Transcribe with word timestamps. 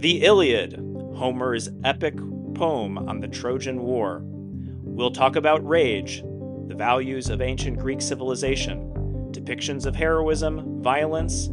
The 0.00 0.24
Iliad, 0.24 0.76
Homer's 1.14 1.68
epic 1.84 2.16
poem 2.54 2.96
on 2.96 3.20
the 3.20 3.28
Trojan 3.28 3.82
War. 3.82 4.22
We'll 4.24 5.10
talk 5.10 5.36
about 5.36 5.68
rage, 5.68 6.22
the 6.68 6.74
values 6.74 7.28
of 7.28 7.42
ancient 7.42 7.78
Greek 7.78 8.00
civilization, 8.00 8.90
depictions 9.30 9.84
of 9.84 9.94
heroism, 9.94 10.82
violence, 10.82 11.48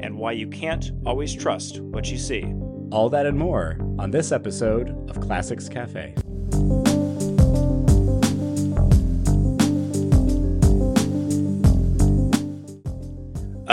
and 0.00 0.18
why 0.18 0.32
you 0.32 0.48
can't 0.48 0.90
always 1.06 1.32
trust 1.32 1.78
what 1.78 2.10
you 2.10 2.18
see. 2.18 2.52
All 2.90 3.08
that 3.08 3.24
and 3.24 3.38
more 3.38 3.76
on 4.00 4.10
this 4.10 4.32
episode 4.32 5.08
of 5.08 5.20
Classics 5.20 5.68
Cafe. 5.68 6.16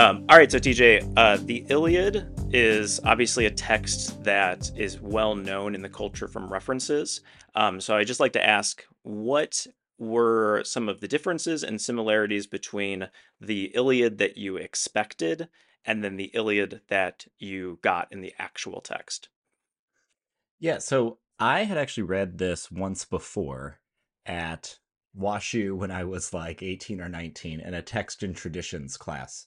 Um, 0.00 0.24
all 0.30 0.38
right, 0.38 0.50
so 0.50 0.58
TJ, 0.58 1.12
uh, 1.18 1.36
the 1.42 1.66
Iliad 1.68 2.26
is 2.54 3.00
obviously 3.04 3.44
a 3.44 3.50
text 3.50 4.24
that 4.24 4.70
is 4.74 4.98
well 4.98 5.34
known 5.34 5.74
in 5.74 5.82
the 5.82 5.90
culture 5.90 6.26
from 6.26 6.50
references. 6.50 7.20
Um, 7.54 7.82
so 7.82 7.94
I 7.94 8.04
just 8.04 8.18
like 8.18 8.32
to 8.32 8.42
ask, 8.42 8.82
what 9.02 9.66
were 9.98 10.62
some 10.64 10.88
of 10.88 11.00
the 11.00 11.06
differences 11.06 11.62
and 11.62 11.78
similarities 11.78 12.46
between 12.46 13.08
the 13.42 13.64
Iliad 13.74 14.16
that 14.16 14.38
you 14.38 14.56
expected 14.56 15.50
and 15.84 16.02
then 16.02 16.16
the 16.16 16.30
Iliad 16.32 16.80
that 16.88 17.26
you 17.38 17.78
got 17.82 18.10
in 18.10 18.22
the 18.22 18.32
actual 18.38 18.80
text? 18.80 19.28
Yeah, 20.58 20.78
so 20.78 21.18
I 21.38 21.64
had 21.64 21.76
actually 21.76 22.04
read 22.04 22.38
this 22.38 22.70
once 22.70 23.04
before 23.04 23.80
at 24.24 24.78
WashU 25.14 25.76
when 25.76 25.90
I 25.90 26.04
was 26.04 26.32
like 26.32 26.62
18 26.62 27.02
or 27.02 27.10
19 27.10 27.60
in 27.60 27.74
a 27.74 27.82
text 27.82 28.22
and 28.22 28.34
traditions 28.34 28.96
class. 28.96 29.46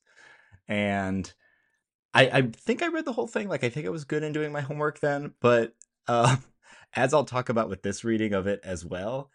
And 0.67 1.31
I, 2.13 2.29
I 2.29 2.41
think 2.43 2.81
I 2.81 2.87
read 2.87 3.05
the 3.05 3.13
whole 3.13 3.27
thing. 3.27 3.49
Like, 3.49 3.63
I 3.63 3.69
think 3.69 3.85
I 3.85 3.89
was 3.89 4.05
good 4.05 4.23
in 4.23 4.33
doing 4.33 4.51
my 4.51 4.61
homework 4.61 4.99
then. 4.99 5.33
But 5.39 5.75
uh, 6.07 6.37
as 6.95 7.13
I'll 7.13 7.25
talk 7.25 7.49
about 7.49 7.69
with 7.69 7.81
this 7.83 8.03
reading 8.03 8.33
of 8.33 8.47
it 8.47 8.61
as 8.63 8.85
well, 8.85 9.31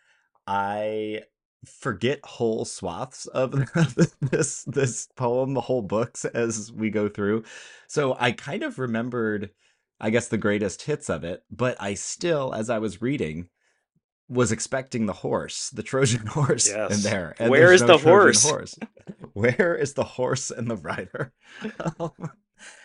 I 0.47 1.23
forget 1.67 2.21
whole 2.25 2.65
swaths 2.65 3.27
of 3.27 3.53
this 4.21 4.63
this 4.65 5.09
poem, 5.17 5.55
the 5.55 5.61
whole 5.61 5.83
books 5.83 6.25
as 6.25 6.73
we 6.73 6.91
go 6.91 7.09
through. 7.09 7.45
So 7.89 8.17
I 8.19 8.33
kind 8.33 8.63
of 8.63 8.79
remembered, 8.79 9.51
I 10.01 10.11
guess, 10.11 10.29
the 10.29 10.39
greatest 10.39 10.83
hits 10.83 11.11
of 11.11 11.25
it, 11.25 11.45
but 11.51 11.77
I 11.81 11.95
still, 11.95 12.55
as 12.55 12.71
I 12.71 12.79
was 12.79 13.03
reading, 13.03 13.49
was 14.29 14.53
expecting 14.53 15.07
the 15.07 15.13
horse, 15.13 15.71
the 15.71 15.83
Trojan 15.83 16.27
horse 16.27 16.69
Yes. 16.69 16.97
in 17.05 17.11
there. 17.11 17.35
And 17.39 17.51
Where 17.51 17.73
is 17.73 17.81
no 17.83 17.97
the 17.97 17.99
Trojan 17.99 18.51
horse? 18.51 18.79
Where 19.33 19.75
is 19.75 19.95
the 19.95 20.05
horse 20.05 20.51
and 20.51 20.71
the 20.71 20.77
rider? 20.77 21.33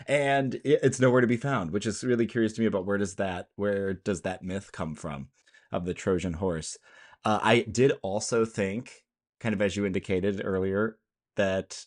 and 0.07 0.59
it's 0.63 0.99
nowhere 0.99 1.21
to 1.21 1.27
be 1.27 1.37
found, 1.37 1.71
which 1.71 1.85
is 1.85 2.03
really 2.03 2.25
curious 2.25 2.53
to 2.53 2.61
me 2.61 2.67
about 2.67 2.85
where 2.85 2.97
does 2.97 3.15
that 3.15 3.47
where 3.55 3.93
does 3.93 4.21
that 4.21 4.43
myth 4.43 4.71
come 4.71 4.95
from 4.95 5.29
of 5.71 5.85
the 5.85 5.93
Trojan 5.93 6.33
horse? 6.33 6.77
Uh, 7.25 7.39
I 7.41 7.61
did 7.61 7.93
also 8.01 8.45
think, 8.45 9.03
kind 9.39 9.53
of 9.53 9.61
as 9.61 9.75
you 9.75 9.85
indicated 9.85 10.41
earlier, 10.43 10.97
that 11.35 11.85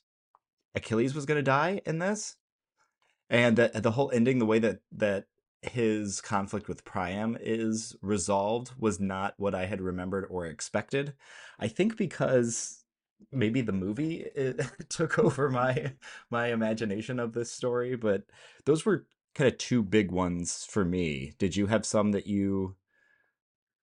Achilles 0.74 1.14
was 1.14 1.26
going 1.26 1.36
to 1.38 1.42
die 1.42 1.80
in 1.86 1.98
this, 1.98 2.36
and 3.30 3.56
that 3.56 3.82
the 3.82 3.90
whole 3.92 4.10
ending, 4.12 4.38
the 4.38 4.46
way 4.46 4.58
that 4.58 4.80
that 4.92 5.24
his 5.68 6.20
conflict 6.20 6.68
with 6.68 6.84
Priam 6.84 7.36
is 7.40 7.96
resolved, 8.02 8.72
was 8.78 9.00
not 9.00 9.34
what 9.36 9.54
I 9.54 9.66
had 9.66 9.80
remembered 9.80 10.26
or 10.30 10.46
expected. 10.46 11.14
I 11.58 11.68
think 11.68 11.96
because 11.96 12.84
maybe 13.32 13.60
the 13.60 13.72
movie 13.72 14.26
it, 14.34 14.60
eh, 14.60 14.66
took 14.88 15.18
over 15.18 15.48
my 15.48 15.92
my 16.30 16.48
imagination 16.48 17.18
of 17.18 17.32
this 17.32 17.50
story, 17.50 17.96
but 17.96 18.24
those 18.64 18.84
were 18.84 19.06
kind 19.34 19.48
of 19.48 19.58
two 19.58 19.82
big 19.82 20.10
ones 20.10 20.64
for 20.68 20.84
me. 20.84 21.34
Did 21.38 21.56
you 21.56 21.66
have 21.66 21.84
some 21.84 22.12
that 22.12 22.26
you 22.26 22.76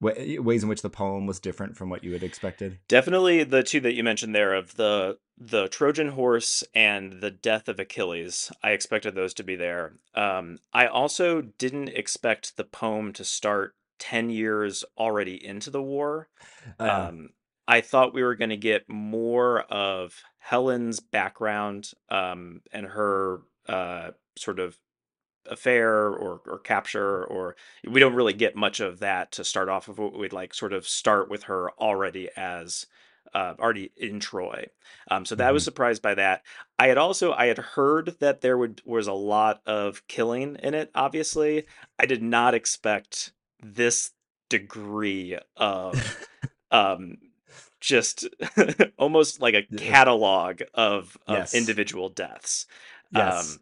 ways 0.03 0.63
in 0.63 0.69
which 0.69 0.81
the 0.81 0.89
poem 0.89 1.25
was 1.25 1.39
different 1.39 1.77
from 1.77 1.89
what 1.89 2.03
you 2.03 2.13
had 2.13 2.23
expected? 2.23 2.79
Definitely 2.87 3.43
the 3.43 3.63
two 3.63 3.79
that 3.81 3.93
you 3.93 4.03
mentioned 4.03 4.35
there 4.35 4.53
of 4.53 4.75
the 4.75 5.17
the 5.37 5.67
Trojan 5.67 6.09
horse 6.09 6.63
and 6.75 7.13
the 7.13 7.31
death 7.31 7.67
of 7.67 7.79
Achilles. 7.79 8.51
I 8.61 8.71
expected 8.71 9.15
those 9.15 9.33
to 9.35 9.43
be 9.43 9.55
there. 9.55 9.93
Um, 10.13 10.59
I 10.73 10.85
also 10.85 11.41
didn't 11.41 11.89
expect 11.89 12.55
the 12.55 12.63
poem 12.63 13.13
to 13.13 13.23
start 13.23 13.75
ten 13.97 14.29
years 14.29 14.83
already 14.97 15.43
into 15.43 15.69
the 15.69 15.81
war. 15.81 16.29
Uh, 16.79 17.07
Um, 17.09 17.29
I 17.67 17.81
thought 17.81 18.13
we 18.13 18.23
were 18.23 18.35
going 18.35 18.49
to 18.49 18.57
get 18.57 18.89
more 18.89 19.61
of 19.61 20.21
Helen's 20.37 20.99
background 20.99 21.91
um, 22.09 22.61
and 22.71 22.85
her 22.85 23.41
uh, 23.67 24.11
sort 24.37 24.59
of 24.59 24.77
affair 25.47 26.07
or, 26.07 26.41
or 26.47 26.59
capture, 26.59 27.23
or 27.25 27.55
we 27.87 27.99
don't 27.99 28.15
really 28.15 28.33
get 28.33 28.55
much 28.55 28.79
of 28.79 28.99
that 28.99 29.31
to 29.33 29.43
start 29.43 29.69
off 29.69 29.87
of. 29.87 29.99
what 29.99 30.17
We'd 30.17 30.33
like 30.33 30.53
sort 30.53 30.73
of 30.73 30.87
start 30.87 31.29
with 31.29 31.43
her 31.43 31.71
already 31.79 32.29
as 32.35 32.85
uh, 33.33 33.53
already 33.59 33.91
in 33.97 34.19
Troy. 34.19 34.67
Um, 35.09 35.25
so 35.25 35.35
that 35.35 35.53
was 35.53 35.63
Mhm. 35.63 35.65
surprised 35.65 36.01
by 36.01 36.13
that. 36.15 36.43
I 36.77 36.87
had 36.87 36.97
also 36.97 37.33
I 37.33 37.47
had 37.47 37.57
heard 37.57 38.15
that 38.19 38.41
there 38.41 38.57
would 38.57 38.81
was 38.85 39.07
a 39.07 39.13
lot 39.13 39.61
of 39.65 40.05
killing 40.07 40.55
in 40.61 40.73
it. 40.73 40.91
Obviously, 40.95 41.65
I 41.99 42.05
did 42.05 42.21
not 42.21 42.53
expect 42.53 43.31
this 43.61 44.11
degree 44.49 45.37
of 45.57 46.19
um 46.71 47.17
just 47.79 48.27
almost 48.97 49.41
like 49.41 49.55
a 49.55 49.63
catalog 49.77 50.61
of, 50.73 51.17
of 51.27 51.35
Yes. 51.35 51.53
individual 51.53 52.09
deaths 52.09 52.65
yes. 53.11 53.55
um 53.55 53.59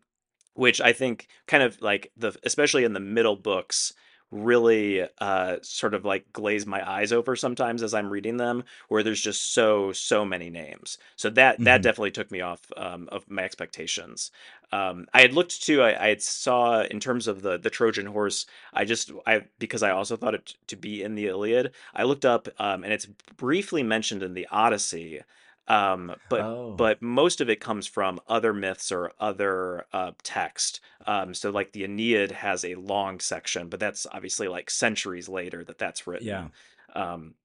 which 0.53 0.81
i 0.81 0.91
think 0.93 1.27
kind 1.47 1.63
of 1.63 1.81
like 1.81 2.11
the 2.17 2.35
especially 2.43 2.83
in 2.83 2.93
the 2.93 2.99
middle 2.99 3.35
books 3.35 3.93
really 4.31 5.05
uh 5.19 5.57
sort 5.61 5.93
of 5.93 6.05
like 6.05 6.31
glaze 6.31 6.65
my 6.65 6.89
eyes 6.89 7.11
over 7.11 7.35
sometimes 7.35 7.83
as 7.83 7.93
i'm 7.93 8.09
reading 8.09 8.37
them 8.37 8.63
where 8.87 9.03
there's 9.03 9.19
just 9.21 9.53
so 9.53 9.91
so 9.91 10.23
many 10.23 10.49
names 10.49 10.97
so 11.17 11.29
that 11.29 11.59
that 11.59 11.81
Mhm. 11.81 11.83
definitely 11.83 12.11
took 12.11 12.31
me 12.31 12.39
off 12.39 12.61
um, 12.77 13.09
of 13.11 13.29
my 13.29 13.43
expectations 13.43 14.31
um 14.71 15.05
i 15.13 15.19
had 15.21 15.33
looked 15.33 15.61
to 15.63 15.81
I, 15.81 16.05
I 16.05 16.07
had 16.09 16.21
saw 16.21 16.81
in 16.83 17.01
terms 17.01 17.27
of 17.27 17.41
the 17.41 17.57
the 17.57 17.69
trojan 17.69 18.05
horse 18.05 18.45
i 18.73 18.85
just 18.85 19.11
i 19.27 19.41
because 19.59 19.83
i 19.83 19.89
also 19.91 20.15
thought 20.15 20.33
it 20.35 20.53
to 20.67 20.77
be 20.77 21.03
in 21.03 21.15
the 21.15 21.27
iliad 21.27 21.73
i 21.93 22.03
looked 22.03 22.23
up 22.25 22.47
um 22.57 22.85
and 22.85 22.93
it's 22.93 23.07
briefly 23.35 23.83
mentioned 23.83 24.23
in 24.23 24.33
the 24.33 24.47
odyssey 24.49 25.21
um 25.67 26.13
but 26.29 26.41
oh. 26.41 26.73
but 26.77 27.01
most 27.01 27.41
of 27.41 27.49
it 27.49 27.59
comes 27.59 27.87
from 27.87 28.19
other 28.27 28.53
myths 28.53 28.91
or 28.91 29.11
other 29.19 29.85
uh, 29.93 30.11
text. 30.23 30.81
Um, 31.05 31.33
so 31.33 31.49
like 31.49 31.71
the 31.71 31.83
Aeneid 31.83 32.31
has 32.31 32.65
a 32.65 32.75
long 32.75 33.19
section, 33.19 33.69
but 33.69 33.79
that's 33.79 34.07
obviously 34.11 34.47
like 34.47 34.69
centuries 34.69 35.29
later 35.29 35.63
that 35.63 35.77
that's 35.77 36.07
written. 36.07 36.27
yeah. 36.27 36.47
Um, 36.93 37.35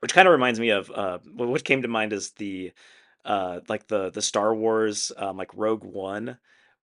which 0.00 0.14
kind 0.14 0.28
of 0.28 0.32
reminds 0.32 0.60
me 0.60 0.70
of 0.70 0.90
uh, 0.90 1.18
what 1.34 1.64
came 1.64 1.82
to 1.82 1.88
mind 1.88 2.12
is 2.12 2.32
the 2.32 2.72
uh, 3.24 3.60
like 3.68 3.88
the 3.88 4.10
the 4.10 4.22
Star 4.22 4.54
Wars 4.54 5.12
um, 5.16 5.36
like 5.36 5.50
Rogue 5.54 5.84
One 5.84 6.38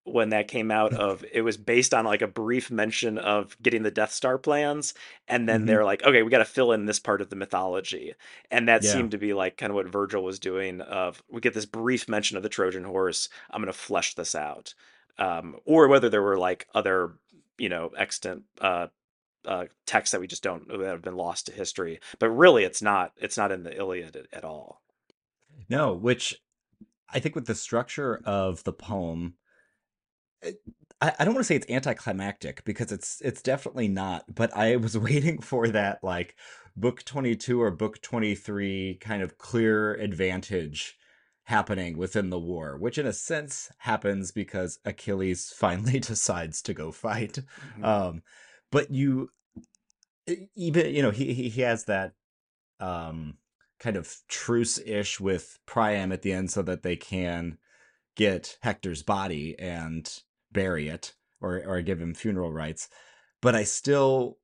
when 0.06 0.30
that 0.30 0.48
came 0.50 0.70
out 0.72 0.94
of 0.94 1.24
it 1.32 1.42
was 1.42 1.56
based 1.58 1.94
on 1.94 2.06
like 2.06 2.22
a 2.22 2.28
brief 2.28 2.70
mention 2.70 3.18
of 3.18 3.56
getting 3.62 3.84
the 3.84 3.92
Death 3.92 4.12
Star 4.12 4.38
plans 4.38 4.94
and 5.28 5.48
then 5.48 5.62
Mhm. 5.62 5.66
they're 5.66 5.86
like 5.86 6.04
okay 6.04 6.24
we 6.24 6.30
got 6.32 6.40
to 6.40 6.46
fill 6.46 6.72
in 6.74 6.86
this 6.86 7.00
part 7.00 7.22
of 7.22 7.30
the 7.30 7.36
mythology 7.36 8.14
and 8.52 8.68
that 8.68 8.84
Yeah. 8.84 8.92
seemed 8.92 9.12
to 9.12 9.18
be 9.18 9.34
like 9.34 9.58
kind 9.58 9.70
of 9.70 9.76
what 9.76 9.88
Virgil 9.88 10.24
was 10.24 10.40
doing 10.40 10.82
of 10.82 11.24
we 11.30 11.40
get 11.42 11.54
this 11.54 11.66
brief 11.66 12.10
mention 12.10 12.36
of 12.38 12.44
the 12.44 12.50
Trojan 12.50 12.84
horse 12.84 13.30
I'm 13.50 13.62
going 13.62 13.72
to 13.72 13.78
flesh 13.78 14.14
this 14.16 14.36
out 14.36 14.74
um, 15.18 15.56
or 15.66 15.88
whether 15.88 16.10
there 16.10 16.22
were 16.22 16.38
like 16.38 16.68
other 16.74 17.14
you 17.58 17.70
know 17.70 17.92
extant 17.98 18.44
uh, 18.60 18.88
uh, 19.46 19.66
texts 19.86 20.12
that 20.12 20.22
we 20.22 20.28
just 20.28 20.44
don't 20.44 20.68
that 20.68 20.80
have 20.82 21.02
been 21.02 21.16
lost 21.18 21.46
to 21.48 21.54
history 21.54 22.00
but 22.20 22.30
really 22.30 22.64
it's 22.66 22.82
not 22.82 23.14
it's 23.18 23.38
not 23.38 23.52
in 23.52 23.64
the 23.64 23.76
Iliad 23.78 24.16
at, 24.16 24.26
at 24.34 24.44
all 24.46 24.82
No, 25.70 25.94
which 25.94 26.42
I 27.10 27.20
think 27.20 27.36
with 27.36 27.46
the 27.48 27.56
structure 27.56 28.22
of 28.26 28.64
the 28.64 28.74
poem, 28.74 29.36
I, 31.02 31.14
I 31.20 31.26
don't 31.26 31.34
want 31.34 31.44
to 31.44 31.48
say 31.48 31.56
it's 31.56 31.70
anticlimactic 31.70 32.64
because 32.64 32.92
it's 32.92 33.22
it's 33.22 33.42
definitely 33.42 33.88
not. 33.88 34.34
But 34.34 34.56
I 34.56 34.78
was 34.78 34.98
waiting 35.10 35.40
for 35.40 35.68
that 35.70 36.04
like 36.04 36.36
book 36.76 37.04
twenty 37.04 37.36
two 37.36 37.62
or 37.62 37.72
book 37.72 38.02
twenty 38.02 38.36
three 38.36 38.98
kind 39.02 39.22
of 39.22 39.38
clear 39.38 39.94
advantage 39.96 40.98
happening 41.46 41.98
within 41.98 42.30
the 42.30 42.40
war, 42.40 42.78
which 42.78 42.98
in 42.98 43.06
a 43.06 43.14
sense 43.14 43.70
happens 43.80 44.32
because 44.32 44.80
Achilles 44.86 45.54
finally 45.56 46.00
decides 46.00 46.62
to 46.64 46.74
go 46.74 46.92
fight. 46.92 47.40
Mhm. 47.78 47.84
Um, 47.86 48.24
but 48.72 48.92
you 48.92 49.30
even 50.56 50.94
you 50.94 51.02
know 51.02 51.12
he 51.12 51.34
he, 51.34 51.50
he 51.50 51.62
has 51.62 51.86
that 51.86 52.14
um 52.80 53.38
kind 53.80 53.98
of 53.98 54.16
truce 54.30 54.80
ish 54.80 55.20
with 55.20 55.60
Priam 55.66 56.14
at 56.14 56.22
the 56.22 56.32
end 56.32 56.50
so 56.50 56.62
that 56.62 56.84
they 56.84 56.96
can 56.96 57.58
get 58.16 58.58
Hector's 58.62 59.04
body 59.04 59.58
and 59.60 60.10
bury 60.54 60.88
it 60.90 61.14
or 61.42 61.64
or 61.66 61.82
give 61.82 62.02
him 62.02 62.14
funeral 62.14 62.52
rites. 62.54 62.90
But 63.42 63.56
I 63.56 63.64
still 63.66 64.38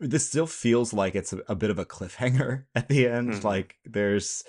this 0.00 0.26
still 0.28 0.46
feels 0.46 0.92
like 0.92 1.14
it's 1.14 1.32
a, 1.32 1.38
a 1.48 1.54
bit 1.54 1.70
of 1.70 1.78
a 1.78 1.84
cliffhanger 1.84 2.64
at 2.74 2.88
the 2.88 3.06
end. 3.08 3.42
Mhm. 3.42 3.44
Like 3.44 3.76
there's 3.84 4.44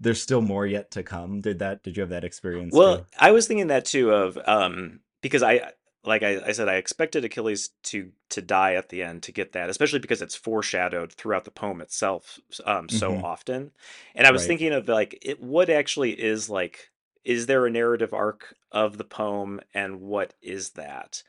there's 0.00 0.22
still 0.22 0.42
more 0.42 0.66
yet 0.66 0.90
to 0.92 1.02
come. 1.02 1.40
Did 1.40 1.58
that 1.60 1.82
did 1.82 1.96
you 1.96 2.02
have 2.02 2.10
that 2.10 2.24
experience? 2.24 2.78
Well, 2.78 3.02
too? 3.02 3.06
I 3.18 3.30
was 3.32 3.46
thinking 3.46 3.68
that 3.68 3.84
too 3.84 4.12
of 4.12 4.38
um 4.46 5.00
because 5.20 5.42
I 5.42 5.72
like 6.04 6.22
I, 6.22 6.40
I 6.46 6.52
said, 6.52 6.68
I 6.68 6.74
expected 6.76 7.24
Achilles 7.24 7.70
to 7.84 8.10
to 8.30 8.42
die 8.42 8.74
at 8.74 8.88
the 8.88 9.02
end 9.02 9.22
to 9.24 9.32
get 9.32 9.52
that, 9.52 9.70
especially 9.70 10.00
because 10.00 10.22
it's 10.22 10.34
foreshadowed 10.34 11.12
throughout 11.12 11.44
the 11.44 11.50
poem 11.50 11.80
itself 11.80 12.40
um, 12.64 12.88
so 12.88 13.16
hmm 13.16 13.18
often. 13.18 13.70
And 14.14 14.26
I 14.26 14.32
was 14.32 14.44
Right. 14.44 14.46
thinking 14.46 14.72
of 14.72 14.88
like 14.88 15.18
it, 15.22 15.40
what 15.40 15.70
actually 15.70 16.12
is 16.20 16.50
like, 16.50 16.90
is 17.24 17.46
there 17.46 17.66
a 17.66 17.70
narrative 17.70 18.12
arc 18.12 18.54
of 18.72 18.98
the 18.98 19.04
poem, 19.04 19.60
and 19.74 20.00
what 20.00 20.34
is 20.42 20.70
that? 20.70 21.22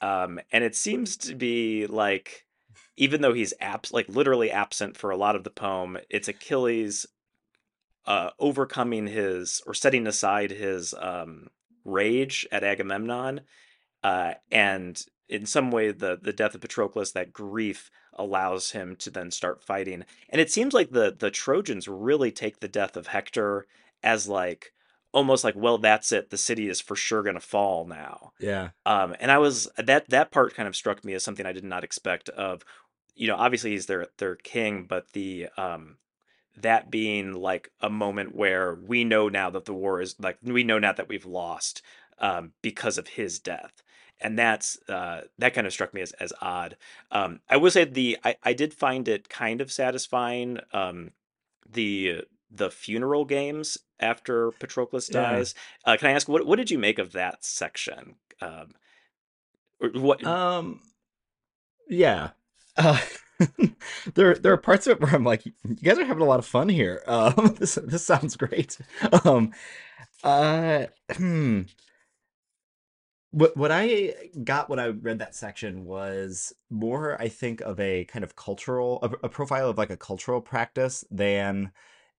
Um, 0.00 0.40
and 0.52 0.62
it 0.62 0.76
seems 0.76 1.16
to 1.18 1.34
be 1.34 1.86
like, 1.86 2.44
even 2.96 3.20
though 3.20 3.32
he's 3.32 3.54
abs 3.60 3.92
like 3.92 4.08
literally 4.08 4.50
absent 4.50 4.96
for 4.96 5.10
a 5.10 5.16
lot 5.16 5.36
of 5.36 5.44
the 5.44 5.50
poem, 5.50 5.98
it's 6.10 6.28
Achilles 6.28 7.06
uh, 8.06 8.30
overcoming 8.38 9.06
his 9.06 9.62
or 9.66 9.74
setting 9.74 10.06
aside 10.06 10.50
his 10.50 10.94
um, 10.98 11.48
rage 11.84 12.46
at 12.52 12.64
Agamemnon 12.64 13.40
uh, 14.02 14.34
and 14.50 15.04
in 15.28 15.44
some 15.46 15.70
way 15.70 15.92
the 15.92 16.18
the 16.20 16.32
death 16.32 16.54
of 16.54 16.60
Patroclus, 16.60 17.12
that 17.12 17.32
grief 17.32 17.90
allows 18.14 18.70
him 18.70 18.96
to 18.96 19.10
then 19.10 19.30
start 19.30 19.62
fighting. 19.62 20.04
And 20.30 20.40
it 20.40 20.50
seems 20.50 20.72
like 20.72 20.90
the 20.90 21.14
the 21.16 21.30
Trojans 21.30 21.88
really 21.88 22.32
take 22.32 22.60
the 22.60 22.68
death 22.68 22.96
of 22.96 23.08
Hector 23.08 23.66
as 24.02 24.28
like 24.28 24.72
almost 25.18 25.44
like, 25.44 25.54
well, 25.56 25.78
that's 25.78 26.12
it. 26.12 26.30
The 26.30 26.38
city 26.38 26.68
is 26.68 26.80
for 26.80 26.96
sure 26.96 27.22
going 27.22 27.34
to 27.34 27.40
fall 27.40 27.84
now. 27.84 28.32
Yeah. 28.40 28.70
Um, 28.86 29.14
and 29.20 29.30
I 29.30 29.38
was 29.38 29.68
that 29.76 30.08
that 30.08 30.30
part 30.30 30.54
kind 30.54 30.68
of 30.68 30.76
struck 30.76 31.04
me 31.04 31.12
as 31.14 31.22
something 31.22 31.46
I 31.46 31.52
did 31.52 31.64
not 31.64 31.84
expect. 31.84 32.28
Of 32.30 32.64
you 33.14 33.26
know, 33.26 33.36
obviously 33.36 33.72
he's 33.72 33.86
their 33.86 34.06
their 34.18 34.36
king, 34.36 34.86
but 34.88 35.12
the 35.12 35.48
um 35.56 35.96
that 36.56 36.90
being 36.90 37.34
like 37.34 37.70
a 37.80 37.90
moment 37.90 38.34
where 38.34 38.74
we 38.74 39.04
know 39.04 39.28
now 39.28 39.50
that 39.50 39.64
the 39.64 39.74
war 39.74 40.00
is 40.00 40.16
like 40.18 40.38
we 40.42 40.64
know 40.64 40.78
now 40.78 40.92
that 40.92 41.08
we've 41.08 41.26
lost 41.26 41.82
um, 42.20 42.52
because 42.62 42.98
of 42.98 43.08
his 43.08 43.38
death 43.38 43.82
and 44.20 44.38
that's 44.38 44.78
uh, 44.88 45.22
that 45.38 45.54
kind 45.54 45.66
of 45.66 45.72
struck 45.72 45.94
me 45.94 46.00
as, 46.00 46.12
as 46.12 46.32
odd 46.40 46.76
um, 47.12 47.40
i 47.48 47.56
would 47.56 47.72
say 47.72 47.84
the 47.84 48.18
I, 48.24 48.36
I 48.42 48.52
did 48.52 48.74
find 48.74 49.06
it 49.08 49.28
kind 49.28 49.60
of 49.60 49.70
satisfying 49.70 50.58
um, 50.72 51.12
the 51.70 52.24
the 52.50 52.70
funeral 52.70 53.24
games 53.24 53.78
after 54.00 54.50
patroclus 54.52 55.08
Yeah. 55.12 55.20
dies 55.32 55.54
uh, 55.84 55.96
can 55.96 56.08
i 56.08 56.12
ask 56.12 56.28
what, 56.28 56.46
what 56.46 56.56
did 56.56 56.70
you 56.70 56.78
make 56.78 56.98
of 56.98 57.12
that 57.12 57.44
section 57.44 58.14
um, 58.40 58.68
what 59.94 60.24
Um. 60.24 60.80
Yeah. 61.88 62.30
Uh, 62.76 63.00
there, 64.14 64.34
there 64.34 64.52
are 64.52 64.56
parts 64.58 64.86
of 64.86 64.92
it 64.92 65.00
where 65.00 65.14
I'm 65.14 65.24
like, 65.24 65.46
you 65.46 65.52
guys 65.82 65.98
are 65.98 66.04
having 66.04 66.22
a 66.22 66.26
lot 66.26 66.38
of 66.38 66.46
fun 66.46 66.68
here. 66.68 67.02
Um, 67.08 67.56
this, 67.58 67.76
this 67.82 68.04
sounds 68.04 68.36
great. 68.36 68.78
Um, 69.24 69.52
uh, 70.22 70.86
hmm. 71.12 71.62
What 73.30 73.56
what 73.56 73.70
I 73.70 74.14
got 74.42 74.70
when 74.70 74.78
I 74.78 74.86
read 74.88 75.18
that 75.18 75.34
section 75.34 75.84
was 75.84 76.52
more, 76.70 77.20
I 77.20 77.28
think, 77.28 77.60
of 77.60 77.78
a 77.78 78.04
kind 78.06 78.24
of 78.24 78.36
cultural, 78.36 79.00
a, 79.02 79.26
a 79.26 79.28
profile 79.28 79.68
of 79.68 79.76
like 79.78 79.90
a 79.90 79.96
cultural 79.96 80.40
practice 80.40 81.04
than 81.10 81.72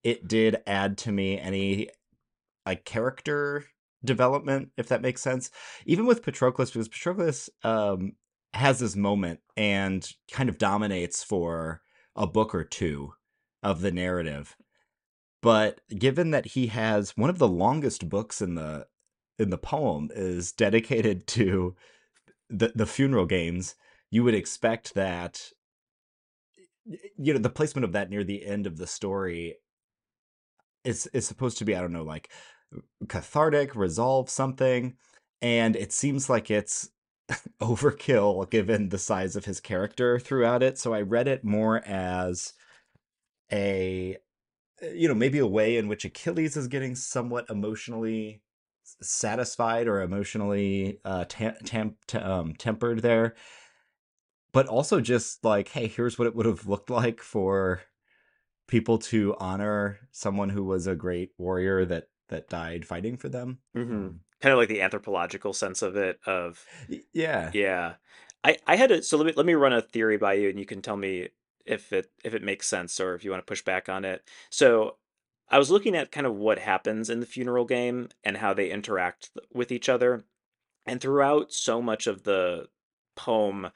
it 0.04 0.28
did 0.28 0.62
add 0.66 0.98
to 1.00 1.12
me 1.12 1.40
any 1.40 1.90
like 2.66 2.86
character 2.86 3.66
development, 4.04 4.70
if 4.78 4.88
that 4.88 5.02
makes 5.02 5.22
sense. 5.22 5.52
Even 5.86 6.06
with 6.06 6.24
Patroclus, 6.24 6.72
because 6.72 6.88
Patroclus 6.88 7.50
um, 7.64 8.14
has 8.54 8.80
this 8.80 8.96
moment 8.96 9.40
and 9.58 10.10
kind 10.32 10.50
of 10.50 10.58
dominates 10.58 11.24
for 11.24 11.82
a 12.16 12.28
book 12.28 12.54
or 12.54 12.64
two 12.64 13.14
of 13.64 13.82
the 13.82 13.92
narrative. 13.92 14.56
But 15.42 15.82
given 15.98 16.32
that 16.32 16.48
he 16.48 16.68
has 16.68 17.16
one 17.16 17.30
of 17.30 17.40
the 17.40 17.48
longest 17.48 18.10
books 18.10 18.42
in 18.42 18.56
the 18.56 18.88
in 19.38 19.50
the 19.50 19.58
poem 19.58 20.10
is 20.14 20.52
dedicated 20.52 21.28
to 21.28 21.76
the 22.50 22.74
the 22.76 22.86
funeral 22.86 23.26
games, 23.26 23.76
you 24.12 24.24
would 24.24 24.36
expect 24.36 24.94
that 24.96 25.52
you 27.18 27.34
know 27.34 27.40
the 27.40 27.50
placement 27.50 27.86
of 27.86 27.94
that 27.94 28.10
near 28.10 28.24
the 28.24 28.46
end 28.46 28.68
of 28.68 28.78
the 28.78 28.88
story 28.88 29.56
is 30.84 31.08
is 31.08 31.28
supposed 31.28 31.58
to 31.60 31.66
be 31.66 31.76
I 31.76 31.82
don't 31.82 31.94
know 31.94 32.04
like 32.04 32.30
cathartic, 33.08 33.76
resolve 33.76 34.30
something, 34.30 34.96
and 35.42 35.76
it 35.76 35.92
seems 35.92 36.30
like 36.30 36.52
it's 36.52 36.90
overkill 37.62 38.50
given 38.50 38.90
the 38.90 38.98
size 38.98 39.36
of 39.36 39.46
his 39.46 39.60
character 39.60 40.20
throughout 40.20 40.64
it. 40.64 40.78
So 40.78 40.94
I 40.94 41.02
read 41.02 41.28
it 41.28 41.44
more 41.44 41.82
as 41.86 42.54
a 43.52 44.18
you 44.94 45.08
know 45.08 45.16
maybe 45.16 45.40
a 45.40 45.48
way 45.48 45.78
in 45.78 45.88
which 45.88 46.06
Achilles 46.06 46.56
is 46.56 46.68
getting 46.68 46.96
somewhat 46.96 47.50
emotionally 47.50 48.42
satisfied 49.02 49.88
or 49.88 50.02
emotionally 50.02 51.00
uh 51.06 51.26
tam- 51.28 51.56
tam- 51.64 51.96
um, 52.14 52.54
tempered 52.56 53.02
there 53.02 53.36
but 54.52 54.68
also 54.68 55.00
just 55.00 55.44
like 55.44 55.70
hey 55.70 55.88
here's 55.88 56.18
what 56.18 56.28
it 56.28 56.36
would 56.36 56.46
have 56.46 56.68
looked 56.68 56.90
like 56.90 57.22
for 57.22 57.82
people 58.70 58.98
to 59.00 59.36
honor 59.40 60.00
someone 60.12 60.50
who 60.50 60.64
was 60.64 60.88
a 60.88 60.96
great 60.96 61.32
warrior 61.38 61.86
that 61.86 62.10
that 62.30 62.50
died 62.50 62.86
fighting 62.86 63.18
for 63.18 63.30
them. 63.30 63.60
hmm 63.74 63.92
Um, 63.92 64.22
kind 64.42 64.54
of 64.54 64.58
like 64.60 64.70
the 64.70 64.82
anthropological 64.82 65.54
sense 65.54 65.82
of 65.82 65.96
it 65.98 66.20
of 66.26 66.66
yeah. 67.14 67.54
Yeah. 67.54 67.96
I 68.44 68.58
I 68.68 68.76
had 68.76 68.92
a 68.92 69.04
so 69.04 69.18
let 69.18 69.26
me 69.28 69.34
let 69.36 69.46
me 69.46 69.54
run 69.54 69.74
a 69.74 69.82
theory 69.82 70.18
by 70.18 70.34
you 70.34 70.50
and 70.50 70.60
you 70.60 70.66
can 70.66 70.82
tell 70.82 70.98
me 70.98 71.30
if 71.66 71.94
it 71.94 72.12
if 72.24 72.34
it 72.34 72.44
makes 72.44 72.68
sense 72.68 73.00
or 73.00 73.16
if 73.16 73.24
you 73.24 73.32
want 73.32 73.46
to 73.46 73.50
push 73.50 73.64
back 73.64 73.90
on 73.90 74.06
it. 74.06 74.30
So 74.50 74.98
I 75.50 75.58
was 75.60 75.72
looking 75.72 75.96
at 75.96 76.12
kind 76.12 76.28
of 76.28 76.36
what 76.36 76.60
happens 76.60 77.10
in 77.10 77.20
the 77.20 77.26
funeral 77.26 77.66
game 77.66 78.10
and 78.24 78.38
how 78.38 78.54
they 78.54 78.70
interact 78.72 79.32
with 79.54 79.72
each 79.72 79.90
other. 79.90 80.24
And 80.86 81.02
throughout 81.02 81.54
so 81.54 81.82
much 81.82 82.08
of 82.08 82.24
the 82.24 82.70
poem, 83.16 83.72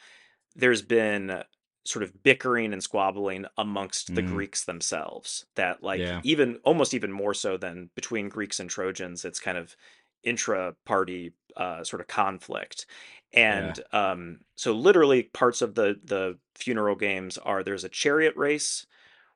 there's 0.55 0.81
been 0.81 1.43
sort 1.85 2.03
of 2.03 2.23
bickering 2.23 2.71
and 2.71 2.81
squabbling 2.81 3.45
amongst 3.57 4.15
the 4.15 4.21
Mm, 4.21 4.27
Greeks 4.27 4.63
themselves. 4.65 5.45
That 5.55 5.83
like 5.83 5.99
yeah. 5.99 6.21
even 6.23 6.59
almost 6.63 6.93
even 6.93 7.11
more 7.11 7.33
so 7.33 7.57
than 7.57 7.89
between 7.95 8.29
Greeks 8.29 8.59
and 8.59 8.69
Trojans, 8.69 9.25
it's 9.25 9.39
kind 9.39 9.57
of 9.57 9.75
intra-party 10.23 11.33
uh, 11.57 11.83
sort 11.83 12.01
of 12.01 12.07
conflict. 12.07 12.85
Yeah. 13.33 13.69
And 13.71 13.83
um, 13.91 14.39
so 14.55 14.73
literally 14.73 15.23
parts 15.23 15.61
of 15.61 15.75
the 15.75 15.99
the 16.03 16.37
funeral 16.55 16.95
games 16.95 17.37
are 17.37 17.63
there's 17.63 17.83
a 17.83 17.89
chariot 17.89 18.35
race 18.35 18.85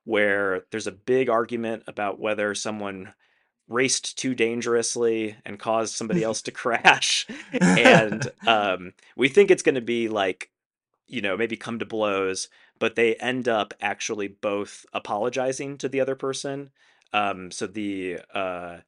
where 0.05 0.63
there's 0.71 0.87
a 0.87 0.91
big 0.91 1.29
argument 1.29 1.83
about 1.87 2.19
whether 2.19 2.55
someone 2.55 3.13
raced 3.67 4.17
too 4.17 4.33
dangerously 4.33 5.35
and 5.45 5.59
caused 5.59 5.93
somebody 5.93 6.23
else 6.27 6.41
to 6.43 6.51
crash. 6.51 7.27
and 7.59 8.29
um, 8.47 8.93
we 9.17 9.27
think 9.27 9.51
it's 9.51 9.63
going 9.63 9.75
to 9.75 9.81
be 9.81 10.07
like 10.07 10.49
you 11.07 11.21
know, 11.21 11.37
maybe 11.37 11.57
come 11.57 11.79
to 11.79 11.85
blows, 11.85 12.49
but 12.79 12.95
they 12.95 13.15
end 13.15 13.47
up 13.47 13.73
actually 13.81 14.27
both 14.27 14.85
apologizing 14.93 15.77
to 15.79 15.89
the 15.89 16.01
other 16.01 16.15
person. 16.15 16.71
Um, 17.13 17.51
so 17.51 17.67
the 17.67 18.19
uh, 18.33 18.79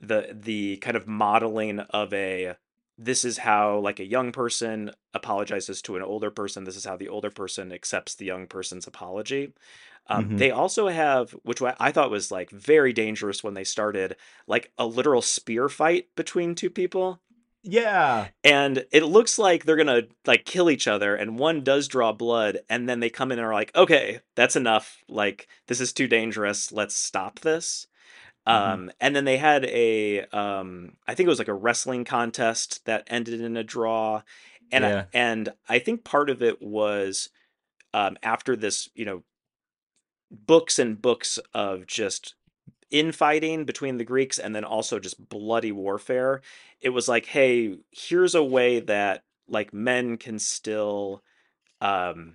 the 0.00 0.30
the 0.38 0.78
kind 0.78 0.96
of 0.96 1.06
modeling 1.08 1.80
of 1.80 2.12
a 2.14 2.56
this 2.98 3.24
is 3.24 3.38
how 3.38 3.78
like 3.78 4.00
a 4.00 4.06
young 4.06 4.32
person 4.32 4.92
apologizes 5.14 5.82
to 5.82 5.96
an 5.96 6.02
older 6.02 6.30
person. 6.30 6.64
This 6.64 6.76
is 6.76 6.84
how 6.84 6.96
the 6.96 7.08
older 7.08 7.30
person 7.30 7.72
accepts 7.72 8.14
the 8.14 8.26
young 8.26 8.46
person's 8.46 8.86
apology. 8.86 9.54
Um, 10.08 10.30
hmm 10.30 10.36
they 10.36 10.50
also 10.50 10.88
have, 10.88 11.32
which 11.44 11.62
I 11.62 11.92
thought 11.92 12.10
was 12.10 12.30
like 12.30 12.50
very 12.50 12.92
dangerous 12.92 13.44
when 13.44 13.54
they 13.54 13.64
started, 13.64 14.16
like 14.46 14.72
a 14.78 14.86
literal 14.86 15.22
spear 15.22 15.68
fight 15.68 16.08
between 16.16 16.54
two 16.54 16.70
people 16.70 17.21
Yeah. 17.62 18.28
and 18.42 18.84
it 18.90 19.04
looks 19.04 19.38
like 19.38 19.64
they're 19.64 19.76
gonna 19.76 20.02
like 20.26 20.44
kill 20.44 20.68
each 20.70 20.88
other 20.88 21.14
and 21.14 21.38
one 21.38 21.62
does 21.62 21.86
draw 21.88 22.12
blood 22.12 22.58
and 22.68 22.88
then 22.88 23.00
they 23.00 23.10
come 23.10 23.30
in 23.30 23.38
and 23.38 23.46
are 23.46 23.54
like 23.54 23.74
okay 23.76 24.20
that's 24.34 24.56
enough. 24.56 25.02
Like 25.08 25.48
this 25.68 25.80
is 25.80 25.92
too 25.92 26.08
dangerous. 26.08 26.72
Let's 26.72 26.94
stop 26.94 27.40
this. 27.40 27.86
Hmm 28.46 28.52
um 28.52 28.90
and 29.00 29.14
then 29.14 29.24
they 29.24 29.36
had 29.36 29.64
a 29.66 30.22
um 30.32 30.94
i 31.06 31.14
think 31.14 31.26
it 31.26 31.30
was 31.30 31.38
like 31.38 31.46
a 31.46 31.54
wrestling 31.54 32.04
contest 32.04 32.84
that 32.86 33.04
ended 33.06 33.40
in 33.40 33.56
a 33.56 33.62
draw 33.62 34.22
and 34.72 34.84
I, 34.84 35.06
and 35.14 35.48
i 35.68 35.78
think 35.78 36.02
part 36.02 36.28
of 36.28 36.42
it 36.42 36.60
was 36.60 37.28
um 37.94 38.16
after 38.22 38.56
this 38.56 38.88
you 38.96 39.04
know 39.04 39.22
books 40.32 40.78
and 40.80 41.00
books 41.00 41.38
of 41.54 41.86
just 41.86 42.34
infighting 42.92 43.64
between 43.64 43.96
the 43.96 44.04
Greeks 44.04 44.38
and 44.38 44.54
then 44.54 44.64
also 44.64 45.00
just 45.00 45.28
bloody 45.28 45.72
warfare. 45.72 46.42
It 46.80 46.90
was 46.90 47.08
like, 47.08 47.26
hey, 47.26 47.78
here's 47.90 48.34
a 48.36 48.44
way 48.44 48.80
that 48.80 49.24
like 49.48 49.74
men 49.74 50.16
can 50.16 50.38
still 50.38 51.22
um 51.80 52.34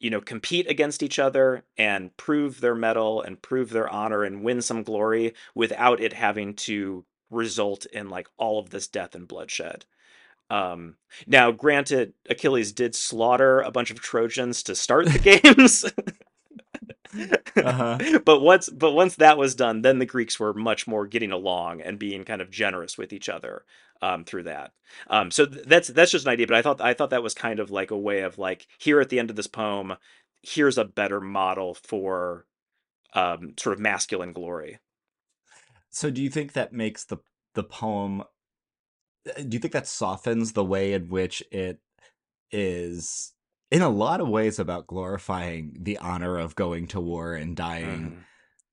you 0.00 0.10
know 0.10 0.20
compete 0.20 0.68
against 0.68 1.02
each 1.02 1.18
other 1.18 1.64
and 1.76 2.16
prove 2.16 2.60
their 2.60 2.74
mettle 2.74 3.22
and 3.22 3.40
prove 3.42 3.70
their 3.70 3.88
honor 3.88 4.24
and 4.24 4.42
win 4.42 4.60
some 4.60 4.82
glory 4.82 5.34
without 5.54 6.00
it 6.00 6.12
having 6.12 6.54
to 6.54 7.04
result 7.30 7.86
in 7.86 8.08
like 8.08 8.28
all 8.36 8.58
of 8.58 8.70
this 8.70 8.88
death 8.88 9.14
and 9.14 9.28
bloodshed. 9.28 9.84
Um 10.50 10.96
now 11.26 11.50
granted 11.52 12.14
Achilles 12.28 12.72
did 12.72 12.94
slaughter 12.94 13.60
a 13.60 13.70
bunch 13.70 13.90
of 13.90 14.00
Trojans 14.00 14.62
to 14.64 14.74
start 14.74 15.06
the 15.06 15.18
games 15.42 15.84
Uh-huh. 17.62 17.98
but 18.24 18.40
once 18.40 18.68
but 18.70 18.92
once 18.92 19.16
that 19.16 19.38
was 19.38 19.54
done, 19.54 19.82
then 19.82 19.98
the 19.98 20.06
Greeks 20.06 20.38
were 20.40 20.54
much 20.54 20.86
more 20.86 21.06
getting 21.06 21.32
along 21.32 21.80
and 21.80 21.98
being 21.98 22.24
kind 22.24 22.40
of 22.42 22.50
generous 22.50 22.98
with 22.98 23.12
each 23.12 23.28
other. 23.28 23.64
um, 24.02 24.24
through 24.24 24.44
that. 24.44 24.72
Um, 25.08 25.30
so 25.30 25.46
th- 25.46 25.66
that's 25.66 25.88
that's 25.88 26.12
just 26.12 26.26
an 26.26 26.32
idea, 26.32 26.46
but 26.46 26.56
I 26.56 26.62
thought 26.62 26.80
I 26.80 26.94
thought 26.94 27.10
that 27.10 27.22
was 27.22 27.34
kind 27.34 27.60
of 27.60 27.70
like 27.70 27.90
a 27.90 27.98
way 27.98 28.20
of 28.20 28.38
like 28.38 28.66
here 28.78 29.00
at 29.00 29.08
the 29.08 29.18
end 29.18 29.30
of 29.30 29.36
this 29.36 29.46
poem, 29.46 29.96
here's 30.42 30.78
a 30.78 30.84
better 30.84 31.20
model 31.20 31.74
for 31.74 32.46
um, 33.14 33.54
sort 33.58 33.74
of 33.74 33.80
masculine 33.80 34.32
glory. 34.32 34.78
So 35.90 36.10
do 36.10 36.22
you 36.22 36.30
think 36.30 36.52
that 36.52 36.72
makes 36.72 37.04
the 37.04 37.18
the 37.54 37.64
poem 37.64 38.22
uh, 39.28 39.42
do 39.42 39.56
you 39.56 39.58
think 39.58 39.72
that 39.72 39.86
softens 39.86 40.52
the 40.52 40.64
way 40.64 40.92
in 40.92 41.08
which 41.08 41.42
it 41.50 41.80
is 42.50 43.32
in 43.70 43.82
a 43.82 43.88
lot 43.88 44.20
of 44.20 44.28
ways 44.28 44.58
about 44.58 44.86
glorifying 44.86 45.76
the 45.80 45.98
honor 45.98 46.38
of 46.38 46.54
going 46.56 46.86
to 46.88 47.00
war 47.00 47.34
and 47.34 47.56
dying 47.56 48.02
Mhm. 48.10 48.24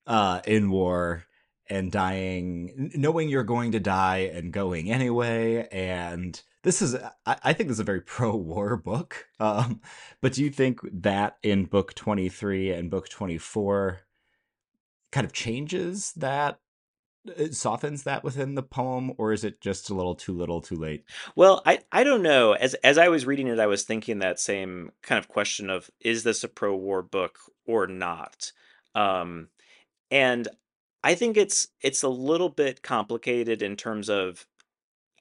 uh 0.07 0.41
in 0.45 0.69
war 0.69 1.25
and 1.67 1.91
dying 1.91 2.91
knowing 2.95 3.27
you're 3.27 3.43
going 3.43 3.71
to 3.71 3.79
die 3.79 4.29
and 4.33 4.53
going 4.53 4.91
anyway 4.91 5.67
and 5.71 6.41
this 6.63 6.81
is 6.81 6.95
i, 7.25 7.37
I 7.43 7.53
think 7.53 7.67
this 7.69 7.75
is 7.77 7.79
a 7.79 7.83
very 7.83 8.01
pro-war 8.15 8.77
book 8.77 9.27
um 9.39 9.81
but 10.21 10.33
do 10.33 10.43
you 10.43 10.49
think 10.51 10.79
that 11.01 11.37
in 11.43 11.65
book 11.65 11.93
23 11.95 12.71
and 12.71 12.89
book 12.91 13.09
24 13.09 14.01
kind 15.11 15.25
of 15.25 15.33
changes 15.33 16.11
that 16.13 16.59
softens 17.51 18.03
that 18.03 18.23
within 18.23 18.55
the 18.55 18.63
poem 18.63 19.11
or 19.17 19.33
is 19.33 19.43
it 19.43 19.61
just 19.61 19.89
a 19.89 19.93
little 19.93 20.15
too 20.15 20.33
little 20.33 20.61
too 20.61 20.75
late 20.75 21.03
Well, 21.35 21.61
I 21.65 21.79
I 21.91 22.03
don't 22.03 22.21
know. 22.21 22.53
As 22.53 22.73
as 22.75 22.97
I 22.97 23.09
was 23.09 23.25
reading 23.25 23.47
it, 23.47 23.59
I 23.59 23.67
was 23.67 23.83
thinking 23.83 24.19
that 24.19 24.39
same 24.39 24.91
kind 25.01 25.19
of 25.19 25.27
question 25.27 25.69
of 25.69 25.89
is 25.99 26.23
this 26.23 26.43
a 26.43 26.47
pro-war 26.47 27.01
book 27.01 27.39
or 27.65 27.87
not? 27.87 28.51
Um, 28.93 29.49
and 30.11 30.47
I 31.03 31.15
think 31.15 31.37
it's 31.37 31.67
it's 31.81 32.03
a 32.03 32.09
little 32.09 32.49
bit 32.49 32.81
complicated 32.81 33.61
in 33.61 33.75
terms 33.75 34.09
of 34.09 34.45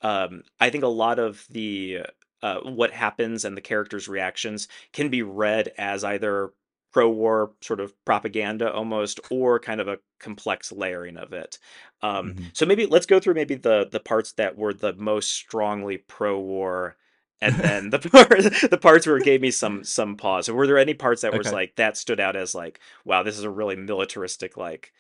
um, 0.02 0.42
I 0.60 0.70
think 0.70 0.84
a 0.84 0.88
lot 0.88 1.18
of 1.18 1.46
the 1.50 2.00
uh, 2.42 2.60
what 2.60 2.92
happens 2.92 3.44
and 3.44 3.56
the 3.56 3.62
characters' 3.62 4.08
reactions 4.08 4.68
can 4.92 5.08
be 5.08 5.22
read 5.22 5.72
as 5.78 6.04
either 6.04 6.52
pro-war 6.94 7.52
sort 7.62 7.80
of 7.80 7.94
propaganda 8.06 8.72
almost, 8.72 9.20
or 9.30 9.60
kind 9.60 9.82
of 9.82 9.88
a 9.88 9.98
complex 10.20 10.72
layering 10.72 11.18
of 11.18 11.34
it. 11.34 11.58
Um, 12.02 12.36
hmm 12.36 12.54
so 12.54 12.66
maybe 12.66 12.86
let's 12.86 13.06
go 13.06 13.20
through 13.20 13.34
maybe 13.34 13.56
the 13.56 13.88
the 13.92 14.00
parts 14.00 14.32
that 14.34 14.56
were 14.56 14.74
the 14.74 14.94
most 14.94 15.30
strongly 15.32 15.98
pro-war, 15.98 16.96
and 17.42 17.60
then 17.60 17.90
the 17.90 17.98
part 18.10 18.30
the 18.70 18.78
parts 18.80 19.06
where 19.06 19.18
it 19.18 19.24
gave 19.24 19.42
me 19.42 19.50
some 19.52 19.84
some 19.84 20.16
pause. 20.16 20.50
Were 20.50 20.66
there 20.68 20.78
any 20.78 20.94
parts 20.94 21.22
that 21.22 21.34
was 21.34 21.52
like 21.52 21.76
that 21.76 21.98
stood 21.98 22.20
out 22.20 22.36
as 22.36 22.54
like, 22.54 22.80
wow, 23.04 23.22
this 23.24 23.38
is 23.38 23.44
a 23.44 23.50
really 23.50 23.76
militaristic 23.76 24.56
like 24.56 24.92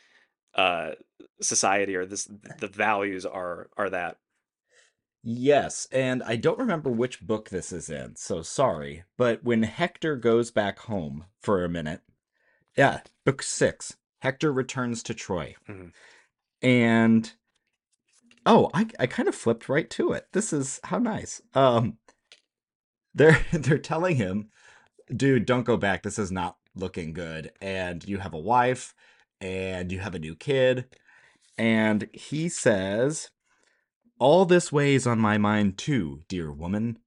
uh 0.54 0.92
society, 1.40 1.96
or 1.96 2.06
this 2.06 2.28
the 2.58 2.68
values 2.68 3.26
are 3.26 3.68
are 3.76 3.90
that. 3.90 4.18
Yes, 5.26 5.88
and 5.90 6.22
I 6.22 6.36
don't 6.36 6.58
remember 6.58 6.90
which 6.90 7.26
book 7.26 7.48
this 7.48 7.72
is 7.72 7.88
in, 7.88 8.14
so 8.16 8.42
sorry. 8.42 9.04
But 9.16 9.42
when 9.42 9.62
Hector 9.62 10.16
goes 10.16 10.50
back 10.50 10.80
home 10.80 11.24
for 11.40 11.64
a 11.64 11.68
minute, 11.68 12.02
yeah, 12.76 13.00
book 13.24 13.42
six, 13.42 13.96
Hector 14.20 14.52
returns 14.52 15.02
to 15.04 15.14
Troy. 15.14 15.56
Mhm. 15.68 15.92
And 16.62 17.32
oh, 18.46 18.70
I 18.74 18.86
I 18.98 19.06
kind 19.06 19.28
of 19.28 19.34
flipped 19.34 19.68
right 19.68 19.88
to 19.90 20.12
it. 20.12 20.28
This 20.32 20.52
is 20.52 20.80
how 20.84 20.98
nice. 20.98 21.40
Um 21.54 21.98
they're 23.14 23.44
they're 23.52 23.78
telling 23.78 24.16
him, 24.16 24.50
dude, 25.14 25.46
don't 25.46 25.64
go 25.64 25.76
back. 25.76 26.02
This 26.02 26.18
is 26.18 26.32
not 26.32 26.56
looking 26.74 27.12
good. 27.12 27.52
And 27.60 28.06
you 28.08 28.18
have 28.18 28.34
a 28.34 28.38
wife 28.38 28.94
and 29.40 29.92
you 29.92 30.00
have 30.00 30.14
a 30.14 30.18
new 30.20 30.36
kid. 30.36 30.86
And 31.58 32.08
he 32.12 32.48
says, 32.48 33.30
All 34.18 34.44
this 34.44 34.70
weighs 34.70 35.06
on 35.06 35.18
my 35.18 35.38
mind 35.38 35.76
too, 35.78 36.22
dear 36.28 36.52
woman. 36.52 36.98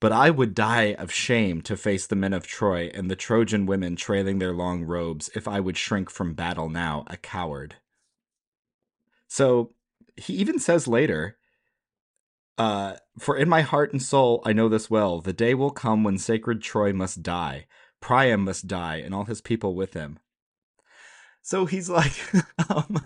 But 0.00 0.12
I 0.12 0.30
would 0.30 0.54
die 0.54 0.94
of 0.94 1.12
shame 1.12 1.62
to 1.62 1.76
face 1.76 2.06
the 2.06 2.16
men 2.16 2.32
of 2.32 2.46
Troy 2.46 2.90
and 2.92 3.08
the 3.08 3.16
Trojan 3.16 3.66
women 3.66 3.94
trailing 3.94 4.38
their 4.38 4.52
long 4.52 4.82
robes 4.82 5.30
if 5.34 5.46
I 5.46 5.60
would 5.60 5.76
shrink 5.76 6.10
from 6.10 6.34
battle 6.34 6.68
now, 6.68 7.04
a 7.06 7.16
coward. 7.16 7.76
So 9.28 9.74
he 10.16 10.34
even 10.34 10.58
says 10.58 10.88
later, 10.88 11.38
uh, 12.58 12.96
For 13.18 13.36
in 13.36 13.48
my 13.48 13.62
heart 13.62 13.92
and 13.92 14.02
soul 14.02 14.42
I 14.44 14.52
know 14.52 14.68
this 14.68 14.90
well, 14.90 15.20
the 15.20 15.32
day 15.32 15.54
will 15.54 15.70
come 15.70 16.02
when 16.02 16.18
sacred 16.18 16.62
Troy 16.62 16.92
must 16.92 17.22
die, 17.22 17.66
Priam 18.00 18.44
must 18.44 18.66
die, 18.66 18.96
and 18.96 19.14
all 19.14 19.24
his 19.24 19.40
people 19.40 19.74
with 19.76 19.94
him. 19.94 20.18
So 21.42 21.66
he's 21.66 21.88
like, 21.88 22.12
um, 22.70 23.04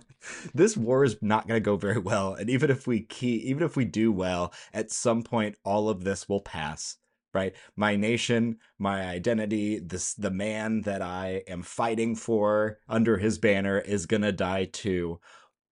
this 0.54 0.76
war 0.76 1.04
is 1.04 1.16
not 1.22 1.48
going 1.48 1.56
to 1.60 1.64
go 1.64 1.76
very 1.76 1.98
well, 1.98 2.34
and 2.34 2.50
even 2.50 2.70
if 2.70 2.86
we 2.86 3.06
even 3.20 3.62
if 3.62 3.76
we 3.76 3.84
do 3.84 4.12
well, 4.12 4.52
at 4.72 4.90
some 4.90 5.22
point 5.22 5.56
all 5.64 5.88
of 5.88 6.04
this 6.04 6.28
will 6.28 6.40
pass. 6.40 6.96
Right, 7.34 7.54
my 7.76 7.96
nation, 7.96 8.58
my 8.78 9.02
identity, 9.06 9.78
this 9.78 10.14
the 10.14 10.30
man 10.30 10.80
that 10.82 11.02
I 11.02 11.42
am 11.46 11.62
fighting 11.62 12.14
for 12.16 12.78
under 12.88 13.18
his 13.18 13.38
banner 13.38 13.78
is 13.78 14.06
gonna 14.06 14.32
die 14.32 14.64
too. 14.64 15.20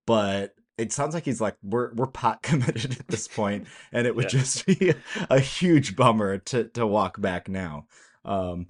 But 0.06 0.54
it 0.76 0.92
sounds 0.92 1.14
like 1.14 1.24
he's 1.24 1.40
like 1.40 1.56
we're 1.62 1.94
we're 1.94 2.06
pot 2.06 2.42
committed 2.44 2.98
at 3.00 3.08
this 3.08 3.28
point, 3.28 3.66
and 3.92 4.06
it 4.06 4.14
would 4.14 4.24
Yeah. 4.32 4.40
just 4.40 4.66
be 4.66 4.94
a 5.30 5.40
huge 5.40 5.96
bummer 5.96 6.38
to 6.38 6.64
to 6.70 6.86
walk 6.86 7.20
back 7.20 7.48
now. 7.48 7.86
Um, 8.26 8.66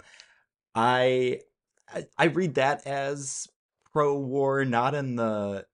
I 0.73 1.41
I 2.17 2.25
read 2.25 2.55
that 2.55 2.85
as 2.87 3.47
pro-war, 3.95 4.65
not 4.65 4.93
in 4.93 5.15
the 5.15 5.65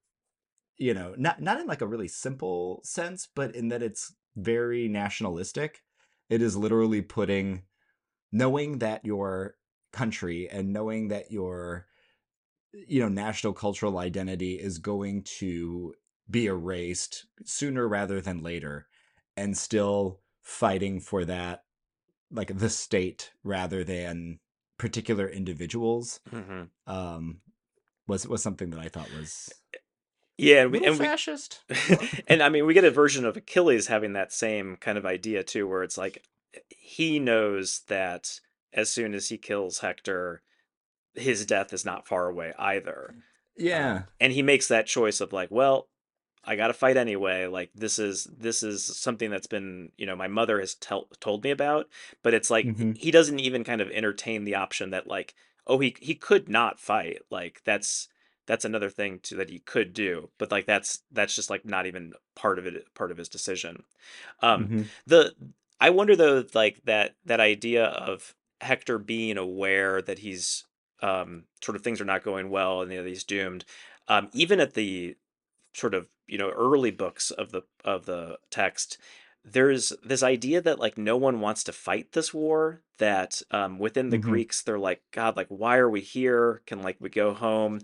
you 0.78 0.94
know, 0.94 1.14
not 1.18 1.42
not 1.42 1.60
in 1.60 1.68
like 1.68 1.82
a 1.82 1.88
really 1.88 2.08
simple 2.08 2.82
sense, 2.84 3.28
but 3.36 3.56
in 3.56 3.70
that 3.70 3.84
it's 3.84 4.16
very 4.36 4.88
nationalistic. 4.88 5.84
It 6.30 6.42
is 6.42 6.58
literally 6.58 7.02
putting 7.02 7.64
knowing 8.32 8.80
that 8.80 9.06
your 9.06 9.56
country 9.94 10.50
and 10.50 10.74
knowing 10.74 11.10
that 11.10 11.32
your 11.32 11.88
you 12.74 13.00
know 13.02 13.10
national 13.10 13.54
cultural 13.54 13.98
identity 13.98 14.54
is 14.56 14.78
going 14.78 15.24
to 15.24 15.94
be 16.30 16.46
erased 16.46 17.26
sooner 17.44 17.88
rather 17.88 18.22
than 18.22 18.42
later 18.42 18.88
and 19.36 19.58
still 19.58 20.22
fighting 20.42 21.00
for 21.02 21.26
that 21.26 21.64
like 22.32 22.58
the 22.58 22.70
state 22.70 23.34
rather 23.44 23.84
than 23.84 24.40
particular 24.78 25.28
individuals 25.28 26.22
Mhm. 26.32 26.70
um 26.88 27.42
was 28.08 28.28
was 28.28 28.44
something 28.44 28.70
that 28.72 28.80
I 28.80 28.88
thought 28.90 29.10
was 29.18 29.52
Yeah, 30.38 30.64
and 30.64 30.72
we, 30.72 30.86
and 30.86 30.98
we 30.98 31.06
fascist. 31.06 31.62
and 32.28 32.42
I 32.42 32.50
mean, 32.50 32.66
we 32.66 32.74
get 32.74 32.84
a 32.84 32.92
version 32.92 33.26
of 33.26 33.38
Achilles 33.38 33.88
having 33.88 34.14
that 34.14 34.32
same 34.32 34.76
kind 34.78 34.98
of 34.98 35.06
idea 35.06 35.44
too, 35.44 35.68
where 35.68 35.84
it's 35.84 35.98
like 35.98 36.24
he 36.70 37.20
knows 37.20 37.82
that 37.88 38.40
as 38.74 38.90
soon 38.90 39.14
as 39.14 39.30
he 39.30 39.38
kills 39.38 39.80
Hector, 39.80 40.42
his 41.14 41.46
death 41.46 41.74
is 41.74 41.86
not 41.86 42.08
far 42.08 42.28
away 42.28 42.54
either. 42.58 43.16
Yeah. 43.58 43.96
Um, 43.96 44.04
and 44.20 44.34
he 44.34 44.42
makes 44.42 44.68
that 44.70 44.88
choice 44.88 45.22
of 45.22 45.34
like, 45.34 45.50
well, 45.52 45.88
I 46.44 46.56
got 46.56 46.68
to 46.68 46.74
fight 46.74 46.98
anyway. 46.98 47.46
Like 47.48 47.70
this 47.76 48.00
is 48.00 48.28
this 48.36 48.64
is 48.64 48.84
something 48.84 49.30
that's 49.30 49.48
been, 49.48 49.92
you 49.98 50.06
know, 50.06 50.16
my 50.16 50.28
mother 50.28 50.60
has 50.60 50.74
tell, 50.74 51.08
told 51.20 51.44
me 51.44 51.52
about, 51.52 51.88
but 52.24 52.34
it's 52.34 52.50
like 52.50 52.66
Mhm. 52.66 52.98
he 52.98 53.12
doesn't 53.12 53.40
even 53.40 53.64
kind 53.64 53.82
of 53.82 53.92
entertain 53.92 54.44
the 54.46 54.56
option 54.56 54.90
that 54.90 55.06
like, 55.06 55.36
oh, 55.68 55.80
he 55.80 55.96
he 56.00 56.16
could 56.16 56.50
not 56.50 56.80
fight. 56.80 57.20
Like 57.30 57.62
that's 57.66 58.08
that's 58.48 58.66
another 58.66 58.90
thing 58.90 59.20
too 59.20 59.36
that 59.38 59.50
he 59.50 59.60
could 59.60 59.94
do, 59.94 60.32
but 60.38 60.52
like 60.52 60.66
that's 60.66 61.04
that's 61.12 61.36
just 61.36 61.50
like 61.50 61.66
not 61.66 61.86
even 61.86 62.14
part 62.36 62.60
of 62.60 62.66
it 62.66 62.94
part 62.96 63.12
of 63.12 63.18
his 63.18 63.30
decision. 63.30 63.84
Um 64.42 64.72
Mhm. 64.72 64.92
the 65.06 65.36
I 65.80 65.90
wonder 65.90 66.16
though 66.16 66.46
like 66.54 66.82
that 66.86 67.16
that 67.26 67.40
idea 67.40 67.86
of 67.86 68.36
Hector 68.62 68.98
being 69.00 69.38
aware 69.38 70.02
that 70.02 70.20
he's 70.20 70.66
um 71.02 71.46
sort 71.64 71.76
of 71.76 71.84
things 71.84 72.02
are 72.02 72.06
not 72.06 72.24
going 72.24 72.50
well 72.50 72.82
and 72.82 72.92
you 72.92 73.00
know, 73.00 73.06
he's 73.06 73.24
doomed. 73.24 73.66
Um 74.08 74.30
even 74.34 74.60
at 74.60 74.74
the 74.74 75.16
sort 75.74 75.94
of 75.94 76.10
you 76.28 76.38
know 76.38 76.50
early 76.52 76.92
books 76.92 77.32
of 77.32 77.52
the 77.52 77.64
of 77.86 78.06
the 78.06 78.38
text 78.50 78.98
there's 79.44 79.92
this 80.04 80.22
idea 80.24 80.62
that 80.62 80.80
like 80.80 80.98
no 80.98 81.18
one 81.18 81.40
wants 81.42 81.64
to 81.64 81.72
fight 81.72 82.12
this 82.12 82.34
war 82.34 82.82
that 83.00 83.42
um 83.52 83.80
within 83.80 84.10
the 84.10 84.18
Mhm. 84.20 84.22
greeks 84.22 84.62
they're 84.62 84.78
like 84.80 85.02
god 85.12 85.36
like 85.36 85.48
why 85.50 85.78
are 85.78 85.90
we 85.90 86.02
here 86.02 86.62
can 86.68 86.82
like 86.82 86.98
we 87.00 87.10
go 87.10 87.34
home 87.34 87.80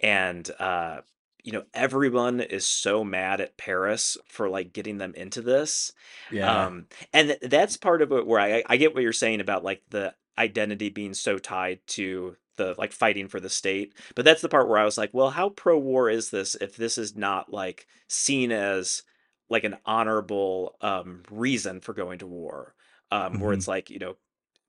and 0.00 0.50
uh 0.58 1.00
you 1.42 1.52
know 1.52 1.64
everyone 1.72 2.40
is 2.40 2.66
so 2.66 3.02
mad 3.04 3.40
at 3.40 3.56
paris 3.56 4.18
for 4.26 4.48
like 4.50 4.72
getting 4.72 4.98
them 4.98 5.14
into 5.14 5.40
this 5.40 5.92
Yeah. 6.30 6.66
um 6.66 6.86
and 7.14 7.28
th- 7.28 7.40
that's 7.50 7.76
part 7.78 8.02
of 8.02 8.12
it 8.12 8.26
where 8.26 8.40
I, 8.40 8.62
I 8.66 8.76
get 8.76 8.94
what 8.94 9.02
you're 9.02 9.12
saying 9.12 9.40
about 9.40 9.64
like 9.64 9.82
the 9.88 10.14
identity 10.36 10.88
being 10.90 11.14
so 11.14 11.38
tied 11.38 11.80
to 11.88 12.36
the 12.56 12.74
like 12.76 12.92
fighting 12.92 13.28
for 13.28 13.40
the 13.40 13.48
state 13.48 13.94
but 14.14 14.24
that's 14.24 14.42
the 14.42 14.48
part 14.48 14.68
where 14.68 14.78
i 14.78 14.84
was 14.84 14.98
like 14.98 15.10
well 15.14 15.30
how 15.30 15.48
pro-war 15.48 16.10
is 16.10 16.30
this 16.30 16.54
if 16.56 16.76
this 16.76 16.98
is 16.98 17.16
not 17.16 17.52
like 17.52 17.86
seen 18.08 18.52
as 18.52 19.02
like 19.50 19.64
an 19.64 19.76
honorable 19.84 20.76
um 20.80 21.22
reason 21.30 21.80
for 21.80 21.92
going 21.94 22.18
to 22.18 22.26
war 22.26 22.74
um 23.10 23.38
where 23.40 23.52
Mhm. 23.52 23.52
it's 23.52 23.68
like 23.68 23.90
you 23.90 23.98
know 23.98 24.16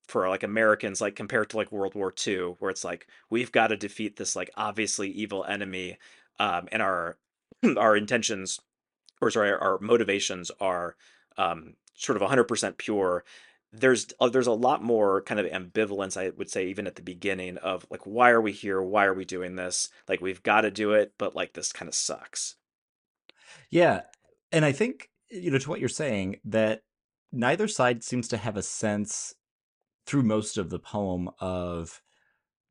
for 0.07 0.27
like 0.29 0.43
americans 0.43 1.01
like 1.01 1.15
compared 1.15 1.49
to 1.49 1.57
like 1.57 1.71
world 1.71 1.95
war 1.95 2.11
ii 2.11 2.55
where 2.59 2.71
it's 2.71 2.83
like 2.83 3.07
we've 3.29 3.51
got 3.51 3.67
to 3.67 3.77
defeat 3.77 4.15
this 4.17 4.35
like 4.35 4.49
obviously 4.55 5.09
evil 5.09 5.45
enemy 5.45 5.97
um 6.39 6.67
and 6.71 6.81
our 6.81 7.17
our 7.77 7.95
intentions 7.95 8.59
or 9.21 9.31
sorry, 9.31 9.51
our 9.51 9.79
motivations 9.79 10.51
are 10.59 10.95
um, 11.37 11.75
sort 11.93 12.15
of 12.15 12.21
100% 12.21 12.77
pure, 12.77 13.23
there's 13.71 14.07
uh, 14.19 14.29
there's 14.29 14.47
a 14.47 14.51
lot 14.51 14.83
more 14.83 15.21
kind 15.23 15.39
of 15.39 15.45
ambivalence 15.47 16.17
I 16.17 16.29
would 16.29 16.49
say 16.49 16.67
even 16.67 16.87
at 16.87 16.95
the 16.95 17.01
beginning 17.01 17.57
of 17.57 17.85
like 17.89 18.05
why 18.05 18.31
are 18.31 18.41
we 18.41 18.51
here? 18.51 18.81
Why 18.81 19.05
are 19.05 19.13
we 19.13 19.25
doing 19.25 19.55
this? 19.55 19.89
Like 20.07 20.21
we've 20.21 20.43
got 20.43 20.61
to 20.61 20.71
do 20.71 20.93
it, 20.93 21.13
but 21.17 21.35
like 21.35 21.53
this 21.53 21.71
kind 21.71 21.87
of 21.89 21.95
sucks. 21.95 22.55
Yeah. 23.69 24.03
And 24.51 24.65
I 24.65 24.71
think, 24.71 25.09
you 25.29 25.51
know, 25.51 25.57
to 25.57 25.69
what 25.69 25.79
you're 25.79 25.89
saying, 25.89 26.37
that 26.45 26.81
neither 27.31 27.67
side 27.67 28.03
seems 28.03 28.27
to 28.29 28.37
have 28.37 28.57
a 28.57 28.63
sense 28.63 29.35
through 30.05 30.23
most 30.23 30.57
of 30.57 30.69
the 30.69 30.79
poem 30.79 31.29
of 31.39 32.01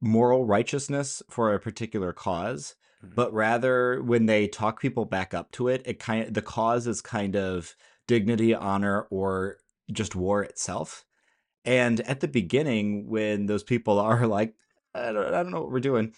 moral 0.00 0.44
righteousness 0.44 1.22
for 1.28 1.54
a 1.54 1.60
particular 1.60 2.12
cause 2.12 2.74
mm-hmm. 3.04 3.14
but 3.14 3.32
rather 3.32 4.02
when 4.02 4.26
they 4.26 4.46
talk 4.46 4.80
people 4.80 5.04
back 5.04 5.34
up 5.34 5.50
to 5.50 5.68
it 5.68 5.82
it 5.84 5.98
kind 5.98 6.26
of 6.26 6.34
the 6.34 6.42
cause 6.42 6.86
is 6.86 7.00
kind 7.00 7.36
of 7.36 7.74
dignity 8.06 8.54
honor 8.54 9.02
or 9.10 9.58
just 9.92 10.14
war 10.14 10.42
itself 10.42 11.04
and 11.64 12.00
at 12.02 12.20
the 12.20 12.28
beginning 12.28 13.08
when 13.08 13.46
those 13.46 13.62
people 13.62 13.98
are 13.98 14.26
like 14.26 14.54
i 14.94 15.12
don't, 15.12 15.26
I 15.26 15.42
don't 15.42 15.50
know 15.50 15.62
what 15.62 15.72
we're 15.72 15.80
doing 15.80 16.12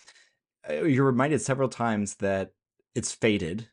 uh, 0.68 0.84
you're 0.84 1.06
reminded 1.06 1.40
several 1.40 1.68
times 1.68 2.16
that 2.16 2.52
it's 2.94 3.12
fated 3.12 3.68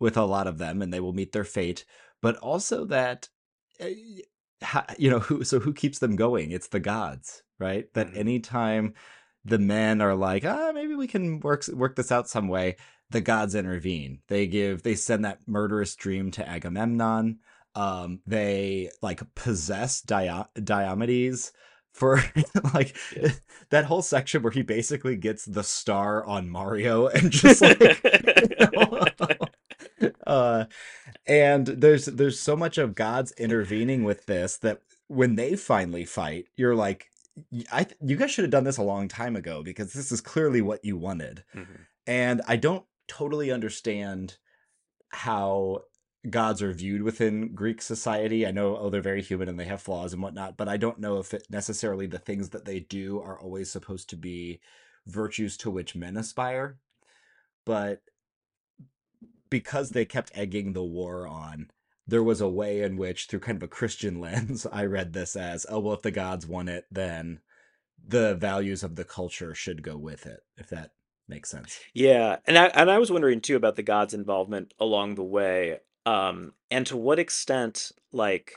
with 0.00 0.16
a 0.16 0.24
lot 0.24 0.48
of 0.48 0.58
them 0.58 0.82
and 0.82 0.92
they 0.92 1.00
will 1.00 1.12
meet 1.12 1.32
their 1.32 1.44
fate 1.44 1.84
but 2.20 2.36
also 2.38 2.84
that 2.84 3.28
uh, 3.80 3.86
you 4.98 5.10
know 5.10 5.20
who 5.20 5.44
so 5.44 5.60
who 5.60 5.72
keeps 5.72 5.98
them 6.00 6.16
going 6.16 6.50
it's 6.50 6.68
the 6.68 6.80
gods 6.80 7.42
right 7.58 7.92
that 7.94 8.08
mm-hmm. 8.08 8.18
anytime 8.18 8.94
the 9.44 9.58
men 9.58 10.00
are 10.00 10.14
like 10.14 10.44
ah 10.44 10.72
maybe 10.74 10.94
we 10.94 11.06
can 11.06 11.40
work 11.40 11.66
work 11.68 11.96
this 11.96 12.12
out 12.12 12.28
some 12.28 12.48
way 12.48 12.76
the 13.10 13.20
gods 13.20 13.54
intervene 13.54 14.20
they 14.28 14.46
give 14.46 14.82
they 14.82 14.94
send 14.94 15.24
that 15.24 15.38
murderous 15.46 15.94
dream 15.96 16.30
to 16.30 16.46
agamemnon 16.46 17.38
um 17.74 18.20
they 18.26 18.90
like 19.00 19.22
possess 19.34 20.02
Dio- 20.02 20.48
diomedes 20.56 21.52
for 21.92 22.22
like 22.74 22.96
yeah. 23.16 23.30
that 23.70 23.84
whole 23.84 24.02
section 24.02 24.42
where 24.42 24.52
he 24.52 24.62
basically 24.62 25.16
gets 25.16 25.44
the 25.44 25.64
star 25.64 26.24
on 26.24 26.50
mario 26.50 27.06
and 27.06 27.30
just 27.30 27.62
like 27.62 27.80
uh 30.26 30.64
and 31.26 31.66
there's 31.66 32.06
there's 32.06 32.38
so 32.38 32.56
much 32.56 32.78
of 32.78 32.94
gods 32.94 33.32
intervening 33.38 34.04
with 34.04 34.26
this 34.26 34.56
that 34.58 34.80
when 35.08 35.34
they 35.34 35.56
finally 35.56 36.04
fight 36.04 36.46
you're 36.56 36.74
like 36.74 37.10
I 37.72 37.86
you 38.04 38.16
guys 38.16 38.30
should 38.30 38.44
have 38.44 38.50
done 38.50 38.64
this 38.64 38.76
a 38.76 38.82
long 38.82 39.08
time 39.08 39.36
ago 39.36 39.62
because 39.62 39.92
this 39.92 40.12
is 40.12 40.20
clearly 40.20 40.60
what 40.60 40.84
you 40.84 40.96
wanted. 40.96 41.44
Mm-hmm. 41.54 41.82
And 42.06 42.42
I 42.46 42.56
don't 42.56 42.84
totally 43.08 43.50
understand 43.50 44.36
how 45.10 45.82
gods 46.28 46.62
are 46.62 46.72
viewed 46.72 47.02
within 47.02 47.54
Greek 47.54 47.80
society. 47.80 48.46
I 48.46 48.50
know, 48.50 48.76
oh, 48.76 48.90
they're 48.90 49.00
very 49.00 49.22
human 49.22 49.48
and 49.48 49.58
they 49.58 49.64
have 49.64 49.80
flaws 49.80 50.12
and 50.12 50.22
whatnot, 50.22 50.56
but 50.56 50.68
I 50.68 50.76
don't 50.76 50.98
know 50.98 51.18
if 51.18 51.32
it 51.32 51.46
necessarily 51.50 52.06
the 52.06 52.18
things 52.18 52.50
that 52.50 52.64
they 52.64 52.80
do 52.80 53.20
are 53.20 53.40
always 53.40 53.70
supposed 53.70 54.10
to 54.10 54.16
be 54.16 54.60
virtues 55.06 55.56
to 55.58 55.70
which 55.70 55.94
men 55.94 56.16
aspire. 56.16 56.78
But 57.64 58.02
because 59.50 59.90
they 59.90 60.04
kept 60.04 60.30
egging 60.34 60.72
the 60.72 60.84
war 60.84 61.26
on, 61.26 61.70
there 62.06 62.22
was 62.22 62.40
a 62.40 62.48
way 62.48 62.82
in 62.82 62.96
which, 62.96 63.26
through 63.26 63.40
kind 63.40 63.56
of 63.56 63.62
a 63.62 63.68
Christian 63.68 64.20
lens, 64.20 64.66
I 64.70 64.84
read 64.84 65.12
this 65.12 65.36
as, 65.36 65.66
oh, 65.68 65.80
well, 65.80 65.94
if 65.94 66.02
the 66.02 66.10
gods 66.10 66.46
want 66.46 66.68
it, 66.68 66.86
then 66.90 67.40
the 68.06 68.34
values 68.34 68.82
of 68.82 68.96
the 68.96 69.04
culture 69.04 69.54
should 69.54 69.82
go 69.82 69.96
with 69.96 70.26
it, 70.26 70.40
if 70.56 70.68
that 70.70 70.92
makes 71.28 71.50
sense. 71.50 71.78
Yeah. 71.92 72.36
And 72.46 72.56
I, 72.56 72.66
and 72.66 72.90
I 72.90 72.98
was 72.98 73.12
wondering 73.12 73.40
too 73.40 73.56
about 73.56 73.76
the 73.76 73.82
gods' 73.82 74.14
involvement 74.14 74.74
along 74.80 75.14
the 75.14 75.22
way. 75.22 75.80
Um, 76.06 76.54
and 76.70 76.86
to 76.86 76.96
what 76.96 77.18
extent, 77.18 77.92
like, 78.12 78.54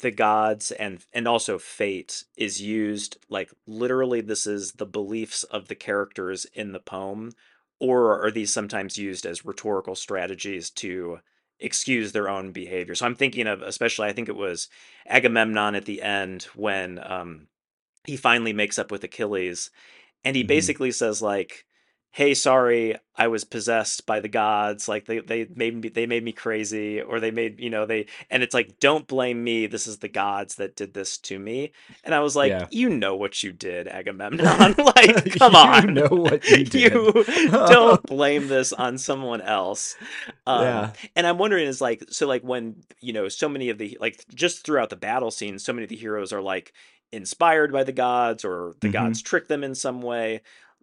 the 0.00 0.10
gods 0.10 0.70
and 0.70 1.04
and 1.12 1.28
also 1.28 1.58
fate 1.58 2.24
is 2.36 2.60
used 2.60 3.18
like 3.28 3.50
literally 3.66 4.20
this 4.20 4.46
is 4.46 4.72
the 4.72 4.86
beliefs 4.86 5.44
of 5.44 5.68
the 5.68 5.74
characters 5.74 6.46
in 6.54 6.72
the 6.72 6.80
poem 6.80 7.32
or 7.80 8.24
are 8.24 8.30
these 8.30 8.52
sometimes 8.52 8.98
used 8.98 9.26
as 9.26 9.44
rhetorical 9.44 9.94
strategies 9.94 10.70
to 10.70 11.18
excuse 11.58 12.12
their 12.12 12.28
own 12.28 12.52
behavior. 12.52 12.94
So 12.94 13.06
I'm 13.06 13.14
thinking 13.14 13.46
of 13.46 13.62
especially 13.62 14.08
I 14.08 14.12
think 14.12 14.28
it 14.28 14.36
was 14.36 14.68
Agamemnon 15.06 15.74
at 15.74 15.84
the 15.84 16.02
end 16.02 16.44
when 16.54 17.00
um, 17.02 17.48
he 18.04 18.16
finally 18.16 18.52
makes 18.52 18.78
up 18.78 18.90
with 18.90 19.04
Achilles, 19.04 19.70
and 20.24 20.36
he 20.36 20.42
mm-hmm. 20.42 20.48
basically 20.48 20.90
says 20.90 21.20
like 21.20 21.64
hey 22.12 22.34
sorry 22.34 22.96
i 23.16 23.28
was 23.28 23.44
possessed 23.44 24.04
by 24.04 24.18
the 24.18 24.28
gods 24.28 24.88
like 24.88 25.06
they, 25.06 25.20
they 25.20 25.46
made 25.54 25.76
me 25.76 25.88
they 25.88 26.06
made 26.06 26.24
me 26.24 26.32
crazy 26.32 27.00
or 27.00 27.20
they 27.20 27.30
made 27.30 27.60
you 27.60 27.70
know 27.70 27.86
they 27.86 28.06
and 28.30 28.42
it's 28.42 28.54
like 28.54 28.80
don't 28.80 29.06
blame 29.06 29.42
me 29.44 29.66
this 29.66 29.86
is 29.86 29.98
the 29.98 30.08
gods 30.08 30.56
that 30.56 30.74
did 30.74 30.92
this 30.92 31.16
to 31.18 31.38
me 31.38 31.70
and 32.02 32.14
i 32.14 32.20
was 32.20 32.34
like 32.34 32.50
yeah. 32.50 32.66
you 32.70 32.88
know 32.88 33.14
what 33.14 33.42
you 33.42 33.52
did 33.52 33.86
agamemnon 33.88 34.74
like 34.96 35.38
come 35.38 35.54
on 35.54 35.88
you 35.88 35.94
know 35.94 36.08
what 36.08 36.44
you 36.50 36.64
did 36.64 36.92
you 36.92 37.24
don't 37.50 38.02
blame 38.04 38.48
this 38.48 38.72
on 38.72 38.98
someone 38.98 39.40
else 39.40 39.96
um, 40.46 40.62
yeah. 40.62 40.92
and 41.14 41.26
i'm 41.26 41.38
wondering 41.38 41.66
is 41.66 41.80
like 41.80 42.02
so 42.10 42.26
like 42.26 42.42
when 42.42 42.74
you 43.00 43.12
know 43.12 43.28
so 43.28 43.48
many 43.48 43.70
of 43.70 43.78
the 43.78 43.96
like 44.00 44.24
just 44.34 44.64
throughout 44.64 44.90
the 44.90 44.96
battle 44.96 45.30
scene 45.30 45.58
so 45.58 45.72
many 45.72 45.84
of 45.84 45.90
the 45.90 45.96
heroes 45.96 46.32
are 46.32 46.42
like 46.42 46.72
inspired 47.12 47.72
by 47.72 47.84
the 47.84 47.92
gods 47.92 48.44
or 48.44 48.74
the 48.80 48.88
mm-hmm. 48.88 48.92
gods 48.92 49.22
trick 49.22 49.48
them 49.48 49.64
in 49.64 49.74
some 49.74 50.00
way 50.00 50.40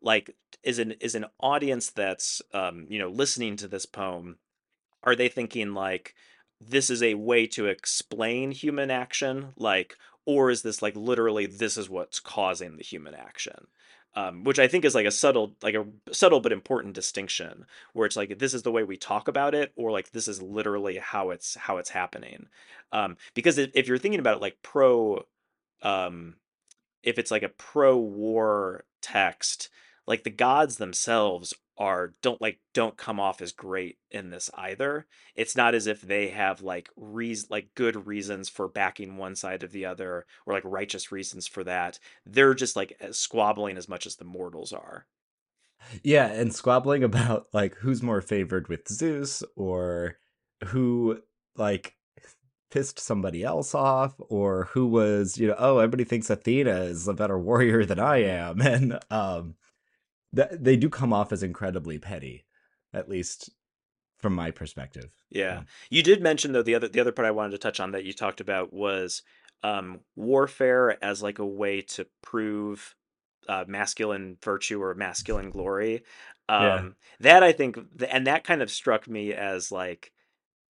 like 0.07 0.33
is 0.63 0.79
an 0.79 0.93
is 1.01 1.15
an 1.15 1.25
audience 1.41 1.91
that's 1.91 2.41
um 2.53 2.87
you 2.89 2.97
know 2.97 3.09
listening 3.09 3.57
to 3.57 3.67
this 3.67 3.85
poem 3.85 4.37
are 5.03 5.15
they 5.15 5.27
thinking 5.27 5.73
like 5.73 6.15
this 6.61 6.89
is 6.89 7.03
a 7.03 7.13
way 7.13 7.45
to 7.45 7.67
explain 7.67 8.51
human 8.51 8.89
action 8.89 9.49
like 9.57 9.97
or 10.25 10.49
is 10.49 10.61
this 10.61 10.81
like 10.81 10.95
literally 10.95 11.45
this 11.45 11.77
is 11.77 11.89
what's 11.89 12.21
causing 12.21 12.77
the 12.77 12.83
human 12.83 13.13
action 13.13 13.67
um, 14.15 14.43
which 14.43 14.57
I 14.57 14.67
think 14.67 14.83
is 14.83 14.95
like 14.95 15.05
a 15.05 15.11
subtle, 15.11 15.53
like 15.61 15.75
a 15.75 15.85
subtle 16.11 16.39
but 16.39 16.51
important 16.51 16.95
distinction, 16.95 17.67
where 17.93 18.07
it's 18.07 18.15
like 18.15 18.39
this 18.39 18.55
is 18.55 18.63
the 18.63 18.71
way 18.71 18.83
we 18.83 18.97
talk 18.97 19.27
about 19.27 19.53
it, 19.53 19.71
or 19.75 19.91
like 19.91 20.09
this 20.09 20.27
is 20.27 20.41
literally 20.41 20.97
how 20.97 21.29
it's 21.29 21.53
how 21.53 21.77
it's 21.77 21.91
happening. 21.91 22.47
Um, 22.91 23.17
because 23.35 23.59
if 23.59 23.87
you're 23.87 23.99
thinking 23.99 24.19
about 24.19 24.37
it 24.37 24.41
like 24.41 24.57
pro, 24.63 25.23
um, 25.83 26.33
if 27.03 27.19
it's 27.19 27.29
like 27.29 27.43
a 27.43 27.49
pro-war 27.49 28.85
text, 29.03 29.69
like 30.07 30.23
the 30.23 30.29
gods 30.29 30.77
themselves 30.77 31.53
are 31.77 32.15
don't 32.23 32.41
like 32.41 32.59
don't 32.73 32.97
come 32.97 33.19
off 33.19 33.41
as 33.41 33.51
great 33.51 33.97
in 34.09 34.29
this 34.29 34.49
either. 34.55 35.05
It's 35.35 35.55
not 35.55 35.75
as 35.75 35.85
if 35.85 36.01
they 36.01 36.29
have 36.29 36.61
like 36.61 36.89
reason 36.95 37.47
like 37.51 37.69
good 37.75 38.07
reasons 38.07 38.49
for 38.49 38.67
backing 38.67 39.17
one 39.17 39.35
side 39.35 39.63
of 39.63 39.71
the 39.71 39.85
other 39.85 40.25
or 40.45 40.53
like 40.53 40.63
righteous 40.65 41.11
reasons 41.11 41.45
for 41.45 41.63
that. 41.65 41.99
They're 42.25 42.55
just 42.55 42.75
like 42.75 42.99
squabbling 43.11 43.77
as 43.77 43.87
much 43.87 44.07
as 44.07 44.15
the 44.15 44.25
mortals 44.25 44.73
are. 44.73 45.05
Yeah, 46.03 46.27
and 46.27 46.53
squabbling 46.53 47.03
about 47.03 47.47
like 47.53 47.75
who's 47.75 48.01
more 48.01 48.21
favored 48.21 48.67
with 48.69 48.87
Zeus 48.87 49.43
or 49.55 50.17
who 50.65 51.19
like 51.55 51.95
pissed 52.71 52.99
somebody 52.99 53.43
else 53.43 53.73
off 53.75 54.13
or 54.17 54.65
who 54.71 54.87
was, 54.87 55.37
you 55.37 55.47
know, 55.47 55.55
oh, 55.57 55.77
everybody 55.77 56.03
thinks 56.03 56.29
Athena 56.29 56.81
is 56.81 57.07
a 57.07 57.13
better 57.13 57.37
warrior 57.37 57.85
than 57.85 57.99
I 57.99 58.23
am 58.23 58.61
and 58.65 58.99
um 59.11 59.55
that 60.33 60.63
they 60.63 60.75
do 60.75 60.89
come 60.89 61.13
off 61.13 61.31
as 61.31 61.43
incredibly 61.43 61.99
petty, 61.99 62.45
at 62.93 63.09
least 63.09 63.49
from 64.19 64.33
my 64.33 64.51
perspective. 64.51 65.11
Yeah. 65.29 65.61
You 65.89 66.03
did 66.03 66.21
mention 66.21 66.51
though 66.51 66.63
the 66.63 66.75
other 66.75 66.87
the 66.87 66.99
other 66.99 67.11
part 67.11 67.27
I 67.27 67.31
wanted 67.31 67.51
to 67.51 67.57
touch 67.57 67.79
on 67.79 67.91
that 67.91 68.05
you 68.05 68.13
talked 68.13 68.41
about 68.41 68.73
was 68.73 69.21
um, 69.63 70.01
warfare 70.15 71.03
as 71.03 71.21
like 71.23 71.39
a 71.39 71.45
way 71.45 71.81
to 71.81 72.07
prove 72.21 72.95
uh, 73.47 73.65
masculine 73.67 74.37
virtue 74.43 74.81
or 74.81 74.93
masculine 74.93 75.49
glory. 75.49 76.03
Um, 76.49 76.61
yeah. 76.61 76.83
That 77.21 77.43
I 77.43 77.51
think, 77.51 77.77
and 78.09 78.27
that 78.27 78.43
kind 78.43 78.61
of 78.61 78.71
struck 78.71 79.07
me 79.07 79.33
as 79.33 79.71
like, 79.71 80.11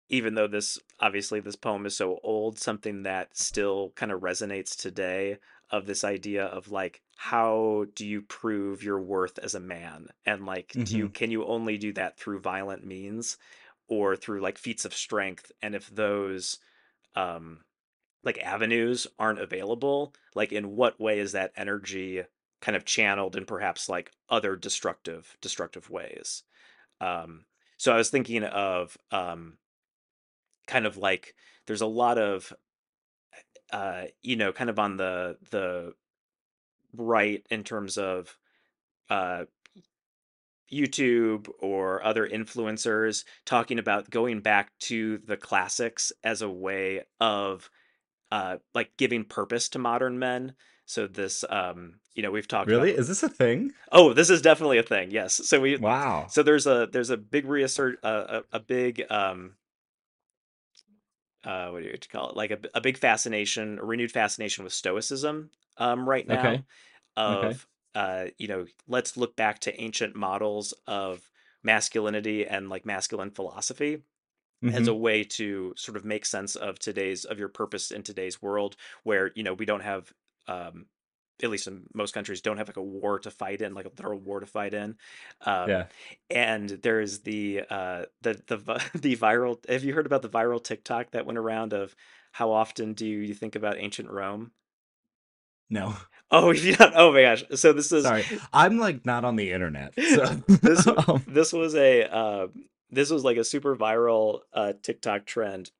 even 0.09 0.35
though 0.35 0.47
this 0.47 0.77
obviously 0.99 1.39
this 1.39 1.55
poem 1.55 1.85
is 1.85 1.97
so 1.97 2.19
old, 2.23 2.59
something 2.59 3.03
that 3.03 3.35
still 3.37 3.91
kind 3.95 4.11
of 4.11 4.21
resonates 4.21 4.75
today 4.75 5.37
of 5.75 5.85
this 5.85 6.05
idea 6.05 6.45
of 6.45 6.71
like 6.71 7.01
how 7.17 7.85
do 7.95 8.05
you 8.05 8.21
prove 8.21 8.81
your 8.81 8.99
worth 8.99 9.37
as 9.39 9.55
a 9.55 9.59
man 9.59 10.07
and 10.25 10.45
like 10.45 10.69
mm-hmm. 10.69 10.83
do 10.83 10.97
you 10.97 11.05
mm-hmm. 11.05 11.13
can 11.13 11.31
you 11.31 11.45
only 11.45 11.77
do 11.77 11.91
that 11.91 12.17
through 12.17 12.39
violent 12.39 12.85
means 12.85 13.37
or 13.89 14.15
through 14.15 14.39
like 14.39 14.57
feats 14.57 14.85
of 14.85 14.93
strength 14.93 15.51
and 15.61 15.75
if 15.75 15.89
those 15.89 16.59
um 17.15 17.59
like 18.23 18.37
avenues 18.39 19.05
aren't 19.19 19.39
available 19.39 20.13
like 20.33 20.53
in 20.53 20.77
what 20.77 20.99
way 20.99 21.19
is 21.19 21.33
that 21.33 21.51
energy 21.57 22.23
kind 22.61 22.77
of 22.77 22.85
channeled 22.85 23.35
in 23.35 23.43
perhaps 23.45 23.89
like 23.89 24.11
other 24.29 24.55
destructive 24.55 25.37
destructive 25.41 25.89
ways 25.89 26.43
um 27.01 27.43
so 27.75 27.93
i 27.93 27.97
was 27.97 28.09
thinking 28.09 28.45
of 28.45 28.97
um 29.11 29.57
kind 30.67 30.85
of 30.85 30.95
like 30.95 31.35
there's 31.67 31.81
a 31.81 31.85
lot 31.85 32.17
of 32.17 32.53
uh, 33.75 34.05
you 34.21 34.37
know, 34.37 34.53
kind 34.53 34.69
of 34.69 34.79
on 34.79 34.95
the 34.95 35.37
the 35.51 35.93
right 36.95 37.45
in 37.49 37.65
terms 37.65 37.97
of 37.97 38.37
uh, 39.09 39.43
YouTube 40.71 41.49
or 41.59 42.01
other 42.01 42.25
influencers 42.25 43.25
talking 43.43 43.77
about 43.77 44.09
going 44.09 44.39
back 44.39 44.71
to 44.79 45.17
the 45.17 45.35
classics 45.35 46.13
as 46.23 46.41
a 46.41 46.49
way 46.49 47.03
of 47.19 47.69
uh 48.31 48.57
like 48.73 48.91
giving 48.97 49.25
purpose 49.25 49.69
to 49.69 49.77
modern 49.77 50.17
men. 50.17 50.55
So 50.85 51.05
this 51.05 51.43
um 51.49 51.95
you 52.15 52.23
know 52.23 52.31
we've 52.31 52.47
talked 52.47 52.71
about 52.71 52.81
Really? 52.81 52.97
Is 52.97 53.09
this 53.09 53.23
a 53.23 53.29
thing? 53.29 53.73
Oh, 53.91 54.13
this 54.13 54.29
is 54.29 54.41
definitely 54.41 54.77
a 54.77 54.83
thing. 54.83 55.11
Yes. 55.11 55.33
So 55.33 55.59
we 55.59 55.75
Wow. 55.77 56.27
so 56.29 56.41
there's 56.41 56.65
a 56.65 56.87
there's 56.91 57.11
a 57.11 57.17
big 57.17 57.45
reassert 57.45 57.99
uh, 58.03 58.41
a, 58.53 58.57
a 58.57 58.59
big 58.59 59.03
um 59.11 59.55
uh 61.45 61.69
what 61.69 61.83
do 61.83 61.89
you 61.89 61.97
call 62.09 62.29
it? 62.31 62.35
Like 62.37 62.51
a, 62.51 62.59
a 62.73 62.81
big 62.81 62.97
fascination, 62.97 63.79
a 63.79 63.85
renewed 63.85 64.11
fascination 64.11 64.63
with 64.63 64.73
stoicism 64.73 65.51
um 65.77 66.07
right 66.09 66.27
now 66.27 66.63
Okay. 67.33 67.55
of 67.55 67.67
uh 67.95 68.27
you 68.37 68.47
know, 68.47 68.65
let's 68.87 69.17
look 69.17 69.35
back 69.35 69.59
to 69.61 69.81
ancient 69.81 70.15
models 70.15 70.73
of 70.87 71.29
masculinity 71.63 72.45
and 72.47 72.69
like 72.69 72.85
masculine 72.85 73.31
philosophy 73.31 74.03
as 74.71 74.87
a 74.87 74.93
hmm 74.93 74.95
way 74.95 75.23
to 75.23 75.73
sort 75.77 75.97
of 75.97 76.05
make 76.05 76.25
sense 76.25 76.55
of 76.55 76.79
today's 76.79 77.25
of 77.25 77.39
your 77.39 77.49
purpose 77.49 77.91
in 77.91 78.03
today's 78.03 78.41
world 78.41 78.75
where 79.03 79.31
you 79.35 79.43
know 79.43 79.53
we 79.53 79.65
don't 79.65 79.81
have 79.83 80.11
um 80.47 80.87
at 81.43 81.49
least 81.49 81.67
in 81.67 81.83
most 81.93 82.13
countries 82.13 82.41
don't 82.41 82.57
have 82.57 82.67
like 82.67 82.77
a 82.77 82.81
war 82.83 83.19
to 83.19 83.29
fight 83.31 83.61
in 83.61 83.73
like 83.73 83.85
a 83.85 83.89
literal 83.89 84.19
war 84.19 84.39
to 84.39 84.45
fight 84.45 84.73
in 84.73 84.95
um 85.45 85.69
Yeah. 85.69 85.85
and 86.29 86.69
there's 86.69 87.19
the 87.19 87.63
uh 87.69 88.05
the 88.21 88.41
the 88.47 88.57
the 88.99 89.15
viral 89.17 89.57
have 89.69 89.83
you 89.83 89.93
heard 89.93 90.05
about 90.05 90.21
the 90.21 90.29
viral 90.29 90.63
tiktok 90.63 91.11
that 91.11 91.25
went 91.25 91.37
around 91.37 91.73
of 91.73 91.95
how 92.31 92.51
often 92.51 92.93
do 92.93 93.05
you 93.05 93.33
think 93.33 93.55
about 93.55 93.77
ancient 93.77 94.09
rome 94.09 94.51
No. 95.69 95.95
oh 96.31 96.51
you 96.65 96.75
don't, 96.75 96.93
oh 96.95 97.11
my 97.11 97.21
gosh 97.23 97.43
so 97.55 97.73
this 97.73 97.91
is 97.91 98.03
Sorry. 98.03 98.23
I'm 98.53 98.77
like 98.77 99.05
not 99.05 99.25
on 99.25 99.35
the 99.35 99.51
internet. 99.51 99.93
So 100.15 100.25
this 100.47 100.87
um, 100.87 101.23
this 101.27 101.51
was 101.53 101.75
a 101.75 102.03
uh, 102.03 102.47
this 102.91 103.09
was 103.09 103.23
like 103.23 103.37
a 103.37 103.43
super 103.43 103.75
viral 103.75 104.39
uh 104.53 104.73
tiktok 104.81 105.25
trend 105.25 105.71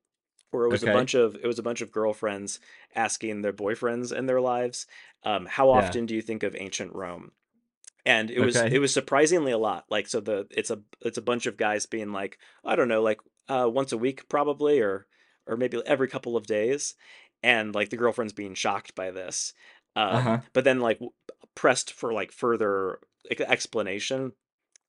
where 0.56 0.66
it 0.66 0.70
was 0.70 0.82
a 0.82 0.88
bunch 0.88 1.14
of 1.14 1.36
it 1.36 1.46
was 1.46 1.58
a 1.58 1.62
bunch 1.62 1.80
of 1.82 1.92
girlfriends 1.92 2.60
asking 2.94 3.42
their 3.42 3.52
boyfriends 3.52 4.16
in 4.16 4.26
their 4.26 4.40
lives, 4.40 4.86
um, 5.24 5.46
how 5.46 5.70
Yeah. 5.70 5.78
often 5.78 6.06
do 6.06 6.14
you 6.14 6.22
think 6.22 6.42
of 6.42 6.56
ancient 6.58 6.94
Rome? 6.94 7.32
And 8.04 8.30
it 8.30 8.40
was 8.40 8.64
it 8.70 8.78
was 8.78 8.92
surprisingly 8.94 9.52
a 9.52 9.58
lot. 9.58 9.84
Like 9.90 10.06
so 10.06 10.20
the 10.20 10.46
it's 10.50 10.70
a 10.70 10.80
it's 11.00 11.18
a 11.18 11.22
bunch 11.22 11.46
of 11.46 11.56
guys 11.56 11.86
being 11.86 12.12
like, 12.12 12.38
I 12.64 12.76
don't 12.76 12.88
know, 12.88 13.02
like 13.02 13.20
uh, 13.48 13.68
once 13.72 13.92
a 13.92 13.98
week 13.98 14.28
probably, 14.28 14.80
or 14.80 15.06
or 15.46 15.56
maybe 15.56 15.80
every 15.86 16.08
couple 16.08 16.36
of 16.36 16.46
days, 16.46 16.94
and 17.42 17.74
like 17.74 17.90
the 17.90 17.96
girlfriend's 17.96 18.32
being 18.32 18.54
shocked 18.54 18.94
by 18.94 19.10
this. 19.10 19.52
Um, 19.96 20.16
Uh-huh. 20.16 20.40
but 20.52 20.64
then 20.64 20.80
like 20.80 21.00
pressed 21.54 21.92
for 21.92 22.12
like 22.12 22.32
further 22.32 23.00
explanation 23.30 24.32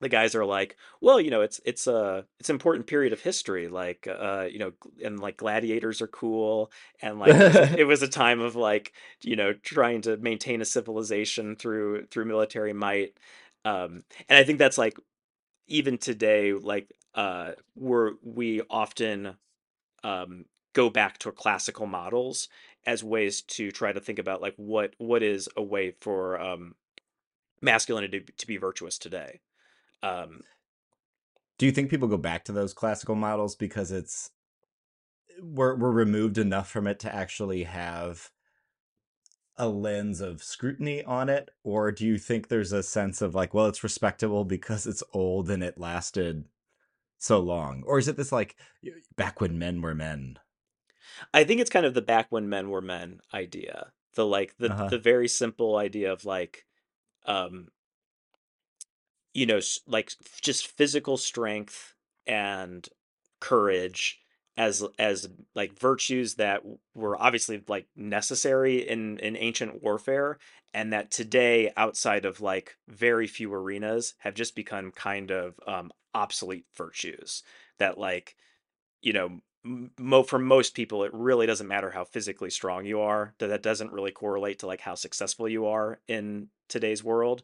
the 0.00 0.08
guys 0.08 0.34
are 0.34 0.44
like, 0.44 0.76
well, 1.00 1.20
you 1.20 1.30
know, 1.30 1.40
it's 1.40 1.60
it's 1.64 1.86
a 1.86 2.24
it's 2.38 2.48
an 2.48 2.54
important 2.54 2.86
period 2.86 3.12
of 3.12 3.20
history, 3.20 3.68
like 3.68 4.08
uh, 4.08 4.46
you 4.50 4.58
know, 4.58 4.72
and 5.04 5.18
like 5.18 5.36
gladiators 5.36 6.00
are 6.00 6.06
cool, 6.08 6.70
and 7.02 7.18
like 7.18 7.30
it 7.30 7.38
was 7.38 7.56
a, 7.56 7.80
it 7.80 7.84
was 7.86 8.02
a 8.02 8.08
time 8.08 8.40
of 8.40 8.56
like 8.56 8.92
you 9.22 9.36
know 9.36 9.52
trying 9.52 10.02
to 10.02 10.16
maintain 10.18 10.60
a 10.60 10.64
civilization 10.66 11.56
through 11.56 12.06
through 12.06 12.26
military 12.26 12.72
might, 12.72 13.14
um, 13.64 14.04
and 14.28 14.38
I 14.38 14.44
think 14.44 14.58
that's 14.58 14.78
like 14.78 14.96
even 15.66 15.98
today, 15.98 16.52
like 16.52 16.92
uh, 17.14 17.52
we're 17.76 18.12
we 18.22 18.62
often 18.70 19.36
um, 20.04 20.44
go 20.74 20.90
back 20.90 21.18
to 21.18 21.32
classical 21.32 21.86
models 21.86 22.48
as 22.86 23.02
ways 23.02 23.42
to 23.42 23.70
try 23.70 23.92
to 23.92 24.00
think 24.00 24.18
about 24.18 24.40
like 24.40 24.54
what 24.56 24.94
what 24.98 25.22
is 25.22 25.48
a 25.56 25.62
way 25.62 25.94
for 26.00 26.40
um, 26.40 26.74
masculinity 27.60 28.20
to, 28.20 28.32
to 28.32 28.46
be 28.46 28.56
virtuous 28.56 28.98
today. 28.98 29.40
Um, 30.02 30.42
Do 31.58 31.66
you 31.66 31.72
think 31.72 31.90
people 31.90 32.08
go 32.08 32.16
back 32.16 32.44
to 32.44 32.52
those 32.52 32.72
classical 32.72 33.14
models 33.14 33.56
because 33.56 33.90
it's 33.90 34.30
we're 35.40 35.76
we're 35.76 35.90
removed 35.90 36.38
enough 36.38 36.68
from 36.68 36.86
it 36.86 36.98
to 37.00 37.14
actually 37.14 37.64
have 37.64 38.30
a 39.56 39.68
lens 39.68 40.20
of 40.20 40.42
scrutiny 40.42 41.02
on 41.04 41.28
it? 41.28 41.50
Or 41.64 41.90
do 41.90 42.06
you 42.06 42.18
think 42.18 42.48
there's 42.48 42.72
a 42.72 42.82
sense 42.82 43.20
of 43.22 43.34
like 43.34 43.54
well 43.54 43.66
it's 43.66 43.84
respectable 43.84 44.44
because 44.44 44.86
it's 44.86 45.02
old 45.12 45.50
and 45.50 45.62
it 45.62 45.78
lasted 45.78 46.44
so 47.18 47.40
long? 47.40 47.82
Or 47.86 47.98
is 47.98 48.08
it 48.08 48.16
this 48.16 48.32
like 48.32 48.56
back 49.16 49.40
when 49.40 49.58
men 49.58 49.82
were 49.82 49.94
men? 49.94 50.38
I 51.34 51.44
think 51.44 51.60
it's 51.60 51.70
kind 51.70 51.86
of 51.86 51.94
the 51.94 52.02
back 52.02 52.26
when 52.30 52.48
men 52.48 52.70
were 52.70 52.80
men 52.80 53.20
idea. 53.34 53.92
The 54.14 54.24
like 54.24 54.56
the 54.58 54.70
uh-huh. 54.70 54.88
the 54.88 54.98
very 54.98 55.28
simple 55.28 55.76
idea 55.76 56.12
of 56.12 56.24
like 56.24 56.66
um 57.26 57.68
you 59.34 59.46
know 59.46 59.60
like 59.86 60.12
just 60.42 60.68
physical 60.68 61.16
strength 61.16 61.94
and 62.26 62.88
courage 63.40 64.20
as 64.56 64.84
as 64.98 65.28
like 65.54 65.78
virtues 65.78 66.34
that 66.34 66.62
were 66.94 67.20
obviously 67.20 67.62
like 67.68 67.86
necessary 67.94 68.88
in 68.88 69.18
in 69.20 69.36
ancient 69.36 69.82
warfare 69.82 70.38
and 70.74 70.92
that 70.92 71.10
today 71.10 71.72
outside 71.76 72.24
of 72.24 72.40
like 72.40 72.76
very 72.88 73.26
few 73.26 73.52
arenas 73.52 74.14
have 74.18 74.34
just 74.34 74.56
become 74.56 74.90
kind 74.90 75.30
of 75.30 75.54
um 75.66 75.90
obsolete 76.14 76.64
virtues 76.76 77.42
that 77.78 77.98
like 77.98 78.34
you 79.02 79.12
know, 79.12 79.40
mo- 79.98 80.22
for 80.22 80.38
most 80.38 80.74
people, 80.74 81.04
it 81.04 81.12
really 81.14 81.46
doesn't 81.46 81.68
matter 81.68 81.90
how 81.90 82.04
physically 82.04 82.50
strong 82.50 82.84
you 82.84 83.00
are. 83.00 83.34
That 83.38 83.48
that 83.48 83.62
doesn't 83.62 83.92
really 83.92 84.12
correlate 84.12 84.58
to 84.60 84.66
like 84.66 84.80
how 84.80 84.94
successful 84.94 85.48
you 85.48 85.66
are 85.66 86.00
in 86.08 86.48
today's 86.68 87.02
world. 87.04 87.42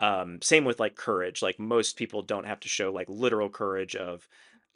Um, 0.00 0.40
same 0.42 0.64
with 0.64 0.80
like 0.80 0.96
courage. 0.96 1.42
Like 1.42 1.58
most 1.58 1.96
people 1.96 2.22
don't 2.22 2.46
have 2.46 2.60
to 2.60 2.68
show 2.68 2.92
like 2.92 3.08
literal 3.08 3.48
courage 3.48 3.96
of, 3.96 4.28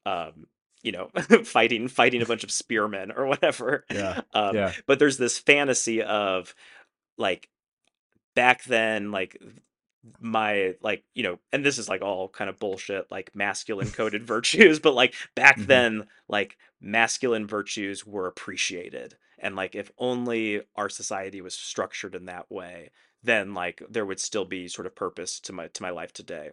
um, 0.07 0.46
you 0.83 0.92
know, 0.92 1.09
fighting 1.44 1.88
fighting 1.88 2.22
a 2.22 2.26
bunch 2.26 2.44
of 2.44 2.50
spearmen 2.50 3.12
or 3.12 3.26
whatever. 3.26 3.85
yeah 3.90 4.20
Um, 4.35 4.61
yeah 4.61 4.74
but 4.87 4.98
there's 4.98 5.18
this 5.18 5.38
fantasy 5.38 6.02
of 6.02 6.54
like 7.18 7.48
back 8.35 8.64
then, 8.64 9.11
like 9.11 9.40
my 10.20 10.74
like 10.81 11.04
you 11.14 11.22
know 11.22 11.38
and 11.52 11.64
this 11.64 11.78
is 11.78 11.88
like 11.88 12.02
all 12.02 12.28
kind 12.28 12.48
of 12.48 12.59
bullshit 12.59 13.11
like 13.11 13.35
masculine 13.35 13.90
coded 13.90 14.22
virtues 14.26 14.78
but 14.78 14.94
like 14.94 15.14
back 15.35 15.59
hmm 15.59 15.64
then 15.66 16.07
like 16.28 16.57
masculine 16.81 17.46
virtues 17.46 18.07
were 18.07 18.26
appreciated 18.28 19.16
and 19.38 19.57
like 19.57 19.74
if 19.74 19.90
only 19.98 20.62
our 20.76 20.88
society 20.88 21.40
was 21.40 21.54
structured 21.54 22.14
in 22.14 22.26
that 22.26 22.50
way 22.50 22.90
then 23.22 23.54
like 23.54 23.83
there 23.88 24.07
would 24.07 24.20
still 24.20 24.44
be 24.44 24.68
sort 24.68 24.87
of 24.87 24.94
purpose 24.94 25.40
to 25.40 25.52
my 25.52 25.68
to 25.68 25.83
my 25.83 25.90
life 25.90 26.12
today. 26.12 26.50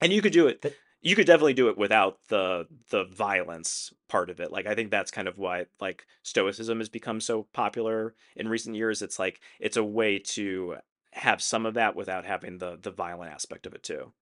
And 0.00 0.12
you 0.12 0.22
could 0.22 0.32
do 0.32 0.48
it 0.48 0.74
you 1.02 1.16
could 1.16 1.26
definitely 1.26 1.54
do 1.54 1.68
it 1.68 1.78
without 1.78 2.18
the 2.28 2.66
the 2.90 3.04
violence 3.04 3.92
part 4.08 4.30
of 4.30 4.40
it. 4.40 4.52
Like 4.52 4.66
i 4.66 4.74
think 4.74 4.90
that's 4.90 5.10
kind 5.10 5.28
of 5.28 5.38
why 5.38 5.66
like 5.80 6.06
stoicism 6.22 6.78
has 6.78 6.88
become 6.88 7.20
so 7.20 7.46
popular 7.52 8.14
in 8.36 8.48
recent 8.48 8.76
years. 8.76 9.02
It's 9.02 9.18
like 9.18 9.40
it's 9.58 9.76
a 9.76 9.84
way 9.84 10.18
to 10.18 10.76
have 11.12 11.42
some 11.42 11.66
of 11.66 11.74
that 11.74 11.96
without 11.96 12.24
having 12.24 12.58
the 12.58 12.78
the 12.80 12.90
violent 12.90 13.32
aspect 13.32 13.66
of 13.66 13.74
it 13.74 13.82
too. 13.82 14.12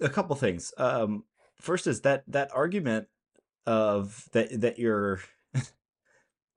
A 0.00 0.08
couple 0.08 0.36
things. 0.36 0.72
Um 0.76 1.24
first 1.60 1.86
is 1.86 2.02
that 2.02 2.24
that 2.28 2.50
argument 2.54 3.08
of 3.66 4.28
that 4.32 4.60
that 4.60 4.78
you're 4.78 5.20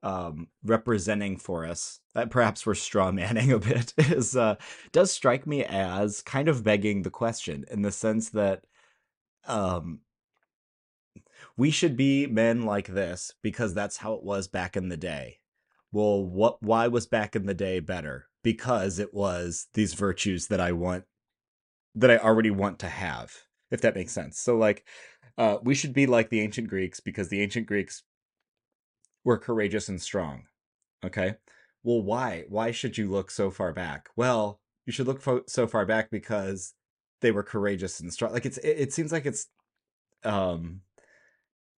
um, 0.04 0.48
representing 0.62 1.38
for 1.38 1.64
us, 1.64 2.00
that 2.14 2.30
perhaps 2.30 2.66
we're 2.66 2.74
straw 2.74 3.10
manning 3.10 3.50
a 3.52 3.58
bit, 3.58 3.94
is 3.96 4.36
uh, 4.36 4.56
does 4.92 5.10
strike 5.10 5.46
me 5.46 5.64
as 5.64 6.22
kind 6.22 6.48
of 6.48 6.62
begging 6.62 7.02
the 7.02 7.10
question 7.10 7.64
in 7.70 7.82
the 7.82 7.90
sense 7.90 8.28
that 8.30 8.64
um, 9.46 10.00
we 11.56 11.70
should 11.70 11.96
be 11.96 12.26
men 12.26 12.62
like 12.62 12.88
this 12.88 13.32
because 13.42 13.72
that's 13.72 13.96
how 13.96 14.12
it 14.12 14.22
was 14.22 14.46
back 14.46 14.76
in 14.76 14.90
the 14.90 14.96
day. 14.96 15.38
Well, 15.90 16.22
what? 16.22 16.62
Why 16.62 16.86
was 16.88 17.06
back 17.06 17.34
in 17.34 17.46
the 17.46 17.54
day 17.54 17.80
better? 17.80 18.26
Because 18.42 18.98
it 18.98 19.14
was 19.14 19.68
these 19.72 19.94
virtues 19.94 20.48
that 20.48 20.60
I 20.60 20.72
want, 20.72 21.04
that 21.94 22.10
I 22.10 22.18
already 22.18 22.50
want 22.50 22.78
to 22.80 22.88
have. 22.88 23.32
If 23.70 23.80
that 23.80 23.94
makes 23.94 24.12
sense. 24.12 24.38
So, 24.38 24.56
like, 24.56 24.84
uh, 25.38 25.56
we 25.62 25.74
should 25.74 25.94
be 25.94 26.06
like 26.06 26.28
the 26.28 26.40
ancient 26.40 26.68
Greeks 26.68 27.00
because 27.00 27.28
the 27.28 27.40
ancient 27.40 27.66
Greeks 27.66 28.02
were 29.24 29.38
courageous 29.38 29.88
and 29.88 30.00
strong 30.02 30.46
Okay. 31.04 31.36
Well, 31.84 32.02
why? 32.02 32.46
Why 32.48 32.72
should 32.72 32.98
you 32.98 33.10
look 33.10 33.30
so 33.30 33.50
far 33.52 33.72
back? 33.72 34.08
Well, 34.16 34.60
you 34.86 34.92
should 34.92 35.06
look 35.06 35.22
fo- 35.22 35.44
so 35.48 35.66
far 35.68 35.86
back 35.86 36.10
because 36.10 36.74
they 37.22 37.30
were 37.32 37.44
courageous 37.44 38.00
and 38.00 38.12
strong. 38.12 38.32
Like 38.32 38.46
it's 38.46 38.58
it, 38.58 38.78
it 38.80 38.92
seems 38.94 39.12
like 39.12 39.26
it's 39.26 39.48
um 40.24 40.82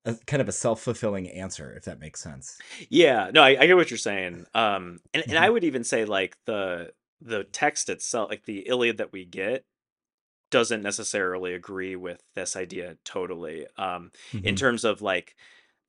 a, 0.05 0.15
kind 0.27 0.41
of 0.41 0.49
a 0.49 0.53
self-fulfilling 0.53 1.29
answer 1.31 1.73
if 1.75 1.85
that 1.85 1.99
makes 1.99 2.21
sense. 2.21 2.63
yeah 2.91 3.31
no 3.33 3.43
i, 3.43 3.51
I 3.61 3.67
get 3.67 3.77
what 3.77 3.91
you're 3.91 3.99
saying 3.99 4.47
um 4.55 5.01
and, 5.15 5.25
and 5.29 5.39
i 5.39 5.49
hmm 5.49 5.51
would 5.51 5.65
even 5.65 5.85
say 5.85 6.05
like 6.05 6.37
the 6.47 6.93
the 7.21 7.45
text 7.45 7.89
itself 7.89 8.31
like 8.31 8.45
the 8.45 8.67
iliad 8.69 8.99
that 8.99 9.13
we 9.13 9.25
get 9.25 9.65
doesn't 10.51 10.83
necessarily 10.83 11.55
agree 11.55 11.97
with 11.97 12.23
this 12.35 12.57
idea 12.57 12.99
totally 13.05 13.67
um 13.79 14.13
in 14.43 14.57
hmm 14.57 14.57
terms 14.57 14.85
of 14.85 15.03
like 15.03 15.37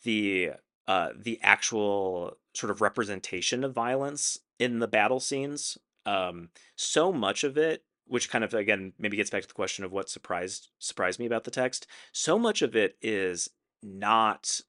the 0.04 0.52
uh 0.88 1.10
the 1.18 1.40
actual 1.44 2.38
sort 2.54 2.72
of 2.72 2.82
representation 2.82 3.64
of 3.64 3.74
violence 3.74 4.40
in 4.60 4.80
the 4.80 4.88
battle 4.88 5.20
scenes 5.20 5.78
um 6.06 6.50
so 6.76 7.12
much 7.12 7.44
of 7.44 7.58
it 7.58 7.84
which 8.06 8.30
kind 8.30 8.44
of 8.44 8.54
again 8.54 8.94
maybe 8.98 9.18
gets 9.18 9.30
back 9.30 9.42
to 9.42 9.48
the 9.48 9.54
question 9.54 9.84
of 9.84 9.92
what 9.92 10.10
surprised 10.10 10.70
surprised 10.80 11.20
me 11.20 11.26
about 11.26 11.44
the 11.44 11.52
text. 11.52 11.88
So 12.14 12.40
much 12.40 12.62
of 12.62 12.74
it 12.74 12.96
is 13.02 13.50
not 13.84 14.62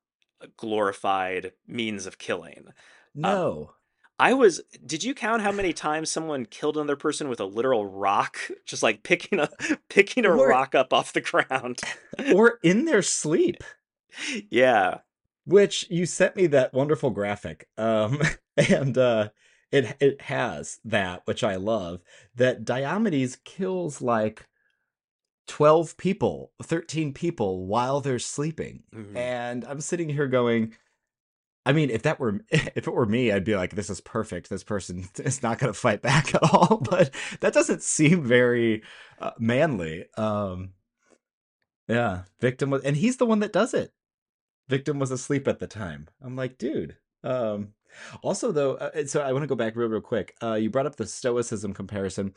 glorified 0.56 1.52
means 1.66 2.06
of 2.06 2.18
killing. 2.18 2.64
Um, 2.68 2.74
No. 3.14 3.70
I 4.20 4.34
was. 4.34 4.60
Did 4.84 5.04
you 5.04 5.14
count 5.14 5.42
how 5.42 5.52
many 5.52 5.72
times 5.72 6.10
someone 6.10 6.46
killed 6.46 6.76
another 6.76 6.96
person 6.96 7.28
with 7.28 7.38
a 7.38 7.44
literal 7.44 7.86
rock, 7.86 8.38
just 8.66 8.82
like 8.82 9.04
picking 9.04 9.38
a 9.38 9.48
picking 9.88 10.24
a 10.24 10.30
Or 10.30 10.48
rock 10.48 10.74
up 10.74 10.92
off 10.92 11.12
the 11.12 11.20
ground? 11.30 11.80
or 12.34 12.58
in 12.64 12.84
their 12.86 13.02
sleep. 13.02 13.62
yeah. 14.50 14.98
Which 15.48 15.86
you 15.90 16.04
sent 16.06 16.36
me 16.36 16.46
that 16.46 16.74
wonderful 16.74 17.10
graphic 17.10 17.66
um 17.78 18.20
and 18.56 18.96
uh 18.98 19.28
it 19.72 19.96
it 20.00 20.20
has 20.22 20.78
that 20.84 21.22
which 21.24 21.42
i 21.42 21.56
love 21.56 22.00
that 22.36 22.64
diomedes 22.64 23.36
kills 23.44 24.00
like 24.02 24.46
12 25.46 25.96
people 25.96 26.52
13 26.62 27.14
people 27.14 27.64
while 27.66 28.00
they're 28.02 28.18
sleeping. 28.18 28.82
Mhm. 28.94 29.16
and 29.16 29.64
i'm 29.64 29.80
sitting 29.80 30.10
here 30.10 30.26
going 30.28 30.74
i 31.64 31.72
mean 31.72 31.88
if 31.88 32.02
that 32.02 32.20
were 32.20 32.40
if 32.50 32.86
it 32.86 32.92
were 32.92 33.06
me 33.06 33.32
i'd 33.32 33.44
be 33.44 33.56
like 33.56 33.74
this 33.74 33.88
is 33.90 34.00
perfect. 34.02 34.50
This 34.50 34.62
person 34.64 35.08
is 35.18 35.42
not 35.42 35.58
going 35.58 35.72
to 35.72 35.78
fight 35.78 36.02
back 36.02 36.34
at 36.34 36.42
all. 36.42 36.78
But 36.90 37.10
that 37.40 37.54
doesn't 37.54 37.82
seem 37.82 38.22
very 38.24 38.82
uh, 39.18 39.30
manly 39.38 40.04
um 40.18 40.72
yeah 41.88 42.24
victim 42.40 42.68
was 42.68 42.82
and 42.84 42.96
he's 42.96 43.16
the 43.16 43.26
one 43.26 43.40
that 43.40 43.52
does 43.52 43.72
it 43.72 43.92
victim 44.68 44.98
was 44.98 45.10
asleep 45.10 45.48
at 45.48 45.58
the 45.58 45.66
time. 45.66 46.08
I'm 46.22 46.36
like, 46.36 46.58
dude. 46.58 46.96
Um, 47.24 47.70
also, 48.22 48.52
though, 48.52 48.74
uh, 48.76 49.06
so 49.06 49.20
I 49.22 49.32
want 49.32 49.42
to 49.42 49.48
go 49.48 49.54
back 49.54 49.74
real, 49.76 49.88
real 49.88 50.00
quick. 50.00 50.36
Uh, 50.42 50.54
you 50.54 50.70
brought 50.70 50.86
up 50.86 50.96
the 50.96 51.06
stoicism 51.06 51.72
comparison. 51.74 52.34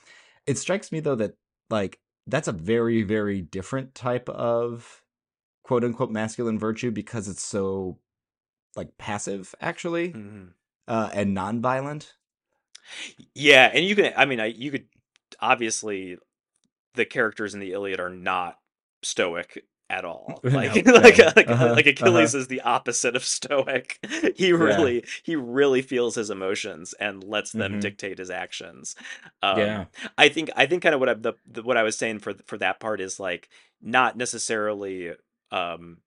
It 0.48 0.58
strikes 0.58 0.92
me 0.92 1.00
though 1.02 1.16
that 1.16 1.36
like 1.70 2.00
that's 2.28 2.48
a 2.48 2.54
very, 2.54 3.04
very 3.04 3.42
different 3.42 3.94
type 3.94 4.28
of 4.30 5.04
quote 5.64 5.84
unquote 5.84 6.12
masculine 6.12 6.58
virtue 6.58 6.92
because 6.92 7.28
it's 7.28 7.44
so 7.44 8.00
like 8.76 8.98
passive, 8.98 9.54
actually, 9.62 10.14
Mhm. 10.14 10.54
uh, 10.88 11.10
and 11.14 11.34
non-violent. 11.34 12.14
Yeah, 13.36 13.70
and 13.74 13.86
you 13.86 13.96
can. 13.96 14.14
I 14.16 14.26
mean, 14.26 14.40
I 14.40 14.48
you 14.48 14.72
could 14.72 14.88
obviously 15.40 16.18
the 16.96 17.06
characters 17.06 17.54
in 17.54 17.60
the 17.60 17.72
Iliad 17.74 18.00
are 18.00 18.10
not 18.10 18.58
stoic 19.04 19.66
at 19.92 20.06
all. 20.06 20.46
Like 20.54 20.76
No, 20.86 20.86
like 20.86 21.18
no. 21.18 21.34
like, 21.36 21.52
Uh-huh, 21.54 21.78
like 21.78 21.86
Achilles 21.88 22.34
uh-huh. 22.34 22.36
is 22.36 22.48
the 22.48 22.62
opposite 22.62 23.16
of 23.16 23.26
stoic. 23.26 24.00
He 24.38 24.54
Yeah. 24.58 24.92
really 24.92 25.06
he 25.24 25.36
really 25.36 25.82
feels 25.82 26.16
his 26.16 26.30
emotions 26.30 26.94
and 27.00 27.24
lets 27.24 27.54
them 27.54 27.76
hmm 27.76 27.80
dictate 27.80 28.18
his 28.20 28.30
actions. 28.32 28.96
Um, 29.44 29.82
Yeah. 29.82 29.86
I 30.18 30.30
think 30.30 30.50
I 30.56 30.66
think 30.66 30.84
kind 30.84 30.96
of 30.96 31.02
what 31.02 31.10
I 31.10 31.14
the, 31.16 31.34
the 31.46 31.64
what 31.64 31.78
I 31.78 31.84
was 31.84 31.98
saying 31.98 32.20
for 32.20 32.34
for 32.46 32.58
that 32.60 32.80
part 32.80 33.02
is 33.02 33.20
like 33.20 33.50
not 33.82 34.18
necessarily 34.18 35.14
um 35.52 35.98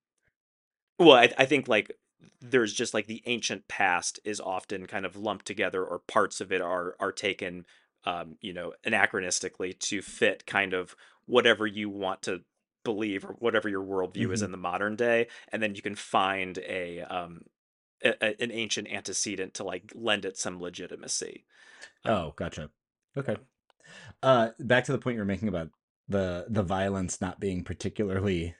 well 0.99 1.15
I 1.17 1.31
I 1.37 1.45
think 1.45 1.67
like 1.67 1.91
there's 2.41 2.73
just 2.73 2.93
like 2.93 3.07
the 3.07 3.21
ancient 3.25 3.67
past 3.67 4.19
is 4.23 4.39
often 4.39 4.85
kind 4.87 5.05
of 5.05 5.15
lumped 5.15 5.45
together 5.45 5.83
or 5.83 5.99
parts 5.99 6.41
of 6.41 6.51
it 6.51 6.61
are 6.61 6.95
are 6.99 7.11
taken 7.11 7.65
um 8.05 8.37
you 8.41 8.53
know 8.53 8.73
anachronistically 8.85 9.77
to 9.79 10.01
fit 10.01 10.45
kind 10.45 10.73
of 10.73 10.95
whatever 11.25 11.65
you 11.67 11.89
want 11.89 12.21
to 12.23 12.41
believe 12.85 13.25
or 13.25 13.33
whatever 13.39 13.69
your 13.69 13.83
worldview 13.83 14.33
is 14.33 14.41
hmm 14.41 14.45
in 14.45 14.51
the 14.51 14.57
modern 14.57 14.95
day 14.95 15.27
and 15.51 15.63
then 15.63 15.75
you 15.75 15.83
can 15.83 15.95
find 15.95 16.59
a 16.59 17.01
um 17.01 17.43
a, 18.03 18.13
a- 18.23 18.43
an 18.43 18.51
ancient 18.51 18.87
antecedent 18.89 19.53
to 19.55 19.63
like 19.65 19.91
lend 19.95 20.25
it 20.25 20.37
some 20.37 20.61
legitimacy 20.61 21.45
um 22.05 22.27
Oh, 22.27 22.33
gotcha. 22.35 22.69
Okay. 23.17 23.37
Uh, 24.23 24.51
back 24.59 24.85
to 24.85 24.91
the 24.91 24.97
point 24.99 25.15
you 25.15 25.21
were 25.21 25.25
making 25.25 25.49
about 25.49 25.71
the 26.09 26.45
the 26.49 26.63
violence 26.63 27.21
not 27.21 27.39
being 27.39 27.63
particularly 27.63 28.55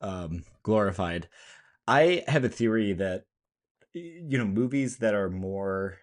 um 0.00 0.44
glorified. 0.62 1.28
I 1.88 2.24
have 2.28 2.44
a 2.44 2.48
theory 2.50 2.92
that 2.94 3.26
you 3.94 4.38
know 4.38 4.46
movies 4.46 4.98
that 4.98 5.14
are 5.14 5.30
more 5.30 5.98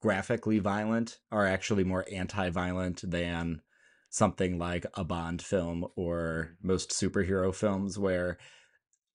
graphically 0.00 0.58
violent 0.60 1.20
are 1.32 1.46
actually 1.46 1.84
more 1.84 2.06
anti-violent 2.12 3.02
than 3.10 3.62
something 4.10 4.58
like 4.58 4.86
a 4.94 5.04
Bond 5.04 5.42
film 5.42 5.86
or 5.96 6.56
most 6.62 6.90
superhero 6.90 7.54
films 7.54 7.98
where 7.98 8.38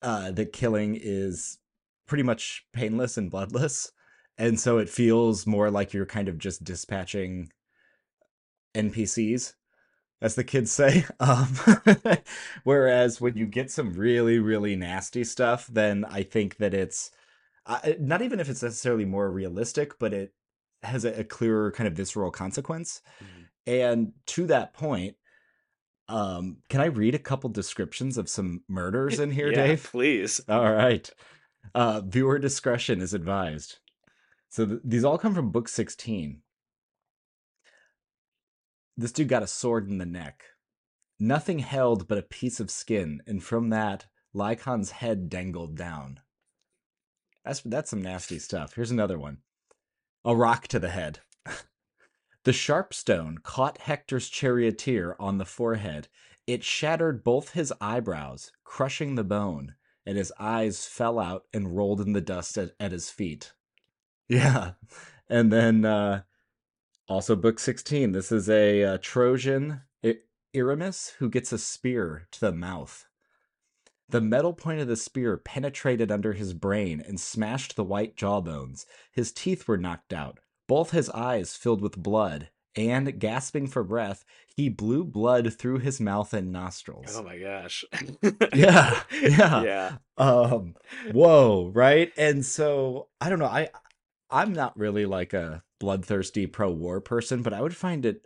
uh 0.01 0.31
the 0.31 0.45
killing 0.45 0.97
is 1.01 1.59
pretty 2.07 2.23
much 2.23 2.65
painless 2.73 3.17
and 3.17 3.31
bloodless 3.31 3.91
and 4.37 4.59
so 4.59 4.77
it 4.77 4.89
feels 4.89 5.47
more 5.47 5.71
like 5.71 5.93
you're 5.93 6.05
kind 6.05 6.27
of 6.27 6.37
just 6.37 6.63
dispatching 6.63 7.49
NPCs 8.73 9.55
as 10.21 10.35
the 10.35 10.43
kids 10.43 10.71
say. 10.71 11.05
Um, 11.19 11.55
whereas 12.63 13.21
when 13.21 13.37
you 13.37 13.45
get 13.45 13.71
some 13.71 13.93
really, 13.93 14.39
really 14.39 14.75
nasty 14.75 15.23
stuff, 15.23 15.67
then 15.67 16.05
I 16.05 16.23
think 16.23 16.57
that 16.57 16.73
it's 16.73 17.11
uh, 17.65 17.79
not 17.99 18.21
even 18.21 18.39
if 18.39 18.49
it's 18.49 18.63
necessarily 18.63 19.05
more 19.05 19.31
realistic, 19.31 19.97
but 19.99 20.13
it 20.13 20.33
has 20.83 21.05
a, 21.05 21.21
a 21.21 21.23
clearer 21.23 21.71
kind 21.71 21.87
of 21.87 21.93
visceral 21.95 22.31
consequence. 22.31 23.01
Mhm. 23.23 23.44
And 23.67 24.13
to 24.27 24.47
that 24.47 24.73
point, 24.73 25.15
um, 26.07 26.57
can 26.69 26.81
I 26.81 26.85
read 26.85 27.15
a 27.15 27.19
couple 27.19 27.49
descriptions 27.49 28.17
of 28.17 28.29
some 28.29 28.61
murders 28.67 29.19
in 29.19 29.31
here, 29.31 29.49
yeah 29.49 29.67
Dave? 29.67 29.83
please 29.83 30.41
All 30.49 30.71
right. 30.71 31.09
Uh, 31.73 32.01
viewer 32.01 32.37
discretion 32.37 33.01
is 33.01 33.13
advised. 33.13 33.77
So 34.49 34.65
th- 34.65 34.81
these 34.83 35.03
all 35.03 35.17
come 35.17 35.33
from 35.33 35.51
book 35.51 35.67
16. 35.67 36.41
This 38.97 39.11
dude 39.11 39.27
got 39.27 39.43
a 39.43 39.47
sword 39.47 39.89
in 39.89 39.97
the 39.97 40.05
neck. 40.05 40.43
Nothing 41.19 41.59
held 41.59 42.07
but 42.07 42.17
a 42.17 42.23
piece 42.23 42.59
of 42.59 42.69
skin, 42.69 43.21
and 43.25 43.43
from 43.43 43.69
that, 43.69 44.05
Lycon's 44.33 44.91
head 44.91 45.29
dangled 45.29 45.75
down. 45.75 46.19
That's 47.43 47.61
that's 47.61 47.89
some 47.89 48.01
nasty 48.01 48.39
stuff. 48.39 48.73
Here's 48.75 48.91
another 48.91 49.17
one. 49.17 49.39
A 50.25 50.35
rock 50.35 50.67
to 50.67 50.79
the 50.79 50.89
head. 50.89 51.19
The 52.45 52.53
sharp 52.53 52.93
stone 52.93 53.39
caught 53.39 53.79
Hector's 53.79 54.29
charioteer 54.29 55.15
on 55.19 55.39
the 55.39 55.45
forehead. 55.45 56.07
It 56.45 56.63
shattered 56.63 57.23
both 57.23 57.51
his 57.53 57.73
eyebrows, 57.81 58.51
crushing 58.63 59.15
the 59.15 59.23
bone, 59.23 59.73
and 60.05 60.15
his 60.15 60.31
eyes 60.39 60.85
fell 60.85 61.17
out 61.17 61.45
and 61.51 61.75
rolled 61.75 62.01
in 62.01 62.13
the 62.13 62.21
dust 62.21 62.55
at, 62.57 62.71
at 62.79 62.91
his 62.91 63.09
feet. 63.09 63.51
Yeah. 64.27 64.71
And 65.29 65.51
then 65.51 65.85
uh 65.85 66.23
also 67.07 67.35
book 67.35 67.59
16. 67.59 68.11
This 68.11 68.31
is 68.31 68.49
a 68.49 68.83
uh, 68.83 68.97
Trojan 68.99 69.81
I- 70.03 70.17
Erymas 70.55 71.13
who 71.17 71.29
gets 71.29 71.51
a 71.51 71.59
spear 71.59 72.27
to 72.31 72.39
the 72.39 72.51
mouth. 72.51 73.07
The 74.09 74.21
metal 74.21 74.53
point 74.53 74.81
of 74.81 74.87
the 74.87 74.95
spear 74.95 75.37
penetrated 75.37 76.11
under 76.11 76.33
his 76.33 76.53
brain 76.53 77.03
and 77.05 77.19
smashed 77.19 77.75
the 77.75 77.83
white 77.83 78.15
jawbones. 78.15 78.85
His 79.11 79.31
teeth 79.31 79.67
were 79.67 79.77
knocked 79.77 80.13
out, 80.13 80.39
both 80.67 80.91
his 80.91 81.09
eyes 81.11 81.55
filled 81.55 81.81
with 81.81 81.97
blood, 81.97 82.49
and, 82.75 83.19
gasping 83.19 83.67
for 83.67 83.83
breath, 83.83 84.25
he 84.47 84.67
blew 84.69 85.03
blood 85.05 85.53
through 85.53 85.79
his 85.79 85.99
mouth 86.01 86.33
and 86.33 86.51
nostrils. 86.51 87.15
oh 87.15 87.23
my 87.23 87.37
gosh 87.37 87.85
Yeah, 88.53 89.01
yeah. 89.13 89.63
yeah 89.63 89.97
Um, 90.17 90.75
whoa, 91.11 91.71
right? 91.73 92.11
And 92.17 92.45
so 92.45 93.07
I 93.21 93.29
don't 93.29 93.39
know. 93.39 93.45
I 93.45 93.69
I'm 94.29 94.53
not 94.53 94.77
really 94.77 95.05
like 95.05 95.33
a 95.33 95.63
bloodthirsty 95.79 96.47
pro-war 96.47 96.99
person, 97.01 97.41
but 97.43 97.53
I 97.53 97.61
would 97.61 97.75
find 97.75 98.05
it 98.05 98.23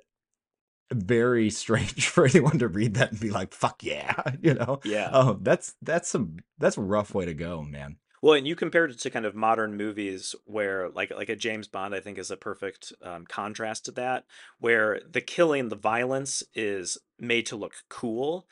very 0.92 1.50
strange 1.62 2.08
for 2.10 2.26
anyone 2.26 2.58
to 2.60 2.68
read 2.68 2.96
that 2.96 3.12
and 3.12 3.20
be 3.20 3.30
like, 3.30 3.54
"Fuck 3.54 3.84
yeah," 3.84 4.16
you 4.42 4.56
know. 4.56 4.80
yeah 4.84 5.10
Oh, 5.14 5.38
that's 5.42 5.76
that's 5.82 6.10
some 6.10 6.38
that's 6.58 6.78
a 6.78 6.82
rough 6.82 7.14
way 7.14 7.26
to 7.26 7.34
go, 7.34 7.62
man. 7.62 7.98
Well, 8.22 8.34
and 8.34 8.48
you 8.48 8.56
compared 8.56 8.92
it 8.92 9.00
to 9.00 9.10
kind 9.10 9.26
of 9.26 9.36
modern 9.36 9.76
movies 9.78 10.36
where, 10.46 10.90
like, 10.90 11.12
like 11.12 11.30
a 11.30 11.36
James 11.36 11.68
Bond, 11.68 11.96
I 11.96 12.00
think 12.00 12.18
is 12.18 12.32
a 12.32 12.38
perfect 12.38 12.94
um, 13.02 13.26
contrast 13.26 13.86
to 13.86 13.92
that, 13.94 14.26
where 14.60 15.00
the 15.08 15.22
killing, 15.22 15.70
the 15.70 15.76
violence 15.76 16.44
is 16.54 16.98
made 17.18 17.46
to 17.48 17.56
look 17.56 17.74
cool, 17.90 18.48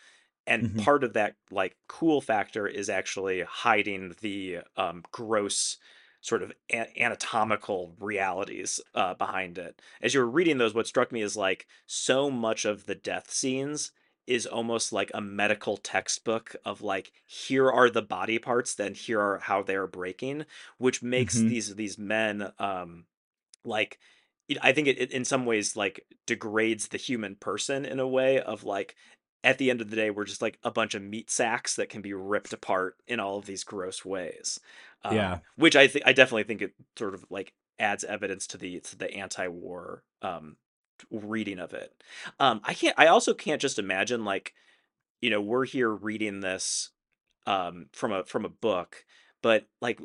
and 0.46 0.68
hmm 0.68 0.78
part 0.78 1.04
of 1.04 1.14
that 1.14 1.36
like 1.52 1.78
cool 1.88 2.22
factor 2.22 2.68
is 2.68 2.90
actually 2.90 3.42
hiding 3.42 4.16
the 4.22 4.60
um, 4.78 5.04
gross 5.12 5.78
sort 6.22 6.42
of 6.42 6.52
a- 6.72 7.02
anatomical 7.02 7.96
realities 8.00 8.80
uh, 8.96 9.14
behind 9.14 9.58
it. 9.58 9.82
As 10.02 10.14
you 10.14 10.22
were 10.22 10.30
reading 10.30 10.58
those, 10.58 10.74
what 10.74 10.88
struck 10.88 11.12
me 11.12 11.22
is 11.22 11.36
like 11.36 11.68
so 11.86 12.30
much 12.32 12.64
of 12.66 12.86
the 12.86 12.96
death 12.96 13.30
scenes 13.30 13.92
is 14.28 14.46
almost 14.46 14.92
like 14.94 15.12
a 15.14 15.22
medical 15.22 15.78
textbook 15.78 16.56
of 16.66 16.82
like 16.82 17.12
here 17.26 17.72
are 17.72 17.90
the 17.90 18.02
body 18.02 18.40
parts 18.40 18.76
then 18.76 18.94
here 18.94 19.22
are 19.22 19.40
how 19.40 19.64
they 19.64 19.76
are 19.76 19.88
breaking 19.88 20.46
which 20.78 21.02
makes 21.04 21.42
hmm 21.42 21.50
these 21.50 21.76
these 21.76 21.98
men 21.98 22.52
um 22.60 23.06
like 23.64 24.00
i 24.62 24.72
think 24.72 24.88
it, 24.88 25.00
it 25.00 25.12
in 25.12 25.26
some 25.26 25.46
ways 25.46 25.76
like 25.76 26.06
degrades 26.26 26.88
the 26.90 26.98
human 26.98 27.36
person 27.36 27.86
in 27.86 28.00
a 28.00 28.08
way 28.08 28.40
of 28.42 28.64
like 28.64 28.96
at 29.44 29.58
the 29.58 29.70
end 29.70 29.82
of 29.82 29.90
the 29.90 29.96
day 29.96 30.10
we're 30.10 30.26
just 30.26 30.42
like 30.42 30.60
a 30.64 30.72
bunch 30.72 30.96
of 30.96 31.02
meat 31.02 31.30
sacks 31.30 31.76
that 31.76 31.90
can 31.90 32.02
be 32.02 32.14
ripped 32.14 32.54
apart 32.54 32.96
in 33.08 33.20
all 33.20 33.38
of 33.38 33.46
these 33.46 33.64
gross 33.64 34.04
ways 34.06 34.60
um 35.04 35.36
Yeah. 35.36 35.42
which 35.56 35.76
i 35.76 35.88
think 35.88 36.06
i 36.08 36.14
definitely 36.14 36.44
think 36.44 36.62
it 36.62 36.74
sort 36.98 37.14
of 37.14 37.26
like 37.30 37.54
adds 37.80 38.04
evidence 38.04 38.48
to 38.48 38.58
the 38.58 38.80
to 38.80 38.96
the 38.98 39.12
anti-war 39.14 40.04
um 40.22 40.58
reading 41.12 41.60
of 41.60 41.74
it. 41.74 41.94
Um, 42.40 42.62
I 42.64 42.74
can't. 42.74 42.96
I 42.98 43.08
also 43.08 43.34
can't 43.34 43.62
just 43.62 43.80
imagine 43.80 44.26
like, 44.26 44.54
you 45.22 45.30
know, 45.30 45.42
we're 45.42 45.66
here 45.66 45.90
reading 45.90 46.40
this 46.42 46.92
um, 47.46 47.88
from 47.94 48.12
a 48.12 48.26
from 48.26 48.46
a 48.46 48.50
book, 48.50 49.06
but 49.42 49.68
like 49.82 50.00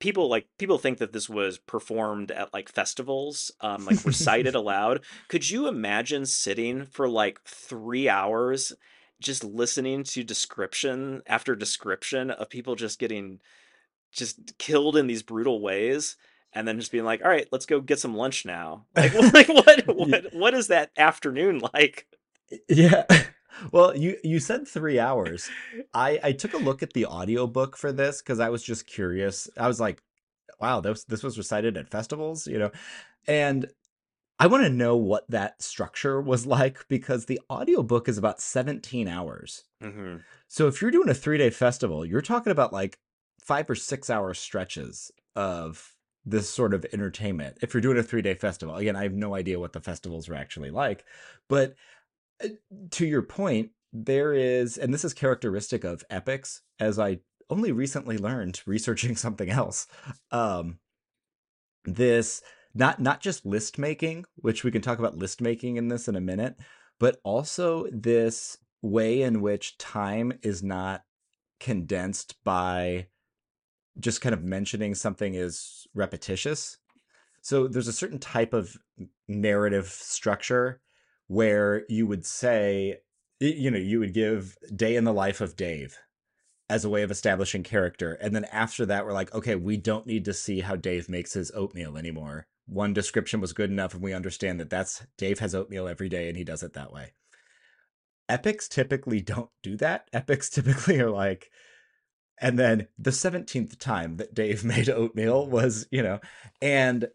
people 0.00 0.28
like 0.28 0.46
people 0.58 0.78
think 0.78 0.98
that 0.98 1.12
this 1.12 1.28
was 1.28 1.58
performed 1.58 2.32
at 2.32 2.52
like 2.52 2.68
festivals 2.68 3.52
um 3.60 3.84
like 3.84 4.04
recited 4.04 4.54
aloud 4.56 5.00
could 5.28 5.48
you 5.48 5.68
imagine 5.68 6.26
sitting 6.26 6.86
for 6.86 7.08
like 7.08 7.40
three 7.44 8.08
hours 8.08 8.72
just 9.20 9.44
listening 9.44 10.02
to 10.02 10.24
description 10.24 11.22
after 11.26 11.54
description 11.54 12.30
of 12.30 12.48
people 12.48 12.74
just 12.74 12.98
getting 12.98 13.38
just 14.10 14.58
killed 14.58 14.96
in 14.96 15.06
these 15.06 15.22
brutal 15.22 15.60
ways 15.60 16.16
and 16.52 16.66
then 16.66 16.78
just 16.78 16.92
being 16.92 17.04
like 17.04 17.22
all 17.22 17.30
right 17.30 17.48
let's 17.52 17.66
go 17.66 17.80
get 17.80 17.98
some 17.98 18.16
lunch 18.16 18.44
now 18.44 18.84
like, 18.96 19.14
like 19.34 19.48
what 19.48 19.86
what 19.86 20.34
what 20.34 20.54
is 20.54 20.68
that 20.68 20.90
afternoon 20.96 21.60
like 21.74 22.06
yeah 22.68 23.04
well, 23.72 23.96
you 23.96 24.16
you 24.22 24.38
said 24.38 24.66
three 24.66 24.98
hours. 24.98 25.50
I 25.94 26.18
I 26.22 26.32
took 26.32 26.54
a 26.54 26.58
look 26.58 26.82
at 26.82 26.92
the 26.92 27.06
audiobook 27.06 27.76
for 27.76 27.92
this 27.92 28.22
because 28.22 28.40
I 28.40 28.48
was 28.48 28.62
just 28.62 28.86
curious. 28.86 29.48
I 29.56 29.66
was 29.66 29.80
like, 29.80 30.02
wow, 30.60 30.80
this 30.80 31.04
this 31.04 31.22
was 31.22 31.38
recited 31.38 31.76
at 31.76 31.90
festivals, 31.90 32.46
you 32.46 32.58
know, 32.58 32.70
and 33.26 33.66
I 34.38 34.46
want 34.46 34.64
to 34.64 34.70
know 34.70 34.96
what 34.96 35.30
that 35.30 35.62
structure 35.62 36.20
was 36.20 36.46
like 36.46 36.86
because 36.88 37.26
the 37.26 37.40
audiobook 37.50 38.08
is 38.08 38.16
about 38.16 38.40
17 38.40 39.06
hours. 39.06 39.64
Mm-hmm. 39.82 40.16
So 40.48 40.66
if 40.66 40.80
you're 40.80 40.90
doing 40.90 41.10
a 41.10 41.14
three 41.14 41.38
day 41.38 41.50
festival, 41.50 42.04
you're 42.04 42.22
talking 42.22 42.50
about 42.50 42.72
like 42.72 42.98
five 43.42 43.68
or 43.68 43.74
six 43.74 44.08
hour 44.08 44.32
stretches 44.34 45.10
of 45.36 45.94
this 46.24 46.48
sort 46.50 46.74
of 46.74 46.84
entertainment. 46.92 47.58
If 47.62 47.72
you're 47.72 47.80
doing 47.80 47.98
a 47.98 48.02
three 48.02 48.22
day 48.22 48.34
festival, 48.34 48.76
again, 48.76 48.96
I 48.96 49.02
have 49.04 49.14
no 49.14 49.34
idea 49.34 49.60
what 49.60 49.72
the 49.72 49.80
festivals 49.80 50.28
are 50.28 50.34
actually 50.34 50.70
like, 50.70 51.04
but 51.48 51.74
uh, 52.42 52.48
to 52.92 53.06
your 53.06 53.22
point, 53.22 53.70
there 53.92 54.32
is, 54.32 54.78
and 54.78 54.94
this 54.94 55.04
is 55.04 55.14
characteristic 55.14 55.84
of 55.84 56.04
epics, 56.10 56.62
as 56.78 56.98
I 56.98 57.20
only 57.48 57.72
recently 57.72 58.18
learned 58.18 58.60
researching 58.66 59.16
something 59.16 59.50
else. 59.50 59.86
Um, 60.30 60.78
this 61.84 62.42
not 62.74 63.00
not 63.00 63.20
just 63.20 63.44
list 63.44 63.78
making, 63.78 64.24
which 64.36 64.64
we 64.64 64.70
can 64.70 64.82
talk 64.82 64.98
about 64.98 65.18
list 65.18 65.40
making 65.40 65.76
in 65.76 65.88
this 65.88 66.08
in 66.08 66.16
a 66.16 66.20
minute, 66.20 66.56
but 66.98 67.18
also 67.24 67.86
this 67.90 68.58
way 68.82 69.22
in 69.22 69.40
which 69.40 69.76
time 69.78 70.32
is 70.42 70.62
not 70.62 71.02
condensed 71.58 72.36
by 72.44 73.06
just 73.98 74.20
kind 74.20 74.34
of 74.34 74.44
mentioning 74.44 74.94
something 74.94 75.34
is 75.34 75.86
repetitious. 75.94 76.78
So 77.42 77.66
there's 77.66 77.88
a 77.88 77.92
certain 77.92 78.18
type 78.18 78.52
of 78.52 78.76
narrative 79.28 79.86
structure 79.86 80.80
where 81.26 81.84
you 81.88 82.06
would 82.06 82.26
say, 82.26 83.00
you 83.40 83.70
know, 83.70 83.78
you 83.78 83.98
would 84.00 84.12
give 84.12 84.56
day 84.74 84.96
in 84.96 85.04
the 85.04 85.12
life 85.12 85.40
of 85.40 85.56
Dave 85.56 85.96
as 86.68 86.84
a 86.84 86.88
way 86.88 87.02
of 87.02 87.10
establishing 87.10 87.62
character. 87.62 88.12
And 88.20 88.34
then 88.34 88.44
after 88.46 88.86
that, 88.86 89.04
we're 89.04 89.12
like, 89.12 89.34
okay, 89.34 89.56
we 89.56 89.76
don't 89.76 90.06
need 90.06 90.24
to 90.26 90.34
see 90.34 90.60
how 90.60 90.76
Dave 90.76 91.08
makes 91.08 91.32
his 91.32 91.50
oatmeal 91.52 91.96
anymore. 91.96 92.46
One 92.66 92.92
description 92.92 93.40
was 93.40 93.52
good 93.52 93.70
enough, 93.70 93.94
and 93.94 94.02
we 94.02 94.12
understand 94.12 94.60
that 94.60 94.70
that's 94.70 95.04
Dave 95.18 95.40
has 95.40 95.54
oatmeal 95.54 95.88
every 95.88 96.08
day 96.08 96.28
and 96.28 96.36
he 96.36 96.44
does 96.44 96.62
it 96.62 96.74
that 96.74 96.92
way. 96.92 97.12
Epics 98.28 98.68
typically 98.68 99.20
don't 99.20 99.50
do 99.62 99.76
that. 99.78 100.08
Epics 100.12 100.48
typically 100.50 101.00
are 101.00 101.10
like, 101.10 101.50
and 102.40 102.58
then 102.58 102.88
the 102.98 103.10
17th 103.10 103.78
time 103.78 104.16
that 104.16 104.34
Dave 104.34 104.64
made 104.64 104.88
oatmeal 104.88 105.46
was, 105.46 105.86
you 105.90 106.02
know, 106.02 106.20
and 106.60 107.08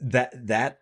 that 0.00 0.46
that 0.46 0.80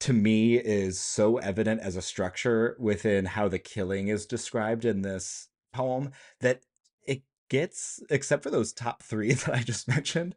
to 0.00 0.12
me 0.12 0.56
is 0.56 1.00
so 1.00 1.38
evident 1.38 1.80
as 1.80 1.96
a 1.96 2.02
structure 2.02 2.76
within 2.78 3.24
how 3.24 3.48
the 3.48 3.58
killing 3.58 4.08
is 4.08 4.26
described 4.26 4.84
in 4.84 5.02
this 5.02 5.48
poem 5.72 6.10
that 6.40 6.62
it 7.06 7.22
gets 7.48 8.02
except 8.10 8.42
for 8.42 8.50
those 8.50 8.72
top 8.72 9.02
3 9.02 9.32
that 9.34 9.54
I 9.54 9.62
just 9.62 9.88
mentioned 9.88 10.34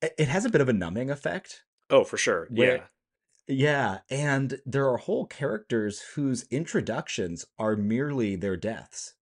it 0.00 0.28
has 0.28 0.44
a 0.44 0.50
bit 0.50 0.60
of 0.60 0.68
a 0.68 0.72
numbing 0.72 1.10
effect. 1.10 1.64
Oh, 1.90 2.04
for 2.04 2.16
sure. 2.16 2.46
Where, 2.50 2.76
yeah. 2.76 2.82
Yeah, 3.50 3.98
and 4.10 4.60
there 4.66 4.86
are 4.88 4.98
whole 4.98 5.24
characters 5.24 6.02
whose 6.14 6.44
introductions 6.50 7.46
are 7.58 7.76
merely 7.76 8.36
their 8.36 8.58
deaths 8.58 9.14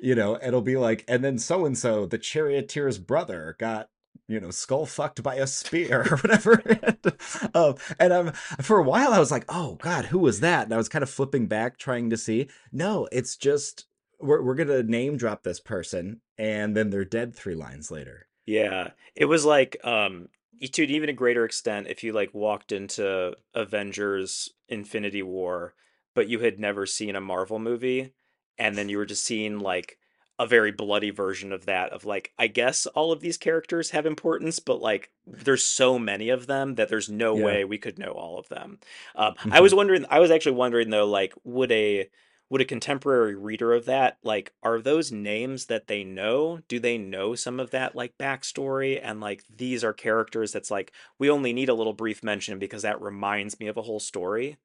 you 0.00 0.14
know 0.14 0.38
it'll 0.42 0.62
be 0.62 0.76
like 0.76 1.04
and 1.08 1.24
then 1.24 1.38
so 1.38 1.64
and 1.64 1.76
so 1.76 2.06
the 2.06 2.18
charioteer's 2.18 2.98
brother 2.98 3.56
got 3.58 3.88
you 4.28 4.38
know, 4.38 4.50
skull 4.50 4.84
fucked 4.84 5.22
by 5.22 5.36
a 5.36 5.46
spear 5.46 6.02
or 6.10 6.16
whatever. 6.18 6.62
and, 6.82 6.98
um, 7.54 7.74
and 7.98 8.12
um, 8.12 8.32
for 8.60 8.78
a 8.78 8.82
while 8.82 9.12
I 9.12 9.18
was 9.18 9.30
like, 9.30 9.46
oh 9.48 9.76
God, 9.76 10.06
who 10.06 10.18
was 10.18 10.40
that? 10.40 10.64
And 10.64 10.74
I 10.74 10.76
was 10.76 10.88
kind 10.88 11.02
of 11.02 11.10
flipping 11.10 11.46
back 11.46 11.78
trying 11.78 12.10
to 12.10 12.16
see. 12.16 12.48
No, 12.70 13.08
it's 13.10 13.36
just 13.36 13.86
we're 14.20 14.42
we're 14.42 14.54
gonna 14.54 14.82
name 14.82 15.16
drop 15.16 15.42
this 15.42 15.60
person, 15.60 16.20
and 16.36 16.76
then 16.76 16.90
they're 16.90 17.04
dead 17.04 17.34
three 17.34 17.54
lines 17.54 17.90
later. 17.90 18.26
Yeah, 18.46 18.90
it 19.14 19.26
was 19.26 19.44
like 19.44 19.76
um, 19.84 20.28
to 20.72 20.84
even 20.84 21.08
a 21.08 21.14
greater 21.14 21.44
extent 21.44 21.86
if 21.88 22.02
you 22.02 22.12
like 22.12 22.34
walked 22.34 22.72
into 22.72 23.34
Avengers 23.54 24.50
Infinity 24.68 25.22
War, 25.22 25.74
but 26.14 26.28
you 26.28 26.40
had 26.40 26.58
never 26.58 26.84
seen 26.84 27.14
a 27.14 27.20
Marvel 27.20 27.58
movie, 27.58 28.12
and 28.58 28.76
then 28.76 28.88
you 28.88 28.98
were 28.98 29.06
just 29.06 29.24
seeing 29.24 29.58
like 29.58 29.98
a 30.38 30.46
very 30.46 30.70
bloody 30.70 31.10
version 31.10 31.52
of 31.52 31.66
that 31.66 31.90
of 31.90 32.04
like 32.04 32.32
i 32.38 32.46
guess 32.46 32.86
all 32.86 33.10
of 33.10 33.20
these 33.20 33.36
characters 33.36 33.90
have 33.90 34.06
importance 34.06 34.58
but 34.58 34.80
like 34.80 35.10
there's 35.26 35.64
so 35.64 35.98
many 35.98 36.28
of 36.28 36.46
them 36.46 36.76
that 36.76 36.88
there's 36.88 37.08
no 37.08 37.36
yeah. 37.36 37.44
way 37.44 37.64
we 37.64 37.78
could 37.78 37.98
know 37.98 38.12
all 38.12 38.38
of 38.38 38.48
them 38.48 38.78
um, 39.16 39.34
mm-hmm. 39.34 39.52
i 39.52 39.60
was 39.60 39.74
wondering 39.74 40.04
i 40.10 40.20
was 40.20 40.30
actually 40.30 40.52
wondering 40.52 40.90
though 40.90 41.06
like 41.06 41.34
would 41.44 41.72
a 41.72 42.08
would 42.50 42.60
a 42.60 42.64
contemporary 42.64 43.34
reader 43.34 43.74
of 43.74 43.84
that 43.84 44.18
like 44.22 44.52
are 44.62 44.80
those 44.80 45.12
names 45.12 45.66
that 45.66 45.86
they 45.86 46.02
know 46.04 46.60
do 46.68 46.78
they 46.78 46.96
know 46.96 47.34
some 47.34 47.60
of 47.60 47.70
that 47.70 47.94
like 47.94 48.16
backstory 48.16 48.98
and 49.02 49.20
like 49.20 49.44
these 49.54 49.84
are 49.84 49.92
characters 49.92 50.52
that's 50.52 50.70
like 50.70 50.92
we 51.18 51.28
only 51.28 51.52
need 51.52 51.68
a 51.68 51.74
little 51.74 51.92
brief 51.92 52.22
mention 52.22 52.58
because 52.58 52.82
that 52.82 53.00
reminds 53.02 53.58
me 53.60 53.66
of 53.66 53.76
a 53.76 53.82
whole 53.82 54.00
story 54.00 54.56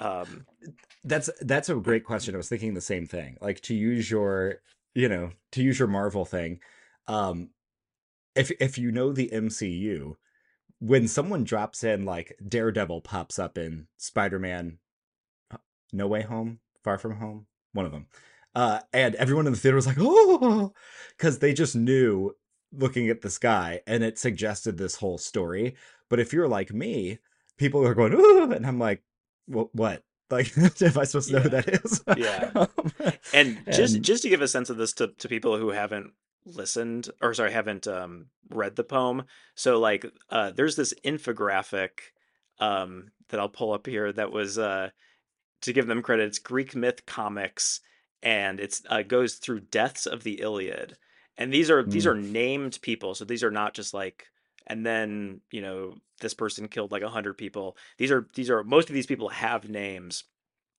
um 0.00 0.44
that's 1.04 1.30
that's 1.42 1.68
a 1.68 1.74
great 1.76 2.04
question 2.04 2.34
i 2.34 2.36
was 2.36 2.48
thinking 2.48 2.74
the 2.74 2.80
same 2.80 3.06
thing 3.06 3.36
like 3.40 3.60
to 3.60 3.74
use 3.74 4.10
your 4.10 4.60
you 4.94 5.08
know, 5.08 5.30
to 5.52 5.62
use 5.62 5.78
your 5.78 5.88
Marvel 5.88 6.24
thing, 6.24 6.60
um, 7.06 7.50
if 8.34 8.50
if 8.60 8.78
you 8.78 8.90
know 8.90 9.12
the 9.12 9.30
MCU, 9.32 10.16
when 10.78 11.08
someone 11.08 11.44
drops 11.44 11.84
in 11.84 12.04
like 12.04 12.36
Daredevil 12.46 13.02
pops 13.02 13.38
up 13.38 13.58
in 13.58 13.86
Spider-Man 13.96 14.78
No 15.92 16.06
Way 16.06 16.22
Home, 16.22 16.60
Far 16.82 16.98
From 16.98 17.16
Home, 17.16 17.46
one 17.72 17.86
of 17.86 17.92
them. 17.92 18.06
Uh, 18.54 18.80
and 18.92 19.14
everyone 19.16 19.46
in 19.46 19.52
the 19.52 19.58
theater 19.58 19.76
was 19.76 19.86
like, 19.86 19.98
oh, 20.00 20.72
because 21.16 21.38
they 21.38 21.52
just 21.52 21.76
knew 21.76 22.34
looking 22.72 23.08
at 23.08 23.20
this 23.20 23.38
guy 23.38 23.80
and 23.86 24.02
it 24.02 24.18
suggested 24.18 24.76
this 24.76 24.96
whole 24.96 25.18
story. 25.18 25.76
But 26.08 26.18
if 26.18 26.32
you're 26.32 26.48
like 26.48 26.72
me, 26.72 27.18
people 27.58 27.86
are 27.86 27.94
going, 27.94 28.12
oh, 28.16 28.50
and 28.50 28.66
I'm 28.66 28.80
like, 28.80 29.02
well, 29.50 29.70
what? 29.72 30.04
Like, 30.30 30.56
if 30.56 30.96
I 30.96 31.04
supposed 31.04 31.28
to 31.28 31.34
know 31.34 31.40
who 31.40 31.48
that 31.50 31.68
is? 31.68 32.02
yeah. 32.16 32.50
um, 32.54 33.12
and 33.34 33.58
just 33.72 33.96
and... 33.96 34.04
just 34.04 34.22
to 34.22 34.28
give 34.28 34.42
a 34.42 34.48
sense 34.48 34.70
of 34.70 34.76
this 34.76 34.92
to, 34.94 35.08
to 35.08 35.28
people 35.28 35.58
who 35.58 35.70
haven't 35.70 36.12
listened 36.46 37.10
or 37.20 37.34
sorry 37.34 37.52
haven't 37.52 37.86
um, 37.86 38.26
read 38.48 38.76
the 38.76 38.84
poem. 38.84 39.24
So 39.54 39.78
like, 39.78 40.06
uh, 40.30 40.52
there's 40.52 40.76
this 40.76 40.94
infographic 41.04 41.90
um, 42.60 43.10
that 43.28 43.40
I'll 43.40 43.48
pull 43.48 43.72
up 43.72 43.86
here 43.86 44.12
that 44.12 44.32
was 44.32 44.58
uh, 44.58 44.90
to 45.62 45.72
give 45.72 45.86
them 45.86 46.02
credit. 46.02 46.28
It's 46.28 46.38
Greek 46.38 46.76
Myth 46.76 47.06
Comics, 47.06 47.80
and 48.22 48.60
it's 48.60 48.82
uh, 48.88 49.02
goes 49.02 49.34
through 49.34 49.60
deaths 49.60 50.06
of 50.06 50.22
the 50.22 50.40
Iliad. 50.40 50.96
And 51.36 51.52
these 51.52 51.70
are 51.70 51.82
mm. 51.82 51.90
these 51.90 52.06
are 52.06 52.14
named 52.14 52.78
people, 52.82 53.14
so 53.14 53.24
these 53.24 53.42
are 53.42 53.50
not 53.50 53.74
just 53.74 53.94
like 53.94 54.26
and 54.66 54.84
then 54.84 55.40
you 55.50 55.60
know 55.60 55.94
this 56.20 56.34
person 56.34 56.68
killed 56.68 56.92
like 56.92 57.02
100 57.02 57.36
people. 57.36 57.76
These 57.98 58.10
are 58.10 58.28
these 58.34 58.50
are 58.50 58.62
most 58.62 58.88
of 58.88 58.94
these 58.94 59.06
people 59.06 59.28
have 59.30 59.68
names 59.68 60.24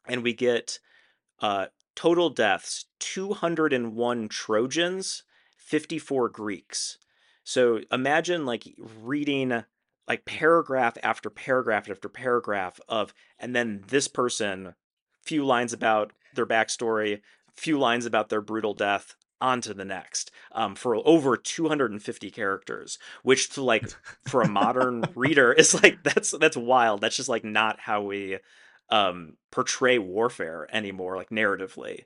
and 0.07 0.23
we 0.23 0.33
get 0.33 0.79
uh 1.39 1.67
total 1.95 2.29
deaths 2.29 2.85
201 2.99 4.29
trojans 4.29 5.23
54 5.57 6.29
greeks. 6.29 6.97
So 7.43 7.81
imagine 7.91 8.45
like 8.45 8.63
reading 8.77 9.63
like 10.07 10.25
paragraph 10.25 10.97
after 11.03 11.29
paragraph 11.29 11.89
after 11.89 12.09
paragraph 12.09 12.79
of 12.87 13.13
and 13.39 13.55
then 13.55 13.83
this 13.87 14.07
person 14.07 14.75
few 15.23 15.45
lines 15.45 15.73
about 15.73 16.13
their 16.35 16.45
backstory 16.45 17.21
few 17.55 17.77
lines 17.77 18.05
about 18.05 18.29
their 18.29 18.41
brutal 18.41 18.73
death 18.73 19.15
on 19.41 19.59
to 19.61 19.73
the 19.73 19.83
next 19.85 20.31
um, 20.53 20.75
for 20.75 20.95
over 21.07 21.35
250 21.35 22.31
characters 22.31 22.97
which 23.23 23.49
to 23.49 23.63
like 23.63 23.83
for 24.27 24.41
a 24.41 24.47
modern 24.47 25.03
reader 25.15 25.51
is 25.51 25.73
like 25.81 26.03
that's 26.03 26.31
that's 26.31 26.55
wild. 26.57 27.01
That's 27.01 27.15
just 27.17 27.29
like 27.29 27.43
not 27.43 27.79
how 27.79 28.03
we 28.03 28.37
um, 28.89 29.33
portray 29.51 29.97
warfare 29.97 30.67
anymore 30.71 31.15
like 31.17 31.29
narratively 31.29 32.05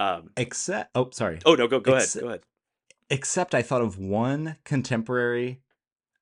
um, 0.00 0.30
except 0.36 0.90
oh 0.94 1.10
sorry. 1.12 1.38
Oh 1.46 1.54
no 1.54 1.68
go 1.68 1.78
go 1.80 1.94
Ex- 1.94 2.16
ahead 2.16 2.22
go 2.22 2.28
ahead. 2.28 2.40
except 3.10 3.54
i 3.54 3.62
thought 3.62 3.82
of 3.82 3.98
one 3.98 4.56
contemporary 4.64 5.60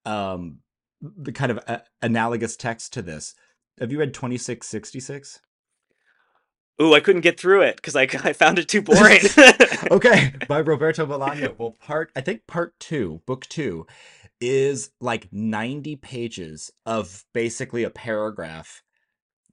um 0.05 0.59
the 1.01 1.33
kind 1.33 1.51
of 1.51 1.59
a- 1.67 1.83
analogous 2.03 2.57
text 2.57 2.93
to 2.93 3.01
this. 3.03 3.35
Have 3.79 3.91
you 3.91 3.99
read 3.99 4.13
2666? 4.13 5.41
Ooh, 6.81 6.95
I 6.95 7.01
couldn't 7.01 7.21
get 7.21 7.39
through 7.39 7.63
it 7.63 7.77
because 7.77 7.97
I, 7.97 8.03
I 8.25 8.33
found 8.33 8.59
it 8.59 8.69
too 8.69 8.83
boring. 8.83 9.21
okay, 9.91 10.33
by 10.49 10.61
Roberto 10.61 11.07
Bolaño. 11.07 11.57
Well, 11.59 11.77
part 11.81 12.11
I 12.17 12.21
think 12.21 12.47
part 12.47 12.79
two, 12.81 13.21
book 13.27 13.47
two, 13.49 13.87
is 14.41 14.91
like 15.01 15.29
90 15.33 15.97
pages 15.97 16.71
of 16.87 17.25
basically 17.35 17.85
a 17.85 17.91
paragraph, 17.91 18.83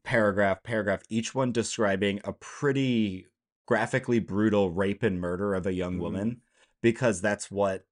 paragraph, 0.04 0.64
paragraph, 0.64 1.02
each 1.10 1.36
one 1.36 1.52
describing 1.52 2.22
a 2.24 2.34
pretty 2.34 3.26
graphically 3.66 4.20
brutal 4.20 4.72
rape 4.72 5.04
and 5.04 5.20
murder 5.20 5.54
of 5.54 5.68
a 5.68 5.74
young 5.74 5.98
Mhm. 5.98 6.00
woman 6.00 6.42
because 6.82 7.22
that's 7.22 7.52
what 7.52 7.84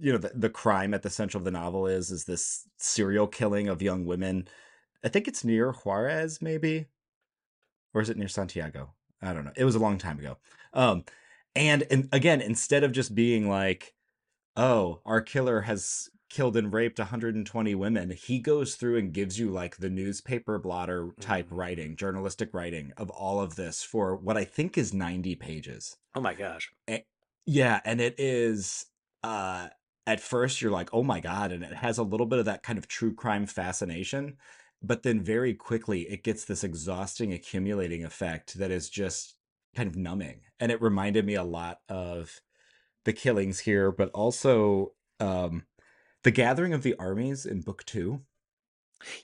you 0.00 0.12
know 0.12 0.18
the, 0.18 0.32
the 0.34 0.50
crime 0.50 0.92
at 0.92 1.02
the 1.02 1.10
center 1.10 1.38
of 1.38 1.44
the 1.44 1.50
novel 1.50 1.86
is 1.86 2.10
is 2.10 2.24
this 2.24 2.68
serial 2.78 3.26
killing 3.26 3.68
of 3.68 3.80
young 3.80 4.04
women 4.04 4.46
i 5.04 5.08
think 5.08 5.26
it's 5.28 5.44
near 5.44 5.72
juarez 5.72 6.42
maybe 6.42 6.86
or 7.94 8.00
is 8.00 8.10
it 8.10 8.16
near 8.16 8.28
santiago? 8.28 8.94
I 9.22 9.32
don't 9.32 9.44
know. 9.44 9.52
It 9.56 9.64
was 9.64 9.74
a 9.74 9.78
long 9.80 9.98
time 9.98 10.18
ago. 10.18 10.38
Um 10.72 11.04
and, 11.56 11.84
and 11.90 12.08
again 12.12 12.40
instead 12.40 12.84
of 12.84 12.92
just 12.92 13.14
being 13.14 13.48
like 13.48 13.94
oh 14.56 15.00
our 15.06 15.20
killer 15.20 15.62
has 15.62 16.08
killed 16.30 16.56
and 16.56 16.72
raped 16.72 16.98
120 16.98 17.74
women 17.74 18.10
he 18.10 18.38
goes 18.40 18.76
through 18.76 18.98
and 18.98 19.14
gives 19.14 19.38
you 19.38 19.50
like 19.50 19.78
the 19.78 19.88
newspaper 19.90 20.58
blotter 20.58 21.12
type 21.20 21.46
Mhm. 21.46 21.50
writing 21.50 21.96
journalistic 21.96 22.52
writing 22.54 22.92
of 22.98 23.08
all 23.10 23.40
of 23.40 23.56
this 23.56 23.82
for 23.82 24.14
what 24.16 24.36
i 24.36 24.44
think 24.44 24.76
is 24.76 24.92
90 24.92 25.34
pages. 25.34 25.96
Oh 26.14 26.20
my 26.20 26.34
gosh. 26.34 26.70
yeah, 27.46 27.80
and 27.84 28.00
it 28.00 28.14
is 28.18 28.86
uh 29.22 29.68
at 30.06 30.20
first 30.20 30.62
you're 30.62 30.70
like, 30.70 30.90
"Oh 30.94 31.02
my 31.02 31.20
god," 31.20 31.52
and 31.52 31.62
it 31.64 31.72
has 31.74 31.98
a 31.98 32.02
little 32.02 32.26
bit 32.26 32.38
of 32.38 32.44
that 32.46 32.62
kind 32.62 32.78
of 32.78 32.88
true 32.88 33.14
crime 33.14 33.46
fascination, 33.46 34.38
but 34.82 35.02
then 35.02 35.20
very 35.20 35.54
quickly 35.54 36.02
it 36.02 36.22
gets 36.22 36.44
this 36.44 36.64
exhausting 36.64 37.32
accumulating 37.32 38.04
effect 38.04 38.58
that 38.58 38.70
is 38.70 38.88
just 38.88 39.34
kind 39.74 39.88
of 39.88 39.96
numbing. 39.96 40.40
And 40.60 40.72
it 40.72 40.82
reminded 40.82 41.24
me 41.24 41.34
a 41.34 41.44
lot 41.44 41.80
of 41.88 42.40
the 43.04 43.12
killings 43.12 43.60
here, 43.60 43.90
but 43.90 44.10
also 44.10 44.92
um 45.20 45.64
the 46.22 46.30
gathering 46.30 46.72
of 46.72 46.82
the 46.82 46.94
armies 46.98 47.46
in 47.46 47.60
book 47.60 47.84
2. 47.84 48.20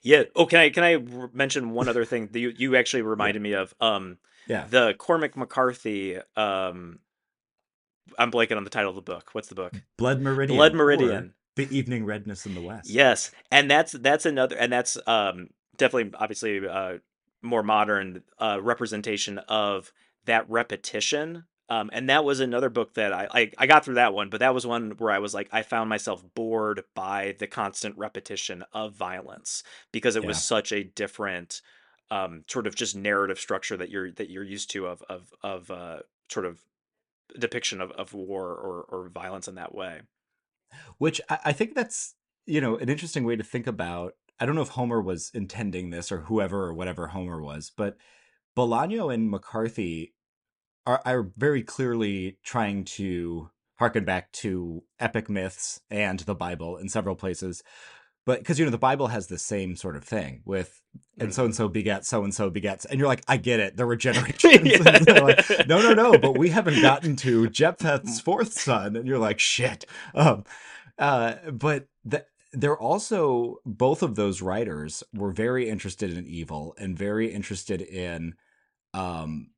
Yeah. 0.03 0.25
Oh, 0.37 0.47
can 0.47 0.61
I 0.61 0.71
can 0.71 0.85
I 0.85 0.99
mention 1.33 1.71
one 1.71 1.89
other 1.89 2.05
thing 2.05 2.29
that 2.33 2.39
you 2.39 2.51
you 2.57 2.77
actually 2.77 3.03
reminded 3.03 3.43
me 3.43 3.55
of? 3.55 3.75
Um, 3.81 4.19
Yeah. 4.47 4.67
the 4.69 4.95
Cormac 4.95 5.37
McCarthy. 5.37 6.19
Um, 6.37 7.01
I'm 8.19 8.31
blanking 8.31 8.57
on 8.57 8.65
the 8.65 8.71
title 8.71 8.91
of 8.91 8.97
the 8.97 9.03
book. 9.03 9.31
What's 9.33 9.49
the 9.49 9.55
book? 9.55 9.81
Blood 9.97 10.21
Meridian. 10.21 10.57
Blood 10.57 10.75
Meridian. 10.75 11.35
The 11.57 11.69
Evening 11.77 12.05
Redness 12.05 12.47
in 12.47 12.55
the 12.55 12.61
West. 12.61 12.91
Yes, 12.91 13.31
and 13.51 13.71
that's 13.71 13.93
that's 13.93 14.27
another, 14.27 14.57
and 14.57 14.73
that's 14.73 14.99
um 15.07 15.49
definitely 15.77 16.13
obviously 16.19 16.67
uh 16.67 16.99
more 17.43 17.63
modern 17.63 18.23
uh 18.39 18.59
representation 18.61 19.39
of 19.39 19.93
that 20.25 20.49
repetition. 20.49 21.45
Um, 21.71 21.89
and 21.95 22.11
that 22.11 22.25
was 22.25 22.41
another 22.41 22.69
book 22.69 22.95
that 22.95 23.13
I, 23.13 23.27
I 23.33 23.51
I 23.57 23.67
got 23.67 23.85
through 23.85 23.95
that 23.95 24.13
one, 24.13 24.29
but 24.29 24.41
that 24.41 24.53
was 24.55 24.67
one 24.67 24.93
where 24.99 25.11
I 25.13 25.19
was 25.19 25.33
like 25.33 25.49
I 25.53 25.63
found 25.63 25.89
myself 25.89 26.23
bored 26.35 26.83
by 26.95 27.37
the 27.39 27.47
constant 27.47 27.97
repetition 27.97 28.65
of 28.73 28.95
violence 28.95 29.63
because 29.93 30.17
it 30.17 30.25
was 30.25 30.43
such 30.43 30.73
a 30.73 30.85
different 30.85 31.63
um 32.11 32.45
sort 32.49 32.67
of 32.67 32.75
just 32.75 32.97
narrative 32.97 33.39
structure 33.39 33.77
that 33.77 33.91
you're 33.91 34.11
that 34.13 34.29
you're 34.29 34.45
used 34.45 34.71
to 34.73 34.87
of 34.87 35.03
of 35.09 35.33
of 35.43 35.71
uh 35.71 36.01
sort 36.29 36.45
of 36.47 36.61
depiction 37.39 37.81
of, 37.81 37.91
of 37.93 38.13
war 38.13 38.49
or 38.49 38.83
or 38.89 39.09
violence 39.09 39.49
in 39.49 39.55
that 39.55 39.75
way. 39.75 40.03
Which 40.99 41.21
I, 41.29 41.39
I 41.47 41.53
think 41.53 41.75
that's, 41.75 42.15
you 42.47 42.61
know, 42.61 42.77
an 42.77 42.89
interesting 42.89 43.25
way 43.25 43.37
to 43.37 43.45
think 43.45 43.67
about. 43.67 44.15
I 44.41 44.47
don't 44.47 44.55
know 44.55 44.63
if 44.63 44.71
Homer 44.71 45.01
was 45.01 45.31
intending 45.33 45.91
this 45.91 46.11
or 46.11 46.23
whoever 46.23 46.65
or 46.65 46.75
whatever 46.75 47.09
Homer 47.09 47.41
was, 47.41 47.71
but 47.75 47.97
Bolaño 48.57 49.13
and 49.13 49.31
McCarthy 49.31 50.15
are, 50.87 51.01
are 51.05 51.31
very 51.37 51.63
clearly 51.63 52.39
trying 52.43 52.85
to 52.85 53.51
harken 53.77 54.05
back 54.05 54.31
to 54.33 54.83
epic 55.01 55.29
myths 55.29 55.81
and 55.91 56.21
the 56.21 56.35
Bible 56.35 56.77
in 56.77 56.89
several 56.89 57.17
places. 57.17 57.63
But 58.27 58.39
because, 58.39 58.59
you 58.59 58.65
know, 58.65 58.71
the 58.71 58.79
Bible 58.79 59.09
has 59.09 59.27
the 59.27 59.39
same 59.39 59.77
sort 59.77 59.97
of 59.97 60.05
thing 60.05 60.43
with, 60.47 60.81
and 61.19 61.35
so 61.35 61.45
and 61.45 61.55
so 61.55 61.69
begets, 61.69 62.09
so 62.09 62.25
and 62.25 62.35
so 62.35 62.49
begets. 62.49 62.87
And 62.87 62.99
you're 62.99 63.09
like, 63.09 63.23
I 63.29 63.37
get 63.37 63.61
it. 63.61 63.77
There 63.77 63.87
were 63.87 63.97
generations. 64.09 64.45
Yeah. 64.65 65.21
Like, 65.21 65.69
no, 65.69 65.83
no, 65.83 65.93
no. 65.93 66.19
But 66.19 66.39
we 66.39 66.49
haven't 66.49 66.81
gotten 66.81 67.17
to 67.17 67.49
Jephthah's 67.51 68.21
fourth 68.25 68.53
son. 68.53 68.97
And 68.97 69.07
you're 69.07 69.19
like, 69.19 69.39
shit. 69.39 69.85
Um, 70.15 70.45
uh, 70.99 71.35
but 71.53 71.89
the, 72.05 72.25
they're 72.53 72.79
also, 72.79 73.59
both 73.67 74.03
of 74.03 74.15
those 74.15 74.41
writers 74.41 75.03
were 75.13 75.33
very 75.33 75.69
interested 75.69 76.17
in 76.17 76.27
evil 76.27 76.75
and 76.79 76.97
very 76.97 77.33
interested 77.33 77.83
in, 77.83 78.35
um, 78.95 79.51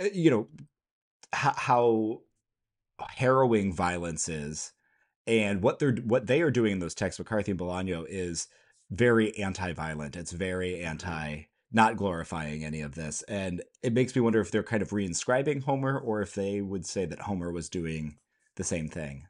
uh, 0.00 0.06
you 0.12 0.30
know, 0.30 0.48
how, 1.32 1.52
how 1.56 2.20
harrowing 3.10 3.72
violence 3.72 4.28
is 4.28 4.72
and 5.28 5.62
what 5.62 5.78
they're 5.78 5.94
what 5.96 6.26
they 6.26 6.42
are 6.42 6.50
doing 6.50 6.72
in 6.72 6.78
those 6.80 6.96
texts 6.96 7.20
mccarthy 7.20 7.52
and 7.52 7.60
bolaño 7.60 8.06
is 8.08 8.48
very 8.90 9.36
anti-violent 9.38 10.16
it's 10.16 10.32
very 10.32 10.82
anti 10.82 11.42
not 11.72 11.96
glorifying 11.96 12.64
any 12.64 12.80
of 12.80 12.96
this 12.96 13.22
and 13.24 13.62
it 13.82 13.92
makes 13.92 14.16
me 14.16 14.22
wonder 14.22 14.40
if 14.40 14.50
they're 14.50 14.64
kind 14.64 14.82
of 14.82 14.90
reinscribing 14.90 15.62
homer 15.64 15.98
or 15.98 16.22
if 16.22 16.34
they 16.34 16.62
would 16.62 16.86
say 16.86 17.06
that 17.06 17.20
homer 17.22 17.52
was 17.52 17.68
doing 17.70 18.18
the 18.56 18.64
same 18.64 18.88
thing 18.88 19.28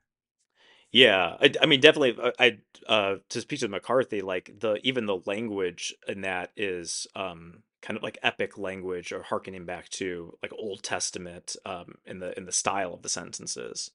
Yeah, 0.90 1.36
I, 1.40 1.52
I 1.62 1.66
mean, 1.66 1.80
definitely. 1.80 2.16
uh, 2.22 2.32
I 2.38 2.58
uh, 2.86 3.16
to 3.28 3.40
speak 3.40 3.60
to 3.60 3.68
McCarthy, 3.68 4.22
like 4.22 4.58
the 4.60 4.78
even 4.82 5.06
the 5.06 5.20
language 5.26 5.94
in 6.06 6.22
that 6.22 6.50
is 6.56 7.06
um, 7.14 7.62
kind 7.82 7.96
of 7.96 8.02
like 8.02 8.18
epic 8.22 8.56
language, 8.56 9.12
or 9.12 9.22
harkening 9.22 9.66
back 9.66 9.90
to 9.90 10.36
like 10.42 10.52
Old 10.58 10.82
Testament 10.82 11.56
um, 11.66 11.96
in 12.06 12.20
the 12.20 12.36
in 12.38 12.46
the 12.46 12.52
style 12.52 12.94
of 12.94 13.02
the 13.02 13.08
sentences. 13.10 13.90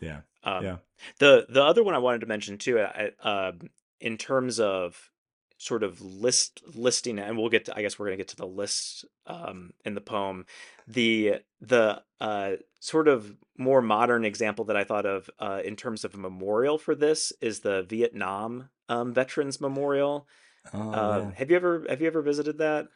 Yeah 0.00 0.20
Um, 0.42 0.64
yeah 0.64 0.76
the 1.18 1.46
the 1.48 1.62
other 1.62 1.82
one 1.82 1.94
I 1.94 1.98
wanted 1.98 2.20
to 2.22 2.26
mention 2.26 2.58
too, 2.58 2.80
I, 2.80 3.10
um, 3.22 3.70
in 4.00 4.16
terms 4.16 4.58
of 4.60 5.10
sort 5.58 5.82
of 5.82 6.00
list 6.00 6.62
listing, 6.74 7.18
and 7.18 7.36
we'll 7.36 7.50
get 7.50 7.66
to, 7.66 7.76
I 7.76 7.82
guess 7.82 7.98
we're 7.98 8.06
gonna 8.06 8.16
get 8.16 8.28
to 8.28 8.36
the 8.36 8.46
list 8.46 9.04
um, 9.26 9.72
in 9.84 9.94
the 9.94 10.00
poem. 10.00 10.46
The 10.88 11.40
the 11.60 12.02
uh, 12.20 12.52
sort 12.80 13.08
of 13.08 13.36
more 13.58 13.82
modern 13.82 14.24
example 14.24 14.64
that 14.66 14.76
I 14.76 14.84
thought 14.84 15.06
of 15.06 15.28
uh, 15.38 15.60
in 15.64 15.76
terms 15.76 16.04
of 16.04 16.14
a 16.14 16.18
memorial 16.18 16.78
for 16.78 16.94
this 16.94 17.32
is 17.40 17.60
the 17.60 17.82
Vietnam 17.82 18.70
um, 18.88 19.12
Veterans 19.12 19.60
Memorial. 19.60 20.26
oh 20.72 20.92
Um, 20.92 21.28
yeah 21.28 21.30
have 21.32 21.50
you 21.50 21.56
ever 21.56 21.84
have 21.88 22.00
you 22.00 22.06
ever 22.06 22.22
visited 22.22 22.58
that? 22.58 22.88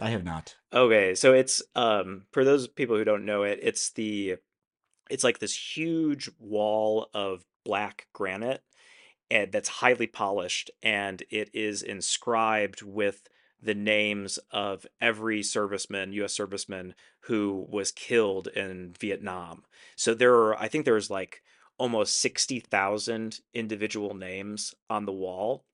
i 0.00 0.08
have 0.10 0.24
not 0.24 0.56
Okay, 0.72 1.14
so 1.14 1.32
it's 1.34 1.62
um 1.74 2.26
for 2.32 2.44
those 2.44 2.66
people 2.68 2.96
who 2.96 3.04
don't 3.04 3.24
know 3.26 3.42
it, 3.42 3.58
it's 3.62 3.90
the 3.92 4.36
it's 5.12 5.24
like 5.24 5.38
this 5.38 5.76
huge 5.76 6.30
wall 6.38 7.08
of 7.12 7.44
black 7.64 8.06
granite 8.14 8.62
and 9.30 9.52
that's 9.52 9.68
highly 9.68 10.06
polished 10.06 10.70
and 10.82 11.22
it 11.30 11.50
is 11.52 11.82
inscribed 11.82 12.82
with 12.82 13.28
the 13.62 13.74
names 13.74 14.38
of 14.50 14.86
every 15.00 15.40
serviceman, 15.40 16.12
US 16.14 16.36
serviceman 16.36 16.94
who 17.20 17.66
was 17.70 17.92
killed 17.92 18.48
in 18.48 18.92
Vietnam. 18.98 19.64
So 19.96 20.14
there 20.14 20.34
are 20.34 20.58
I 20.60 20.68
think 20.68 20.84
there's 20.84 21.10
like 21.10 21.42
almost 21.78 22.18
60,000 22.20 23.40
individual 23.54 24.14
names 24.14 24.74
on 24.88 25.04
the 25.04 25.12
wall 25.12 25.64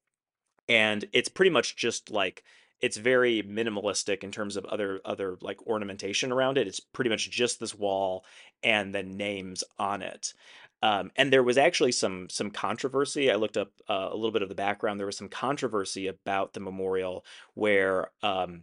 and 0.69 1.05
it's 1.13 1.29
pretty 1.29 1.51
much 1.51 1.77
just 1.77 2.11
like 2.11 2.43
it's 2.81 2.97
very 2.97 3.43
minimalistic 3.43 4.23
in 4.23 4.31
terms 4.31 4.57
of 4.57 4.65
other 4.67 5.01
other 5.05 5.37
like 5.41 5.67
ornamentation 5.67 6.31
around 6.31 6.59
it. 6.59 6.69
It's 6.69 6.81
pretty 6.81 7.11
much 7.11 7.31
just 7.31 7.59
this 7.59 7.75
wall 7.75 8.25
and 8.63 8.95
the 8.95 9.03
names 9.03 9.65
on 9.79 10.03
it. 10.03 10.35
Um, 10.81 11.11
and 11.17 11.33
there 11.33 11.43
was 11.43 11.59
actually 11.59 11.93
some 11.93 12.29
some 12.29 12.51
controversy. 12.51 13.31
I 13.31 13.35
looked 13.35 13.57
up 13.57 13.73
uh, 13.89 14.09
a 14.11 14.15
little 14.15 14.31
bit 14.31 14.43
of 14.43 14.49
the 14.49 14.55
background. 14.55 14.99
There 14.99 15.07
was 15.07 15.17
some 15.17 15.29
controversy 15.29 16.07
about 16.07 16.53
the 16.53 16.61
memorial 16.61 17.25
where 17.55 18.11
um, 18.23 18.63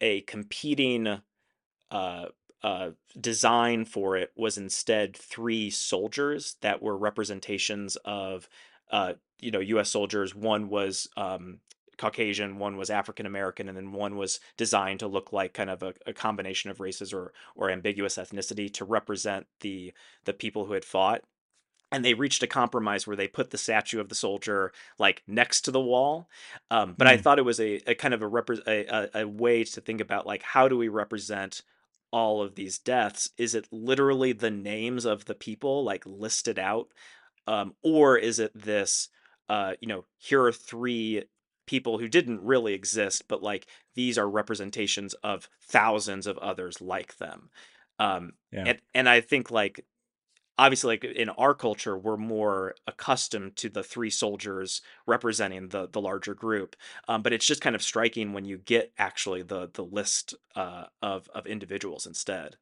a 0.00 0.22
competing 0.22 1.20
uh, 1.90 2.26
uh, 2.62 2.90
design 3.20 3.84
for 3.84 4.16
it 4.16 4.32
was 4.36 4.58
instead 4.58 5.16
three 5.16 5.70
soldiers 5.70 6.56
that 6.62 6.82
were 6.82 6.96
representations 6.96 7.96
of 8.04 8.48
uh, 8.90 9.14
you 9.40 9.50
know 9.50 9.60
U.S. 9.60 9.90
soldiers. 9.90 10.34
One 10.34 10.68
was 10.68 11.08
um, 11.16 11.58
Caucasian, 11.98 12.58
one 12.58 12.76
was 12.76 12.90
African 12.90 13.26
American, 13.26 13.68
and 13.68 13.76
then 13.76 13.92
one 13.92 14.16
was 14.16 14.40
designed 14.56 15.00
to 15.00 15.06
look 15.08 15.32
like 15.32 15.54
kind 15.54 15.70
of 15.70 15.82
a, 15.82 15.94
a 16.06 16.12
combination 16.12 16.70
of 16.70 16.80
races 16.80 17.12
or 17.12 17.32
or 17.56 17.70
ambiguous 17.70 18.16
ethnicity 18.16 18.72
to 18.74 18.84
represent 18.84 19.46
the 19.60 19.92
the 20.24 20.32
people 20.32 20.66
who 20.66 20.72
had 20.74 20.84
fought. 20.84 21.22
And 21.90 22.02
they 22.04 22.14
reached 22.14 22.42
a 22.42 22.46
compromise 22.46 23.06
where 23.06 23.16
they 23.16 23.28
put 23.28 23.50
the 23.50 23.58
statue 23.58 24.00
of 24.00 24.08
the 24.08 24.14
soldier 24.14 24.72
like 24.98 25.22
next 25.26 25.60
to 25.62 25.70
the 25.70 25.80
wall. 25.80 26.28
Um, 26.70 26.94
but 26.94 27.06
I 27.06 27.16
Hmm. 27.16 27.18
thought 27.18 27.38
it 27.38 27.42
was 27.44 27.60
a, 27.60 27.82
a 27.86 27.94
kind 27.94 28.14
of 28.14 28.22
a, 28.22 28.30
repre- 28.30 28.66
a, 28.66 28.86
a 28.86 29.22
a 29.22 29.28
way 29.28 29.62
to 29.64 29.80
think 29.80 30.00
about 30.00 30.26
like 30.26 30.42
how 30.42 30.68
do 30.68 30.78
we 30.78 30.88
represent 30.88 31.62
all 32.10 32.40
of 32.42 32.54
these 32.54 32.78
deaths? 32.78 33.30
Is 33.36 33.54
it 33.54 33.68
literally 33.70 34.32
the 34.32 34.50
names 34.50 35.04
of 35.04 35.26
the 35.26 35.34
people 35.34 35.84
like 35.84 36.04
listed 36.06 36.58
out, 36.58 36.88
um, 37.46 37.74
or 37.82 38.16
is 38.16 38.38
it 38.38 38.52
this? 38.54 39.08
Uh, 39.48 39.74
you 39.80 39.88
know, 39.88 40.06
here 40.18 40.42
are 40.44 40.52
three 40.52 41.24
people 41.66 41.98
who 41.98 42.08
didn't 42.08 42.42
really 42.42 42.74
exist, 42.74 43.28
but 43.28 43.42
like 43.42 43.66
these 43.94 44.18
are 44.18 44.28
representations 44.28 45.14
of 45.14 45.48
thousands 45.62 46.26
of 46.26 46.38
others 46.38 46.80
like 46.80 47.16
them. 47.16 47.50
Um, 47.98 48.32
Yeah. 48.52 48.66
and 48.66 48.80
and 48.94 49.08
I 49.08 49.20
think 49.20 49.50
like 49.50 49.86
obviously 50.58 50.94
like 50.94 51.04
in 51.04 51.28
our 51.30 51.54
culture 51.54 51.96
we're 51.96 52.16
more 52.16 52.74
accustomed 52.86 53.56
to 53.56 53.68
the 53.68 53.82
three 53.82 54.10
soldiers 54.10 54.82
representing 55.06 55.68
the 55.68 55.88
the 55.88 56.00
larger 56.00 56.34
group 56.34 56.76
um, 57.08 57.22
but 57.22 57.32
it's 57.32 57.46
just 57.46 57.62
kind 57.62 57.74
of 57.74 57.82
striking 57.82 58.32
when 58.32 58.44
you 58.44 58.58
get 58.58 58.92
actually 58.98 59.42
the 59.42 59.70
the 59.74 59.84
list 59.84 60.34
uh, 60.54 60.86
of 61.00 61.28
of 61.30 61.46
individuals 61.46 62.06
instead 62.06 62.56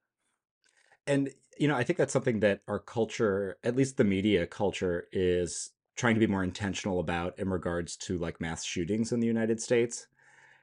and 1.06 1.30
you 1.58 1.68
know, 1.68 1.76
I 1.76 1.84
think 1.84 1.98
that's 1.98 2.12
something 2.12 2.40
that 2.40 2.62
our 2.68 2.78
culture, 2.78 3.58
at 3.64 3.76
least 3.76 3.96
the 3.98 4.04
media 4.04 4.46
culture, 4.46 5.08
is 5.12 5.72
trying 5.96 6.14
to 6.14 6.20
be 6.20 6.26
more 6.26 6.44
intentional 6.44 7.00
about 7.00 7.38
in 7.38 7.48
regards 7.48 7.96
to 7.96 8.18
like 8.18 8.40
mass 8.40 8.64
shootings 8.64 9.12
in 9.12 9.20
the 9.20 9.26
United 9.26 9.60
States. 9.60 10.06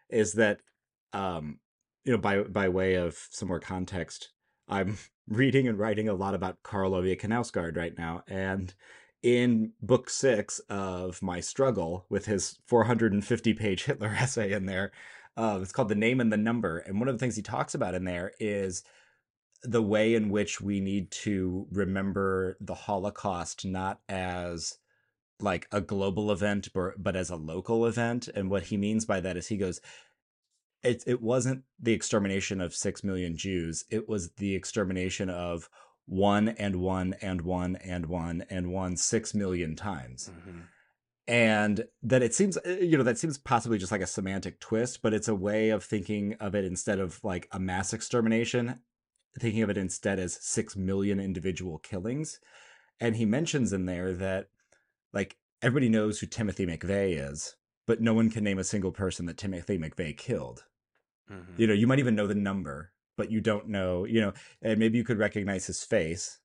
Is 0.09 0.33
that, 0.33 0.59
um, 1.13 1.59
you 2.05 2.11
know, 2.11 2.17
by 2.17 2.43
by 2.43 2.69
way 2.69 2.95
of 2.95 3.17
some 3.29 3.49
more 3.49 3.59
context, 3.59 4.29
I'm 4.67 4.97
reading 5.27 5.67
and 5.67 5.77
writing 5.77 6.07
a 6.07 6.13
lot 6.13 6.33
about 6.33 6.63
Karl 6.63 6.95
Ove 6.95 7.17
Knausgaard 7.17 7.75
right 7.75 7.97
now, 7.97 8.23
and 8.27 8.73
in 9.23 9.73
book 9.81 10.09
six 10.09 10.59
of 10.69 11.21
my 11.21 11.39
struggle 11.39 12.05
with 12.09 12.25
his 12.25 12.59
450 12.67 13.53
page 13.53 13.83
Hitler 13.85 14.15
essay 14.19 14.53
in 14.53 14.65
there, 14.65 14.91
uh, 15.35 15.59
it's 15.61 15.71
called 15.71 15.89
"The 15.89 15.95
Name 15.95 16.21
and 16.21 16.31
the 16.31 16.37
Number," 16.37 16.79
and 16.79 16.99
one 16.99 17.09
of 17.09 17.15
the 17.15 17.19
things 17.19 17.35
he 17.35 17.41
talks 17.41 17.75
about 17.75 17.95
in 17.95 18.05
there 18.05 18.31
is 18.39 18.83
the 19.63 19.81
way 19.81 20.15
in 20.15 20.29
which 20.29 20.61
we 20.61 20.79
need 20.79 21.11
to 21.11 21.67
remember 21.71 22.57
the 22.61 22.75
Holocaust 22.75 23.65
not 23.65 23.99
as 24.07 24.77
like 25.39 25.67
a 25.71 25.81
global 25.81 26.31
event 26.31 26.69
but, 26.73 27.01
but 27.01 27.15
as 27.15 27.29
a 27.29 27.35
local 27.35 27.85
event. 27.85 28.27
And 28.27 28.49
what 28.49 28.63
he 28.63 28.77
means 28.77 29.05
by 29.05 29.19
that 29.21 29.37
is 29.37 29.47
he 29.47 29.57
goes 29.57 29.81
it 30.83 31.03
it 31.07 31.21
wasn't 31.21 31.63
the 31.79 31.93
extermination 31.93 32.61
of 32.61 32.75
6 32.75 33.03
million 33.03 33.35
Jews. 33.35 33.85
It 33.89 34.07
was 34.07 34.31
the 34.33 34.55
extermination 34.55 35.29
of 35.29 35.69
one 36.05 36.49
and 36.49 36.77
one 36.77 37.15
and 37.21 37.41
one 37.41 37.75
and 37.77 38.05
one 38.05 38.45
and 38.49 38.71
one 38.71 38.95
6 38.95 39.33
million 39.33 39.75
times. 39.75 40.31
Mm-hmm. 40.33 40.59
and 41.27 41.85
that 42.03 42.23
it 42.23 42.33
seems 42.33 42.57
uh, 42.57 42.77
you 42.79 42.97
know 42.97 43.03
that 43.03 43.17
seems 43.17 43.37
possibly 43.37 43.77
just 43.77 43.91
like 43.91 44.01
a 44.01 44.07
semantic 44.07 44.61
twist 44.61 45.01
but 45.01 45.13
it's 45.13 45.27
a 45.27 45.35
way 45.35 45.71
of 45.71 45.83
thinking 45.83 46.35
of 46.39 46.55
it 46.55 46.63
instead 46.63 46.99
of 46.99 47.21
like 47.23 47.49
a 47.51 47.59
mass 47.59 47.91
extermination 47.91 48.79
thinking 49.39 49.61
of 49.61 49.69
it 49.69 49.77
instead 49.77 50.19
as 50.19 50.37
6 50.41 50.75
million 50.75 51.19
individual 51.19 51.77
killings. 51.77 52.39
And 52.99 53.15
he 53.15 53.25
mentions 53.25 53.73
in 53.73 53.85
there 53.85 54.13
that 54.13 54.47
like 55.17 55.35
everybody 55.61 55.89
knows 55.89 56.19
who 56.19 56.27
Timothy 56.27 56.65
McVeigh 56.65 57.31
is 57.31 57.55
but 57.87 58.01
no 58.01 58.13
one 58.13 58.29
can 58.29 58.43
name 58.43 58.59
a 58.59 58.63
single 58.63 58.91
person 58.91 59.25
that 59.25 59.37
Timothy 59.37 59.77
McVeigh 59.77 60.15
killed 60.17 60.63
Mm-hmm. 61.31 61.61
you 61.61 61.67
know 61.67 61.73
you 61.73 61.87
might 61.87 61.99
even 61.99 62.15
know 62.15 62.25
the 62.27 62.35
number 62.35 62.93
but 63.17 63.29
you 63.29 63.41
don't 63.41 63.67
know 63.67 64.05
you 64.05 64.21
know 64.21 64.31
and 64.61 64.79
maybe 64.79 64.97
you 64.97 65.03
could 65.03 65.17
recognize 65.17 65.67
his 65.67 65.83
face 65.83 66.39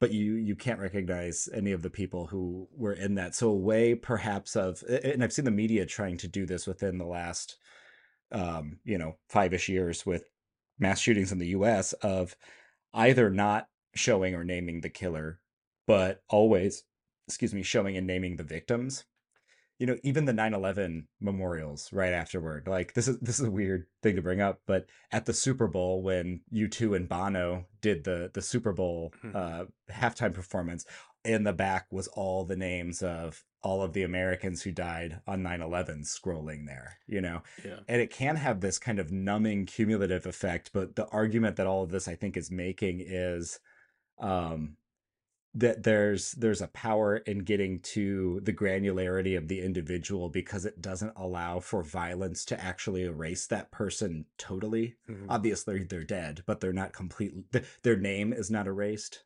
but 0.00 0.10
you 0.10 0.32
you 0.34 0.56
can't 0.56 0.80
recognize 0.80 1.48
any 1.54 1.70
of 1.70 1.82
the 1.82 1.90
people 1.90 2.26
who 2.26 2.66
were 2.76 2.94
in 2.94 3.14
that 3.14 3.36
so 3.36 3.48
a 3.48 3.54
way 3.54 3.94
perhaps 3.94 4.56
of 4.56 4.82
and 5.04 5.22
i've 5.22 5.32
seen 5.32 5.44
the 5.44 5.52
media 5.52 5.86
trying 5.86 6.16
to 6.16 6.26
do 6.26 6.46
this 6.46 6.66
within 6.66 6.98
the 6.98 7.06
last 7.06 7.58
um 8.32 8.80
you 8.84 8.98
know 8.98 9.14
five-ish 9.28 9.68
years 9.68 10.04
with 10.04 10.24
mass 10.80 10.98
shootings 10.98 11.30
in 11.30 11.38
the 11.38 11.50
us 11.50 11.92
of 11.92 12.34
either 12.94 13.30
not 13.30 13.68
showing 13.94 14.34
or 14.34 14.42
naming 14.42 14.80
the 14.80 14.90
killer 14.90 15.38
but 15.86 16.22
always 16.28 16.82
excuse 17.28 17.52
me 17.54 17.62
showing 17.62 17.96
and 17.96 18.06
naming 18.06 18.36
the 18.36 18.42
victims. 18.42 19.04
You 19.78 19.86
know 19.86 19.96
even 20.02 20.24
the 20.24 20.32
9-11 20.32 21.04
memorials 21.20 21.92
right 21.92 22.12
afterward 22.12 22.66
like 22.66 22.94
this 22.94 23.06
is 23.06 23.16
this 23.20 23.38
is 23.38 23.46
a 23.46 23.50
weird 23.50 23.86
thing 24.02 24.16
to 24.16 24.22
bring 24.22 24.40
up 24.40 24.60
but 24.66 24.86
at 25.12 25.24
the 25.24 25.32
super 25.32 25.68
bowl 25.68 26.02
when 26.02 26.40
u2 26.52 26.96
and 26.96 27.08
bono 27.08 27.64
did 27.80 28.02
the 28.02 28.28
the 28.34 28.42
super 28.42 28.72
bowl 28.72 29.12
Mhm. 29.22 29.36
uh 29.36 29.64
halftime 29.92 30.34
performance 30.34 30.84
in 31.24 31.44
the 31.44 31.52
back 31.52 31.86
was 31.92 32.08
all 32.08 32.44
the 32.44 32.56
names 32.56 33.04
of 33.04 33.44
all 33.62 33.80
of 33.80 33.92
the 33.92 34.02
americans 34.02 34.62
who 34.62 34.72
died 34.72 35.20
on 35.28 35.44
9-11 35.44 36.00
scrolling 36.02 36.66
there 36.66 36.98
you 37.06 37.20
know? 37.20 37.42
Yeah. 37.64 37.78
And 37.86 38.00
it 38.00 38.10
can 38.10 38.34
have 38.34 38.60
this 38.60 38.80
kind 38.80 38.98
of 38.98 39.12
numbing 39.12 39.66
cumulative 39.66 40.26
effect 40.26 40.70
but 40.72 40.96
the 40.96 41.06
argument 41.10 41.54
that 41.54 41.68
all 41.68 41.84
of 41.84 41.90
this 41.90 42.08
i 42.08 42.16
think 42.16 42.36
is 42.36 42.50
making 42.50 42.98
is 43.00 43.60
um 44.18 44.76
that 45.58 45.82
there's 45.82 46.32
there's 46.32 46.60
a 46.62 46.68
power 46.68 47.16
in 47.18 47.40
getting 47.40 47.80
to 47.80 48.40
the 48.44 48.52
granularity 48.52 49.36
of 49.36 49.48
the 49.48 49.60
individual 49.60 50.28
because 50.28 50.64
it 50.64 50.80
doesn't 50.80 51.12
allow 51.16 51.58
for 51.60 51.82
violence 51.82 52.44
to 52.44 52.60
actually 52.60 53.02
erase 53.04 53.46
that 53.46 53.70
person 53.70 54.24
totally 54.38 54.96
Mhm. 55.08 55.26
obviously 55.28 55.82
they're 55.84 56.04
dead 56.04 56.42
but 56.46 56.60
they're 56.60 56.72
not 56.72 56.92
completely 56.92 57.44
th- 57.52 57.64
their 57.82 57.96
name 57.96 58.32
is 58.32 58.50
not 58.50 58.66
erased 58.66 59.24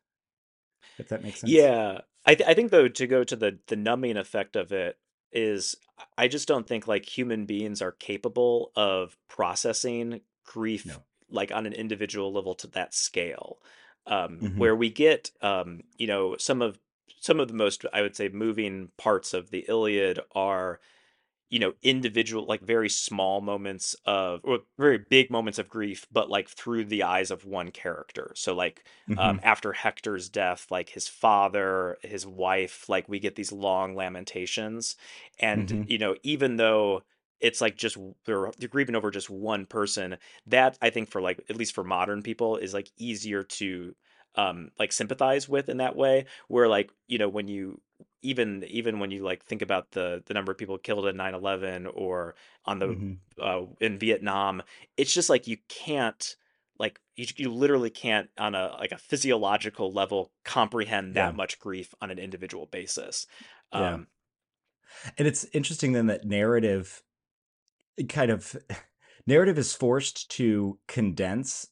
if 0.97 1.07
that 1.09 1.23
makes 1.23 1.39
sense 1.39 1.51
Yeah, 1.51 2.01
I 2.25 2.35
th- 2.35 2.47
I 2.49 2.53
think 2.53 2.71
though 2.71 2.87
to 2.87 3.07
go 3.07 3.23
to 3.23 3.35
the 3.35 3.59
the 3.67 3.75
numbing 3.75 4.17
effect 4.17 4.55
of 4.55 4.71
it 4.71 4.97
is 5.31 5.75
I 6.17 6.27
just 6.27 6.47
don't 6.47 6.67
think 6.67 6.87
like 6.87 7.05
human 7.05 7.45
beings 7.45 7.81
are 7.81 7.91
capable 7.91 8.71
of 8.75 9.17
processing 9.27 10.21
grief 10.45 10.85
no 10.85 11.03
like 11.29 11.51
on 11.51 11.65
an 11.65 11.73
individual 11.73 12.31
level 12.31 12.53
to 12.55 12.67
that 12.67 12.93
scale. 12.93 13.59
Um, 14.05 14.41
hmm 14.41 14.53
where 14.55 14.75
we 14.75 14.89
get 14.89 15.31
um, 15.41 15.81
you 15.97 16.07
know, 16.07 16.35
some 16.37 16.61
of 16.61 16.79
some 17.19 17.39
of 17.39 17.47
the 17.47 17.53
most 17.53 17.85
I 17.93 18.01
would 18.01 18.15
say 18.15 18.29
moving 18.29 18.91
parts 18.97 19.33
of 19.33 19.49
the 19.51 19.65
Iliad 19.69 20.19
are 20.33 20.79
you 21.49 21.59
know 21.59 21.73
individual 21.83 22.45
like 22.45 22.61
very 22.61 22.89
small 22.89 23.41
moments 23.41 23.95
of 24.05 24.41
or 24.43 24.59
very 24.77 24.97
big 24.97 25.29
moments 25.29 25.59
of 25.59 25.69
grief 25.69 26.07
but 26.11 26.29
like 26.29 26.49
through 26.49 26.85
the 26.85 27.03
eyes 27.03 27.31
of 27.31 27.45
one 27.45 27.71
character. 27.71 28.31
So 28.35 28.53
like 28.55 28.87
hmm 29.07 29.35
um 29.35 29.39
after 29.43 29.73
hector's 29.73 30.29
death 30.29 30.71
like 30.71 30.89
his 30.89 31.07
father 31.07 31.97
his 32.03 32.25
wife 32.25 32.89
like 32.89 33.07
we 33.09 33.19
get 33.19 33.35
these 33.35 33.51
long 33.51 33.95
lamentations. 33.95 34.95
And 35.39 35.71
hmm 35.71 35.83
you 35.85 35.97
know 35.97 36.15
even 36.23 36.57
though 36.57 37.03
it's 37.43 37.61
like 37.61 37.75
just 37.75 37.97
they're, 38.25 38.49
they're 38.57 38.69
grieving 38.69 38.95
over 38.95 39.11
just 39.11 39.29
one 39.29 39.67
person 39.67 40.17
that 40.47 40.77
i 40.81 40.89
think 40.89 41.09
for 41.09 41.21
like 41.21 41.43
at 41.49 41.57
least 41.57 41.75
for 41.75 41.83
modern 41.83 42.23
people 42.23 42.57
is 42.57 42.73
like 42.73 42.89
easier 42.97 43.43
to 43.43 43.93
um 44.35 44.71
like 44.79 44.91
sympathize 44.91 45.47
with 45.47 45.69
in 45.69 45.77
that 45.77 45.95
way 45.95 46.25
where 46.47 46.67
like 46.67 46.91
you 47.07 47.19
know 47.19 47.29
when 47.29 47.47
you 47.47 47.79
even 48.23 48.63
even 48.67 48.99
when 48.99 49.11
you 49.11 49.23
like 49.23 49.43
think 49.45 49.61
about 49.61 49.91
the 49.91 50.23
the 50.25 50.33
number 50.33 50.51
of 50.51 50.57
people 50.57 50.77
killed 50.77 51.05
in 51.05 51.15
9-11 51.15 51.91
or 51.93 52.33
on 52.65 52.79
the 52.79 52.87
hmm 52.87 53.13
uh, 53.41 53.61
in 53.81 53.97
vietnam 53.97 54.61
it's 54.95 55.11
just 55.11 55.27
like 55.27 55.47
you 55.47 55.57
can't 55.67 56.35
like 56.77 56.99
you, 57.15 57.25
you 57.35 57.51
literally 57.51 57.89
can't 57.89 58.29
on 58.37 58.53
a 58.53 58.75
like 58.77 58.91
a 58.91 58.97
physiological 58.97 59.91
level 59.91 60.31
comprehend 60.45 61.15
yeah. 61.15 61.25
that 61.25 61.35
much 61.35 61.59
grief 61.59 61.95
on 61.99 62.11
an 62.11 62.19
individual 62.19 62.67
basis 62.67 63.25
yeah. 63.73 63.95
um 63.95 64.07
and 65.17 65.27
it's 65.27 65.45
interesting 65.51 65.93
then 65.93 66.05
that 66.05 66.25
narrative 66.25 67.01
kind 68.09 68.31
of 68.31 68.55
narrative 69.27 69.57
is 69.57 69.73
forced 69.73 70.29
to 70.31 70.79
condense 70.87 71.67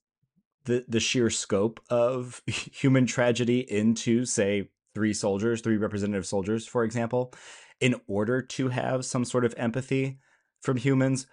the 0.65 0.85
the 0.87 0.99
sheer 0.99 1.29
scope 1.29 1.79
of 1.89 2.41
human 2.47 3.05
tragedy 3.05 3.59
into 3.71 4.25
say 4.25 4.69
three 4.93 5.13
soldiers 5.13 5.61
three 5.61 5.77
representative 5.77 6.25
soldiers 6.25 6.67
for 6.67 6.83
example 6.83 7.33
in 7.81 7.95
order 8.07 8.41
to 8.41 8.69
have 8.69 9.03
some 9.03 9.25
sort 9.25 9.43
of 9.43 9.55
empathy 9.57 10.19
from 10.61 10.77
humans. 10.77 11.25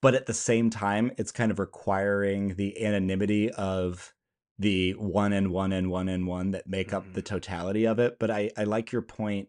But 0.00 0.14
at 0.14 0.26
the 0.26 0.34
same 0.34 0.70
time 0.70 1.10
it's 1.18 1.32
kind 1.32 1.50
of 1.50 1.58
requiring 1.58 2.54
the 2.54 2.82
anonymity 2.82 3.50
of 3.50 4.14
the 4.58 4.92
one 4.92 5.32
and 5.32 5.50
one 5.50 5.72
and 5.72 5.90
one 5.90 6.08
and 6.08 6.26
one 6.26 6.52
that 6.52 6.68
make 6.68 6.94
up 6.94 7.04
the 7.04 7.20
mm-hmm. 7.20 7.34
totality 7.34 7.86
of 7.86 7.98
it. 7.98 8.18
But 8.18 8.30
i 8.30 8.50
i 8.56 8.64
like 8.64 8.92
your 8.92 9.02
point 9.02 9.48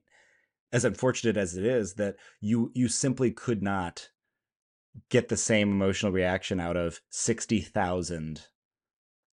as 0.73 0.83
unfortunate 0.83 1.37
as 1.37 1.55
it 1.55 1.65
is 1.65 1.93
that 1.95 2.15
you 2.41 2.71
you 2.73 2.87
simply 2.87 3.31
could 3.31 3.61
not 3.61 4.09
get 5.09 5.29
the 5.29 5.37
same 5.37 5.71
emotional 5.71 6.11
reaction 6.11 6.59
out 6.59 6.77
of 6.77 6.99
60,000 7.09 8.41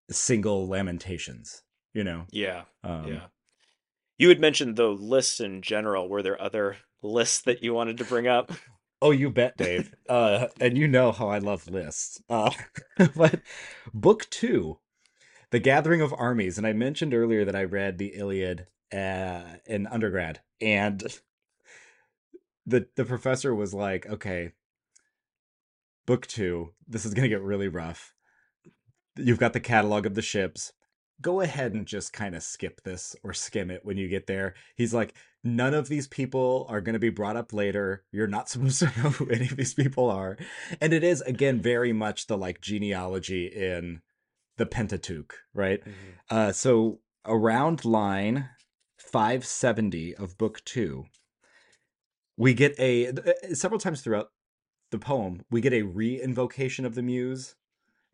single 0.09 0.67
lamentations, 0.67 1.63
you 1.93 2.03
know. 2.03 2.25
yeah 2.31 2.63
Um 2.83 3.07
yeah 3.07 3.27
you 4.17 4.29
had 4.29 4.39
mentioned 4.39 4.75
the 4.75 4.87
lists 4.87 5.39
in 5.39 5.61
general 5.61 6.09
were 6.09 6.23
there 6.23 6.41
other 6.41 6.77
lists 7.03 7.41
that 7.41 7.61
you 7.63 7.73
wanted 7.73 7.97
to 7.97 8.05
bring 8.05 8.27
up 8.27 8.51
oh, 9.01 9.11
you 9.11 9.29
bet, 9.29 9.57
Dave. 9.57 9.93
Uh 10.09 10.47
and 10.59 10.77
you 10.77 10.87
know 10.87 11.11
how 11.11 11.27
I 11.29 11.37
love 11.39 11.69
lists. 11.69 12.21
Uh 12.29 12.51
but 13.15 13.41
book 13.93 14.27
2, 14.29 14.79
The 15.51 15.59
Gathering 15.59 16.01
of 16.01 16.13
Armies, 16.17 16.57
and 16.57 16.65
I 16.65 16.73
mentioned 16.73 17.13
earlier 17.13 17.45
that 17.45 17.55
I 17.55 17.63
read 17.63 17.97
the 17.97 18.13
Iliad 18.15 18.67
uh 18.93 19.43
in 19.65 19.85
undergrad 19.87 20.41
and 20.61 21.03
the 22.65 22.87
the 22.95 23.05
professor 23.05 23.53
was 23.53 23.73
like, 23.73 24.07
"Okay, 24.07 24.53
book 26.07 26.25
2, 26.25 26.73
this 26.87 27.05
is 27.05 27.13
going 27.13 27.29
to 27.29 27.35
get 27.35 27.43
really 27.43 27.67
rough. 27.67 28.13
You've 29.15 29.39
got 29.39 29.53
the 29.53 29.59
catalog 29.59 30.07
of 30.07 30.15
the 30.15 30.21
ships. 30.23 30.73
go 31.19 31.41
ahead 31.41 31.73
and 31.73 31.85
just 31.87 32.13
kind 32.13 32.35
of 32.35 32.43
skip 32.43 32.81
this 32.83 33.15
or 33.23 33.33
skim 33.33 33.71
it 33.71 33.81
when 33.83 33.97
you 33.97 34.07
get 34.07 34.27
there. 34.27 34.53
He's 34.75 34.93
like, 34.93 35.13
none 35.43 35.73
of 35.73 35.87
these 35.87 36.07
people 36.07 36.65
are 36.69 36.81
going 36.81 36.93
to 36.93 36.99
be 36.99 37.09
brought 37.09 37.35
up 37.35 37.53
later. 37.53 38.03
You're 38.11 38.27
not 38.27 38.49
supposed 38.49 38.79
to 38.79 38.85
know 38.85 39.09
who 39.09 39.29
any 39.29 39.45
of 39.45 39.57
these 39.57 39.73
people 39.73 40.09
are. 40.09 40.37
And 40.81 40.93
it 40.93 41.03
is, 41.03 41.21
again, 41.21 41.61
very 41.61 41.93
much 41.93 42.27
the 42.27 42.37
like 42.37 42.61
genealogy 42.61 43.47
in 43.47 44.01
the 44.57 44.65
Pentateuch, 44.65 45.35
right? 45.53 45.81
Mm-hmm. 45.81 45.91
Uh, 46.29 46.51
so 46.51 46.99
around 47.25 47.85
line 47.85 48.49
570 48.99 50.15
of 50.15 50.37
book 50.37 50.63
two, 50.65 51.05
we 52.37 52.53
get 52.53 52.79
a 52.79 53.07
uh, 53.07 53.53
several 53.53 53.79
times 53.79 54.01
throughout 54.01 54.29
the 54.91 54.99
poem, 54.99 55.43
we 55.49 55.61
get 55.61 55.73
a 55.73 55.83
re 55.83 56.21
invocation 56.21 56.85
of 56.85 56.95
the 56.95 57.01
muse 57.01 57.55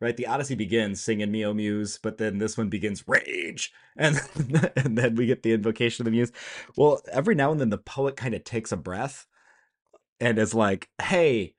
right? 0.04 0.16
The 0.18 0.26
Odyssey 0.26 0.54
begins 0.54 1.00
singing 1.00 1.30
me, 1.30 1.46
O 1.46 1.54
Muse, 1.54 1.98
but 2.02 2.18
then 2.18 2.36
this 2.36 2.58
one 2.58 2.68
begins 2.68 3.08
rage, 3.08 3.72
and 3.96 4.20
and 4.76 4.98
then 4.98 5.14
we 5.14 5.26
get 5.26 5.42
the 5.42 5.52
invocation 5.52 6.02
of 6.02 6.04
the 6.04 6.10
Muse. 6.10 6.32
Well, 6.76 7.00
every 7.10 7.34
now 7.34 7.50
and 7.52 7.60
then 7.60 7.70
the 7.70 7.78
poet 7.78 8.16
kind 8.16 8.34
of 8.34 8.44
takes 8.44 8.70
a 8.70 8.76
breath 8.76 9.26
and 10.20 10.38
is 10.38 10.54
like, 10.54 10.90
"Hey, 11.00 11.54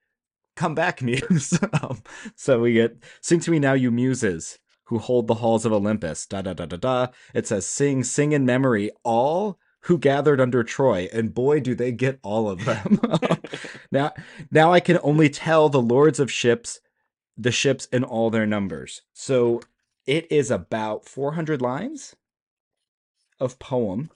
come 0.55 0.76
back, 0.76 1.01
Muse." 1.01 1.57
um, 1.82 2.01
so 2.36 2.61
we 2.61 2.74
get 2.74 2.97
"Sing 3.22 3.39
to 3.41 3.51
me 3.51 3.59
now, 3.59 3.74
you 3.74 3.91
Muses." 3.91 4.59
Who 4.89 4.99
hold 4.99 5.26
the 5.26 5.34
halls 5.36 5.66
of 5.66 5.74
Olympus? 5.74 6.28
Da 6.28 6.43
da 6.43 6.53
da 6.53 6.68
da 6.68 6.78
da. 6.78 7.07
It 7.34 7.47
says, 7.47 7.66
"Sing, 7.66 8.03
sing 8.03 8.34
in 8.34 8.45
memory, 8.45 8.91
all 9.03 9.57
who 9.86 9.98
gathered 9.98 10.42
under 10.42 10.64
Troy, 10.64 11.08
and 11.14 11.34
boy, 11.34 11.60
do 11.60 11.76
they 11.76 11.92
get 11.92 12.20
all 12.24 12.50
of 12.50 12.66
them. 12.66 13.00
now, 13.92 14.14
now 14.52 14.72
I 14.74 14.80
can 14.80 15.00
only 15.04 15.30
tell 15.30 15.70
the 15.70 15.82
lords 15.82 16.20
of 16.20 16.32
ships 16.32 16.80
the 17.38 17.52
ships 17.52 17.88
and 17.92 18.04
all 18.04 18.30
their 18.30 18.46
numbers. 18.46 19.02
So 19.14 19.62
it 20.06 20.32
is 20.32 20.52
about 20.52 21.06
400 21.06 21.62
lines 21.62 22.16
of 23.40 23.60
poem. 23.60 24.10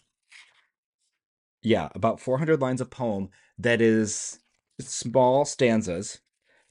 Yeah, 1.61 1.89
about 1.93 2.19
400 2.19 2.61
lines 2.61 2.81
of 2.81 2.89
poem 2.89 3.29
that 3.57 3.81
is 3.81 4.39
small 4.79 5.43
stanzas, 5.43 6.21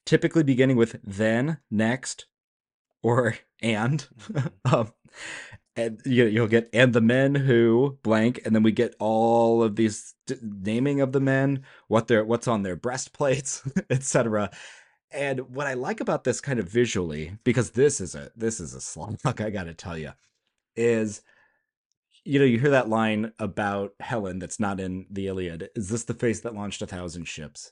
typically 0.07 0.43
beginning 0.43 0.77
with 0.77 0.99
then, 1.05 1.59
next, 1.71 2.27
or 3.03 3.37
and. 3.61 4.07
um, 4.65 4.93
and 5.79 6.03
you, 6.05 6.41
will 6.41 6.49
get 6.49 6.69
and 6.73 6.93
the 6.93 7.01
men 7.01 7.37
who 7.37 7.99
blank, 8.03 8.41
and 8.45 8.55
then 8.55 8.65
we 8.65 8.73
get 8.73 8.97
all 8.99 9.63
of 9.63 9.77
these 9.77 10.15
d- 10.27 10.35
naming 10.43 11.01
of 11.01 11.13
the 11.13 11.21
men, 11.21 11.63
what 11.87 12.09
their 12.09 12.25
what's 12.25 12.49
on 12.49 12.65
their 12.65 12.75
breastplates, 12.75 13.63
etc. 13.91 14.51
And 15.13 15.55
what 15.55 15.69
I 15.69 15.75
like 15.75 16.01
about 16.01 16.25
this 16.25 16.41
kind 16.41 16.59
of 16.59 16.69
visually, 16.69 17.39
because 17.45 17.71
this 17.71 18.01
is 18.01 18.17
a 18.17 18.33
this 18.35 18.59
is 18.59 18.75
a 18.75 18.81
slog, 18.81 19.19
I 19.25 19.51
gotta 19.51 19.73
tell 19.73 19.97
you, 19.97 20.13
is 20.75 21.23
you 22.25 22.41
know 22.41 22.45
you 22.45 22.59
hear 22.59 22.71
that 22.71 22.89
line 22.89 23.33
about 23.39 23.93
Helen 24.01 24.41
that's 24.41 24.59
not 24.59 24.81
in 24.81 25.07
the 25.09 25.29
Iliad. 25.29 25.71
Is 25.77 25.91
this 25.91 26.03
the 26.05 26.15
face 26.15 26.41
that 26.41 26.57
launched 26.57 26.83
a 26.83 26.87
thousand 26.89 27.29
ships? 27.29 27.71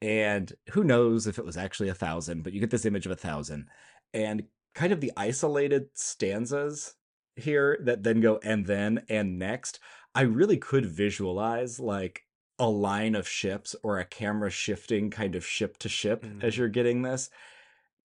And 0.00 0.52
who 0.70 0.84
knows 0.84 1.26
if 1.26 1.38
it 1.40 1.44
was 1.44 1.56
actually 1.56 1.88
a 1.88 1.94
thousand, 1.94 2.42
but 2.44 2.52
you 2.52 2.60
get 2.60 2.70
this 2.70 2.86
image 2.86 3.06
of 3.06 3.12
a 3.12 3.16
thousand, 3.16 3.66
and 4.14 4.44
kind 4.76 4.92
of 4.92 5.00
the 5.00 5.12
isolated 5.16 5.88
stanzas 5.94 6.94
here 7.36 7.78
that 7.82 8.02
then 8.02 8.20
go 8.20 8.38
and 8.42 8.66
then 8.66 9.04
and 9.08 9.38
next. 9.38 9.78
I 10.14 10.22
really 10.22 10.58
could 10.58 10.86
visualize 10.86 11.80
like 11.80 12.26
a 12.58 12.68
line 12.68 13.14
of 13.14 13.26
ships 13.26 13.74
or 13.82 13.98
a 13.98 14.04
camera 14.04 14.50
shifting 14.50 15.10
kind 15.10 15.34
of 15.34 15.44
ship 15.44 15.78
to 15.78 15.88
ship 15.88 16.24
mm. 16.24 16.42
as 16.44 16.56
you're 16.56 16.68
getting 16.68 17.02
this. 17.02 17.30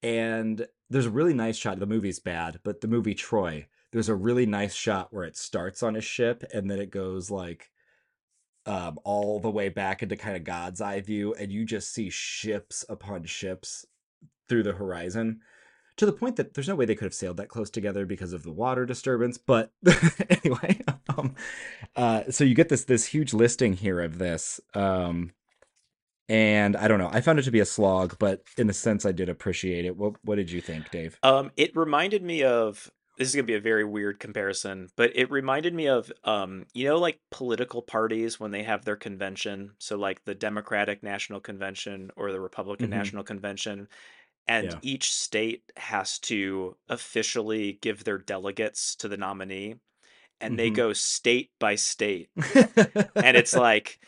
And 0.02 0.66
there's 0.90 1.06
a 1.06 1.12
really 1.12 1.34
nice 1.34 1.58
shot. 1.58 1.80
The 1.80 1.86
movie's 1.86 2.20
bad, 2.20 2.60
but 2.64 2.82
the 2.82 2.88
movie 2.88 3.16
Troy, 3.16 3.68
there's 3.92 4.10
a 4.10 4.16
really 4.16 4.46
nice 4.46 4.74
shot 4.74 5.14
where 5.14 5.26
it 5.26 5.36
starts 5.36 5.84
on 5.84 5.96
a 5.96 6.02
ship 6.02 6.44
and 6.54 6.70
then 6.72 6.80
it 6.80 6.92
goes 6.92 7.30
like 7.30 7.70
um, 8.68 9.00
all 9.06 9.40
the 9.40 9.50
way 9.50 9.70
back 9.70 10.04
into 10.04 10.18
kind 10.18 10.36
of 10.36 10.44
God's 10.44 10.82
eye 10.82 11.00
view, 11.00 11.34
and 11.34 11.52
you 11.52 11.64
just 11.64 11.94
see 11.94 12.10
ships 12.10 12.84
upon 12.90 13.24
ships 13.24 13.86
through 14.50 14.64
the 14.64 14.74
horizon 14.74 15.40
to 15.98 16.06
the 16.06 16.14
point 16.14 16.36
that 16.36 16.54
there's 16.54 16.68
no 16.68 16.76
way 16.76 16.86
they 16.86 16.96
could 16.96 17.06
have 17.06 17.14
sailed 17.14 17.38
that 17.38 17.50
close 17.50 17.70
together 17.70 18.06
because 18.06 18.32
of 18.32 18.44
the 18.44 18.52
water 18.52 18.86
disturbance. 18.86 19.38
But 19.38 19.72
anyway, 20.30 20.80
um, 21.18 21.36
uh, 21.96 22.24
so 22.30 22.44
you 22.44 22.56
get 22.56 22.70
this 22.70 22.86
this 22.86 23.06
huge 23.06 23.34
listing 23.34 23.74
here 23.74 24.00
of 24.00 24.18
this, 24.18 24.62
um, 24.74 25.34
and 26.30 26.78
I 26.78 26.88
don't 26.88 27.00
know. 27.00 27.10
I 27.12 27.22
found 27.22 27.40
it 27.40 27.44
to 27.44 27.52
be 27.52 27.60
a 27.60 27.66
slog, 27.66 28.18
but 28.20 28.44
in 28.58 28.70
a 28.70 28.74
sense, 28.74 29.06
I 29.06 29.12
did 29.12 29.28
appreciate 29.28 29.86
it. 29.86 29.98
What 29.98 30.14
What 30.24 30.36
did 30.36 30.52
you 30.52 30.62
think, 30.62 30.90
Dave? 30.92 31.18
Um, 31.24 31.52
it 31.58 31.76
reminded 31.76 32.24
me 32.24 32.44
of 32.44 32.92
this 33.18 33.30
is 33.30 33.36
gonna 33.36 33.48
be 33.48 33.56
a 33.56 33.60
very 33.60 33.84
weird 33.84 34.20
comparison, 34.20 34.90
but 34.96 35.12
it 35.16 35.32
reminded 35.32 35.74
me 35.74 35.88
of 35.88 36.12
um, 36.24 36.68
you 36.76 36.86
know, 36.86 36.98
like 36.98 37.20
political 37.32 37.82
parties 37.82 38.40
when 38.40 38.52
they 38.52 38.62
have 38.62 38.86
their 38.86 38.96
convention. 38.96 39.72
So 39.80 39.98
like 39.98 40.26
the 40.26 40.36
Democratic 40.36 41.02
National 41.02 41.40
Convention 41.40 42.12
or 42.16 42.32
the 42.32 42.40
Republican 42.40 42.90
mm-hmm. 42.90 43.00
National 43.00 43.24
Convention 43.24 43.88
and 44.48 44.68
yeah. 44.68 44.80
each 44.82 45.12
state 45.14 45.72
has 45.78 46.20
to 46.20 46.76
officially 46.90 47.80
give 47.82 48.04
their 48.04 48.18
delegates 48.18 48.96
to 48.96 49.08
the 49.08 49.18
nominee 49.18 49.76
and 50.40 50.52
mm-hmm. 50.52 50.58
they 50.58 50.70
go 50.70 50.94
state 50.94 51.52
by 51.60 51.76
state 51.76 52.30
and 53.16 53.38
it's 53.38 53.56
like 53.56 54.00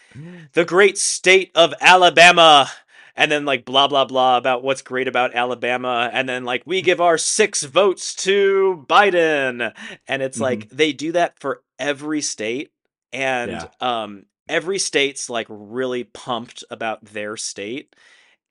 the 0.54 0.66
great 0.66 0.98
state 0.98 1.52
of 1.56 1.74
alabama 1.82 2.70
and 3.16 3.32
then 3.32 3.46
like 3.46 3.66
blah 3.66 3.88
blah 3.88 4.06
blah 4.06 4.38
about 4.38 4.64
what's 4.64 4.82
great 4.82 5.08
about 5.08 5.36
alabama 5.36 6.10
and 6.14 6.28
then 6.30 6.46
like 6.46 6.64
we 6.66 6.82
give 6.82 7.02
our 7.02 7.18
six 7.18 7.64
votes 7.64 8.16
to 8.16 8.86
biden 8.88 9.74
and 10.08 10.22
it's 10.22 10.38
mm-hmm. 10.38 10.44
like 10.44 10.70
they 10.70 10.94
do 10.94 11.12
that 11.12 11.38
for 11.40 11.62
every 11.78 12.22
state 12.22 12.72
and 13.12 13.52
yeah. 13.52 13.68
um 13.82 14.26
every 14.48 14.80
state's 14.80 15.30
like 15.30 15.48
really 15.50 16.04
pumped 16.04 16.64
about 16.72 17.04
their 17.06 17.38
state 17.38 17.96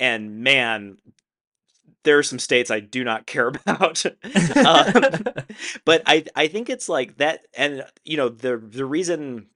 and 0.01 0.41
man 0.41 0.97
there 2.09 2.19
are 2.19 2.23
some 2.23 2.39
states 2.39 2.71
I 2.71 2.81
do 2.81 3.05
not 3.05 3.27
care 3.27 3.49
about. 3.67 4.07
um, 4.07 5.25
but 5.85 6.03
I 6.07 6.25
I 6.35 6.49
think 6.49 6.71
it's 6.71 6.89
like 6.89 7.19
that, 7.19 7.47
and 7.55 7.85
you 8.03 8.17
know 8.17 8.31
the 8.31 8.57
the 8.57 8.87
reason, 8.87 9.49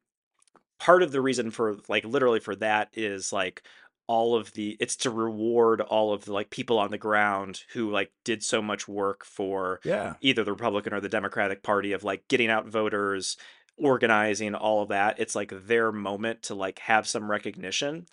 part 0.78 1.03
of 1.03 1.12
the 1.12 1.22
reason 1.22 1.50
for 1.50 1.78
like 1.88 2.05
literally 2.05 2.40
for 2.40 2.55
that 2.57 2.90
is 2.92 3.32
like 3.32 3.62
all 4.07 4.36
of 4.36 4.53
the 4.53 4.76
it's 4.80 4.96
to 4.96 5.11
reward 5.11 5.80
all 5.80 6.12
of 6.12 6.26
the 6.26 6.32
like 6.34 6.50
people 6.50 6.78
on 6.78 6.90
the 6.90 6.98
ground 6.98 7.62
who 7.72 7.90
like 7.90 8.12
did 8.22 8.42
so 8.42 8.61
much 8.61 8.86
work 8.86 9.24
for 9.24 9.80
yeah. 9.82 10.14
either 10.20 10.44
the 10.44 10.53
Republican 10.53 10.92
or 10.92 11.00
the 11.00 11.09
Democratic 11.09 11.62
Party 11.62 11.92
of 11.92 12.05
like 12.05 12.28
getting 12.28 12.50
out 12.50 12.66
voters 12.66 13.38
organizing 13.78 14.55
all 14.55 14.82
of 14.82 14.90
that. 14.90 15.18
It's 15.18 15.34
like 15.34 15.53
their 15.66 15.90
moment 15.90 16.42
to 16.44 16.55
like 16.55 16.80
have 16.80 17.09
some 17.09 17.30
recognition 17.30 18.07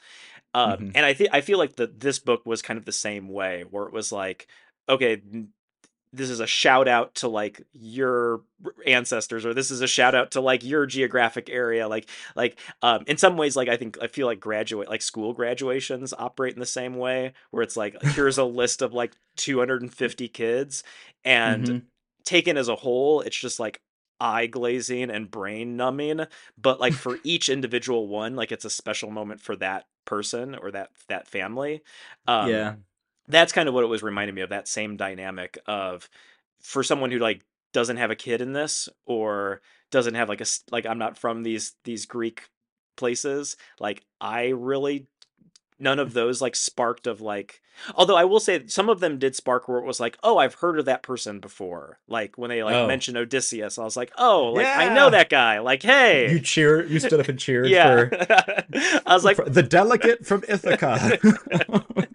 um, 0.53 0.71
mm-hmm. 0.71 0.91
And 0.95 1.05
I 1.05 1.13
think 1.13 1.29
I 1.33 1.41
feel 1.41 1.57
like 1.57 1.75
that 1.75 1.99
this 1.99 2.19
book 2.19 2.45
was 2.45 2.61
kind 2.61 2.77
of 2.77 2.85
the 2.85 2.91
same 2.91 3.29
way, 3.29 3.65
where 3.69 3.85
it 3.85 3.93
was 3.93 4.11
like, 4.11 4.47
okay, 4.87 5.21
this 6.11 6.31
is 6.31 6.39
a 6.39 6.47
shout 6.47 6.87
out 6.87 7.13
to 7.15 7.27
like 7.27 7.61
your 7.73 8.41
ancestors, 8.87 9.45
or 9.45 9.53
this 9.53 9.69
is 9.69 9.81
a 9.81 9.87
shout 9.87 10.15
out 10.15 10.31
to 10.31 10.41
like 10.41 10.63
your 10.63 10.87
geographic 10.87 11.49
area. 11.51 11.87
Like, 11.87 12.09
like 12.35 12.59
um, 12.81 13.03
in 13.05 13.17
some 13.17 13.37
ways, 13.37 13.55
like 13.55 13.69
I 13.69 13.77
think 13.77 13.97
I 14.01 14.07
feel 14.07 14.25
like 14.25 14.39
graduate, 14.39 14.89
like 14.89 15.03
school 15.03 15.33
graduations 15.33 16.13
operate 16.17 16.53
in 16.53 16.59
the 16.59 16.65
same 16.65 16.95
way, 16.95 17.33
where 17.51 17.61
it's 17.61 17.77
like 17.77 18.01
here's 18.01 18.39
a 18.39 18.43
list 18.43 18.81
of 18.81 18.93
like 18.93 19.13
250 19.37 20.27
kids, 20.29 20.83
and 21.23 21.65
mm-hmm. 21.65 21.77
taken 22.25 22.57
as 22.57 22.69
a 22.69 22.75
whole, 22.75 23.21
it's 23.21 23.37
just 23.37 23.59
like 23.59 23.81
eye 24.19 24.47
glazing 24.47 25.09
and 25.09 25.31
brain 25.31 25.77
numbing 25.77 26.25
but 26.57 26.79
like 26.79 26.93
for 26.93 27.19
each 27.23 27.47
individual 27.47 28.07
one 28.07 28.35
like 28.35 28.51
it's 28.51 28.65
a 28.65 28.69
special 28.69 29.09
moment 29.09 29.39
for 29.39 29.55
that 29.55 29.85
person 30.09 30.55
or 30.55 30.71
that 30.71 30.89
that 31.07 31.27
family 31.27 31.81
um, 32.27 32.49
yeah. 32.49 32.73
that's 33.27 33.53
kind 33.53 33.69
of 33.69 33.75
what 33.75 33.83
it 33.83 33.87
was 33.87 34.03
reminding 34.03 34.35
me 34.35 34.41
of 34.41 34.49
that 34.49 34.67
same 34.67 34.97
dynamic 34.97 35.57
of 35.67 36.09
for 36.59 36.83
someone 36.83 37.11
who 37.11 37.19
like 37.19 37.45
doesn't 37.71 37.97
have 37.97 38.09
a 38.09 38.15
kid 38.15 38.41
in 38.41 38.51
this 38.51 38.89
or 39.05 39.61
doesn't 39.91 40.15
have 40.15 40.27
like 40.27 40.41
a 40.41 40.45
like 40.71 40.85
i'm 40.85 40.97
not 40.97 41.17
from 41.17 41.43
these 41.43 41.75
these 41.83 42.05
greek 42.05 42.49
places 42.97 43.55
like 43.79 44.03
i 44.19 44.47
really 44.47 45.05
none 45.79 45.99
of 45.99 46.13
those 46.13 46.41
like 46.41 46.55
sparked 46.55 47.07
of 47.07 47.21
like 47.21 47.61
although 47.95 48.15
i 48.15 48.23
will 48.23 48.39
say 48.39 48.65
some 48.67 48.89
of 48.89 48.99
them 48.99 49.17
did 49.17 49.35
spark 49.35 49.67
where 49.67 49.79
it 49.79 49.85
was 49.85 49.99
like 49.99 50.17
oh 50.23 50.37
i've 50.37 50.55
heard 50.55 50.77
of 50.77 50.85
that 50.85 51.03
person 51.03 51.39
before. 51.39 51.99
Like 52.07 52.37
when 52.37 52.49
they 52.49 52.63
like 52.63 52.75
oh. 52.75 52.87
mentioned 52.87 53.17
odysseus 53.17 53.77
i 53.77 53.83
was 53.83 53.97
like 53.97 54.11
oh 54.17 54.53
like 54.55 54.65
yeah. 54.65 54.79
i 54.79 54.93
know 54.93 55.09
that 55.09 55.29
guy. 55.29 55.59
Like 55.59 55.83
hey. 55.83 56.31
You 56.31 56.39
cheer 56.39 56.85
you 56.85 56.99
stood 56.99 57.19
up 57.19 57.29
and 57.29 57.39
cheered 57.39 57.69
yeah. 57.69 58.09
for, 58.09 58.09
i 59.05 59.13
was 59.13 59.23
like 59.23 59.37
the 59.45 59.63
delegate 59.63 60.25
from 60.25 60.43
ithaca. 60.47 61.19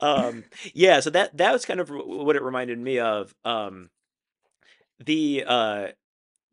Um 0.00 0.44
yeah 0.72 1.00
so 1.00 1.10
that 1.10 1.36
that 1.36 1.52
was 1.52 1.66
kind 1.66 1.80
of 1.80 1.90
what 1.90 2.36
it 2.36 2.42
reminded 2.42 2.78
me 2.78 2.98
of 2.98 3.34
um 3.44 3.90
the 5.04 5.44
uh 5.46 5.88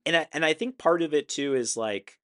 and 0.06 0.16
I, 0.18 0.28
and 0.34 0.44
I 0.44 0.54
think 0.54 0.78
part 0.78 1.02
of 1.02 1.14
it 1.14 1.30
too 1.30 1.56
is 1.56 1.78
like 1.78 2.20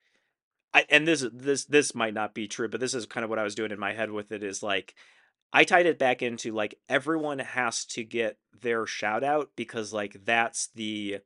I, 0.74 0.86
and 0.90 1.08
this 1.08 1.26
this 1.34 1.66
this 1.66 1.96
might 1.96 2.14
not 2.14 2.34
be 2.34 2.48
true, 2.48 2.70
but 2.70 2.80
this 2.80 2.94
is 2.94 3.06
kind 3.06 3.24
of 3.24 3.30
what 3.30 3.40
I 3.40 3.44
was 3.44 3.56
doing 3.56 3.72
in 3.72 3.80
my 3.80 3.94
head 3.94 4.12
with 4.12 4.32
it 4.32 4.44
is 4.44 4.62
like 4.62 4.94
I 5.52 5.64
tied 5.64 5.88
it 5.88 5.98
back 5.98 6.22
into 6.22 6.54
like 6.54 6.76
everyone 6.88 7.40
has 7.40 7.86
to 7.86 8.04
get 8.04 8.38
their 8.62 8.86
shout 8.86 9.24
out 9.24 9.50
because 9.56 9.94
like 9.94 10.24
that's 10.26 10.70
the 10.76 11.20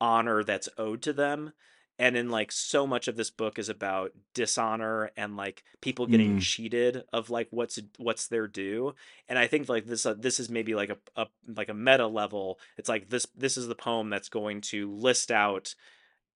honor 0.00 0.44
that's 0.44 0.68
owed 0.78 1.02
to 1.02 1.12
them 1.12 1.52
and 1.98 2.16
in 2.16 2.30
like 2.30 2.50
so 2.50 2.86
much 2.86 3.06
of 3.08 3.16
this 3.16 3.30
book 3.30 3.58
is 3.58 3.68
about 3.68 4.12
dishonor 4.34 5.10
and 5.16 5.36
like 5.36 5.62
people 5.82 6.06
getting 6.06 6.38
Mm. 6.38 6.40
cheated 6.40 7.04
of 7.12 7.28
like 7.28 7.48
what's 7.50 7.78
what's 7.98 8.26
their 8.28 8.46
due 8.48 8.94
and 9.28 9.38
i 9.38 9.46
think 9.46 9.68
like 9.68 9.84
this 9.84 10.06
uh, 10.06 10.14
this 10.14 10.40
is 10.40 10.48
maybe 10.48 10.74
like 10.74 10.88
a, 10.88 10.96
a 11.16 11.26
like 11.46 11.68
a 11.68 11.74
meta 11.74 12.06
level 12.06 12.58
it's 12.78 12.88
like 12.88 13.10
this 13.10 13.26
this 13.36 13.58
is 13.58 13.68
the 13.68 13.74
poem 13.74 14.08
that's 14.08 14.30
going 14.30 14.62
to 14.62 14.90
list 14.90 15.30
out 15.30 15.74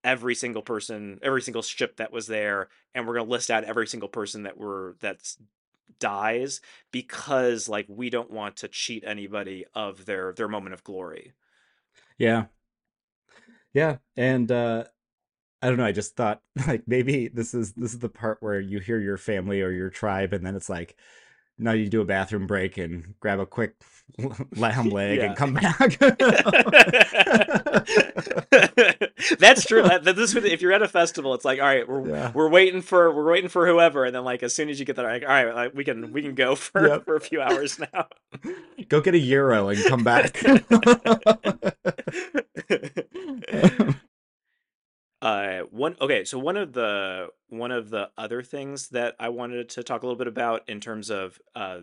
every 0.05 0.35
single 0.35 0.63
person 0.63 1.19
every 1.23 1.43
single 1.43 1.63
ship 1.63 1.97
that 1.97 2.13
was 2.13 2.27
there 2.29 2.69
and 2.95 3.07
we're 3.07 3.15
going 3.15 3.27
to 3.27 3.33
list 3.33 3.51
out 3.51 3.65
every 3.65 3.87
single 3.87 4.09
person 4.09 4.45
that 4.45 4.59
were 4.59 4.97
that's 5.01 5.39
dies 6.01 6.61
because 6.93 7.69
like 7.69 7.87
we 7.89 8.11
don't 8.11 8.31
want 8.31 8.57
to 8.57 8.69
cheat 8.69 9.05
anybody 9.07 9.65
of 9.75 10.07
their 10.07 10.33
their 10.35 10.49
moment 10.49 10.75
of 10.75 10.85
glory 10.85 11.33
Yeah. 12.19 12.47
Yeah. 13.73 13.97
And 14.17 14.51
uh 14.51 14.85
I 15.63 15.69
don't 15.69 15.79
know, 15.79 15.87
I 15.87 15.93
just 15.93 16.17
thought 16.17 16.43
like 16.67 16.85
maybe 16.87 17.29
this 17.29 17.55
is 17.55 17.73
this 17.75 17.93
is 17.93 17.99
the 18.01 18.09
part 18.09 18.39
where 18.41 18.61
you 18.61 18.81
hear 18.81 19.01
your 19.01 19.17
family 19.17 19.63
or 19.63 19.71
your 19.71 19.91
tribe 19.91 20.33
and 20.33 20.45
then 20.47 20.57
it's 20.57 20.69
like 20.69 20.97
now 21.59 21.73
you 21.73 21.89
do 21.89 22.01
a 22.01 22.05
bathroom 22.05 22.47
break 22.47 22.79
and 22.79 23.15
grab 23.21 23.41
a 23.41 23.47
quick 23.47 23.77
lamb 24.57 24.91
leg 24.91 25.19
Yeah. 25.19 25.27
and 25.27 25.37
come 25.37 25.55
back. 25.55 25.99
That's 29.39 29.65
true. 29.65 29.83
That, 29.83 30.05
this 30.05 30.35
if 30.35 30.63
you're 30.63 30.73
at 30.73 30.83
a 30.83 30.89
festival, 30.89 31.35
it's 31.35 31.45
like, 31.45 31.61
all 31.61 31.67
right, 31.67 31.89
we're 31.89 32.09
Yeah. 32.09 32.33
we're 32.35 32.49
waiting 32.49 32.83
for 32.83 33.13
we're 33.15 33.31
waiting 33.31 33.49
for 33.49 33.67
whoever, 33.67 34.05
and 34.05 34.15
then 34.15 34.25
like 34.25 34.43
as 34.43 34.55
soon 34.55 34.69
as 34.69 34.79
you 34.79 34.85
get 34.87 34.97
there, 34.97 35.07
like, 35.07 35.23
all 35.23 35.29
right, 35.29 35.55
like, 35.55 35.75
we 35.75 35.85
can 35.85 36.13
we 36.13 36.23
can 36.23 36.35
go 36.35 36.55
for 36.55 36.87
Yep. 36.87 37.05
for 37.05 37.17
a 37.17 37.21
few 37.21 37.41
hours 37.41 37.79
now. 37.95 38.07
Go 38.89 39.01
get 39.01 39.15
a 39.15 39.19
euro 39.19 39.69
and 39.69 39.83
come 39.85 40.05
back. 40.05 40.43
uh, 45.23 45.61
one 45.71 45.97
okay, 46.01 46.25
so 46.25 46.39
one 46.39 46.57
of 46.57 46.73
the 46.73 47.29
one 47.49 47.71
of 47.71 47.91
the 47.91 48.11
other 48.19 48.43
things 48.43 48.89
that 48.91 49.15
I 49.19 49.31
wanted 49.31 49.69
to 49.71 49.83
talk 49.83 50.03
a 50.03 50.07
little 50.07 50.19
bit 50.19 50.27
about 50.29 50.69
in 50.69 50.81
terms 50.81 51.11
of 51.11 51.39
uh, 51.55 51.81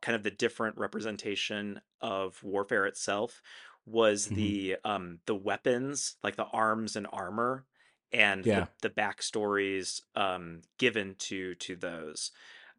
kind 0.00 0.14
of 0.16 0.22
the 0.22 0.30
different 0.30 0.78
representation 0.78 1.80
of 2.00 2.42
warfare 2.44 2.86
itself 2.86 3.42
was 3.86 4.30
Mhm. 4.30 4.54
the 4.54 4.76
um 4.84 5.20
the 5.26 5.34
weapons, 5.36 6.16
like 6.22 6.36
the 6.36 6.46
arms 6.46 6.96
and 6.96 7.06
armor, 7.12 7.66
and 8.12 8.44
Yeah. 8.44 8.66
the, 8.66 8.68
the 8.82 8.90
backstories 8.90 10.00
um 10.14 10.62
given 10.78 11.14
to 11.16 11.54
to 11.56 11.76
those. 11.76 12.32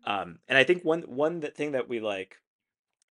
Um, 0.06 0.40
and 0.48 0.58
I 0.58 0.64
think 0.64 0.84
one 0.84 1.04
one 1.04 1.42
that 1.42 1.56
thing 1.56 1.72
that 1.74 1.90
we 1.90 2.00
like 2.00 2.38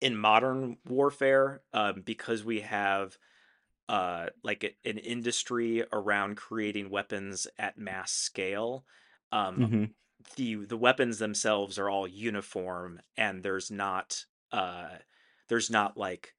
in 0.01 0.16
modern 0.16 0.78
warfare, 0.86 1.62
um, 1.72 2.03
because 2.03 2.45
we 2.45 2.61
have 2.62 3.18
uh 3.88 4.28
like 4.45 4.64
a, 4.64 4.76
an 4.88 4.99
industry 4.99 5.84
around 5.93 6.36
creating 6.36 6.90
weapons 6.90 7.47
at 7.59 7.76
mass 7.78 8.12
scale 8.12 8.86
um 9.32 9.72
Mhm. 9.72 9.95
the 10.36 10.55
the 10.66 10.76
weapons 10.76 11.18
themselves 11.18 11.78
are 11.78 11.90
all 11.90 12.07
uniform 12.07 13.01
and 13.16 13.43
there's 13.43 13.70
not 13.70 14.24
uh 14.53 14.99
there's 15.49 15.70
not 15.70 15.97
like 15.97 16.34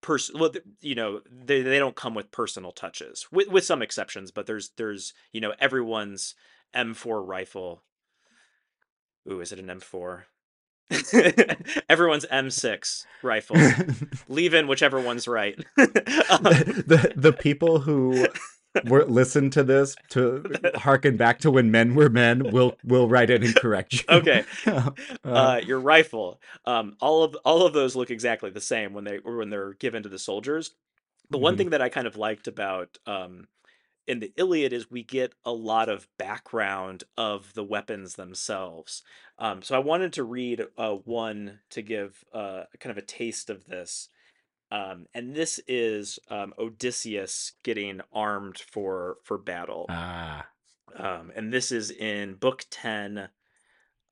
pers 0.00 0.30
well 0.34 0.52
you 0.80 0.94
know 0.94 1.20
they, 1.30 1.62
they 1.62 1.78
don't 1.78 1.96
come 1.96 2.14
with 2.14 2.30
personal 2.30 2.72
touches 2.72 3.26
with 3.30 3.48
with 3.48 3.64
some 3.64 3.82
exceptions 3.82 4.30
but 4.30 4.46
there's 4.46 4.70
there's 4.76 5.12
you 5.32 5.40
know 5.40 5.52
everyone's 5.58 6.34
M4 6.74 7.26
rifle. 7.26 7.82
Ooh 9.30 9.40
is 9.40 9.52
it 9.52 9.58
an 9.58 9.66
M4 9.66 10.22
everyone's 11.88 12.26
M6 12.26 13.04
rifle. 13.22 13.56
Leave 14.28 14.54
in 14.54 14.66
whichever 14.66 15.00
one's 15.00 15.28
right. 15.28 15.58
Um, 16.30 16.44
the, 16.44 16.84
the 16.86 17.12
the 17.16 17.32
people 17.32 17.80
who 17.80 18.28
were 18.82 19.04
listen 19.06 19.50
to 19.50 19.62
this 19.64 19.96
to 20.10 20.46
harken 20.74 21.16
back 21.16 21.38
to 21.40 21.50
when 21.50 21.70
men 21.70 21.94
were 21.94 22.08
men 22.10 22.50
we'll 22.50 22.78
we'll 22.84 23.08
write 23.08 23.30
it 23.30 23.44
and 23.44 23.56
correct 23.56 24.04
you. 24.08 24.08
Okay. 24.08 24.46
Uh, 24.66 24.90
uh, 25.34 25.60
your 25.64 25.80
rifle. 25.80 26.40
Um, 26.64 26.96
all 27.00 27.22
of 27.22 27.36
all 27.44 27.64
of 27.66 27.72
those 27.72 27.94
look 27.96 28.10
exactly 28.10 28.50
the 28.50 28.60
same 28.60 28.92
when 28.92 29.04
they 29.04 29.18
when 29.18 29.50
they're 29.50 29.74
given 29.74 30.02
to 30.02 30.08
the 30.08 30.18
soldiers. 30.18 30.72
The 31.30 31.38
one 31.38 31.56
Mhm. 31.56 31.56
thing 31.56 31.70
that 31.70 31.82
I 31.82 31.88
kind 31.88 32.06
of 32.06 32.16
liked 32.16 32.48
about 32.48 32.98
um, 33.06 33.48
in 34.06 34.20
the 34.20 34.32
Iliad 34.36 34.72
is 34.72 34.90
we 34.90 35.04
get 35.04 35.34
a 35.44 35.52
lot 35.52 35.88
of 35.88 36.08
background 36.18 37.04
of 37.18 37.54
the 37.54 37.64
weapons 37.64 38.14
themselves. 38.16 39.02
Um, 39.38 39.62
so 39.62 39.76
I 39.76 39.80
wanted 39.80 40.14
to 40.14 40.24
read 40.24 40.66
uh, 40.78 40.94
one 40.96 41.60
to 41.70 41.82
give 41.82 42.24
uh, 42.32 42.64
kind 42.80 42.90
of 42.92 42.98
a 42.98 43.06
taste 43.06 43.50
of 43.50 43.66
this. 43.66 44.08
Um, 44.70 45.06
and 45.14 45.34
this 45.34 45.58
is 45.66 46.18
um, 46.28 46.54
Odysseus 46.58 47.52
getting 47.64 48.00
armed 48.12 48.58
for 48.58 49.16
for 49.24 49.36
battle. 49.38 49.86
ah, 49.88 50.46
Um, 50.96 51.32
and 51.34 51.52
this 51.52 51.72
is 51.72 51.90
in 51.90 52.34
book 52.34 52.64
10, 52.70 53.28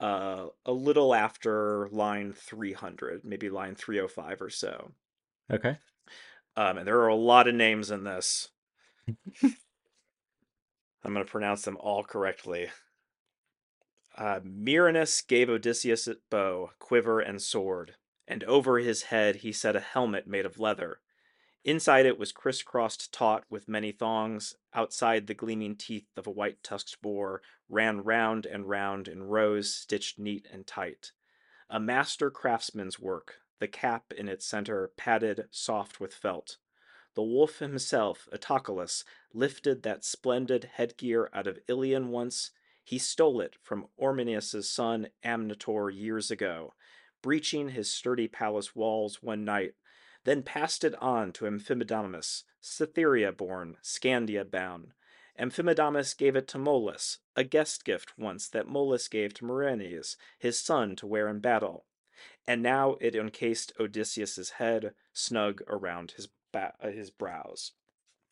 uh, 0.01 0.47
a 0.65 0.73
little 0.73 1.15
after 1.15 1.89
line 1.93 2.33
300, 2.33 3.25
maybe 3.25 3.51
line 3.51 3.75
305 3.75 4.43
or 4.43 4.51
so. 4.51 4.93
okay. 5.53 5.79
Um, 6.57 6.79
and 6.79 6.87
there 6.89 7.01
are 7.03 7.09
a 7.09 7.15
lot 7.15 7.47
of 7.47 7.55
names 7.55 7.91
in 7.93 8.03
this. 8.03 8.49
I'm 11.05 11.15
going 11.15 11.25
to 11.25 11.31
pronounce 11.31 11.63
them 11.63 11.77
all 11.79 12.03
correctly. 12.03 12.69
Uh, 14.17 14.41
gave 15.23 15.49
Odysseus 15.49 16.09
a 16.09 16.17
bow, 16.29 16.71
quiver, 16.81 17.21
and 17.21 17.41
sword, 17.41 17.95
and 18.29 18.45
over 18.45 18.79
his 18.79 19.05
head 19.05 19.37
he 19.37 19.51
set 19.51 19.75
a 19.75 19.81
helmet 19.81 20.27
made 20.27 20.47
of 20.47 20.61
leather. 20.61 21.01
Inside 21.65 22.07
it 22.07 22.19
was 22.19 22.31
crisscrossed 22.31 23.13
taut 23.13 23.45
with 23.51 23.69
many 23.69 23.91
thongs. 23.91 24.55
Outside 24.73 25.27
the 25.27 25.35
gleaming 25.35 25.75
teeth 25.75 26.07
of 26.17 26.27
a 26.27 26.31
white 26.31 26.63
tusked 26.63 27.03
boar 27.03 27.43
ran 27.69 28.03
round 28.03 28.47
and 28.47 28.69
round 28.69 29.09
in 29.09 29.25
rows 29.25 29.75
stitched 29.75 30.19
neat 30.19 30.47
and 30.53 30.67
tight. 30.67 31.13
A 31.69 31.81
master 31.81 32.31
craftsman's 32.31 33.01
work, 33.01 33.39
the 33.59 33.69
cap 33.69 34.13
in 34.17 34.29
its 34.29 34.47
center 34.47 34.93
padded 34.97 35.49
soft 35.51 36.01
with 36.01 36.15
felt. 36.15 36.59
The 37.15 37.23
wolf 37.23 37.59
himself, 37.59 38.29
Autocolus, 38.33 39.05
lifted 39.35 39.83
that 39.83 40.05
splendid 40.05 40.71
headgear 40.75 41.29
out 41.35 41.47
of 41.47 41.59
Ilion 41.67 42.09
once. 42.09 42.53
He 42.85 42.99
stole 42.99 43.41
it 43.41 43.57
from 43.63 43.89
Ormenius' 43.99 44.71
son 44.71 45.09
Amyntor 45.25 45.95
years 45.95 46.31
ago, 46.31 46.75
breaching 47.23 47.71
his 47.71 47.93
sturdy 47.93 48.29
palace 48.29 48.75
walls 48.75 49.23
one 49.23 49.45
night, 49.45 49.75
then 50.25 50.43
passed 50.43 50.85
it 50.85 50.95
on 50.97 51.33
to 51.33 51.45
Amphimadamus, 51.45 52.45
Cytherea 52.61 53.33
born, 53.33 53.77
Scandia 53.83 54.49
bound. 54.49 54.95
Amphimadamus 55.39 56.17
gave 56.17 56.35
it 56.37 56.49
to 56.49 56.59
Molus, 56.59 57.19
a 57.37 57.45
guest 57.45 57.85
gift 57.85 58.19
once 58.19 58.49
that 58.49 58.67
Molus 58.67 59.09
gave 59.09 59.35
to 59.35 59.45
Meriones, 59.45 60.17
his 60.39 60.61
son, 60.61 60.97
to 60.97 61.07
wear 61.07 61.29
in 61.29 61.41
battle. 61.41 61.87
And 62.47 62.63
now 62.63 62.97
it 63.01 63.15
encased 63.15 63.73
Odysseus's 63.81 64.51
head, 64.51 64.95
snug 65.13 65.63
around 65.69 66.13
his 66.13 66.29
ba- 66.53 66.75
uh, 66.81 66.91
his 66.91 67.11
brows. 67.11 67.73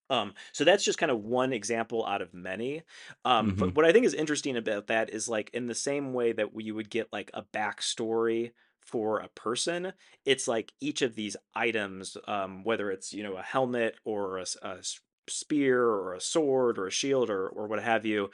Um, 0.09 0.35
so 0.53 0.65
that's 0.65 0.85
just 0.85 0.99
kind 0.99 1.11
of 1.11 1.25
one 1.25 1.53
example 1.53 2.07
out 2.07 2.23
of 2.23 2.33
many. 2.33 2.85
Um, 3.25 3.57
But 3.59 3.75
Mhm. 3.75 3.77
what 3.77 3.85
I 3.85 3.93
think 3.93 4.07
is 4.07 4.15
interesting 4.15 4.57
about 4.57 4.87
that 4.87 5.11
is 5.11 5.29
like 5.29 5.51
in 5.51 5.67
the 5.67 5.75
same 5.75 6.13
way 6.13 6.33
that 6.33 6.51
you 6.61 6.75
would 6.77 6.91
get 6.91 7.13
like 7.13 7.31
a 7.35 7.43
backstory 7.43 8.53
for 8.87 9.19
a 9.19 9.29
person, 9.29 9.93
it's 10.25 10.49
like 10.49 10.73
each 10.81 11.03
of 11.03 11.15
these 11.15 11.37
items, 11.55 12.17
um, 12.27 12.65
whether 12.65 12.91
it's 12.91 13.13
you 13.13 13.23
know 13.23 13.37
a 13.37 13.43
helmet 13.43 13.97
or 14.05 14.39
a 14.39 14.47
spear 15.29 15.83
or 15.83 16.15
a 16.15 16.21
sword 16.21 16.79
or 16.79 16.87
a 16.87 16.93
shield 16.93 17.29
or 17.29 17.49
or 17.49 17.67
what 17.67 17.83
have 17.83 18.07
you, 18.07 18.31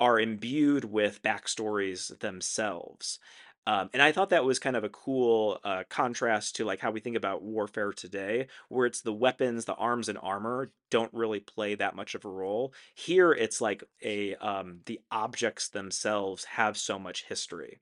are 0.00 0.18
imbued 0.18 0.84
with 0.84 1.22
backstories 1.22 2.18
themselves. 2.18 3.18
Um, 3.66 3.90
and 3.92 4.02
I 4.02 4.10
thought 4.10 4.30
that 4.30 4.44
was 4.44 4.58
kind 4.58 4.74
of 4.74 4.82
a 4.82 4.88
cool 4.88 5.60
uh, 5.62 5.84
contrast 5.88 6.56
to 6.56 6.64
like 6.64 6.80
how 6.80 6.90
we 6.90 7.00
think 7.00 7.16
about 7.16 7.42
warfare 7.42 7.92
today, 7.92 8.48
where 8.68 8.86
it's 8.86 9.02
the 9.02 9.12
weapons, 9.12 9.64
the 9.64 9.74
arms 9.74 10.08
and 10.08 10.18
armor 10.20 10.72
don't 10.90 11.14
really 11.14 11.38
play 11.38 11.76
that 11.76 11.94
much 11.94 12.16
of 12.16 12.24
a 12.24 12.28
role. 12.28 12.74
Here, 12.96 13.32
it's 13.32 13.60
like 13.60 13.84
a 14.02 14.34
um, 14.36 14.80
the 14.86 15.00
objects 15.12 15.68
themselves 15.68 16.44
have 16.44 16.76
so 16.76 16.98
much 16.98 17.24
history. 17.28 17.80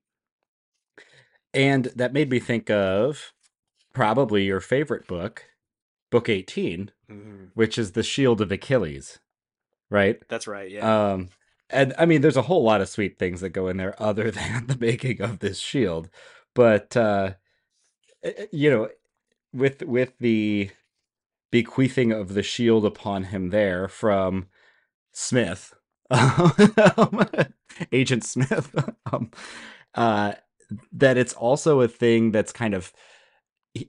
And 1.53 1.87
that 1.97 2.13
made 2.13 2.31
me 2.31 2.39
think 2.39 2.71
of 2.71 3.33
probably 3.93 4.45
your 4.45 4.61
favorite 4.61 5.07
book, 5.07 5.47
book 6.11 6.29
18, 6.29 6.91
which 7.55 7.77
is 7.79 7.93
The 7.93 8.03
Shield 8.03 8.41
of 8.41 8.53
Achilles, 8.53 9.19
right? 9.91 10.21
That's 10.29 10.47
right. 10.47 10.71
Yeah. 10.71 11.13
Um, 11.13 11.31
and 11.69 11.95
I 11.99 12.07
mean, 12.07 12.21
there's 12.21 12.37
a 12.37 12.43
whole 12.43 12.63
lot 12.63 12.81
of 12.81 12.89
sweet 12.89 13.19
things 13.19 13.41
that 13.41 13.51
go 13.51 13.69
in 13.69 13.77
there 13.77 14.01
other 14.01 14.31
than 14.31 14.67
the 14.67 14.79
making 14.79 15.21
of 15.21 15.39
this 15.39 15.59
shield, 15.59 16.09
but 16.55 16.97
uh, 16.97 17.35
eh, 18.23 18.47
you 18.53 18.71
know, 18.71 18.89
with 19.53 19.83
with 19.83 20.19
the 20.19 20.71
bequeathing 21.51 22.13
of 22.13 22.35
the 22.35 22.43
shield 22.43 22.85
upon 22.85 23.25
him 23.25 23.51
there 23.51 23.89
from 23.89 24.47
Smith, 25.13 25.75
um, 26.11 27.29
Agent 27.93 28.25
Smith, 28.25 28.75
um, 29.13 29.31
uh, 29.95 30.33
that 30.93 31.17
it's 31.17 31.33
also 31.35 31.81
a 31.81 31.89
thing 31.89 32.31
that's 32.31 32.53
kind 32.53 32.75
of 32.75 32.93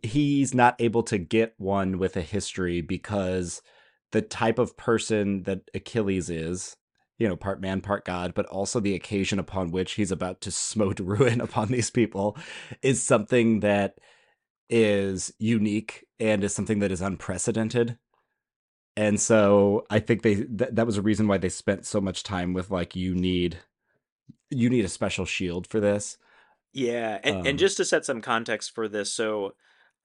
he's 0.04 0.54
not 0.54 0.76
able 0.80 1.04
to 1.04 1.18
get 1.18 1.56
one 1.58 1.98
with 1.98 2.16
a 2.16 2.22
history 2.22 2.82
because 2.82 3.62
the 4.12 4.22
type 4.22 4.60
of 4.60 4.78
person 4.78 5.44
that 5.44 5.62
Achilles 5.74 6.30
is, 6.30 6.76
you 7.18 7.28
know, 7.28 7.36
part 7.36 7.62
man, 7.62 7.82
part 7.82 8.06
god, 8.06 8.34
but 8.34 8.46
also 8.48 8.80
the 8.80 8.94
occasion 8.94 9.40
upon 9.40 9.72
which 9.72 9.94
he's 9.94 10.12
about 10.12 10.42
to 10.42 10.52
smote 10.52 11.00
ruin 11.02 11.42
upon 11.42 11.70
these 11.70 11.90
people 11.90 12.38
is 12.82 13.02
something 13.02 13.62
that 13.62 13.96
is 14.70 15.34
unique 15.40 16.06
and 16.20 16.44
is 16.44 16.54
something 16.54 16.80
that 16.80 16.92
is 16.92 17.02
unprecedented. 17.02 17.98
And 18.96 19.20
so 19.20 19.86
I 19.90 20.00
think 20.00 20.22
they 20.22 20.36
th- 20.36 20.72
that 20.72 20.86
was 20.86 20.98
a 20.98 21.02
reason 21.02 21.28
why 21.28 21.38
they 21.38 21.50
spent 21.50 21.86
so 21.86 22.02
much 22.02 22.24
time 22.24 22.54
with 22.54 22.70
like 22.70 22.96
you 22.96 23.16
need 23.16 23.60
you 24.50 24.70
need 24.70 24.86
a 24.86 24.90
special 24.90 25.26
shield 25.26 25.66
for 25.66 25.80
this. 25.80 26.18
Yeah, 26.74 27.20
and, 27.24 27.38
Um, 27.38 27.46
and 27.46 27.60
just 27.60 27.78
to 27.78 27.86
set 27.86 28.06
some 28.06 28.22
context 28.22 28.74
for 28.74 28.88
this, 28.88 29.14
so 29.14 29.56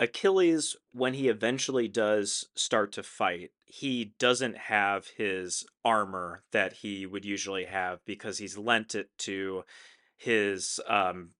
Achilles, 0.00 0.76
when 0.92 1.14
he 1.14 1.28
eventually 1.28 1.88
does 1.88 2.44
start 2.56 2.92
to 2.92 3.02
fight, 3.02 3.52
he 3.64 4.14
doesn't 4.18 4.56
have 4.56 5.06
his 5.08 5.64
armor 5.84 6.44
that 6.52 6.72
he 6.74 7.06
would 7.06 7.24
usually 7.24 7.64
have 7.66 8.04
because 8.04 8.38
he's 8.38 8.58
lent 8.58 8.94
it 8.94 9.16
to 9.18 9.64
his 10.16 10.80
um, 10.88 11.32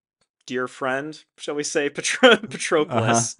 dear 0.47 0.67
friend, 0.67 1.23
shall 1.37 1.53
we 1.53 1.63
say, 1.63 1.89
Patro- 1.91 2.31
uh-huh. 2.31 2.47
Patroclus, 2.47 3.35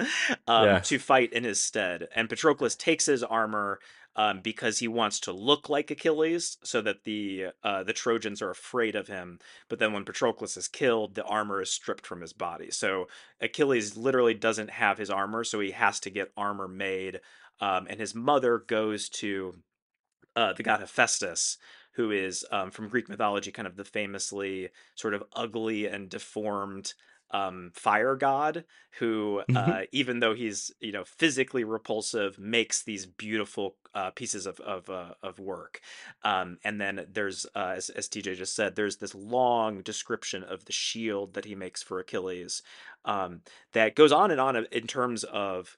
um, 0.47 0.65
Yes. 0.65 0.89
to 0.89 0.99
fight 0.99 1.33
in 1.33 1.43
his 1.43 1.59
stead. 1.59 2.07
And 2.15 2.29
Patroclus 2.29 2.77
takes 2.77 3.07
his 3.07 3.23
armor 3.23 3.79
um, 4.15 4.41
because 4.41 4.79
he 4.79 4.87
wants 4.87 5.19
to 5.21 5.31
look 5.31 5.69
like 5.69 5.91
Achilles, 5.91 6.57
so 6.63 6.81
that 6.81 7.03
the 7.03 7.47
uh, 7.63 7.83
the 7.83 7.93
Trojans 7.93 8.41
are 8.41 8.49
afraid 8.49 8.95
of 8.95 9.07
him. 9.07 9.39
But 9.69 9.77
then 9.79 9.93
when 9.93 10.05
Patroclus 10.05 10.57
is 10.57 10.67
killed, 10.67 11.13
the 11.15 11.23
armor 11.23 11.61
is 11.61 11.69
stripped 11.71 12.05
from 12.05 12.21
his 12.21 12.33
body. 12.33 12.71
So 12.71 13.07
Achilles 13.41 13.95
literally 13.95 14.33
doesn't 14.33 14.71
have 14.71 14.97
his 14.97 15.11
armor, 15.11 15.43
so 15.43 15.59
he 15.59 15.71
has 15.71 15.99
to 16.01 16.09
get 16.09 16.31
armor 16.35 16.67
made. 16.67 17.21
Um, 17.59 17.85
and 17.89 17.99
his 17.99 18.15
mother 18.15 18.57
goes 18.59 19.07
to 19.09 19.57
uh, 20.35 20.53
the 20.53 20.63
god 20.63 20.79
Hephaestus, 20.79 21.57
who 21.97 22.11
is 22.11 22.45
um, 22.51 22.69
from 22.71 22.87
Greek 22.87 23.09
mythology, 23.09 23.51
kind 23.51 23.67
of 23.67 23.75
the 23.75 23.83
famously 23.83 24.69
sort 24.95 25.15
of 25.15 25.23
ugly 25.33 25.87
and 25.87 26.09
deformed 26.09 26.93
um, 27.31 27.71
fire 27.73 28.15
god, 28.15 28.63
who, 28.99 29.41
uh, 29.55 29.81
even 29.91 30.19
though 30.19 30.33
he's 30.33 30.71
you 30.79 30.91
know 30.91 31.03
physically 31.03 31.63
repulsive, 31.63 32.39
makes 32.39 32.83
these 32.83 33.05
beautiful 33.07 33.75
uh, 33.95 34.11
pieces 34.11 34.45
of 34.45 34.59
of, 34.59 34.89
uh, 34.89 35.15
of 35.23 35.39
work. 35.39 35.81
Um, 36.23 36.59
and 36.63 36.79
then 36.79 37.07
there's, 37.11 37.47
uh, 37.55 37.73
as, 37.75 37.89
as 37.89 38.07
TJ 38.07 38.37
just 38.37 38.55
said, 38.55 38.75
there's 38.75 38.97
this 38.97 39.15
long 39.15 39.81
description 39.81 40.43
of 40.43 40.65
the 40.65 40.71
shield 40.71 41.33
that 41.33 41.45
he 41.45 41.55
makes 41.55 41.81
for 41.81 41.99
Achilles 41.99 42.61
um, 43.05 43.41
that 43.73 43.95
goes 43.95 44.11
on 44.11 44.29
and 44.29 44.39
on 44.39 44.55
in 44.71 44.87
terms 44.87 45.23
of 45.23 45.77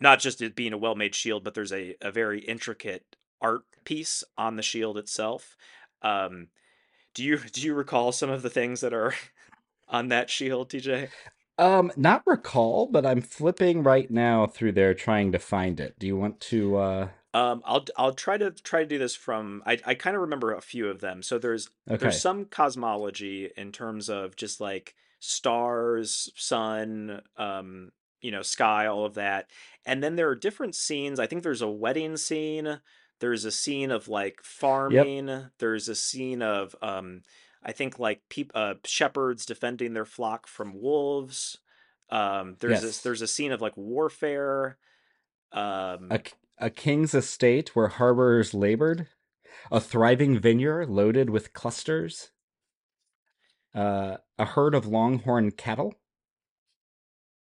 not 0.00 0.18
just 0.18 0.42
it 0.42 0.56
being 0.56 0.72
a 0.72 0.78
well-made 0.78 1.14
shield, 1.14 1.44
but 1.44 1.54
there's 1.54 1.72
a, 1.72 1.94
a 2.02 2.10
very 2.10 2.40
intricate 2.40 3.16
art 3.44 3.62
piece 3.84 4.24
on 4.38 4.56
the 4.56 4.62
shield 4.62 4.98
itself. 4.98 5.56
Um, 6.02 6.48
do 7.14 7.22
you 7.24 7.38
do 7.52 7.62
you 7.62 7.74
recall 7.74 8.12
some 8.12 8.30
of 8.30 8.42
the 8.42 8.50
things 8.50 8.80
that 8.80 8.94
are 8.94 9.14
on 9.88 10.08
that 10.08 10.30
shield, 10.30 10.70
TJ? 10.70 11.10
Um, 11.58 11.92
not 11.96 12.22
recall, 12.26 12.86
but 12.86 13.06
I'm 13.06 13.20
flipping 13.20 13.82
right 13.84 14.10
now 14.10 14.46
through 14.46 14.72
there 14.72 14.94
trying 14.94 15.32
to 15.32 15.38
find 15.38 15.78
it. 15.78 15.98
Do 15.98 16.06
you 16.06 16.16
want 16.16 16.40
to 16.42 16.76
uh 16.76 17.08
Um, 17.32 17.62
I'll 17.64 17.84
I'll 17.96 18.12
try 18.14 18.38
to 18.38 18.50
try 18.52 18.80
to 18.80 18.86
do 18.86 18.98
this 18.98 19.16
from 19.16 19.62
I 19.66 19.78
I 19.84 19.94
kind 19.94 20.14
of 20.16 20.22
remember 20.22 20.52
a 20.54 20.60
few 20.60 20.88
of 20.88 21.00
them. 21.00 21.22
So 21.22 21.38
there's 21.38 21.70
there's 21.98 22.18
some 22.18 22.44
cosmology 22.46 23.50
in 23.56 23.72
terms 23.72 24.08
of 24.08 24.36
just 24.36 24.60
like 24.60 24.94
stars, 25.20 26.30
sun, 26.36 27.22
um, 27.36 27.92
you 28.20 28.30
know, 28.30 28.42
sky, 28.42 28.86
all 28.86 29.04
of 29.04 29.14
that. 29.14 29.50
And 29.84 30.02
then 30.02 30.16
there 30.16 30.28
are 30.28 30.36
different 30.36 30.74
scenes. 30.74 31.18
I 31.18 31.26
think 31.26 31.42
there's 31.42 31.62
a 31.62 31.70
wedding 31.70 32.16
scene. 32.16 32.80
There's 33.24 33.46
a 33.46 33.50
scene 33.50 33.90
of 33.90 34.06
like 34.06 34.34
Yep. 34.34 34.44
farming. 34.44 35.46
There's 35.58 35.88
a 35.88 35.94
scene 35.94 36.42
of 36.42 36.76
um 36.82 37.22
I 37.62 37.72
think 37.72 37.98
like 37.98 38.20
peop 38.28 38.52
uh 38.54 38.74
shepherds 38.84 39.46
defending 39.46 39.94
their 39.94 40.04
flock 40.04 40.46
from 40.46 40.78
wolves. 40.78 41.56
Um 42.10 42.56
there's 42.60 42.82
Yes. 42.82 43.00
there's 43.00 43.22
a 43.22 43.26
scene 43.26 43.50
of 43.50 43.62
like 43.62 43.78
warfare. 43.78 44.76
A, 45.52 45.58
Um 45.58 46.08
k- 46.22 46.32
a 46.58 46.68
king's 46.68 47.14
estate 47.14 47.74
where 47.74 47.88
harborers 47.88 48.52
labored, 48.52 49.06
a 49.72 49.80
thriving 49.80 50.38
vineyard 50.38 50.90
loaded 50.90 51.30
with 51.30 51.54
clusters, 51.54 52.30
uh, 53.74 54.18
a 54.38 54.44
herd 54.44 54.74
of 54.74 54.84
longhorn 54.86 55.50
cattle, 55.50 55.94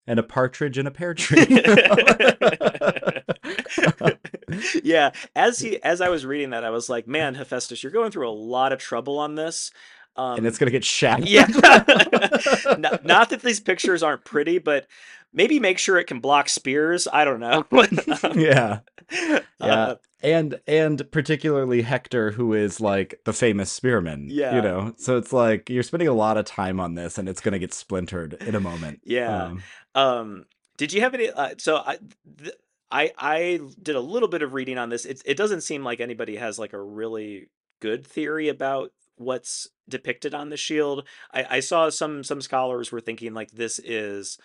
and 0.07 0.20
a 0.20 0.22
partridge 0.22 0.78
in 0.78 0.87
a 0.87 0.93
pear 0.93 1.12
tree. 1.12 1.45
yeah, 4.82 5.10
as 5.34 5.58
he 5.58 5.82
as 5.82 6.00
I 6.00 6.08
was 6.08 6.24
reading 6.26 6.50
that, 6.50 6.64
I 6.64 6.70
was 6.70 6.88
like, 6.88 7.06
man, 7.06 7.34
Hephaestus, 7.34 7.82
you're 7.82 7.92
going 7.92 8.10
through 8.10 8.28
a 8.28 8.32
lot 8.32 8.72
of 8.72 8.78
trouble 8.78 9.18
on 9.18 9.34
this. 9.34 9.70
and 10.16 10.46
it's 10.46 10.56
Um, 10.56 10.60
gonna 10.60 10.70
get 10.70 10.84
shattered. 10.84 11.28
yeah, 11.28 11.46
not, 12.78 13.04
not 13.04 13.30
that 13.30 13.42
these 13.42 13.60
pictures 13.60 14.02
aren't 14.02 14.24
pretty, 14.24 14.58
but 14.58 14.86
maybe 15.32 15.58
make 15.58 15.78
sure 15.78 15.98
it 15.98 16.04
can 16.06 16.20
block 16.20 16.48
spears. 16.48 17.08
I 17.12 17.24
don't 17.24 17.40
know. 17.40 17.64
yeah. 18.34 18.80
Yeah. 19.10 19.40
uh, 19.60 19.94
And 20.22 20.60
and 20.66 21.10
particularly 21.10 21.82
Hector, 21.82 22.30
who 22.30 22.54
is 22.54 22.80
like 22.80 23.20
the 23.24 23.32
famous 23.32 23.70
spearman, 23.72 24.28
you 24.30 24.40
know. 24.62 24.94
So 24.98 25.16
it's 25.18 25.32
like 25.32 25.68
you're 25.70 25.82
spending 25.82 26.08
a 26.08 26.12
lot 26.14 26.36
of 26.36 26.44
time 26.44 26.78
on 26.80 26.94
this, 26.94 27.18
and 27.18 27.28
it's 27.28 27.40
gonna 27.40 27.58
get 27.58 27.74
splintered 27.74 28.34
in 28.34 28.54
a 28.54 28.60
moment. 28.60 29.00
yeah. 29.04 29.44
Um, 29.44 29.62
Um, 29.94 30.44
did 30.78 30.92
you 30.92 31.00
have 31.02 31.14
any? 31.14 31.28
Uh, 31.30 31.50
so 31.58 31.76
I, 31.76 31.98
th- 32.38 32.54
I, 32.93 33.12
I 33.16 33.61
did 33.82 33.97
a 33.97 34.01
little 34.01 34.28
bit 34.28 34.43
of 34.43 34.53
reading 34.53 34.76
on 34.76 34.90
this. 34.90 35.07
It 35.07 35.22
it 35.24 35.36
doesn't 35.36 35.62
seem 35.62 35.82
like 35.82 35.99
anybody 36.01 36.36
has 36.36 36.59
like 36.59 36.74
a 36.74 36.80
really 36.80 37.49
good 37.80 38.07
theory 38.07 38.49
about 38.49 38.93
what's 39.16 39.68
depicted 39.88 40.34
on 40.34 40.51
the 40.51 40.57
shield. 40.57 41.09
I, 41.32 41.47
I 41.57 41.61
saw 41.61 41.88
some 41.88 42.22
some 42.22 42.43
scholars 42.43 42.93
were 42.93 43.01
thinking 43.01 43.32
like 43.32 43.51
this 43.51 43.78
is 43.78 44.38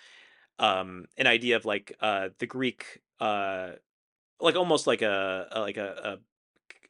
um 0.60 1.06
an 1.18 1.28
idea 1.28 1.58
of 1.58 1.66
like 1.66 1.96
uh 2.02 2.30
the 2.40 2.48
Greek 2.48 3.02
uh 3.20 3.72
like 4.40 4.56
almost 4.56 4.88
like 4.88 5.02
a, 5.02 5.48
a 5.52 5.60
like 5.60 5.78
a, 5.78 6.20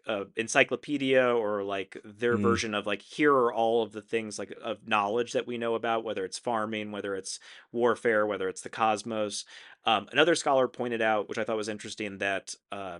a, 0.08 0.26
encyclopedia 0.38 1.28
or 1.28 1.64
like 1.64 1.98
their 2.06 2.38
mm, 2.38 2.42
version 2.42 2.74
of 2.74 2.86
like 2.88 3.02
here 3.02 3.34
are 3.34 3.54
all 3.54 3.84
of 3.84 3.92
the 3.92 4.02
things 4.02 4.40
like 4.40 4.54
of 4.64 4.88
knowledge 4.88 5.34
that 5.34 5.46
we 5.46 5.58
know 5.58 5.76
about 5.76 6.06
whether 6.06 6.24
it's 6.24 6.40
farming 6.40 6.94
whether 6.94 7.14
it's 7.14 7.42
warfare 7.74 8.26
whether 8.26 8.48
it's 8.48 8.62
the 8.62 8.70
cosmos 8.70 9.44
um, 9.88 10.08
another 10.12 10.36
scholar 10.36 10.68
pointed 10.70 11.02
out 11.02 11.30
which 11.30 11.40
i 11.40 11.46
thought 11.46 11.58
was 11.58 11.70
interesting 11.70 12.20
that 12.20 12.56
uh, 12.74 13.00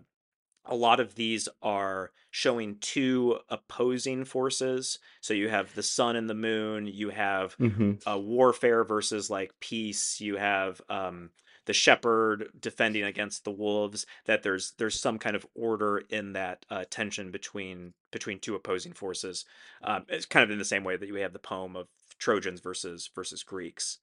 a 0.66 0.76
lot 0.76 1.00
of 1.00 1.16
these 1.16 1.48
are 1.62 2.12
showing 2.32 2.78
two 2.80 3.40
opposing 3.50 4.26
forces 4.26 5.00
so 5.22 5.34
you 5.34 5.50
have 5.50 5.74
the 5.76 5.84
sun 5.84 6.16
and 6.16 6.30
the 6.30 6.36
moon 6.36 6.88
you 6.88 7.10
have 7.10 7.58
hmm 7.60 8.00
uh, 8.10 8.18
warfare 8.18 8.84
versus 8.86 9.30
like 9.30 9.54
peace. 9.60 10.22
You 10.22 10.38
have 10.38 10.82
um, 10.90 11.32
the 11.66 11.74
shepherd 11.74 12.50
defending 12.60 13.04
against 13.04 13.44
the 13.44 13.52
wolves. 13.52 14.06
That 14.26 14.44
there's 14.44 14.74
there's 14.80 15.00
some 15.00 15.20
kind 15.20 15.36
of 15.36 15.46
order 15.56 16.00
in 16.10 16.34
that 16.34 16.66
uh, 16.70 16.86
tension 16.90 17.32
between 17.32 17.94
between 18.12 18.40
two 18.40 18.56
opposing 18.56 18.94
forces. 18.94 19.46
Um, 19.84 20.06
it's 20.10 20.26
kind 20.26 20.44
of 20.44 20.52
in 20.52 20.60
the 20.60 20.66
same 20.66 20.84
way 20.84 20.98
that 20.98 21.08
you 21.08 21.16
have 21.16 21.34
the 21.34 21.40
poem 21.40 21.76
of 21.76 21.88
Trojans 22.20 22.62
versus 22.62 23.10
versus 23.14 23.44
Greeks. 23.44 24.00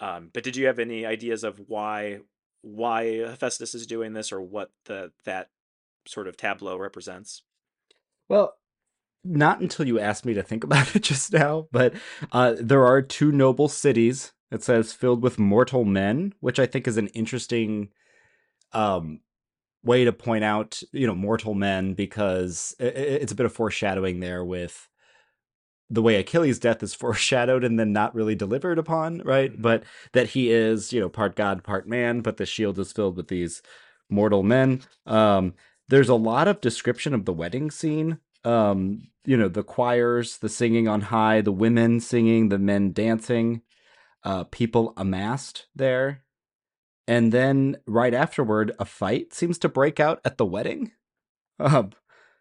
Um, 0.00 0.30
but 0.32 0.44
did 0.44 0.56
you 0.56 0.66
have 0.66 0.78
any 0.78 1.04
ideas 1.04 1.44
of 1.44 1.60
why 1.66 2.20
why 2.62 3.18
Hephaestus 3.18 3.74
is 3.74 3.86
doing 3.86 4.12
this, 4.12 4.32
or 4.32 4.40
what 4.40 4.70
the 4.86 5.12
that 5.24 5.50
sort 6.06 6.28
of 6.28 6.36
tableau 6.36 6.76
represents? 6.76 7.42
Well, 8.28 8.54
not 9.24 9.60
until 9.60 9.86
you 9.86 9.98
asked 9.98 10.24
me 10.24 10.34
to 10.34 10.42
think 10.42 10.64
about 10.64 10.94
it 10.94 11.02
just 11.02 11.32
now, 11.32 11.68
but 11.72 11.94
uh, 12.32 12.54
there 12.58 12.84
are 12.84 13.02
two 13.02 13.32
noble 13.32 13.68
cities. 13.68 14.32
It 14.50 14.62
says 14.62 14.92
filled 14.92 15.22
with 15.22 15.38
mortal 15.38 15.84
men, 15.84 16.32
which 16.40 16.58
I 16.58 16.66
think 16.66 16.88
is 16.88 16.96
an 16.96 17.08
interesting 17.08 17.90
um, 18.72 19.20
way 19.82 20.04
to 20.04 20.12
point 20.12 20.44
out, 20.44 20.80
you 20.92 21.06
know, 21.06 21.14
mortal 21.14 21.54
men 21.54 21.94
because 21.94 22.74
it's 22.78 23.32
a 23.32 23.34
bit 23.34 23.46
of 23.46 23.52
foreshadowing 23.52 24.20
there 24.20 24.44
with 24.44 24.88
the 25.90 26.02
way 26.02 26.16
Achilles' 26.16 26.58
death 26.58 26.82
is 26.82 26.94
foreshadowed 26.94 27.64
and 27.64 27.78
then 27.78 27.92
not 27.92 28.14
really 28.14 28.34
delivered 28.34 28.78
upon, 28.78 29.20
right? 29.24 29.52
hmm 29.52 29.62
But 29.62 29.84
that 30.12 30.28
he 30.28 30.50
is, 30.50 30.92
you 30.92 31.00
know, 31.00 31.08
part 31.08 31.36
god, 31.36 31.64
part 31.64 31.88
man, 31.88 32.20
but 32.20 32.36
the 32.36 32.46
shield 32.46 32.78
is 32.78 32.92
filled 32.92 33.16
with 33.16 33.28
these 33.28 33.62
mortal 34.10 34.42
men. 34.42 34.82
Um, 35.06 35.54
there's 35.88 36.08
a 36.08 36.14
lot 36.14 36.48
of 36.48 36.60
description 36.60 37.14
of 37.14 37.24
the 37.24 37.32
wedding 37.32 37.70
scene. 37.70 38.18
Um, 38.44 39.08
you 39.24 39.36
know, 39.36 39.48
the 39.48 39.62
choirs, 39.64 40.38
the 40.38 40.48
singing 40.48 40.88
on 40.88 41.00
high, 41.02 41.40
the 41.40 41.52
women 41.52 42.00
singing, 42.00 42.48
the 42.48 42.58
men 42.58 42.92
dancing, 42.92 43.62
uh, 44.24 44.44
people 44.44 44.94
amassed 44.96 45.66
there. 45.74 46.22
And 47.06 47.32
then 47.32 47.76
right 47.86 48.14
afterward, 48.14 48.72
a 48.78 48.84
fight 48.84 49.32
seems 49.34 49.58
to 49.60 49.68
break 49.68 49.98
out 50.00 50.20
at 50.24 50.38
the 50.38 50.46
wedding. 50.46 50.92
Um, 51.60 51.90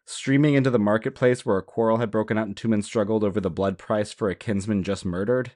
streaming 0.07 0.53
into 0.53 0.71
the 0.71 0.79
marketplace 0.79 1.45
where 1.45 1.57
a 1.57 1.61
quarrel 1.61 1.97
had 1.97 2.09
broken 2.09 2.37
out 2.37 2.47
and 2.47 2.55
two 2.55 2.69
men 2.69 2.81
struggled 2.81 3.25
over 3.25 3.41
the 3.41 3.49
blood 3.49 3.77
price 3.77 4.13
for 4.13 4.29
a 4.29 4.35
kinsman 4.35 4.81
just 4.81 5.05
murdered. 5.05 5.51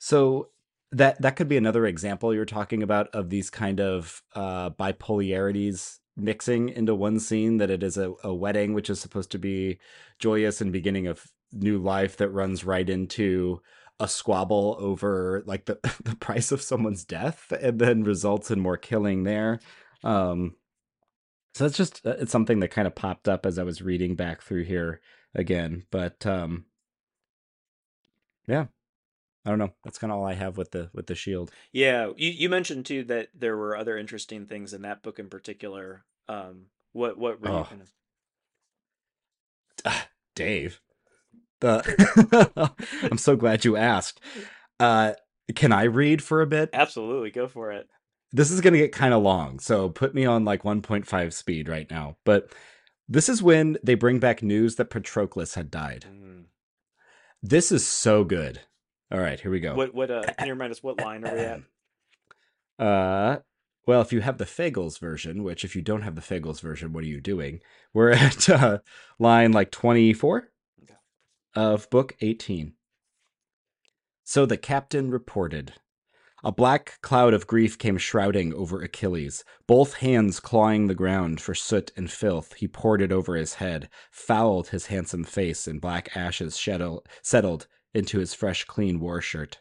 So 0.00 0.48
that 0.90 1.20
that 1.22 1.36
could 1.36 1.48
be 1.48 1.56
another 1.56 1.86
example 1.86 2.34
you're 2.34 2.44
talking 2.44 2.82
about 2.82 3.08
of 3.14 3.30
these 3.30 3.50
kind 3.50 3.80
of 3.80 4.22
uh, 4.34 4.70
bipolarities 4.70 5.98
mixing 6.16 6.70
into 6.70 6.94
one 6.94 7.20
scene 7.20 7.58
that 7.58 7.70
it 7.70 7.84
is 7.84 7.96
a, 7.96 8.12
a 8.24 8.34
wedding 8.34 8.74
which 8.74 8.90
is 8.90 9.00
supposed 9.00 9.30
to 9.30 9.38
be 9.38 9.78
joyous 10.18 10.60
and 10.60 10.72
beginning 10.72 11.06
of 11.06 11.30
new 11.52 11.78
life 11.78 12.16
that 12.16 12.30
runs 12.30 12.64
right 12.64 12.90
into 12.90 13.60
a 14.00 14.08
squabble 14.08 14.76
over 14.80 15.44
like 15.46 15.66
the, 15.66 15.78
the 16.02 16.16
price 16.16 16.50
of 16.50 16.62
someone's 16.62 17.04
death 17.04 17.52
and 17.62 17.78
then 17.78 18.02
results 18.02 18.50
in 18.50 18.58
more 18.58 18.76
killing 18.76 19.22
there 19.22 19.60
um 20.02 20.54
so 21.58 21.66
it's 21.66 21.76
just 21.76 22.06
uh, 22.06 22.14
it's 22.18 22.32
something 22.32 22.60
that 22.60 22.68
kind 22.70 22.86
of 22.86 22.94
popped 22.94 23.28
up 23.28 23.44
as 23.44 23.58
i 23.58 23.62
was 23.62 23.82
reading 23.82 24.14
back 24.14 24.40
through 24.42 24.62
here 24.64 25.00
again 25.34 25.84
but 25.90 26.24
um 26.26 26.64
yeah 28.46 28.66
i 29.44 29.50
don't 29.50 29.58
know 29.58 29.72
that's 29.84 29.98
kind 29.98 30.12
of 30.12 30.18
all 30.18 30.24
i 30.26 30.34
have 30.34 30.56
with 30.56 30.70
the 30.70 30.88
with 30.94 31.06
the 31.06 31.14
shield 31.14 31.50
Yeah, 31.72 32.12
you, 32.16 32.30
you 32.30 32.48
mentioned 32.48 32.86
too 32.86 33.02
that 33.04 33.28
there 33.34 33.56
were 33.56 33.76
other 33.76 33.98
interesting 33.98 34.46
things 34.46 34.72
in 34.72 34.82
that 34.82 35.02
book 35.02 35.18
in 35.18 35.28
particular. 35.28 36.04
Um, 36.28 36.66
what 36.92 37.18
what 37.18 37.40
were 37.40 37.48
you 37.48 37.54
Oh. 37.54 37.64
kind 37.64 37.82
of? 37.82 37.92
Dave. 40.34 40.80
The 41.60 42.72
I'm 43.10 43.18
so 43.18 43.36
glad 43.36 43.64
you 43.64 43.76
asked. 43.76 44.20
Uh 44.78 45.14
can 45.54 45.72
I 45.72 45.84
read 45.84 46.22
for 46.22 46.42
a 46.42 46.46
bit? 46.46 46.70
Absolutely, 46.72 47.30
go 47.30 47.48
for 47.48 47.72
it. 47.72 47.88
This 48.32 48.50
is 48.50 48.60
going 48.60 48.74
to 48.74 48.78
get 48.78 48.92
kind 48.92 49.14
of 49.14 49.22
long, 49.22 49.58
so 49.58 49.88
put 49.88 50.14
me 50.14 50.26
on 50.26 50.44
like 50.44 50.62
1.5 50.62 51.32
speed 51.32 51.68
right 51.68 51.90
now. 51.90 52.16
But 52.24 52.52
this 53.08 53.28
is 53.28 53.42
when 53.42 53.78
they 53.82 53.94
bring 53.94 54.18
back 54.18 54.42
news 54.42 54.76
that 54.76 54.90
Patroclus 54.90 55.54
had 55.54 55.70
died. 55.70 56.04
Mm. 56.10 56.44
This 57.42 57.72
is 57.72 57.86
so 57.86 58.24
good. 58.24 58.60
All 59.10 59.20
right, 59.20 59.40
here 59.40 59.50
we 59.50 59.60
go. 59.60 59.74
What 59.74 59.94
what 59.94 60.10
uh, 60.10 60.22
can 60.38 60.46
you 60.46 60.52
remind 60.52 60.72
us 60.72 60.82
what 60.82 61.00
line 61.00 61.24
are 61.24 61.34
we 61.34 61.40
at? 61.40 61.60
Uh, 62.78 63.38
well, 63.86 64.02
if 64.02 64.12
you 64.12 64.20
have 64.20 64.36
the 64.36 64.44
Fagles 64.44 64.98
version, 64.98 65.42
which 65.42 65.64
if 65.64 65.74
you 65.74 65.80
don't 65.80 66.02
have 66.02 66.14
the 66.14 66.20
Fagles 66.20 66.60
version, 66.60 66.92
what 66.92 67.04
are 67.04 67.08
you 67.08 67.20
doing? 67.22 67.60
We're 67.94 68.10
at 68.12 68.48
uh, 68.48 68.78
line 69.18 69.52
like 69.52 69.70
24 69.70 70.50
Okay. 70.82 70.94
of 71.54 71.88
book 71.88 72.14
18. 72.20 72.74
So 74.24 74.44
the 74.44 74.58
captain 74.58 75.10
reported. 75.10 75.72
A 76.44 76.52
black 76.52 77.00
cloud 77.02 77.34
of 77.34 77.48
grief 77.48 77.78
came 77.78 77.98
shrouding 77.98 78.54
over 78.54 78.80
Achilles. 78.80 79.44
Both 79.66 79.94
hands 79.94 80.38
clawing 80.38 80.86
the 80.86 80.94
ground 80.94 81.40
for 81.40 81.52
soot 81.52 81.90
and 81.96 82.08
filth, 82.08 82.54
he 82.54 82.68
poured 82.68 83.02
it 83.02 83.10
over 83.10 83.34
his 83.34 83.54
head, 83.54 83.88
fouled 84.12 84.68
his 84.68 84.86
handsome 84.86 85.24
face, 85.24 85.66
and 85.66 85.80
black 85.80 86.16
ashes 86.16 86.54
settled 87.22 87.66
into 87.92 88.18
his 88.20 88.34
fresh, 88.34 88.64
clean 88.64 89.00
war 89.00 89.20
shirt. 89.20 89.60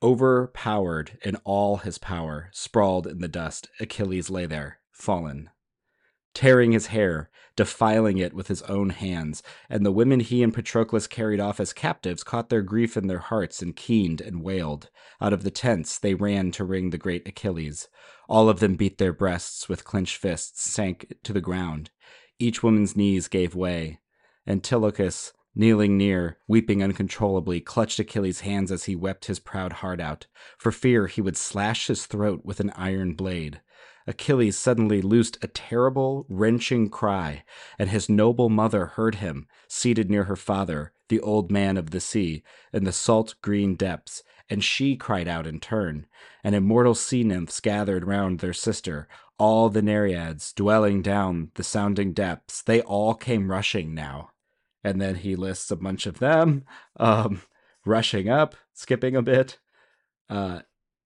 Overpowered 0.00 1.18
in 1.24 1.36
all 1.44 1.78
his 1.78 1.98
power, 1.98 2.50
sprawled 2.52 3.06
in 3.08 3.18
the 3.18 3.28
dust, 3.28 3.68
Achilles 3.80 4.30
lay 4.30 4.46
there, 4.46 4.78
fallen. 4.92 5.50
Tearing 6.34 6.72
his 6.72 6.86
hair, 6.86 7.30
defiling 7.56 8.16
it 8.16 8.32
with 8.32 8.48
his 8.48 8.62
own 8.62 8.90
hands, 8.90 9.42
and 9.68 9.84
the 9.84 9.92
women 9.92 10.20
he 10.20 10.42
and 10.42 10.54
Patroclus 10.54 11.06
carried 11.06 11.40
off 11.40 11.60
as 11.60 11.72
captives 11.72 12.24
caught 12.24 12.48
their 12.48 12.62
grief 12.62 12.96
in 12.96 13.06
their 13.06 13.18
hearts 13.18 13.60
and 13.60 13.76
keened 13.76 14.20
and 14.20 14.42
wailed. 14.42 14.88
Out 15.20 15.32
of 15.32 15.44
the 15.44 15.50
tents 15.50 15.98
they 15.98 16.14
ran 16.14 16.50
to 16.52 16.64
ring 16.64 16.90
the 16.90 16.98
great 16.98 17.28
Achilles. 17.28 17.88
All 18.28 18.48
of 18.48 18.60
them 18.60 18.74
beat 18.76 18.96
their 18.96 19.12
breasts 19.12 19.68
with 19.68 19.84
clenched 19.84 20.16
fists, 20.16 20.70
sank 20.70 21.14
to 21.22 21.34
the 21.34 21.40
ground. 21.40 21.90
Each 22.38 22.62
woman's 22.62 22.96
knees 22.96 23.28
gave 23.28 23.54
way. 23.54 24.00
Antilochus, 24.46 25.32
kneeling 25.54 25.98
near, 25.98 26.38
weeping 26.48 26.82
uncontrollably, 26.82 27.60
clutched 27.60 27.98
Achilles' 27.98 28.40
hands 28.40 28.72
as 28.72 28.84
he 28.84 28.96
wept 28.96 29.26
his 29.26 29.38
proud 29.38 29.74
heart 29.74 30.00
out, 30.00 30.26
for 30.56 30.72
fear 30.72 31.08
he 31.08 31.20
would 31.20 31.36
slash 31.36 31.88
his 31.88 32.06
throat 32.06 32.40
with 32.42 32.58
an 32.58 32.70
iron 32.74 33.12
blade. 33.12 33.60
Achilles 34.06 34.58
suddenly 34.58 35.00
loosed 35.00 35.38
a 35.42 35.48
terrible, 35.48 36.26
wrenching 36.28 36.90
cry, 36.90 37.44
and 37.78 37.90
his 37.90 38.08
noble 38.08 38.48
mother 38.48 38.86
heard 38.86 39.16
him, 39.16 39.46
seated 39.68 40.10
near 40.10 40.24
her 40.24 40.36
father, 40.36 40.92
the 41.08 41.20
old 41.20 41.50
man 41.50 41.76
of 41.76 41.90
the 41.90 42.00
sea, 42.00 42.42
in 42.72 42.84
the 42.84 42.92
salt 42.92 43.34
green 43.42 43.74
depths, 43.74 44.22
and 44.50 44.64
she 44.64 44.96
cried 44.96 45.28
out 45.28 45.46
in 45.46 45.60
turn, 45.60 46.06
and 46.42 46.54
immortal 46.54 46.94
sea 46.94 47.22
nymphs 47.22 47.60
gathered 47.60 48.04
round 48.04 48.40
their 48.40 48.52
sister, 48.52 49.08
all 49.38 49.68
the 49.68 49.82
Nereids 49.82 50.54
dwelling 50.54 51.02
down 51.02 51.50
the 51.54 51.64
sounding 51.64 52.12
depths, 52.12 52.62
they 52.62 52.80
all 52.82 53.14
came 53.14 53.50
rushing 53.50 53.94
now. 53.94 54.30
And 54.84 55.00
then 55.00 55.16
he 55.16 55.36
lists 55.36 55.70
a 55.70 55.76
bunch 55.76 56.06
of 56.06 56.18
them, 56.18 56.64
um, 56.96 57.42
rushing 57.84 58.28
up, 58.28 58.54
skipping 58.72 59.16
a 59.16 59.22
bit. 59.22 59.58
Uh, 60.28 60.60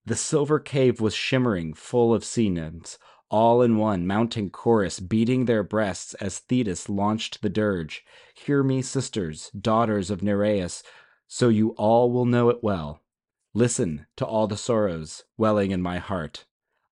the 0.07 0.17
silver 0.17 0.59
cave 0.61 1.01
was 1.01 1.15
shimmering, 1.15 1.75
full 1.75 2.15
of 2.15 2.25
sea 2.25 2.49
nymphs, 2.49 2.99
all 3.29 3.61
in 3.61 3.77
one 3.77 4.07
mounting 4.07 4.49
chorus, 4.49 5.01
beating 5.01 5.45
their 5.45 5.65
breasts 5.65 6.15
as 6.15 6.39
Thetis 6.39 6.89
launched 6.89 7.43
the 7.43 7.49
dirge. 7.49 8.05
Hear 8.35 8.63
me, 8.63 8.83
sisters, 8.83 9.51
daughters 9.51 10.11
of 10.11 10.23
Nereus, 10.23 10.85
so 11.27 11.49
you 11.49 11.71
all 11.71 12.13
will 12.13 12.25
know 12.25 12.49
it 12.51 12.63
well. 12.63 13.03
Listen 13.53 14.07
to 14.17 14.25
all 14.25 14.47
the 14.47 14.57
sorrows 14.57 15.25
welling 15.37 15.73
in 15.73 15.83
my 15.83 15.99
heart. 15.99 16.45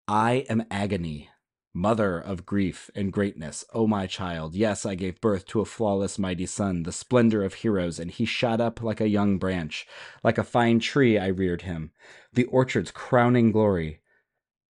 I 0.09 0.45
am 0.49 0.65
agony, 0.71 1.31
mother 1.75 2.19
of 2.19 2.47
grief 2.47 2.89
and 2.95 3.13
greatness, 3.13 3.65
O 3.75 3.87
my 3.87 4.07
child. 4.07 4.55
Yes, 4.55 4.87
I 4.87 4.95
gave 4.95 5.21
birth 5.21 5.45
to 5.47 5.61
a 5.61 5.65
flawless, 5.65 6.19
mighty 6.19 6.47
son, 6.47 6.85
the 6.85 6.93
splendor 6.93 7.43
of 7.43 7.55
heroes, 7.55 7.99
and 7.99 8.11
he 8.11 8.25
shot 8.25 8.61
up 8.61 8.81
like 8.81 9.01
a 9.01 9.09
young 9.09 9.39
branch. 9.39 9.87
Like 10.23 10.39
a 10.39 10.45
fine 10.45 10.79
tree, 10.79 11.19
I 11.19 11.27
reared 11.27 11.63
him, 11.63 11.91
the 12.33 12.45
orchard's 12.45 12.93
crowning 12.93 13.51
glory, 13.51 14.01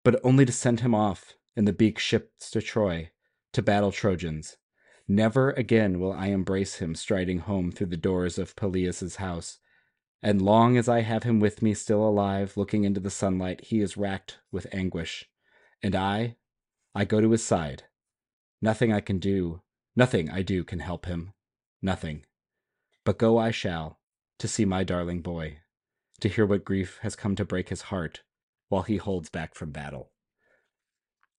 but 0.04 0.22
only 0.24 0.46
to 0.46 0.52
send 0.52 0.82
him 0.82 0.94
off 0.94 1.34
in 1.56 1.66
the 1.66 1.74
beak 1.74 1.98
ships 2.00 2.52
to 2.52 2.62
Troy, 2.62 3.10
to 3.54 3.62
battle 3.62 3.92
Trojans. 3.92 4.58
Never 5.08 5.52
again 5.52 6.00
will 6.00 6.14
I 6.14 6.28
embrace 6.28 6.76
him 6.76 6.96
striding 6.96 7.40
home 7.40 7.72
through 7.72 7.88
the 7.88 7.98
doors 7.98 8.38
of 8.38 8.56
Peleus's 8.56 9.18
house. 9.18 9.58
And 10.24 10.42
long 10.42 10.78
as 10.78 10.88
I 10.88 11.02
have 11.02 11.24
him 11.24 11.40
with 11.40 11.64
me 11.64 11.74
still 11.74 12.08
alive, 12.08 12.56
looking 12.56 12.84
into 12.84 13.00
the 13.00 13.10
sunlight, 13.10 13.62
he 13.66 13.82
is 13.82 13.98
racked 13.98 14.38
with 14.52 14.68
anguish. 14.72 15.28
And 15.82 15.96
I, 15.96 16.38
I 16.94 17.06
go 17.06 17.22
to 17.22 17.32
his 17.32 17.44
side. 17.44 17.84
Nothing 18.62 18.92
I 18.94 19.00
can 19.00 19.18
do, 19.20 19.62
nothing 19.96 20.30
I 20.30 20.42
do 20.42 20.64
can 20.64 20.80
help 20.80 21.06
him. 21.06 21.34
Nothing. 21.82 22.26
But 23.04 23.18
go 23.18 23.38
I 23.38 23.52
shall, 23.52 24.00
to 24.40 24.48
see 24.48 24.66
my 24.66 24.84
darling 24.84 25.22
boy, 25.22 25.60
to 26.20 26.30
hear 26.30 26.46
what 26.46 26.66
grief 26.66 27.00
has 27.02 27.16
come 27.16 27.36
to 27.36 27.46
break 27.46 27.70
his 27.70 27.84
heart 27.84 28.22
while 28.70 28.84
he 28.84 28.98
holds 28.98 29.30
back 29.30 29.56
from 29.56 29.72
battle. 29.72 30.12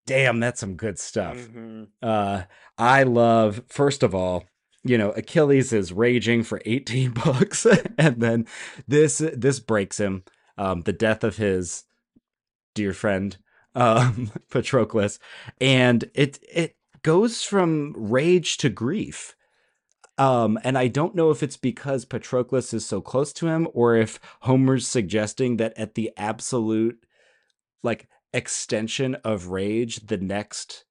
Damn, 0.05 0.39
that's 0.41 0.59
some 0.59 0.75
good 0.75 0.99
stuff. 0.99 1.37
Mhm. 1.37 1.87
Uh, 2.01 2.43
I 2.77 3.03
love, 3.03 3.63
first 3.69 4.03
of 4.03 4.13
all, 4.13 4.43
you 4.83 4.97
know, 4.97 5.11
Achilles 5.11 5.71
is 5.71 5.93
raging 5.93 6.43
for 6.43 6.61
18 6.65 7.11
books, 7.25 7.65
and 7.97 8.19
then 8.19 8.45
this 8.85 9.19
this 9.19 9.59
breaks 9.61 9.97
him. 9.99 10.23
Um, 10.57 10.81
the 10.81 10.91
death 10.93 11.23
of 11.23 11.37
his 11.37 11.85
dear 12.75 12.91
friend, 12.93 13.37
um, 13.75 14.31
Patroclus, 14.49 15.19
and 15.59 16.09
it 16.13 16.39
it 16.51 16.75
goes 17.01 17.43
from 17.43 17.93
rage 17.97 18.57
to 18.57 18.69
grief. 18.69 19.35
Um, 20.17 20.59
and 20.63 20.77
I 20.77 20.87
don't 20.87 21.15
know 21.15 21.31
if 21.31 21.41
it's 21.41 21.57
because 21.57 22.05
Patroclus 22.05 22.73
is 22.73 22.85
so 22.85 23.01
close 23.01 23.33
to 23.33 23.47
him, 23.47 23.67
or 23.73 23.95
if 23.95 24.19
Homer's 24.41 24.87
suggesting 24.87 25.57
that 25.57 25.73
at 25.77 25.95
the 25.95 26.11
absolute 26.17 27.03
like 27.83 28.07
extension 28.31 29.15
of 29.23 29.47
rage, 29.47 30.05
the 30.07 30.17
next 30.17 30.85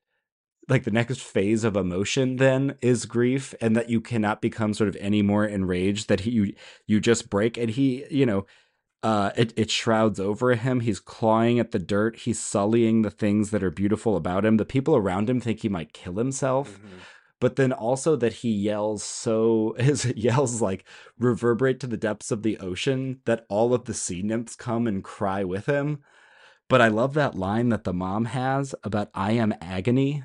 like 0.68 0.84
the 0.84 0.90
next 0.90 1.20
phase 1.20 1.64
of 1.64 1.76
emotion 1.76 2.36
then 2.36 2.76
is 2.80 3.04
grief 3.04 3.54
and 3.60 3.76
that 3.76 3.90
you 3.90 4.00
cannot 4.00 4.40
become 4.40 4.72
sort 4.72 4.88
of 4.88 4.96
any 5.00 5.20
more 5.20 5.44
enraged 5.44 6.08
that 6.08 6.20
he 6.20 6.30
you, 6.30 6.52
you 6.86 7.00
just 7.00 7.28
break 7.28 7.56
and 7.56 7.70
he 7.70 8.04
you 8.10 8.24
know 8.24 8.46
uh 9.02 9.30
it, 9.36 9.52
it 9.56 9.70
shrouds 9.70 10.20
over 10.20 10.54
him 10.54 10.80
he's 10.80 11.00
clawing 11.00 11.58
at 11.58 11.72
the 11.72 11.78
dirt 11.78 12.20
he's 12.20 12.38
sullying 12.40 13.02
the 13.02 13.10
things 13.10 13.50
that 13.50 13.62
are 13.62 13.70
beautiful 13.70 14.16
about 14.16 14.44
him 14.44 14.56
the 14.58 14.64
people 14.64 14.94
around 14.96 15.28
him 15.28 15.40
think 15.40 15.60
he 15.60 15.68
might 15.68 15.92
kill 15.92 16.14
himself 16.14 16.78
Mhm. 16.78 16.98
but 17.40 17.56
then 17.56 17.72
also 17.72 18.14
that 18.16 18.34
he 18.34 18.50
yells 18.52 19.02
so 19.02 19.74
his 19.78 20.04
yells 20.16 20.62
like 20.62 20.84
reverberate 21.18 21.80
to 21.80 21.86
the 21.88 21.96
depths 21.96 22.30
of 22.30 22.42
the 22.42 22.58
ocean 22.58 23.20
that 23.24 23.44
all 23.48 23.74
of 23.74 23.84
the 23.86 23.94
sea 23.94 24.22
nymphs 24.22 24.54
come 24.56 24.86
and 24.86 25.02
cry 25.02 25.42
with 25.42 25.66
him 25.66 25.98
but 26.68 26.80
i 26.80 26.88
love 26.88 27.14
that 27.14 27.34
line 27.34 27.68
that 27.70 27.84
the 27.84 27.92
mom 27.92 28.26
has 28.26 28.74
about 28.84 29.10
i 29.14 29.32
am 29.32 29.52
agony 29.60 30.22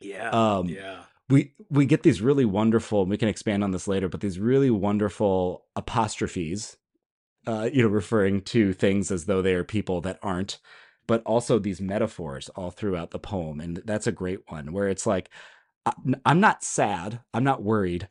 Yeah. 0.00 0.30
um 0.30 0.68
yeah. 0.68 1.02
we 1.28 1.52
we 1.70 1.86
get 1.86 2.02
these 2.02 2.20
really 2.20 2.44
wonderful 2.44 3.06
we 3.06 3.16
can 3.16 3.28
expand 3.28 3.62
on 3.62 3.70
this 3.70 3.86
later 3.86 4.08
but 4.08 4.20
these 4.20 4.40
really 4.40 4.70
wonderful 4.70 5.66
apostrophes 5.76 6.76
uh 7.50 7.68
you 7.72 7.82
know 7.82 7.88
referring 7.88 8.40
to 8.40 8.72
things 8.72 9.10
as 9.10 9.24
though 9.26 9.42
they 9.42 9.54
are 9.54 9.64
people 9.64 10.00
that 10.00 10.18
aren't 10.22 10.58
but 11.06 11.22
also 11.24 11.58
these 11.58 11.80
metaphors 11.80 12.48
all 12.50 12.70
throughout 12.70 13.10
the 13.10 13.18
poem 13.18 13.60
and 13.60 13.82
that's 13.84 14.06
a 14.06 14.12
great 14.22 14.40
one 14.48 14.72
where 14.72 14.88
it's 14.88 15.06
like 15.06 15.28
i'm 16.24 16.40
not 16.40 16.62
sad 16.62 17.20
i'm 17.34 17.44
not 17.44 17.62
worried 17.62 18.08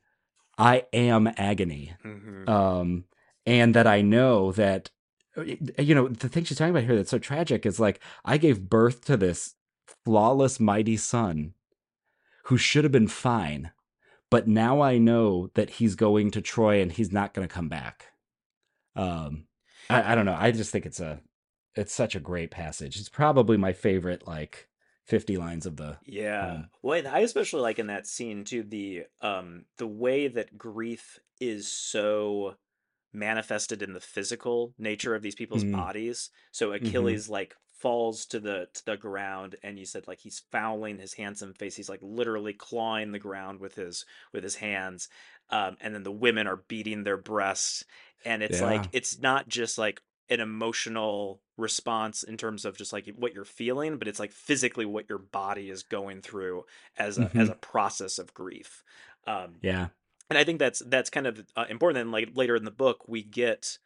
i 0.57 0.75
am 0.93 1.27
agony 1.37 1.93
Mhm. 2.03 2.49
um 2.49 3.05
and 3.45 3.73
that 3.75 3.87
i 3.87 4.01
know 4.01 4.51
that 4.53 4.89
uh, 5.37 5.43
you 5.87 5.95
know 5.95 6.07
the 6.07 6.29
thing 6.29 6.43
she's 6.43 6.57
talking 6.57 6.71
about 6.75 6.83
here 6.83 6.95
that's 6.95 7.11
so 7.11 7.19
tragic 7.19 7.65
is 7.65 7.79
like 7.79 7.99
i 8.25 8.37
gave 8.37 8.69
birth 8.69 9.05
to 9.05 9.15
this 9.17 9.55
flawless 10.03 10.59
mighty 10.59 10.97
son 10.97 11.53
who 12.45 12.57
should 12.57 12.83
have 12.83 12.91
been 12.91 13.07
fine, 13.07 13.71
but 14.31 14.47
now 14.47 14.81
I 14.81 14.97
know 14.97 15.51
that 15.53 15.69
he's 15.77 15.93
going 15.95 16.31
to 16.31 16.41
Troy 16.41 16.81
and 16.81 16.91
he's 16.91 17.11
not 17.11 17.33
going 17.33 17.47
to 17.47 17.53
come 17.53 17.69
back. 17.69 18.07
Um, 18.99 19.47
I, 19.89 20.13
I 20.13 20.15
don't 20.15 20.25
know. 20.25 20.35
I 20.37 20.51
just 20.51 20.71
think 20.71 20.85
it's 20.85 20.99
a 20.99 21.21
it's 21.75 21.93
such 21.93 22.15
a 22.15 22.19
great 22.19 22.51
passage. 22.51 22.99
It's 22.99 23.09
probably 23.09 23.57
my 23.57 23.73
favorite 23.73 24.27
like 24.27 24.69
50 25.05 25.37
lines 25.37 25.65
of 25.65 25.77
the 25.77 25.99
Yeah. 26.01 26.23
poem. 26.39 26.71
Well, 26.81 27.05
I 27.07 27.19
especially 27.19 27.61
like 27.61 27.79
in 27.79 27.87
that 27.87 28.07
scene 28.07 28.43
too 28.45 28.63
the 28.63 29.05
um 29.21 29.65
the 29.77 29.87
way 29.87 30.27
that 30.27 30.57
grief 30.57 31.19
is 31.39 31.67
so 31.67 32.55
manifested 33.13 33.81
in 33.83 33.93
the 33.93 34.01
physical 34.01 34.75
nature 34.77 35.15
of 35.15 35.21
these 35.23 35.35
people's 35.35 35.63
Mm, 35.63 35.65
bodies. 35.65 36.31
So 36.51 36.73
mhm. 36.79 37.19
Achilles 37.19 37.29
like 37.29 37.55
falls 37.67 38.25
to 38.27 38.39
the 38.39 38.69
to 38.73 38.85
the 38.85 38.97
ground 38.97 39.57
and 39.63 39.79
you 39.79 39.85
said 39.85 40.07
like 40.07 40.19
he's 40.19 40.39
fouling 40.51 40.99
his 40.99 41.13
handsome 41.15 41.53
face. 41.55 41.75
He's 41.75 41.89
like 41.89 42.01
literally 42.03 42.53
clawing 42.53 43.11
the 43.13 43.19
ground 43.19 43.59
with 43.61 43.75
his 43.75 44.05
with 44.33 44.43
his 44.43 44.55
hands. 44.57 45.09
Um, 45.49 45.77
and 45.81 45.95
then 45.95 46.03
the 46.03 46.11
women 46.11 46.47
are 46.47 46.57
beating 46.67 47.03
their 47.03 47.17
breasts 47.17 47.85
and 48.25 48.43
it's 48.43 48.61
like 48.61 48.89
it's 48.91 49.19
not 49.19 49.47
just 49.47 49.77
like 49.77 50.01
an 50.29 50.39
emotional 50.39 51.41
response 51.57 52.23
in 52.23 52.37
terms 52.37 52.65
of 52.65 52.77
just 52.77 52.93
like 52.93 53.07
what 53.15 53.33
you're 53.33 53.45
feeling, 53.45 53.97
but 53.97 54.07
it's 54.07 54.19
like 54.19 54.31
physically 54.31 54.85
what 54.85 55.09
your 55.09 55.17
body 55.17 55.69
is 55.69 55.83
going 55.83 56.21
through 56.21 56.65
as 56.97 57.17
a 57.17 57.31
as 57.37 57.47
hmm 57.47 57.49
a 57.49 57.55
process 57.55 58.19
of 58.19 58.33
grief. 58.33 58.83
Um, 59.27 59.61
Yeah. 59.61 59.89
and 60.29 60.37
I 60.39 60.43
think 60.45 60.59
that's 60.59 60.79
that's 60.79 61.09
kind 61.11 61.27
of 61.27 61.47
uh, 61.55 61.65
important. 61.69 62.01
And 62.03 62.11
like 62.11 62.31
later 62.35 62.55
in 62.55 62.65
the 62.65 62.71
book, 62.71 63.07
we 63.07 63.23
get 63.23 63.79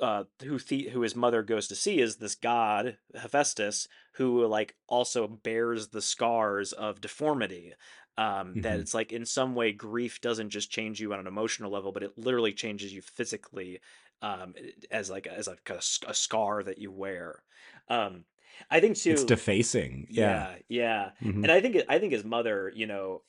uh, 0.00 0.24
who 0.42 0.58
the- 0.58 0.88
who 0.90 1.00
his 1.00 1.16
mother 1.16 1.42
goes 1.42 1.66
to 1.68 1.74
see 1.74 2.00
is 2.00 2.16
this 2.18 2.36
god 2.36 2.98
Hephaestus, 3.14 3.88
who 4.14 4.46
like 4.46 4.76
also 4.86 5.26
bears 5.26 5.88
the 5.88 6.02
scars 6.02 6.72
of 6.72 7.00
deformity. 7.00 7.74
Um, 8.18 8.58
that 8.62 8.80
hmm 8.80 8.82
it's 8.82 8.94
like 8.94 9.12
in 9.12 9.26
some 9.26 9.54
way 9.56 9.72
grief 9.72 10.20
doesn't 10.20 10.50
just 10.50 10.70
change 10.72 11.00
you 11.00 11.14
on 11.14 11.20
an 11.20 11.28
emotional 11.28 11.70
level, 11.72 11.92
but 11.92 12.02
it 12.04 12.18
literally 12.18 12.52
changes 12.52 12.92
you 12.92 13.02
physically 13.02 13.80
um, 14.22 14.54
as 14.90 15.10
like 15.10 15.26
as 15.28 15.48
like 15.48 15.70
a, 15.70 15.80
a 16.08 16.14
scar 16.14 16.62
that 16.64 16.78
you 16.78 16.92
wear. 16.92 17.44
Um, 17.88 18.26
I 18.70 18.80
think 18.80 18.98
too 18.98 19.06
It's 19.08 19.24
defacing. 19.24 20.06
Yeah. 20.08 20.46
Yeah, 20.46 20.58
yeah, 20.68 21.12
hmm 21.20 21.44
and 21.44 21.52
I 21.52 21.60
think 21.60 21.76
I 21.88 21.98
think 21.98 22.12
his 22.12 22.24
mother, 22.24 22.72
you 22.74 22.86
know, 22.86 23.24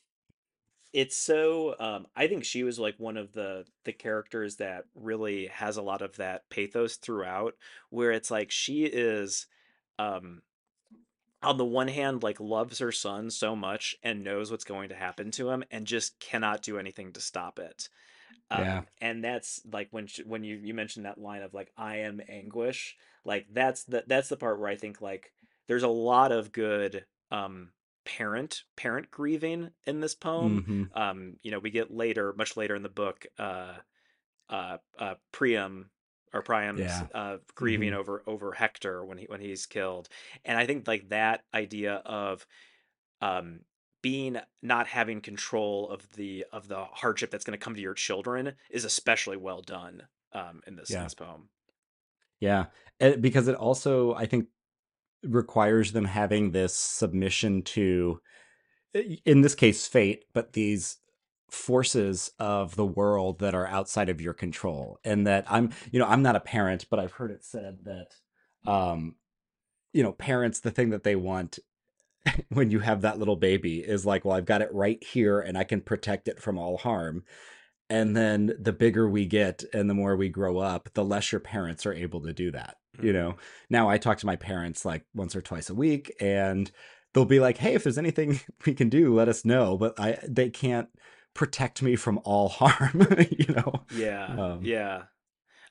it's 0.93 1.15
so 1.17 1.75
um 1.79 2.07
I 2.15 2.27
think 2.27 2.43
she 2.45 2.63
was 2.63 2.79
like 2.79 2.95
one 2.97 3.17
of 3.17 3.33
the 3.33 3.65
the 3.85 3.93
characters 3.93 4.57
that 4.57 4.85
really 4.95 5.47
has 5.47 5.77
a 5.77 5.81
lot 5.83 6.01
of 6.01 6.15
that 6.17 6.49
pathos 6.49 6.97
throughout 6.97 7.55
where 7.89 8.11
it's 8.11 8.31
like 8.31 8.49
she 8.51 8.85
is 8.85 9.47
um 9.99 10.41
on 11.41 11.57
the 11.57 11.65
one 11.65 11.87
hand 11.87 12.23
like 12.23 12.39
loves 12.39 12.79
her 12.79 12.91
son 12.91 13.29
so 13.29 13.55
much 13.55 13.95
and 14.03 14.23
knows 14.23 14.51
what's 14.51 14.63
going 14.65 14.89
to 14.89 14.95
happen 14.95 15.31
to 15.31 15.49
him 15.49 15.63
and 15.71 15.87
just 15.87 16.19
cannot 16.19 16.61
do 16.61 16.77
anything 16.77 17.13
to 17.13 17.21
stop 17.21 17.59
it. 17.59 17.89
Yeah. 18.51 18.83
Um 18.83 18.87
and 19.01 19.23
that's 19.23 19.61
like 19.71 19.89
when 19.91 20.07
she, 20.07 20.23
when 20.23 20.43
you 20.43 20.57
you 20.57 20.73
mentioned 20.73 21.05
that 21.05 21.19
line 21.19 21.41
of 21.41 21.53
like 21.53 21.71
I 21.77 21.97
am 21.97 22.21
anguish, 22.27 22.97
like 23.25 23.47
that's 23.51 23.83
the 23.85 24.03
that's 24.07 24.29
the 24.29 24.37
part 24.37 24.59
where 24.59 24.69
I 24.69 24.75
think 24.75 25.01
like 25.01 25.33
there's 25.67 25.83
a 25.83 25.87
lot 25.87 26.31
of 26.31 26.51
good 26.51 27.05
um 27.31 27.71
parent 28.05 28.63
parent 28.75 29.11
grieving 29.11 29.71
in 29.85 29.99
this 29.99 30.15
poem. 30.15 30.65
hmm 30.65 30.83
Um 30.93 31.37
you 31.43 31.51
know, 31.51 31.59
we 31.59 31.69
get 31.71 31.91
later 31.91 32.33
much 32.37 32.57
later 32.57 32.75
in 32.75 32.83
the 32.83 32.89
book 32.89 33.25
uh 33.37 33.75
uh 34.49 34.77
uh 34.97 35.15
Priam 35.31 35.89
or 36.33 36.41
Priam's 36.41 37.03
Yeah. 37.03 37.07
uh 37.13 37.37
grieving 37.55 37.93
hmm 37.93 37.95
over 37.95 38.23
over 38.27 38.51
Hector 38.53 39.05
when 39.05 39.17
he 39.17 39.25
when 39.25 39.41
he's 39.41 39.65
killed. 39.65 40.09
And 40.45 40.57
I 40.57 40.65
think 40.65 40.87
like 40.87 41.09
that 41.09 41.45
idea 41.53 41.95
of 42.05 42.45
um 43.21 43.61
being 44.01 44.39
not 44.61 44.87
having 44.87 45.21
control 45.21 45.89
of 45.89 46.09
the 46.13 46.45
of 46.53 46.67
the 46.67 46.85
hardship 46.85 47.31
that's 47.31 47.45
going 47.45 47.57
to 47.59 47.63
come 47.63 47.75
to 47.75 47.81
your 47.81 47.93
children 47.93 48.55
is 48.69 48.85
especially 48.85 49.37
well 49.37 49.61
done 49.61 50.07
um 50.33 50.61
in 50.67 50.75
this 50.75 50.95
Yeah. 50.95 51.03
this 51.03 51.13
poem. 51.15 51.49
Yeah. 52.39 52.67
And 52.99 53.21
because 53.21 53.47
it 53.47 53.55
also, 53.55 54.13
I 54.13 54.25
think, 54.25 54.47
requires 55.23 55.91
them 55.93 56.05
having 56.05 56.51
this 56.51 56.75
submission 56.75 57.63
to, 57.63 58.21
in 58.93 59.41
this 59.41 59.55
case, 59.55 59.87
fate, 59.87 60.25
but 60.33 60.53
these 60.53 60.97
forces 61.51 62.31
of 62.39 62.75
the 62.75 62.85
world 62.85 63.39
that 63.39 63.55
are 63.55 63.67
outside 63.67 64.09
of 64.09 64.21
your 64.21 64.33
control. 64.33 64.99
And 65.03 65.27
that 65.27 65.45
I'm, 65.49 65.71
you 65.91 65.99
know, 65.99 66.07
I'm 66.07 66.21
not 66.21 66.35
a 66.35 66.39
parent, 66.41 66.85
but 66.89 66.99
I've 66.99 67.13
heard 67.13 67.31
it 67.31 67.43
said 67.43 67.79
that, 67.85 68.15
um, 68.71 69.15
you 69.93 70.03
know, 70.03 70.13
parents, 70.13 70.59
the 70.59 70.71
thing 70.71 70.91
that 70.91 71.03
they 71.03 71.15
want 71.15 71.59
when 72.49 72.71
you 72.71 72.79
have 72.79 73.01
that 73.01 73.19
little 73.19 73.35
baby 73.35 73.79
is 73.79 74.05
like, 74.05 74.25
well, 74.25 74.35
I've 74.35 74.45
got 74.45 74.61
it 74.61 74.73
right 74.73 75.03
here 75.03 75.39
and 75.39 75.57
I 75.57 75.63
can 75.63 75.81
protect 75.81 76.27
it 76.27 76.41
from 76.41 76.57
all 76.57 76.77
harm. 76.77 77.23
And 77.89 78.15
then 78.15 78.55
the 78.59 78.73
bigger 78.73 79.09
we 79.09 79.25
get 79.25 79.63
and 79.73 79.89
the 79.89 79.93
more 79.95 80.15
we 80.15 80.29
grow 80.29 80.59
up, 80.59 80.89
the 80.93 81.03
less 81.03 81.31
your 81.31 81.41
parents 81.41 81.85
are 81.85 81.93
able 81.93 82.21
to 82.21 82.33
do 82.33 82.51
that. 82.51 82.77
You 83.01 83.13
hmm 83.13 83.13
know, 83.13 83.37
now 83.69 83.89
I 83.89 83.97
talk 83.97 84.17
to 84.19 84.25
my 84.25 84.35
parents 84.35 84.85
like 84.85 85.05
once 85.15 85.35
or 85.35 85.41
twice 85.41 85.69
a 85.69 85.75
week 85.75 86.13
and 86.19 86.69
they'll 87.13 87.25
be 87.25 87.39
like, 87.39 87.57
"Hey, 87.57 87.73
if 87.73 87.83
there's 87.83 87.97
anything 87.97 88.39
we 88.65 88.73
can 88.73 88.89
do, 88.89 89.15
let 89.15 89.29
us 89.29 89.45
know." 89.45 89.77
But 89.77 89.99
I 89.99 90.19
they 90.27 90.49
can't 90.49 90.89
protect 91.33 91.81
me 91.81 91.95
from 91.95 92.19
all 92.23 92.49
harm, 92.59 93.07
you 93.31 93.53
know. 93.53 93.85
Yeah, 93.91 94.25
Um 94.25 94.59
yeah. 94.63 95.03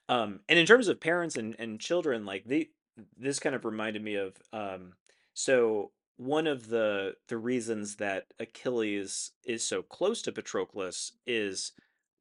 Um, 0.08 0.40
and 0.48 0.58
in 0.58 0.66
terms 0.66 0.88
of 0.88 1.00
parents 1.00 1.36
and 1.36 1.54
and 1.58 1.80
children, 1.80 2.24
like 2.24 2.44
they 2.44 2.70
this 3.16 3.38
kind 3.38 3.54
of 3.54 3.64
reminded 3.64 4.02
me 4.02 4.14
of 4.16 4.36
um, 4.52 4.94
so 5.34 5.92
one 6.16 6.46
of 6.46 6.68
the 6.68 7.14
the 7.28 7.38
reasons 7.38 7.96
that 7.96 8.26
Achilles 8.38 9.32
is 9.44 9.64
so 9.64 9.82
close 9.82 10.20
to 10.22 10.32
Patroclus 10.32 11.12
is 11.26 11.72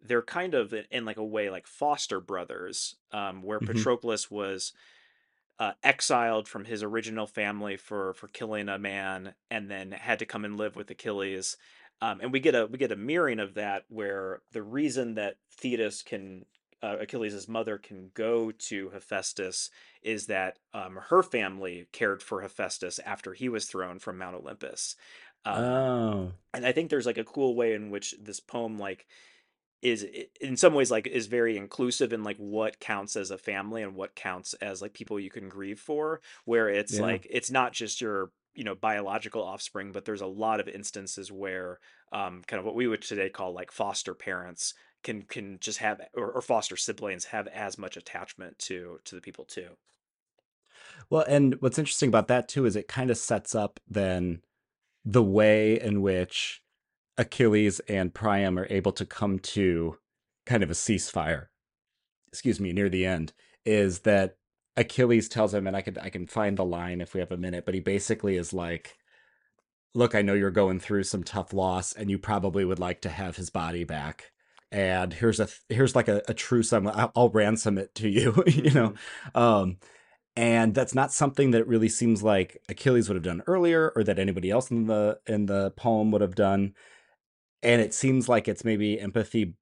they're 0.01 0.21
kind 0.21 0.53
of 0.53 0.73
in, 0.91 1.05
like 1.05 1.17
a 1.17 1.25
way 1.25 1.49
like 1.49 1.67
foster 1.67 2.19
brothers, 2.21 2.95
um, 3.11 3.41
where 3.41 3.59
mhm. 3.59 3.67
Patroclus 3.67 4.29
was 4.29 4.73
uh, 5.59 5.71
exiled 5.83 6.47
from 6.47 6.65
his 6.65 6.83
original 6.83 7.25
family 7.25 7.75
for 7.75 8.13
for 8.13 8.27
killing 8.27 8.69
a 8.69 8.77
man, 8.77 9.33
and 9.49 9.69
then 9.69 9.91
had 9.91 10.19
to 10.19 10.25
come 10.25 10.45
and 10.45 10.57
live 10.57 10.75
with 10.75 10.89
Achilles. 10.91 11.57
Um, 12.01 12.19
and 12.21 12.31
we 12.31 12.39
get 12.39 12.55
a 12.55 12.67
we 12.67 12.77
get 12.77 12.91
a 12.91 12.95
mirroring 12.95 13.39
of 13.39 13.55
that 13.55 13.85
where 13.89 14.41
the 14.51 14.61
reason 14.61 15.15
that 15.15 15.37
Thetis 15.51 16.03
can 16.03 16.45
uh, 16.83 16.97
Achilles' 16.99 17.47
mother 17.47 17.77
can 17.77 18.11
go 18.13 18.51
to 18.51 18.89
Hephaestus 18.89 19.71
is 20.03 20.27
that 20.27 20.59
um, 20.73 20.99
her 21.09 21.23
family 21.23 21.87
cared 21.91 22.21
for 22.21 22.41
Hephaestus 22.41 22.99
after 22.99 23.33
he 23.33 23.49
was 23.49 23.65
thrown 23.65 23.99
from 23.99 24.17
Mount 24.17 24.35
Olympus. 24.35 24.95
Um, 25.43 25.63
Oh, 25.63 26.31
and 26.53 26.65
I 26.65 26.71
think 26.71 26.89
there's 26.89 27.05
like 27.05 27.17
a 27.17 27.23
cool 27.23 27.55
way 27.55 27.73
in 27.73 27.89
which 27.89 28.13
this 28.21 28.39
poem 28.39 28.77
like 28.77 29.07
is 29.81 30.05
in 30.41 30.57
some 30.57 30.73
ways 30.73 30.89
like 30.89 31.07
is 31.07 31.27
very 31.27 31.55
inclusive 31.55 32.11
in 32.11 32.23
like 32.23 32.37
what 32.37 32.79
counts 32.79 33.15
as 33.15 33.29
a 33.29 33.37
family 33.37 33.83
and 33.83 33.95
what 33.95 34.15
counts 34.15 34.55
as 34.55 34.81
like 34.81 34.93
people 34.93 35.19
you 35.19 35.29
can 35.29 35.49
grieve 35.49 35.79
for 35.79 36.19
where 36.45 36.67
it's 36.67 36.95
yeah. 36.95 37.03
like 37.03 37.27
it's 37.29 37.51
not 37.51 37.73
just 37.73 38.01
your 38.01 38.31
you 38.57 38.63
know 38.63 38.75
biological 38.75 39.43
offspring 39.43 39.91
but 39.91 40.03
there's 40.03 40.21
a 40.21 40.27
lot 40.27 40.59
of 40.59 40.67
instances 40.67 41.31
where 41.31 41.79
um 42.11 42.41
kind 42.47 42.59
of 42.59 42.65
what 42.65 42.75
we 42.75 42.88
would 42.88 43.01
today 43.01 43.29
call 43.29 43.53
like 43.53 43.71
foster 43.71 44.13
parents 44.13 44.73
can 45.03 45.21
can 45.21 45.59
just 45.59 45.77
have 45.77 46.01
or, 46.15 46.31
or 46.31 46.41
foster 46.41 46.75
siblings 46.75 47.25
have 47.25 47.47
as 47.47 47.77
much 47.77 47.95
attachment 47.95 48.57
to 48.57 48.99
to 49.05 49.15
the 49.15 49.21
people 49.21 49.45
too 49.45 49.69
Well, 51.09 51.25
and 51.27 51.55
what's 51.61 51.79
interesting 51.79 52.09
about 52.09 52.27
that 52.27 52.47
too 52.47 52.65
is 52.65 52.75
it 52.75 52.88
kind 52.88 53.09
of 53.11 53.17
sets 53.17 53.55
up 53.55 53.79
then 53.88 54.41
the 55.05 55.23
way 55.23 55.79
in 55.79 56.01
which 56.01 56.61
Achilles 57.17 57.79
and 57.88 58.13
Priam 58.13 58.59
are 58.59 58.67
able 58.69 58.91
to 58.93 59.05
come 59.05 59.39
to 59.39 59.97
kind 60.45 60.63
of 60.63 60.69
a 60.69 60.73
ceasefire. 60.73 61.47
Excuse 62.27 62.59
me, 62.59 62.73
near 62.73 62.89
the 62.89 63.05
end 63.05 63.34
is 63.65 63.99
that 63.99 64.38
Achilles 64.77 65.29
tells 65.29 65.53
him, 65.53 65.67
and 65.67 65.75
I 65.77 65.81
could 65.81 65.97
I 65.99 66.09
can 66.09 66.27
find 66.27 66.57
the 66.57 66.65
line 66.65 67.01
if 67.01 67.13
we 67.13 67.19
have 67.19 67.31
a 67.31 67.37
minute, 67.37 67.65
but 67.65 67.73
he 67.75 67.81
basically 67.81 68.37
is 68.37 68.53
like, 68.53 68.97
"Look, 69.93 70.15
I 70.15 70.21
know 70.21 70.33
you're 70.33 70.51
going 70.51 70.79
through 70.79 71.03
some 71.03 71.23
tough 71.23 71.53
loss, 71.53 71.93
and 71.93 72.09
you 72.11 72.19
probably 72.19 72.65
would 72.65 72.79
like 72.79 73.01
to 73.01 73.09
have 73.09 73.37
his 73.37 73.49
body 73.49 73.83
back. 73.83 74.31
And 74.71 75.13
here's 75.13 75.39
a 75.39 75.49
here's 75.69 75.95
like 75.95 76.07
a, 76.09 76.21
a 76.27 76.33
true 76.33 76.63
sum. 76.63 76.87
I'll, 76.87 77.11
I'll 77.15 77.29
ransom 77.29 77.77
it 77.77 77.95
to 77.95 78.09
you, 78.09 78.43
you 78.47 78.71
know." 78.71 78.93
hmm 79.35 79.39
Um, 79.39 79.77
and 80.37 80.75
that's 80.75 80.95
not 80.95 81.13
something 81.13 81.51
that 81.51 81.67
really 81.67 81.89
seems 81.89 82.23
like 82.23 82.61
Achilles 82.69 83.09
would 83.09 83.15
have 83.15 83.23
done 83.23 83.43
earlier, 83.47 83.91
or 83.95 84.03
that 84.05 84.19
anybody 84.19 84.51
else 84.51 84.71
in 84.71 84.87
the 84.87 85.19
in 85.27 85.47
the 85.47 85.71
poem 85.71 86.11
would 86.11 86.21
have 86.21 86.35
done 86.35 86.75
and 87.63 87.81
it 87.81 87.93
seems 87.93 88.29
like 88.29 88.47
it's 88.47 88.63
maybe 88.63 88.99
empathy 88.99 89.55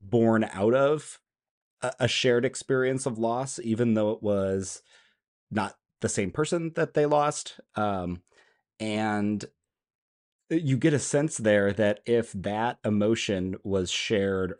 born 0.00 0.44
out 0.52 0.74
of 0.74 1.20
a, 1.98 2.08
shared 2.08 2.44
experience 2.44 3.06
of 3.06 3.18
loss, 3.18 3.58
even 3.62 3.94
though 3.94 4.10
it 4.10 4.22
was 4.22 4.82
not 5.50 5.76
the 6.00 6.08
same 6.08 6.30
person 6.30 6.72
that 6.74 6.94
they 6.94 7.06
lost. 7.06 7.60
Um, 7.76 8.22
and 8.78 9.44
you 10.50 10.76
get 10.76 10.94
a 10.94 10.98
sense 10.98 11.38
there 11.38 11.72
that 11.72 12.00
if 12.06 12.32
that 12.32 12.78
emotion 12.84 13.56
was 13.62 13.90
shared 13.90 14.54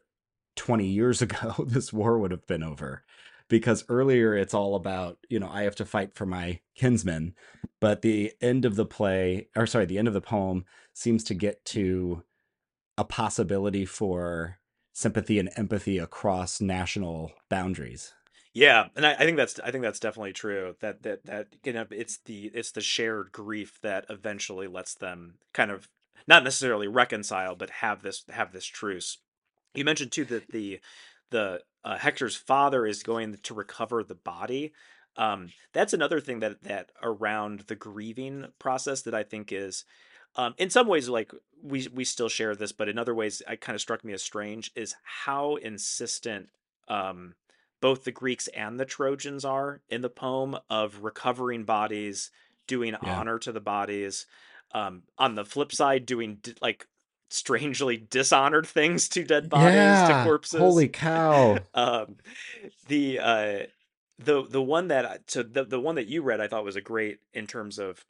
20 0.57 0.87
years 0.87 1.23
ago, 1.23 1.65
this 1.67 1.93
war 1.93 2.19
would 2.19 2.31
have 2.31 2.47
been 2.47 2.63
over 2.63 3.05
because 3.49 3.85
earlier 3.91 4.35
it's 4.35 4.55
all 4.55 4.75
about 4.75 5.19
you 5.29 5.39
know 5.39 5.51
I 5.51 5.65
have 5.65 5.75
to 5.77 5.85
fight 5.85 6.15
for 6.15 6.25
my 6.25 6.61
kinsmen, 6.75 7.35
but 7.81 8.01
the 8.01 8.33
end 8.41 8.65
of 8.65 8.77
the 8.77 8.87
play 8.87 9.49
or 9.55 9.67
sorry 9.67 9.85
the 9.85 9.99
end 9.99 10.09
of 10.09 10.15
the 10.15 10.21
poem 10.21 10.65
seems 10.95 11.23
to 11.25 11.35
get 11.35 11.65
to 11.67 12.23
a 12.97 13.05
possibility 13.05 13.85
for 13.85 14.59
sympathy 14.93 15.39
and 15.39 15.51
empathy 15.57 15.99
across 15.99 16.61
national 16.61 17.33
boundaries. 17.49 18.13
Yeah, 18.55 18.89
and 18.95 19.07
I, 19.07 19.15
I 19.15 19.19
think 19.25 19.37
that's 19.39 19.59
I 19.61 19.71
think 19.71 19.83
that's 19.83 20.01
definitely 20.01 20.35
true. 20.35 20.77
That 20.81 21.03
that 21.03 21.25
that 21.25 21.49
you 21.65 21.73
know 21.73 21.87
it's 21.91 22.19
the 22.19 22.51
it's 22.55 22.73
the 22.73 22.83
shared 22.83 23.33
grief 23.33 23.79
that 23.83 24.05
eventually 24.11 24.67
lets 24.67 24.95
them 24.95 25.35
kind 25.55 25.71
of 25.71 25.89
not 26.27 26.45
necessarily 26.45 26.87
reconcile, 26.87 27.57
but 27.57 27.71
have 27.71 28.03
this 28.03 28.25
have 28.29 28.53
this 28.53 28.67
truce. 28.67 29.19
You 29.75 29.85
mentioned 29.85 30.13
too 30.13 30.27
that 30.27 30.49
the 30.49 30.81
the 31.31 31.63
uh, 31.83 31.97
Hector's 31.97 32.37
father 32.37 32.87
is 32.87 33.03
going 33.03 33.39
to 33.43 33.55
recover 33.55 34.05
the 34.05 34.15
body. 34.15 34.73
Um, 35.17 35.49
that's 35.73 35.93
another 35.95 36.21
thing 36.21 36.41
that 36.41 36.63
that 36.65 36.93
around 37.03 37.61
the 37.61 37.75
grieving 37.75 38.49
process 38.59 39.03
that 39.03 39.15
I 39.15 39.23
think 39.23 39.51
is 39.51 39.85
um, 40.37 40.55
in 40.59 40.71
some 40.71 40.87
ways 40.87 41.09
like 41.09 41.33
we 41.63 41.89
we 41.93 42.05
still 42.05 42.29
share 42.29 42.55
this, 42.55 42.73
but 42.73 42.89
in 42.89 42.99
other 42.99 43.15
ways 43.15 43.43
it 43.49 43.61
kind 43.61 43.75
of 43.75 43.81
struck 43.81 44.05
me 44.05 44.13
as 44.13 44.23
strange 44.23 44.73
is 44.75 44.95
how 45.03 45.57
insistent 45.57 46.49
um, 46.89 47.35
both 47.81 48.05
the 48.05 48.13
Greeks 48.13 48.49
and 48.49 48.79
the 48.79 48.85
Trojans 48.85 49.45
are 49.45 49.81
in 49.89 50.01
the 50.01 50.09
poem 50.09 50.57
of 50.71 51.03
recovering 51.03 51.65
bodies, 51.65 52.31
doing 52.67 52.97
yeah. 53.03 53.19
honor 53.19 53.39
to 53.41 53.53
the 53.53 53.61
bodies. 53.61 54.27
Um, 54.75 55.03
on 55.19 55.35
the 55.35 55.45
flip 55.45 55.71
side, 55.71 56.07
doing 56.07 56.39
di- 56.43 56.55
like 56.63 56.87
strangely 57.29 58.07
dishonored 58.11 58.67
things 58.67 59.09
to 59.11 59.25
dead 59.25 59.51
bodies, 59.51 59.75
yeah, 59.75 60.19
to 60.19 60.25
corpses. 60.25 60.61
Holy 60.61 60.89
cow! 60.89 61.59
um, 61.75 62.17
the 62.89 63.19
uh, 63.19 63.59
the 64.19 64.47
the 64.49 64.63
one 64.63 64.89
that 64.89 65.31
so 65.31 65.43
the 65.43 65.65
the 65.65 65.81
one 65.81 65.97
that 65.97 66.07
you 66.07 66.23
read, 66.23 66.41
I 66.41 66.49
thought 66.49 66.65
was 66.65 66.77
a 66.77 66.81
great 66.81 67.19
in 67.35 67.47
terms 67.47 67.79
of 67.79 68.05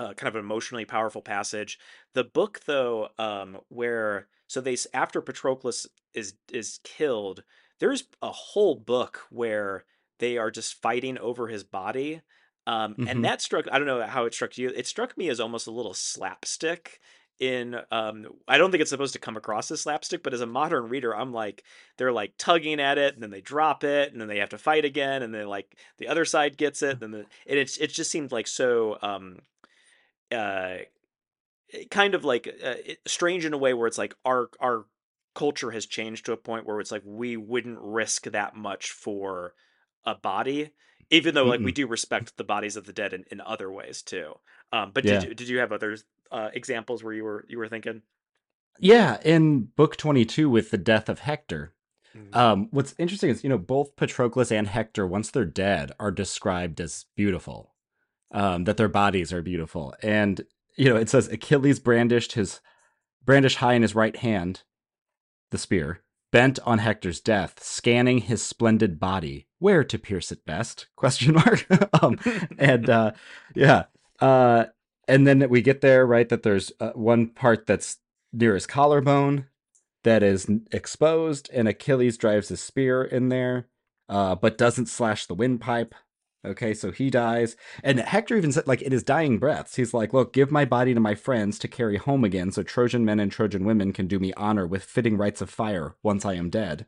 uh, 0.00 0.14
kind 0.14 0.28
of 0.28 0.34
an 0.34 0.40
emotionally 0.40 0.86
powerful 0.86 1.20
passage. 1.20 1.78
The 2.14 2.24
book, 2.24 2.60
though, 2.64 3.08
um, 3.18 3.58
where 3.68 4.28
so 4.46 4.60
they 4.60 4.76
after 4.94 5.20
Patroclus 5.20 5.86
is 6.14 6.34
is 6.50 6.80
killed, 6.84 7.42
there's 7.80 8.04
a 8.22 8.32
whole 8.32 8.76
book 8.76 9.20
where 9.30 9.84
they 10.18 10.38
are 10.38 10.50
just 10.50 10.80
fighting 10.80 11.18
over 11.18 11.48
his 11.48 11.64
body. 11.64 12.22
Um, 12.66 12.92
mm-hmm. 12.92 13.08
And 13.08 13.24
that 13.24 13.42
struck, 13.42 13.66
I 13.70 13.78
don't 13.78 13.86
know 13.86 14.06
how 14.06 14.24
it 14.24 14.34
struck 14.34 14.56
you. 14.56 14.68
It 14.68 14.86
struck 14.86 15.16
me 15.16 15.28
as 15.28 15.40
almost 15.40 15.66
a 15.66 15.72
little 15.72 15.94
slapstick 15.94 17.00
in 17.40 17.74
um 17.90 18.26
I 18.46 18.58
don't 18.58 18.70
think 18.70 18.82
it's 18.82 18.90
supposed 18.90 19.14
to 19.14 19.18
come 19.18 19.36
across 19.36 19.70
as 19.70 19.82
slapstick, 19.82 20.22
but 20.22 20.34
as 20.34 20.42
a 20.42 20.46
modern 20.46 20.88
reader, 20.88 21.14
I'm 21.14 21.32
like 21.32 21.64
they're 21.96 22.12
like 22.12 22.34
tugging 22.38 22.80
at 22.80 22.98
it 22.98 23.14
and 23.14 23.22
then 23.22 23.30
they 23.30 23.40
drop 23.40 23.84
it 23.84 24.12
and 24.12 24.20
then 24.20 24.28
they 24.28 24.38
have 24.38 24.50
to 24.50 24.58
fight 24.58 24.84
again 24.84 25.22
and 25.22 25.34
then 25.34 25.46
like 25.46 25.76
the 25.98 26.08
other 26.08 26.24
side 26.24 26.56
gets 26.56 26.82
it 26.82 27.02
and 27.02 27.12
then 27.14 27.26
and 27.46 27.58
it's 27.58 27.76
it 27.78 27.88
just 27.88 28.10
seemed 28.10 28.32
like 28.32 28.46
so 28.46 28.98
um 29.02 29.38
uh 30.32 30.78
kind 31.90 32.14
of 32.14 32.24
like 32.24 32.48
uh, 32.64 32.74
strange 33.06 33.44
in 33.44 33.52
a 33.52 33.58
way 33.58 33.74
where 33.74 33.86
it's 33.86 33.98
like 33.98 34.14
our 34.24 34.50
our 34.60 34.86
culture 35.34 35.70
has 35.70 35.86
changed 35.86 36.26
to 36.26 36.32
a 36.32 36.36
point 36.36 36.66
where 36.66 36.80
it's 36.80 36.90
like 36.90 37.02
we 37.04 37.36
wouldn't 37.36 37.78
risk 37.80 38.24
that 38.24 38.56
much 38.56 38.90
for 38.90 39.54
a 40.04 40.14
body 40.14 40.70
even 41.10 41.34
though 41.34 41.44
like 41.44 41.60
Mm-mm. 41.60 41.66
we 41.66 41.72
do 41.72 41.86
respect 41.86 42.36
the 42.36 42.44
bodies 42.44 42.76
of 42.76 42.86
the 42.86 42.92
dead 42.92 43.12
in, 43.12 43.24
in 43.30 43.40
other 43.40 43.70
ways 43.70 44.02
too 44.02 44.34
um 44.72 44.90
but 44.92 45.04
yeah. 45.04 45.20
did, 45.20 45.28
you, 45.28 45.34
did 45.34 45.48
you 45.48 45.58
have 45.58 45.72
other 45.72 45.96
uh, 46.32 46.50
examples 46.52 47.02
where 47.04 47.12
you 47.12 47.24
were 47.24 47.44
you 47.48 47.58
were 47.58 47.68
thinking 47.68 48.02
yeah 48.78 49.18
in 49.24 49.60
book 49.60 49.96
22 49.96 50.50
with 50.50 50.70
the 50.70 50.78
death 50.78 51.08
of 51.08 51.20
hector 51.20 51.74
mm-hmm. 52.16 52.36
um 52.36 52.68
what's 52.70 52.94
interesting 52.98 53.30
is 53.30 53.44
you 53.44 53.50
know 53.50 53.58
both 53.58 53.94
patroclus 53.96 54.50
and 54.50 54.68
hector 54.68 55.06
once 55.06 55.30
they're 55.30 55.44
dead 55.44 55.92
are 56.00 56.10
described 56.10 56.80
as 56.80 57.06
beautiful 57.14 57.69
um 58.32 58.64
that 58.64 58.76
their 58.76 58.88
bodies 58.88 59.32
are 59.32 59.42
beautiful 59.42 59.94
and 60.02 60.42
you 60.76 60.88
know 60.88 60.96
it 60.96 61.08
says 61.08 61.28
achilles 61.28 61.78
brandished 61.78 62.32
his 62.32 62.60
brandish 63.24 63.56
high 63.56 63.74
in 63.74 63.82
his 63.82 63.94
right 63.94 64.16
hand 64.16 64.62
the 65.50 65.58
spear, 65.58 66.02
bent 66.32 66.58
on 66.64 66.78
Hector's 66.78 67.20
death, 67.20 67.62
scanning 67.62 68.18
his 68.18 68.42
splendid 68.42 68.98
body, 68.98 69.46
where 69.58 69.84
to 69.84 69.98
pierce 69.98 70.32
it 70.32 70.44
best? 70.44 70.86
Question 70.96 71.34
mark. 71.34 71.66
um, 72.02 72.18
and 72.58 72.88
uh, 72.88 73.12
yeah, 73.54 73.84
uh, 74.20 74.66
and 75.08 75.26
then 75.26 75.48
we 75.50 75.62
get 75.62 75.80
there 75.80 76.06
right 76.06 76.28
that 76.28 76.42
there's 76.42 76.72
uh, 76.80 76.90
one 76.90 77.28
part 77.28 77.66
that's 77.66 77.98
near 78.32 78.54
his 78.54 78.66
collarbone 78.66 79.46
that 80.04 80.22
is 80.22 80.48
exposed, 80.72 81.50
and 81.52 81.68
Achilles 81.68 82.16
drives 82.16 82.48
his 82.48 82.62
spear 82.62 83.02
in 83.02 83.28
there, 83.28 83.68
uh, 84.08 84.34
but 84.34 84.56
doesn't 84.56 84.86
slash 84.86 85.26
the 85.26 85.34
windpipe. 85.34 85.94
Okay, 86.44 86.72
so 86.72 86.90
he 86.90 87.10
dies. 87.10 87.54
And 87.84 88.00
Hector 88.00 88.36
even 88.36 88.50
said, 88.50 88.66
like, 88.66 88.80
in 88.80 88.92
his 88.92 89.02
dying 89.02 89.38
breaths, 89.38 89.76
he's 89.76 89.92
like, 89.92 90.14
Look, 90.14 90.32
give 90.32 90.50
my 90.50 90.64
body 90.64 90.94
to 90.94 91.00
my 91.00 91.14
friends 91.14 91.58
to 91.58 91.68
carry 91.68 91.98
home 91.98 92.24
again 92.24 92.50
so 92.50 92.62
Trojan 92.62 93.04
men 93.04 93.20
and 93.20 93.30
Trojan 93.30 93.64
women 93.64 93.92
can 93.92 94.06
do 94.06 94.18
me 94.18 94.32
honor 94.34 94.66
with 94.66 94.82
fitting 94.82 95.18
rites 95.18 95.42
of 95.42 95.50
fire 95.50 95.96
once 96.02 96.24
I 96.24 96.34
am 96.34 96.48
dead. 96.48 96.86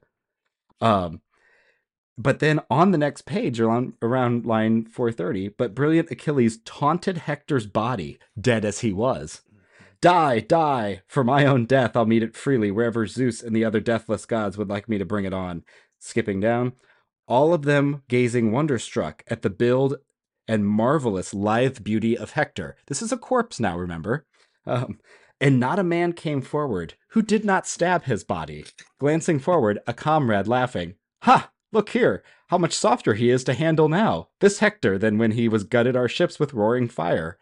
Um, 0.81 1.21
but 2.17 2.39
then 2.39 2.61
on 2.71 2.93
the 2.93 2.99
next 2.99 3.23
page, 3.27 3.61
around, 3.61 3.95
around 4.01 4.47
line 4.47 4.87
430, 4.87 5.49
but 5.51 5.75
brilliant 5.75 6.11
Achilles 6.11 6.59
taunted 6.65 7.19
Hector's 7.19 7.67
body, 7.67 8.19
dead 8.41 8.65
as 8.65 8.81
he 8.81 8.93
was. 8.93 9.43
Die, 10.01 10.41
die! 10.41 11.03
For 11.07 11.23
my 11.23 11.45
own 11.45 11.67
death, 11.67 11.95
I'll 11.95 12.07
meet 12.07 12.23
it 12.23 12.37
freely 12.37 12.71
wherever 12.71 13.07
Zeus 13.07 13.43
and 13.43 13.55
the 13.55 13.65
other 13.65 13.81
deathless 13.81 14.27
gods 14.27 14.59
would 14.59 14.69
like 14.69 14.89
me 14.89 14.99
to 14.99 15.05
bring 15.05 15.25
it 15.25 15.35
on. 15.35 15.63
Skipping 15.99 16.41
down 16.41 16.73
all 17.27 17.55
of 17.55 17.63
them 17.63 18.03
gazing 18.09 18.53
wonderstruck 18.53 19.23
at 19.29 19.43
the 19.43 19.51
build 19.51 19.97
and 20.49 20.67
marvelous 20.67 21.33
lithe 21.33 21.83
beauty 21.83 22.17
of 22.17 22.33
Hector. 22.33 22.77
This 22.87 23.03
is 23.03 23.13
a 23.13 23.17
corpse 23.17 23.61
now, 23.61 23.79
remember? 23.79 24.27
Um, 24.67 24.99
and 25.41 25.59
not 25.59 25.79
a 25.79 25.85
man 25.85 26.13
came 26.13 26.41
forward 26.41 26.95
who 27.09 27.23
did 27.23 27.45
not 27.45 27.67
stab 27.67 28.05
his 28.05 28.25
body. 28.25 28.65
Glancing 28.99 29.39
forward, 29.39 29.79
a 29.87 29.93
comrade 29.93 30.49
laughing, 30.49 30.95
Ha! 31.23 31.51
Look 31.73 31.91
here, 31.91 32.23
how 32.49 32.59
much 32.59 32.75
softer 32.75 33.15
he 33.15 33.31
is 33.31 33.45
to 33.45 33.55
handle 33.55 33.89
now, 33.89 34.29
this 34.41 34.59
Hector, 34.59 34.99
than 34.99 35.17
when 35.17 35.33
he 35.33 35.49
was 35.49 35.65
gutted 35.65 35.97
our 35.97 36.09
ships 36.09 36.39
with 36.39 36.53
roaring 36.53 36.87
fire 36.89 37.39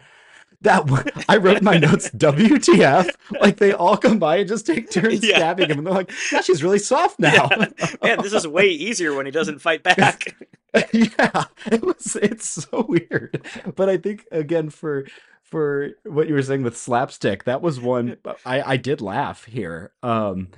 that 0.63 1.25
I 1.29 1.37
wrote 1.39 1.63
my 1.63 1.79
notes 1.79 2.11
WTF 2.17 3.11
like 3.41 3.57
they 3.57 3.73
all 3.73 3.97
come 3.97 4.19
by 4.19 4.39
and 4.39 4.49
just 4.49 4.67
take 4.67 4.91
turns 4.91 5.25
yeah. 5.27 5.37
stabbing 5.37 5.71
him 5.71 5.79
and 5.79 5.87
they're 5.87 5.95
like 5.95 6.13
yeah 6.33 6.41
she's 6.41 6.63
really 6.63 6.79
soft 6.79 7.19
now 7.19 7.49
yeah. 7.51 7.67
man 8.03 8.23
this 8.23 8.33
is 8.33 8.47
way 8.47 8.67
easier 8.67 9.15
when 9.15 9.27
he 9.27 9.33
doesn't 9.33 9.61
fight 9.61 9.83
back 9.83 10.37
yeah 10.93 11.45
it 11.67 11.83
was 11.83 12.17
it's 12.17 12.49
so 12.49 12.85
weird 12.89 13.45
but 13.75 13.89
I 13.89 13.97
think 13.97 14.27
again 14.31 14.71
for 14.71 15.07
for 15.43 15.91
what 16.05 16.29
you 16.29 16.35
were 16.35 16.43
saying 16.43 16.63
with 16.63 16.77
slapstick 16.77 17.45
that 17.45 17.63
was 17.63 17.81
one 17.81 18.17
I 18.45 18.63
I 18.63 18.77
did 18.77 19.01
laugh 19.01 19.45
here 19.45 19.93
um 20.03 20.49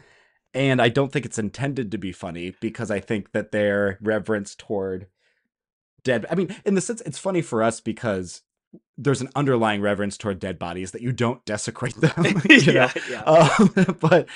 and 0.54 0.82
I 0.82 0.90
don't 0.90 1.10
think 1.10 1.24
it's 1.24 1.38
intended 1.38 1.90
to 1.92 1.98
be 1.98 2.12
funny 2.12 2.54
because 2.60 2.90
I 2.90 3.00
think 3.00 3.32
that 3.32 3.52
their 3.52 3.98
reverence 4.02 4.54
toward 4.54 5.06
dead 6.02 6.26
I 6.28 6.34
mean 6.34 6.54
in 6.64 6.74
the 6.74 6.80
sense 6.80 7.00
it's 7.02 7.18
funny 7.18 7.40
for 7.40 7.62
us 7.62 7.80
because 7.80 8.42
there's 8.98 9.20
an 9.20 9.28
underlying 9.34 9.80
reverence 9.80 10.16
toward 10.16 10.38
dead 10.38 10.58
bodies 10.58 10.92
that 10.92 11.02
you 11.02 11.12
don't 11.12 11.44
desecrate 11.44 11.94
them. 11.96 12.12
you 12.50 12.72
know? 12.72 12.72
yeah, 12.72 12.92
yeah. 13.10 13.22
Um, 13.22 13.96
but 14.00 14.28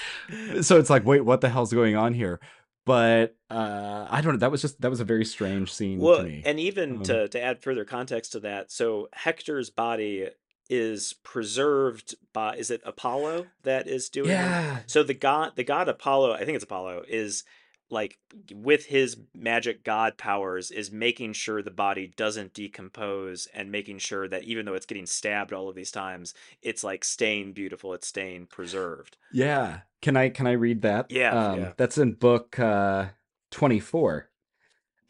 so 0.62 0.78
it's 0.78 0.90
like, 0.90 1.04
wait, 1.04 1.22
what 1.22 1.40
the 1.40 1.48
hell's 1.48 1.72
going 1.72 1.96
on 1.96 2.14
here? 2.14 2.40
But 2.84 3.36
uh, 3.50 4.06
I 4.08 4.20
don't 4.20 4.34
know. 4.34 4.38
That 4.38 4.52
was 4.52 4.62
just 4.62 4.80
that 4.80 4.90
was 4.90 5.00
a 5.00 5.04
very 5.04 5.24
strange 5.24 5.72
scene 5.72 5.98
well, 5.98 6.18
to 6.18 6.24
me. 6.24 6.42
And 6.44 6.60
even 6.60 6.98
um, 6.98 7.02
to 7.04 7.28
to 7.28 7.40
add 7.40 7.60
further 7.60 7.84
context 7.84 8.32
to 8.32 8.40
that, 8.40 8.70
so 8.70 9.08
Hector's 9.12 9.70
body 9.70 10.28
is 10.68 11.14
preserved 11.24 12.14
by 12.32 12.56
is 12.56 12.70
it 12.70 12.80
Apollo 12.84 13.46
that 13.62 13.88
is 13.88 14.08
doing 14.08 14.30
yeah. 14.30 14.78
It? 14.78 14.90
So 14.90 15.02
the 15.02 15.14
god 15.14 15.52
the 15.56 15.64
god 15.64 15.88
Apollo, 15.88 16.34
I 16.34 16.44
think 16.44 16.54
it's 16.54 16.64
Apollo, 16.64 17.04
is 17.08 17.42
like 17.90 18.18
with 18.52 18.86
his 18.86 19.16
magic 19.34 19.84
god 19.84 20.16
powers 20.16 20.70
is 20.70 20.90
making 20.90 21.32
sure 21.32 21.62
the 21.62 21.70
body 21.70 22.12
doesn't 22.16 22.52
decompose 22.52 23.46
and 23.54 23.70
making 23.70 23.98
sure 23.98 24.28
that 24.28 24.44
even 24.44 24.66
though 24.66 24.74
it's 24.74 24.86
getting 24.86 25.06
stabbed 25.06 25.52
all 25.52 25.68
of 25.68 25.76
these 25.76 25.90
times 25.90 26.34
it's 26.62 26.82
like 26.82 27.04
staying 27.04 27.52
beautiful 27.52 27.94
it's 27.94 28.06
staying 28.06 28.46
preserved. 28.46 29.16
Yeah. 29.32 29.80
Can 30.02 30.16
i 30.16 30.28
can 30.28 30.46
i 30.46 30.52
read 30.52 30.82
that? 30.82 31.10
Yeah, 31.10 31.30
um, 31.30 31.60
yeah. 31.60 31.72
that's 31.76 31.98
in 31.98 32.12
book 32.12 32.58
uh 32.58 33.06
24 33.50 34.30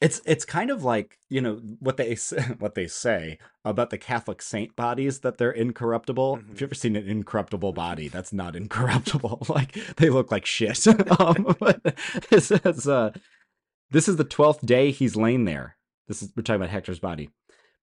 it's 0.01 0.21
it's 0.27 0.45
kind 0.45 0.71
of 0.71 0.85
like 0.85 1.19
you 1.29 1.41
know 1.41 1.61
what 1.81 1.97
they 1.97 2.15
what 2.59 2.75
they 2.75 2.87
say 2.87 3.39
about 3.65 3.91
the 3.91 3.99
Catholic 3.99 4.43
saint 4.43 4.77
bodies 4.77 5.21
that 5.21 5.39
they're 5.39 5.51
incorruptible. 5.51 6.37
Mm-hmm. 6.37 6.49
Have 6.49 6.61
you 6.61 6.67
ever 6.67 6.75
seen 6.75 6.97
an 6.97 7.09
incorruptible 7.09 7.73
body? 7.73 8.09
That's 8.09 8.33
not 8.33 8.57
incorruptible. 8.57 9.47
like 9.49 9.73
they 9.97 10.11
look 10.11 10.31
like 10.31 10.47
shit. 10.47 10.87
um, 11.21 11.57
it 12.31 12.43
says, 12.43 12.87
uh, 12.87 13.13
"This 13.91 14.09
is 14.09 14.17
the 14.17 14.25
twelfth 14.25 14.65
day 14.65 14.91
he's 14.91 15.17
lain 15.17 15.45
there." 15.45 15.77
This 16.09 16.23
is 16.23 16.33
we're 16.37 16.43
talking 16.43 16.61
about 16.61 16.71
Hector's 16.71 17.01
body, 17.01 17.31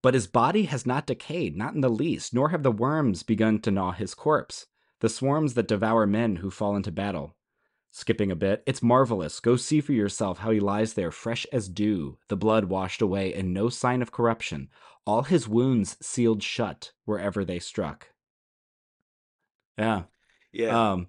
but 0.02 0.14
his 0.14 0.26
body 0.26 0.64
has 0.64 0.86
not 0.86 1.06
decayed, 1.06 1.56
not 1.56 1.74
in 1.74 1.80
the 1.80 1.88
least, 1.88 2.32
nor 2.32 2.50
have 2.50 2.62
the 2.62 2.72
worms 2.72 3.22
begun 3.22 3.60
to 3.62 3.70
gnaw 3.70 3.92
his 3.92 4.14
corpse. 4.14 4.66
The 5.00 5.08
swarms 5.08 5.54
that 5.54 5.68
devour 5.68 6.06
men 6.06 6.36
who 6.36 6.50
fall 6.50 6.76
into 6.76 6.92
battle. 6.92 7.36
Skipping 7.94 8.32
a 8.32 8.36
bit. 8.36 8.60
It's 8.66 8.82
marvelous. 8.82 9.38
Go 9.38 9.54
see 9.54 9.80
for 9.80 9.92
yourself 9.92 10.38
how 10.38 10.50
he 10.50 10.58
lies 10.58 10.94
there, 10.94 11.12
fresh 11.12 11.46
as 11.52 11.68
dew, 11.68 12.18
the 12.28 12.36
blood 12.36 12.64
washed 12.64 13.00
away, 13.00 13.32
and 13.32 13.54
no 13.54 13.68
sign 13.68 14.02
of 14.02 14.10
corruption. 14.10 14.68
All 15.06 15.22
his 15.22 15.48
wounds 15.48 15.96
sealed 16.02 16.42
shut 16.42 16.90
wherever 17.04 17.44
they 17.44 17.60
struck. 17.60 18.08
Yeah. 19.78 20.02
Yeah. 20.52 20.92
Um, 20.92 21.06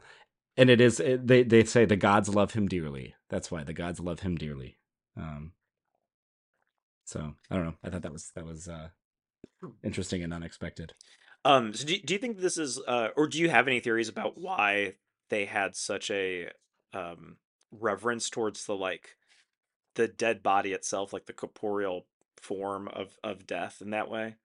and 0.58 0.70
it 0.70 0.80
is 0.80 1.00
it, 1.00 1.26
they 1.26 1.42
they 1.42 1.64
say 1.64 1.86
the 1.86 1.96
gods 1.96 2.30
love 2.30 2.54
him 2.54 2.68
dearly. 2.68 3.16
That's 3.30 3.50
why 3.50 3.64
the 3.64 3.74
gods 3.74 4.00
love 4.00 4.20
him 4.20 4.36
dearly. 4.36 4.78
Um, 5.18 5.54
so 7.06 7.34
I 7.50 7.56
don't 7.56 7.66
know. 7.66 7.76
I 7.84 7.90
thought 7.90 8.04
that 8.04 8.14
was 8.14 8.32
that 8.36 8.46
was 8.46 8.68
uh, 8.68 8.90
interesting 9.84 10.24
and 10.24 10.34
unexpected. 10.34 10.94
Um, 11.44 11.74
so 11.74 11.86
do, 11.86 11.98
do 11.98 12.14
you 12.14 12.20
think 12.20 12.40
this 12.40 12.58
is, 12.58 12.80
uh, 12.88 13.10
or 13.16 13.28
do 13.28 13.40
you 13.40 13.50
have 13.50 13.68
any 13.68 13.80
theories 13.80 14.10
about 14.10 14.36
why 14.36 14.96
they 15.30 15.46
had 15.46 15.76
such 15.76 16.10
a 16.10 16.50
um, 16.94 17.38
reverence 17.72 18.30
towards 18.30 18.66
the 18.66 18.76
like 18.76 19.18
the 19.96 20.08
dead 20.08 20.44
body 20.44 20.74
itself, 20.74 21.14
like 21.14 21.26
the 21.28 21.34
corporeal 21.34 22.08
form 22.38 22.88
of 22.90 23.18
of 23.24 23.48
death 23.48 23.82
in 23.82 23.92
that 23.92 24.10
way? 24.10 24.38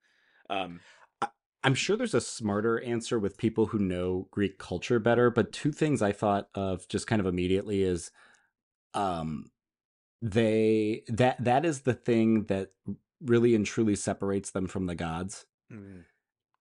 Um, 0.49 0.83
I, 1.21 1.27
I'm 1.63 1.75
sure 1.75 1.95
there's 1.97 2.13
a 2.13 2.21
smarter 2.21 2.79
answer 2.81 3.19
with 3.19 3.37
people 3.37 3.67
who 3.67 3.79
know 3.79 4.27
Greek 4.31 4.57
culture 4.57 4.99
better, 4.99 5.29
but 5.29 5.51
two 5.51 5.71
things 5.71 6.01
I 6.01 6.11
thought 6.11 6.49
of 6.55 6.87
just 6.87 7.07
kind 7.07 7.19
of 7.19 7.25
immediately 7.25 7.83
is 7.83 8.11
um 8.95 9.51
they 10.21 11.03
that 11.09 11.43
that 11.43 11.65
is 11.65 11.81
the 11.81 11.95
thing 11.95 12.45
that 12.45 12.71
really 13.21 13.55
and 13.55 13.65
truly 13.65 13.95
separates 13.95 14.51
them 14.51 14.67
from 14.67 14.87
the 14.87 14.95
gods. 14.95 15.45
mm, 15.69 16.05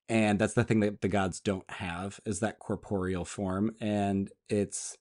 And 0.08 0.40
that's 0.40 0.54
the 0.54 0.64
thing 0.64 0.80
that 0.80 1.02
the 1.02 1.08
gods 1.08 1.40
don't 1.40 1.68
have 1.70 2.20
is 2.24 2.40
that 2.40 2.58
corporeal 2.58 3.24
form 3.24 3.76
and 3.80 4.30
it's 4.48 4.98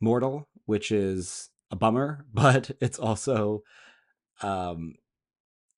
mortal, 0.00 0.48
which 0.66 0.90
is 0.92 1.50
a 1.70 1.76
bummer, 1.76 2.24
but 2.32 2.70
it's 2.80 2.98
also 2.98 3.62
um 4.42 4.94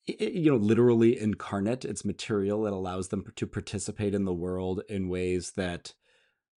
i- 0.09 0.16
i- 0.20 0.24
you 0.24 0.51
know 0.51 0.56
literally 0.56 1.18
incarnate. 1.18 1.84
It's 1.84 2.05
material 2.05 2.66
it 2.66 2.72
allows 2.72 3.09
them 3.09 3.24
to 3.36 3.47
participate 3.47 4.14
in 4.14 4.24
the 4.24 4.34
world 4.34 4.82
in 4.88 5.09
ways 5.09 5.52
that 5.56 5.94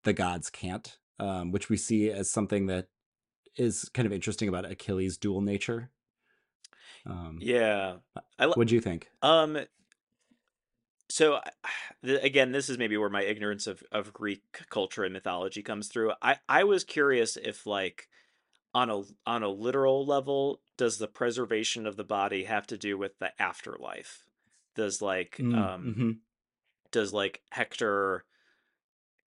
the 0.04 0.12
gods 0.12 0.50
can't 0.50 0.98
um, 1.20 1.52
which 1.52 1.68
we 1.68 1.76
see 1.76 2.10
as 2.10 2.28
something 2.28 2.66
that 2.66 2.88
is 3.56 3.88
kind 3.94 4.06
of 4.06 4.12
interesting 4.12 4.48
about 4.48 4.64
achilles 4.68 5.16
dual 5.18 5.40
nature. 5.40 5.90
Um, 7.06 7.38
yeah. 7.40 7.96
I 8.38 8.46
li- 8.46 8.52
what 8.56 8.66
do 8.68 8.74
you 8.74 8.80
think? 8.80 9.08
Um 9.22 9.58
so 11.12 11.40
again, 12.02 12.52
this 12.52 12.70
is 12.70 12.78
maybe 12.78 12.96
where 12.96 13.10
my 13.10 13.22
ignorance 13.22 13.66
of 13.66 13.82
of 13.92 14.12
Greek 14.12 14.42
culture 14.70 15.04
and 15.04 15.12
mythology 15.12 15.62
comes 15.62 15.88
through. 15.88 16.12
I 16.22 16.36
I 16.48 16.64
was 16.64 16.84
curious 16.84 17.36
if 17.36 17.66
like 17.66 18.08
on 18.74 18.90
a 18.90 19.02
on 19.26 19.42
a 19.42 19.48
literal 19.48 20.06
level, 20.06 20.60
does 20.78 20.98
the 20.98 21.06
preservation 21.06 21.86
of 21.86 21.96
the 21.96 22.04
body 22.04 22.44
have 22.44 22.66
to 22.68 22.78
do 22.78 22.96
with 22.96 23.18
the 23.18 23.30
afterlife? 23.40 24.24
Does 24.74 25.02
like 25.02 25.36
mm, 25.38 25.54
um 25.56 25.94
hmm 25.94 26.10
does 26.90 27.12
like 27.12 27.42
Hector, 27.50 28.24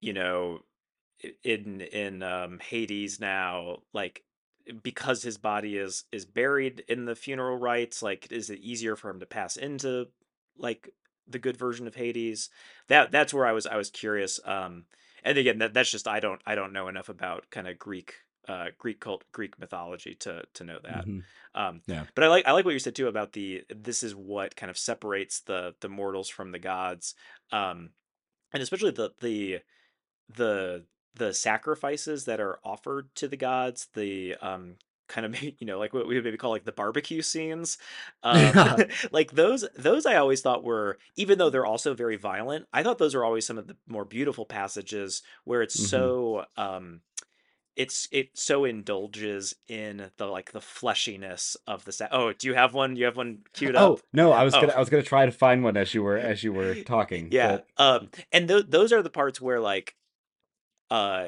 you 0.00 0.12
know, 0.12 0.60
in 1.44 1.80
in 1.80 2.22
um 2.22 2.58
Hades 2.58 3.20
now, 3.20 3.78
like 3.92 4.24
because 4.82 5.22
his 5.22 5.38
body 5.38 5.78
is 5.78 6.04
is 6.10 6.24
buried 6.24 6.84
in 6.88 7.04
the 7.04 7.14
funeral 7.14 7.56
rites, 7.56 8.02
like 8.02 8.26
is 8.32 8.50
it 8.50 8.58
easier 8.58 8.96
for 8.96 9.08
him 9.08 9.20
to 9.20 9.26
pass 9.26 9.56
into 9.56 10.08
like 10.58 10.92
the 11.26 11.38
good 11.38 11.56
version 11.56 11.86
of 11.86 11.94
Hades? 11.94 12.50
That 12.88 13.10
that's 13.12 13.34
where 13.34 13.46
I 13.46 13.52
was 13.52 13.66
I 13.66 13.76
was 13.76 13.90
curious. 13.90 14.40
Um 14.44 14.86
and 15.24 15.38
again 15.38 15.58
that 15.58 15.74
that's 15.74 15.90
just 15.90 16.08
I 16.08 16.20
don't 16.20 16.40
I 16.46 16.54
don't 16.54 16.72
know 16.72 16.88
enough 16.88 17.08
about 17.08 17.50
kind 17.50 17.68
of 17.68 17.78
Greek 17.78 18.14
uh 18.48 18.66
Greek 18.78 19.00
cult 19.00 19.24
Greek 19.32 19.58
mythology 19.58 20.14
to 20.16 20.44
to 20.54 20.64
know 20.64 20.78
that. 20.84 21.06
hmm 21.06 21.20
Um 21.54 21.82
yeah 21.86 22.06
but 22.14 22.24
I 22.24 22.28
like 22.28 22.46
I 22.46 22.52
like 22.52 22.64
what 22.64 22.74
you 22.74 22.80
said 22.80 22.94
too 22.96 23.08
about 23.08 23.32
the 23.32 23.64
this 23.74 24.02
is 24.02 24.14
what 24.14 24.56
kind 24.56 24.70
of 24.70 24.78
separates 24.78 25.40
the 25.40 25.74
the 25.80 25.88
mortals 25.88 26.28
from 26.28 26.52
the 26.52 26.58
gods. 26.58 27.14
Um 27.52 27.90
and 28.52 28.62
especially 28.62 28.90
the 28.92 29.12
the 29.20 29.60
the 30.28 30.86
the 31.14 31.32
sacrifices 31.32 32.24
that 32.26 32.40
are 32.40 32.60
offered 32.64 33.14
to 33.16 33.28
the 33.28 33.36
gods, 33.36 33.88
the 33.94 34.34
um 34.36 34.76
kind 35.08 35.26
of 35.26 35.40
you 35.42 35.66
know 35.66 35.78
like 35.78 35.92
what 35.92 36.06
we 36.06 36.14
would 36.14 36.24
maybe 36.24 36.36
call 36.36 36.50
like 36.50 36.64
the 36.64 36.72
barbecue 36.72 37.22
scenes 37.22 37.78
um 38.22 38.34
yeah. 38.34 38.76
like 39.12 39.32
those 39.32 39.64
those 39.76 40.06
i 40.06 40.16
always 40.16 40.40
thought 40.40 40.64
were 40.64 40.98
even 41.16 41.38
though 41.38 41.50
they're 41.50 41.66
also 41.66 41.94
very 41.94 42.16
violent 42.16 42.66
i 42.72 42.82
thought 42.82 42.98
those 42.98 43.14
are 43.14 43.24
always 43.24 43.46
some 43.46 43.58
of 43.58 43.66
the 43.66 43.76
more 43.86 44.04
beautiful 44.04 44.44
passages 44.44 45.22
where 45.44 45.62
it's 45.62 45.78
hmm 45.78 45.86
so 45.86 46.44
um 46.56 47.00
it's 47.76 48.08
it 48.10 48.30
so 48.34 48.64
indulges 48.64 49.54
in 49.68 50.10
the 50.16 50.26
like 50.26 50.52
the 50.52 50.60
fleshiness 50.60 51.56
of 51.66 51.84
the 51.84 51.92
sa- 51.92 52.08
oh 52.10 52.32
do 52.32 52.48
you 52.48 52.54
have 52.54 52.72
one? 52.72 52.96
You 52.96 53.04
have 53.04 53.16
one 53.16 53.40
queued 53.52 53.76
up? 53.76 53.82
oh 53.82 54.00
no 54.12 54.32
i 54.32 54.42
was 54.42 54.54
oh. 54.54 54.62
Gonna 54.62 54.72
i 54.72 54.78
was 54.78 54.88
gonna 54.88 55.02
try 55.02 55.26
to 55.26 55.32
find 55.32 55.62
one 55.62 55.76
as 55.76 55.94
you 55.94 56.02
were 56.02 56.16
as 56.16 56.42
you 56.42 56.52
were 56.52 56.74
talking 56.84 57.28
yeah 57.30 57.58
but 57.58 57.66
um 57.76 58.08
and 58.32 58.48
th- 58.48 58.66
those 58.68 58.92
are 58.92 59.02
the 59.02 59.10
parts 59.10 59.40
where 59.40 59.60
like 59.60 59.94
uh 60.90 61.26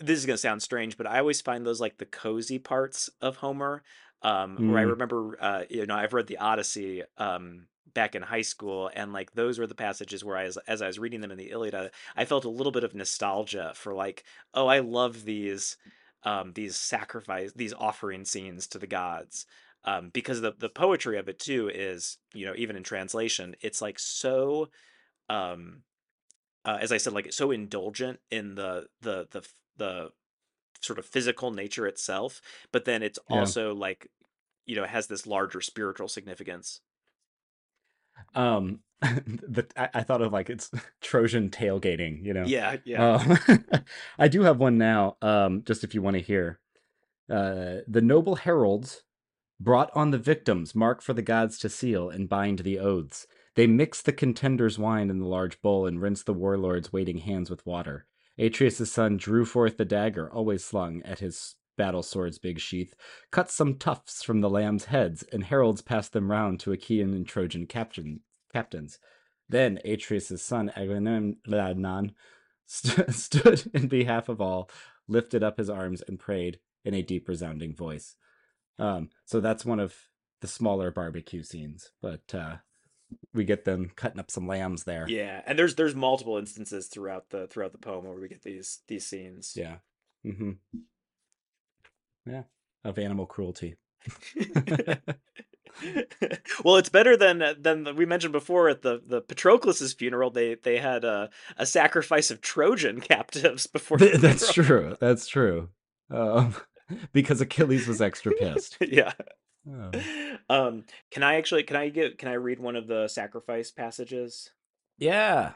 this 0.00 0.18
is 0.18 0.26
gonna 0.26 0.38
sound 0.38 0.62
strange, 0.62 0.96
but 0.96 1.06
I 1.06 1.18
always 1.18 1.40
find 1.40 1.66
those 1.66 1.80
like 1.80 1.98
the 1.98 2.06
cozy 2.06 2.58
parts 2.58 3.10
of 3.20 3.36
Homer. 3.36 3.82
Um, 4.22 4.60
where 4.64 4.78
I 4.78 4.82
mm, 4.82 4.90
remember, 4.90 5.38
uh, 5.40 5.62
you 5.70 5.86
know, 5.86 5.96
I've 5.96 6.12
read 6.12 6.26
the 6.26 6.36
Odyssey 6.36 7.02
um, 7.16 7.68
back 7.94 8.14
in 8.14 8.20
high 8.22 8.42
school, 8.42 8.90
and 8.94 9.14
like 9.14 9.32
those 9.32 9.58
were 9.58 9.66
the 9.66 9.74
passages 9.74 10.22
where 10.22 10.36
I, 10.36 10.44
was, 10.44 10.58
as 10.68 10.82
I 10.82 10.86
was 10.88 10.98
reading 10.98 11.22
them 11.22 11.30
in 11.30 11.38
the 11.38 11.50
Iliad, 11.50 11.74
I, 11.74 11.90
I 12.14 12.26
felt 12.26 12.44
a 12.44 12.50
little 12.50 12.70
bit 12.72 12.84
of 12.84 12.94
nostalgia 12.94 13.72
for 13.74 13.94
like, 13.94 14.24
oh, 14.52 14.66
I 14.66 14.80
love 14.80 15.24
these, 15.24 15.78
um, 16.24 16.52
these 16.52 16.76
sacrifice, 16.76 17.52
these 17.56 17.72
offering 17.72 18.26
scenes 18.26 18.66
to 18.68 18.78
the 18.78 18.86
gods, 18.86 19.46
um, 19.84 20.10
because 20.10 20.42
the 20.42 20.52
the 20.58 20.68
poetry 20.68 21.18
of 21.18 21.28
it 21.28 21.38
too 21.38 21.70
is, 21.72 22.18
you 22.34 22.44
know, 22.44 22.54
even 22.56 22.76
in 22.76 22.82
translation, 22.82 23.56
it's 23.62 23.80
like 23.80 23.98
so. 23.98 24.68
Um, 25.30 25.84
uh, 26.64 26.78
as 26.80 26.92
I 26.92 26.98
said, 26.98 27.12
like 27.14 27.32
so 27.32 27.50
indulgent 27.50 28.20
in 28.30 28.54
the 28.54 28.88
the 29.00 29.26
the 29.30 29.46
the 29.80 30.10
sort 30.80 30.98
of 30.98 31.04
physical 31.06 31.50
nature 31.50 31.86
itself, 31.86 32.40
but 32.72 32.84
then 32.84 33.02
it's 33.02 33.18
yeah. 33.28 33.40
also 33.40 33.74
like 33.74 34.08
you 34.66 34.76
know 34.76 34.84
has 34.84 35.08
this 35.08 35.26
larger 35.26 35.60
spiritual 35.60 36.08
significance. 36.08 36.80
um 38.34 38.80
the 39.00 39.66
I, 39.76 39.88
I 39.94 40.02
thought 40.02 40.22
of 40.22 40.32
like 40.32 40.50
it's 40.50 40.70
trojan 41.00 41.48
tailgating 41.50 42.22
you 42.22 42.34
know? 42.34 42.44
Yeah, 42.44 42.76
yeah. 42.84 43.14
um 43.14 43.38
i 44.18 44.28
do 44.28 44.42
have 44.42 44.58
one 44.58 44.76
now 44.78 45.16
um 45.22 45.62
just 45.64 45.82
if 45.84 45.94
you 45.94 46.02
want 46.02 46.16
to 46.16 46.22
hear. 46.22 46.60
Uh 47.28 47.82
the 47.88 48.02
noble 48.02 48.36
heralds 48.36 49.02
brought 49.58 49.90
on 49.94 50.10
the 50.10 50.18
victims 50.18 50.74
mark 50.74 51.02
for 51.02 51.14
the 51.14 51.22
gods 51.22 51.58
to 51.58 51.68
seal 51.68 52.10
and 52.10 52.28
bind 52.28 52.60
the 52.60 52.78
oaths. 52.78 53.26
They 53.56 53.66
mix 53.66 54.02
the 54.02 54.12
contenders 54.12 54.78
wine 54.78 55.10
in 55.10 55.18
the 55.18 55.26
large 55.26 55.60
bowl 55.62 55.86
and 55.86 56.00
rinse 56.00 56.22
the 56.22 56.34
warlords 56.34 56.92
waiting 56.92 57.18
hands 57.18 57.50
with 57.50 57.66
water 57.66 58.06
atreus' 58.40 58.90
son 58.90 59.16
drew 59.16 59.44
forth 59.44 59.76
the 59.76 59.84
dagger 59.84 60.32
always 60.32 60.64
slung 60.64 61.02
at 61.02 61.18
his 61.20 61.56
battle 61.76 62.02
sword's 62.02 62.38
big 62.38 62.58
sheath 62.58 62.94
cut 63.30 63.50
some 63.50 63.76
tufts 63.76 64.22
from 64.22 64.40
the 64.40 64.50
lambs 64.50 64.86
heads 64.86 65.22
and 65.32 65.44
heralds 65.44 65.82
passed 65.82 66.12
them 66.12 66.30
round 66.30 66.58
to 66.60 66.72
achaean 66.72 67.14
and 67.14 67.26
trojan 67.26 67.66
captain, 67.66 68.20
captains. 68.52 68.98
Then 69.48 69.78
atreus' 69.84 70.42
son 70.42 70.70
agamemnon 70.76 72.12
st- 72.66 73.14
stood 73.14 73.70
in 73.74 73.88
behalf 73.88 74.28
of 74.28 74.40
all 74.40 74.70
lifted 75.08 75.42
up 75.42 75.58
his 75.58 75.68
arms 75.68 76.02
and 76.06 76.18
prayed 76.18 76.60
in 76.84 76.94
a 76.94 77.02
deep 77.02 77.28
resounding 77.28 77.74
voice. 77.74 78.16
Um, 78.78 79.10
so 79.24 79.40
that's 79.40 79.64
one 79.64 79.80
of 79.80 79.94
the 80.40 80.46
smaller 80.46 80.90
barbecue 80.90 81.42
scenes, 81.42 81.90
but 82.00 82.34
uh, 82.34 82.56
we 83.34 83.44
get 83.44 83.64
them 83.64 83.90
cutting 83.96 84.20
up 84.20 84.30
some 84.30 84.46
lambs 84.46 84.84
there. 84.84 85.06
Yeah, 85.08 85.42
and 85.46 85.58
there's 85.58 85.74
there's 85.74 85.94
multiple 85.94 86.36
instances 86.36 86.86
throughout 86.88 87.30
the 87.30 87.46
throughout 87.46 87.72
the 87.72 87.78
poem 87.78 88.04
where 88.04 88.18
we 88.18 88.28
get 88.28 88.42
these 88.42 88.80
these 88.88 89.06
scenes. 89.06 89.54
Yeah. 89.56 89.76
hmm 90.24 90.52
Yeah. 92.26 92.42
Of 92.84 92.98
animal 92.98 93.26
cruelty. 93.26 93.76
well, 96.64 96.76
it's 96.76 96.88
better 96.88 97.16
than 97.16 97.42
than 97.58 97.96
we 97.96 98.06
mentioned 98.06 98.32
before 98.32 98.68
at 98.68 98.82
the 98.82 99.00
the 99.04 99.22
Patroclus's 99.22 99.92
funeral. 99.92 100.30
They 100.30 100.54
they 100.54 100.78
had 100.78 101.04
a 101.04 101.30
a 101.56 101.66
sacrifice 101.66 102.30
of 102.30 102.40
Trojan 102.40 103.00
captives 103.10 103.66
before 103.66 103.98
Th- 103.98 104.16
that's 104.16 104.52
true. 104.52 104.96
That's 105.00 105.26
true. 105.26 105.68
Um, 106.10 106.54
because 107.12 107.40
Achilles 107.40 107.86
was 107.86 108.02
extra 108.02 108.32
pissed. 108.32 108.76
yeah. 108.80 109.12
Oh. 109.68 109.90
Um, 110.48 110.84
can 111.12 111.22
I 111.22 111.36
actually 111.36 111.62
can 111.62 111.76
I 111.76 111.90
get 111.90 112.18
can 112.18 112.28
I 112.28 112.32
read 112.32 112.58
one 112.58 112.74
of 112.74 112.88
the 112.88 113.06
sacrifice 113.06 113.70
passages? 113.70 114.50
Yeah. 114.98 115.52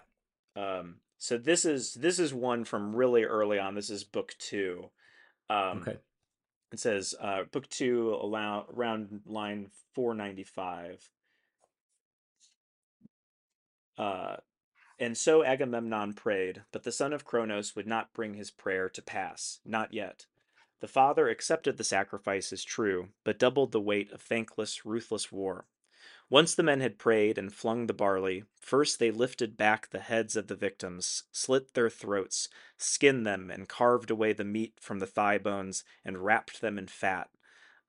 Um, 0.54 0.96
so 1.18 1.36
this 1.36 1.64
is 1.64 1.94
this 1.94 2.20
is 2.20 2.32
one 2.32 2.64
from 2.64 2.94
really 2.94 3.24
early 3.24 3.58
on. 3.58 3.74
This 3.74 3.90
is 3.90 4.04
book 4.04 4.36
two. 4.38 4.90
Um, 5.50 5.78
Okay. 5.78 5.98
it 6.70 6.78
says 6.78 7.14
uh, 7.20 7.44
book 7.50 7.68
two 7.68 8.16
allow 8.20 8.66
around 8.72 9.22
line 9.26 9.70
four 9.94 10.14
ninety 10.14 10.44
five. 10.44 11.10
Uh, 13.98 14.36
and 14.98 15.16
so 15.16 15.42
Agamemnon 15.44 16.12
prayed, 16.12 16.62
but 16.72 16.84
the 16.84 16.92
son 16.92 17.12
of 17.12 17.24
Cronos 17.24 17.74
would 17.74 17.86
not 17.86 18.12
bring 18.12 18.34
his 18.34 18.50
prayer 18.50 18.88
to 18.90 19.02
pass, 19.02 19.58
not 19.64 19.92
yet. 19.92 20.26
The 20.80 20.88
father 20.88 21.28
accepted 21.28 21.76
the 21.76 21.84
sacrifices, 21.84 22.64
true, 22.64 23.10
but 23.22 23.38
doubled 23.38 23.72
the 23.72 23.80
weight 23.80 24.12
of 24.12 24.20
thankless, 24.20 24.84
ruthless 24.84 25.32
war. 25.32 25.66
Once 26.30 26.54
the 26.54 26.62
men 26.62 26.80
had 26.80 26.98
prayed 26.98 27.38
and 27.38 27.52
flung 27.52 27.86
the 27.86 27.94
barley, 27.94 28.44
first 28.58 28.98
they 28.98 29.10
lifted 29.10 29.56
back 29.56 29.90
the 29.90 30.00
heads 30.00 30.36
of 30.36 30.48
the 30.48 30.56
victims, 30.56 31.24
slit 31.30 31.74
their 31.74 31.90
throats, 31.90 32.48
skinned 32.76 33.26
them, 33.26 33.50
and 33.50 33.68
carved 33.68 34.10
away 34.10 34.32
the 34.32 34.44
meat 34.44 34.74
from 34.80 34.98
the 34.98 35.06
thigh 35.06 35.38
bones, 35.38 35.84
and 36.04 36.24
wrapped 36.24 36.60
them 36.60 36.78
in 36.78 36.86
fat. 36.86 37.30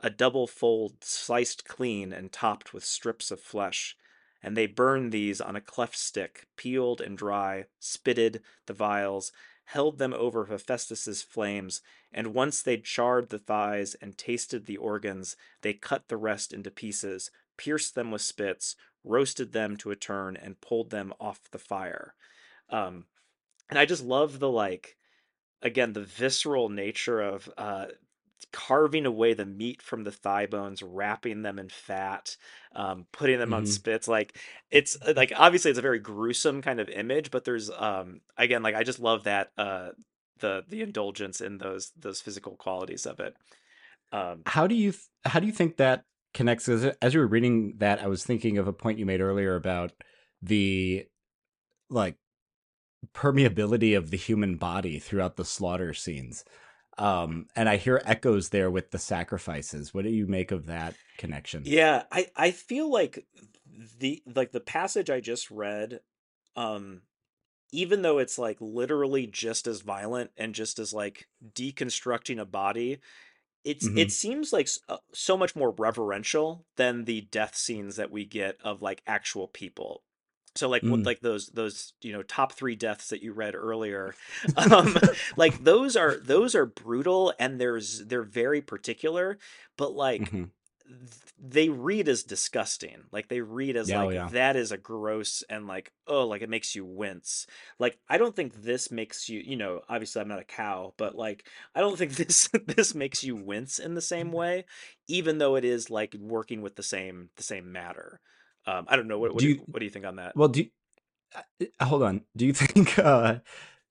A 0.01 0.09
double 0.09 0.47
fold 0.47 1.03
sliced 1.03 1.65
clean 1.65 2.13
and 2.13 2.31
topped 2.31 2.73
with 2.73 2.83
strips 2.83 3.31
of 3.31 3.39
flesh. 3.39 3.97
And 4.43 4.55
they 4.55 4.67
burned 4.67 5.11
these 5.11 5.41
on 5.41 5.55
a 5.55 5.61
cleft 5.61 5.97
stick, 5.97 6.47
peeled 6.55 7.01
and 7.01 7.17
dry, 7.17 7.65
spitted 7.79 8.43
the 8.67 8.73
vials, 8.73 9.31
held 9.65 9.97
them 9.97 10.13
over 10.13 10.45
Hephaestus's 10.45 11.21
flames, 11.21 11.81
and 12.11 12.33
once 12.33 12.61
they'd 12.61 12.83
charred 12.83 13.29
the 13.29 13.39
thighs 13.39 13.95
and 13.95 14.17
tasted 14.17 14.65
the 14.65 14.77
organs, 14.77 15.35
they 15.61 15.73
cut 15.73 16.07
the 16.07 16.17
rest 16.17 16.53
into 16.53 16.71
pieces, 16.71 17.31
pierced 17.57 17.95
them 17.95 18.11
with 18.11 18.21
spits, 18.21 18.75
roasted 19.03 19.51
them 19.51 19.75
to 19.77 19.91
a 19.91 19.95
turn, 19.95 20.35
and 20.35 20.61
pulled 20.61 20.89
them 20.89 21.13
off 21.19 21.49
the 21.51 21.59
fire. 21.59 22.13
Um, 22.69 23.05
and 23.69 23.79
I 23.79 23.85
just 23.85 24.03
love 24.03 24.39
the 24.39 24.49
like, 24.49 24.97
again, 25.61 25.93
the 25.93 26.03
visceral 26.03 26.69
nature 26.69 27.21
of 27.21 27.49
uh, 27.57 27.87
carving 28.51 29.05
away 29.05 29.33
the 29.33 29.45
meat 29.45 29.81
from 29.81 30.03
the 30.03 30.11
thigh 30.11 30.45
bones, 30.45 30.81
wrapping 30.83 31.41
them 31.41 31.59
in 31.59 31.69
fat, 31.69 32.37
um, 32.75 33.05
putting 33.11 33.39
them 33.39 33.53
on 33.53 33.65
hmm 33.65 33.65
spits. 33.65 34.07
Like 34.07 34.37
it's 34.71 34.97
uh, 35.01 35.13
like 35.15 35.33
obviously 35.35 35.71
it's 35.71 35.79
a 35.79 35.83
very 35.83 35.99
gruesome 35.99 36.61
kind 36.61 36.79
of 36.79 36.89
image, 36.89 37.31
but 37.31 37.45
there's 37.45 37.69
um 37.71 38.21
again 38.37 38.63
like 38.63 38.75
I 38.75 38.83
just 38.83 38.99
love 38.99 39.23
that 39.25 39.51
uh 39.57 39.89
the 40.39 40.63
the 40.67 40.81
indulgence 40.81 41.41
in 41.41 41.57
those 41.57 41.91
those 41.97 42.21
physical 42.21 42.55
qualities 42.55 43.05
of 43.05 43.19
it. 43.19 43.35
Um, 44.11 44.45
How 44.45 44.67
do 44.67 44.75
you 44.75 44.91
th- 44.91 45.03
how 45.25 45.39
do 45.39 45.47
you 45.47 45.51
think 45.51 45.77
that 45.77 46.03
connects? 46.33 46.69
As, 46.69 46.85
as 47.01 47.13
you 47.13 47.19
were 47.19 47.27
reading 47.27 47.75
that, 47.77 48.01
I 48.01 48.07
was 48.07 48.23
thinking 48.23 48.57
of 48.57 48.67
a 48.67 48.73
point 48.73 48.99
you 48.99 49.05
made 49.05 49.21
earlier 49.21 49.55
about 49.55 49.91
the 50.41 51.05
like 51.89 52.17
permeability 53.13 53.97
of 53.97 54.11
the 54.11 54.17
human 54.17 54.57
body 54.57 54.99
throughout 54.99 55.37
the 55.37 55.45
slaughter 55.45 55.93
scenes. 55.93 56.45
Um, 56.97 57.47
and 57.55 57.67
I 57.69 57.77
hear 57.77 58.01
echoes 58.05 58.49
there 58.49 58.72
with 58.72 58.91
the 58.91 58.99
sacrifices. 58.99 59.93
What 59.93 60.03
do 60.05 60.11
you 60.11 60.27
make 60.27 60.51
of 60.51 60.65
that 60.67 60.97
connection? 61.17 61.72
yeah, 61.73 62.03
I 62.11 62.27
I 62.35 62.51
feel 62.51 62.89
like 62.91 63.26
the 63.97 64.22
like 64.35 64.51
the 64.51 64.59
passage 64.59 65.09
I 65.09 65.19
just 65.19 65.49
read, 65.51 66.01
um, 66.55 67.03
even 67.73 68.03
though 68.03 68.19
it's 68.19 68.39
like 68.39 68.57
literally 68.61 69.27
just 69.27 69.67
as 69.67 69.81
violent 69.81 70.31
and 70.38 70.55
just 70.55 70.80
as 70.80 70.93
like 70.93 71.27
deconstructing 71.53 72.39
a 72.41 72.45
body 72.45 72.99
it's 73.65 73.89
it 73.95 74.09
hmm 74.09 74.11
seems 74.11 74.53
like 74.53 74.69
uh, 74.89 74.97
so 75.13 75.38
much 75.38 75.55
more 75.55 75.72
reverential 75.72 76.65
than 76.77 77.05
the 77.05 77.22
death 77.22 77.55
scenes 77.55 77.97
that 77.97 78.11
we 78.11 78.26
get 78.26 78.57
of 78.63 78.81
like 78.81 79.03
actual 79.07 79.47
people 79.49 80.03
so 80.56 80.69
like 80.69 80.84
what 80.88 81.06
Mm. 81.06 81.06
like 81.06 81.19
those 81.22 81.48
those 81.49 81.94
you 82.02 82.14
know 82.14 82.23
top 82.23 82.53
three 82.53 82.76
deaths 82.76 83.10
that 83.10 83.22
you 83.23 83.34
read 83.34 83.56
earlier 83.56 84.15
um 84.72 84.98
like 85.36 85.64
those 85.64 85.95
are 85.95 86.19
those 86.23 86.56
are 86.56 86.65
brutal 86.65 87.34
and 87.40 87.60
there's 87.60 88.06
they're 88.06 88.23
very 88.23 88.61
particular 88.61 89.38
but 89.77 89.94
like 89.94 90.34
hmm 90.34 90.45
th- 90.88 91.34
they 91.40 91.69
read 91.69 92.07
as 92.07 92.23
disgusting. 92.23 93.03
Like 93.11 93.27
they 93.27 93.41
read 93.41 93.76
as 93.76 93.91
Yeah, 93.91 94.02
oh 94.03 94.10
like 94.10 94.10
yeah. 94.10 94.32
that 94.32 94.56
is 94.56 94.72
a 94.72 94.77
gross 94.77 95.44
and 95.49 95.68
like 95.68 95.91
oh 96.07 96.26
like 96.27 96.41
it 96.41 96.49
makes 96.49 96.76
you 96.76 96.86
wince. 96.86 97.48
Like 97.80 97.98
i 98.10 98.18
don't 98.18 98.36
think 98.36 98.61
this 98.61 98.91
makes 98.91 99.30
you 99.30 99.40
you 99.45 99.56
know 99.56 99.82
obviously 99.90 100.22
i'm 100.22 100.27
not 100.27 100.40
a 100.40 100.44
cow 100.45 100.94
but 100.98 101.15
like 101.15 101.48
i 101.76 101.80
don't 101.82 101.98
think 101.98 102.11
this 102.15 102.49
this 102.65 102.95
makes 102.95 103.23
you 103.23 103.36
wince 103.36 103.80
in 103.80 103.94
the 103.95 104.02
same 104.02 104.32
way 104.32 104.65
even 105.07 105.38
though 105.38 105.56
it 105.56 105.65
is 105.65 105.90
like 105.90 106.15
working 106.19 106.61
with 106.61 106.76
the 106.76 106.84
same 106.84 107.30
the 107.36 107.44
same 107.44 107.72
matter 107.72 108.19
um 108.67 108.85
i 108.87 108.95
don't 108.95 109.07
know 109.07 109.19
what 109.19 109.33
what 109.33 109.39
Do 109.39 109.47
you 109.49 109.61
what 109.65 109.79
do 109.79 109.85
you 109.85 109.91
think 109.91 110.05
on 110.05 110.17
that 110.17 110.35
well 110.35 110.47
do 110.47 110.63
you, 110.63 110.69
uh, 111.79 111.85
hold 111.85 112.03
on. 112.03 112.21
Do 112.35 112.45
you 112.45 112.53
think 112.53 112.97
uh 112.99 113.39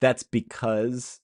that's 0.00 0.22
because 0.22 1.20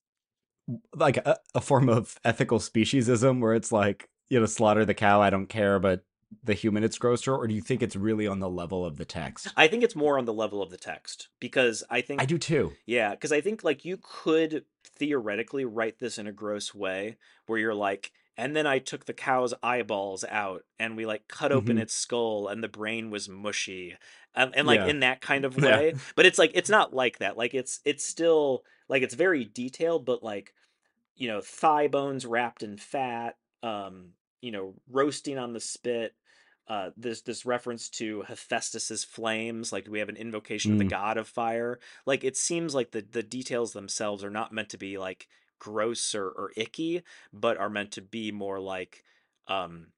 like 0.94 1.16
a, 1.18 1.39
a 1.55 1.60
form 1.60 1.89
of 1.89 2.18
ethical 2.24 2.59
speciesism 2.59 3.40
where 3.40 3.55
it's 3.55 3.72
like, 3.72 4.09
you 4.28 4.39
know, 4.39 4.47
slaughter 4.47 4.85
the 4.85 4.94
cow, 4.94 5.20
I 5.20 5.31
don't 5.31 5.48
care, 5.48 5.78
but 5.78 6.05
the 6.44 6.55
human 6.55 6.85
it's 6.85 6.97
grosser, 6.97 7.35
or 7.35 7.48
do 7.48 7.55
you 7.55 7.60
think 7.60 7.82
it's 7.82 7.97
really 7.97 8.27
on 8.27 8.39
the 8.39 8.48
level 8.48 8.86
of 8.86 8.97
the 8.97 9.05
text? 9.05 9.48
i 9.56 9.66
think 9.66 9.82
it's 9.82 9.97
more 9.97 10.16
on 10.16 10.27
the 10.27 10.32
level 10.32 10.62
of 10.62 10.70
the 10.70 10.77
text 10.77 11.28
because 11.40 11.82
i 11.90 12.01
think 12.01 12.22
I 12.22 12.24
do 12.24 12.39
too. 12.39 12.72
Yeah, 12.86 13.10
because 13.10 13.32
I 13.32 13.40
think 13.40 13.64
like 13.64 13.85
you 13.85 13.98
could 14.01 14.64
theoretically 14.85 15.64
write 15.64 15.98
this 15.98 16.18
in 16.18 16.27
a 16.28 16.32
gross 16.32 16.72
way 16.74 17.16
where 17.47 17.59
you're 17.59 17.74
like, 17.74 18.12
and 18.41 18.57
then 18.57 18.67
I 18.67 18.79
took 18.79 19.05
the 19.07 19.12
cow's 19.15 19.55
eyeballs 19.62 20.25
out 20.25 20.65
and 20.79 20.97
we 20.97 21.07
like 21.07 21.29
cut 21.29 21.53
open 21.53 21.77
hmm 21.77 21.81
its 21.81 21.95
skull 21.95 22.49
and 22.49 22.62
the 22.65 22.69
brain 22.69 23.11
was 23.11 23.29
mushy. 23.29 23.97
And, 24.35 24.55
and 24.57 24.67
like 24.67 24.83
Yeah. 24.83 24.87
in 24.87 25.01
that 25.01 25.21
kind 25.21 25.45
of 25.45 25.57
Yeah. 25.62 25.83
way. 25.83 25.95
But 26.17 26.27
it's 26.27 26.39
like 26.39 26.53
it's 26.55 26.71
not 26.71 26.95
like 26.95 27.19
that. 27.19 27.37
Like 27.37 27.55
it's 27.55 27.81
it's 27.85 28.05
still 28.05 28.65
like 28.89 29.03
it's 29.03 29.15
very 29.15 29.45
detailed, 29.45 30.05
but 30.07 30.23
like 30.23 30.55
you 31.17 31.29
know, 31.29 31.41
thigh 31.41 31.89
bones 31.89 32.27
wrapped 32.27 32.62
in 32.62 32.77
fat, 32.77 33.37
um, 33.62 34.12
you 34.41 34.51
know, 34.53 34.75
roasting 34.89 35.39
on 35.39 35.53
the 35.53 35.61
spit. 35.61 36.15
Uh, 36.69 36.91
this 36.97 37.23
this 37.23 37.45
reference 37.45 37.89
to 37.91 38.23
Hephaestus's 38.23 39.03
flames, 39.03 39.73
like 39.73 39.89
we 39.89 39.99
have 39.99 40.09
an 40.09 40.17
invocation 40.17 40.73
of 40.73 40.79
the 40.79 40.85
Mm. 40.85 40.95
god 40.95 41.17
of 41.19 41.27
fire. 41.29 41.81
Like 42.07 42.23
it 42.23 42.37
seems 42.37 42.75
like 42.75 42.93
the 42.93 43.03
the 43.03 43.25
details 43.25 43.73
themselves 43.73 44.23
are 44.23 44.31
not 44.31 44.53
meant 44.53 44.69
to 44.71 44.79
be 44.79 44.97
like 44.97 45.27
gross 45.61 46.15
or, 46.16 46.28
or 46.31 46.53
icky, 46.57 47.05
but 47.32 47.59
are 47.59 47.70
meant 47.70 47.93
to 47.93 48.03
be 48.03 48.32
more 48.32 48.61
like, 48.61 49.05
um, 49.49 49.93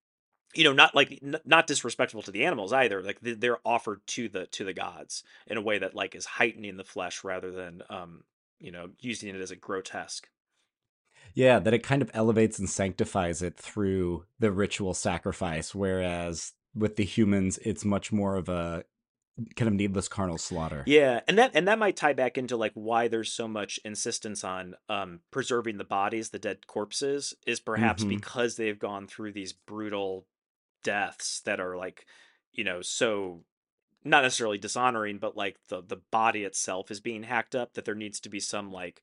you 0.55 0.65
know, 0.65 0.73
not 0.73 0.95
like 0.95 1.19
n- 1.23 1.41
not 1.47 1.67
disrespectful 1.67 2.23
to 2.23 2.31
the 2.31 2.45
animals 2.45 2.73
either. 2.73 3.03
Like 3.03 3.21
they- 3.21 3.35
they're 3.35 3.67
offered 3.67 4.07
to 4.09 4.29
the 4.29 4.47
to 4.49 4.65
the 4.65 4.75
gods 4.75 5.25
in 5.47 5.57
a 5.59 5.63
way 5.63 5.79
that 5.79 5.95
like 5.95 6.15
is 6.15 6.27
heightening 6.27 6.77
the 6.77 6.85
flesh 6.85 7.25
rather 7.25 7.51
than 7.53 7.83
um, 7.91 8.25
you 8.61 8.73
know, 8.73 8.91
using 9.01 9.35
it 9.35 9.41
as 9.41 9.51
a 9.53 9.57
grotesque. 9.57 10.29
Yeah, 11.35 11.59
that 11.61 11.75
it 11.75 11.83
kind 11.83 12.03
of 12.03 12.11
elevates 12.15 12.59
and 12.59 12.69
sanctifies 12.69 13.43
it 13.43 13.57
through 13.57 14.27
the 14.39 14.53
ritual 14.53 14.95
sacrifice, 14.95 15.75
whereas 15.75 16.53
with 16.75 16.97
the 16.97 17.05
humans, 17.05 17.59
it's 17.59 17.85
much 17.85 18.13
more 18.13 18.37
of 18.37 18.49
a 18.49 18.85
kind 19.57 19.69
of 19.69 19.75
needless 19.75 20.09
carnal 20.09 20.39
slaughter. 20.39 20.85
Yeah, 20.85 21.21
and 21.29 21.39
that 21.39 21.53
and 21.55 21.69
that 21.69 21.79
might 21.79 21.97
tie 21.97 22.13
back 22.13 22.37
into 22.37 22.57
like 22.57 22.73
why 22.75 23.09
there's 23.09 23.33
so 23.33 23.47
much 23.47 23.79
insistence 23.85 24.43
on 24.43 24.75
um 24.89 25.21
preserving 25.31 25.79
the 25.79 25.85
bodies, 25.85 26.31
the 26.31 26.39
dead 26.39 26.67
corpses, 26.67 27.35
is 27.47 27.61
perhaps 27.61 28.03
hmm 28.03 28.09
because 28.09 28.57
they've 28.57 28.79
gone 28.79 29.07
through 29.07 29.33
these 29.33 29.53
brutal 29.53 30.27
deaths 30.83 31.41
that 31.43 31.61
are 31.61 31.77
like, 31.77 32.07
you 32.53 32.65
know, 32.65 32.83
so 32.83 33.45
not 34.05 34.23
necessarily 34.25 34.59
dishonoring, 34.59 35.19
but 35.19 35.37
like 35.37 35.59
the 35.69 35.83
the 35.83 36.01
body 36.11 36.45
itself 36.45 36.91
is 36.91 37.01
being 37.01 37.23
hacked 37.25 37.55
up, 37.55 37.75
that 37.75 37.85
there 37.85 37.95
needs 37.95 38.21
to 38.21 38.29
be 38.29 38.41
some 38.41 38.73
like 38.73 39.03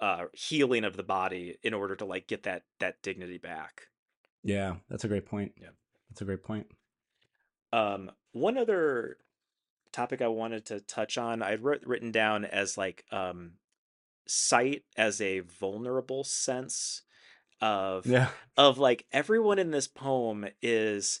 uh 0.00 0.26
healing 0.32 0.84
of 0.84 0.96
the 0.96 1.02
body 1.02 1.58
in 1.62 1.74
order 1.74 1.96
to 1.96 2.04
like 2.06 2.26
get 2.26 2.44
that 2.44 2.62
that 2.78 3.02
dignity 3.02 3.38
back. 3.38 3.88
Yeah, 4.42 4.76
that's 4.88 5.04
a 5.04 5.08
great 5.08 5.26
point. 5.26 5.52
Yeah. 5.60 5.70
That's 6.08 6.22
a 6.22 6.24
great 6.24 6.42
point. 6.42 6.66
Um, 7.72 8.10
one 8.32 8.58
other 8.58 9.18
topic 9.92 10.22
I 10.22 10.28
wanted 10.28 10.66
to 10.66 10.80
touch 10.80 11.18
on, 11.18 11.42
I'd 11.42 11.62
writ- 11.62 11.86
written 11.86 12.12
down 12.12 12.44
as 12.44 12.78
like 12.78 13.04
um 13.10 13.54
sight 14.26 14.84
as 14.96 15.20
a 15.20 15.40
vulnerable 15.40 16.24
sense 16.24 17.02
of 17.60 18.12
Yeah. 18.12 18.30
of 18.56 18.78
like 18.78 19.06
everyone 19.12 19.58
in 19.58 19.70
this 19.70 19.88
poem 19.88 20.46
is 20.62 21.20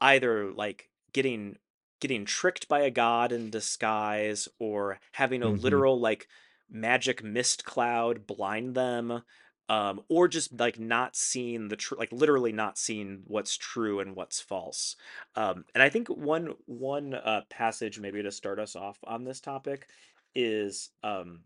either 0.00 0.52
like 0.52 0.90
getting 1.12 1.56
getting 2.00 2.24
tricked 2.24 2.68
by 2.68 2.80
a 2.80 2.90
god 2.90 3.32
in 3.32 3.50
disguise 3.50 4.48
or 4.58 5.00
having 5.12 5.42
a 5.42 5.48
hmm 5.48 5.50
literal 5.50 6.00
like 6.00 6.28
magic 6.68 7.22
mist 7.24 7.64
cloud 7.64 8.26
blind 8.26 8.74
them 8.74 9.22
um 9.68 10.00
or 10.08 10.28
just 10.28 10.58
like 10.58 10.78
not 10.78 11.14
seeing 11.16 11.68
the 11.68 11.76
tr- 11.76 11.96
like 11.96 12.12
literally 12.12 12.52
not 12.52 12.78
seeing 12.78 13.20
what's 13.24 13.56
true 13.56 14.00
and 14.00 14.16
what's 14.16 14.40
false 14.40 14.96
um 15.36 15.64
and 15.74 15.82
i 15.82 15.88
think 15.88 16.08
one 16.08 16.54
one 16.66 17.14
uh 17.14 17.42
passage 17.50 17.98
maybe 17.98 18.22
to 18.22 18.30
start 18.30 18.58
us 18.58 18.74
off 18.74 18.98
on 19.04 19.24
this 19.24 19.40
topic 19.40 19.88
is 20.34 20.90
um 21.02 21.40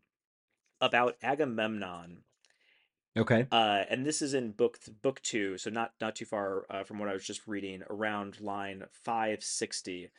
about 0.82 1.16
Agamemnon. 1.22 2.18
Okay. 3.16 3.46
Uh, 3.52 3.84
and 3.88 4.04
this 4.04 4.20
is 4.20 4.34
in 4.34 4.52
book 4.52 4.80
th- 4.80 5.00
book 5.00 5.22
two, 5.22 5.56
so 5.56 5.70
not 5.70 5.92
not 6.00 6.16
too 6.16 6.24
far 6.24 6.66
uh, 6.68 6.82
from 6.82 6.98
what 6.98 7.08
I 7.08 7.12
was 7.12 7.24
just 7.24 7.46
reading, 7.46 7.82
around 7.88 8.40
line 8.40 8.84
five 8.90 9.44
sixty. 9.44 10.10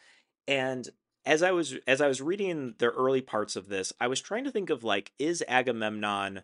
And 0.47 0.87
as 1.25 1.43
I 1.43 1.51
was 1.51 1.75
as 1.87 2.01
I 2.01 2.07
was 2.07 2.21
reading 2.21 2.75
the 2.77 2.91
early 2.91 3.21
parts 3.21 3.55
of 3.55 3.67
this, 3.67 3.93
I 3.99 4.07
was 4.07 4.21
trying 4.21 4.43
to 4.45 4.51
think 4.51 4.69
of 4.69 4.83
like, 4.83 5.11
is 5.19 5.43
Agamemnon 5.47 6.43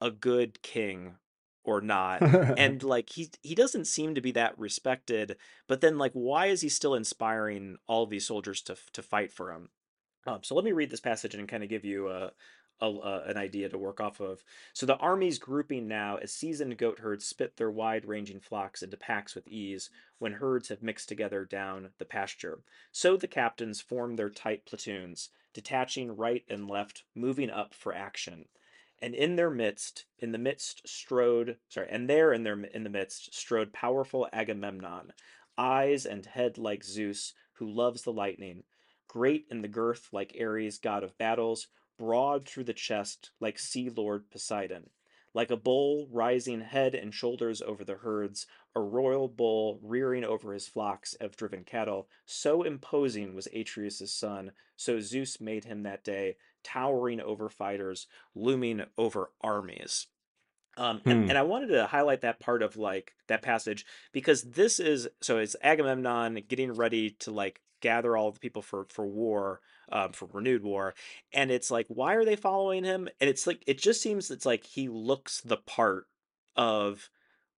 a 0.00 0.10
good 0.10 0.62
king 0.62 1.16
or 1.64 1.80
not? 1.80 2.22
And 2.58 2.82
like 2.82 3.10
he 3.10 3.30
he 3.42 3.54
doesn't 3.54 3.86
seem 3.86 4.14
to 4.14 4.20
be 4.20 4.32
that 4.32 4.58
respected, 4.58 5.36
but 5.66 5.80
then 5.80 5.98
like 5.98 6.12
why 6.12 6.46
is 6.46 6.60
he 6.60 6.68
still 6.68 6.94
inspiring 6.94 7.76
all 7.86 8.06
these 8.06 8.26
soldiers 8.26 8.62
to 8.62 8.76
to 8.92 9.02
fight 9.02 9.32
for 9.32 9.52
him? 9.52 9.70
Um, 10.26 10.40
so 10.42 10.54
let 10.54 10.64
me 10.64 10.72
read 10.72 10.90
this 10.90 11.00
passage 11.00 11.34
and 11.34 11.48
kind 11.48 11.62
of 11.62 11.70
give 11.70 11.84
you 11.84 12.08
a, 12.08 12.32
a, 12.80 12.86
a, 12.86 13.22
an 13.26 13.36
idea 13.36 13.68
to 13.68 13.78
work 13.78 14.00
off 14.00 14.20
of. 14.20 14.42
So 14.72 14.86
the 14.86 14.96
army's 14.96 15.38
grouping 15.38 15.88
now 15.88 16.16
as 16.16 16.32
seasoned 16.32 16.76
goat 16.78 16.98
herds 16.98 17.26
spit 17.26 17.56
their 17.56 17.70
wide-ranging 17.70 18.40
flocks 18.40 18.82
into 18.82 18.96
packs 18.96 19.34
with 19.34 19.48
ease 19.48 19.90
when 20.18 20.32
herds 20.32 20.68
have 20.68 20.82
mixed 20.82 21.08
together 21.08 21.44
down 21.44 21.90
the 21.98 22.04
pasture. 22.04 22.60
So 22.92 23.16
the 23.16 23.28
captains 23.28 23.80
form 23.80 24.16
their 24.16 24.30
tight 24.30 24.66
platoons, 24.66 25.30
detaching 25.54 26.16
right 26.16 26.44
and 26.48 26.68
left, 26.68 27.04
moving 27.14 27.50
up 27.50 27.74
for 27.74 27.94
action. 27.94 28.46
And 29.02 29.14
in 29.14 29.36
their 29.36 29.50
midst, 29.50 30.04
in 30.18 30.32
the 30.32 30.38
midst 30.38 30.86
strode, 30.86 31.56
sorry, 31.68 31.88
and 31.90 32.08
there 32.08 32.32
in 32.32 32.42
their 32.42 32.60
in 32.60 32.84
the 32.84 32.90
midst 32.90 33.34
strode 33.34 33.72
powerful 33.72 34.28
Agamemnon, 34.32 35.12
eyes 35.56 36.04
and 36.04 36.26
head 36.26 36.58
like 36.58 36.84
Zeus, 36.84 37.32
who 37.54 37.70
loves 37.70 38.02
the 38.02 38.12
lightning 38.12 38.64
great 39.10 39.44
in 39.50 39.60
the 39.60 39.66
girth 39.66 40.08
like 40.12 40.36
Ares, 40.40 40.78
god 40.78 41.02
of 41.02 41.18
battles, 41.18 41.66
broad 41.98 42.46
through 42.46 42.62
the 42.62 42.72
chest 42.72 43.32
like 43.40 43.58
sea 43.58 43.90
lord 43.90 44.30
Poseidon. 44.30 44.88
Like 45.34 45.50
a 45.50 45.56
bull 45.56 46.06
rising 46.12 46.60
head 46.60 46.94
and 46.94 47.12
shoulders 47.12 47.60
over 47.60 47.82
the 47.82 47.96
herds, 47.96 48.46
a 48.76 48.80
royal 48.80 49.26
bull 49.26 49.80
rearing 49.82 50.22
over 50.22 50.52
his 50.52 50.68
flocks 50.68 51.14
of 51.14 51.36
driven 51.36 51.64
cattle, 51.64 52.08
so 52.24 52.62
imposing 52.62 53.34
was 53.34 53.48
Atreus' 53.52 54.12
son, 54.12 54.52
so 54.76 55.00
Zeus 55.00 55.40
made 55.40 55.64
him 55.64 55.82
that 55.82 56.04
day, 56.04 56.36
towering 56.62 57.20
over 57.20 57.48
fighters, 57.48 58.06
looming 58.34 58.82
over 58.98 59.30
armies. 59.40 60.06
Um, 60.76 61.00
and, 61.04 61.24
Hmm. 61.24 61.30
and 61.30 61.38
I 61.38 61.42
wanted 61.42 61.68
to 61.68 61.86
highlight 61.86 62.20
that 62.22 62.40
part 62.40 62.62
of 62.62 62.76
like 62.76 63.12
that 63.26 63.42
passage 63.42 63.84
because 64.12 64.42
this 64.42 64.78
is 64.80 65.08
so 65.20 65.38
it's 65.38 65.56
Agamemnon 65.62 66.42
getting 66.48 66.72
ready 66.72 67.10
to 67.20 67.30
like 67.32 67.60
gather 67.80 68.16
all 68.16 68.30
the 68.30 68.38
people 68.38 68.62
for 68.62 68.86
for 68.88 69.06
war, 69.06 69.60
um, 69.90 70.12
for 70.12 70.26
renewed 70.32 70.62
war, 70.62 70.94
and 71.32 71.50
it's 71.50 71.70
like 71.70 71.86
why 71.88 72.14
are 72.14 72.24
they 72.24 72.36
following 72.36 72.84
him? 72.84 73.08
And 73.20 73.28
it's 73.28 73.46
like 73.46 73.62
it 73.66 73.78
just 73.78 74.00
seems 74.00 74.30
it's 74.30 74.46
like 74.46 74.64
he 74.64 74.88
looks 74.88 75.40
the 75.40 75.56
part 75.56 76.06
of 76.56 77.10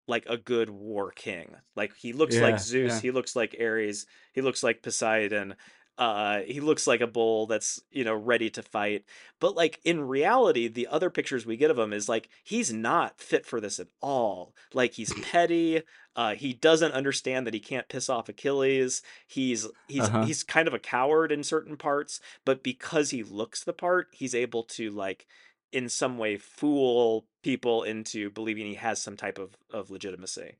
like 0.08 0.26
a 0.28 0.36
good 0.38 0.70
war 0.70 1.12
king. 1.12 1.54
Like 1.76 1.94
he 1.94 2.12
looks 2.12 2.36
like 2.36 2.58
Zeus, 2.58 2.94
yeah. 2.94 3.00
he 3.00 3.10
looks 3.10 3.36
like 3.36 3.54
Ares, 3.60 4.06
he 4.32 4.40
looks 4.40 4.62
like 4.62 4.82
Poseidon. 4.82 5.54
Uh, 5.98 6.40
he 6.40 6.58
looks 6.60 6.86
like 6.86 7.00
a 7.02 7.06
bull 7.06 7.46
that's 7.46 7.80
you 7.90 8.02
know 8.04 8.14
ready 8.14 8.48
to 8.50 8.62
fight. 8.62 9.04
But 9.40 9.54
like 9.56 9.80
in 9.84 10.00
reality, 10.08 10.66
the 10.68 10.86
other 10.88 11.10
pictures 11.10 11.44
we 11.46 11.56
get 11.56 11.70
of 11.70 11.78
him 11.78 11.92
is 11.92 12.08
like 12.08 12.28
he's 12.44 12.72
not 12.72 13.20
fit 13.20 13.44
for 13.46 13.60
this 13.60 13.78
at 13.78 13.88
all. 14.00 14.54
Like 14.74 14.94
he's 14.94 15.12
petty. 15.20 15.82
Uh, 16.14 16.34
he 16.34 16.52
doesn't 16.52 16.92
understand 16.92 17.46
that 17.46 17.54
he 17.54 17.60
can't 17.60 17.88
piss 17.88 18.08
off 18.08 18.28
Achilles. 18.28 19.02
He's 19.26 19.66
he's 19.88 20.08
Uh-huh. 20.08 20.24
he's 20.24 20.42
kind 20.42 20.66
of 20.68 20.74
a 20.74 20.78
coward 20.78 21.30
in 21.32 21.42
certain 21.44 21.76
parts, 21.76 22.20
but 22.44 22.62
because 22.62 23.10
he 23.10 23.22
looks 23.22 23.62
the 23.64 23.72
part, 23.72 24.08
he's 24.12 24.34
able 24.34 24.62
to 24.64 24.90
like 24.90 25.26
in 25.72 25.88
some 25.88 26.18
way 26.18 26.36
fool 26.36 27.26
people 27.42 27.82
into 27.82 28.30
believing 28.30 28.66
he 28.66 28.74
has 28.74 29.00
some 29.00 29.16
type 29.16 29.38
of, 29.38 29.56
of 29.70 29.90
legitimacy. 29.90 30.56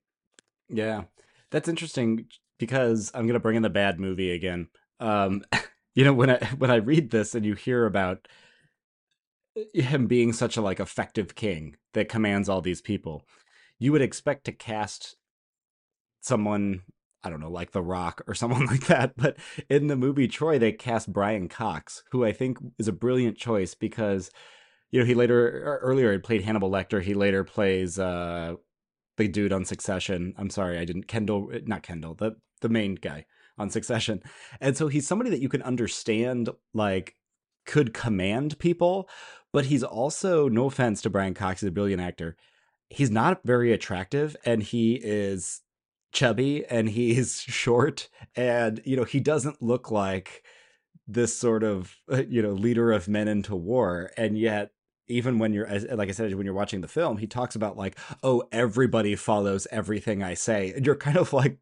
Yeah. 0.69 1.05
That's 1.51 1.69
interesting 1.69 2.27
because 2.59 3.11
I'm 3.15 3.27
gonna 3.27 3.41
bring 3.41 3.57
in 3.57 3.63
the 3.63 3.71
bad 3.71 4.01
movie 4.01 4.31
again. 4.31 4.69
Um, 5.03 5.43
you 5.95 6.05
know, 6.05 6.15
when 6.15 6.31
I 6.31 6.39
when 6.59 6.71
I 6.71 6.77
read 6.77 7.11
this 7.11 7.35
and 7.35 7.45
you 7.45 7.55
hear 7.55 7.85
about 7.85 8.29
him 9.75 10.07
being 10.07 10.33
such 10.33 10.57
a 10.57 10.63
like 10.63 10.81
effective 10.81 11.35
king 11.35 11.77
that 11.93 12.09
commands 12.09 12.49
all 12.49 12.63
these 12.63 12.81
people, 12.81 13.27
you 13.79 13.93
would 13.93 14.03
expect 14.03 14.45
to 14.45 14.53
cast 14.53 15.17
someone 16.23 16.83
I 17.25 17.31
don't 17.31 17.39
know, 17.39 17.51
like 17.51 17.71
The 17.71 17.83
Rock 17.83 18.23
or 18.27 18.35
someone 18.35 18.67
like 18.67 18.87
that. 18.87 19.15
But 19.17 19.37
in 19.69 19.89
the 19.89 19.97
movie 19.97 20.29
Troy, 20.29 20.59
they 20.59 20.73
cast 20.73 21.13
Brian 21.13 21.49
Cox, 21.49 22.03
who 22.11 22.25
I 22.25 22.33
think 22.33 22.59
is 22.79 22.89
a 22.89 22.93
brilliant 22.93 23.37
choice 23.37 23.75
because 23.75 24.31
you 24.91 25.01
know 25.01 25.07
he 25.07 25.15
later 25.15 25.81
earlier 25.83 26.13
had 26.13 26.25
played 26.25 26.43
Hannibal 26.43 26.71
Lecter. 26.71 27.03
He 27.03 27.15
later 27.15 27.45
plays 27.45 27.99
uh, 27.99 28.55
the 29.17 29.29
dude 29.29 29.53
on 29.53 29.65
Succession. 29.65 30.35
I'm 30.39 30.51
sorry, 30.51 30.79
I 30.79 30.85
didn't 30.85 31.09
Kendall, 31.09 31.53
not 31.67 31.83
Kendall, 31.83 32.15
the 32.15 32.37
the 32.61 32.69
main 32.69 32.95
guy 32.95 33.27
on 33.59 33.71
Succession. 33.71 34.23
And 34.61 34.77
so 34.77 34.89
he's 34.89 35.07
somebody 35.07 35.31
that 35.31 35.41
you 35.41 35.49
can 35.49 35.63
understand, 35.63 36.49
like 36.75 37.17
could 37.67 37.95
command 37.95 38.59
people, 38.59 39.09
but 39.53 39.67
he's 39.67 39.83
also 39.83 40.49
no 40.49 40.67
offense 40.67 41.03
to 41.03 41.11
Brian 41.11 41.35
Cox, 41.35 41.61
he's 41.61 41.69
a 41.69 41.73
brilliant 41.73 42.03
actor. 42.03 42.37
He's 42.89 43.11
not 43.11 43.41
very 43.45 43.73
attractive, 43.73 44.37
and 44.45 44.63
he 44.63 44.95
is 44.95 45.63
chubby 46.13 46.65
and 46.67 46.91
he's 46.91 47.41
short 47.49 48.09
and 48.37 48.81
you 48.85 48.97
know 48.97 49.05
he 49.05 49.19
doesn't 49.19 49.63
look 49.63 49.91
like 49.91 50.45
this 51.09 51.37
sort 51.37 51.65
of 51.65 51.97
you 52.29 52.43
know 52.43 52.53
leader 52.53 52.93
of 52.93 53.09
men 53.09 53.29
into 53.29 53.57
war 53.57 54.11
and 54.17 54.39
yet 54.39 54.71
even 55.09 55.39
when 55.39 55.53
you're 55.53 55.69
like 55.95 56.09
i 56.09 56.13
said 56.13 56.33
when 56.35 56.47
you're 56.47 56.55
watching 56.55 56.81
the 56.81 56.89
film 56.89 57.17
he 57.17 57.27
talks 57.27 57.57
about 57.57 57.77
like 57.77 57.99
oh 58.23 58.43
everybody 58.53 59.17
follows 59.17 59.67
everything 59.71 60.23
i 60.23 60.35
say 60.35 60.73
and 60.77 60.87
you're 60.87 60.95
kind 60.95 61.17
of 61.17 61.33
like 61.33 61.59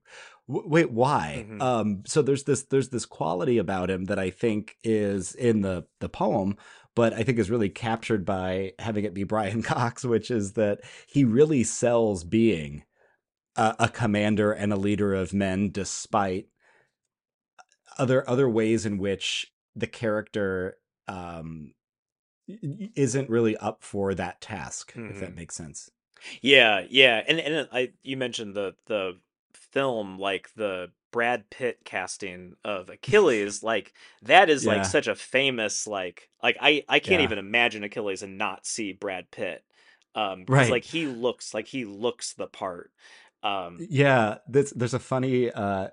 wait 0.51 0.91
why 0.91 1.47
Mm-hmm. 1.47 1.63
um 1.63 2.03
so 2.07 2.23
there's 2.23 2.45
this 2.45 2.65
there's 2.65 2.89
this 2.89 3.07
quality 3.07 3.59
about 3.59 3.91
him 3.91 4.07
that 4.07 4.19
i 4.19 4.31
think 4.31 4.77
is 4.83 5.35
in 5.35 5.61
the 5.63 5.87
the 6.01 6.09
poem 6.09 6.57
but 6.95 7.13
i 7.13 7.23
think 7.23 7.39
is 7.39 7.51
really 7.51 7.69
captured 7.69 8.25
by 8.25 8.73
having 8.79 9.05
it 9.05 9.15
be 9.15 9.25
brian 9.25 9.63
cox 9.75 10.05
which 10.05 10.31
is 10.31 10.53
that 10.55 10.81
he 11.07 11.25
really 11.25 11.63
sells 11.63 12.25
being 12.25 12.85
a, 13.57 13.77
a 13.81 13.89
commander 13.89 14.53
and 14.53 14.73
a 14.73 14.77
leader 14.77 15.15
of 15.15 15.33
men 15.33 15.71
despite 15.71 16.47
other 17.99 18.29
other 18.29 18.49
ways 18.49 18.87
in 18.87 18.99
which 18.99 19.53
the 19.77 19.87
character 19.87 20.77
um 21.09 21.73
isn't 22.97 23.31
really 23.31 23.57
up 23.59 23.83
for 23.83 24.15
that 24.15 24.41
task 24.41 24.93
mm-hmm. 24.93 25.11
if 25.11 25.21
that 25.21 25.37
makes 25.37 25.55
sense 25.55 25.91
yeah 26.43 26.85
yeah 26.91 27.23
and 27.29 27.39
and 27.39 27.69
i 27.73 27.91
you 28.03 28.17
mentioned 28.17 28.55
the 28.55 28.75
the 28.87 29.13
film 29.73 30.19
like 30.19 30.51
the 30.57 30.91
brad 31.13 31.49
pitt 31.51 31.79
casting 31.85 32.55
of 32.65 32.89
achilles 32.91 33.63
like 33.63 33.93
that 34.23 34.49
is 34.49 34.65
yeah. 34.65 34.75
like 34.75 34.85
such 34.85 35.07
a 35.07 35.15
famous 35.15 35.87
like 35.87 36.29
like 36.43 36.57
i 36.61 36.85
i 36.89 36.99
can't 36.99 37.21
yeah. 37.21 37.25
even 37.25 37.39
imagine 37.39 37.85
achilles 37.85 38.23
and 38.23 38.39
not 38.39 38.67
see 38.67 38.93
brad 38.93 39.31
pitt 39.31 39.65
um 40.15 40.45
right 40.49 40.71
like 40.71 40.85
he 40.85 41.07
looks 41.07 41.55
like 41.55 41.67
he 41.67 41.85
looks 41.85 42.35
the 42.35 42.47
part 42.47 42.91
um 43.43 43.79
yeah 43.89 44.39
there's 44.49 44.71
there's 44.73 44.95
a 44.95 44.99
funny 44.99 45.51
uh 45.51 45.89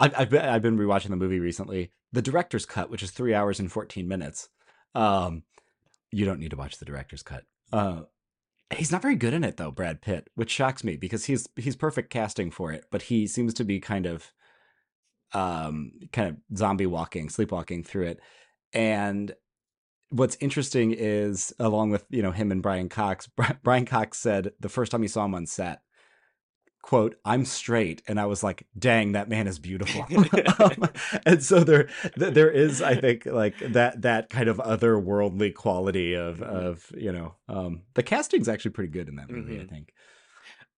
I've, 0.00 0.18
I've 0.18 0.30
been, 0.30 0.40
I've 0.40 0.62
been 0.62 0.78
rewatching 0.78 1.10
the 1.10 1.16
movie 1.16 1.40
recently. 1.40 1.92
The 2.12 2.22
director's 2.22 2.64
cut, 2.64 2.90
which 2.90 3.02
is 3.02 3.10
three 3.10 3.34
hours 3.34 3.60
and 3.60 3.70
fourteen 3.70 4.08
minutes. 4.08 4.48
Um, 4.94 5.44
you 6.10 6.24
don't 6.24 6.40
need 6.40 6.50
to 6.50 6.56
watch 6.56 6.78
the 6.78 6.86
director's 6.86 7.22
cut. 7.22 7.44
Uh, 7.72 8.02
he's 8.74 8.92
not 8.92 9.02
very 9.02 9.16
good 9.16 9.34
in 9.34 9.44
it 9.44 9.56
though, 9.56 9.70
Brad 9.70 10.00
Pitt, 10.00 10.28
which 10.34 10.50
shocks 10.50 10.84
me 10.84 10.96
because 10.96 11.24
he's 11.24 11.48
he's 11.56 11.76
perfect 11.76 12.10
casting 12.10 12.50
for 12.50 12.72
it, 12.72 12.84
but 12.90 13.02
he 13.02 13.26
seems 13.26 13.54
to 13.54 13.64
be 13.64 13.80
kind 13.80 14.06
of, 14.06 14.32
um, 15.32 15.92
kind 16.12 16.28
of 16.28 16.56
zombie 16.56 16.86
walking, 16.86 17.28
sleepwalking 17.28 17.84
through 17.84 18.06
it. 18.06 18.20
And 18.72 19.34
what's 20.10 20.36
interesting 20.40 20.92
is, 20.92 21.52
along 21.58 21.90
with 21.90 22.04
you 22.10 22.22
know 22.22 22.32
him 22.32 22.52
and 22.52 22.62
Brian 22.62 22.88
Cox, 22.88 23.28
Brian 23.62 23.86
Cox 23.86 24.18
said 24.18 24.52
the 24.60 24.68
first 24.68 24.92
time 24.92 25.02
he 25.02 25.08
saw 25.08 25.24
him 25.24 25.34
on 25.34 25.46
set, 25.46 25.80
quote 26.90 27.14
i'm 27.24 27.44
straight 27.44 28.02
and 28.08 28.18
i 28.18 28.26
was 28.26 28.42
like 28.42 28.66
dang 28.76 29.12
that 29.12 29.28
man 29.28 29.46
is 29.46 29.60
beautiful 29.60 30.04
um, 30.58 30.90
and 31.24 31.40
so 31.40 31.60
there 31.60 31.88
there 32.16 32.50
is 32.50 32.82
i 32.82 32.96
think 32.96 33.24
like 33.26 33.56
that 33.60 34.02
that 34.02 34.28
kind 34.28 34.48
of 34.48 34.56
otherworldly 34.56 35.54
quality 35.54 36.14
of 36.14 36.38
mm-hmm. 36.38 36.56
of 36.56 36.90
you 36.96 37.12
know 37.12 37.32
um 37.48 37.82
the 37.94 38.02
casting's 38.02 38.48
actually 38.48 38.72
pretty 38.72 38.90
good 38.90 39.08
in 39.08 39.14
that 39.14 39.30
movie 39.30 39.52
mm-hmm. 39.52 39.62
i 39.62 39.66
think 39.66 39.92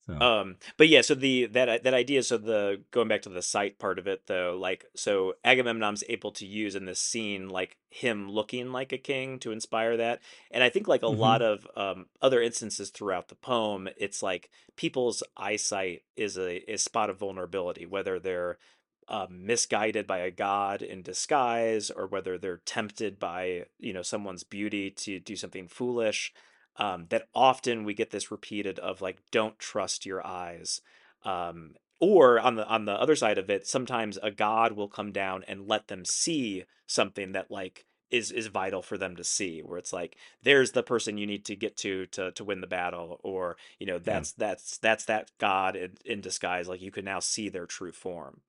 so. 0.07 0.19
Um, 0.21 0.57
but 0.77 0.89
yeah, 0.89 1.01
so 1.03 1.15
the 1.15 1.47
that 1.47 1.85
that 1.85 1.95
idea, 1.95 2.23
so 2.25 2.37
the 2.37 2.83
going 2.91 3.07
back 3.07 3.23
to 3.23 3.29
the 3.29 3.43
sight 3.43 3.79
part 3.79 4.01
of 4.01 4.09
it 4.09 4.23
though, 4.27 4.59
like 4.61 4.85
so 4.97 5.35
Agamemnon's 5.45 6.03
able 6.09 6.33
to 6.33 6.47
use 6.47 6.75
in 6.75 6.87
this 6.87 6.99
scene 6.99 7.49
like 7.49 7.77
him 7.89 8.29
looking 8.29 8.73
like 8.73 8.93
a 8.93 8.99
king 8.99 9.39
to 9.41 9.53
inspire 9.53 9.97
that, 9.97 10.21
and 10.51 10.65
I 10.65 10.71
think 10.71 10.89
like 10.89 11.03
a 11.03 11.07
mm-hmm. 11.07 11.21
lot 11.21 11.43
of 11.43 11.67
um, 11.77 12.07
other 12.21 12.43
instances 12.43 12.91
throughout 12.91 13.29
the 13.29 13.37
poem, 13.37 13.89
it's 13.97 14.23
like 14.23 14.51
people's 14.75 15.23
eyesight 15.37 16.03
is 16.17 16.37
a, 16.37 16.69
a 16.73 16.79
spot 16.79 17.09
of 17.09 17.19
vulnerability, 17.19 17.87
whether 17.87 18.19
they're 18.19 18.59
um, 19.07 19.47
misguided 19.47 20.07
by 20.07 20.19
a 20.19 20.33
god 20.33 20.83
in 20.83 21.03
disguise 21.03 21.91
or 21.91 22.09
whether 22.09 22.39
they're 22.39 22.63
tempted 22.65 23.21
by 23.21 23.67
you 23.79 23.93
know 23.93 24.03
someone's 24.03 24.43
beauty 24.43 24.91
to 24.91 25.21
do 25.21 25.37
something 25.37 25.69
foolish 25.69 26.33
um, 26.77 27.07
that 27.11 27.29
often 27.35 27.85
we 27.85 27.95
get 27.95 28.11
this 28.11 28.31
repeated 28.31 28.79
of 28.79 29.01
like 29.01 29.19
don't 29.31 29.59
trust 29.59 30.07
your 30.07 30.27
eyes 30.27 30.81
um, 31.25 31.75
or 32.01 32.41
on 32.41 32.57
the 32.57 32.67
on 32.67 32.85
the 32.85 32.93
other 32.93 33.17
side 33.17 33.39
of 33.39 33.51
it 33.51 33.67
sometimes 33.67 34.19
a 34.23 34.31
god 34.31 34.73
will 34.73 34.89
come 34.89 35.13
down 35.13 35.45
and 35.47 35.69
let 35.69 35.89
them 35.89 36.05
see 36.05 36.65
something 36.87 37.33
that 37.33 37.51
like 37.51 37.87
is 38.11 38.31
is 38.31 38.49
vital 38.49 38.83
for 38.83 38.99
them 38.99 39.17
to 39.17 39.25
see 39.25 39.61
where 39.61 39.79
it's 39.79 39.93
like 39.93 40.17
there's 40.43 40.73
the 40.73 40.83
person 40.83 41.17
you 41.17 41.27
need 41.27 41.45
to 41.45 41.57
get 41.57 41.77
to 41.77 42.07
to 42.07 42.31
to 42.33 42.45
win 42.45 42.61
the 42.61 42.67
battle 42.67 43.21
or 43.23 43.57
you 43.79 43.87
know 43.87 43.99
that's 43.99 44.35
yeah. 44.37 44.49
that's 44.49 44.79
that's 44.79 45.05
that 45.07 45.31
god 45.39 45.77
in, 45.77 45.93
in 46.05 46.21
disguise 46.21 46.69
like 46.69 46.83
you 46.83 46.91
can 46.91 47.05
now 47.05 47.21
see 47.21 47.49
their 47.49 47.67
true 47.67 47.93
form 47.93 48.41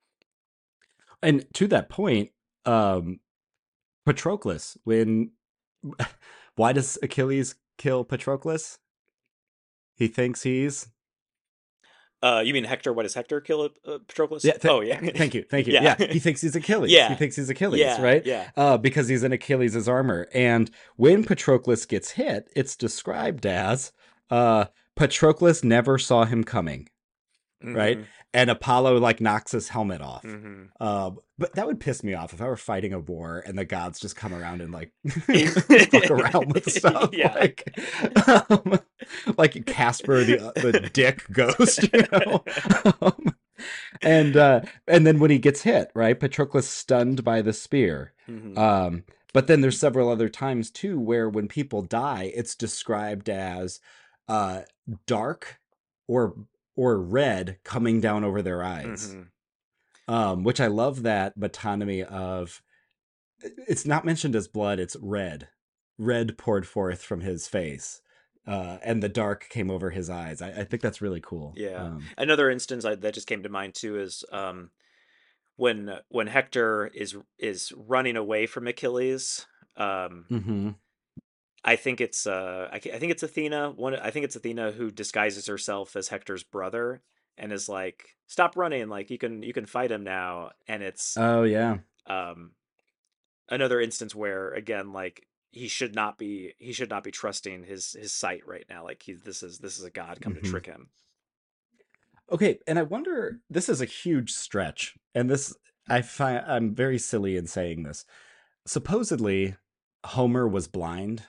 and 1.22 1.46
to 1.54 1.68
that 1.68 1.90
point 1.90 2.32
um 2.66 3.20
Patroclus. 4.06 4.78
When 4.84 5.32
why 6.56 6.74
does 6.74 6.98
Achilles 7.02 7.56
kill 7.78 8.06
Patroclus? 8.06 8.78
He 9.96 10.08
thinks 10.08 10.44
he's 10.44 10.88
uh, 12.22 12.40
you 12.40 12.54
mean 12.54 12.64
Hector? 12.64 12.94
What 12.94 13.04
does 13.04 13.14
Hector 13.14 13.42
kill 13.42 13.70
uh, 13.86 13.98
Patroclus? 14.08 14.46
Yeah. 14.46 14.54
Th- 14.54 14.66
oh, 14.72 14.80
yeah. 14.80 14.98
thank 15.14 15.34
you. 15.34 15.44
Thank 15.44 15.68
you. 15.68 15.74
Yeah. 15.74 15.96
Yeah. 16.00 16.08
He 16.08 16.20
thinks 16.20 16.40
he's 16.40 16.56
Achilles. 16.56 16.90
Yeah. 16.90 17.10
He 17.10 17.16
thinks 17.16 17.36
he's 17.36 17.50
Achilles, 17.50 17.82
Yeah, 17.82 18.02
right? 18.02 18.26
yeah. 18.26 18.50
Uh, 18.56 18.78
because 18.78 19.10
he's 19.10 19.24
in 19.24 19.34
Achilles' 19.34 19.90
armor. 19.90 20.28
And 20.34 20.72
when 20.96 21.26
Patroclus 21.26 21.86
gets 21.86 22.12
hit, 22.12 22.50
it's 22.56 22.78
described 22.78 23.46
as 23.46 23.92
uh, 24.30 24.66
Patroclus 24.98 25.66
never 25.66 25.98
saw 25.98 26.24
him 26.24 26.46
coming, 26.46 26.88
right? 27.64 28.00
And 28.34 28.50
Apollo 28.50 28.98
like 29.00 29.22
knocks 29.22 29.52
his 29.52 29.70
helmet 29.70 30.02
off. 30.02 30.24
Mhm. 30.24 30.70
Um, 30.80 31.20
but 31.38 31.54
that 31.56 31.68
would 31.68 31.80
piss 31.80 32.04
me 32.04 32.14
off 32.14 32.34
if 32.34 32.42
I 32.42 32.46
were 32.48 32.58
fighting 32.58 32.94
a 32.94 33.00
war 33.00 33.44
and 33.46 33.58
the 33.58 33.66
gods 33.66 34.00
just 34.00 34.16
come 34.16 34.34
around 34.34 34.62
and 34.62 34.72
like 34.72 34.92
fuck 35.10 36.12
around 36.12 36.54
with 36.54 36.72
stuff. 36.72 37.10
Yeah. 37.14 37.34
Like, 37.34 37.78
um, 38.28 38.80
like 39.38 39.66
Casper 39.66 40.24
the 40.24 40.52
the 40.56 40.90
dick 40.94 41.26
ghost, 41.32 41.84
you 41.94 42.04
know. 42.12 42.44
Um, 43.02 43.36
and 44.02 44.36
uh, 44.36 44.62
and 44.88 45.06
then 45.06 45.20
when 45.20 45.32
he 45.32 45.38
gets 45.40 45.62
hit, 45.62 45.92
right, 45.94 46.20
Patroclus 46.20 46.64
stunned 46.68 47.24
by 47.24 47.42
the 47.42 47.54
spear. 47.54 48.14
Mhm. 48.28 48.58
Um, 48.58 49.04
but 49.34 49.48
then 49.48 49.62
there's 49.62 49.80
several 49.80 50.10
other 50.10 50.30
times 50.30 50.70
too 50.70 51.00
where 51.00 51.30
when 51.30 51.48
people 51.48 51.82
die, 51.82 52.32
it's 52.36 52.56
described 52.56 53.30
as 53.30 53.80
uh, 54.28 54.62
dark 55.08 55.60
or 56.08 56.36
or 56.76 56.98
red 57.02 57.58
coming 57.64 58.00
down 58.02 58.24
over 58.24 58.42
their 58.42 58.64
eyes 58.64 59.14
Mhm. 59.16 59.28
um, 60.08 60.44
which 60.44 60.60
I 60.60 60.68
love 60.68 61.04
that 61.04 61.38
metonymy 61.38 62.04
of. 62.04 62.62
It's 63.68 63.86
not 63.86 64.06
mentioned 64.06 64.36
as 64.36 64.48
blood; 64.48 64.80
it's 64.80 64.96
red. 65.02 65.50
Red 65.98 66.38
poured 66.38 66.66
forth 66.68 67.02
from 67.04 67.22
his 67.22 67.48
face, 67.48 68.02
uh, 68.48 68.78
and 68.84 69.04
the 69.04 69.10
dark 69.10 69.48
came 69.50 69.70
over 69.70 69.90
his 69.92 70.10
eyes. 70.10 70.42
I, 70.42 70.62
I 70.62 70.64
think 70.64 70.82
that's 70.82 71.02
really 71.02 71.22
cool. 71.22 71.54
Yeah. 71.56 71.84
Um, 71.84 72.04
Another 72.18 72.50
instance 72.50 72.84
I, 72.86 72.96
that 72.96 73.14
just 73.14 73.28
came 73.28 73.44
to 73.44 73.50
mind 73.50 73.76
too 73.76 74.00
is 74.00 74.24
um, 74.32 74.72
when 75.58 76.00
when 76.10 76.28
Hector 76.28 76.88
is 76.88 77.16
is 77.38 77.72
running 77.76 78.16
away 78.16 78.46
from 78.48 78.68
Achilles. 78.68 79.46
Um, 79.76 80.26
mhm. 80.32 80.76
I 81.66 81.76
think 81.78 82.02
it's 82.02 82.28
uh, 82.28 82.68
I, 82.72 82.76
I 82.76 82.80
think 83.00 83.12
it's 83.12 83.24
Athena. 83.24 83.72
One, 83.72 83.96
I 83.96 84.10
think 84.12 84.26
it's 84.26 84.36
Athena 84.36 84.72
who 84.72 84.92
disguises 84.92 85.48
herself 85.48 85.96
as 85.96 86.10
Hector's 86.10 86.44
brother 86.44 87.02
and 87.38 87.54
is 87.54 87.70
like, 87.70 88.16
"Stop 88.28 88.58
running! 88.58 88.90
Like 88.90 89.10
you 89.10 89.18
can 89.18 89.44
you 89.44 89.54
can 89.54 89.66
fight 89.66 89.92
him 89.92 90.04
now." 90.04 90.52
And 90.68 90.84
it's 90.84 91.16
Oh 91.18 91.44
yeah. 91.44 91.78
um, 92.08 92.52
another 93.50 93.80
instance 93.80 94.14
where 94.14 94.52
again, 94.52 94.92
like 94.92 95.26
he 95.52 95.68
should 95.68 95.96
not 95.96 96.18
be 96.18 96.54
he 96.58 96.74
should 96.74 96.90
not 96.90 97.04
be 97.04 97.12
trusting 97.12 97.64
his 97.64 97.94
his 97.94 98.14
sight 98.14 98.46
right 98.46 98.66
now. 98.70 98.84
Like 98.84 99.02
he 99.04 99.14
this 99.14 99.42
is 99.42 99.60
this 99.60 99.78
is 99.78 99.86
a 99.86 99.90
god 99.92 100.20
come 100.20 100.34
Mhm. 100.34 100.44
to 100.44 100.50
trick 100.50 100.66
him. 100.66 100.90
Okay, 102.32 102.60
and 102.68 102.80
I 102.80 102.84
wonder. 102.84 103.40
This 103.50 103.70
is 103.70 103.80
a 103.82 103.86
huge 103.86 104.32
stretch, 104.32 104.96
and 105.14 105.30
this 105.30 105.56
I 105.88 106.02
find 106.02 106.44
I'm 106.48 106.74
very 106.74 106.98
silly 106.98 107.38
in 107.38 107.48
saying 107.48 107.84
this. 107.84 108.06
Supposedly, 108.66 109.56
Homer 110.06 110.48
was 110.48 110.68
blind. 110.68 111.24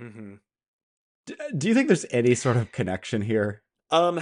Hmm 0.00 0.34
D- 1.26 1.34
do 1.56 1.68
you 1.68 1.74
think 1.74 1.88
there's 1.88 2.06
any 2.10 2.34
sort 2.34 2.56
of 2.56 2.72
connection 2.72 3.22
here? 3.22 3.62
Um, 3.90 4.20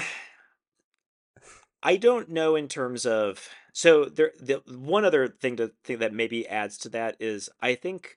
I 1.83 1.97
don't 1.97 2.31
know 2.31 2.57
in 2.57 2.67
terms 2.69 3.05
of 3.05 3.49
so 3.73 4.07
there. 4.07 4.33
The 4.41 4.63
one 4.67 5.05
other 5.05 5.29
thing 5.29 5.57
to 5.57 5.73
think 5.85 6.01
that 6.01 6.15
maybe 6.15 6.49
adds 6.49 6.79
to 6.79 6.89
that 6.91 7.17
is 7.21 7.51
I 7.61 7.75
think 7.75 8.17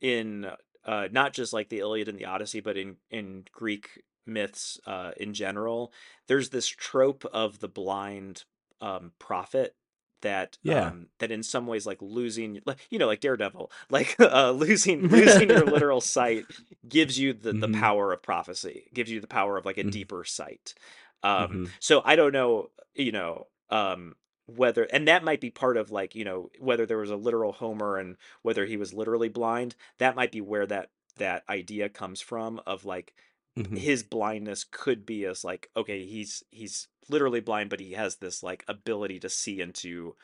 in 0.00 0.46
uh 0.84 1.08
not 1.10 1.32
just 1.32 1.52
like 1.52 1.70
the 1.70 1.78
Iliad 1.78 2.08
and 2.08 2.18
the 2.18 2.26
Odyssey, 2.26 2.60
but 2.60 2.76
in 2.76 2.96
in 3.10 3.44
Greek 3.52 4.02
myths 4.26 4.78
uh 4.86 5.12
in 5.16 5.32
general, 5.32 5.92
there's 6.28 6.50
this 6.50 6.66
trope 6.66 7.24
of 7.32 7.60
the 7.60 7.68
blind 7.68 8.44
um 8.82 9.12
prophet 9.18 9.74
that 10.22 10.58
Yeah. 10.62 10.88
um 10.88 11.06
that 11.18 11.30
in 11.30 11.42
some 11.42 11.66
ways 11.66 11.86
like 11.86 12.00
losing 12.00 12.60
like 12.66 12.78
you 12.90 12.98
know 12.98 13.06
like 13.06 13.20
Daredevil 13.20 13.70
like 13.90 14.16
uh 14.20 14.50
losing 14.56 15.08
losing 15.08 15.50
your 15.50 15.66
literal 15.66 16.00
sight 16.00 16.46
gives 16.88 17.18
you 17.18 17.32
the 17.32 17.52
the 17.52 17.68
Mhm. 17.68 17.80
power 17.80 18.12
of 18.12 18.22
prophecy 18.22 18.88
gives 18.94 19.10
you 19.10 19.20
the 19.20 19.26
power 19.26 19.56
of 19.56 19.64
like 19.66 19.78
a 19.78 19.84
Mhm. 19.84 19.90
deeper 19.92 20.24
sight 20.24 20.74
um 21.22 21.50
Mhm. 21.52 21.70
so 21.80 22.02
i 22.04 22.16
don't 22.16 22.32
know 22.32 22.70
you 22.94 23.12
know 23.12 23.46
um 23.70 24.14
whether 24.46 24.84
and 24.84 25.06
that 25.08 25.24
might 25.24 25.40
be 25.40 25.50
part 25.50 25.76
of 25.76 25.90
like 25.90 26.14
you 26.14 26.24
know 26.24 26.50
whether 26.58 26.84
there 26.86 26.98
was 26.98 27.10
a 27.10 27.16
literal 27.16 27.52
homer 27.52 27.96
and 27.96 28.16
whether 28.42 28.66
he 28.66 28.76
was 28.76 28.92
literally 28.92 29.28
blind 29.28 29.76
that 29.98 30.16
might 30.16 30.32
be 30.32 30.40
where 30.40 30.66
that 30.66 30.90
that 31.16 31.44
idea 31.48 31.88
comes 31.88 32.20
from 32.20 32.60
of 32.66 32.84
like 32.84 33.14
Mhm. 33.56 33.76
his 33.78 34.02
blindness 34.02 34.64
could 34.64 35.06
be 35.06 35.24
as 35.24 35.44
like 35.44 35.70
okay 35.76 36.04
he's 36.04 36.42
he's 36.50 36.88
literally 37.08 37.40
blind 37.40 37.70
but 37.70 37.80
he 37.80 37.92
has 37.92 38.16
this 38.16 38.42
like 38.42 38.64
ability 38.68 39.18
to 39.20 39.28
see 39.28 39.60
into 39.60 40.14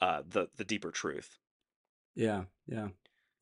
uh 0.00 0.22
the 0.28 0.48
the 0.56 0.64
deeper 0.64 0.90
truth 0.90 1.38
Yeah. 2.14 2.44
Yeah. 2.66 2.88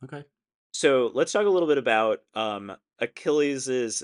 Okay. 0.05 0.25
so 0.73 1.11
let's 1.15 1.33
talk 1.33 1.47
a 1.47 1.51
little 1.51 1.69
bit 1.69 1.79
about 1.79 2.23
um 2.35 2.73
achilles's 3.01 4.03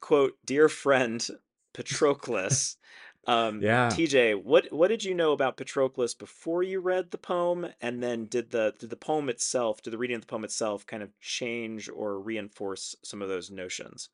quote 0.00 0.34
dear 0.44 0.68
friend 0.68 1.26
patroclus 1.74 2.76
um 3.26 3.60
Yeah. 3.60 3.90
tj 3.90 4.34
what 4.42 4.72
what 4.72 4.88
did 4.88 5.04
you 5.04 5.14
know 5.14 5.32
about 5.32 5.56
patroclus 5.56 6.14
before 6.18 6.62
you 6.62 6.80
read 6.80 7.10
the 7.10 7.18
poem 7.18 7.66
and 7.80 8.02
then 8.02 8.26
did 8.26 8.50
the 8.50 8.74
did 8.78 8.90
the 8.90 8.96
poem 8.96 9.28
itself 9.28 9.82
did 9.82 9.92
the 9.92 9.98
reading 9.98 10.16
of 10.16 10.22
the 10.22 10.26
poem 10.26 10.44
itself 10.44 10.86
kind 10.86 11.02
of 11.02 11.18
change 11.20 11.88
or 11.88 12.18
reinforce 12.18 12.94
some 13.02 13.22
of 13.22 13.28
those 13.28 13.50
notions 13.50 14.08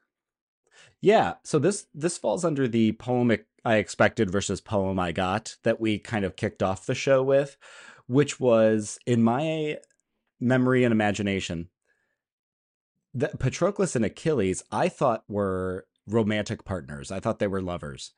Yeah, 1.01 1.35
so 1.43 1.59
this 1.59 1.87
this 1.95 2.19
falls 2.19 2.45
under 2.45 2.67
the 2.69 2.93
poem 2.93 3.31
ex- 3.31 3.45
I 3.67 3.77
expected 3.77 4.31
versus 4.31 4.61
poem 4.61 5.01
I 5.01 5.11
got 5.11 5.57
that 5.65 5.81
we 5.81 5.99
kind 5.99 6.25
of 6.25 6.37
kicked 6.37 6.63
off 6.63 6.87
the 6.87 6.95
show 6.95 7.21
with, 7.21 7.57
which 8.07 8.39
was 8.39 9.01
in 9.07 9.25
my 9.25 9.79
memory 10.39 10.85
and 10.85 10.93
imagination 10.93 11.69
that 13.13 13.41
Patroclus 13.41 13.97
and 13.97 14.05
Achilles 14.05 14.63
I 14.71 14.89
thought 14.89 15.25
were 15.27 15.87
romantic 16.07 16.65
partners. 16.65 17.11
I 17.11 17.19
thought 17.19 17.41
they 17.41 17.49
were 17.49 17.61
lovers. 17.61 18.13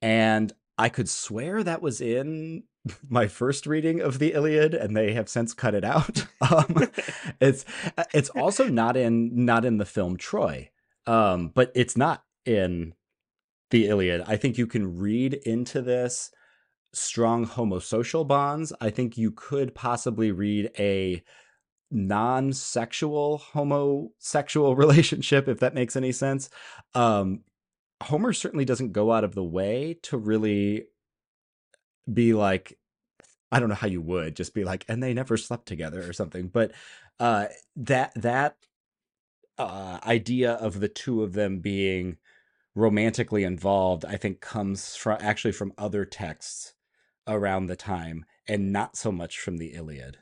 And 0.00 0.52
I 0.78 0.88
could 0.88 1.10
swear 1.10 1.62
that 1.62 1.82
was 1.82 2.00
in 2.00 2.62
my 3.08 3.26
first 3.26 3.66
reading 3.66 4.00
of 4.00 4.18
the 4.18 4.32
Iliad 4.32 4.72
and 4.72 4.96
they 4.96 5.12
have 5.12 5.28
since 5.28 5.52
cut 5.52 5.74
it 5.74 5.84
out. 5.84 6.26
um, 6.50 6.88
it's 7.38 7.66
it's 8.14 8.30
also 8.30 8.68
not 8.68 8.96
in 8.96 9.44
not 9.44 9.66
in 9.66 9.76
the 9.76 9.84
film 9.84 10.16
Troy. 10.16 10.70
Um, 11.06 11.48
but 11.48 11.70
it's 11.74 11.98
not 11.98 12.24
in 12.46 12.94
the 13.70 13.86
Iliad. 13.86 14.22
I 14.26 14.36
think 14.36 14.58
you 14.58 14.66
can 14.66 14.98
read 14.98 15.34
into 15.34 15.82
this 15.82 16.30
strong 16.92 17.46
homosocial 17.46 18.26
bonds. 18.26 18.72
I 18.80 18.90
think 18.90 19.18
you 19.18 19.30
could 19.30 19.74
possibly 19.74 20.32
read 20.32 20.70
a 20.78 21.22
non-sexual 21.90 23.38
homosexual 23.38 24.74
relationship 24.76 25.48
if 25.48 25.60
that 25.60 25.74
makes 25.74 25.96
any 25.96 26.12
sense. 26.12 26.48
Um, 26.94 27.42
Homer 28.02 28.32
certainly 28.32 28.64
doesn't 28.64 28.92
go 28.92 29.12
out 29.12 29.24
of 29.24 29.34
the 29.34 29.44
way 29.44 29.98
to 30.02 30.18
really 30.18 30.84
be 32.12 32.34
like 32.34 32.78
I 33.50 33.60
don't 33.60 33.68
know 33.68 33.74
how 33.74 33.86
you 33.86 34.02
would 34.02 34.36
just 34.36 34.54
be 34.54 34.64
like 34.64 34.84
and 34.88 35.02
they 35.02 35.14
never 35.14 35.36
slept 35.36 35.66
together 35.66 36.06
or 36.08 36.12
something, 36.12 36.48
but 36.48 36.72
uh 37.18 37.46
that 37.76 38.12
that 38.16 38.56
uh, 39.58 39.98
idea 40.04 40.52
of 40.52 40.80
the 40.80 40.88
two 40.88 41.22
of 41.22 41.32
them 41.32 41.60
being 41.60 42.18
romantically 42.76 43.42
involved, 43.42 44.04
I 44.04 44.16
think, 44.16 44.40
comes 44.40 44.94
from 44.94 45.18
actually 45.20 45.52
from 45.52 45.72
other 45.76 46.04
texts 46.04 46.74
around 47.26 47.66
the 47.66 47.74
time, 47.74 48.24
and 48.46 48.72
not 48.72 48.96
so 48.96 49.10
much 49.10 49.40
from 49.40 49.56
the 49.56 49.72
Iliad. 49.74 50.18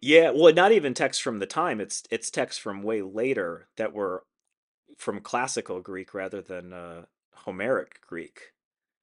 Yeah, 0.00 0.30
well, 0.30 0.52
not 0.52 0.72
even 0.72 0.94
texts 0.94 1.22
from 1.22 1.38
the 1.38 1.46
time. 1.46 1.80
It's 1.80 2.02
it's 2.10 2.30
texts 2.30 2.60
from 2.60 2.82
way 2.82 3.02
later 3.02 3.68
that 3.76 3.92
were 3.92 4.24
from 4.96 5.20
classical 5.20 5.80
Greek 5.80 6.14
rather 6.14 6.40
than 6.40 6.72
uh, 6.72 7.04
Homeric 7.34 8.00
Greek. 8.00 8.52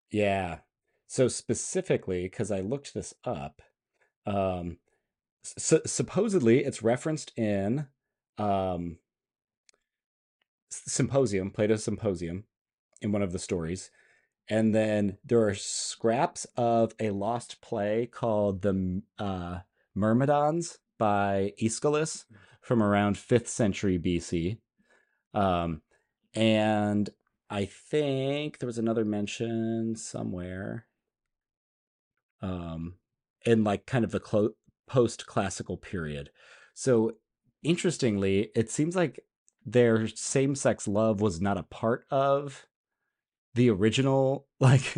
Yeah. 0.09 0.59
So 1.07 1.27
specifically, 1.27 2.23
because 2.23 2.51
I 2.51 2.61
looked 2.61 2.93
this 2.93 3.13
up, 3.23 3.61
um, 4.25 4.77
s- 5.45 5.81
supposedly 5.85 6.63
it's 6.63 6.81
referenced 6.81 7.33
in 7.37 7.87
um, 8.37 8.97
Symposium, 10.69 11.51
Plato's 11.51 11.83
Symposium, 11.83 12.45
in 13.01 13.11
one 13.11 13.21
of 13.21 13.31
the 13.31 13.39
stories. 13.39 13.91
And 14.49 14.75
then 14.75 15.17
there 15.23 15.47
are 15.47 15.55
scraps 15.55 16.45
of 16.57 16.93
a 16.99 17.11
lost 17.11 17.61
play 17.61 18.05
called 18.05 18.61
the 18.61 19.01
uh, 19.17 19.59
Myrmidons 19.95 20.79
by 20.97 21.53
Aeschylus 21.61 22.25
from 22.61 22.83
around 22.83 23.15
5th 23.15 23.47
century 23.47 23.97
BC. 23.97 24.57
Um, 25.33 25.81
and 26.33 27.09
I 27.49 27.65
think 27.65 28.59
there 28.59 28.67
was 28.67 28.77
another 28.77 29.05
mention 29.05 29.95
somewhere 29.95 30.85
um, 32.41 32.95
in 33.45 33.63
like 33.63 33.85
kind 33.85 34.03
of 34.03 34.11
the 34.11 34.19
clo- 34.19 34.55
post 34.87 35.25
classical 35.25 35.77
period. 35.77 36.29
So 36.73 37.13
interestingly, 37.63 38.51
it 38.55 38.69
seems 38.69 38.95
like 38.95 39.19
their 39.65 40.07
same-sex 40.07 40.87
love 40.87 41.21
was 41.21 41.39
not 41.39 41.57
a 41.57 41.63
part 41.63 42.05
of 42.09 42.65
the 43.55 43.69
original 43.69 44.47
like 44.59 44.93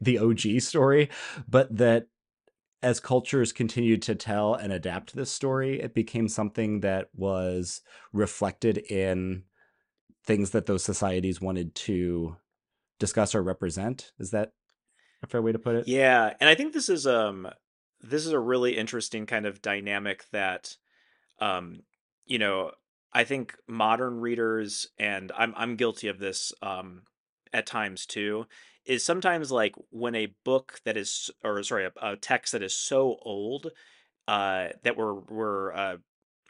the, 0.00 0.18
OG 0.18 0.60
story, 0.60 1.10
but 1.48 1.76
that 1.76 2.06
as 2.82 2.98
cultures 2.98 3.52
continued 3.52 4.02
to 4.02 4.14
tell 4.14 4.54
and 4.54 4.72
adapt 4.72 5.14
this 5.14 5.30
story, 5.30 5.80
it 5.80 5.94
became 5.94 6.28
something 6.28 6.80
that 6.80 7.08
was 7.14 7.80
reflected 8.12 8.78
in 8.78 9.44
things 10.24 10.50
that 10.50 10.66
those 10.66 10.82
societies 10.82 11.40
wanted 11.40 11.74
to 11.74 12.36
discuss 12.98 13.34
or 13.34 13.42
represent. 13.42 14.12
Is 14.18 14.30
that 14.30 14.52
a 15.22 15.26
fair 15.26 15.42
way 15.42 15.52
to 15.52 15.58
put 15.58 15.76
it? 15.76 15.88
Yeah, 15.88 16.34
and 16.40 16.48
I 16.48 16.54
think 16.54 16.72
this 16.72 16.88
is 16.88 17.06
um 17.06 17.48
this 18.00 18.26
is 18.26 18.32
a 18.32 18.40
really 18.40 18.76
interesting 18.76 19.26
kind 19.26 19.46
of 19.46 19.62
dynamic 19.62 20.24
that 20.32 20.76
um 21.40 21.80
you 22.26 22.38
know, 22.38 22.72
I 23.12 23.24
think 23.24 23.56
modern 23.68 24.20
readers 24.20 24.88
and 24.98 25.30
I'm 25.36 25.54
I'm 25.56 25.76
guilty 25.76 26.08
of 26.08 26.18
this 26.18 26.52
um 26.62 27.02
at 27.52 27.66
times 27.66 28.06
too 28.06 28.46
is 28.84 29.04
sometimes 29.04 29.52
like 29.52 29.74
when 29.90 30.14
a 30.14 30.34
book 30.44 30.80
that 30.84 30.96
is 30.96 31.30
or 31.44 31.62
sorry 31.62 31.86
a, 31.86 31.92
a 32.02 32.16
text 32.16 32.52
that 32.52 32.62
is 32.62 32.74
so 32.74 33.18
old 33.22 33.68
uh 34.28 34.70
that 34.84 34.96
we're 34.96 35.14
we're 35.14 35.72
uh 35.72 35.96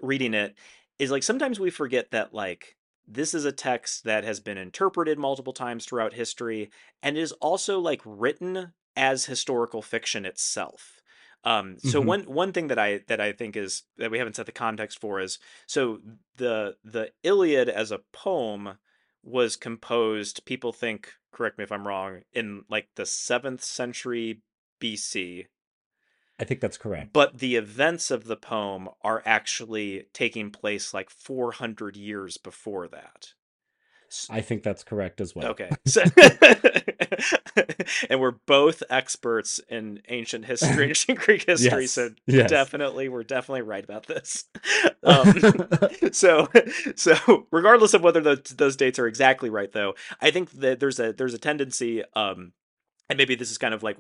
reading 0.01 0.35
it 0.35 0.57
is 0.99 1.11
like 1.11 1.23
sometimes 1.23 1.59
we 1.61 1.71
forget 1.71 2.11
that 2.11 2.35
like 2.35 2.77
this 3.07 3.35
is 3.35 3.45
a 3.45 3.53
text 3.53 4.05
that 4.05 4.25
has 4.25 4.41
been 4.41 4.59
interpreted 4.59 5.19
multiple 5.19 5.53
times 5.53 5.85
throughout 5.85 6.13
history 6.13 6.71
and 7.03 7.17
is 7.17 7.33
also 7.33 7.79
like 7.81 8.01
written 8.05 8.73
as 8.97 9.25
historical 9.25 9.83
fiction 9.83 10.25
itself. 10.25 11.01
Um, 11.45 11.79
so 11.79 12.01
hmm 12.01 12.01
one 12.01 12.23
one 12.25 12.53
thing 12.53 12.69
that 12.69 12.79
I 12.79 12.99
that 13.09 13.21
I 13.21 13.33
think 13.33 13.57
is 13.57 13.83
that 13.97 14.11
we 14.13 14.19
haven't 14.19 14.37
set 14.37 14.47
the 14.47 14.53
context 14.53 15.01
for 15.01 15.19
is 15.19 15.41
so 15.67 16.01
the 16.37 16.77
the 16.85 17.13
Iliad 17.25 17.69
as 17.69 17.91
a 17.91 18.01
poem 18.13 18.79
was 19.23 19.57
composed. 19.57 20.45
People 20.45 20.73
think, 20.73 21.13
correct 21.33 21.59
me 21.59 21.65
if 21.65 21.73
I'm 21.73 21.87
wrong, 21.87 22.23
in 22.33 22.65
like 22.69 22.89
the 22.97 23.07
seventh 23.07 23.63
century 23.63 24.43
BC, 24.81 25.47
I 26.39 26.45
think 26.45 26.61
that's 26.61 26.79
correct. 26.79 27.13
but 27.13 27.39
the 27.39 27.57
events 27.57 28.11
of 28.11 28.25
the 28.25 28.37
poem 28.37 28.89
are 29.03 29.23
actually 29.25 30.07
taking 30.13 30.51
place 30.51 30.93
like 30.93 31.09
400 31.11 31.97
years 31.97 32.37
before 32.37 32.89
that. 32.89 33.35
I 34.29 34.41
think 34.41 34.63
that's 34.63 34.85
correct 34.85 35.21
as 35.21 35.35
well. 35.35 35.49
Okay. 35.49 35.71
So 35.87 36.03
and 38.11 38.21
we're 38.21 38.33
both 38.47 38.83
experts 38.91 39.61
in 39.69 40.01
ancient 40.09 40.45
history, 40.45 40.89
ancient 40.89 41.19
Greek 41.19 41.45
history, 41.45 41.83
yes. 41.83 41.93
so 41.93 42.11
Yes. 42.27 42.51
definitely 42.51 43.09
we're 43.09 43.25
definitely 43.25 43.63
right 43.63 43.85
about 43.85 44.07
this. 44.07 44.45
Um, 45.05 45.35
so 46.13 46.49
so 46.95 47.47
regardless 47.51 47.93
of 47.93 48.03
whether 48.03 48.21
those, 48.21 48.41
those 48.57 48.77
dates 48.77 49.01
are 49.01 49.09
exactly 49.09 49.51
right 49.51 49.73
though, 49.73 49.95
I 50.21 50.31
think 50.31 50.53
that 50.53 50.79
there's 50.79 51.01
a 51.01 51.13
there's 51.13 51.35
a 51.35 51.39
tendency 51.39 52.05
um 52.15 52.53
and 53.09 53.17
maybe 53.19 53.35
this 53.35 53.51
is 53.51 53.59
kind 53.59 53.75
of 53.75 53.83
like 53.83 53.97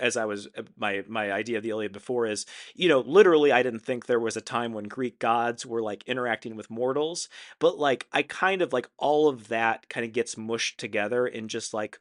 as 0.00 0.16
I 0.16 0.24
was 0.24 0.48
uh, 0.56 0.62
my 0.76 1.04
my 1.06 1.30
idea 1.30 1.58
of 1.58 1.62
the 1.62 1.70
Iliad 1.70 1.92
before 1.92 2.26
is 2.26 2.46
you 2.74 2.88
know 2.88 3.00
literally 3.00 3.52
I 3.52 3.62
didn't 3.62 3.80
think 3.80 4.06
there 4.06 4.18
was 4.18 4.36
a 4.36 4.40
time 4.40 4.72
when 4.72 4.84
Greek 4.84 5.18
gods 5.18 5.66
were 5.66 5.82
like 5.82 6.02
interacting 6.06 6.56
with 6.56 6.70
mortals 6.70 7.28
but 7.58 7.78
like 7.78 8.06
I 8.12 8.22
kind 8.22 8.62
of 8.62 8.72
like 8.72 8.88
all 8.96 9.28
of 9.28 9.48
that 9.48 9.88
kind 9.88 10.04
of 10.06 10.12
gets 10.12 10.36
mushed 10.36 10.78
together 10.80 11.26
in 11.26 11.48
just 11.48 11.74
like 11.74 11.98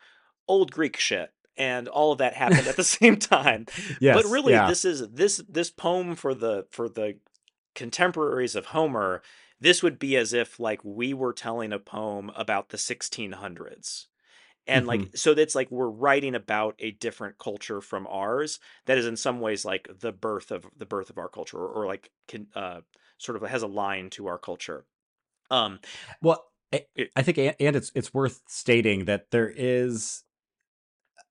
old 0.48 0.72
Greek 0.72 0.98
shit 0.98 1.32
and 1.58 1.88
all 1.88 2.12
of 2.12 2.20
that 2.20 2.36
happened 2.36 2.68
at 2.68 2.76
the 2.76 2.84
same 2.98 3.18
time. 3.18 3.68
But 4.08 4.26
really 4.26 4.58
Yeah. 4.58 4.60
this 4.60 4.86
is 4.86 5.10
this 5.10 5.44
this 5.50 5.70
poem 5.72 6.16
for 6.16 6.34
the 6.34 6.68
for 6.72 6.90
the 6.90 7.18
contemporaries 7.76 8.56
of 8.56 8.68
Homer 8.68 9.22
this 9.60 9.82
would 9.82 9.98
be 9.98 10.16
as 10.16 10.34
if 10.34 10.60
like 10.60 10.84
we 10.84 11.14
were 11.14 11.34
telling 11.34 11.74
a 11.74 11.80
poem 11.80 12.32
about 12.36 12.70
the 12.70 12.78
1600s 12.78 14.08
and 14.68 14.86
hmm 14.86 14.88
like 14.88 15.10
so 15.16 15.32
it's 15.32 15.56
like 15.56 15.70
we're 15.72 15.90
writing 15.90 16.36
about 16.36 16.76
a 16.80 16.92
different 16.92 17.38
culture 17.38 17.82
from 17.82 18.08
ours 18.08 18.60
that 18.86 18.98
is 18.98 19.06
in 19.06 19.16
some 19.16 19.40
ways 19.40 19.64
like 19.66 19.88
the 20.00 20.12
birth 20.12 20.52
of 20.52 20.66
the 20.76 20.86
birth 20.86 21.10
of 21.10 21.18
our 21.18 21.30
culture 21.30 21.58
or, 21.58 21.68
or 21.84 21.86
like 21.88 22.12
can 22.28 22.48
uh 22.56 22.82
sort 23.18 23.42
of 23.42 23.48
has 23.50 23.64
a 23.64 23.68
line 23.68 24.10
to 24.10 24.28
our 24.28 24.38
culture. 24.38 24.86
Um 25.52 25.80
Well, 26.22 26.46
I, 26.74 26.86
I 27.16 27.22
think, 27.24 27.38
and 27.38 27.76
it's 27.76 27.92
it's 27.96 28.14
worth 28.14 28.42
stating 28.48 29.06
that 29.06 29.32
there 29.32 29.50
is 29.56 30.24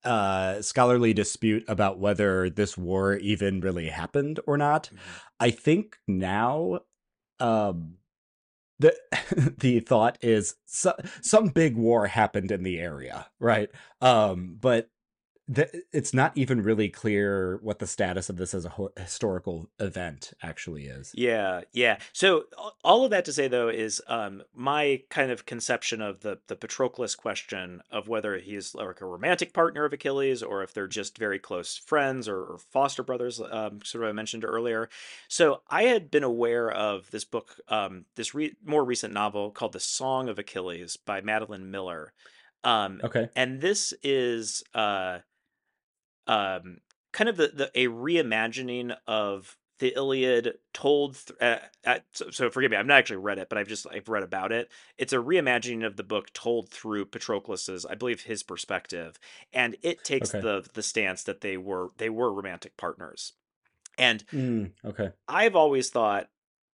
uh 0.07 0.63
scholarly 0.63 1.13
dispute 1.15 1.65
about 1.69 1.99
whether 2.01 2.51
this 2.51 2.79
war 2.79 3.17
even 3.17 3.61
really 3.61 3.89
happened 3.89 4.41
or 4.47 4.57
not. 4.59 4.91
Mhm. 4.95 4.99
I 5.41 5.51
think 5.51 5.99
now 6.09 6.81
um 7.41 7.95
the 8.79 8.95
the 9.59 9.81
thought 9.81 10.19
is 10.23 10.57
so, 10.67 10.95
some 11.23 11.49
big 11.49 11.77
war 11.77 12.07
happened 12.07 12.51
in 12.53 12.63
the 12.63 12.79
area, 12.81 13.27
right? 13.41 13.71
Um 14.01 14.57
but 14.61 14.91
the, 15.49 15.83
it's 15.93 16.13
not 16.13 16.33
even 16.35 16.61
really 16.61 16.89
clear 16.89 17.59
what 17.63 17.79
the 17.79 17.87
status 17.87 18.29
of 18.29 18.37
this 18.37 18.53
as 18.53 18.65
a 18.65 18.71
ho- 18.71 18.93
historical 18.99 19.71
event 19.79 20.33
actually 20.43 20.87
is. 20.87 21.13
Yeah, 21.15 21.61
yeah. 21.73 21.99
So 22.13 22.47
all 22.83 23.05
of 23.05 23.13
that 23.13 23.25
to 23.27 23.33
say 23.33 23.47
though 23.47 23.69
is 23.69 24.03
um 24.09 24.43
my 24.55 25.03
kind 25.09 25.31
of 25.31 25.47
conception 25.47 26.03
of 26.03 26.21
the 26.21 26.41
the 26.49 26.57
Patroclus 26.57 27.17
question 27.17 27.81
of 27.93 28.09
whether 28.09 28.39
he's 28.39 28.75
like 28.75 29.01
a 29.01 29.07
romantic 29.07 29.53
partner 29.55 29.85
of 29.85 29.93
Achilles 29.93 30.43
or 30.43 30.65
if 30.65 30.75
they're 30.75 30.89
just 30.89 31.17
very 31.17 31.39
close 31.39 31.77
friends 31.77 32.29
or, 32.29 32.39
or 32.41 32.59
foster 32.59 33.05
brothers, 33.05 33.41
um, 33.41 33.81
sort 33.85 34.03
of 34.03 34.11
I 34.11 34.13
mentioned 34.13 34.45
earlier. 34.45 34.89
So 35.29 35.63
I 35.71 35.85
had 35.85 36.11
been 36.11 36.25
aware 36.25 36.71
of 36.73 37.09
this 37.13 37.25
book, 37.25 37.61
um, 37.69 38.07
this 38.17 38.35
re- 38.35 38.57
more 38.65 38.85
recent 38.85 39.15
novel 39.15 39.53
called 39.53 39.75
The 39.75 39.81
Song 39.81 40.29
of 40.29 40.41
Achilles 40.41 40.97
by 40.97 41.21
Madeline 41.21 41.71
Miller. 41.71 42.13
Um, 42.65 43.01
Okay. 43.05 43.29
and 43.37 43.61
this 43.61 43.95
is 44.03 44.65
uh 44.75 45.19
um, 46.27 46.79
kind 47.13 47.29
of 47.29 47.37
the, 47.37 47.49
the 47.49 47.71
a 47.75 47.87
reimagining 47.89 48.97
of 49.07 49.57
the 49.79 49.95
Iliad 49.95 50.59
told 50.73 51.17
th- 51.27 51.39
uh, 51.41 51.59
uh, 51.85 51.99
so, 52.13 52.31
so 52.31 52.51
forgive 52.51 52.71
me 52.71 52.77
I've 52.79 52.87
not 52.87 52.99
actually 52.99 53.19
read 53.19 53.39
it 53.39 53.49
but 53.49 53.59
I've 53.59 53.69
just 53.69 53.87
I've 53.91 54.09
read 54.09 54.23
about 54.23 54.53
it 54.53 54.71
it's 54.97 55.13
a 55.13 55.17
reimagining 55.17 55.85
of 55.87 55.97
the 55.97 56.03
book 56.05 56.33
told 56.33 56.71
through 56.71 57.07
Patroclus's 57.07 57.85
I 57.85 57.95
believe 57.95 58.23
his 58.23 58.43
perspective 58.43 59.19
and 59.53 59.77
it 59.83 60.03
takes 60.05 60.33
Okay. 60.33 60.41
the 60.41 60.67
the 60.73 60.83
stance 60.83 61.23
that 61.25 61.43
they 61.43 61.57
were 61.57 61.91
they 61.99 62.09
were 62.11 62.33
romantic 62.33 62.77
partners 62.77 63.35
and 63.99 64.25
Mm, 64.33 64.73
okay. 64.85 65.13
I've 65.29 65.57
always 65.57 65.91
thought 65.91 66.31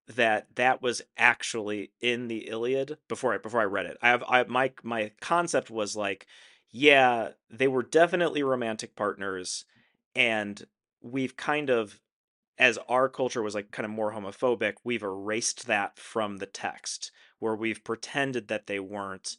that 0.08 0.54
that 0.56 0.82
was 0.82 1.00
actually 1.16 1.92
in 2.00 2.28
the 2.28 2.48
Iliad 2.48 2.98
before 3.08 3.34
I 3.34 3.38
before 3.38 3.60
I 3.60 3.64
read 3.64 3.86
it. 3.86 3.96
I 4.02 4.08
have 4.08 4.24
I 4.28 4.44
my 4.44 4.72
my 4.82 5.12
concept 5.20 5.70
was 5.70 5.96
like, 5.96 6.26
yeah, 6.72 7.32
they 7.50 7.68
were 7.68 7.82
definitely 7.82 8.42
romantic 8.42 8.96
partners, 8.96 9.66
and 10.14 10.64
we've 11.02 11.36
kind 11.36 11.70
of 11.70 12.00
as 12.58 12.78
our 12.88 13.08
culture 13.08 13.42
was 13.42 13.54
like 13.54 13.70
kind 13.72 13.84
of 13.86 13.90
more 13.92 14.12
homophobic, 14.12 14.74
we've 14.84 15.02
erased 15.02 15.66
that 15.66 15.98
from 15.98 16.38
the 16.38 16.46
text 16.46 17.12
where 17.40 17.56
we've 17.56 17.84
pretended 17.84 18.48
that 18.48 18.66
they 18.66 18.80
weren't, 18.80 19.36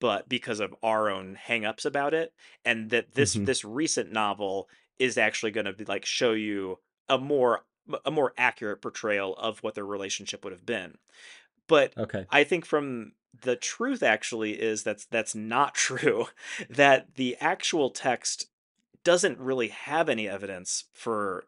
but 0.00 0.28
because 0.28 0.60
of 0.60 0.74
our 0.82 1.10
own 1.10 1.36
hangups 1.36 1.86
about 1.86 2.14
it, 2.14 2.34
and 2.64 2.90
that 2.90 3.12
this 3.14 3.34
hmm 3.34 3.46
this 3.46 3.64
recent 3.64 4.12
novel 4.12 4.68
is 4.98 5.18
actually 5.18 5.52
going 5.52 5.66
to 5.66 5.72
be 5.72 5.84
like 5.84 6.04
show 6.06 6.32
you 6.32 6.78
a 7.08 7.18
more 7.18 7.66
a 8.04 8.10
more 8.10 8.34
accurate 8.38 8.82
portrayal 8.82 9.34
of 9.36 9.60
what 9.62 9.74
their 9.74 9.86
relationship 9.86 10.44
would 10.44 10.52
have 10.52 10.66
been. 10.66 10.96
But 11.68 11.94
Okay. 11.96 12.28
I 12.30 12.44
think 12.44 12.64
from 12.66 13.14
the 13.42 13.56
truth 13.56 14.02
actually 14.02 14.60
is 14.60 14.82
that's 14.82 15.06
that's 15.06 15.34
not 15.34 15.74
true. 15.74 16.26
That 16.70 17.14
the 17.16 17.36
actual 17.40 17.90
text 17.90 18.46
doesn't 19.04 19.38
really 19.38 19.68
have 19.68 20.08
any 20.08 20.28
evidence 20.28 20.84
for 20.94 21.44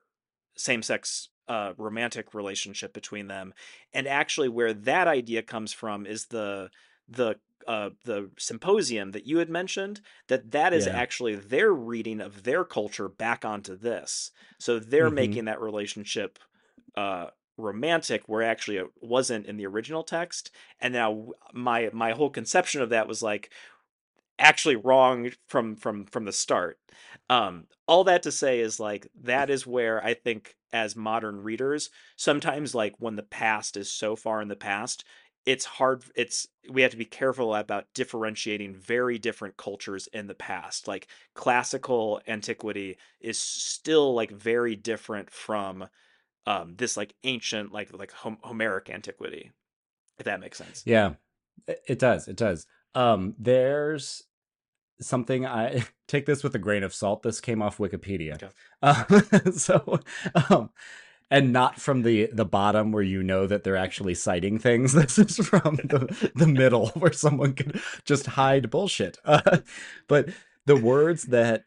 same-sex 0.57 1.29
uh, 1.49 1.75
romantic 1.79 2.35
relationship 2.35 2.93
between 2.93 3.29
them, 3.29 3.55
and 3.93 4.07
actually 4.09 4.49
where 4.49 4.75
that 4.75 5.09
idea 5.09 5.43
comes 5.43 5.73
from 5.73 6.07
is 6.07 6.27
the 6.27 6.71
the 7.09 7.37
uh, 7.67 7.91
the 8.05 8.31
symposium 8.39 9.13
that 9.13 9.27
you 9.27 9.39
had 9.39 9.51
mentioned. 9.51 10.01
That 10.29 10.51
that 10.53 10.73
is 10.73 10.87
Yeah. 10.87 10.93
actually 10.93 11.37
their 11.37 11.73
reading 11.73 12.21
of 12.21 12.45
their 12.45 12.65
culture 12.65 13.09
back 13.09 13.45
onto 13.45 13.77
this. 13.77 14.31
So 14.59 14.79
they're 14.79 15.11
hmm 15.11 15.11
making 15.11 15.47
that 15.47 15.61
relationship 15.61 16.39
uh, 16.97 17.27
romantic, 17.57 18.23
where 18.27 18.43
actually 18.43 18.77
it 18.79 18.87
wasn't 19.01 19.47
in 19.47 19.57
the 19.57 19.67
original 19.67 20.03
text. 20.03 20.51
And 20.81 20.95
now 20.95 21.29
my 21.53 21.91
my 21.93 22.13
whole 22.13 22.31
conception 22.31 22.83
of 22.83 22.91
that 22.91 23.09
was 23.09 23.23
like 23.23 23.51
actually 24.39 24.77
wrong 24.77 25.31
from 25.47 25.77
from 25.77 26.07
from 26.07 26.25
the 26.25 26.33
start. 26.33 26.79
Um, 27.29 27.67
all 27.89 28.05
that 28.05 28.23
to 28.25 28.33
say 28.33 28.61
is 28.61 28.79
like 28.81 29.09
that 29.23 29.51
is 29.51 29.67
where 29.67 30.05
I 30.05 30.15
think 30.15 30.57
as 30.73 30.97
modern 30.97 31.43
readers, 31.43 31.91
sometimes 32.17 32.75
like 32.75 32.95
when 32.99 33.17
the 33.17 33.23
past 33.23 33.77
is 33.77 33.91
so 33.91 34.17
far 34.17 34.41
in 34.43 34.49
the 34.49 34.57
past, 34.57 35.05
it's 35.47 35.65
hard 35.65 36.05
it's 36.17 36.49
we 36.69 36.83
have 36.83 36.91
to 36.91 36.97
be 36.97 37.05
careful 37.05 37.55
about 37.55 37.87
differentiating 37.95 38.75
very 38.75 39.19
different 39.19 39.57
cultures 39.57 40.09
in 40.13 40.27
the 40.27 40.35
past. 40.35 40.89
Like 40.89 41.09
classical 41.35 42.21
antiquity 42.27 42.99
is 43.21 43.39
still 43.39 44.15
like 44.15 44.31
very 44.31 44.77
different 44.77 45.31
from 45.31 45.89
um, 46.47 46.75
this 46.77 46.97
like 46.97 47.15
ancient 47.25 47.73
like 47.73 47.97
like 47.97 48.13
Homeric 48.13 48.91
antiquity, 48.91 49.53
if 50.19 50.25
that 50.25 50.41
makes 50.41 50.59
sense. 50.59 50.83
Yeah, 50.87 51.15
it 51.67 51.99
does. 51.99 52.29
It 52.29 52.37
does. 52.37 52.67
Um, 52.95 53.35
there's 53.39 54.23
something 55.01 55.45
I 55.47 55.85
take 56.09 56.27
this 56.27 56.43
with 56.43 56.55
a 56.55 56.59
grain 56.59 56.83
of 56.83 56.95
salt. 56.95 57.23
This 57.23 57.41
came 57.41 57.63
off 57.63 57.79
Wikipedia. 57.79 58.35
Okay. 58.35 58.49
Uh, 58.83 59.51
so, 59.53 60.01
um, 60.49 60.71
and 61.31 61.53
not 61.53 61.81
from 61.81 62.03
the 62.03 62.29
the 62.33 62.45
bottom 62.45 62.93
where 62.93 63.03
you 63.03 63.23
know 63.23 63.47
that 63.47 63.65
they're 63.65 63.77
actually 63.77 64.15
citing 64.15 64.59
things. 64.59 64.93
This 64.95 65.19
is 65.19 65.37
from 65.37 65.77
the 65.77 66.31
the 66.35 66.47
middle 66.47 66.89
where 66.91 67.13
someone 67.13 67.55
could 67.55 67.81
just 68.05 68.27
hide 68.27 68.71
bullshit. 68.71 69.19
Uh, 69.25 69.59
but 70.07 70.29
the 70.67 70.77
words 70.77 71.25
that 71.25 71.65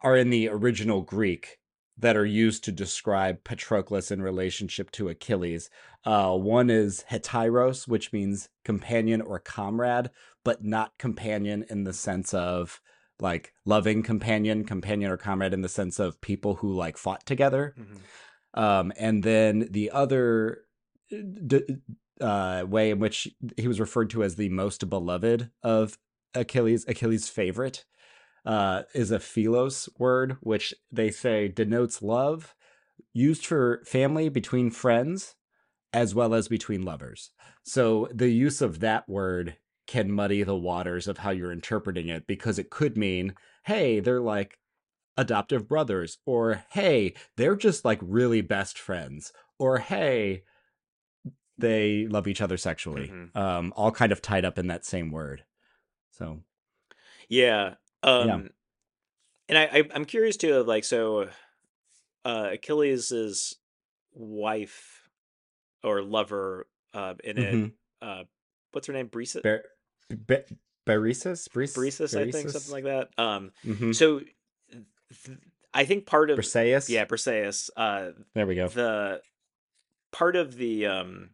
are 0.00 0.16
in 0.16 0.30
the 0.30 0.48
original 0.48 1.02
Greek 1.02 1.58
that 2.02 2.16
are 2.16 2.26
used 2.26 2.64
to 2.64 2.72
describe 2.72 3.42
Patroclus 3.44 4.10
in 4.10 4.20
relationship 4.20 4.90
to 4.90 5.08
Achilles. 5.08 5.70
Uh, 6.04 6.36
one 6.36 6.68
is 6.68 7.04
hetairos, 7.10 7.88
which 7.88 8.12
means 8.12 8.48
companion 8.64 9.20
or 9.20 9.38
comrade, 9.38 10.10
but 10.44 10.64
not 10.64 10.98
companion 10.98 11.64
in 11.70 11.84
the 11.84 11.92
sense 11.92 12.34
of 12.34 12.80
like 13.20 13.54
loving 13.64 14.02
companion, 14.02 14.64
companion 14.64 15.10
or 15.10 15.16
comrade 15.16 15.54
in 15.54 15.62
the 15.62 15.68
sense 15.68 16.00
of 16.00 16.20
people 16.20 16.56
who 16.56 16.72
like 16.72 16.96
fought 16.96 17.24
together. 17.24 17.74
Mhm. 17.78 18.60
Um, 18.60 18.92
and 18.98 19.22
then 19.22 19.68
the 19.70 19.90
other 19.92 20.64
d- 21.08 21.76
uh, 22.20 22.64
way 22.68 22.90
in 22.90 22.98
which 22.98 23.28
he 23.56 23.68
was 23.68 23.80
referred 23.80 24.10
to 24.10 24.24
as 24.24 24.34
the 24.34 24.48
most 24.48 24.88
beloved 24.90 25.50
of 25.62 25.98
Achilles, 26.34 26.84
Achilles' 26.88 27.28
favorite, 27.28 27.84
uh, 28.44 28.84
is 28.94 29.10
a 29.10 29.20
philos 29.20 29.88
word, 29.98 30.36
which 30.40 30.74
they 30.90 31.10
say 31.10 31.48
denotes 31.48 32.02
love, 32.02 32.54
used 33.12 33.46
for 33.46 33.82
family 33.84 34.28
between 34.28 34.70
friends 34.70 35.36
as 35.92 36.14
well 36.14 36.34
as 36.34 36.48
between 36.48 36.82
lovers. 36.82 37.30
So 37.64 38.08
the 38.14 38.30
use 38.30 38.62
of 38.62 38.80
that 38.80 39.08
word 39.08 39.56
can 39.86 40.10
muddy 40.12 40.42
the 40.42 40.56
waters 40.56 41.08
of 41.08 41.18
how 41.18 41.30
you're 41.30 41.52
interpreting 41.52 42.08
it 42.08 42.26
because 42.26 42.58
it 42.58 42.70
could 42.70 42.96
mean, 42.96 43.34
hey, 43.64 44.00
they're 44.00 44.20
like 44.20 44.58
adoptive 45.16 45.68
brothers, 45.68 46.18
or 46.26 46.64
hey, 46.70 47.14
they're 47.36 47.56
just 47.56 47.84
like 47.84 48.00
really 48.02 48.40
best 48.42 48.78
friends, 48.78 49.32
or 49.58 49.78
hey, 49.78 50.44
they 51.58 52.06
love 52.06 52.26
each 52.26 52.40
other 52.40 52.56
sexually. 52.56 53.14
Mhm. 53.14 53.32
Um, 53.34 53.72
all 53.76 53.92
kind 53.92 54.12
of 54.12 54.22
tied 54.22 54.44
up 54.44 54.58
in 54.58 54.66
that 54.68 54.84
same 54.84 55.10
word. 55.10 55.44
So 56.10 56.42
Yeah. 57.28 57.76
Um 58.02 58.28
Yeah. 58.28 58.38
and 59.48 59.58
I, 59.58 59.64
I 59.78 59.82
I'm 59.94 60.04
curious 60.04 60.36
too 60.36 60.54
of 60.54 60.66
like 60.66 60.84
so 60.84 61.28
uh 62.24 62.50
Achilles's 62.50 63.56
wife 64.14 65.08
or 65.82 66.02
lover 66.02 66.66
uh 66.94 67.14
in 67.24 67.38
it 67.38 67.54
mhm. 67.54 67.72
uh 68.00 68.24
what's 68.72 68.86
her 68.86 68.92
name 68.92 69.08
Bresis 69.08 69.42
Ber- 69.42 69.64
Be- 70.08 70.56
Beresis? 70.86 71.48
Brees- 71.48 71.76
Bresis 71.76 72.16
I 72.18 72.30
think 72.30 72.50
something 72.50 72.72
like 72.72 72.84
that 72.84 73.08
um 73.18 73.50
Mhm. 73.64 73.94
so 73.94 74.20
th- 74.20 75.38
I 75.74 75.84
think 75.84 76.06
part 76.06 76.30
of 76.30 76.38
Briseis? 76.38 76.88
yeah 76.88 77.04
Briseis 77.06 77.70
uh 77.76 78.10
There 78.34 78.46
we 78.46 78.54
go. 78.54 78.68
the 78.68 79.22
part 80.12 80.36
of 80.36 80.54
the 80.56 80.86
um 80.86 81.30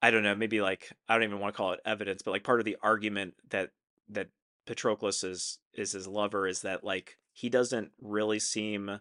I 0.00 0.10
don't 0.12 0.22
know, 0.22 0.34
maybe 0.36 0.60
like 0.60 0.90
I 1.08 1.14
don't 1.14 1.24
even 1.24 1.40
want 1.40 1.54
to 1.54 1.56
call 1.56 1.72
it 1.72 1.80
evidence, 1.84 2.22
but 2.22 2.30
like 2.30 2.44
part 2.44 2.60
of 2.60 2.64
the 2.64 2.76
argument 2.82 3.34
that 3.50 3.70
that 4.10 4.28
Patroclus 4.68 5.24
is 5.24 5.60
is 5.74 5.92
his 5.92 6.06
lover 6.08 6.46
is 6.48 6.62
that 6.62 6.84
like 6.84 7.18
he 7.32 7.48
doesn't 7.50 7.92
really 8.00 8.40
seem 8.40 9.00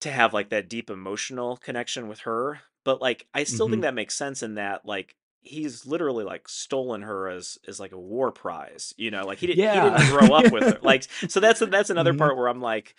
to 0.00 0.10
have 0.10 0.34
like 0.34 0.50
that 0.50 0.68
deep 0.68 0.90
emotional 0.90 1.56
connection 1.56 2.08
with 2.08 2.20
her, 2.20 2.60
but 2.84 3.00
like 3.00 3.26
I 3.34 3.44
still 3.44 3.68
think 3.68 3.82
Mhm. 3.82 3.82
that 3.82 3.94
makes 3.94 4.16
sense 4.16 4.42
in 4.42 4.54
that 4.54 4.84
like 4.84 5.16
he's 5.40 5.86
literally 5.86 6.24
like 6.24 6.48
stolen 6.48 7.02
her 7.02 7.28
as 7.28 7.58
as 7.66 7.80
like 7.80 7.92
a 7.92 7.98
war 8.00 8.30
prize, 8.32 8.92
you 8.96 9.10
know, 9.10 9.26
like 9.26 9.38
he 9.38 9.46
didn't 9.46 9.66
he 9.68 9.80
didn't 9.80 10.04
grow 10.04 10.32
up 10.32 10.50
with 10.50 10.68
her. 10.68 10.78
Like 10.82 11.04
so 11.28 11.40
that's 11.40 11.60
that's 11.60 11.90
another 11.90 12.14
Mhm. 12.14 12.14
part 12.14 12.36
where 12.36 12.48
I'm 12.48 12.60
like 12.60 12.94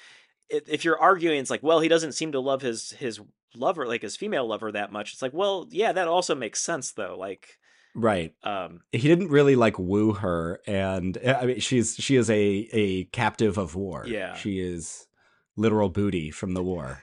if 0.49 0.67
if 0.69 0.85
you're 0.85 0.99
arguing 0.99 1.39
it's 1.39 1.51
like 1.51 1.63
well 1.63 1.81
he 1.81 1.89
doesn't 1.89 2.13
seem 2.13 2.31
to 2.33 2.39
love 2.41 2.61
his 2.61 2.91
his 2.91 3.21
lover 3.55 3.87
like 3.87 4.03
his 4.03 4.17
female 4.17 4.47
lover 4.47 4.71
that 4.71 4.91
much 4.91 5.13
it's 5.13 5.21
like 5.23 5.33
well 5.33 5.67
yeah 5.71 5.91
that 5.91 6.07
also 6.07 6.35
makes 6.35 6.61
sense 6.61 6.91
though 6.93 7.17
like 7.17 7.57
Right. 7.97 8.35
um 8.43 8.81
He 8.91 9.07
didn't 9.07 9.29
really 9.29 9.55
like 9.55 9.79
woo 9.79 10.13
her 10.13 10.61
and 10.67 11.17
uh, 11.17 11.39
I 11.41 11.45
mean 11.47 11.59
she's 11.59 11.95
she 11.95 12.15
is 12.15 12.29
a 12.29 12.69
a 12.71 13.05
captive 13.05 13.57
of 13.57 13.73
war. 13.75 14.05
Yeah. 14.07 14.35
She 14.35 14.59
is 14.59 15.07
literal 15.55 15.89
booty 15.89 16.29
from 16.29 16.53
the 16.53 16.61
war. 16.63 17.01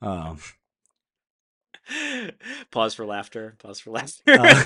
Um 0.00 0.38
pause 2.70 2.94
for 2.94 3.04
laughter 3.04 3.56
pause 3.58 3.80
for 3.80 3.90
laughter 3.90 4.22
Uh, 4.28 4.62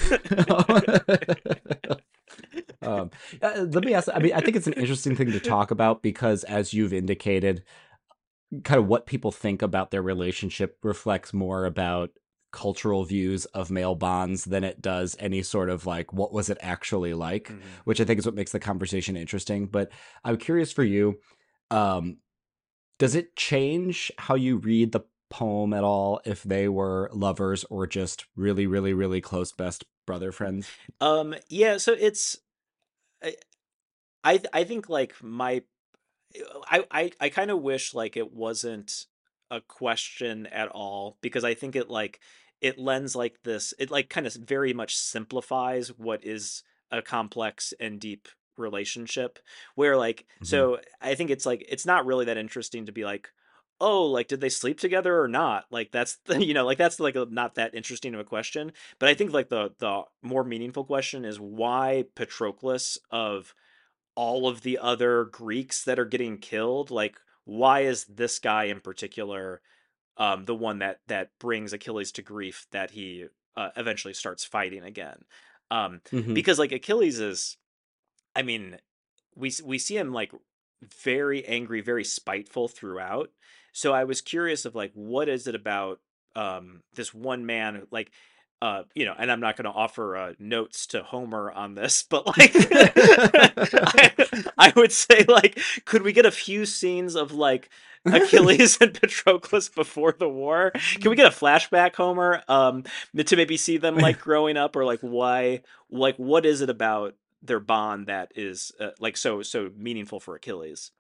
um, 2.83 3.11
uh, 3.41 3.67
let 3.71 3.85
me 3.85 3.95
ask. 3.95 4.09
I 4.13 4.19
mean, 4.19 4.33
I 4.35 4.41
think 4.41 4.57
it's 4.57 4.67
an 4.67 4.73
interesting 4.75 5.17
thing 5.17 5.33
to 5.33 5.41
talk 5.41 5.71
about 5.71 6.03
because, 6.03 6.45
as 6.45 6.75
you've 6.75 6.93
indicated, 6.93 7.63
kind 8.65 8.79
of 8.81 8.89
what 8.89 9.07
people 9.07 9.33
think 9.33 9.63
about 9.63 9.91
their 9.91 10.03
relationship 10.03 10.77
reflects 10.83 11.33
more 11.33 11.65
about 11.65 12.11
cultural 12.53 13.05
views 13.05 13.45
of 13.47 13.71
male 13.71 13.95
bonds 13.95 14.45
than 14.45 14.63
it 14.65 14.81
does 14.83 15.17
any 15.19 15.43
sort 15.43 15.71
of 15.71 15.87
like 15.87 16.13
what 16.13 16.33
was 16.33 16.51
it 16.51 16.59
actually 16.61 17.15
like, 17.15 17.49
Mhm. 17.49 17.61
which 17.85 18.01
I 18.01 18.05
think 18.05 18.19
is 18.19 18.27
what 18.27 18.35
makes 18.35 18.53
the 18.53 18.61
conversation 18.61 19.17
interesting. 19.17 19.67
But 19.67 19.91
I'm 20.25 20.37
curious 20.37 20.71
for 20.73 20.85
you, 20.85 21.19
um, 21.71 22.19
does 22.99 23.15
it 23.15 23.35
change 23.37 24.13
how 24.19 24.35
you 24.35 24.59
read 24.59 24.93
the 24.93 25.01
poem 25.31 25.73
at 25.73 25.83
all 25.83 26.21
if 26.27 26.43
they 26.43 26.69
were 26.69 27.11
lovers 27.13 27.65
or 27.65 27.87
just 27.87 28.27
really, 28.37 28.67
really, 28.67 28.93
really 28.93 29.21
close 29.21 29.51
best 29.53 29.85
brother 30.07 30.31
friends? 30.33 30.71
um 31.01 31.35
yeah 31.49 31.77
so 31.79 31.93
it's 31.99 32.39
i 33.23 33.35
i, 34.25 34.41
I 34.53 34.65
think 34.65 34.89
like 34.89 35.15
my 35.23 35.63
i 36.67 36.85
i, 36.91 37.13
I 37.21 37.29
kind 37.29 37.51
of 37.51 37.61
wish 37.63 37.95
like 37.95 38.17
it 38.17 38.33
wasn't 38.33 39.07
a 39.51 39.61
question 39.61 40.47
at 40.47 40.69
all 40.69 41.19
because 41.21 41.45
i 41.45 41.55
think 41.55 41.77
it 41.77 41.91
like 41.91 42.21
it 42.63 42.79
lends 42.79 43.15
like 43.15 43.43
this 43.43 43.75
it 43.79 43.91
like 43.91 44.09
kind 44.09 44.27
of 44.27 44.33
very 44.35 44.73
much 44.73 44.97
simplifies 44.97 45.89
what 45.99 46.25
is 46.25 46.63
a 46.91 47.03
complex 47.03 47.75
and 47.81 48.01
deep 48.01 48.29
relationship 48.57 49.39
where 49.75 49.97
like 49.97 50.27
Mhm. 50.41 50.47
so 50.47 50.81
i 51.01 51.15
think 51.15 51.31
it's 51.31 51.45
like 51.47 51.65
it's 51.69 51.87
not 51.87 52.07
really 52.07 52.27
that 52.27 52.39
interesting 52.39 52.87
to 52.87 52.93
be 52.93 53.05
like 53.05 53.31
oh 53.81 54.05
like 54.07 54.29
did 54.29 54.41
they 54.41 54.49
sleep 54.51 54.79
together 54.79 55.21
or 55.21 55.27
not 55.27 55.65
like 55.71 55.91
that's 55.91 56.17
the, 56.27 56.45
you 56.47 56.55
know 56.55 56.65
like 56.65 56.79
that's 56.79 57.01
like 57.01 57.17
a, 57.17 57.27
not 57.31 57.57
that 57.57 57.75
interesting 57.75 58.15
of 58.15 58.21
a 58.21 58.25
question 58.25 58.73
but 58.99 59.09
i 59.09 59.15
think 59.15 59.33
like 59.33 59.49
the 59.49 59.71
the 59.79 60.03
more 60.23 60.45
meaningful 60.45 60.85
question 60.85 61.25
is 61.25 61.41
why 61.41 62.05
patroclus 62.15 62.99
of 63.11 63.55
all 64.15 64.47
of 64.47 64.61
the 64.61 64.79
other 64.79 65.25
greeks 65.25 65.85
that 65.85 65.99
are 65.99 66.05
getting 66.05 66.37
killed 66.39 66.91
like 66.91 67.19
why 67.45 67.81
is 67.81 68.05
this 68.05 68.39
guy 68.39 68.65
in 68.65 68.81
particular 68.81 69.61
um 70.17 70.45
the 70.45 70.55
one 70.55 70.79
that 70.79 71.01
that 71.09 71.31
brings 71.39 71.73
achilles 71.73 72.13
to 72.13 72.23
grief 72.23 72.67
that 72.71 72.91
he 72.93 73.27
uh, 73.57 73.71
eventually 73.77 74.15
starts 74.15 74.45
fighting 74.45 74.83
again 74.83 75.19
um 75.71 76.01
Mhm. 76.11 76.35
because 76.35 76.59
like 76.59 76.73
achilles 76.73 77.19
is 77.19 77.57
i 78.35 78.43
mean 78.43 78.79
we 79.37 79.53
we 79.65 79.79
see 79.79 79.97
him 79.97 80.13
like 80.13 80.33
very 80.83 81.45
angry 81.47 81.81
very 81.81 82.05
spiteful 82.05 82.69
throughout 82.69 83.31
so 83.73 83.93
i 83.93 84.05
was 84.05 84.21
curious 84.21 84.65
of 84.65 84.75
like 84.75 84.93
what 84.95 85.29
is 85.29 85.47
it 85.47 85.55
about 85.55 86.01
um 86.35 86.83
this 86.95 87.15
one 87.15 87.47
man 87.47 87.87
like 87.91 88.11
uh 88.63 88.83
you 88.95 89.05
know 89.05 89.15
and 89.19 89.31
i'm 89.31 89.41
not 89.41 89.57
going 89.57 89.65
to 89.65 89.79
offer 89.79 90.17
uh, 90.17 90.33
notes 90.39 90.87
to 90.89 91.03
homer 91.03 91.51
on 91.53 91.75
this 91.75 92.03
but 92.11 92.27
like 92.27 92.53
I, 92.55 94.13
I 94.59 94.73
would 94.77 94.93
say 94.93 95.25
like 95.29 95.59
could 95.85 96.03
we 96.03 96.13
get 96.13 96.27
a 96.27 96.31
few 96.31 96.67
scenes 96.67 97.15
of 97.15 97.33
like 97.33 97.71
achilles 98.05 98.79
and 98.81 98.95
patroclus 99.01 99.69
before 99.69 100.15
the 100.19 100.29
war. 100.29 100.73
Can 101.01 101.11
we 101.11 101.17
get 101.17 101.27
a 101.27 101.37
flashback 101.37 101.95
homer 101.95 102.43
um 102.49 102.85
to 103.17 103.37
maybe 103.37 103.57
see 103.57 103.77
them 103.77 103.97
like 103.97 104.19
growing 104.21 104.57
up 104.57 104.77
or 104.77 104.85
like 104.85 105.01
why 105.01 105.63
like 105.91 106.17
what 106.17 106.47
is 106.47 106.61
it 106.61 106.71
about 106.71 107.15
their 107.43 107.61
bond 107.61 108.07
that 108.07 108.33
is 108.35 108.73
uh, 108.81 108.91
like 109.01 109.17
so 109.17 109.43
so 109.43 109.71
meaningful 109.77 110.21
for 110.21 110.35
achilles? 110.35 110.91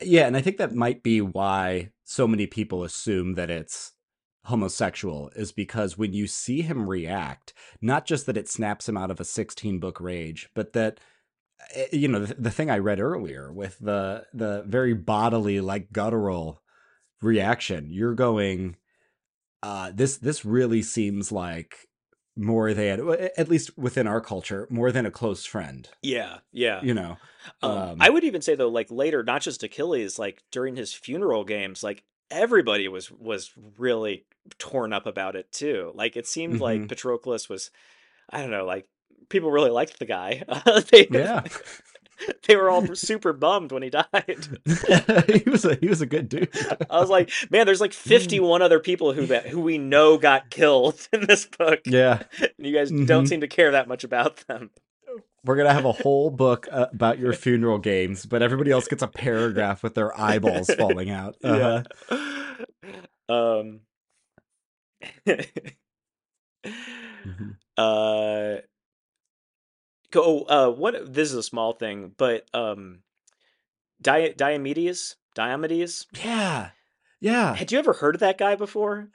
Yeah, 0.00 0.26
and 0.26 0.36
I 0.36 0.40
think 0.40 0.56
that 0.58 0.74
might 0.74 1.02
be 1.02 1.20
why 1.20 1.90
so 2.04 2.26
many 2.26 2.46
people 2.46 2.82
assume 2.82 3.34
that 3.34 3.50
it's 3.50 3.92
homosexual 4.44 5.30
is 5.36 5.52
because 5.52 5.98
when 5.98 6.12
you 6.12 6.26
see 6.26 6.62
him 6.62 6.88
react, 6.88 7.52
not 7.80 8.06
just 8.06 8.26
that 8.26 8.36
it 8.36 8.48
snaps 8.48 8.88
him 8.88 8.96
out 8.96 9.10
of 9.10 9.20
a 9.20 9.24
16 9.24 9.78
book 9.78 10.00
rage, 10.00 10.48
but 10.54 10.72
that 10.72 10.98
you 11.92 12.08
know 12.08 12.24
the, 12.24 12.34
the 12.34 12.50
thing 12.50 12.70
I 12.70 12.78
read 12.78 13.00
earlier 13.00 13.52
with 13.52 13.78
the 13.78 14.26
the 14.32 14.64
very 14.66 14.94
bodily 14.94 15.60
like 15.60 15.92
guttural 15.92 16.62
reaction, 17.22 17.90
you're 17.92 18.14
going 18.14 18.76
uh 19.62 19.92
this 19.94 20.18
this 20.18 20.44
really 20.44 20.82
seems 20.82 21.32
like 21.32 21.88
more 22.36 22.74
than 22.74 23.08
at 23.36 23.48
least 23.48 23.76
within 23.78 24.06
our 24.06 24.20
culture, 24.20 24.66
more 24.70 24.92
than 24.92 25.06
a 25.06 25.10
close 25.10 25.46
friend, 25.46 25.90
yeah 26.02 26.38
yeah 26.52 26.80
you 26.80 26.94
know. 26.94 27.18
Um, 27.62 27.90
Um, 27.90 28.00
I 28.00 28.10
would 28.10 28.24
even 28.24 28.42
say 28.42 28.54
though, 28.56 28.68
like 28.68 28.90
later, 28.90 29.22
not 29.24 29.42
just 29.42 29.62
Achilles, 29.62 30.18
like 30.18 30.44
during 30.52 30.76
his 30.76 30.94
funeral 30.94 31.44
games, 31.44 31.82
like 31.84 32.04
everybody 32.30 32.88
was 32.88 33.10
was 33.12 33.52
really 33.78 34.26
torn 34.58 34.92
up 34.92 35.06
about 35.06 35.36
it 35.36 35.52
too. 35.52 35.92
Like 35.94 36.16
it 36.16 36.26
seemed 36.28 36.60
like 36.60 36.86
hmm 36.86 36.88
Patroclus 36.88 37.48
was 37.48 37.70
I 38.30 38.42
don't 38.42 38.50
know, 38.52 38.66
like 38.66 38.88
people 39.30 39.50
really 39.50 39.70
liked 39.70 39.98
the 39.98 40.04
guy. 40.06 40.44
they 40.90 41.08
Yeah. 41.10 41.44
they 42.46 42.56
were 42.56 42.68
all 42.68 42.94
super 42.94 43.32
bummed 43.32 43.72
when 43.72 43.82
he 43.82 43.90
died. 43.90 44.06
he 45.26 45.48
was 45.50 45.64
a 45.64 45.76
he 45.76 45.88
was 45.88 46.02
a 46.02 46.06
good 46.06 46.28
dude. 46.28 46.50
I 46.90 47.00
was 47.00 47.08
like, 47.08 47.30
man, 47.50 47.64
there's 47.66 47.80
like 47.80 47.94
51 47.94 48.60
other 48.62 48.78
people 48.80 49.12
who 49.14 49.26
that 49.26 49.46
who 49.48 49.60
we 49.62 49.78
know 49.78 50.18
got 50.18 50.50
killed 50.50 51.00
in 51.12 51.26
this 51.26 51.46
book. 51.46 51.80
yeah. 51.86 52.22
And 52.40 52.50
you 52.58 52.74
guys 52.74 52.90
hmm 52.90 53.06
don't 53.06 53.26
seem 53.26 53.40
to 53.40 53.48
care 53.48 53.70
that 53.72 53.88
much 53.88 54.04
about 54.04 54.36
them. 54.48 54.70
We're 55.44 55.56
gonna 55.56 55.72
have 55.72 55.86
a 55.86 55.92
whole 55.92 56.30
book 56.30 56.68
uh, 56.70 56.88
about 56.92 57.18
your 57.18 57.32
funeral 57.32 57.78
games, 57.78 58.26
but 58.26 58.42
everybody 58.42 58.70
else 58.70 58.86
gets 58.88 59.02
a 59.02 59.08
paragraph 59.08 59.82
with 59.82 59.94
their 59.94 60.18
eyeballs 60.20 60.74
falling 60.74 61.10
out. 61.10 61.36
Yeah. 61.42 61.82
Uh-huh. 62.10 63.34
Um 63.34 63.80
Mhm. 67.24 67.58
uh 67.76 68.56
go 70.10 70.42
uh 70.42 70.70
what 70.70 71.12
this 71.12 71.28
is 71.30 71.34
a 71.36 71.42
small 71.42 71.72
thing, 71.72 72.12
but 72.16 72.46
um 72.54 73.00
Di- 74.02 74.32
Diomedes? 74.32 75.16
Diomedes? 75.36 76.06
Yeah. 76.24 76.70
Yeah. 77.20 77.54
Had 77.54 77.70
you 77.70 77.78
ever 77.78 77.92
heard 77.92 78.14
of 78.16 78.20
that 78.20 78.38
guy 78.38 78.54
before? 78.54 79.08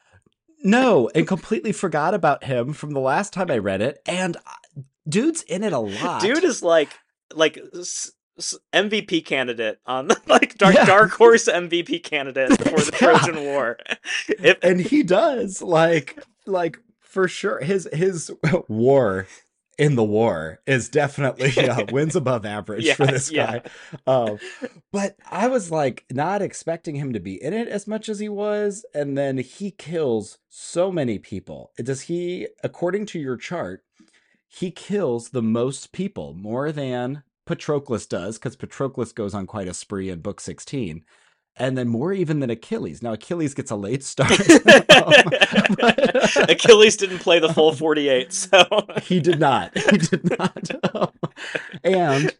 No, 0.64 1.10
and 1.16 1.28
completely 1.28 1.72
forgot 1.72 2.14
about 2.14 2.44
him 2.44 2.74
from 2.74 2.92
the 2.92 3.00
last 3.00 3.34
time 3.34 3.52
I 3.52 3.58
read 3.58 3.82
it. 3.82 4.00
And 4.06 4.38
uh, 4.38 4.82
dude's 5.08 5.42
in 5.44 5.64
it 5.64 5.74
a 5.74 5.80
lot. 5.80 6.22
Dude 6.22 6.44
is 6.44 6.62
like 6.64 6.90
like 7.34 7.58
s- 7.78 8.12
s- 8.38 8.58
MVP 8.74 9.26
candidate 9.26 9.80
on 9.86 10.08
the 10.08 10.20
like 10.28 10.56
dark 10.58 10.76
Yeah. 10.76 10.86
dark 10.86 11.12
horse 11.12 11.48
MVP 11.48 12.04
candidate 12.04 12.50
for 12.62 12.80
the 12.80 12.90
Yeah. 12.94 12.98
Trojan 13.18 13.44
War. 13.44 13.78
If, 14.30 14.58
and 14.64 14.80
he 14.80 15.04
does 15.04 15.62
like 15.62 16.24
like 16.46 16.78
for 17.02 17.28
sure 17.28 17.60
his 17.62 17.88
his 17.92 18.32
war 18.68 19.28
in 19.78 19.96
the 19.96 20.04
war 20.04 20.60
is 20.66 20.90
definitely 20.90 21.52
uh, 21.70 21.86
wins 21.92 22.16
above 22.16 22.46
average 22.46 22.86
Yeah, 22.86 22.94
for 22.94 23.06
this 23.08 23.30
yeah. 23.32 23.60
guy 23.60 23.62
um, 24.08 24.40
but 24.92 25.16
i 25.30 25.48
was 25.48 25.72
like 25.72 26.06
not 26.12 26.42
expecting 26.42 26.96
him 26.96 27.14
to 27.14 27.20
be 27.20 27.42
in 27.42 27.54
it 27.54 27.68
as 27.68 27.88
much 27.88 28.10
as 28.10 28.20
he 28.20 28.30
was 28.30 28.86
and 28.94 29.18
then 29.18 29.38
he 29.38 29.72
kills 29.72 30.38
so 30.50 30.92
many 30.92 31.20
people. 31.20 31.72
Does 31.78 32.02
he 32.02 32.48
according 32.64 33.06
to 33.08 33.20
your 33.20 33.38
chart 33.38 33.84
he 34.48 34.72
kills 34.72 35.30
the 35.30 35.42
most 35.42 35.92
people 35.92 36.34
more 36.34 36.72
than 36.72 37.24
patroclus 37.46 38.08
does 38.08 38.38
because 38.38 38.56
patroclus 38.56 39.14
goes 39.14 39.34
on 39.34 39.46
quite 39.46 39.68
a 39.68 39.74
spree 39.74 40.10
in 40.10 40.20
book 40.22 40.40
16 40.40 41.04
and 41.58 41.78
then 41.78 41.88
more 41.88 42.12
even 42.14 42.40
than 42.40 42.50
Achilles. 42.50 43.02
Now 43.02 43.14
Achilles 43.14 43.54
gets 43.54 43.72
a 43.72 43.76
late 43.76 44.04
start. 44.04 44.32
But- 44.66 46.50
Achilles 46.50 46.98
didn't 46.98 47.20
play 47.20 47.40
the 47.40 47.54
full 47.54 47.74
48, 47.74 48.34
so 48.34 48.64
he 49.04 49.20
did 49.20 49.40
not. 49.40 49.78
He 49.78 49.98
did 49.98 50.38
not. 50.38 51.12
And 51.84 52.34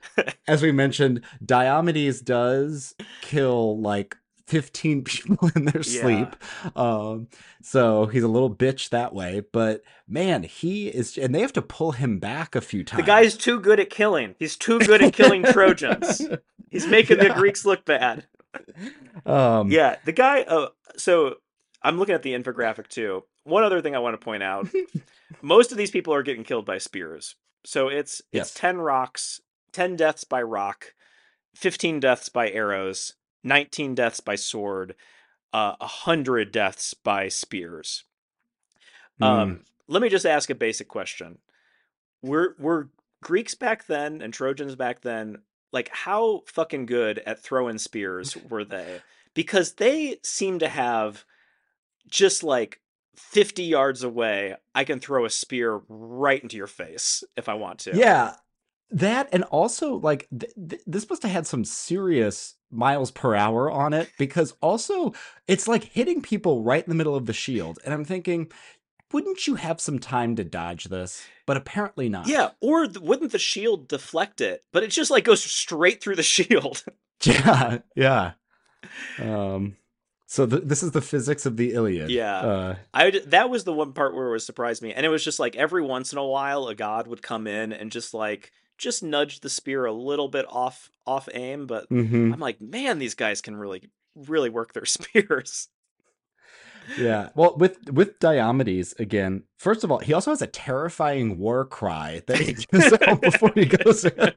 as 0.48 0.62
we 0.64 0.72
mentioned, 0.72 1.22
Diomedes 1.46 2.24
does 2.24 2.96
kill 3.22 3.80
like 3.80 4.16
15 4.48 5.04
people 5.04 5.52
in 5.56 5.66
their 5.66 5.82
Yeah. 5.86 6.02
sleep. 6.02 6.36
Um, 6.76 7.28
so 7.62 8.06
he's 8.08 8.24
a 8.24 8.28
little 8.28 8.54
bitch 8.54 8.90
that 8.90 9.14
way. 9.14 9.44
But 9.52 9.84
man, 10.08 10.44
he 10.44 10.88
is, 10.88 11.18
and 11.18 11.36
they 11.36 11.42
have 11.42 11.54
to 11.54 11.62
pull 11.62 11.92
him 11.92 12.18
back 12.20 12.56
a 12.56 12.62
few 12.62 12.84
times. 12.84 13.02
the 13.04 13.06
guy's 13.08 13.36
too 13.38 13.60
good 13.60 13.80
at 13.80 13.90
killing. 13.90 14.36
He's 14.40 14.56
too 14.56 14.80
good 14.80 15.04
at 15.04 15.14
killing 15.14 15.44
Trojans. 15.44 16.22
He's 16.72 16.88
making 16.88 17.18
the 17.20 17.30
Greeks 17.30 17.66
look 17.66 17.86
bad. 17.86 18.26
Um, 19.26 19.72
Yeah, 19.72 19.96
the 20.06 20.12
guy. 20.12 20.42
Uh, 20.42 20.68
so 20.98 21.36
I'm 21.82 21.98
looking 21.98 22.16
at 22.16 22.22
the 22.24 22.34
infographic 22.34 22.88
too. 22.88 23.24
One 23.44 23.64
other 23.64 23.82
thing 23.82 23.96
I 23.96 24.00
want 24.00 24.20
to 24.20 24.24
point 24.24 24.44
out: 24.44 24.68
most 25.42 25.72
of 25.72 25.78
these 25.78 25.92
people 25.92 26.14
are 26.14 26.24
getting 26.24 26.44
killed 26.44 26.66
by 26.66 26.78
spears. 26.78 27.36
So 27.66 27.88
it's 27.88 28.20
it's 28.32 28.52
Yes. 28.52 28.54
ten 28.54 28.78
rocks, 28.78 29.42
ten 29.72 29.96
deaths 29.96 30.24
by 30.24 30.42
rock, 30.42 30.94
fifteen 31.56 32.00
deaths 32.00 32.30
by 32.30 32.52
arrows, 32.52 33.14
nineteen 33.44 33.96
deaths 33.96 34.20
by 34.20 34.36
sword, 34.36 34.96
uh, 35.54 35.76
a 35.80 35.88
hundred 35.88 36.52
deaths 36.52 36.94
by 36.94 37.28
spears. 37.30 38.04
Mm. 39.20 39.26
Um, 39.26 39.60
let 39.88 40.02
me 40.02 40.10
just 40.10 40.26
ask 40.26 40.50
a 40.50 40.56
basic 40.56 40.88
question: 40.88 41.40
Were 42.22 42.56
were 42.60 42.90
Greeks 43.24 43.56
back 43.56 43.88
then 43.88 44.22
and 44.22 44.32
Trojans 44.34 44.76
back 44.76 45.02
then 45.02 45.38
like 45.76 45.90
how 45.92 46.42
fucking 46.48 46.88
good 46.88 47.20
at 47.20 47.44
throwing 47.44 47.78
spears 47.78 48.36
were 48.50 48.64
they? 48.66 49.02
Because 49.36 49.74
they 49.74 50.18
seem 50.24 50.58
to 50.60 50.70
have 50.70 51.26
just 52.10 52.44
like 52.44 52.80
50 53.18 53.64
yards 53.64 54.02
away, 54.02 54.56
I 54.74 54.86
can 54.86 55.00
throw 55.00 55.26
a 55.26 55.30
spear 55.30 55.82
right 55.90 56.42
into 56.42 56.58
your 56.58 56.68
face 56.68 57.24
if 57.36 57.50
I 57.50 57.54
want 57.56 57.80
to. 57.80 57.96
Yeah, 57.96 58.36
that 58.92 59.28
and 59.34 59.44
also 59.46 59.96
like 59.96 60.28
th- 60.38 60.54
th- 60.70 60.82
this 60.88 61.10
must 61.10 61.24
have 61.24 61.32
had 61.32 61.46
some 61.46 61.66
serious 61.66 62.56
miles 62.72 63.12
per 63.12 63.36
hour 63.36 63.70
on 63.70 63.94
it 63.94 64.10
because 64.18 64.54
also 64.62 65.14
it's 65.48 65.68
like 65.68 65.84
hitting 65.84 66.22
people 66.22 66.64
right 66.64 66.84
in 66.84 66.90
the 66.90 66.96
middle 66.96 67.16
of 67.16 67.26
the 67.26 67.34
shield, 67.34 67.80
and 67.84 67.94
I'm 67.94 68.06
thinking, 68.06 68.50
wouldn't 69.12 69.48
you 69.48 69.56
have 69.56 69.80
some 69.80 70.00
time 70.00 70.36
to 70.36 70.44
dodge 70.44 70.86
this? 70.86 71.26
But 71.46 71.58
apparently 71.58 72.10
not. 72.10 72.28
Yeah, 72.28 72.52
or 72.62 72.88
th- 72.88 73.00
wouldn't 73.00 73.32
the 73.32 73.40
shield 73.40 73.88
deflect 73.88 74.42
it? 74.42 74.64
But 74.72 74.84
it 74.84 74.88
just 74.88 75.12
like 75.12 75.24
goes 75.24 75.44
straight 75.44 76.02
through 76.02 76.16
the 76.16 76.24
shield. 76.24 76.84
yeah, 77.24 77.80
yeah. 77.96 78.32
Um, 79.20 79.78
so 80.28 80.46
th- 80.46 80.64
this 80.66 80.84
is 80.84 80.92
the 80.92 81.02
physics 81.02 81.46
of 81.46 81.58
the 81.58 81.74
Iliad. 81.74 82.10
Yeah. 82.10 82.38
Uh, 82.38 82.76
I 82.94 83.22
that 83.28 83.50
was 83.50 83.64
the 83.64 83.74
one 83.74 83.94
part 83.94 84.16
where 84.16 84.28
it 84.28 84.32
was 84.32 84.46
surprised 84.46 84.82
me, 84.82 84.94
and 84.94 85.06
it 85.06 85.10
was 85.10 85.24
just 85.24 85.40
like 85.40 85.56
every 85.56 85.82
once 85.82 86.12
in 86.12 86.18
a 86.18 86.26
while 86.26 86.68
a 86.68 86.76
god 86.76 87.08
would 87.08 87.22
come 87.22 87.48
in 87.48 87.72
and 87.72 87.92
just 87.92 88.14
like 88.14 88.52
just 88.78 89.04
nudge 89.04 89.40
the 89.40 89.50
spear 89.50 89.86
a 89.86 89.94
little 89.94 90.28
bit 90.28 90.46
off 90.50 90.90
off 91.06 91.30
aim, 91.34 91.68
but 91.68 91.90
mhm. 91.90 92.34
I'm 92.34 92.40
like, 92.40 92.60
man, 92.60 93.00
these 93.00 93.16
guys 93.16 93.42
can 93.42 93.56
really 93.56 93.90
really 94.16 94.50
work 94.50 94.74
their 94.74 94.86
spears. 94.86 95.70
Yeah. 96.98 97.30
Well, 97.36 97.56
with 97.58 97.78
with 97.92 98.20
Diomedes 98.20 98.98
again, 99.00 99.44
first 99.58 99.84
of 99.84 99.92
all, 99.92 100.00
he 100.00 100.14
also 100.14 100.32
has 100.32 100.42
a 100.42 100.48
terrifying 100.48 101.38
war 101.38 101.66
cry 101.66 102.22
that 102.28 102.38
he 102.38 102.54
gives 102.72 102.94
out 103.08 103.22
before 103.22 103.52
he 103.56 103.66
goes 103.66 104.06
in. 104.06 104.34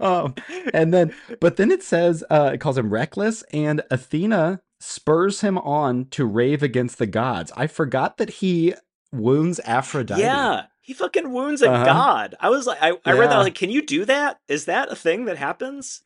Um, 0.00 0.34
and 0.72 0.92
then, 0.94 1.14
but 1.40 1.56
then 1.56 1.70
it 1.70 1.82
says 1.82 2.22
uh, 2.30 2.50
it 2.54 2.58
calls 2.58 2.78
him 2.78 2.90
reckless, 2.92 3.42
and 3.52 3.82
Athena 3.90 4.60
spurs 4.80 5.40
him 5.42 5.58
on 5.58 6.06
to 6.10 6.24
rave 6.24 6.62
against 6.62 6.98
the 6.98 7.06
gods. 7.06 7.52
I 7.56 7.66
forgot 7.66 8.16
that 8.18 8.30
he 8.30 8.74
wounds 9.12 9.60
Aphrodite. 9.64 10.20
Yeah, 10.20 10.66
he 10.80 10.94
fucking 10.94 11.32
wounds 11.32 11.60
a 11.62 11.70
Uh-huh. 11.70 11.84
god. 11.84 12.34
I 12.40 12.48
was 12.48 12.66
like, 12.66 12.78
I, 12.80 12.92
I 13.04 13.12
read 13.12 13.30
that. 13.30 13.34
I 13.34 13.38
was 13.38 13.46
like, 13.46 13.54
can 13.54 13.70
you 13.70 13.84
do 13.84 14.04
that? 14.06 14.38
Is 14.48 14.64
that 14.66 14.90
a 14.90 14.96
thing 14.96 15.26
that 15.26 15.36
happens? 15.36 16.02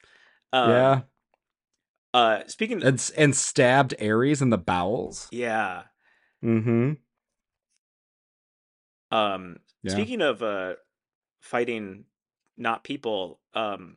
Um, 0.52 0.70
yeah, 0.70 1.00
Uh, 2.14 2.42
speaking. 2.46 2.82
and 2.82 3.10
and 3.18 3.34
stabbed 3.36 3.94
Ares 4.00 4.40
in 4.40 4.48
the 4.50 4.56
bowels. 4.58 5.28
yeah. 5.32 5.82
Mm-hmm. 6.44 6.92
Um. 9.10 9.56
Yeah. 9.82 9.92
Speaking 9.92 10.20
of 10.22 10.42
uh, 10.42 10.74
fighting 11.40 12.04
not 12.56 12.84
people. 12.84 13.40
Um. 13.54 13.96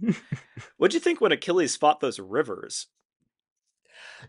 What'd 0.76 0.94
you 0.94 1.00
think 1.00 1.20
when 1.20 1.32
Achilles 1.32 1.76
fought 1.76 2.00
those 2.00 2.18
rivers? 2.18 2.86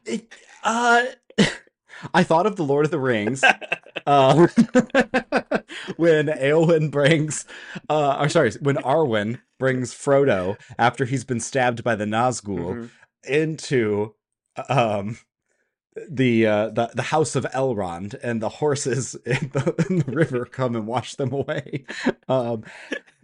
It, 0.06 0.34
uh, 0.64 1.06
I 2.14 2.24
thought 2.24 2.46
of 2.46 2.56
the 2.56 2.64
Lord 2.64 2.86
of 2.86 2.92
the 2.92 3.00
Rings. 3.00 3.44
uh, 4.06 4.48
when 5.98 6.28
Eowyn 6.28 6.90
brings, 6.92 7.46
uh, 7.90 8.18
or 8.20 8.30
sorry, 8.30 8.52
when 8.62 8.78
Arwen 8.78 9.42
brings 9.60 9.94
Frodo 9.94 10.58
after 10.78 11.06
he's 11.06 11.24
been 11.24 11.40
stabbed 11.40 11.84
by 11.84 11.96
the 11.96 12.06
Nazgul 12.06 12.76
Mhm. 12.76 12.90
Into 13.28 14.14
um 14.70 15.18
the 16.10 16.46
uh 16.46 16.70
the, 16.70 16.92
the 16.94 17.02
house 17.04 17.36
of 17.36 17.46
Elrond 17.46 18.16
and 18.24 18.42
the 18.42 18.50
horses 18.50 19.16
in 19.26 19.50
the, 19.54 19.86
in 19.90 20.00
the 20.00 20.12
river 20.12 20.46
come 20.46 20.76
and 20.76 20.88
wash 20.88 21.16
them 21.16 21.34
away. 21.34 21.86
Um 22.28 22.64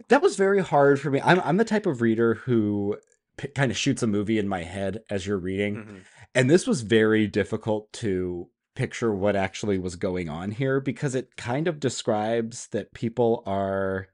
that 0.08 0.22
was 0.22 0.36
very 0.36 0.60
hard 0.62 1.00
for 1.00 1.10
me. 1.10 1.20
I'm 1.22 1.40
I'm 1.40 1.56
the 1.56 1.64
type 1.64 1.86
of 1.86 2.00
reader 2.00 2.34
who 2.34 2.96
p- 3.36 3.48
kind 3.48 3.70
of 3.70 3.76
shoots 3.76 4.02
a 4.02 4.06
movie 4.06 4.38
in 4.38 4.48
my 4.48 4.62
head 4.62 5.02
as 5.10 5.26
you're 5.26 5.38
reading. 5.38 5.76
Mhm. 5.76 6.00
And 6.34 6.50
this 6.50 6.66
was 6.66 6.82
very 6.82 7.26
difficult 7.26 7.92
to 7.94 8.48
picture 8.74 9.14
what 9.14 9.36
actually 9.36 9.78
was 9.78 9.96
going 9.96 10.28
on 10.28 10.50
here 10.50 10.80
because 10.80 11.14
it 11.14 11.36
kind 11.36 11.66
of 11.66 11.80
describes 11.80 12.66
that 12.72 12.92
people 12.92 13.42
are 13.46 14.08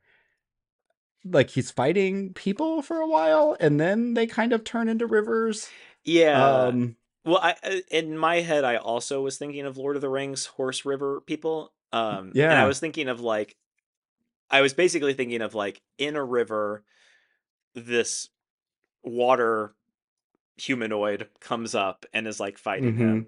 like 1.24 1.50
he's 1.50 1.70
fighting 1.70 2.32
people 2.34 2.82
for 2.82 2.96
a 2.98 3.06
while 3.06 3.56
and 3.60 3.78
then 3.80 4.14
they 4.14 4.26
kind 4.26 4.52
of 4.52 4.64
turn 4.64 4.88
into 4.88 5.06
rivers. 5.06 5.68
Yeah. 6.04 6.44
Um 6.44 6.96
Well, 7.24 7.38
I 7.38 7.54
uh, 7.62 7.76
in 7.90 8.18
my 8.18 8.40
head, 8.40 8.64
I 8.64 8.76
also 8.76 9.22
was 9.22 9.38
thinking 9.38 9.64
of 9.64 9.76
Lord 9.76 9.96
of 9.96 10.02
the 10.02 10.08
Rings, 10.08 10.46
Horse 10.46 10.84
River 10.84 11.20
people. 11.20 11.72
Um, 11.92 12.28
and 12.28 12.36
Yeah. 12.36 12.62
I 12.62 12.66
was 12.66 12.80
thinking 12.80 13.08
of 13.08 13.20
like, 13.20 13.56
I 14.50 14.60
was 14.62 14.74
basically 14.74 15.14
thinking 15.14 15.42
of 15.42 15.54
like 15.54 15.82
in 15.98 16.16
a 16.16 16.24
river, 16.24 16.84
this 17.74 18.28
water 19.02 19.74
humanoid 20.56 21.28
comes 21.40 21.74
up 21.74 22.04
and 22.12 22.26
is 22.26 22.40
like 22.40 22.58
fighting 22.58 22.96
him. 22.96 23.26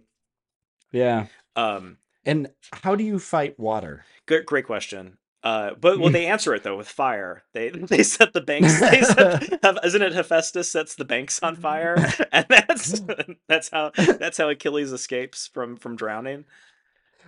Yeah. 0.93 1.27
Um, 1.57 1.99
And 2.25 2.51
how 2.73 2.95
do 2.95 3.05
you 3.05 3.19
fight 3.19 3.59
water? 3.59 4.05
Great, 4.27 4.47
great 4.47 4.67
question. 4.67 5.19
Uh, 5.45 5.75
but 5.79 5.99
well, 5.99 6.11
they 6.11 6.25
answer 6.27 6.55
it 6.55 6.63
though 6.63 6.77
with 6.77 6.89
fire. 6.89 7.43
They 7.53 7.69
they 7.69 8.03
set 8.03 8.33
the 8.33 8.41
banks. 8.41 8.79
Set, 8.79 9.61
isn't 9.85 10.03
it 10.03 10.15
Hephaestus 10.15 10.71
sets 10.71 10.95
the 10.95 11.05
banks 11.05 11.39
on 11.43 11.55
fire, 11.55 11.97
and 12.33 12.47
that's 12.49 13.03
that's 13.47 13.69
how 13.69 13.93
that's 13.95 14.39
how 14.39 14.49
Achilles 14.49 14.91
escapes 14.91 15.47
from 15.47 15.77
from 15.77 15.97
drowning. 15.97 16.47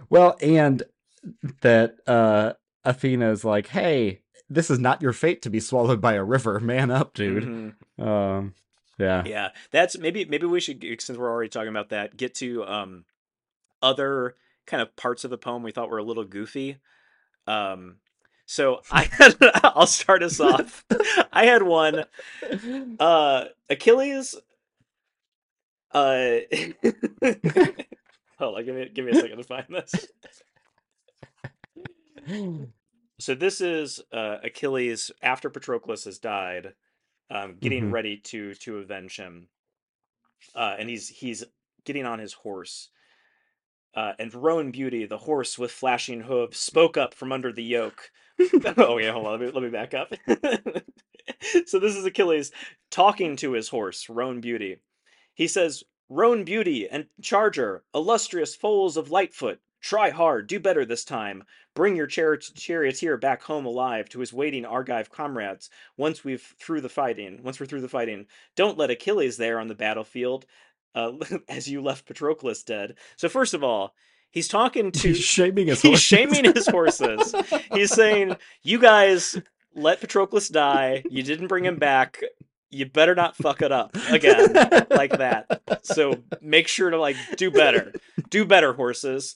Well, 0.09 0.39
and 0.41 0.83
that 1.61 1.97
uh 2.07 2.55
Athena's 2.87 3.45
like, 3.45 3.69
"Hey, 3.69 4.23
this 4.49 4.71
is 4.71 4.79
not 4.79 5.03
your 5.03 5.13
fate 5.13 5.43
to 5.43 5.51
be 5.51 5.61
swallowed 5.61 6.01
by 6.01 6.15
a 6.15 6.25
river. 6.25 6.59
Man 6.59 6.91
up, 6.91 7.13
dude." 7.13 7.45
Mhm. 7.45 8.03
Um, 8.03 8.55
yeah. 8.99 9.25
Yeah, 9.27 9.49
that's 9.73 9.99
maybe 9.99 10.25
maybe 10.25 10.47
we 10.47 10.61
should 10.61 10.83
since 11.03 11.19
we're 11.19 11.31
already 11.31 11.51
talking 11.51 11.69
about 11.69 11.91
that 11.91 12.17
get 12.17 12.35
to 12.37 12.65
um 12.65 13.05
other 13.83 14.37
kind 14.67 14.81
of 14.83 14.97
parts 14.97 15.25
of 15.25 15.31
the 15.31 15.37
poem 15.37 15.63
we 15.63 15.71
thought 15.71 15.91
were 15.91 15.99
a 15.99 16.03
little 16.03 16.25
goofy. 16.25 16.79
Um, 17.47 17.97
so 18.47 18.81
I 18.91 19.03
had 19.05 19.37
I'll 19.63 19.87
start 19.87 20.23
us 20.23 20.41
off. 20.41 20.85
I 21.33 21.45
had 21.47 21.63
one. 21.63 22.05
Uh, 22.99 23.45
Achilles. 23.69 24.35
Uh, 25.93 26.39
hold 28.39 28.57
on, 28.57 28.65
give 28.65 28.75
me 28.75 28.89
give 28.93 29.05
me 29.05 29.13
a 29.13 29.15
second 29.15 29.37
to 29.39 29.45
find 29.45 29.67
this. 29.69 30.07
So 33.19 33.35
this 33.35 33.61
is 33.61 34.01
uh, 34.13 34.39
Achilles 34.45 35.11
after 35.23 35.49
Patroclus 35.49 36.05
has 36.05 36.19
died, 36.19 36.75
um, 37.31 37.57
getting 37.61 37.85
Mhm. 37.85 37.93
ready 37.93 38.17
to 38.19 38.55
to 38.55 38.79
avenge 38.79 39.17
him, 39.17 39.49
uh, 40.55 40.77
and 40.79 40.91
he's 40.91 41.09
he's 41.09 41.45
getting 41.85 42.05
on 42.05 42.19
his 42.19 42.35
horse. 42.35 42.91
Uh, 43.95 44.13
and 44.19 44.35
Roan 44.35 44.71
Beauty, 44.71 45.07
the 45.07 45.17
horse 45.17 45.59
with 45.59 45.71
flashing 45.73 46.21
hooves, 46.21 46.59
spoke 46.59 46.99
up 46.99 47.15
from 47.15 47.33
under 47.33 47.51
the 47.53 47.65
yoke. 47.65 48.11
oh 48.77 48.99
yeah, 48.99 49.13
hold 49.13 49.27
on, 49.27 49.33
let 49.33 49.41
me, 49.41 49.51
let 49.51 49.63
me 49.63 49.71
back 49.71 49.95
up. 49.95 50.13
so 51.67 51.79
this 51.79 51.97
is 51.97 52.05
Achilles 52.05 52.53
talking 52.91 53.37
to 53.37 53.53
his 53.53 53.69
horse, 53.69 54.09
Roan 54.09 54.41
Beauty. 54.41 54.79
He 55.35 55.49
says, 55.49 55.85
Roan 56.09 56.45
Beauty 56.45 56.89
and 56.89 57.07
Charger, 57.21 57.83
illustrious 57.95 58.55
foals 58.55 58.97
of 58.97 59.11
Lightfoot, 59.11 59.61
try 59.81 60.11
hard, 60.11 60.47
do 60.47 60.61
better 60.61 60.85
this 60.85 61.05
time. 61.05 61.45
Bring 61.75 61.97
your 61.97 62.07
char- 62.07 62.37
charioteer 62.37 63.17
back 63.17 63.43
home 63.43 63.67
alive 63.67 64.09
to 64.11 64.21
his 64.21 64.33
waiting 64.33 64.65
Argive 64.65 65.11
comrades. 65.11 65.69
Once 65.97 66.25
we've 66.25 66.55
through 66.61 66.81
the 66.81 66.89
fighting, 66.89 67.43
once 67.43 67.59
we're 67.59 67.67
through 67.67 67.81
the 67.81 67.89
fighting, 67.89 68.27
don't 68.55 68.79
let 68.79 68.91
Achilles 68.91 69.37
there 69.37 69.59
on 69.59 69.69
the 69.69 69.75
battlefield, 69.75 70.47
uh, 70.95 71.13
as 71.49 71.69
you 71.69 71.83
left 71.83 72.07
Patroclus 72.07 72.65
dead. 72.65 72.97
So 73.17 73.29
first 73.29 73.55
of 73.55 73.65
all, 73.65 73.95
he's 74.37 74.49
talking 74.49 74.93
to 74.93 75.09
He's 75.09 75.19
shaming 75.19 75.69
his 75.69 75.81
he's 75.83 75.89
horses. 75.91 76.03
shaming 76.05 76.45
his 76.45 76.67
horses. 76.69 77.35
He's 77.73 77.91
saying, 77.91 78.37
"You 78.63 78.79
guys 78.79 79.41
let 79.75 80.01
Patroclus 80.01 80.53
die. 80.53 81.03
You 81.11 81.23
didn't 81.23 81.47
bring 81.49 81.65
him 81.65 81.77
back. 81.79 82.21
You 82.71 82.85
better 82.87 83.15
not 83.15 83.37
fuck 83.37 83.63
it 83.63 83.73
up 83.73 83.97
again 84.11 84.53
like 84.91 85.13
that. 85.19 85.63
So 85.83 86.23
make 86.43 86.69
sure 86.69 86.91
to 86.91 86.99
like 87.01 87.17
do 87.37 87.51
better. 87.51 87.93
Do 88.31 88.45
better, 88.45 88.75
horses." 88.75 89.35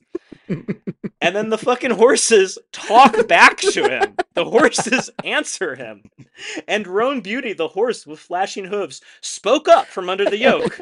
And 1.23 1.37
then 1.37 1.51
the 1.51 1.59
fucking 1.59 1.93
horses 1.93 2.59
talk 2.73 3.29
back 3.29 3.59
to 3.59 3.89
him. 3.89 4.17
The 4.35 4.45
horses 4.45 5.11
answer 5.23 5.77
him. 5.77 6.03
And 6.67 6.87
Roan 6.89 7.21
Beauty, 7.21 7.53
the 7.53 7.69
horse 7.69 8.07
with 8.07 8.19
flashing 8.19 8.65
hooves, 8.65 9.01
spoke 9.21 9.69
up 9.69 9.87
from 9.87 10.09
under 10.09 10.25
the 10.25 10.39
yoke, 10.39 10.81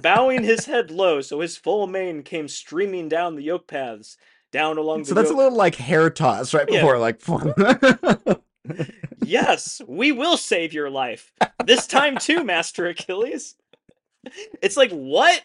bowing 0.00 0.42
his 0.44 0.66
head 0.66 0.90
low 0.90 1.20
so 1.20 1.40
his 1.40 1.56
full 1.56 1.86
mane 1.86 2.22
came 2.22 2.48
streaming 2.48 3.08
down 3.08 3.34
the 3.36 3.42
yoke 3.42 3.66
paths, 3.66 4.16
down 4.52 4.78
along 4.78 5.00
the 5.00 5.04
So 5.06 5.14
that's 5.14 5.30
a 5.30 5.34
little 5.34 5.56
like 5.56 5.74
hair 5.76 6.10
toss 6.10 6.54
right 6.54 6.66
Yeah. 6.70 6.80
before, 6.80 6.98
like. 6.98 7.20
Yes, 9.24 9.80
we 9.86 10.12
will 10.12 10.36
save 10.36 10.72
your 10.74 10.90
life. 10.90 11.32
This 11.64 11.86
time 11.86 12.16
too, 12.18 12.44
Master 12.44 12.86
Achilles. 12.86 13.54
It's 14.62 14.76
like, 14.76 14.90
what? 14.90 15.42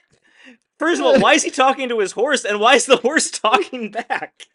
First 0.80 1.00
of 1.00 1.06
all, 1.06 1.20
why 1.20 1.34
is 1.34 1.44
he 1.44 1.50
talking 1.52 1.90
to 1.90 2.00
his 2.00 2.12
horse 2.14 2.44
and 2.44 2.60
why 2.60 2.76
is 2.76 2.86
the 2.86 2.98
horse 2.98 3.32
talking 3.32 3.92
back? 3.92 4.46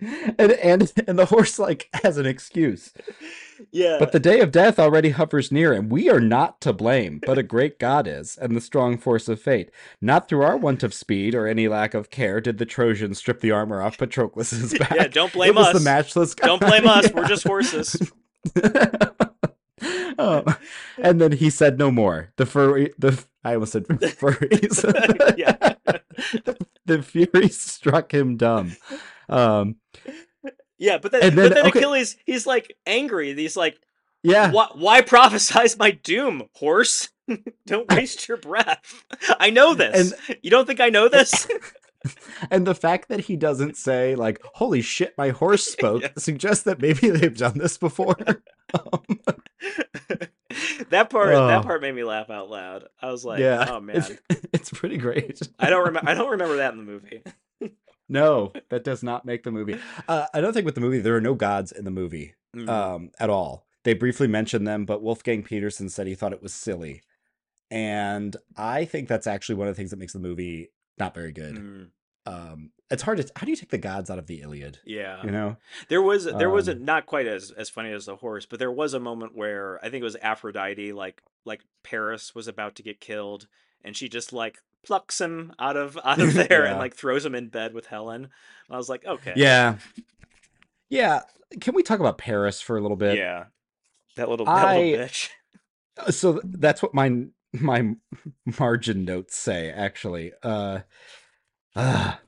And 0.00 0.52
and 0.52 0.92
and 1.06 1.18
the 1.18 1.26
horse 1.26 1.58
like 1.58 1.88
has 2.02 2.18
an 2.18 2.26
excuse. 2.26 2.92
Yeah. 3.70 3.96
But 3.98 4.12
the 4.12 4.20
day 4.20 4.40
of 4.40 4.52
death 4.52 4.78
already 4.78 5.10
hovers 5.10 5.50
near, 5.50 5.72
and 5.72 5.90
we 5.90 6.10
are 6.10 6.20
not 6.20 6.60
to 6.62 6.72
blame, 6.72 7.20
but 7.24 7.38
a 7.38 7.42
great 7.42 7.78
God 7.78 8.06
is, 8.06 8.36
and 8.36 8.54
the 8.54 8.60
strong 8.60 8.98
force 8.98 9.28
of 9.28 9.40
fate. 9.40 9.70
Not 10.00 10.28
through 10.28 10.42
our 10.42 10.56
want 10.56 10.82
of 10.82 10.92
speed 10.92 11.34
or 11.34 11.46
any 11.46 11.68
lack 11.68 11.94
of 11.94 12.10
care 12.10 12.40
did 12.40 12.58
the 12.58 12.66
Trojans 12.66 13.18
strip 13.18 13.40
the 13.40 13.52
armor 13.52 13.80
off 13.80 13.96
Patroclus's 13.96 14.74
back. 14.78 14.94
Yeah, 14.94 15.08
don't 15.08 15.32
blame 15.32 15.50
it 15.50 15.56
was 15.56 15.68
us. 15.68 15.74
the 15.74 15.80
matchless. 15.80 16.34
Don't 16.34 16.60
blame 16.60 16.86
us. 16.86 17.06
Yeah. 17.06 17.12
We're 17.14 17.28
just 17.28 17.46
horses. 17.46 18.12
oh. 20.18 20.44
And 20.98 21.20
then 21.20 21.32
he 21.32 21.48
said 21.50 21.78
no 21.78 21.90
more. 21.90 22.32
The 22.36 22.46
furry, 22.46 22.92
the 22.98 23.22
I 23.44 23.54
almost 23.54 23.72
said 23.72 23.86
furries. 23.86 25.36
Yeah. 25.38 25.74
the 26.84 27.02
fury 27.02 27.48
struck 27.48 28.12
him 28.12 28.36
dumb. 28.36 28.76
Um, 29.28 29.76
Yeah, 30.78 30.98
but 30.98 31.10
then, 31.12 31.22
And 31.22 31.38
then- 31.38 31.48
but 31.48 31.54
then 31.54 31.66
okay. 31.68 31.78
Achilles, 31.78 32.16
he's 32.26 32.46
like 32.46 32.74
angry. 32.86 33.34
He's 33.34 33.56
like, 33.56 33.78
yeah, 34.22 34.50
why, 34.50 34.68
why 34.74 35.02
prophesize 35.02 35.78
my 35.78 35.92
doom, 35.92 36.44
horse? 36.54 37.08
don't 37.66 37.90
waste 37.94 38.28
your 38.28 38.36
breath. 38.36 39.04
I 39.40 39.50
know 39.50 39.74
this. 39.74 40.12
you 40.42 40.50
don't 40.50 40.66
think 40.66 40.80
I 40.80 40.88
know 40.90 41.08
this? 41.08 41.46
and 42.50 42.66
the 42.66 42.74
fact 42.74 43.08
that 43.08 43.20
he 43.20 43.36
doesn't 43.36 43.76
say 43.76 44.14
like 44.14 44.40
"Holy 44.54 44.80
shit, 44.82 45.14
my 45.18 45.30
horse 45.30 45.64
spoke" 45.66 46.02
Yeah. 46.02 46.08
suggests 46.18 46.64
that 46.64 46.80
maybe 46.80 47.10
they've 47.10 47.36
done 47.36 47.56
this 47.58 47.78
before. 47.78 48.16
Um, 48.74 49.20
that 50.90 51.08
part, 51.10 51.28
Oh. 51.34 51.46
that 51.48 51.62
part 51.64 51.82
made 51.82 51.94
me 51.94 52.04
laugh 52.04 52.30
out 52.30 52.48
loud. 52.50 52.84
I 53.00 53.10
was 53.10 53.24
like, 53.24 53.40
yeah, 53.40 53.66
oh 53.68 53.80
man, 53.80 53.96
it's, 53.96 54.12
it's 54.52 54.70
pretty 54.70 54.98
great. 54.98 55.40
I 55.58 55.70
don't 55.70 55.86
remember. 55.86 56.10
I 56.10 56.14
don't 56.14 56.30
remember 56.32 56.56
that 56.56 56.72
in 56.72 56.78
the 56.78 56.84
movie. 56.84 57.22
No, 58.08 58.52
that 58.70 58.84
does 58.84 59.02
not 59.02 59.24
make 59.24 59.42
the 59.42 59.50
movie. 59.50 59.78
Uh, 60.08 60.26
I 60.32 60.40
don't 60.40 60.52
think 60.52 60.64
with 60.66 60.74
the 60.76 60.80
movie 60.80 60.98
there 61.00 61.16
are 61.16 61.20
no 61.20 61.34
gods 61.34 61.72
in 61.72 61.84
the 61.84 61.90
movie 61.90 62.34
Mhm. 62.54 62.68
um, 62.68 63.10
at 63.18 63.30
all. 63.30 63.66
They 63.84 63.94
briefly 63.94 64.26
mentioned 64.28 64.66
them, 64.66 64.84
but 64.84 65.02
Wolfgang 65.02 65.42
Petersen 65.42 65.88
said 65.88 66.06
he 66.06 66.14
thought 66.14 66.32
it 66.32 66.42
was 66.42 66.52
silly, 66.54 67.02
and 67.70 68.36
I 68.56 68.84
think 68.84 69.08
that's 69.08 69.26
actually 69.26 69.56
one 69.56 69.68
of 69.68 69.74
the 69.74 69.78
things 69.78 69.90
that 69.90 69.98
makes 69.98 70.12
the 70.12 70.18
movie 70.18 70.70
not 70.98 71.14
very 71.14 71.32
good. 71.32 71.56
Mm, 71.56 71.90
Um, 72.26 72.72
it's 72.90 73.02
hard 73.02 73.18
to 73.18 73.30
how 73.36 73.44
do 73.44 73.50
you 73.50 73.56
take 73.56 73.70
the 73.70 73.78
gods 73.78 74.10
out 74.10 74.18
of 74.18 74.26
the 74.26 74.40
Iliad? 74.42 74.80
yeah, 74.84 75.22
You 75.24 75.30
know, 75.30 75.56
there 75.88 76.02
was 76.02 76.24
there 76.24 76.50
was 76.50 76.66
a, 76.68 76.72
Um, 76.72 76.84
not 76.84 77.06
quite 77.06 77.26
as 77.28 77.50
as 77.52 77.68
funny 77.70 77.92
as 77.92 78.06
the 78.06 78.16
horse, 78.16 78.46
but 78.46 78.58
there 78.58 78.72
was 78.72 78.94
a 78.94 79.00
moment 79.00 79.36
where 79.36 79.78
I 79.84 79.90
think 79.90 80.00
it 80.00 80.04
was 80.04 80.16
Aphrodite, 80.16 80.92
like 80.92 81.22
like 81.44 81.62
Paris 81.84 82.34
was 82.34 82.48
about 82.48 82.74
to 82.76 82.82
get 82.82 83.00
killed, 83.00 83.46
and 83.84 83.96
she 83.96 84.08
just 84.08 84.32
like 84.32 84.58
plucks 84.86 85.20
him 85.20 85.52
out 85.58 85.76
of 85.76 85.98
out 86.04 86.20
of 86.20 86.32
there 86.48 86.64
and 86.64 86.78
like 86.78 86.94
throws 86.94 87.24
him 87.24 87.34
in 87.34 87.48
bed 87.48 87.74
with 87.74 87.86
Helen. 87.86 88.28
I 88.70 88.76
was 88.76 88.88
like, 88.88 89.04
okay, 89.04 89.32
yeah, 89.36 89.76
yeah. 90.88 91.20
Can 91.60 91.74
we 91.74 91.82
talk 91.82 92.00
about 92.00 92.18
Paris 92.18 92.60
for 92.60 92.76
a 92.76 92.80
little 92.80 92.96
bit? 92.96 93.18
yeah, 93.18 93.44
that 94.16 94.28
little 94.28 94.46
that 94.46 94.52
I- 94.66 94.78
little 94.78 95.04
bitch. 95.06 95.28
Uh, 95.98 96.10
so 96.10 96.40
that's 96.44 96.82
what 96.82 96.94
my 96.94 97.26
my 97.52 97.94
margin 98.58 99.04
notes 99.04 99.36
say 99.36 99.70
actually 99.70 100.32
uh 100.42 100.80
ah, 101.74 102.20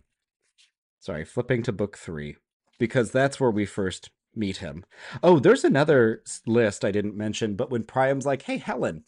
sorry 0.98 1.24
flipping 1.24 1.62
to 1.62 1.72
book 1.72 1.98
three 1.98 2.36
because 2.78 3.10
that's 3.10 3.39
where 3.39 3.51
we 3.51 3.66
first 3.66 4.10
meet 4.35 4.59
him 4.59 4.85
oh 5.22 5.39
there's 5.39 5.64
another 5.64 6.22
list 6.47 6.85
i 6.85 6.90
didn't 6.90 7.16
mention 7.16 7.56
but 7.56 7.70
when 7.70 7.82
priam's 7.82 8.24
like 8.24 8.43
hey 8.43 8.56
helen 8.56 9.05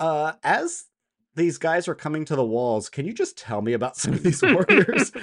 uh 0.00 0.32
as 0.42 0.86
these 1.34 1.58
guys 1.58 1.88
are 1.88 1.94
coming 1.94 2.24
to 2.26 2.36
the 2.36 2.44
walls. 2.44 2.88
Can 2.88 3.06
you 3.06 3.12
just 3.12 3.38
tell 3.38 3.62
me 3.62 3.72
about 3.72 3.96
some 3.96 4.14
of 4.14 4.22
these 4.22 4.42
warriors? 4.42 5.12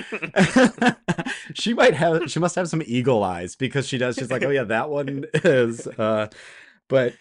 She 1.53 1.73
might 1.73 1.95
have 1.95 2.29
she 2.29 2.39
must 2.39 2.55
have 2.55 2.69
some 2.69 2.83
eagle 2.85 3.23
eyes 3.23 3.55
because 3.55 3.87
she 3.87 3.97
does. 3.97 4.15
She's 4.15 4.31
like 4.31 4.43
oh 4.43 4.49
yeah 4.49 4.65
that 4.65 4.89
one 4.89 5.25
is 5.33 5.87
uh 5.87 6.27
but 6.87 7.13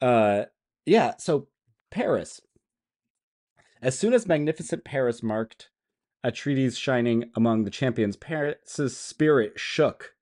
uh 0.00 0.44
yeah 0.84 1.14
so 1.18 1.48
paris. 1.90 2.40
As 3.80 3.96
soon 3.96 4.12
as 4.14 4.26
magnificent 4.26 4.84
paris 4.84 5.22
marked 5.22 5.70
a 6.24 6.32
shining 6.32 7.30
among 7.36 7.64
the 7.64 7.70
champions 7.70 8.16
paris's 8.16 8.96
spirit 8.96 9.52
shook 9.56 10.14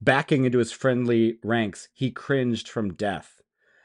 backing 0.00 0.44
into 0.44 0.58
his 0.58 0.72
friendly 0.72 1.38
ranks. 1.44 1.88
He 1.92 2.10
cringed 2.10 2.68
from 2.68 2.94
death 2.94 3.41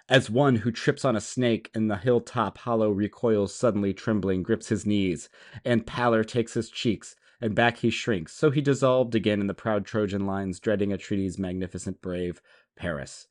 as 0.10 0.30
one 0.30 0.56
who 0.56 0.72
trips 0.72 1.04
on 1.04 1.16
a 1.16 1.22
snake 1.22 1.70
in 1.74 1.88
the 1.88 1.98
hilltop 1.98 2.58
hollow 2.60 2.90
recoils 2.92 3.54
suddenly 3.54 3.94
trembling 3.94 4.44
grips 4.44 4.70
his 4.70 4.86
knees 4.86 5.30
and 5.66 5.86
pallor 5.86 6.24
takes 6.24 6.54
his 6.54 6.70
cheeks 6.70 7.16
and 7.42 7.56
back 7.56 7.78
he 7.78 7.90
shrinks 7.90 8.34
so 8.34 8.50
he 8.50 8.62
dissolved 8.62 9.16
again 9.16 9.42
in 9.42 9.48
the 9.48 9.54
proud 9.54 9.86
trojan 9.86 10.26
lines 10.26 10.60
dreading 10.60 10.90
atreides 10.90 11.38
magnificent 11.38 12.02
brave 12.02 12.42
paris 12.76 13.28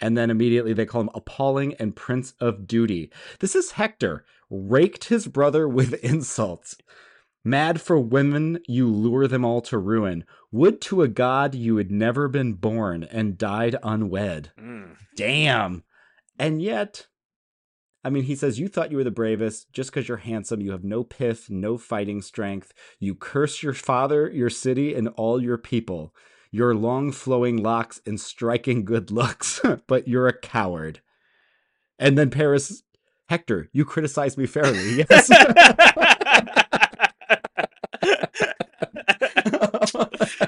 and 0.00 0.16
then 0.16 0.30
immediately 0.30 0.72
they 0.72 0.86
call 0.86 1.02
him 1.02 1.10
appalling 1.14 1.74
and 1.74 1.96
prince 1.96 2.34
of 2.40 2.66
duty 2.66 3.10
this 3.40 3.54
is 3.54 3.72
hector 3.72 4.24
raked 4.50 5.04
his 5.04 5.26
brother 5.26 5.68
with 5.78 5.94
insults 6.04 6.76
Mad 7.44 7.80
for 7.80 7.98
women, 7.98 8.60
you 8.68 8.86
lure 8.86 9.26
them 9.26 9.44
all 9.44 9.60
to 9.62 9.76
ruin. 9.76 10.24
Would 10.52 10.80
to 10.82 11.02
a 11.02 11.08
god 11.08 11.56
you 11.56 11.76
had 11.76 11.90
never 11.90 12.28
been 12.28 12.52
born 12.52 13.02
and 13.02 13.36
died 13.36 13.74
unwed. 13.82 14.52
Mm. 14.56 14.96
Damn. 15.16 15.82
And 16.38 16.62
yet, 16.62 17.06
I 18.04 18.10
mean, 18.10 18.24
he 18.24 18.34
says, 18.34 18.58
You 18.58 18.68
thought 18.68 18.90
you 18.90 18.96
were 18.96 19.04
the 19.04 19.10
bravest. 19.10 19.72
Just 19.72 19.90
because 19.90 20.08
you're 20.08 20.18
handsome, 20.18 20.60
you 20.60 20.72
have 20.72 20.84
no 20.84 21.04
pith, 21.04 21.48
no 21.50 21.78
fighting 21.78 22.22
strength. 22.22 22.72
You 22.98 23.14
curse 23.14 23.62
your 23.62 23.74
father, 23.74 24.30
your 24.30 24.50
city, 24.50 24.94
and 24.94 25.08
all 25.08 25.40
your 25.40 25.58
people. 25.58 26.14
Your 26.50 26.74
long 26.74 27.12
flowing 27.12 27.62
locks 27.62 28.00
and 28.04 28.20
striking 28.20 28.84
good 28.84 29.10
looks, 29.10 29.60
but 29.86 30.08
you're 30.08 30.28
a 30.28 30.38
coward. 30.38 31.00
And 31.98 32.18
then 32.18 32.30
Paris, 32.30 32.82
Hector, 33.28 33.68
you 33.72 33.84
criticize 33.84 34.36
me 34.36 34.46
fairly. 34.46 35.06
Yes. 35.10 35.30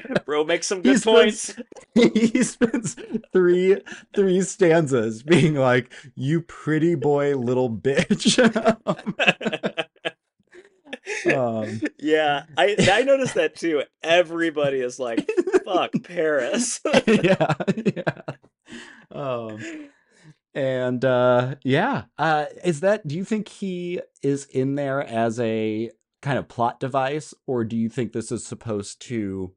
Bro 0.24 0.44
makes 0.44 0.66
some 0.66 0.82
good 0.82 0.92
He 0.92 0.98
spends- 0.98 1.54
points. 1.54 1.60
he 1.94 2.42
spends 2.42 2.96
three 3.32 3.80
three 4.14 4.40
stanzas 4.42 5.22
being 5.22 5.54
like, 5.54 5.92
"You 6.14 6.40
pretty 6.40 6.94
boy, 6.94 7.36
little 7.36 7.70
bitch." 7.70 8.38
um, 11.34 11.80
yeah, 11.98 12.44
I 12.56 12.76
I 12.90 13.02
noticed 13.02 13.34
that 13.34 13.54
too. 13.56 13.82
Everybody 14.02 14.80
is 14.80 14.98
like, 14.98 15.28
"Fuck 15.64 15.92
Paris." 16.02 16.80
yeah, 17.06 17.54
yeah. 17.76 18.22
Um, 19.10 19.60
and 20.54 21.04
uh, 21.04 21.56
yeah, 21.64 22.04
uh, 22.18 22.46
is 22.64 22.80
that? 22.80 23.06
Do 23.06 23.16
you 23.16 23.24
think 23.24 23.48
he 23.48 24.00
is 24.22 24.46
in 24.46 24.74
there 24.74 25.02
as 25.02 25.38
a 25.40 25.90
kind 26.22 26.38
of 26.38 26.48
plot 26.48 26.80
device, 26.80 27.34
or 27.46 27.64
do 27.64 27.76
you 27.76 27.88
think 27.88 28.12
this 28.12 28.32
is 28.32 28.44
supposed 28.44 29.00
to 29.02 29.52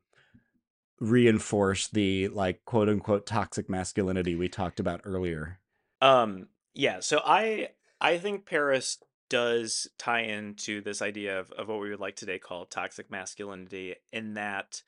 reinforce 0.99 1.87
the 1.87 2.27
like 2.29 2.63
quote 2.65 2.89
unquote 2.89 3.25
toxic 3.25 3.69
masculinity 3.69 4.35
we 4.35 4.49
talked 4.49 4.79
about 4.79 5.01
earlier? 5.03 5.59
Um, 6.01 6.49
yeah, 6.73 6.99
so 6.99 7.21
I 7.25 7.69
I 7.99 8.17
think 8.17 8.45
Paris 8.45 8.99
does 9.29 9.87
tie 9.97 10.21
into 10.21 10.81
this 10.81 11.01
idea 11.01 11.39
of, 11.39 11.51
of 11.51 11.67
what 11.67 11.79
we 11.81 11.89
would 11.89 11.99
like 11.99 12.15
today 12.15 12.39
call 12.39 12.65
toxic 12.65 13.11
masculinity 13.11 13.95
in 14.13 14.35
that 14.35 14.81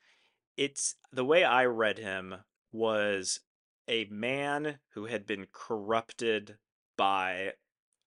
it's 0.56 0.96
the 1.12 1.24
way 1.24 1.44
I 1.44 1.66
read 1.66 1.98
him 1.98 2.36
was 2.72 3.40
a 3.88 4.06
man 4.06 4.80
who 4.94 5.06
had 5.06 5.26
been 5.26 5.46
corrupted 5.52 6.58
by 6.96 7.54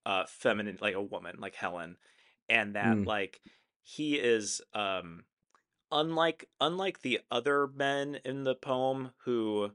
uh 0.06 0.26
feminine 0.28 0.78
like 0.82 0.96
a 0.96 1.02
woman 1.02 1.38
like 1.40 1.56
Helen 1.56 1.98
and 2.50 2.76
that 2.76 3.00
Mm. 3.00 3.06
like 3.06 3.42
he 3.84 4.20
is 4.20 4.62
um 4.74 5.26
unlike 5.94 6.50
unlike 6.60 7.02
the 7.02 7.22
other 7.32 7.68
men 7.68 8.20
in 8.26 8.44
the 8.44 8.56
poem 8.56 9.12
who 9.26 9.72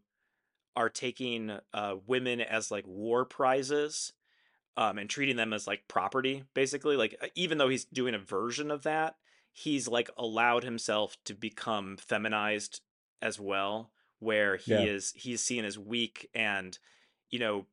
are 0.77 0.91
taking 0.91 1.59
uh 1.73 1.97
women 2.07 2.41
as 2.41 2.71
like 2.71 2.87
war 2.87 3.25
prizes 3.25 4.13
um 4.77 4.99
and 4.99 5.11
treating 5.11 5.37
them 5.37 5.53
as 5.53 5.67
like 5.67 5.89
property 5.89 6.45
basically 6.55 6.97
like 6.97 7.17
uh, 7.23 7.29
even 7.35 7.59
though 7.59 7.69
he's 7.69 7.85
doing 7.87 8.15
a 8.15 8.19
version 8.19 8.71
of 8.71 8.83
that 8.83 9.17
he's 9.53 9.89
like 9.89 10.11
allowed 10.17 10.65
himself 10.65 11.17
to 11.25 11.35
become 11.35 11.97
feminized 11.97 12.81
as 13.23 13.41
well 13.41 13.91
where 14.21 14.57
he 14.57 14.73
Yeah. 14.73 14.87
is 14.87 15.13
he's 15.17 15.41
seen 15.43 15.65
as 15.65 15.79
weak 15.79 16.29
and 16.35 16.79
you 17.31 17.39
know 17.39 17.67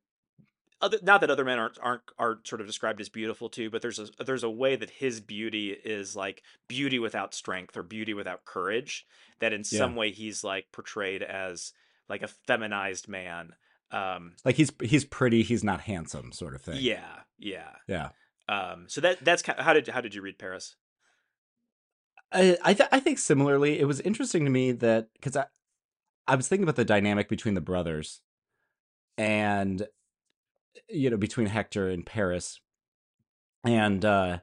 other 0.81 0.97
not 1.01 1.21
that 1.21 1.29
other 1.29 1.45
men 1.45 1.57
aren't 1.59 1.77
aren't 1.81 2.01
are 2.19 2.39
sort 2.43 2.61
of 2.61 2.67
described 2.67 2.99
as 3.01 3.09
beautiful 3.09 3.49
too 3.49 3.69
but 3.69 3.81
there's 3.81 3.99
a 3.99 4.07
there's 4.23 4.43
a 4.43 4.49
way 4.49 4.75
that 4.75 4.89
his 4.89 5.21
beauty 5.21 5.71
is 5.71 6.15
like 6.15 6.43
beauty 6.67 6.99
without 6.99 7.33
strength 7.33 7.75
or 7.77 7.83
beauty 7.83 8.13
without 8.13 8.45
courage 8.45 9.05
that 9.39 9.53
in 9.53 9.61
Yeah. 9.61 9.79
some 9.79 9.95
way 9.95 10.11
he's 10.11 10.43
like 10.43 10.67
portrayed 10.71 11.23
as 11.23 11.71
like 12.09 12.21
a 12.21 12.27
feminized 12.27 13.07
man 13.07 13.53
um 13.91 14.33
Like 14.43 14.55
he's 14.55 14.71
he's 14.81 15.05
pretty, 15.05 15.43
he's 15.43 15.63
not 15.63 15.81
handsome, 15.81 16.31
sort 16.31 16.55
of 16.55 16.61
thing. 16.61 16.77
yeah 16.79 17.19
yeah 17.37 17.71
yeah. 17.87 18.09
um 18.49 18.85
so 18.87 18.99
that 19.01 19.23
that's 19.23 19.41
kind 19.41 19.59
how 19.59 19.73
did 19.73 19.87
how 19.87 20.01
did 20.01 20.13
you 20.15 20.21
read 20.21 20.37
paris 20.37 20.75
I 22.31 22.57
I, 22.63 22.73
th- 22.73 22.89
I 22.91 22.99
think 22.99 23.19
similarly, 23.19 23.79
it 23.79 23.85
was 23.85 24.01
interesting 24.01 24.43
to 24.45 24.51
me 24.51 24.71
that 24.73 25.09
because 25.13 25.35
I 25.37 25.45
I 26.27 26.35
was 26.35 26.47
thinking 26.47 26.63
about 26.63 26.75
the 26.75 26.83
dynamic 26.85 27.29
between 27.29 27.53
the 27.53 27.61
brothers, 27.61 28.21
and 29.17 29.87
you 30.89 31.09
know 31.09 31.17
between 31.17 31.47
Hector 31.47 31.89
and 31.89 32.05
Paris, 32.05 32.59
and 33.63 34.03
uh, 34.03 34.39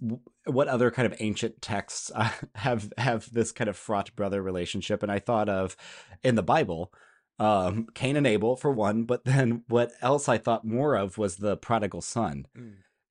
w- 0.00 0.20
what 0.46 0.68
other 0.68 0.90
kind 0.90 1.10
of 1.10 1.18
ancient 1.20 1.60
texts 1.62 2.10
uh, 2.14 2.30
have 2.54 2.92
have 2.98 3.32
this 3.32 3.52
kind 3.52 3.68
of 3.68 3.76
fraught 3.76 4.14
brother 4.16 4.42
relationship, 4.42 5.02
and 5.02 5.12
I 5.12 5.18
thought 5.18 5.48
of 5.48 5.76
in 6.22 6.34
the 6.34 6.42
Bible. 6.42 6.92
Um, 7.40 7.86
Cain 7.94 8.16
and 8.16 8.26
Abel 8.26 8.56
for 8.56 8.72
one, 8.72 9.04
but 9.04 9.24
then 9.24 9.62
what 9.68 9.92
else 10.02 10.28
I 10.28 10.38
thought 10.38 10.64
more 10.66 10.96
of 10.96 11.18
was 11.18 11.36
the 11.36 11.56
prodigal 11.56 12.00
son 12.00 12.46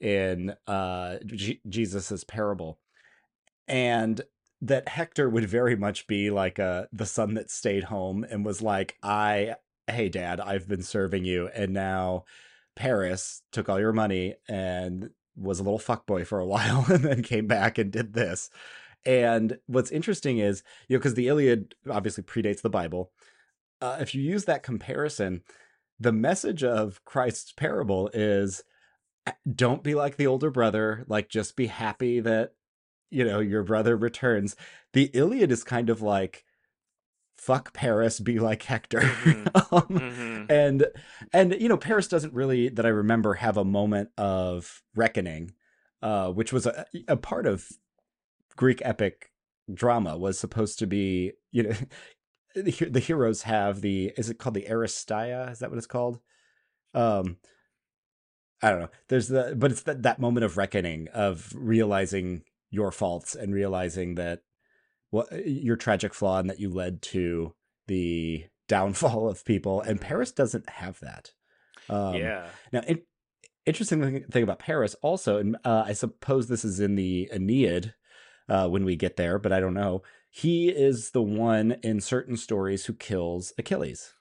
in 0.01 0.53
uh 0.67 1.17
J- 1.25 1.61
Jesus's 1.67 2.23
parable 2.25 2.77
and 3.67 4.21
that 4.61 4.89
Hector 4.89 5.29
would 5.29 5.45
very 5.49 5.75
much 5.75 6.07
be 6.07 6.29
like 6.29 6.59
uh 6.59 6.85
the 6.91 7.05
son 7.05 7.33
that 7.35 7.49
stayed 7.49 7.85
home 7.85 8.25
and 8.29 8.45
was 8.45 8.61
like 8.61 8.95
I 9.01 9.55
hey 9.87 10.09
dad 10.09 10.39
I've 10.39 10.67
been 10.67 10.83
serving 10.83 11.25
you 11.25 11.47
and 11.53 11.73
now 11.73 12.25
Paris 12.75 13.41
took 13.51 13.69
all 13.69 13.79
your 13.79 13.93
money 13.93 14.35
and 14.47 15.09
was 15.35 15.59
a 15.59 15.63
little 15.63 15.79
fuckboy 15.79 16.25
for 16.25 16.39
a 16.39 16.45
while 16.47 16.85
and 16.89 17.03
then 17.03 17.23
came 17.23 17.47
back 17.47 17.77
and 17.77 17.91
did 17.91 18.13
this. 18.13 18.49
And 19.05 19.57
what's 19.67 19.91
interesting 19.91 20.39
is 20.39 20.63
you 20.87 20.95
know 20.95 20.99
because 20.99 21.13
the 21.13 21.27
Iliad 21.27 21.75
obviously 21.89 22.23
predates 22.23 22.61
the 22.61 22.69
Bible 22.69 23.11
uh, 23.81 23.97
if 23.99 24.15
you 24.15 24.21
use 24.21 24.45
that 24.45 24.63
comparison 24.63 25.41
the 25.99 26.11
message 26.11 26.63
of 26.63 27.03
Christ's 27.05 27.53
parable 27.53 28.09
is 28.13 28.63
don't 29.55 29.83
be 29.83 29.95
like 29.95 30.17
the 30.17 30.27
older 30.27 30.51
brother 30.51 31.05
like 31.07 31.29
just 31.29 31.55
be 31.55 31.67
happy 31.67 32.19
that 32.19 32.53
you 33.09 33.23
know 33.23 33.39
your 33.39 33.63
brother 33.63 33.95
returns. 33.95 34.55
The 34.93 35.09
iliad 35.13 35.51
is 35.51 35.63
kind 35.63 35.89
of 35.89 36.01
like 36.01 36.43
fuck 37.37 37.73
paris 37.73 38.19
be 38.19 38.39
like 38.39 38.63
hector 38.63 38.99
Mhm. 38.99 39.71
um, 39.71 39.99
hmm 39.99 40.45
and 40.51 40.87
and 41.33 41.55
you 41.59 41.69
know 41.69 41.77
paris 41.77 42.07
doesn't 42.07 42.33
really 42.33 42.69
that 42.69 42.85
i 42.85 42.89
remember 42.89 43.35
have 43.35 43.57
a 43.57 43.63
moment 43.65 44.09
of 44.17 44.81
reckoning 44.95 45.51
uh 46.01 46.29
which 46.31 46.51
was 46.51 46.65
a, 46.65 46.85
a 47.07 47.15
part 47.17 47.45
of 47.45 47.67
greek 48.55 48.81
epic 48.83 49.31
drama 49.73 50.17
was 50.17 50.39
supposed 50.39 50.79
to 50.79 50.87
be 50.87 51.33
you 51.51 51.63
know 51.63 51.73
the, 52.55 52.71
the 52.89 52.99
heroes 52.99 53.43
have 53.43 53.81
the 53.81 54.11
is 54.17 54.29
it 54.29 54.39
called 54.39 54.55
the 54.55 54.65
aristeia 54.69 55.51
is 55.51 55.59
that 55.59 55.69
what 55.69 55.77
it's 55.77 55.87
called 55.87 56.19
um 56.93 57.37
I 58.59 58.71
don't 58.71 58.79
know. 58.79 58.89
There's 59.09 59.27
the, 59.27 59.53
but 59.55 59.69
it's 59.69 59.83
that 59.83 60.01
that 60.01 60.17
moment 60.19 60.43
of 60.43 60.57
reckoning 60.57 61.09
of 61.13 61.51
realizing 61.55 62.41
your 62.71 62.91
faults 62.91 63.35
and 63.35 63.53
realizing 63.53 64.15
that 64.15 64.39
what 65.09 65.27
your 65.45 65.75
tragic 65.75 66.13
flaw 66.13 66.39
and 66.39 66.49
that 66.49 66.59
you 66.59 66.69
led 66.69 67.01
to 67.01 67.53
the 67.87 68.45
downfall 68.67 69.29
of 69.29 69.45
people. 69.45 69.81
And 69.81 70.01
Paris 70.01 70.31
doesn't 70.31 70.69
have 70.69 70.99
that. 70.99 71.31
Um, 71.89 72.15
yeah 72.15 72.47
Now, 72.73 72.81
in, 72.87 73.01
interesting 73.65 74.01
thing, 74.01 74.23
thing 74.29 74.43
about 74.43 74.59
Paris 74.59 74.95
also, 75.01 75.37
and 75.37 75.57
uh, 75.63 75.83
I 75.85 75.93
suppose 75.93 76.47
this 76.47 76.65
is 76.65 76.79
in 76.79 76.95
the 76.95 77.29
Aeneid 77.31 77.93
uh, 78.49 78.67
when 78.67 78.85
we 78.85 78.95
get 78.95 79.17
there, 79.17 79.39
but 79.39 79.53
I 79.53 79.59
don't 79.59 79.73
know. 79.73 80.03
He 80.29 80.69
is 80.69 81.11
the 81.11 81.21
one 81.21 81.77
in 81.83 82.01
certain 82.01 82.37
stories 82.37 82.85
who 82.85 82.93
kills 82.93 83.53
Achilles. 83.57 84.13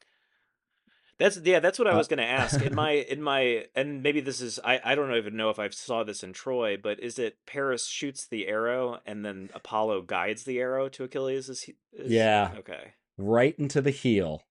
That's 1.18 1.38
yeah, 1.42 1.60
that's 1.60 1.78
what 1.78 1.88
I 1.88 1.92
Uh, 1.92 1.96
was 1.98 2.08
going 2.08 2.18
to 2.18 2.24
ask. 2.24 2.60
In 2.60 2.74
my 2.82 2.90
in 2.92 3.22
my 3.22 3.66
and 3.74 4.02
maybe 4.02 4.20
this 4.20 4.40
is 4.40 4.58
I 4.64 4.80
I 4.84 4.94
don't 4.94 5.14
even 5.14 5.36
know 5.36 5.50
if 5.50 5.58
I 5.58 5.68
saw 5.70 6.04
this 6.04 6.22
in 6.22 6.32
Troy, 6.32 6.76
but 6.76 7.00
is 7.00 7.18
it 7.18 7.38
Paris 7.46 7.86
shoots 7.86 8.26
the 8.26 8.46
arrow 8.48 9.00
and 9.06 9.24
then 9.24 9.48
Apollo 9.54 10.02
guides 10.02 10.44
the 10.44 10.58
arrow 10.58 10.88
to 10.90 11.04
Achilles? 11.04 11.48
Is, 11.48 11.62
he, 11.62 11.74
is 11.92 12.10
Yeah. 12.12 12.52
Okay. 12.58 12.92
right 13.16 13.58
into 13.58 13.80
the 13.80 13.90
heel. 13.90 14.42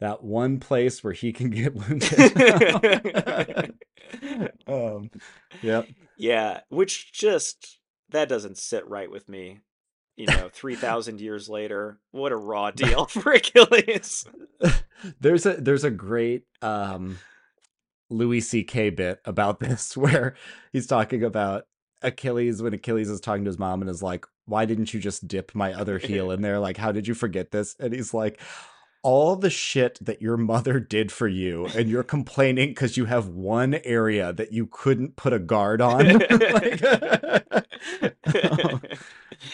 That 0.00 0.22
one 0.24 0.60
place 0.60 1.04
where 1.04 1.12
he 1.12 1.32
can 1.32 1.50
get 1.50 1.74
wounded. 1.74 2.12
um, 4.66 5.10
yep. 5.62 5.88
Yeah, 6.16 6.60
which 6.70 7.12
just 7.12 7.78
that 8.10 8.28
doesn't 8.28 8.58
sit 8.58 8.86
right 8.88 9.10
with 9.10 9.28
me. 9.28 9.60
You 10.20 10.26
know, 10.26 10.50
3000 10.52 11.18
years 11.18 11.48
later, 11.48 11.98
what 12.10 12.30
a 12.30 12.36
raw 12.36 12.70
deal 12.70 13.06
for 13.06 13.32
Achilles. 13.32 14.26
There's 15.20 15.46
a 15.46 15.54
there's 15.54 15.84
a 15.84 15.90
great 15.90 16.44
um 16.60 17.18
Louis 18.10 18.40
C.K. 18.40 18.90
bit 18.90 19.20
about 19.24 19.60
this 19.60 19.96
where 19.96 20.34
he's 20.74 20.86
talking 20.86 21.24
about 21.24 21.64
Achilles 22.02 22.60
when 22.60 22.74
Achilles 22.74 23.08
is 23.08 23.20
talking 23.20 23.44
to 23.44 23.48
his 23.48 23.58
mom 23.58 23.80
and 23.80 23.88
is 23.88 24.02
like, 24.02 24.26
"Why 24.44 24.66
didn't 24.66 24.92
you 24.92 25.00
just 25.00 25.26
dip 25.26 25.54
my 25.54 25.72
other 25.72 25.96
heel 25.96 26.30
in 26.30 26.42
there? 26.42 26.58
Like, 26.58 26.76
how 26.76 26.92
did 26.92 27.08
you 27.08 27.14
forget 27.14 27.50
this?" 27.50 27.74
And 27.80 27.94
he's 27.94 28.12
like, 28.12 28.38
all 29.02 29.36
the 29.36 29.48
shit 29.48 29.98
that 30.02 30.20
your 30.20 30.36
mother 30.36 30.78
did 30.78 31.10
for 31.10 31.26
you, 31.28 31.66
and 31.74 31.88
you're 31.88 32.02
complaining 32.02 32.68
because 32.68 32.98
you 32.98 33.06
have 33.06 33.28
one 33.28 33.80
area 33.84 34.32
that 34.34 34.52
you 34.52 34.66
couldn't 34.66 35.16
put 35.16 35.32
a 35.32 35.38
guard 35.38 35.80
on. 35.80 36.18
like, 36.18 36.82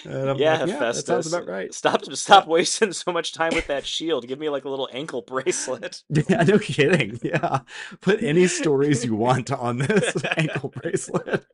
yeah, 0.05 0.33
like, 0.33 0.39
yeah, 0.39 0.57
that 0.59 0.69
Festus. 0.79 1.05
sounds 1.07 1.27
about 1.27 1.47
right. 1.47 1.73
Stop 1.73 2.05
stop 2.15 2.47
wasting 2.47 2.93
so 2.95 3.13
much 3.13 3.33
time 3.33 3.55
with 3.55 3.67
that 3.69 3.87
shield. 3.87 4.27
Give 4.27 4.39
me 4.39 4.49
like 4.49 4.65
a 4.65 4.69
little 4.69 4.89
ankle 4.93 5.23
bracelet. 5.23 6.03
Yeah, 6.29 6.43
no 6.43 6.59
kidding. 6.59 7.19
Yeah, 7.23 7.61
put 8.01 8.23
any 8.23 8.47
stories 8.47 9.05
you 9.05 9.15
want 9.15 9.51
on 9.53 9.79
this 9.79 10.17
ankle 10.37 10.71
bracelet. 10.71 11.47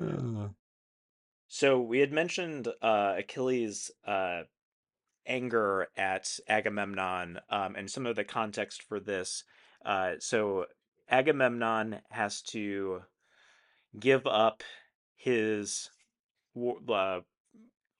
Uh, 0.00 0.48
So 1.48 1.80
we 1.80 1.98
had 2.00 2.12
mentioned 2.12 2.68
uh, 2.80 3.14
Achilles' 3.18 3.90
uh, 4.06 4.42
anger 5.26 5.88
at 5.96 6.38
Agamemnon 6.48 7.40
um, 7.50 7.76
and 7.76 7.90
some 7.90 8.06
of 8.06 8.16
the 8.16 8.24
context 8.24 8.82
for 8.82 8.98
this. 9.00 9.44
Uh, 9.84 10.14
so 10.18 10.66
Agamemnon 11.08 12.00
has 12.10 12.42
to 12.42 13.02
give 13.98 14.26
up 14.26 14.62
his 15.16 15.90
uh, 16.56 17.20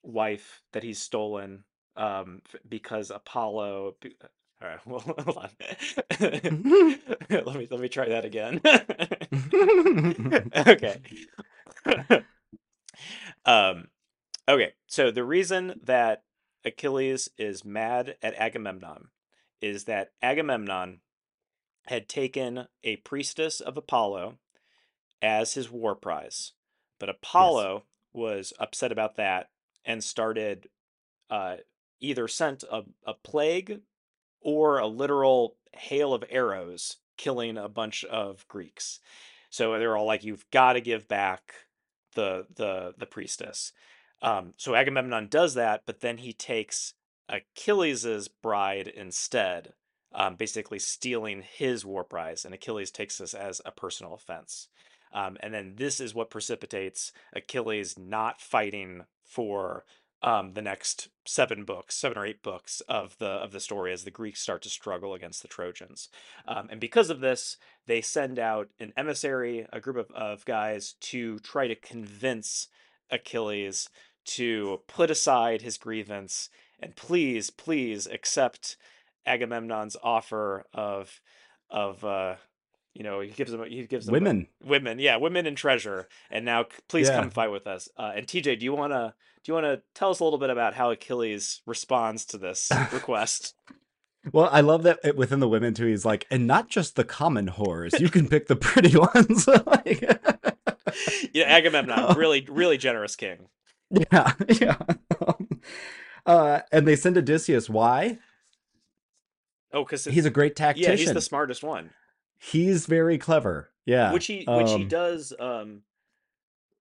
wife 0.03 0.63
that 0.73 0.83
he's 0.83 1.01
stolen 1.01 1.65
um, 1.97 2.43
because 2.69 3.11
Apollo. 3.11 3.97
All 4.63 4.69
right, 4.69 4.79
well, 4.87 5.01
hold 5.01 5.37
on. 5.37 5.51
let 6.21 7.57
me 7.57 7.67
let 7.71 7.81
me 7.81 7.89
try 7.89 8.09
that 8.09 8.25
again. 8.25 8.61
okay. 10.67 11.01
um, 13.45 13.89
okay. 14.49 14.73
So 14.87 15.11
the 15.11 15.25
reason 15.25 15.81
that 15.85 16.23
Achilles 16.65 17.29
is 17.37 17.65
mad 17.65 18.17
at 18.23 18.35
Agamemnon 18.35 19.09
is 19.61 19.85
that 19.85 20.13
Agamemnon 20.23 21.01
had 21.87 22.09
taken 22.09 22.69
a 22.85 22.97
priestess 22.99 23.61
of 23.61 23.77
Apollo 23.77 24.39
as 25.21 25.55
his 25.55 25.69
war 25.71 25.97
prize, 25.97 26.53
but 27.01 27.09
Apollo 27.09 27.83
was 28.13 28.53
upset 28.59 28.93
about 28.93 29.17
that 29.17 29.51
and 29.85 30.03
started 30.03 30.69
uh, 31.31 31.57
either 32.01 32.29
sent 32.29 32.65
a, 32.71 32.83
a 33.07 33.15
plague 33.15 33.81
or 34.41 34.79
a 34.79 34.87
literal 34.87 35.57
hail 35.73 36.13
of 36.13 36.25
arrows 36.31 36.99
killing 37.17 37.57
a 37.57 37.69
bunch 37.69 38.05
of 38.05 38.47
Greeks. 38.49 39.01
So 39.51 39.79
they're 39.79 39.97
all 39.97 40.07
like, 40.07 40.25
"You've 40.25 40.49
got 40.51 40.75
to 40.75 40.81
give 40.81 41.09
back 41.09 41.55
the 42.15 42.47
the 42.55 42.95
the 42.99 43.07
priestess." 43.07 43.73
Um, 44.21 44.53
so 44.57 44.75
Agamemnon 44.75 45.29
does 45.29 45.55
that, 45.55 45.83
but 45.85 46.01
then 46.01 46.19
he 46.19 46.33
takes 46.33 46.95
Achilles's 47.29 48.29
bride 48.29 48.87
instead, 48.89 49.73
um, 50.13 50.37
basically 50.37 50.79
stealing 50.79 51.43
his 51.43 51.85
war 51.85 52.05
prize, 52.05 52.45
and 52.45 52.55
Achilles 52.55 52.91
takes 52.91 53.19
this 53.19 53.35
as 53.35 53.61
a 53.65 53.73
personal 53.73 54.15
offense. 54.15 54.69
Um, 55.13 55.37
and 55.41 55.53
then 55.53 55.75
this 55.77 56.01
is 56.01 56.15
what 56.15 56.31
precipitates 56.31 57.13
Achilles 57.35 57.99
not 57.99 58.41
fighting 58.41 59.05
for 59.25 59.85
um, 60.23 60.53
the 60.55 60.63
next 60.63 61.09
seven 61.27 61.65
books, 61.65 61.97
seven 61.97 62.17
or 62.17 62.25
eight 62.25 62.43
books 62.43 62.81
of 62.89 63.19
the 63.19 63.27
of 63.27 63.51
the 63.51 63.61
story 63.61 63.93
as 63.93 64.05
the 64.05 64.11
Greeks 64.11 64.41
start 64.41 64.63
to 64.63 64.69
struggle 64.69 65.15
against 65.15 65.43
the 65.43 65.49
Trojans. 65.49 66.09
Um, 66.47 66.69
and 66.71 66.81
because 66.81 67.11
of 67.11 67.21
this, 67.21 67.57
they 67.87 68.01
send 68.01 68.39
out 68.39 68.69
an 68.79 68.93
emissary, 68.97 69.67
a 69.73 69.81
group 69.81 69.97
of, 69.97 70.11
of 70.13 70.45
guys, 70.45 70.95
to 71.01 71.41
try 71.41 71.67
to 71.67 71.75
convince 71.75 72.69
Achilles 73.11 73.89
to 74.25 74.81
put 74.87 75.11
aside 75.11 75.63
his 75.63 75.77
grievance 75.77 76.49
and 76.83 76.97
please, 76.97 77.51
please 77.51 78.07
accept 78.07 78.77
Agamemnon's 79.25 79.97
offer 80.03 80.67
of 80.75 81.21
of 81.71 82.05
uh, 82.05 82.35
you 82.95 83.03
know 83.03 83.21
he 83.21 83.31
gives 83.31 83.51
them 83.53 83.65
he 83.65 83.87
gives 83.87 84.07
them 84.07 84.13
Women. 84.13 84.49
women 84.65 84.99
yeah 84.99 85.17
women 85.17 85.47
and 85.47 85.57
treasure 85.57 86.09
and 86.31 86.45
now 86.45 86.67
please 86.89 87.09
Yeah. 87.09 87.21
come 87.21 87.31
fight 87.31 87.51
with 87.51 87.67
us 87.67 87.89
uh, 87.97 88.13
and 88.15 88.27
tj 88.27 88.59
do 88.59 88.65
you 88.65 88.75
want 88.75 88.93
to 88.93 89.15
do 89.45 89.51
you 89.51 89.55
want 89.55 89.65
to 89.67 89.83
tell 89.95 90.11
us 90.11 90.21
a 90.21 90.25
little 90.25 90.39
bit 90.39 90.51
about 90.51 90.75
how 90.75 90.91
achilles 90.91 91.63
responds 91.67 92.25
to 92.27 92.39
this 92.39 92.71
request 92.93 93.55
Well, 94.33 94.49
I 94.53 94.61
love 94.61 94.85
that 94.85 95.01
it, 95.03 95.17
within 95.17 95.41
the 95.41 95.49
women 95.49 95.75
too. 95.75 95.87
He's 95.87 96.05
like, 96.05 96.29
and 96.31 96.47
not 96.47 96.69
just 96.69 96.95
the 96.95 97.03
common 97.03 97.49
whores. 97.49 97.99
You 97.99 98.09
can 98.09 98.29
pick 98.29 98.47
the 98.47 98.55
pretty 98.55 98.97
ones. 98.97 99.49
Like- 99.67 100.01
yeah 101.33 101.45
agamemnon 101.47 102.17
really 102.17 102.47
really 102.49 102.77
generous 102.79 103.17
king 103.17 103.49
yeah, 103.91 104.33
yeah. 104.61 104.77
Uh, 106.25 106.61
and 106.71 106.87
they 106.87 106.95
send 106.97 107.17
Odysseus. 107.19 107.69
Why? 107.69 108.19
oh 109.73 109.83
because 109.85 110.05
He's 110.05 110.25
a 110.27 110.31
great 110.31 110.55
tactician. 110.55 110.93
yeah 110.93 110.97
he's 110.99 111.13
the 111.13 111.21
smartest 111.21 111.63
one 111.65 111.91
He's 112.43 112.87
very 112.87 113.19
clever. 113.19 113.71
Yeah, 113.87 114.13
which 114.13 114.27
he 114.27 114.45
which 114.45 114.73
he 114.73 114.83
um, 114.83 114.89
does 114.89 115.33
um 115.39 115.83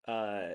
uh 0.07 0.49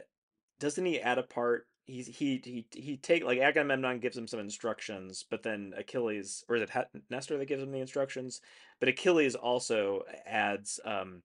doesn't 0.58 0.84
he 0.84 1.00
add 1.00 1.18
a 1.18 1.22
part 1.22 1.66
he's 1.84 2.06
he 2.06 2.40
he 2.44 2.66
he 2.72 2.96
take 2.96 3.24
like 3.24 3.38
agamemnon 3.38 4.00
gives 4.00 4.16
him 4.16 4.26
some 4.26 4.40
instructions 4.40 5.24
but 5.28 5.42
then 5.42 5.72
achilles 5.76 6.44
or 6.48 6.56
is 6.56 6.62
it 6.62 6.88
nestor 7.10 7.38
that 7.38 7.46
gives 7.46 7.62
him 7.62 7.70
the 7.70 7.78
instructions 7.80 8.40
but 8.80 8.88
achilles 8.88 9.34
also 9.36 10.02
adds 10.26 10.80
um 10.84 11.22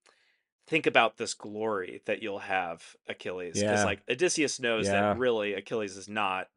think 0.67 0.85
about 0.85 1.17
this 1.17 1.33
glory 1.33 2.01
that 2.05 2.21
you'll 2.21 2.39
have 2.39 2.95
achilles 3.07 3.63
because 3.63 3.81
Yeah. 3.81 3.85
like 3.85 4.03
odysseus 4.09 4.59
knows 4.59 4.85
Yeah. 4.87 5.13
that 5.13 5.17
really 5.17 5.53
achilles 5.53 5.97
is 5.97 6.07
not 6.07 6.47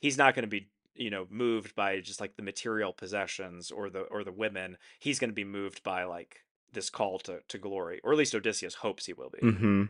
he's 0.00 0.18
not 0.18 0.34
going 0.34 0.42
to 0.44 0.48
be 0.48 0.68
you 0.94 1.10
know 1.10 1.26
moved 1.30 1.74
by 1.76 2.00
just 2.00 2.20
like 2.20 2.36
the 2.36 2.42
material 2.42 2.92
possessions 2.92 3.70
or 3.70 3.88
the 3.90 4.00
or 4.00 4.24
the 4.24 4.32
women 4.32 4.76
he's 4.98 5.18
going 5.20 5.30
to 5.30 5.34
be 5.34 5.44
moved 5.44 5.82
by 5.84 6.04
like 6.04 6.40
this 6.72 6.90
call 6.90 7.18
to, 7.20 7.40
to 7.48 7.58
glory 7.58 8.00
or 8.02 8.12
at 8.12 8.18
least 8.18 8.34
odysseus 8.34 8.76
hopes 8.76 9.06
he 9.06 9.12
will 9.12 9.30
be 9.30 9.46
Mm-hmm. 9.46 9.84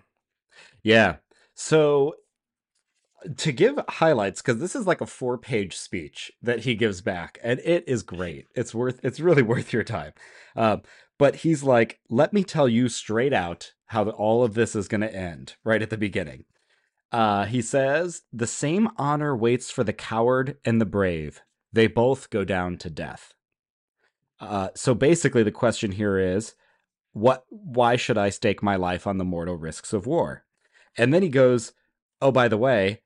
Yeah. 0.83 1.17
So 1.55 2.15
to 3.37 3.53
give 3.53 3.79
highlights, 3.89 4.43
because 4.43 4.61
this 4.61 4.75
is 4.75 4.87
like 4.87 5.01
a 5.01 5.07
four-page 5.07 5.77
speech 5.77 6.33
that 6.43 6.61
he 6.61 6.75
gives 6.75 7.01
back, 7.01 7.39
and 7.43 7.61
it 7.61 7.85
is 7.87 8.03
great. 8.03 8.47
It's 8.55 8.75
worth. 8.75 9.01
It's 9.05 9.21
really 9.21 9.43
worth 9.53 9.73
your 9.73 9.85
time. 9.85 10.13
Um, 10.57 10.83
but 11.19 11.37
he's 11.37 11.63
like, 11.63 12.01
"Let 12.09 12.33
me 12.33 12.45
tell 12.45 12.69
you 12.69 12.89
straight 12.89 13.33
out 13.33 13.73
how 13.87 14.09
all 14.11 14.43
of 14.43 14.55
this 14.55 14.75
is 14.75 14.89
going 14.89 15.03
to 15.03 15.15
end." 15.15 15.55
Right 15.65 15.83
at 15.83 15.91
the 15.91 15.97
beginning, 15.97 16.45
uh, 17.11 17.47
he 17.47 17.63
says, 17.63 18.23
"The 18.33 18.47
same 18.47 18.89
honor 18.97 19.37
waits 19.37 19.71
for 19.71 19.85
the 19.85 19.93
coward 19.93 20.59
and 20.65 20.81
the 20.81 20.87
brave. 20.87 21.43
They 21.73 21.87
both 21.87 22.31
go 22.31 22.45
down 22.45 22.77
to 22.79 22.91
death." 22.91 23.35
Uh, 24.41 24.71
so 24.75 24.95
basically, 24.95 25.45
the 25.45 25.53
question 25.53 25.93
here 25.93 26.19
is, 26.19 26.55
what 27.13 27.45
why 27.49 27.97
should 27.97 28.19
I 28.19 28.31
stake 28.31 28.63
my 28.63 28.77
life 28.77 29.07
on 29.07 29.19
the 29.19 29.25
mortal 29.25 29.57
risks 29.57 29.93
of 29.93 30.07
war? 30.07 30.45
And 30.97 31.13
then 31.13 31.23
he 31.23 31.29
goes, 31.29 31.73
Oh, 32.21 32.33
by 32.33 32.49
the 32.49 32.59
way, 32.59 33.03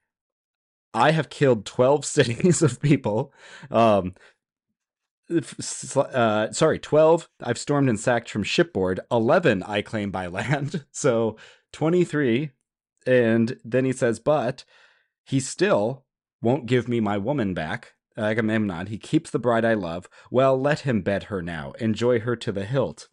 I 0.95 1.12
have 1.12 1.28
killed 1.28 1.65
12 1.66 2.05
cities 2.05 2.62
of 2.62 2.81
people. 2.81 3.33
Um, 3.70 4.15
uh, 5.97 6.53
sorry, 6.53 6.78
12 6.78 7.28
I've 7.43 7.59
stormed 7.59 7.89
and 7.89 7.99
sacked 7.99 8.31
from 8.31 8.45
shipboard, 8.45 9.01
11 9.11 9.62
I 9.65 9.83
claim 9.83 10.11
by 10.11 10.27
land. 10.28 10.85
So 10.93 11.37
23. 11.73 12.51
And 13.07 13.59
then 13.65 13.85
he 13.85 13.93
says, 13.93 14.19
But 14.19 14.65
he 15.24 15.41
still 15.41 16.05
won't 16.43 16.66
give 16.66 16.89
me 16.89 17.01
my 17.01 17.19
woman 17.19 17.55
back. 17.55 17.95
Agamemnon, 18.16 18.87
he 18.87 18.99
keeps 18.99 19.31
the 19.31 19.39
bride 19.39 19.65
I 19.65 19.74
love. 19.74 20.09
Well, 20.31 20.59
let 20.59 20.81
him 20.81 21.03
bed 21.03 21.24
her 21.24 21.43
now. 21.43 21.73
Enjoy 21.73 22.20
her 22.20 22.35
to 22.37 22.51
the 22.51 22.65
hilt. 22.65 23.09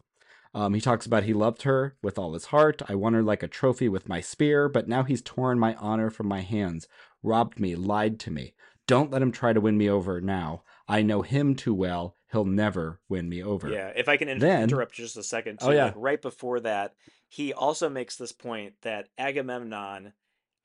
Um, 0.54 0.74
he 0.74 0.80
talks 0.80 1.04
about 1.04 1.24
he 1.24 1.32
loved 1.34 1.62
her 1.62 1.96
with 2.02 2.18
all 2.18 2.32
his 2.34 2.46
heart. 2.46 2.80
I 2.88 2.94
won 2.94 3.12
her 3.14 3.22
like 3.22 3.42
a 3.42 3.48
trophy 3.48 3.88
with 3.88 4.08
my 4.08 4.20
spear, 4.20 4.68
but 4.68 4.86
now 4.88 5.02
he's 5.02 5.20
torn 5.20 5.58
my 5.58 5.74
honor 5.74 6.10
from 6.10 6.28
my 6.28 6.42
hands, 6.42 6.86
robbed 7.22 7.58
me, 7.58 7.74
lied 7.74 8.20
to 8.20 8.30
me. 8.30 8.54
Don't 8.86 9.10
let 9.10 9.22
him 9.22 9.32
try 9.32 9.52
to 9.52 9.60
win 9.60 9.76
me 9.78 9.88
over 9.88 10.20
now. 10.20 10.62
I 10.86 11.02
know 11.02 11.22
him 11.22 11.54
too 11.56 11.74
well. 11.74 12.14
He'll 12.30 12.44
never 12.44 13.00
win 13.08 13.28
me 13.28 13.42
over. 13.42 13.68
Yeah, 13.70 13.92
if 13.96 14.08
I 14.08 14.16
can 14.16 14.28
in- 14.28 14.38
Then- 14.38 14.64
interrupt 14.64 14.94
just 14.94 15.16
a 15.16 15.22
second, 15.22 15.60
too, 15.60 15.66
Oh, 15.66 15.70
yeah. 15.70 15.86
like 15.86 15.94
right 15.96 16.22
before 16.22 16.60
that, 16.60 16.94
he 17.28 17.52
also 17.52 17.88
makes 17.88 18.16
this 18.16 18.32
point 18.32 18.74
that 18.82 19.08
Agamemnon, 19.18 20.12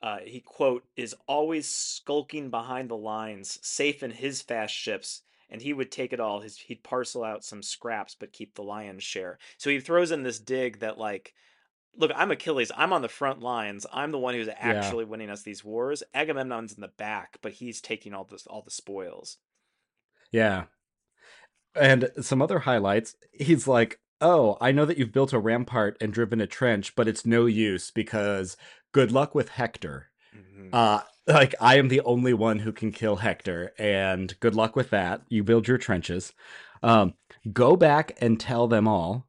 uh, 0.02 0.18
he 0.24 0.40
quote, 0.40 0.84
is 0.96 1.14
always 1.26 1.68
skulking 1.74 2.50
behind 2.50 2.90
the 2.90 2.96
lines, 2.96 3.58
safe 3.66 4.02
in 4.02 4.10
his 4.12 4.42
fast 4.42 4.74
ships, 4.74 5.22
and 5.50 5.60
he 5.60 5.72
would 5.72 5.90
take 5.90 6.12
it 6.12 6.20
all. 6.20 6.40
His 6.40 6.56
he'd 6.56 6.82
parcel 6.82 7.24
out 7.24 7.44
some 7.44 7.62
scraps, 7.62 8.14
but 8.18 8.32
keep 8.32 8.54
the 8.54 8.62
lion's 8.62 9.02
share. 9.02 9.38
So 9.58 9.70
he 9.70 9.80
throws 9.80 10.10
in 10.10 10.22
this 10.22 10.38
dig 10.38 10.80
that 10.80 10.98
like. 10.98 11.34
Look, 11.96 12.12
I'm 12.14 12.30
Achilles. 12.30 12.70
I'm 12.76 12.92
on 12.92 13.02
the 13.02 13.08
front 13.08 13.40
lines. 13.40 13.84
I'm 13.92 14.12
the 14.12 14.18
one 14.18 14.34
who's 14.34 14.48
actually 14.48 15.04
winning 15.04 15.28
us 15.28 15.42
these 15.42 15.64
wars. 15.64 16.04
Agamemnon's 16.14 16.72
in 16.72 16.80
the 16.80 16.92
back, 16.96 17.38
but 17.42 17.50
he's 17.50 17.80
taking 17.80 18.14
all 18.14 18.22
this 18.22 18.46
all 18.46 18.62
the 18.62 18.70
spoils. 18.70 19.38
Yeah. 20.30 20.66
And 21.74 22.10
some 22.20 22.42
other 22.42 22.60
highlights, 22.60 23.14
he's 23.32 23.66
like, 23.68 24.00
Oh, 24.20 24.58
I 24.60 24.70
know 24.72 24.84
that 24.84 24.98
you've 24.98 25.12
built 25.12 25.32
a 25.32 25.38
rampart 25.38 25.96
and 26.00 26.12
driven 26.12 26.40
a 26.42 26.46
trench, 26.46 26.94
but 26.94 27.08
it's 27.08 27.24
no 27.24 27.46
use 27.46 27.90
because 27.90 28.56
good 28.92 29.12
luck 29.12 29.34
with 29.34 29.48
Hector. 29.48 30.10
Mhm. 30.36 30.68
Uh, 30.72 31.02
like 31.32 31.54
I 31.60 31.78
am 31.78 31.88
the 31.88 32.00
only 32.02 32.34
one 32.34 32.60
who 32.60 32.72
can 32.72 32.92
kill 32.92 33.16
Hector, 33.16 33.72
and 33.78 34.38
good 34.40 34.54
luck 34.54 34.76
with 34.76 34.90
that. 34.90 35.22
You 35.28 35.42
build 35.42 35.68
your 35.68 35.78
trenches. 35.78 36.32
Um, 36.82 37.14
go 37.52 37.76
back 37.76 38.16
and 38.20 38.38
tell 38.38 38.68
them 38.68 38.86
all. 38.88 39.26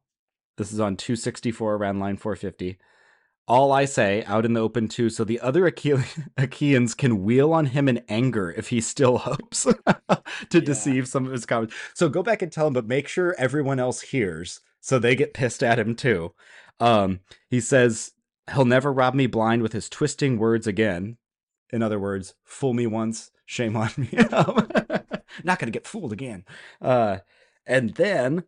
This 0.56 0.72
is 0.72 0.80
on 0.80 0.96
264 0.96 1.74
around 1.74 1.98
line 1.98 2.16
450. 2.16 2.78
All 3.48 3.72
I 3.72 3.86
say 3.86 4.22
out 4.24 4.44
in 4.44 4.52
the 4.52 4.60
open 4.60 4.88
too, 4.88 5.10
so 5.10 5.24
the 5.24 5.40
other 5.40 5.66
Achaeans 6.36 6.94
can 6.94 7.22
wheel 7.24 7.52
on 7.52 7.66
him 7.66 7.88
in 7.88 8.04
anger 8.08 8.50
if 8.50 8.68
he 8.68 8.80
still 8.80 9.18
hopes 9.26 9.64
to 9.64 9.74
yeah. 10.52 10.60
deceive 10.60 11.08
some 11.08 11.26
of 11.26 11.32
his 11.32 11.46
comments. 11.46 11.74
So 11.94 12.08
go 12.08 12.22
back 12.22 12.42
and 12.42 12.52
tell 12.52 12.68
him, 12.68 12.74
but 12.74 12.86
make 12.86 13.08
sure 13.08 13.34
everyone 13.38 13.80
else 13.80 14.00
hears 14.00 14.60
so 14.80 14.98
they 14.98 15.14
get 15.14 15.32
pissed 15.34 15.62
at 15.62 15.78
him 15.78 15.94
too. 15.94 16.34
Um, 16.80 17.20
he 17.48 17.60
says 17.60 18.12
he'll 18.52 18.64
never 18.64 18.92
rob 18.92 19.14
me 19.14 19.26
blind 19.26 19.62
with 19.62 19.72
his 19.72 19.88
twisting 19.88 20.38
words 20.38 20.66
again. 20.66 21.16
In 21.72 21.82
other 21.82 21.98
words, 21.98 22.34
fool 22.44 22.74
me 22.74 22.86
once, 22.86 23.30
shame 23.46 23.76
on 23.76 23.90
me. 23.96 24.10
Not 25.44 25.58
gonna 25.58 25.70
get 25.70 25.86
fooled 25.86 26.12
again. 26.12 26.44
Uh, 26.80 27.18
and 27.66 27.94
then, 27.94 28.44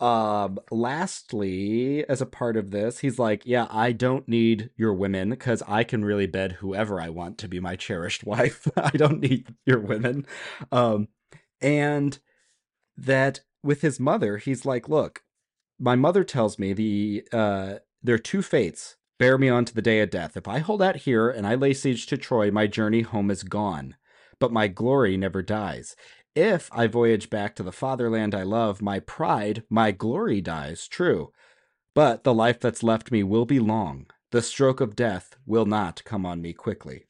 um, 0.00 0.58
lastly, 0.70 2.04
as 2.08 2.20
a 2.20 2.26
part 2.26 2.56
of 2.56 2.70
this, 2.70 3.00
he's 3.00 3.18
like, 3.18 3.42
"Yeah, 3.46 3.66
I 3.70 3.92
don't 3.92 4.28
need 4.28 4.70
your 4.76 4.94
women 4.94 5.30
because 5.30 5.62
I 5.66 5.84
can 5.84 6.04
really 6.04 6.26
bed 6.26 6.52
whoever 6.52 7.00
I 7.00 7.08
want 7.10 7.38
to 7.38 7.48
be 7.48 7.60
my 7.60 7.76
cherished 7.76 8.24
wife. 8.26 8.68
I 8.76 8.90
don't 8.90 9.20
need 9.20 9.54
your 9.64 9.80
women." 9.80 10.26
Um, 10.72 11.08
and 11.60 12.18
that 12.96 13.40
with 13.62 13.82
his 13.82 14.00
mother, 14.00 14.38
he's 14.38 14.64
like, 14.64 14.88
"Look, 14.88 15.22
my 15.78 15.96
mother 15.96 16.24
tells 16.24 16.58
me 16.58 16.72
the 16.72 17.24
uh, 17.32 17.74
there 18.02 18.14
are 18.14 18.18
two 18.18 18.42
fates 18.42 18.95
bear 19.18 19.38
me 19.38 19.48
on 19.48 19.64
to 19.64 19.74
the 19.74 19.82
day 19.82 20.00
of 20.00 20.10
death. 20.10 20.36
If 20.36 20.48
I 20.48 20.58
hold 20.58 20.82
out 20.82 20.96
here 20.96 21.28
and 21.28 21.46
I 21.46 21.54
lay 21.54 21.72
siege 21.72 22.06
to 22.06 22.16
Troy, 22.16 22.50
my 22.50 22.66
journey 22.66 23.02
home 23.02 23.30
is 23.30 23.42
gone, 23.42 23.96
but 24.38 24.52
my 24.52 24.68
glory 24.68 25.16
never 25.16 25.42
dies. 25.42 25.96
If 26.34 26.68
I 26.72 26.86
voyage 26.86 27.30
back 27.30 27.54
to 27.56 27.62
the 27.62 27.72
fatherland 27.72 28.34
I 28.34 28.42
love, 28.42 28.82
my 28.82 29.00
pride, 29.00 29.62
my 29.70 29.90
glory 29.90 30.40
dies, 30.40 30.86
true. 30.86 31.32
But 31.94 32.24
the 32.24 32.34
life 32.34 32.60
that's 32.60 32.82
left 32.82 33.10
me 33.10 33.22
will 33.22 33.46
be 33.46 33.58
long. 33.58 34.06
The 34.32 34.42
stroke 34.42 34.82
of 34.82 34.96
death 34.96 35.36
will 35.46 35.64
not 35.64 36.04
come 36.04 36.26
on 36.26 36.42
me 36.42 36.52
quickly. 36.52 37.06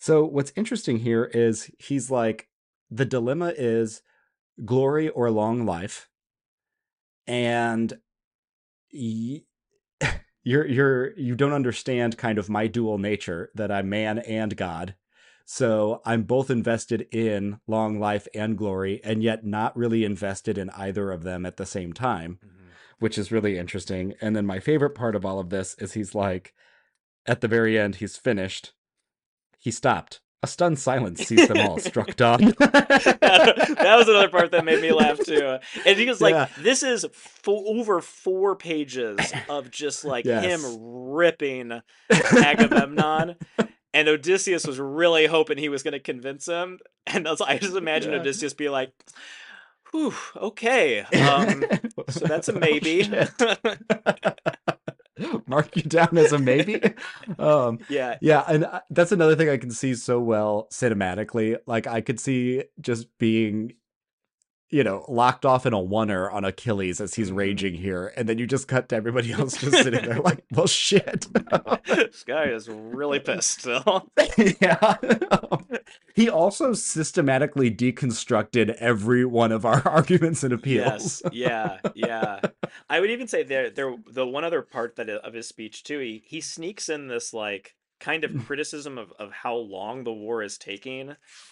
So, 0.00 0.24
what's 0.24 0.52
interesting 0.56 0.98
here 0.98 1.26
is 1.26 1.70
he's 1.78 2.10
like, 2.10 2.48
the 2.90 3.04
dilemma 3.04 3.52
is 3.56 4.02
glory 4.64 5.08
or 5.10 5.30
long 5.30 5.66
life. 5.66 6.08
And 7.26 7.92
you're 10.42 10.66
you're 10.66 11.12
you 11.18 11.34
don't 11.34 11.52
understand 11.52 12.18
kind 12.18 12.38
of 12.38 12.50
my 12.50 12.66
dual 12.66 12.98
nature 12.98 13.50
that 13.54 13.70
I'm 13.70 13.88
man 13.88 14.18
and 14.18 14.56
God. 14.56 14.94
So 15.44 16.00
I'm 16.04 16.22
both 16.22 16.50
invested 16.50 17.06
in 17.10 17.60
long 17.66 17.98
life 17.98 18.28
and 18.34 18.56
glory, 18.56 19.00
and 19.04 19.22
yet 19.22 19.44
not 19.44 19.76
really 19.76 20.04
invested 20.04 20.56
in 20.56 20.70
either 20.70 21.10
of 21.10 21.24
them 21.24 21.44
at 21.44 21.56
the 21.56 21.66
same 21.66 21.92
time, 21.92 22.38
mm-hmm. 22.44 22.68
which 23.00 23.18
is 23.18 23.32
really 23.32 23.58
interesting. 23.58 24.14
And 24.20 24.36
then 24.36 24.46
my 24.46 24.60
favorite 24.60 24.94
part 24.94 25.16
of 25.16 25.26
all 25.26 25.40
of 25.40 25.50
this 25.50 25.74
is 25.78 25.92
he's 25.92 26.14
like, 26.14 26.54
at 27.26 27.40
the 27.40 27.48
very 27.48 27.78
end, 27.78 27.96
he's 27.96 28.16
finished. 28.16 28.72
He 29.58 29.70
stopped. 29.70 30.20
A 30.42 30.46
stunned 30.46 30.78
silence 30.78 31.24
sees 31.24 31.46
them 31.46 31.58
all, 31.58 31.78
struck 31.78 32.16
dumb. 32.16 32.40
that 32.58 33.94
was 33.96 34.08
another 34.08 34.28
part 34.28 34.50
that 34.50 34.64
made 34.64 34.82
me 34.82 34.92
laugh 34.92 35.18
too. 35.20 35.58
And 35.86 35.98
he 35.98 36.06
was 36.06 36.20
like, 36.20 36.34
yeah. 36.34 36.48
"This 36.58 36.82
is 36.82 37.06
fo- 37.12 37.64
over 37.66 38.00
four 38.00 38.56
pages 38.56 39.20
of 39.48 39.70
just 39.70 40.04
like 40.04 40.24
yes. 40.24 40.44
him 40.44 40.78
ripping 40.80 41.80
Agamemnon." 42.10 43.36
and 43.94 44.08
Odysseus 44.08 44.66
was 44.66 44.80
really 44.80 45.26
hoping 45.26 45.58
he 45.58 45.68
was 45.68 45.82
going 45.82 45.92
to 45.92 46.00
convince 46.00 46.46
him. 46.46 46.78
And 47.06 47.28
I, 47.28 47.30
was, 47.30 47.40
I 47.40 47.58
just 47.58 47.76
imagine 47.76 48.12
yeah. 48.12 48.18
Odysseus 48.18 48.54
be 48.54 48.68
like, 48.68 48.92
Whew, 49.92 50.14
okay. 50.36 51.04
Um, 51.22 51.64
so 52.08 52.26
that's 52.26 52.48
a 52.48 52.52
maybe. 52.52 53.02
mark 55.46 55.76
you 55.76 55.82
down 55.82 56.16
as 56.18 56.32
a 56.32 56.38
maybe. 56.38 56.80
Um, 57.38 57.78
yeah, 57.88 58.18
yeah, 58.20 58.44
and 58.46 58.64
uh, 58.64 58.80
that's 58.90 59.12
another 59.12 59.36
thing 59.36 59.48
I 59.48 59.56
can 59.56 59.70
see 59.70 59.94
so 59.94 60.20
well 60.20 60.68
cinematically. 60.70 61.56
Like 61.66 61.86
I 61.86 62.00
could 62.00 62.20
see 62.20 62.64
just 62.80 63.06
being 63.18 63.74
you 64.72 64.82
know, 64.82 65.04
locked 65.06 65.44
off 65.44 65.66
in 65.66 65.74
a 65.74 65.78
oneer 65.78 66.32
on 66.32 66.46
Achilles 66.46 66.98
as 66.98 67.14
he's 67.14 67.28
mm-hmm. 67.28 67.36
raging 67.36 67.74
here, 67.74 68.12
and 68.16 68.26
then 68.26 68.38
you 68.38 68.46
just 68.46 68.66
cut 68.66 68.88
to 68.88 68.96
everybody 68.96 69.30
else 69.32 69.58
just 69.58 69.82
sitting 69.82 70.04
there 70.04 70.18
like, 70.20 70.42
well, 70.50 70.66
shit. 70.66 71.26
this 71.86 72.24
guy 72.24 72.44
is 72.44 72.68
really 72.70 73.18
pissed 73.20 73.60
still. 73.60 74.10
yeah. 74.60 74.96
he 76.14 76.28
also 76.28 76.72
systematically 76.72 77.70
deconstructed 77.70 78.74
every 78.76 79.26
one 79.26 79.52
of 79.52 79.66
our 79.66 79.86
arguments 79.86 80.42
and 80.42 80.54
appeals. 80.54 81.22
Yes. 81.30 81.32
Yeah. 81.32 81.78
Yeah. 81.94 82.40
I 82.88 83.00
would 83.00 83.10
even 83.10 83.28
say 83.28 83.42
there, 83.42 83.68
there, 83.68 83.94
the 84.10 84.26
one 84.26 84.44
other 84.44 84.62
part 84.62 84.96
that 84.96 85.10
of 85.10 85.34
his 85.34 85.46
speech 85.46 85.84
too, 85.84 85.98
he 85.98 86.22
he 86.24 86.40
sneaks 86.40 86.88
in 86.88 87.08
this 87.08 87.34
like 87.34 87.74
kind 88.00 88.24
of 88.24 88.46
criticism 88.46 88.98
of, 88.98 89.12
of 89.18 89.30
how 89.30 89.54
long 89.54 90.02
the 90.02 90.12
war 90.12 90.42
is 90.42 90.58
taking 90.58 91.10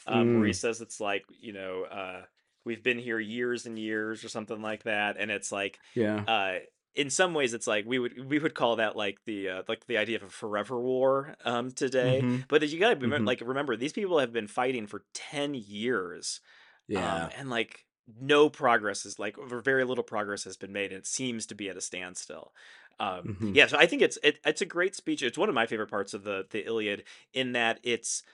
um, 0.09 0.26
mm. 0.26 0.36
where 0.38 0.47
he 0.47 0.52
mm. 0.52 0.56
says 0.56 0.80
it's 0.80 1.01
like 1.01 1.24
you 1.40 1.52
know 1.52 1.84
uh, 1.84 2.22
we've 2.65 2.82
been 2.82 2.99
here 2.99 3.19
years 3.19 3.66
and 3.66 3.78
years 3.78 4.24
or 4.24 4.28
something 4.28 4.61
like 4.62 4.85
that 4.85 5.16
and 5.19 5.31
it's 5.31 5.51
like 5.51 5.78
yeah 5.95 6.23
uh 6.27 6.59
in 6.95 7.11
some 7.11 7.35
ways 7.35 7.55
it's 7.55 7.66
like 7.66 7.85
we 7.87 7.99
would 7.99 8.28
we 8.28 8.39
would 8.39 8.55
call 8.55 8.77
that 8.77 8.97
like 8.97 9.19
the 9.24 9.49
uh, 9.49 9.62
like 9.69 9.87
the 9.87 9.97
idea 9.97 10.16
of 10.16 10.23
a 10.24 10.28
forever 10.28 10.81
war 10.81 11.37
um 11.45 11.70
today 11.70 12.20
mm-hmm. 12.23 12.41
but 12.49 12.69
you 12.69 12.78
gotta 12.78 12.95
remember, 12.95 13.19
mm-hmm. 13.19 13.27
like 13.27 13.41
remember 13.45 13.77
these 13.77 13.93
people 13.93 14.19
have 14.19 14.32
been 14.32 14.49
fighting 14.49 14.87
for 14.87 15.05
10 15.15 15.55
years 15.55 16.41
yeah 16.89 17.24
um, 17.24 17.31
and 17.39 17.51
like 17.51 17.85
no 18.20 18.49
progress 18.49 19.07
is 19.07 19.19
like 19.19 19.39
or 19.39 19.61
very 19.61 19.85
little 19.85 20.03
progress 20.03 20.45
has 20.45 20.57
been 20.57 20.73
made 20.73 20.91
and 20.91 20.99
it 20.99 21.07
seems 21.07 21.47
to 21.47 21.55
be 21.55 21.69
at 21.69 21.77
a 21.77 21.81
standstill 21.81 22.53
um 22.99 23.23
mm-hmm. 23.23 23.53
yeah 23.55 23.66
so 23.66 23.78
i 23.78 23.87
think 23.87 24.03
it's 24.03 24.19
it, 24.24 24.39
it's 24.45 24.61
a 24.61 24.66
great 24.66 24.97
speech 24.97 25.23
it's 25.23 25.39
one 25.39 25.49
of 25.49 25.55
my 25.55 25.66
favorite 25.66 25.91
parts 25.91 26.12
of 26.12 26.24
the 26.24 26.45
the 26.51 26.66
iliad 26.66 27.05
in 27.32 27.53
that 27.53 27.78
it's 27.85 28.24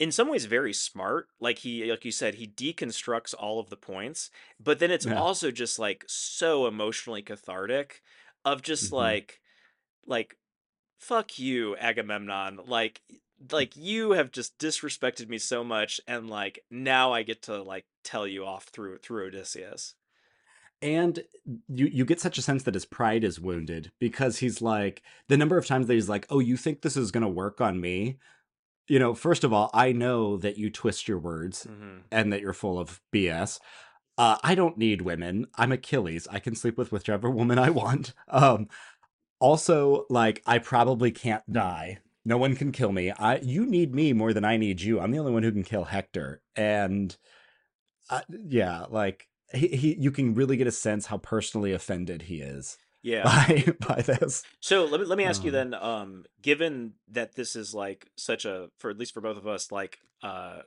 in 0.00 0.10
some 0.10 0.28
ways 0.28 0.46
very 0.46 0.72
smart 0.72 1.28
like 1.38 1.58
he 1.58 1.88
like 1.88 2.04
you 2.04 2.10
said 2.10 2.34
he 2.34 2.48
deconstructs 2.48 3.34
all 3.38 3.60
of 3.60 3.70
the 3.70 3.76
points 3.76 4.30
but 4.58 4.80
then 4.80 4.90
it's 4.90 5.06
yeah. 5.06 5.20
also 5.20 5.52
just 5.52 5.78
like 5.78 6.04
so 6.08 6.66
emotionally 6.66 7.22
cathartic 7.22 8.02
of 8.44 8.62
just 8.62 8.86
mm-hmm. 8.86 8.96
like 8.96 9.40
like 10.06 10.36
fuck 10.98 11.38
you 11.38 11.76
agamemnon 11.76 12.58
like 12.66 13.02
like 13.52 13.76
you 13.76 14.12
have 14.12 14.32
just 14.32 14.58
disrespected 14.58 15.28
me 15.28 15.38
so 15.38 15.62
much 15.62 16.00
and 16.08 16.28
like 16.28 16.64
now 16.70 17.12
i 17.12 17.22
get 17.22 17.42
to 17.42 17.62
like 17.62 17.84
tell 18.02 18.26
you 18.26 18.44
off 18.44 18.64
through 18.64 18.98
through 18.98 19.26
odysseus 19.26 19.94
and 20.82 21.24
you 21.68 21.86
you 21.86 22.04
get 22.04 22.20
such 22.20 22.38
a 22.38 22.42
sense 22.42 22.62
that 22.62 22.74
his 22.74 22.86
pride 22.86 23.24
is 23.24 23.40
wounded 23.40 23.92
because 23.98 24.38
he's 24.38 24.62
like 24.62 25.02
the 25.28 25.36
number 25.36 25.58
of 25.58 25.66
times 25.66 25.86
that 25.86 25.94
he's 25.94 26.08
like 26.08 26.26
oh 26.30 26.38
you 26.38 26.56
think 26.56 26.80
this 26.80 26.96
is 26.96 27.10
going 27.10 27.22
to 27.22 27.28
work 27.28 27.60
on 27.60 27.80
me 27.80 28.18
you 28.90 28.98
know, 28.98 29.14
first 29.14 29.44
of 29.44 29.52
all, 29.52 29.70
I 29.72 29.92
know 29.92 30.36
that 30.38 30.58
you 30.58 30.68
twist 30.68 31.06
your 31.06 31.18
words 31.18 31.64
mm-hmm. 31.70 31.98
and 32.10 32.32
that 32.32 32.40
you're 32.40 32.52
full 32.52 32.76
of 32.76 33.00
BS. 33.14 33.60
Uh, 34.18 34.36
I 34.42 34.56
don't 34.56 34.76
need 34.76 35.02
women. 35.02 35.46
I'm 35.54 35.70
Achilles. 35.70 36.26
I 36.28 36.40
can 36.40 36.56
sleep 36.56 36.76
with 36.76 36.90
whichever 36.90 37.30
woman 37.30 37.56
I 37.56 37.70
want. 37.70 38.14
Um, 38.28 38.68
also, 39.38 40.06
like, 40.10 40.42
I 40.44 40.58
probably 40.58 41.12
can't 41.12 41.44
die. 41.50 41.98
No 42.24 42.36
one 42.36 42.56
can 42.56 42.72
kill 42.72 42.90
me. 42.90 43.12
I 43.12 43.36
you 43.38 43.64
need 43.64 43.94
me 43.94 44.12
more 44.12 44.32
than 44.32 44.44
I 44.44 44.56
need 44.56 44.82
you. 44.82 44.98
I'm 44.98 45.12
the 45.12 45.20
only 45.20 45.32
one 45.32 45.44
who 45.44 45.52
can 45.52 45.62
kill 45.62 45.84
Hector. 45.84 46.42
And 46.56 47.16
uh, 48.10 48.22
yeah, 48.28 48.86
like 48.90 49.28
he, 49.54 49.68
he 49.68 49.96
you 49.98 50.10
can 50.10 50.34
really 50.34 50.56
get 50.56 50.66
a 50.66 50.72
sense 50.72 51.06
how 51.06 51.16
personally 51.16 51.72
offended 51.72 52.22
he 52.22 52.42
is 52.42 52.76
yeah. 53.02 53.24
by 53.24 53.64
by 53.86 54.02
this. 54.02 54.42
So 54.60 54.84
let 54.84 55.00
me, 55.00 55.06
let 55.06 55.18
me 55.18 55.24
ask 55.24 55.40
um, 55.40 55.46
you 55.46 55.52
then 55.52 55.74
um 55.74 56.24
given 56.42 56.94
that 57.08 57.34
this 57.34 57.56
is 57.56 57.74
like 57.74 58.06
such 58.16 58.44
a 58.44 58.70
for 58.78 58.90
at 58.90 58.98
least 58.98 59.14
for 59.14 59.20
both 59.20 59.36
of 59.36 59.46
us 59.46 59.72
like 59.72 59.98
uh 60.22 60.60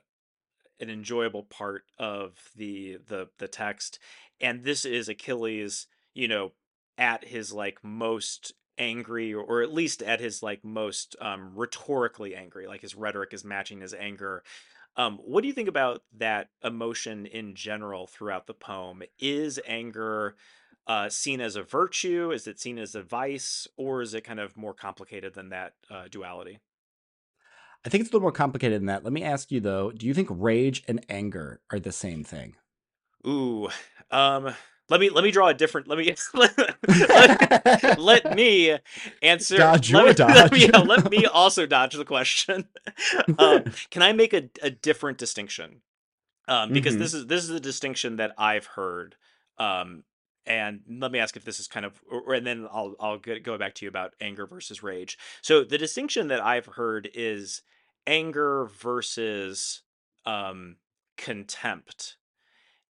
an 0.79 0.89
enjoyable 0.89 1.43
part 1.43 1.83
of 1.97 2.33
the 2.55 2.97
the 3.07 3.29
the 3.37 3.47
text 3.47 3.99
and 4.41 4.63
this 4.63 4.85
is 4.85 5.07
achilles 5.07 5.87
you 6.13 6.27
know 6.27 6.51
at 6.97 7.25
his 7.25 7.53
like 7.53 7.83
most 7.83 8.53
angry 8.79 9.33
or 9.33 9.61
at 9.61 9.71
least 9.71 10.01
at 10.01 10.19
his 10.19 10.41
like 10.41 10.63
most 10.63 11.15
um 11.21 11.51
rhetorically 11.55 12.35
angry 12.35 12.65
like 12.65 12.81
his 12.81 12.95
rhetoric 12.95 13.31
is 13.33 13.45
matching 13.45 13.81
his 13.81 13.93
anger 13.93 14.43
um 14.95 15.19
what 15.23 15.41
do 15.41 15.47
you 15.47 15.53
think 15.53 15.69
about 15.69 16.01
that 16.17 16.49
emotion 16.63 17.25
in 17.27 17.55
general 17.55 18.07
throughout 18.07 18.47
the 18.47 18.53
poem? 18.53 19.03
Is 19.19 19.59
anger 19.65 20.35
uh, 20.87 21.09
seen 21.09 21.41
as 21.41 21.55
a 21.55 21.63
virtue? 21.63 22.31
Is 22.31 22.47
it 22.47 22.59
seen 22.59 22.77
as 22.79 22.95
a 22.95 23.03
vice, 23.03 23.67
or 23.77 24.01
is 24.01 24.13
it 24.13 24.23
kind 24.23 24.39
of 24.39 24.57
more 24.57 24.73
complicated 24.73 25.33
than 25.33 25.49
that 25.49 25.73
uh, 25.89 26.07
duality? 26.09 26.59
I 27.85 27.89
think 27.89 28.01
it's 28.01 28.09
a 28.09 28.13
little 28.13 28.21
more 28.21 28.31
complicated 28.31 28.81
than 28.81 28.87
that. 28.87 29.03
Let 29.03 29.13
me 29.13 29.23
ask 29.23 29.51
you 29.51 29.59
though: 29.59 29.91
Do 29.91 30.05
you 30.05 30.13
think 30.13 30.27
rage 30.31 30.83
and 30.87 31.05
anger 31.09 31.61
are 31.71 31.79
the 31.79 31.91
same 31.91 32.23
thing? 32.23 32.55
Ooh, 33.25 33.69
um, 34.11 34.53
let 34.89 34.99
me 34.99 35.09
let 35.09 35.23
me 35.23 35.31
draw 35.31 35.47
a 35.47 35.53
different 35.53 35.87
let 35.87 35.97
me 35.97 36.13
let, 36.33 36.77
let, 37.15 37.37
let 37.95 38.29
me 38.29 38.77
answer 39.21 39.57
Dodge 39.57 39.89
let 39.89 40.05
your 40.05 40.13
me, 40.17 40.17
dodge. 40.27 40.35
Let 40.35 40.51
me, 40.51 40.69
yeah, 40.73 40.79
let 40.79 41.09
me 41.09 41.25
also 41.25 41.65
dodge 41.65 41.95
the 41.95 42.05
question 42.05 42.65
um, 43.37 43.65
can 43.91 44.01
i 44.03 44.11
make 44.13 44.33
a, 44.33 44.49
a 44.61 44.69
different 44.69 45.17
distinction 45.17 45.81
um, 46.47 46.71
because 46.71 46.95
Mhm. 46.95 46.97
this 46.97 47.13
is 47.13 47.27
this 47.27 47.43
is 47.43 47.49
the 47.49 47.59
distinction 47.59 48.17
that 48.17 48.33
i've 48.37 48.65
heard 48.67 49.15
um, 49.59 50.03
and 50.45 50.81
let 50.89 51.11
me 51.11 51.19
ask 51.19 51.35
if 51.35 51.45
this 51.45 51.59
is 51.59 51.67
kind 51.67 51.85
of 51.85 52.01
or, 52.09 52.33
and 52.33 52.45
then 52.45 52.67
i'll 52.71 52.95
i'll 52.99 53.19
get, 53.19 53.43
go 53.43 53.57
back 53.57 53.73
to 53.73 53.85
you 53.85 53.89
about 53.89 54.13
anger 54.21 54.45
versus 54.45 54.83
rage 54.83 55.17
so 55.41 55.63
the 55.63 55.77
distinction 55.77 56.27
that 56.27 56.41
i've 56.43 56.65
heard 56.65 57.09
is 57.13 57.61
anger 58.05 58.65
versus 58.65 59.81
um, 60.25 60.77
contempt 61.17 62.17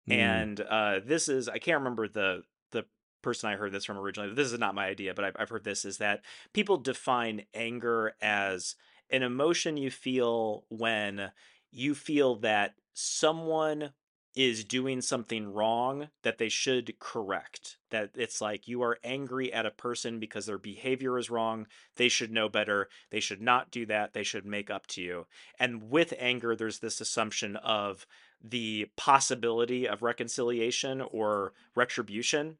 Mm. 0.08 0.14
and 0.14 0.60
uh, 0.60 1.00
this 1.04 1.28
is 1.28 1.48
I 1.48 1.58
can't 1.58 1.78
remember 1.78 2.08
the 2.08 2.42
the 2.72 2.84
person 3.22 3.50
I 3.50 3.56
heard 3.56 3.72
this 3.72 3.84
from 3.84 3.98
originally. 3.98 4.34
This 4.34 4.50
is 4.52 4.58
not 4.58 4.74
my 4.74 4.86
idea, 4.86 5.14
but 5.14 5.24
I've, 5.24 5.36
I've 5.38 5.48
heard 5.48 5.64
this 5.64 5.84
is 5.84 5.98
that 5.98 6.22
people 6.52 6.76
define 6.76 7.44
anger 7.54 8.14
as 8.20 8.74
an 9.10 9.22
emotion 9.22 9.76
you 9.76 9.90
feel 9.90 10.64
when 10.68 11.30
you 11.70 11.94
feel 11.94 12.36
that 12.36 12.74
someone 12.94 13.92
is 14.34 14.64
doing 14.64 15.00
something 15.02 15.52
wrong 15.52 16.09
that 16.22 16.38
they 16.38 16.48
should 16.48 16.98
correct. 16.98 17.76
That 17.90 18.10
it's 18.14 18.40
like 18.40 18.66
you 18.66 18.82
are 18.82 18.98
angry 19.04 19.52
at 19.52 19.66
a 19.66 19.70
person 19.70 20.18
because 20.18 20.46
their 20.46 20.59
behavior 20.59 21.18
is 21.18 21.30
wrong. 21.30 21.66
They 21.96 22.09
should 22.09 22.32
know 22.32 22.48
better. 22.48 22.88
They 23.10 23.20
should 23.20 23.42
not 23.42 23.70
do 23.70 23.84
that. 23.86 24.14
They 24.14 24.22
should 24.22 24.46
make 24.46 24.70
up 24.70 24.86
to 24.88 25.02
you. 25.02 25.26
And 25.59 25.90
with 25.90 26.14
anger, 26.18 26.56
there's 26.56 26.78
this 26.78 27.00
assumption 27.00 27.56
of 27.56 28.06
the 28.42 28.90
possibility 28.96 29.86
of 29.86 30.02
reconciliation 30.02 31.00
or 31.00 31.52
retribution 31.74 32.56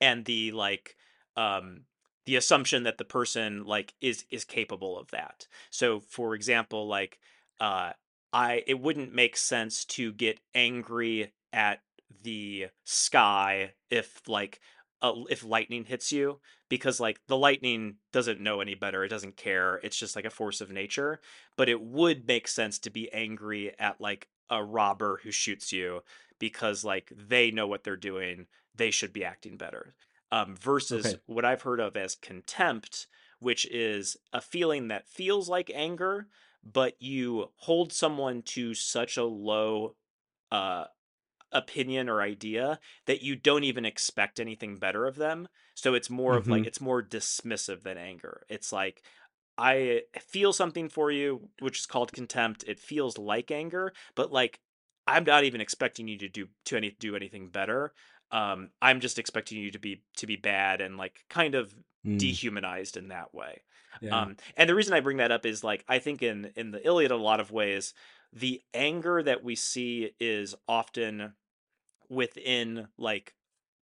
and 0.00 0.24
the 0.24 0.50
like 0.52 0.96
um 1.36 1.82
the 2.26 2.36
assumption 2.36 2.82
that 2.82 2.98
the 2.98 3.04
person 3.04 3.64
like 3.64 3.94
is 4.00 4.24
is 4.30 4.44
capable 4.44 4.98
of 4.98 5.10
that 5.10 5.46
so 5.70 6.00
for 6.00 6.34
example 6.34 6.88
like 6.88 7.18
uh 7.60 7.92
i 8.34 8.64
it 8.66 8.80
wouldn't 8.80 9.14
make 9.14 9.36
sense 9.36 9.86
to 9.86 10.12
get 10.12 10.40
angry 10.54 11.34
at 11.54 11.82
the 12.22 12.68
sky 12.84 13.74
if 13.90 14.28
like 14.28 14.60
uh, 15.02 15.14
if 15.30 15.44
lightning 15.44 15.84
hits 15.84 16.12
you 16.12 16.40
because 16.70 17.00
like 17.00 17.20
the 17.28 17.36
lightning 17.36 17.98
doesn't 18.12 18.40
know 18.40 18.60
any 18.60 18.74
better 18.74 19.04
it 19.04 19.08
doesn't 19.08 19.36
care 19.36 19.76
it's 19.84 19.98
just 19.98 20.16
like 20.16 20.26
a 20.26 20.30
force 20.30 20.60
of 20.60 20.70
nature 20.70 21.20
but 21.56 21.68
it 21.68 21.80
would 21.80 22.26
make 22.26 22.48
sense 22.48 22.78
to 22.78 22.90
be 22.90 23.12
angry 23.12 23.78
at 23.78 24.00
like 24.00 24.28
a 24.50 24.64
robber 24.64 25.20
who 25.22 25.30
shoots 25.30 25.72
you 25.72 26.02
because 26.38 26.84
like 26.84 27.12
they 27.16 27.50
know 27.50 27.66
what 27.66 27.84
they're 27.84 27.96
doing 27.96 28.46
they 28.74 28.90
should 28.90 29.12
be 29.12 29.24
acting 29.24 29.56
better 29.56 29.94
um, 30.32 30.56
versus 30.56 31.14
Okay. 31.14 31.20
what 31.26 31.44
I've 31.44 31.62
heard 31.62 31.80
of 31.80 31.96
as 31.96 32.16
contempt, 32.16 33.06
which 33.38 33.66
is 33.66 34.16
a 34.32 34.40
feeling 34.40 34.88
that 34.88 35.06
feels 35.08 35.48
like 35.48 35.70
anger, 35.72 36.28
but 36.64 37.00
you 37.00 37.52
hold 37.56 37.92
someone 37.92 38.42
to 38.42 38.74
such 38.74 39.16
a 39.16 39.24
low 39.24 39.96
uh, 40.52 40.86
opinion 41.52 42.08
or 42.08 42.20
idea 42.22 42.80
that 43.06 43.22
you 43.22 43.36
don't 43.36 43.64
even 43.64 43.84
expect 43.84 44.40
anything 44.40 44.78
better 44.78 45.06
of 45.06 45.16
them. 45.16 45.48
So 45.74 45.94
it's 45.94 46.10
more 46.10 46.36
of 46.36 46.48
like 46.48 46.64
Mhm. 46.64 46.66
it's 46.66 46.80
more 46.80 47.02
dismissive 47.02 47.82
than 47.82 47.98
anger. 47.98 48.44
It's 48.48 48.72
like 48.72 49.04
I 49.58 50.02
feel 50.20 50.52
something 50.52 50.88
for 50.88 51.10
you, 51.12 51.50
which 51.60 51.78
is 51.80 51.86
called 51.86 52.12
contempt. 52.12 52.64
It 52.66 52.80
feels 52.80 53.18
like 53.18 53.50
anger, 53.50 53.92
but 54.16 54.32
like 54.32 54.60
I'm 55.06 55.24
not 55.24 55.44
even 55.44 55.60
expecting 55.60 56.08
you 56.08 56.18
to 56.18 56.28
do 56.28 56.48
to 56.66 56.76
any 56.76 56.90
do 56.92 57.14
anything 57.16 57.50
better. 57.50 57.94
Um, 58.30 58.70
I'm 58.82 59.00
just 59.00 59.18
expecting 59.18 59.58
you 59.58 59.70
to 59.72 59.78
be 59.78 60.04
to 60.16 60.26
be 60.26 60.36
bad 60.36 60.80
and 60.80 60.96
like 60.96 61.24
kind 61.28 61.54
of 61.54 61.74
Mm. 62.04 62.36
dehumanized 62.36 62.96
in 62.96 63.08
that 63.08 63.34
way. 63.34 63.62
Yeah. 64.00 64.22
Um, 64.22 64.36
and 64.56 64.68
the 64.68 64.74
reason 64.74 64.94
I 64.94 65.00
bring 65.00 65.18
that 65.18 65.32
up 65.32 65.46
is 65.46 65.64
like 65.64 65.84
I 65.88 65.98
think 65.98 66.22
in 66.22 66.46
in 66.56 66.70
the 66.72 66.84
Iliad, 66.86 67.10
a 67.10 67.16
lot 67.16 67.40
of 67.40 67.50
ways, 67.52 67.94
the 68.32 68.62
anger 68.74 69.22
that 69.22 69.44
we 69.44 69.54
see 69.56 70.12
is 70.20 70.54
often 70.68 71.34
within 72.08 72.88
like 72.98 73.34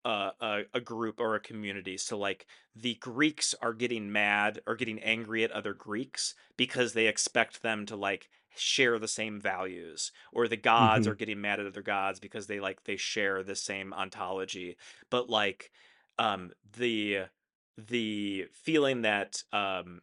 a, 0.06 0.32
a, 0.40 0.64
a 0.74 0.82
group 0.82 1.20
or 1.20 1.36
a 1.36 1.40
community. 1.40 1.98
So 1.98 2.18
like 2.18 2.48
the 2.76 2.96
Greeks 2.96 3.54
are 3.62 3.74
getting 3.74 4.12
mad 4.12 4.62
or 4.68 4.76
getting 4.76 5.00
angry 5.00 5.44
at 5.44 5.52
other 5.52 5.74
Greeks 5.74 6.36
because 6.58 6.94
they 6.94 7.08
expect 7.08 7.62
them 7.62 7.86
to 7.88 7.96
like 7.96 8.30
share 8.56 9.00
the 9.00 9.08
same 9.08 9.40
values 9.40 10.12
or 10.34 10.48
the 10.48 10.58
gods 10.58 11.06
Mhm. 11.06 11.08
are 11.08 11.16
getting 11.16 11.42
mad 11.42 11.60
at 11.60 11.66
other 11.66 11.82
gods 11.82 12.20
because 12.20 12.48
they 12.48 12.60
like 12.60 12.84
they 12.84 12.98
share 12.98 13.44
the 13.44 13.56
same 13.56 13.94
ontology 13.94 14.78
but 15.10 15.30
like 15.30 15.72
um 16.20 16.52
the 16.78 17.26
the 17.78 18.48
feeling 18.54 19.02
that 19.04 19.44
um 19.54 20.02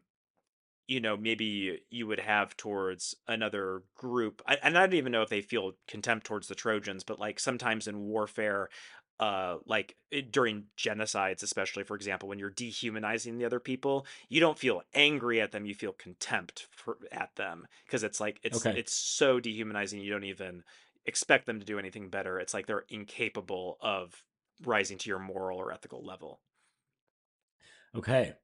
you 0.87 1.01
know 1.01 1.17
maybe 1.17 1.81
you 1.91 2.07
would 2.07 2.19
have 2.21 2.57
towards 2.57 3.15
another 3.27 3.83
group 3.95 4.43
I, 4.47 4.57
and 4.63 4.77
i 4.79 4.87
don't 4.87 4.95
even 4.97 5.13
know 5.13 5.23
if 5.23 5.29
they 5.29 5.43
feel 5.43 5.75
contempt 5.87 6.27
towards 6.27 6.49
the 6.49 6.55
trojans 6.55 7.05
but 7.05 7.19
like 7.19 7.39
sometimes 7.41 7.87
in 7.89 8.01
warfare 8.01 8.69
uh 9.21 9.59
like 9.67 9.97
during 10.31 10.67
genocides 10.77 11.43
especially 11.43 11.83
for 11.83 11.97
example 11.97 12.29
when 12.29 12.39
you're 12.39 12.51
dehumanizing 12.51 13.39
the 13.39 13.45
other 13.45 13.61
people 13.61 14.07
you 14.29 14.41
don't 14.41 14.59
feel 14.59 14.83
angry 14.95 15.41
at 15.41 15.53
them 15.53 15.67
you 15.67 15.75
feel 15.75 15.93
contempt 15.93 16.69
for, 16.71 16.99
at 17.11 17.35
them 17.37 17.67
because 17.85 18.05
it's 18.05 18.21
like 18.21 18.39
it's 18.43 18.67
Okay. 18.67 18.73
it's 18.73 18.93
so 18.93 19.41
dehumanizing 19.41 20.01
you 20.01 20.11
don't 20.11 20.25
even 20.25 20.63
expect 21.05 21.47
them 21.47 21.59
to 21.59 21.67
do 21.67 21.79
anything 21.79 22.09
better 22.11 22.39
it's 22.39 22.55
like 22.55 22.67
they're 22.67 22.85
incapable 22.89 23.77
of 23.81 24.25
rising 24.65 24.99
to 24.99 25.11
your 25.11 25.19
moral 25.19 25.59
or 25.59 25.73
ethical 25.73 26.05
level 26.05 26.41
Okay. 27.95 28.35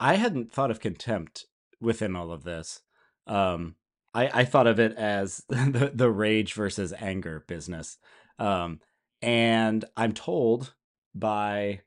I 0.00 0.14
hadn't 0.14 0.50
thought 0.50 0.70
of 0.70 0.80
contempt 0.80 1.46
within 1.80 2.16
all 2.16 2.30
of 2.32 2.44
this. 2.44 2.82
Um, 3.26 3.76
I, 4.14 4.40
I 4.40 4.44
thought 4.44 4.66
of 4.66 4.80
it 4.80 4.92
as 4.96 5.44
the, 5.48 5.90
the 5.92 6.10
rage 6.10 6.54
versus 6.54 6.92
anger 6.92 7.44
business. 7.46 7.98
Um, 8.38 8.80
and 9.22 9.84
I'm 9.96 10.12
told 10.12 10.74
by 11.14 11.80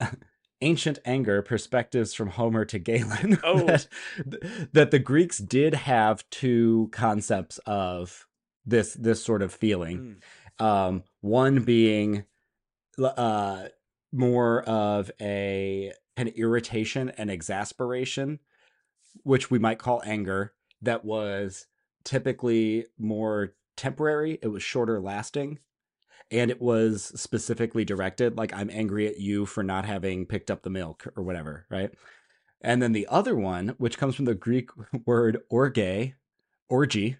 ancient 0.60 0.98
anger 1.04 1.42
perspectives 1.42 2.14
from 2.14 2.28
Homer 2.28 2.64
to 2.66 2.78
Galen 2.78 3.38
Oh. 3.44 3.66
that, 3.66 4.68
that 4.72 4.90
the 4.90 4.98
Greeks 4.98 5.38
did 5.38 5.74
have 5.74 6.28
two 6.30 6.88
concepts 6.92 7.58
of 7.66 8.26
this 8.64 8.94
this 8.94 9.22
sort 9.22 9.42
of 9.42 9.52
feeling. 9.52 10.16
Mm. 10.60 10.64
Um, 10.64 11.04
one 11.20 11.64
being 11.64 12.24
uh, 13.02 13.64
more 14.12 14.62
of 14.62 15.10
a 15.20 15.92
an 16.16 16.28
irritation 16.28 17.10
and 17.10 17.30
exasperation, 17.30 18.38
which 19.24 19.50
we 19.50 19.58
might 19.58 19.78
call 19.78 20.02
anger, 20.04 20.52
that 20.82 21.04
was 21.04 21.66
typically 22.04 22.86
more 22.98 23.54
temporary. 23.76 24.38
It 24.42 24.48
was 24.48 24.62
shorter 24.62 25.00
lasting. 25.00 25.58
And 26.32 26.50
it 26.50 26.60
was 26.60 27.12
specifically 27.14 27.84
directed, 27.84 28.36
like, 28.36 28.52
I'm 28.54 28.70
angry 28.70 29.06
at 29.06 29.20
you 29.20 29.46
for 29.46 29.62
not 29.62 29.84
having 29.84 30.26
picked 30.26 30.50
up 30.50 30.62
the 30.62 30.70
milk 30.70 31.06
or 31.14 31.22
whatever, 31.22 31.66
right? 31.70 31.90
And 32.62 32.82
then 32.82 32.92
the 32.92 33.06
other 33.08 33.36
one, 33.36 33.74
which 33.78 33.98
comes 33.98 34.14
from 34.14 34.24
the 34.24 34.34
Greek 34.34 34.70
word 35.06 35.42
orge, 35.50 36.14
orgy, 36.68 37.16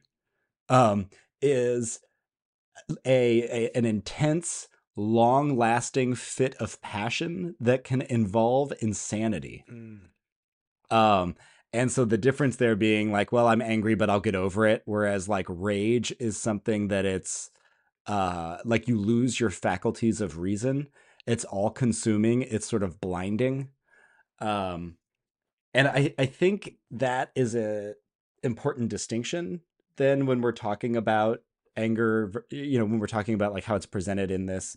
um, 0.68 1.10
is 1.42 2.00
a, 3.04 3.42
a 3.42 3.70
an 3.76 3.84
intense, 3.84 4.68
long 4.96 5.56
lasting 5.56 6.14
fit 6.14 6.54
of 6.56 6.80
passion 6.80 7.54
that 7.60 7.84
can 7.84 8.02
involve 8.02 8.72
insanity. 8.80 9.64
Mm. 9.70 10.00
Um, 10.90 11.36
and 11.72 11.90
so 11.90 12.04
the 12.04 12.18
difference 12.18 12.56
there 12.56 12.76
being 12.76 13.10
like, 13.10 13.32
well, 13.32 13.46
I'm 13.46 13.62
angry, 13.62 13.94
but 13.94 14.10
I'll 14.10 14.20
get 14.20 14.34
over 14.34 14.66
it. 14.66 14.82
Whereas 14.84 15.28
like 15.28 15.46
rage 15.48 16.14
is 16.20 16.36
something 16.36 16.88
that 16.88 17.04
it's 17.06 17.50
uh 18.06 18.58
like 18.64 18.88
you 18.88 18.98
lose 18.98 19.38
your 19.40 19.50
faculties 19.50 20.20
of 20.20 20.38
reason. 20.38 20.88
It's 21.26 21.44
all 21.44 21.70
consuming. 21.70 22.42
It's 22.42 22.66
sort 22.66 22.82
of 22.82 23.00
blinding. 23.00 23.68
Um, 24.40 24.96
and 25.74 25.88
I 25.88 26.14
I 26.18 26.26
think 26.26 26.74
that 26.90 27.30
is 27.34 27.54
a 27.54 27.94
important 28.42 28.88
distinction 28.88 29.60
then 29.96 30.26
when 30.26 30.40
we're 30.40 30.50
talking 30.52 30.96
about 30.96 31.42
anger 31.76 32.44
you 32.50 32.76
know 32.78 32.84
when 32.84 32.98
we're 32.98 33.06
talking 33.06 33.34
about 33.34 33.52
like 33.52 33.64
how 33.64 33.76
it's 33.76 33.86
presented 33.86 34.30
in 34.32 34.46
this 34.46 34.76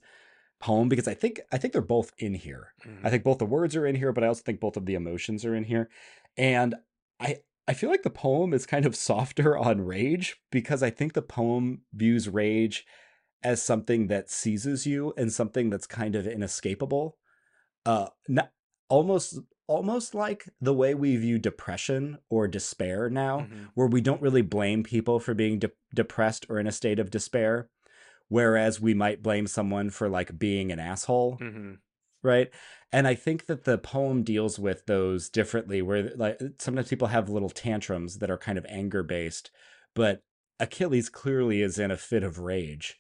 poem 0.60 0.88
because 0.88 1.07
i 1.07 1.14
think 1.15 1.41
i 1.52 1.57
think 1.57 1.73
they're 1.73 1.81
both 1.81 2.11
in 2.19 2.35
here 2.35 2.73
Mhm. 2.85 2.99
i 3.03 3.10
think 3.10 3.23
both 3.23 3.39
the 3.39 3.45
words 3.45 3.76
are 3.76 3.88
in 3.88 3.95
here 3.95 4.11
but 4.14 4.23
i 4.23 4.27
also 4.27 4.43
think 4.43 4.60
both 4.60 4.77
of 4.77 4.85
the 4.85 4.93
emotions 4.93 5.43
are 5.43 5.56
in 5.56 5.64
here 5.64 5.89
and 6.38 6.76
i 7.19 7.39
i 7.68 7.73
feel 7.73 7.89
like 7.89 8.03
the 8.03 8.10
poem 8.11 8.53
is 8.53 8.65
kind 8.68 8.85
of 8.85 8.95
softer 9.10 9.57
on 9.57 9.81
rage 9.81 10.38
because 10.52 10.84
i 10.84 10.89
think 10.91 11.14
the 11.14 11.22
poem 11.23 11.81
views 11.91 12.30
rage 12.30 12.85
as 13.46 13.64
something 13.64 14.08
that 14.08 14.30
seizes 14.32 14.88
you 14.88 15.14
and 15.18 15.32
something 15.32 15.70
that's 15.72 15.88
kind 15.88 16.16
of 16.16 16.28
inescapable. 16.28 17.18
Uh 17.86 18.08
not, 18.28 18.52
almost 18.90 19.40
almost 19.68 20.14
like 20.16 20.48
the 20.62 20.74
way 20.74 20.94
we 20.94 21.16
view 21.18 21.40
depression 21.40 22.20
or 22.30 22.48
despair 22.48 23.10
now 23.10 23.42
Mhm. 23.42 23.72
where 23.76 23.88
we 23.88 24.02
don't 24.02 24.22
really 24.22 24.44
blame 24.44 24.84
people 24.84 25.20
for 25.20 25.34
being 25.34 25.60
de- 25.60 25.72
depressed 25.96 26.46
or 26.50 26.60
in 26.60 26.68
a 26.68 26.72
state 26.72 27.00
of 27.00 27.10
despair 27.12 27.70
whereas 28.30 28.82
we 28.82 28.94
might 28.94 29.24
blame 29.24 29.48
someone 29.48 29.90
for 29.90 30.10
like 30.10 30.38
being 30.40 30.72
an 30.72 30.80
asshole 30.80 31.38
hmm 31.38 31.74
right? 32.24 32.50
And 32.92 33.08
i 33.08 33.16
think 33.16 33.46
that 33.48 33.66
the 33.66 33.78
poem 33.78 34.24
deals 34.24 34.60
with 34.60 34.86
those 34.88 35.30
differently 35.30 35.82
where 35.82 36.12
like 36.16 36.40
sometimes 36.60 36.90
people 36.90 37.08
have 37.10 37.30
little 37.30 37.50
tantrums 37.50 38.20
that 38.20 38.32
are 38.32 38.38
kind 38.38 38.58
of 38.58 38.66
anger 38.70 39.04
based 39.04 39.52
but 39.96 40.24
achilles 40.60 41.10
clearly 41.10 41.62
is 41.62 41.78
in 41.80 41.92
a 41.92 41.98
fit 41.98 42.24
of 42.24 42.40
rage 42.40 42.98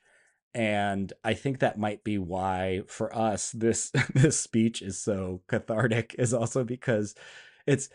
and 0.55 1.11
i 1.23 1.33
think 1.33 1.59
that 1.59 1.77
might 1.77 2.03
be 2.03 2.17
why 2.17 2.81
for 2.87 3.15
us 3.15 3.51
this 3.51 3.91
this 4.15 4.39
speech 4.39 4.81
is 4.81 4.97
so 4.99 5.41
cathartic 5.47 6.15
is 6.17 6.33
also 6.33 6.63
because 6.63 7.13
it's 7.67 7.89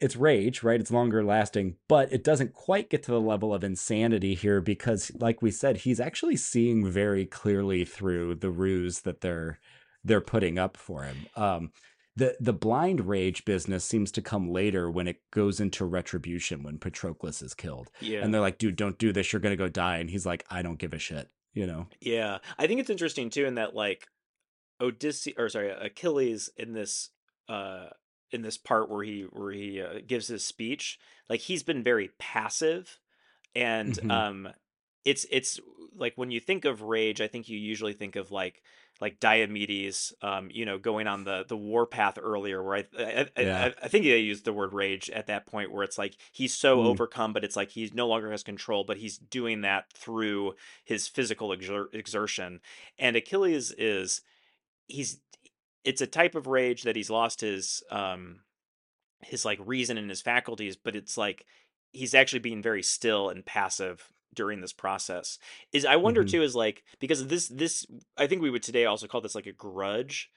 it's 0.00 0.14
rage, 0.14 0.62
right? 0.62 0.78
It's 0.78 0.92
longer 0.92 1.24
lasting, 1.24 1.74
but 1.88 2.12
it 2.12 2.22
doesn't 2.22 2.52
quite 2.52 2.88
get 2.88 3.02
to 3.02 3.10
the 3.10 3.20
level 3.20 3.52
of 3.52 3.64
insanity 3.64 4.36
here 4.36 4.60
because, 4.60 5.10
like 5.18 5.42
we 5.42 5.50
said, 5.50 5.78
he's 5.78 5.98
actually 5.98 6.36
seeing 6.36 6.88
very 6.88 7.26
clearly 7.26 7.84
through 7.84 8.36
the 8.36 8.50
ruse 8.50 9.00
that 9.00 9.22
they're 9.22 9.58
they're 10.04 10.20
putting 10.20 10.56
up 10.56 10.76
for 10.76 11.02
him. 11.02 11.26
Um, 11.34 11.72
the 12.14 12.36
the 12.38 12.52
blind 12.52 13.08
rage 13.08 13.44
business 13.44 13.84
seems 13.84 14.12
to 14.12 14.22
come 14.22 14.52
later 14.52 14.88
when 14.88 15.08
it 15.08 15.20
goes 15.32 15.58
into 15.58 15.84
retribution 15.84 16.62
when 16.62 16.78
Patroclus 16.78 17.42
is 17.42 17.52
killed, 17.54 17.90
Yeah. 18.00 18.20
and 18.22 18.32
they're 18.32 18.40
like, 18.40 18.58
"Dude, 18.58 18.76
don't 18.76 18.98
do 18.98 19.12
this. 19.12 19.32
You're 19.32 19.40
gonna 19.40 19.56
go 19.56 19.68
die." 19.68 19.96
And 19.98 20.10
he's 20.10 20.24
like, 20.26 20.44
"I 20.48 20.62
don't 20.62 20.78
give 20.78 20.92
a 20.92 20.98
shit," 21.00 21.28
you 21.52 21.66
know. 21.66 21.86
Yeah. 22.00 22.38
I 22.58 22.66
think 22.66 22.80
it's 22.80 22.90
interesting 22.90 23.30
too 23.30 23.44
in 23.44 23.54
that 23.56 23.74
like 23.74 24.06
Odysseus 24.80 25.34
or 25.38 25.48
sorry, 25.48 25.70
Achilles 25.70 26.50
in 26.56 26.72
this 26.72 27.10
uh 27.48 27.86
in 28.30 28.42
this 28.42 28.56
part 28.56 28.90
where 28.90 29.04
he 29.04 29.22
where 29.22 29.52
he 29.52 29.80
uh, 29.80 30.00
gives 30.06 30.28
his 30.28 30.44
speech, 30.44 30.98
like 31.28 31.40
he's 31.40 31.62
been 31.62 31.82
very 31.82 32.10
passive 32.18 32.98
and 33.54 33.98
hmm 34.00 34.10
um 34.10 34.48
it's 35.04 35.26
it's 35.30 35.60
like 35.94 36.14
when 36.16 36.30
you 36.30 36.40
think 36.40 36.64
of 36.64 36.82
rage, 36.82 37.20
I 37.20 37.28
think 37.28 37.48
you 37.48 37.58
usually 37.58 37.92
think 37.92 38.16
of 38.16 38.30
like 38.30 38.62
like 39.02 39.20
Diomedes, 39.20 40.12
um, 40.22 40.48
you 40.52 40.64
know, 40.64 40.78
going 40.78 41.08
on 41.08 41.24
the 41.24 41.44
the 41.46 41.56
warpath 41.56 42.18
earlier, 42.22 42.62
where 42.62 42.76
I 42.76 42.86
I, 42.96 43.28
Yeah. 43.36 43.66
I 43.66 43.74
I 43.82 43.88
think 43.88 44.04
they 44.04 44.20
used 44.20 44.44
the 44.44 44.52
word 44.52 44.72
rage 44.72 45.10
at 45.10 45.26
that 45.26 45.46
point, 45.46 45.72
where 45.72 45.82
it's 45.82 45.98
like 45.98 46.16
he's 46.32 46.54
so 46.54 46.82
Mm. 46.82 46.84
overcome, 46.84 47.32
but 47.34 47.44
it's 47.44 47.56
like 47.56 47.72
he's 47.72 47.92
no 47.92 48.06
longer 48.08 48.30
has 48.30 48.44
control, 48.44 48.84
but 48.84 48.98
he's 48.98 49.18
doing 49.18 49.62
that 49.62 49.92
through 49.92 50.54
his 50.84 51.08
physical 51.08 51.50
exer- 51.50 51.92
exertion. 51.92 52.60
And 52.98 53.16
Achilles 53.16 53.72
is 53.76 54.22
he's 54.86 55.20
it's 55.84 56.00
a 56.02 56.06
type 56.06 56.34
of 56.36 56.46
rage 56.46 56.84
that 56.84 56.96
he's 56.96 57.10
lost 57.10 57.40
his 57.40 57.82
um 57.90 58.40
his 59.22 59.44
like 59.44 59.58
reason 59.64 59.98
and 59.98 60.10
his 60.10 60.22
faculties, 60.22 60.76
but 60.76 60.96
it's 60.96 61.18
like 61.18 61.46
he's 61.92 62.14
actually 62.14 62.40
being 62.40 62.62
very 62.62 62.82
still 62.82 63.30
and 63.30 63.44
passive 63.44 64.12
during 64.34 64.60
this 64.60 64.72
process. 64.72 65.38
Is 65.72 65.84
I 65.84 65.96
wonder 65.96 66.24
hmm 66.24 66.32
too 66.32 66.42
is 66.42 66.54
like 66.56 66.84
because 67.00 67.26
this 67.26 67.48
this 67.48 67.86
I 68.16 68.26
think 68.26 68.42
we 68.42 68.50
would 68.50 68.62
today 68.62 68.86
also 68.86 69.06
call 69.08 69.20
this 69.20 69.34
like 69.34 69.46
a 69.46 69.52
grudge, 69.52 70.30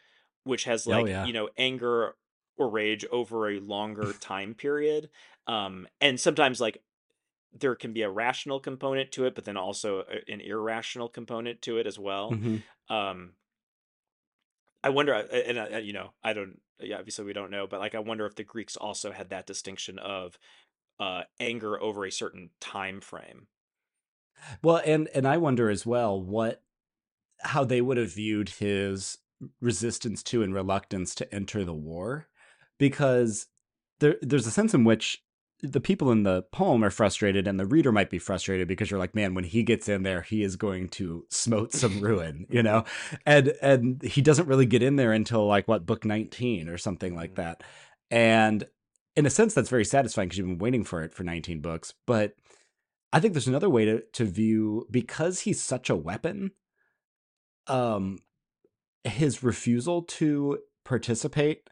which 0.44 0.66
has 0.66 0.88
Oh 0.90 1.06
like, 1.06 1.06
yeah. 1.06 1.30
you 1.30 1.34
know, 1.34 1.50
anger 1.58 2.16
or 2.58 2.70
rage 2.70 3.06
over 3.12 3.50
a 3.50 3.60
longer 3.60 4.14
time 4.20 4.54
period. 4.56 5.10
Um 5.48 5.88
and 6.02 6.20
sometimes 6.20 6.62
like 6.62 6.84
there 7.54 7.76
can 7.76 7.94
be 7.94 8.02
a 8.04 8.10
rational 8.10 8.60
component 8.60 9.12
to 9.14 9.26
it, 9.26 9.36
but 9.36 9.46
then 9.46 9.58
also 9.58 10.02
a- 10.02 10.32
an 10.32 10.42
irrational 10.42 11.10
component 11.10 11.62
to 11.64 11.78
it 11.78 11.88
as 11.88 11.98
well. 12.00 12.40
hmm 12.40 12.58
Um 12.90 13.36
I 14.84 14.90
wonder, 14.90 15.14
uh, 15.14 15.24
and 15.24 15.58
uh, 15.58 15.78
you 15.78 15.94
know, 15.94 16.14
I 16.24 16.34
don't. 16.34 16.62
Yeah, 16.80 16.98
obviously 17.00 17.26
we 17.26 17.34
don't 17.34 17.52
know, 17.52 17.68
but 17.68 17.80
like, 17.80 17.96
I 17.96 18.00
wonder 18.00 18.26
if 18.26 18.36
the 18.36 18.44
Greeks 18.44 18.76
also 18.76 19.12
had 19.12 19.30
that 19.30 19.48
distinction 19.48 19.98
of 19.98 20.38
uh, 21.00 21.26
anger 21.40 21.82
over 21.82 22.06
a 22.06 22.12
certain 22.12 22.52
time 22.60 23.02
frame. 23.02 23.48
Well, 24.62 24.82
and 24.86 25.08
and 25.14 25.28
I 25.28 25.38
wonder 25.38 25.70
as 25.70 25.86
well 25.86 26.22
what 26.22 26.62
how 27.42 27.64
they 27.64 27.82
would 27.82 27.98
have 27.98 28.14
viewed 28.14 28.50
his 28.50 29.18
resistance 29.62 30.24
to 30.24 30.42
and 30.44 30.54
reluctance 30.54 31.14
to 31.16 31.34
enter 31.36 31.64
the 31.66 31.74
war 31.74 32.28
because 32.78 33.48
there 34.00 34.16
there's 34.22 34.48
a 34.48 34.52
sense 34.52 34.74
in 34.74 34.84
which 34.86 35.22
the 35.62 35.82
people 35.82 36.12
in 36.12 36.24
the 36.24 36.44
poem 36.52 36.84
are 36.84 36.90
frustrated 36.90 37.48
and 37.48 37.60
the 37.60 37.66
reader 37.66 37.92
might 37.92 38.10
be 38.10 38.20
frustrated 38.20 38.68
because 38.68 38.90
you're 38.90 39.00
like 39.00 39.14
man 39.14 39.34
when 39.34 39.44
he 39.44 39.62
gets 39.64 39.90
in 39.90 40.04
there 40.04 40.22
he 40.22 40.42
is 40.44 40.56
going 40.56 40.88
to 40.88 41.26
smote 41.30 41.74
some 41.74 42.00
ruin 42.00 42.46
you 42.50 42.64
know 42.64 42.84
and 43.26 43.54
and 43.62 44.02
he 44.04 44.22
doesn't 44.22 44.48
really 44.48 44.66
get 44.66 44.82
in 44.84 44.96
there 44.96 45.12
until 45.12 45.46
like 45.46 45.68
what 45.68 45.86
book 45.86 46.06
19 46.06 46.70
or 46.70 46.78
something 46.78 47.14
like 47.16 47.32
Mhm. 47.34 47.36
that 47.36 47.64
and 48.10 48.66
in 49.16 49.26
a 49.26 49.30
sense 49.30 49.54
that's 49.54 49.70
very 49.70 49.86
satisfying 49.86 50.28
because 50.30 50.38
you've 50.38 50.48
been 50.48 50.58
waiting 50.58 50.84
for 50.86 51.04
it 51.04 51.14
for 51.14 51.24
19 51.24 51.60
books 51.60 51.94
but 52.06 52.36
i 53.16 53.20
think 53.20 53.34
there's 53.34 53.48
another 53.48 53.70
way 53.70 53.86
to 53.86 54.02
to 54.14 54.26
view 54.26 54.88
because 54.92 55.42
he's 55.42 55.62
such 55.62 55.90
a 55.90 55.96
weapon 55.96 56.52
um 57.68 58.20
his 59.04 59.44
refusal 59.44 60.04
to 60.04 60.60
participate 60.84 61.70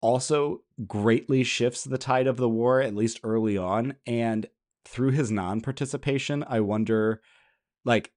also 0.00 0.62
greatly 0.86 1.44
shifts 1.44 1.84
the 1.84 1.98
tide 1.98 2.26
of 2.26 2.36
the 2.36 2.48
war 2.48 2.80
at 2.82 2.94
least 2.94 3.20
early 3.22 3.56
on 3.56 3.94
and 4.06 4.46
through 4.84 5.10
his 5.10 5.30
non-participation 5.30 6.44
i 6.48 6.60
wonder 6.60 7.22
like 7.84 8.12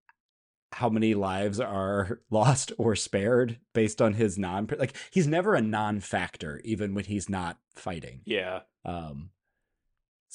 how 0.76 0.90
many 0.90 1.14
lives 1.14 1.62
are 1.62 2.20
lost 2.30 2.74
or 2.78 2.96
spared 2.96 3.60
based 3.74 4.02
on 4.02 4.14
his 4.14 4.38
non 4.38 4.68
like 4.78 4.96
he's 5.12 5.28
never 5.28 5.56
a 5.56 5.62
non-factor 5.62 6.60
even 6.66 6.94
when 6.94 7.06
he's 7.06 7.30
not 7.30 7.58
fighting. 7.74 8.22
Yeah, 8.26 8.62
um 8.84 9.30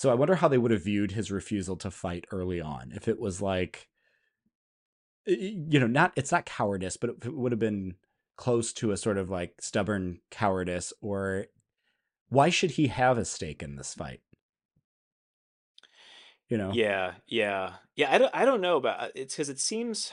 so 0.01 0.11
i 0.11 0.15
wonder 0.15 0.37
how 0.37 0.49
they 0.49 0.59
would 0.59 0.71
have 0.71 0.85
viewed 0.85 1.13
his 1.13 1.31
refusal 1.31 1.77
to 1.77 1.91
fight 1.91 2.25
early 2.33 2.61
on 2.61 2.93
if 2.95 3.09
it 3.09 3.19
was 3.19 3.43
like 3.43 3.91
you 5.27 5.79
know, 5.79 5.87
not 5.87 6.13
it's 6.17 6.33
not 6.33 6.47
cowardice, 6.47 6.97
but 6.97 7.11
it 7.11 7.35
would 7.35 7.53
have 7.53 7.59
been 7.59 7.95
close 8.37 8.73
to 8.73 8.91
a 8.91 8.97
sort 8.97 9.19
of 9.19 9.31
like 9.31 9.55
stubborn 9.61 10.21
cowardice 10.31 10.93
or 11.01 11.47
why 12.29 12.49
should 12.49 12.73
he 12.73 12.87
have 12.87 13.19
a 13.19 13.25
stake 13.25 13.63
in 13.63 13.77
this 13.77 13.95
fight? 13.95 14.21
You 16.49 16.59
know? 16.59 16.73
yeah, 16.73 17.15
yeah, 17.27 17.75
yeah. 17.95 18.13
I 18.13 18.19
don't, 18.19 18.35
I 18.35 18.45
don't 18.45 18.61
know 18.61 18.77
about 18.77 19.01
uh, 19.01 19.09
it's 19.15 19.35
because 19.35 19.49
it 19.49 19.61
seems. 19.61 20.13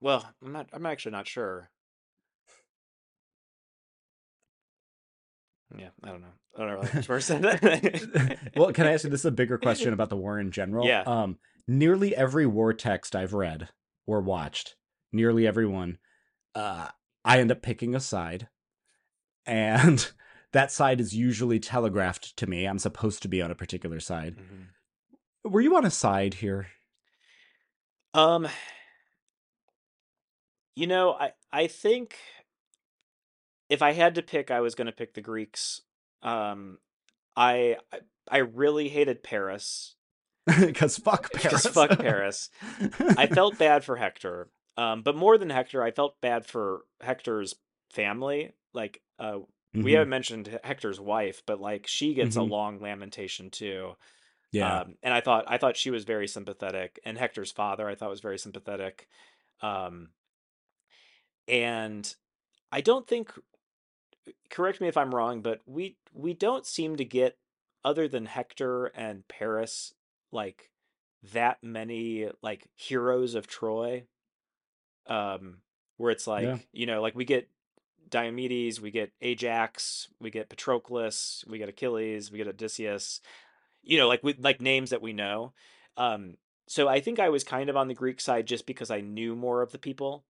Well, 0.00 0.28
I'm 0.44 0.52
not. 0.52 0.68
I'm 0.72 0.86
actually 0.86 1.12
not 1.12 1.26
sure. 1.26 1.70
Yeah, 5.76 5.90
I 6.04 6.08
don't 6.08 6.20
know. 6.20 6.28
I 6.58 6.66
don't 6.66 6.80
know 6.80 6.88
how 6.88 6.98
much 6.98 7.08
more 7.08 7.20
said 7.20 7.42
that. 7.42 8.38
well, 8.56 8.72
can 8.72 8.86
I 8.86 8.92
ask 8.92 9.04
you 9.04 9.10
this 9.10 9.20
is 9.20 9.26
a 9.26 9.30
bigger 9.30 9.58
question 9.58 9.92
about 9.92 10.08
the 10.10 10.16
war 10.16 10.38
in 10.38 10.50
general? 10.50 10.86
Yeah. 10.86 11.02
Um 11.06 11.38
nearly 11.66 12.16
every 12.16 12.46
war 12.46 12.72
text 12.74 13.14
I've 13.14 13.32
read 13.34 13.68
or 14.06 14.20
watched, 14.20 14.74
nearly 15.12 15.46
every 15.46 15.66
one, 15.66 15.98
uh 16.54 16.88
I 17.24 17.38
end 17.40 17.52
up 17.52 17.62
picking 17.62 17.94
a 17.94 18.00
side 18.00 18.48
and 19.46 20.10
that 20.52 20.72
side 20.72 21.00
is 21.00 21.14
usually 21.14 21.60
telegraphed 21.60 22.36
to 22.38 22.46
me. 22.46 22.64
I'm 22.64 22.78
supposed 22.78 23.22
to 23.22 23.28
be 23.28 23.40
on 23.40 23.50
a 23.50 23.54
particular 23.54 24.00
side. 24.00 24.36
Mhm. 24.36 25.50
Were 25.50 25.60
you 25.60 25.76
on 25.76 25.86
a 25.86 25.90
side 25.90 26.34
here? 26.34 26.68
Um, 28.14 28.48
you 30.74 30.86
know, 30.86 31.12
I 31.12 31.32
I 31.52 31.66
think 31.66 32.16
if 33.68 33.82
I 33.82 33.92
had 33.92 34.14
to 34.16 34.22
pick, 34.22 34.50
I 34.50 34.60
was 34.60 34.74
going 34.74 34.86
to 34.86 34.92
pick 34.92 35.14
the 35.14 35.20
Greeks. 35.20 35.82
Um, 36.22 36.78
I 37.36 37.76
I 38.30 38.38
really 38.38 38.88
hated 38.88 39.22
Paris 39.22 39.94
Because 40.46 40.98
fuck 40.98 41.32
Paris. 41.34 41.66
fuck 41.66 41.98
Paris. 41.98 42.50
I 43.16 43.26
felt 43.26 43.58
bad 43.58 43.84
for 43.84 43.96
Hector. 43.96 44.50
Um, 44.76 45.02
but 45.02 45.16
more 45.16 45.36
than 45.38 45.50
Hector, 45.50 45.82
I 45.82 45.90
felt 45.90 46.20
bad 46.20 46.46
for 46.46 46.82
Hector's 47.00 47.54
family. 47.90 48.52
Like, 48.72 49.02
uh, 49.18 49.40
we 49.74 49.92
Mhm, 49.92 49.92
haven't 49.92 50.08
mentioned 50.08 50.58
Hector's 50.64 51.00
wife, 51.00 51.42
but 51.46 51.60
like 51.60 51.86
she 51.86 52.14
gets 52.14 52.36
a 52.36 52.40
mhm. 52.40 52.48
long 52.50 52.80
lamentation 52.80 53.50
too. 53.50 53.94
Yeah. 54.52 54.80
Um, 54.80 54.94
and 55.02 55.12
I 55.12 55.20
thought 55.20 55.44
I 55.48 55.58
thought 55.58 55.76
she 55.76 55.90
was 55.90 56.04
very 56.04 56.26
sympathetic, 56.28 56.98
and 57.04 57.18
Hector's 57.18 57.52
father 57.52 57.86
I 57.88 57.94
thought 57.94 58.10
was 58.10 58.20
very 58.20 58.38
sympathetic. 58.38 59.08
Um, 59.60 60.10
and 61.46 62.14
I 62.70 62.80
don't 62.80 63.06
think 63.06 63.32
correct 64.50 64.80
me 64.80 64.88
if 64.88 64.96
I'm 64.96 65.14
wrong, 65.14 65.42
but 65.42 65.60
we 65.66 65.96
we 66.12 66.34
don't 66.34 66.66
seem 66.66 66.96
to 66.96 67.04
get 67.04 67.38
other 67.84 68.08
than 68.08 68.26
Hector 68.26 68.86
and 68.86 69.26
Paris 69.28 69.94
like 70.32 70.70
that 71.32 71.62
many 71.62 72.28
like 72.42 72.68
heroes 72.74 73.34
of 73.34 73.46
Troy. 73.46 74.04
Um, 75.06 75.58
where 75.96 76.10
it's 76.10 76.26
Yeah. 76.34 76.58
like, 76.58 76.68
you 76.72 76.86
know, 76.86 77.00
like 77.00 77.14
we 77.14 77.24
get 77.24 77.48
Diomedes, 78.10 78.80
we 78.80 78.90
get 78.90 79.12
Ajax, 79.20 80.08
we 80.20 80.30
get 80.30 80.48
Patroclus, 80.48 81.46
we 81.48 81.58
get 81.58 81.68
Achilles, 81.68 82.30
we 82.30 82.38
get 82.38 82.48
Odysseus, 82.48 83.20
you 83.82 83.98
know, 83.98 84.08
like 84.08 84.22
with 84.22 84.38
like 84.40 84.60
names 84.60 84.90
that 84.90 85.02
we 85.02 85.12
know. 85.12 85.52
Um, 85.96 86.36
so 86.68 86.88
I 86.88 87.00
think 87.00 87.18
I 87.18 87.30
was 87.30 87.44
kind 87.44 87.70
of 87.70 87.76
on 87.76 87.88
the 87.88 87.94
Greek 87.94 88.20
side 88.20 88.46
just 88.46 88.66
because 88.66 88.90
I 88.90 89.00
knew 89.00 89.34
more 89.34 89.62
of 89.62 89.72
the 89.72 89.78
people. 89.78 90.24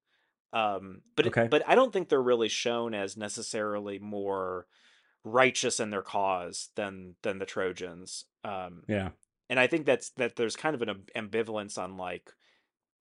Um, 0.52 1.02
but 1.16 1.26
it, 1.26 1.34
Okay. 1.34 1.48
but 1.50 1.62
I 1.68 1.74
don't 1.74 1.92
think 1.92 2.08
they're 2.08 2.22
really 2.22 2.48
shown 2.48 2.94
as 2.94 3.16
necessarily 3.16 3.98
more 3.98 4.66
righteous 5.24 5.80
in 5.80 5.90
their 5.90 6.02
cause 6.02 6.70
than 6.76 7.16
than 7.22 7.38
the 7.38 7.46
Trojans. 7.46 8.26
Um, 8.44 8.84
Yeah. 8.88 9.10
and 9.50 9.60
I 9.60 9.66
think 9.66 9.86
that's 9.86 10.10
that 10.12 10.36
there's 10.36 10.56
kind 10.56 10.74
of 10.74 10.82
an 10.82 11.04
ambivalence 11.16 11.78
on 11.82 11.96
like 11.96 12.32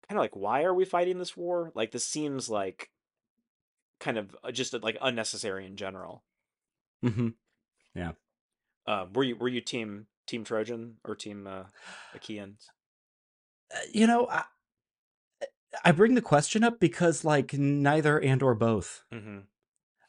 kind 0.09 0.17
of 0.19 0.23
like 0.23 0.35
why 0.35 0.63
are 0.63 0.73
we 0.73 0.85
fighting 0.85 1.19
this 1.19 1.37
war? 1.37 1.71
Like 1.75 1.91
this 1.91 2.07
seems 2.07 2.49
like 2.49 2.91
kind 3.99 4.17
of 4.17 4.35
uh, 4.43 4.51
just 4.51 4.73
uh, 4.73 4.79
like 4.81 4.97
unnecessary 5.01 5.65
in 5.65 5.75
general. 5.77 6.23
hmm 7.01 7.29
Yeah. 7.95 8.13
Uh, 8.87 9.07
were 9.13 9.23
you 9.23 9.35
were 9.35 9.47
you 9.47 9.61
team 9.61 10.07
team 10.27 10.43
Trojan 10.43 10.97
or 11.03 11.15
team 11.15 11.47
uh, 11.47 11.65
Achaeans? 12.13 12.71
Uh, 13.73 13.79
You 13.91 14.07
know, 14.07 14.27
I, 14.27 14.45
I 15.83 15.91
bring 15.91 16.15
the 16.15 16.21
question 16.21 16.63
up 16.63 16.79
because 16.79 17.23
like 17.25 17.53
neither 17.53 18.19
and 18.19 18.41
or 18.41 18.55
both. 18.55 19.03
hmm 19.11 19.39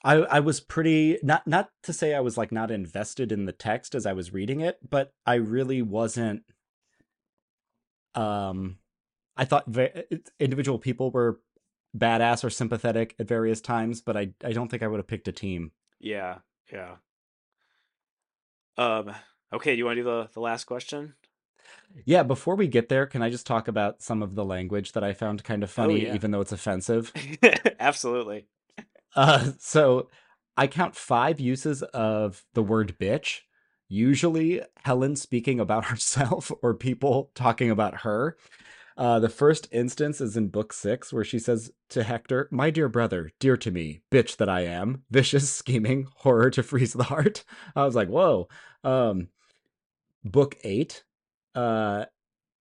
I 0.05 0.15
I 0.15 0.41
was 0.41 0.61
pretty 0.61 1.19
not 1.23 1.47
not 1.47 1.71
to 1.83 1.93
say 1.93 2.15
I 2.15 2.21
was 2.21 2.37
like 2.37 2.53
not 2.53 2.71
invested 2.71 3.33
in 3.33 3.47
the 3.47 3.53
text 3.53 3.95
as 3.95 4.07
I 4.07 4.13
was 4.13 4.33
reading 4.33 4.61
it, 4.61 4.79
but 4.89 5.13
I 5.25 5.35
really 5.35 5.83
wasn't 5.83 6.45
um 8.15 8.79
I 9.37 9.45
thought 9.45 9.67
ve- 9.67 10.05
individual 10.39 10.79
people 10.79 11.11
were 11.11 11.41
badass 11.97 12.45
or 12.45 12.51
sympathetic 12.51 13.15
at 13.19 13.29
various 13.29 13.61
times, 13.61 14.01
but 14.01 14.17
I 14.17 14.31
I 14.45 14.53
don't 14.53 14.69
think 14.69 14.83
I 14.83 14.87
would 14.87 14.99
have 14.99 15.07
picked 15.09 15.29
a 15.29 15.33
team. 15.33 15.73
Yeah, 15.99 16.39
yeah. 16.73 16.97
Um, 18.79 19.15
okay, 19.53 19.73
do 19.73 19.79
you 19.79 19.87
want 19.87 19.97
to 19.97 20.03
do 20.03 20.05
the 20.05 20.29
the 20.35 20.41
last 20.41 20.65
question? 20.65 21.15
Yeah, 22.05 22.23
before 22.23 22.57
we 22.57 22.69
get 22.69 22.89
there, 22.89 23.07
can 23.07 23.23
I 23.23 23.31
just 23.31 23.47
talk 23.47 23.69
about 23.69 24.03
some 24.03 24.23
of 24.23 24.35
the 24.35 24.45
language 24.45 24.93
that 24.93 25.05
I 25.05 25.13
found 25.13 25.45
kind 25.45 25.63
of 25.63 25.71
Oh 25.71 25.73
funny, 25.73 26.03
yeah. 26.05 26.15
even 26.15 26.31
though 26.31 26.41
it's 26.41 26.53
offensive? 26.53 27.13
Absolutely. 27.81 28.47
Uh, 29.15 29.53
so 29.59 30.09
I 30.57 30.67
count 30.67 30.95
five 30.95 31.41
uses 31.41 31.83
of 31.83 32.45
the 32.55 32.63
word 32.63 32.97
bitch. 33.01 33.41
Usually, 33.89 34.63
Helen 34.85 35.17
speaking 35.17 35.61
about 35.61 35.85
herself 35.87 36.51
or 36.63 36.75
people 36.75 37.31
talking 37.35 37.71
about 37.71 38.03
her. 38.03 38.37
Uh, 38.97 39.19
the 39.19 39.29
first 39.29 39.69
instance 39.73 40.23
is 40.23 40.37
in 40.39 40.49
book 40.49 40.73
six, 40.73 41.13
where 41.13 41.25
she 41.25 41.39
says 41.39 41.71
to 41.91 42.03
Hector, 42.03 42.49
My 42.51 42.71
dear 42.71 42.89
brother, 42.89 43.31
dear 43.39 43.57
to 43.59 43.71
me, 43.71 44.01
bitch 44.11 44.37
that 44.39 44.49
I 44.49 44.63
am, 44.63 45.03
vicious, 45.11 45.51
scheming, 45.51 46.09
horror 46.17 46.51
to 46.51 46.63
freeze 46.63 46.95
the 46.95 47.05
heart. 47.05 47.45
I 47.75 47.85
was 47.85 47.95
like, 47.95 48.09
whoa. 48.09 48.49
Um, 48.85 49.29
book 50.25 50.57
eight, 50.65 51.05
uh, 51.57 52.05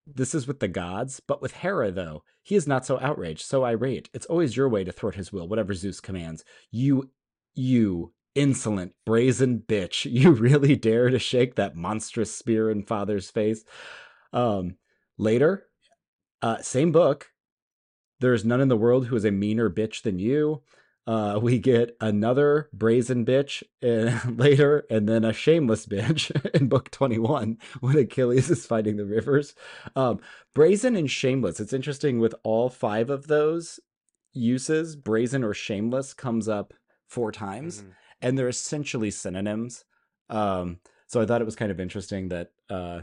this 0.08 0.34
is 0.34 0.48
with 0.48 0.60
the 0.60 0.68
gods, 0.68 1.20
but 1.20 1.42
with 1.42 1.54
Hera, 1.54 1.92
though, 1.92 2.24
he 2.44 2.56
is 2.56 2.68
not 2.68 2.86
so 2.86 3.00
outraged, 3.00 3.42
so 3.42 3.64
irate. 3.64 4.10
It's 4.14 4.26
always 4.28 4.56
your 4.56 4.70
way 4.70 4.84
to 4.84 4.92
thwart 4.92 5.16
his 5.16 5.32
will, 5.32 5.48
whatever 5.48 5.74
Zeus 5.74 6.00
commands. 6.00 6.44
You, 6.72 7.12
you, 7.54 8.14
insolent, 8.36 8.94
brazen 9.06 9.64
bitch, 9.68 10.06
you 10.12 10.32
really 10.32 10.76
dare 10.76 11.10
to 11.10 11.20
shake 11.20 11.56
that 11.56 11.76
monstrous 11.76 12.36
spear 12.36 12.70
in 12.70 12.84
father's 12.84 13.30
face? 13.30 13.66
Um, 14.32 14.78
later, 15.18 15.66
uh, 16.42 16.62
same 16.62 16.92
book, 16.92 17.32
there 18.20 18.34
is 18.34 18.46
none 18.46 18.62
in 18.62 18.70
the 18.70 18.78
world 18.78 19.08
who 19.08 19.16
is 19.16 19.26
a 19.26 19.32
meaner 19.32 19.70
bitch 19.70 20.04
than 20.04 20.20
you. 20.20 20.62
Uh, 21.08 21.40
we 21.42 21.60
get 21.60 21.96
another 22.02 22.70
brazen 22.74 23.26
bitch 23.26 23.62
uh, 23.84 24.20
later, 24.32 24.86
and 24.90 25.08
then 25.08 25.24
a 25.24 25.34
shameless 25.34 25.86
bitch 25.86 26.32
in 26.56 26.68
book 26.68 26.90
21 26.92 27.58
when 27.80 27.98
Achilles 27.98 28.50
is 28.50 28.66
fighting 28.66 28.98
the 28.98 29.06
rivers. 29.06 29.54
Um, 29.96 30.20
brazen 30.54 30.96
and 30.96 31.10
shameless. 31.10 31.60
It's 31.60 31.74
interesting 31.74 32.20
with 32.20 32.34
all 32.44 32.70
five 32.70 33.10
of 33.10 33.28
those 33.28 33.80
uses, 34.34 34.96
brazen 34.96 35.44
or 35.44 35.54
shameless 35.54 36.14
comes 36.14 36.48
up 36.48 36.74
four 37.08 37.32
times, 37.32 37.82
hmm 37.82 37.90
and 38.22 38.38
they're 38.38 38.48
essentially 38.48 39.12
synonyms. 39.12 39.84
Um, 40.30 40.80
so 41.06 41.22
I 41.22 41.26
thought 41.26 41.42
it 41.42 41.46
was 41.46 41.58
kind 41.58 41.70
of 41.70 41.82
interesting 41.82 42.30
that 42.30 42.52
uh, 42.70 43.02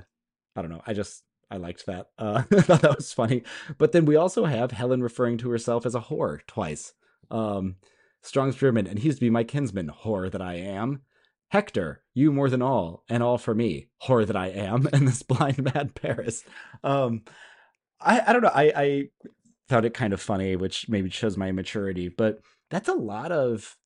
I 0.57 0.63
don't 0.63 0.71
know. 0.71 0.83
I 0.87 0.95
just 0.95 1.23
I 1.51 1.59
liked 1.59 1.87
that. 1.87 2.09
Uh, 2.19 2.43
I 2.51 2.61
thought 2.63 2.81
that 2.83 2.97
was 2.97 3.13
funny. 3.13 3.43
But 3.79 3.93
then 3.93 4.07
we 4.07 4.17
also 4.17 4.47
have 4.47 4.73
Helen 4.73 5.03
referring 5.03 5.39
to 5.39 5.51
herself 5.51 5.87
as 5.87 5.95
a 5.95 6.01
whore 6.01 6.41
twice. 6.47 6.95
Um, 7.31 7.77
Strong's 8.23 8.57
German, 8.57 8.87
and 8.87 8.99
he's 8.99 9.17
to 9.17 9.21
be 9.21 9.31
my 9.31 9.45
kinsman, 9.45 9.91
whore 10.05 10.31
that 10.31 10.43
I 10.43 10.55
am. 10.55 11.03
Hector, 11.49 12.03
you 12.15 12.33
more 12.33 12.49
than 12.49 12.63
all, 12.63 13.05
and 13.09 13.23
all 13.23 13.37
for 13.37 13.55
me, 13.55 13.89
whore 14.05 14.27
that 14.27 14.37
I 14.37 14.49
am, 14.49 14.89
and 14.93 15.07
this 15.07 15.23
blind 15.23 15.63
mad 15.63 15.95
Paris. 15.95 16.45
Um, 16.83 17.23
I 18.01 18.23
I 18.27 18.33
don't 18.33 18.43
know. 18.43 18.53
I 18.55 18.73
I 18.75 19.03
found 19.69 19.85
it 19.85 19.95
kind 19.95 20.13
of 20.13 20.21
funny, 20.21 20.57
which 20.57 20.89
maybe 20.89 21.11
shows 21.11 21.37
my 21.37 21.49
immaturity, 21.49 22.09
but 22.09 22.41
that's 22.71 22.89
a 22.89 22.95
lot 22.95 23.33
of 23.33 23.77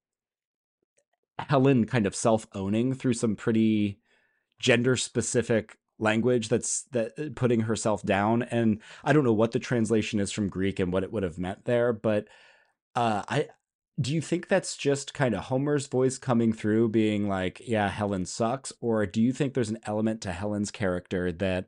Helen 1.38 1.86
kind 1.86 2.06
of 2.06 2.14
self 2.14 2.46
owning 2.54 2.94
through 2.94 3.14
some 3.14 3.36
pretty 3.36 4.00
gender 4.58 4.96
specific 4.96 5.78
language 5.98 6.48
that's 6.48 6.82
that 6.92 7.12
uh, 7.18 7.24
putting 7.34 7.60
herself 7.60 8.02
down 8.02 8.42
and 8.42 8.80
i 9.02 9.12
don't 9.14 9.24
know 9.24 9.32
what 9.32 9.52
the 9.52 9.58
translation 9.58 10.20
is 10.20 10.30
from 10.30 10.48
greek 10.48 10.78
and 10.78 10.92
what 10.92 11.02
it 11.02 11.10
would 11.10 11.22
have 11.22 11.38
meant 11.38 11.64
there 11.64 11.90
but 11.92 12.28
uh 12.96 13.22
i 13.28 13.48
do 13.98 14.12
you 14.12 14.20
think 14.20 14.48
that's 14.48 14.76
just 14.76 15.14
kind 15.14 15.34
of 15.34 15.44
homer's 15.44 15.86
voice 15.86 16.18
coming 16.18 16.52
through 16.52 16.88
being 16.88 17.28
like 17.28 17.62
yeah 17.66 17.88
helen 17.88 18.26
sucks 18.26 18.72
or 18.80 19.06
do 19.06 19.22
you 19.22 19.32
think 19.32 19.54
there's 19.54 19.70
an 19.70 19.78
element 19.84 20.20
to 20.20 20.32
helen's 20.32 20.70
character 20.70 21.30
that 21.30 21.66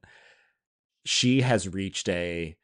she 1.05 1.41
has 1.41 1.69
reached 1.69 2.09
a 2.09 2.57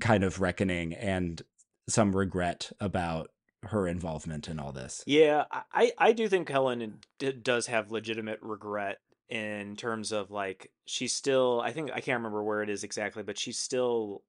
kind 0.00 0.22
of 0.22 0.40
reckoning 0.40 0.92
and 0.94 1.42
some 1.88 2.14
regret 2.14 2.70
about 2.80 3.30
her 3.64 3.88
involvement 3.88 4.48
in 4.48 4.58
all 4.60 4.72
this? 4.72 5.02
Yeah, 5.06 5.44
I 5.72 5.92
I 5.98 6.12
do 6.12 6.28
think 6.28 6.48
Helen 6.48 6.98
does 7.42 7.66
have 7.66 7.90
legitimate 7.90 8.38
regret 8.42 8.98
in 9.28 9.76
terms 9.76 10.12
of 10.12 10.30
like 10.30 10.70
she's 10.86 11.14
still 11.14 11.60
I 11.60 11.72
think 11.72 11.90
I 11.90 12.00
can't 12.00 12.18
remember 12.18 12.42
where 12.42 12.62
it 12.62 12.70
is 12.70 12.84
exactly, 12.84 13.22
but 13.22 13.38
she's 13.38 13.58
still 13.58 14.22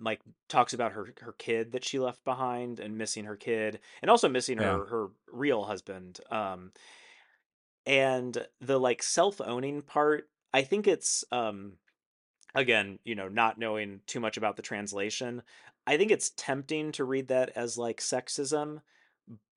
like 0.00 0.20
talks 0.48 0.74
about 0.74 0.92
her 0.92 1.14
her 1.20 1.32
kid 1.32 1.72
that 1.72 1.84
she 1.84 1.98
left 1.98 2.24
behind 2.24 2.80
and 2.80 2.98
missing 2.98 3.24
her 3.24 3.36
kid 3.36 3.80
and 4.02 4.10
also 4.10 4.28
missing 4.28 4.58
yeah 4.58 4.72
her 4.72 4.86
her 4.86 5.06
real 5.32 5.64
husband. 5.64 6.20
Um 6.30 6.72
and 7.86 8.46
the 8.60 8.78
like 8.78 9.02
self-owning 9.02 9.82
part, 9.82 10.28
I 10.52 10.62
think 10.62 10.86
it's 10.86 11.24
um 11.32 11.74
again, 12.54 12.98
you 13.04 13.14
know, 13.14 13.28
not 13.28 13.58
knowing 13.58 14.00
too 14.06 14.20
much 14.20 14.36
about 14.36 14.56
the 14.56 14.62
translation, 14.62 15.42
I 15.86 15.96
think 15.96 16.10
it's 16.10 16.30
tempting 16.36 16.92
to 16.92 17.04
read 17.04 17.28
that 17.28 17.50
as 17.56 17.78
like 17.78 18.00
sexism, 18.00 18.80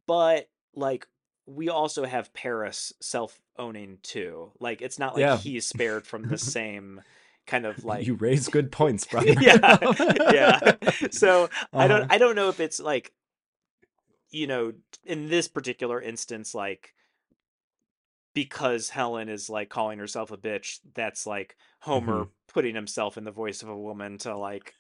but 0.07 0.49
like 0.73 1.07
we 1.45 1.69
also 1.69 2.05
have 2.05 2.33
Paris 2.33 2.93
self-owning 3.01 3.99
too. 4.03 4.51
Like 4.59 4.81
it's 4.81 4.99
not 4.99 5.15
like 5.15 5.21
yeah 5.21 5.37
he's 5.37 5.65
spared 5.65 6.07
from 6.07 6.23
the 6.23 6.37
same 6.37 7.01
kind 7.47 7.65
of 7.65 7.83
like 7.83 8.07
you 8.07 8.15
raise 8.15 8.47
good 8.49 8.71
points 8.71 9.05
brother 9.05 9.35
yeah. 9.39 9.77
Yeah. 10.27 10.59
So 11.11 11.49
I 11.77 11.87
don't 11.87 12.05
uh-huh 12.05 12.09
I 12.09 12.17
don't 12.17 12.35
know 12.35 12.49
if 12.49 12.59
it's 12.59 12.79
like, 12.79 13.13
you 14.29 14.47
know, 14.47 14.73
in 15.05 15.29
this 15.29 15.47
particular 15.47 16.01
instance 16.01 16.53
like 16.53 16.93
because 18.33 18.89
Helen 18.89 19.29
is 19.29 19.49
like 19.49 19.69
calling 19.69 19.99
herself 19.99 20.31
a 20.31 20.37
bitch, 20.37 20.79
that's 20.93 21.25
like 21.25 21.55
Homer 21.79 22.25
hmm 22.25 22.29
putting 22.53 22.75
himself 22.75 23.17
in 23.17 23.23
the 23.23 23.31
voice 23.31 23.63
of 23.63 23.69
a 23.69 23.77
woman 23.77 24.17
to 24.19 24.37
like, 24.37 24.75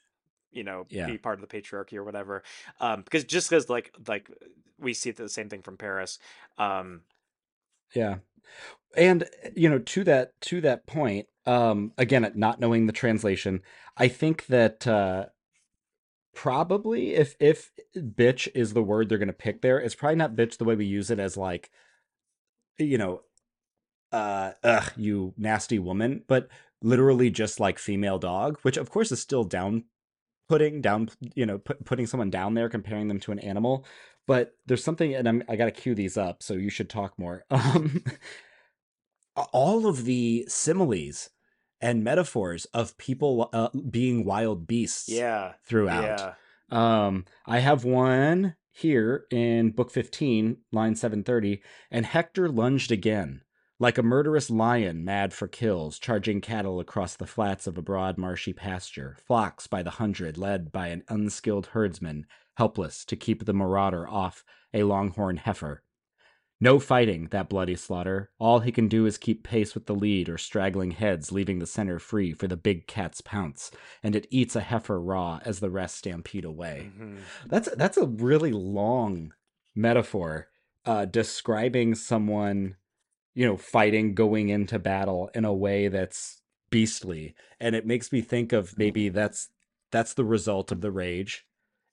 you 0.51 0.63
know, 0.63 0.87
yeah 0.89 1.07
be 1.07 1.17
part 1.17 1.41
of 1.41 1.47
the 1.47 1.61
patriarchy 1.61 1.95
or 1.95 2.03
whatever. 2.03 2.43
Um, 2.79 3.01
because 3.03 3.23
just 3.23 3.49
because 3.49 3.69
like 3.69 3.93
like 4.07 4.29
we 4.79 4.93
see 4.93 5.11
the 5.11 5.29
same 5.29 5.49
thing 5.49 5.61
from 5.63 5.77
Paris. 5.77 6.19
Um, 6.57 7.01
yeah 7.93 8.17
and 8.95 9.25
you 9.55 9.69
know 9.69 9.79
to 9.79 10.03
that 10.03 10.39
to 10.41 10.61
that 10.61 10.85
point 10.87 11.27
um 11.45 11.91
again 11.97 12.29
not 12.35 12.59
knowing 12.59 12.87
the 12.87 12.93
translation 12.93 13.61
i 13.97 14.07
think 14.07 14.45
that 14.47 14.87
uh 14.87 15.25
probably 16.33 17.15
if 17.15 17.35
if 17.39 17.71
bitch 17.95 18.47
is 18.53 18.73
the 18.73 18.83
word 18.83 19.09
they're 19.09 19.17
going 19.17 19.27
to 19.27 19.33
pick 19.33 19.61
there 19.61 19.79
it's 19.79 19.95
probably 19.95 20.15
not 20.15 20.35
bitch 20.35 20.57
the 20.57 20.65
way 20.65 20.75
we 20.75 20.85
use 20.85 21.09
it 21.09 21.19
as 21.19 21.35
like 21.35 21.71
you 22.77 22.97
know 22.97 23.21
uh 24.11 24.51
ugh 24.63 24.91
you 24.95 25.33
nasty 25.37 25.79
woman 25.79 26.23
but 26.27 26.47
literally 26.81 27.29
just 27.29 27.59
like 27.59 27.79
female 27.79 28.19
dog 28.19 28.59
which 28.61 28.77
of 28.77 28.89
course 28.89 29.11
is 29.11 29.19
still 29.19 29.43
down 29.43 29.83
putting 30.47 30.81
down 30.81 31.09
you 31.35 31.45
know 31.45 31.57
put, 31.57 31.83
putting 31.85 32.05
someone 32.05 32.29
down 32.29 32.53
there 32.53 32.69
comparing 32.69 33.07
them 33.07 33.19
to 33.19 33.31
an 33.31 33.39
animal 33.39 33.85
but 34.27 34.55
there's 34.65 34.83
something 34.83 35.15
and 35.15 35.27
I'm, 35.27 35.43
i 35.49 35.55
gotta 35.55 35.71
cue 35.71 35.95
these 35.95 36.17
up 36.17 36.43
so 36.43 36.53
you 36.53 36.69
should 36.69 36.89
talk 36.89 37.17
more. 37.17 37.43
Um 37.51 38.03
all 39.53 39.85
of 39.85 40.05
the 40.05 40.45
similes 40.47 41.29
and 41.79 42.03
metaphors 42.03 42.65
of 42.73 42.97
people 42.97 43.49
uh, 43.53 43.69
being 43.89 44.25
wild 44.25 44.65
beasts 44.65 45.09
yeah, 45.09 45.53
throughout. 45.63 46.35
yeah. 46.71 47.05
um 47.05 47.25
i 47.45 47.59
have 47.59 47.83
one 47.83 48.55
here 48.71 49.25
in 49.31 49.71
book 49.71 49.91
15 49.91 50.57
line 50.71 50.95
730 50.95 51.61
and 51.91 52.05
hector 52.05 52.49
lunged 52.49 52.91
again 52.91 53.41
like 53.79 53.97
a 53.97 54.03
murderous 54.03 54.49
lion 54.49 55.03
mad 55.05 55.33
for 55.33 55.47
kills 55.47 55.99
charging 55.99 56.41
cattle 56.41 56.79
across 56.79 57.15
the 57.15 57.27
flats 57.27 57.67
of 57.67 57.77
a 57.77 57.81
broad 57.81 58.17
marshy 58.17 58.53
pasture 58.53 59.15
flocks 59.25 59.67
by 59.67 59.83
the 59.83 59.91
hundred 59.91 60.37
led 60.37 60.71
by 60.71 60.87
an 60.87 61.03
unskilled 61.09 61.67
herdsman 61.67 62.25
helpless 62.55 63.05
to 63.05 63.15
keep 63.15 63.45
the 63.45 63.53
marauder 63.53 64.07
off 64.07 64.43
a 64.73 64.83
longhorn 64.83 65.37
heifer 65.37 65.83
No 66.59 66.79
fighting, 66.79 67.27
that 67.29 67.49
bloody 67.49 67.75
slaughter. 67.75 68.31
All 68.39 68.61
he 68.61 68.71
can 68.71 68.87
do 68.87 69.05
is 69.05 69.17
keep 69.19 69.43
pace 69.43 69.75
with 69.75 69.85
the 69.85 69.93
lead 69.95 70.27
or 70.27 70.39
straggling 70.39 70.91
heads, 70.91 71.31
leaving 71.31 71.59
the 71.59 71.67
center 71.67 71.99
free 71.99 72.33
for 72.33 72.47
the 72.47 72.57
big 72.57 72.87
cat's 72.87 73.21
pounce, 73.21 73.69
and 74.01 74.15
it 74.15 74.25
eats 74.31 74.55
a 74.55 74.61
heifer 74.61 74.99
raw 74.99 75.39
as 75.45 75.59
the 75.59 75.69
rest 75.69 75.97
stampede 75.97 76.45
away. 76.45 76.93
Mhm. 76.97 77.29
That's 77.49 77.69
that's 77.75 77.97
a 77.97 78.07
really 78.07 78.51
long 78.51 79.33
metaphor 79.75 80.47
uh, 80.85 81.05
describing 81.05 81.93
someone, 81.95 82.75
you 83.37 83.45
know, 83.45 83.55
fighting, 83.55 84.15
going 84.15 84.49
into 84.49 84.79
battle 84.79 85.29
in 85.35 85.45
a 85.45 85.53
way 85.53 85.89
that's 85.89 86.41
beastly, 86.71 87.35
and 87.59 87.75
it 87.75 87.85
makes 87.85 88.11
me 88.11 88.19
think 88.19 88.51
of 88.51 88.75
maybe 88.79 89.09
that's 89.09 89.49
that's 89.91 90.15
the 90.15 90.25
result 90.25 90.71
of 90.71 90.81
the 90.81 90.89
rage, 90.89 91.45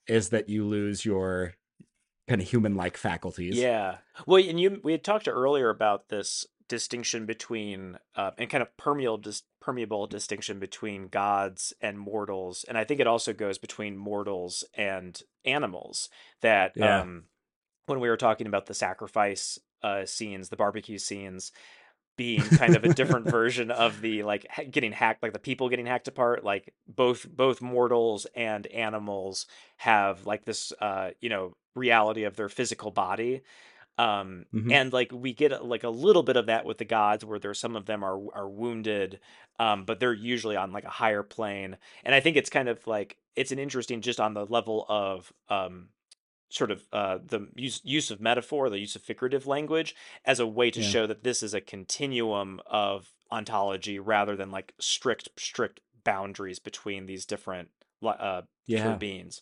is 0.07 0.29
that 0.29 0.49
you 0.49 0.65
lose 0.65 1.05
your 1.05 1.53
kind 2.27 2.41
of 2.41 2.49
human-like 2.49 2.97
faculties. 2.97 3.59
Yeah. 3.59 3.97
Well, 4.25 4.43
and 4.43 4.59
you 4.59 4.81
we 4.83 4.93
had 4.93 5.03
talked 5.03 5.27
earlier 5.27 5.69
about 5.69 6.09
this 6.09 6.47
distinction 6.67 7.27
between 7.27 7.99
uh, 8.15 8.31
and 8.39 8.49
kind 8.49 8.63
of 8.63 8.75
permeable 8.75 9.19
dis- 9.19 9.43
permeable 9.61 10.07
distinction 10.07 10.57
between 10.57 11.09
gods 11.09 11.73
and 11.79 11.99
mortals, 11.99 12.65
and 12.67 12.75
I 12.75 12.85
think 12.85 12.99
it 12.99 13.05
also 13.05 13.33
goes 13.33 13.59
between 13.59 13.97
mortals 13.97 14.63
and 14.73 15.21
animals. 15.45 16.09
That 16.41 16.71
Yeah. 16.75 17.01
um, 17.01 17.25
when 17.85 17.99
we 17.99 18.09
were 18.09 18.17
talking 18.17 18.47
about 18.47 18.65
the 18.65 18.73
sacrifice 18.73 19.59
uh, 19.85 20.05
scenes, 20.05 20.49
the 20.49 20.55
barbecue 20.57 20.97
scenes 20.97 21.51
being 22.17 22.41
kind 22.61 22.75
of 22.75 22.83
a 22.85 22.93
different 22.93 23.27
version 23.39 23.71
of 23.71 23.99
the 24.01 24.23
like 24.23 24.45
getting 24.71 24.93
hacked 24.93 25.21
like 25.21 25.33
the 25.33 25.39
people 25.39 25.67
getting 25.67 25.85
hacked 25.85 26.07
apart 26.07 26.45
like 26.45 26.73
both 26.87 27.27
both 27.29 27.61
mortals 27.61 28.25
and 28.35 28.67
animals 28.67 29.47
have 29.77 30.25
like 30.25 30.45
this 30.45 30.71
uh 30.79 31.09
you 31.19 31.29
know 31.29 31.53
reality 31.75 32.23
of 32.23 32.35
their 32.37 32.47
physical 32.47 32.89
body 32.89 33.41
um 33.97 34.45
Mhm. 34.53 34.71
and 34.71 34.93
like 34.93 35.11
we 35.11 35.33
get 35.33 35.51
uh, 35.51 35.63
like 35.63 35.83
a 35.83 35.89
little 35.89 36.23
bit 36.23 36.37
of 36.37 36.45
that 36.47 36.65
with 36.65 36.77
the 36.77 36.85
gods 36.85 37.25
where 37.25 37.39
there's 37.39 37.59
some 37.59 37.75
of 37.75 37.85
them 37.85 38.03
are 38.03 38.19
are 38.33 38.49
wounded 38.49 39.19
um 39.59 39.83
but 39.85 39.99
they're 39.99 40.13
usually 40.13 40.55
on 40.55 40.71
like 40.71 40.85
a 40.85 40.89
higher 40.89 41.23
plane 41.23 41.77
and 42.05 42.15
i 42.15 42.21
think 42.21 42.37
it's 42.37 42.49
kind 42.49 42.69
of 42.69 42.85
like 42.87 43.17
it's 43.35 43.51
an 43.51 43.59
interesting 43.59 43.99
just 44.01 44.21
on 44.21 44.33
the 44.33 44.45
level 44.45 44.85
of 44.87 45.33
um 45.49 45.89
sort 46.49 46.71
of 46.71 46.87
uh, 46.93 47.17
the 47.25 47.47
use 47.55 47.81
use 47.83 48.11
of 48.11 48.21
metaphor, 48.21 48.69
the 48.69 48.79
use 48.79 48.95
of 48.95 49.01
figurative 49.01 49.47
language, 49.47 49.95
as 50.25 50.39
a 50.39 50.47
way 50.47 50.71
to 50.71 50.81
Yeah. 50.81 50.87
show 50.87 51.07
that 51.07 51.23
this 51.23 51.41
is 51.43 51.53
a 51.53 51.61
continuum 51.61 52.61
of 52.65 53.09
ontology 53.31 53.99
rather 53.99 54.35
than 54.35 54.51
like 54.51 54.73
strict 54.79 55.29
strict 55.37 55.79
boundaries 56.03 56.59
between 56.59 57.07
these 57.07 57.25
different 57.25 57.69
uh, 58.03 58.43
Yeah. 58.67 58.95
beings. 58.97 59.41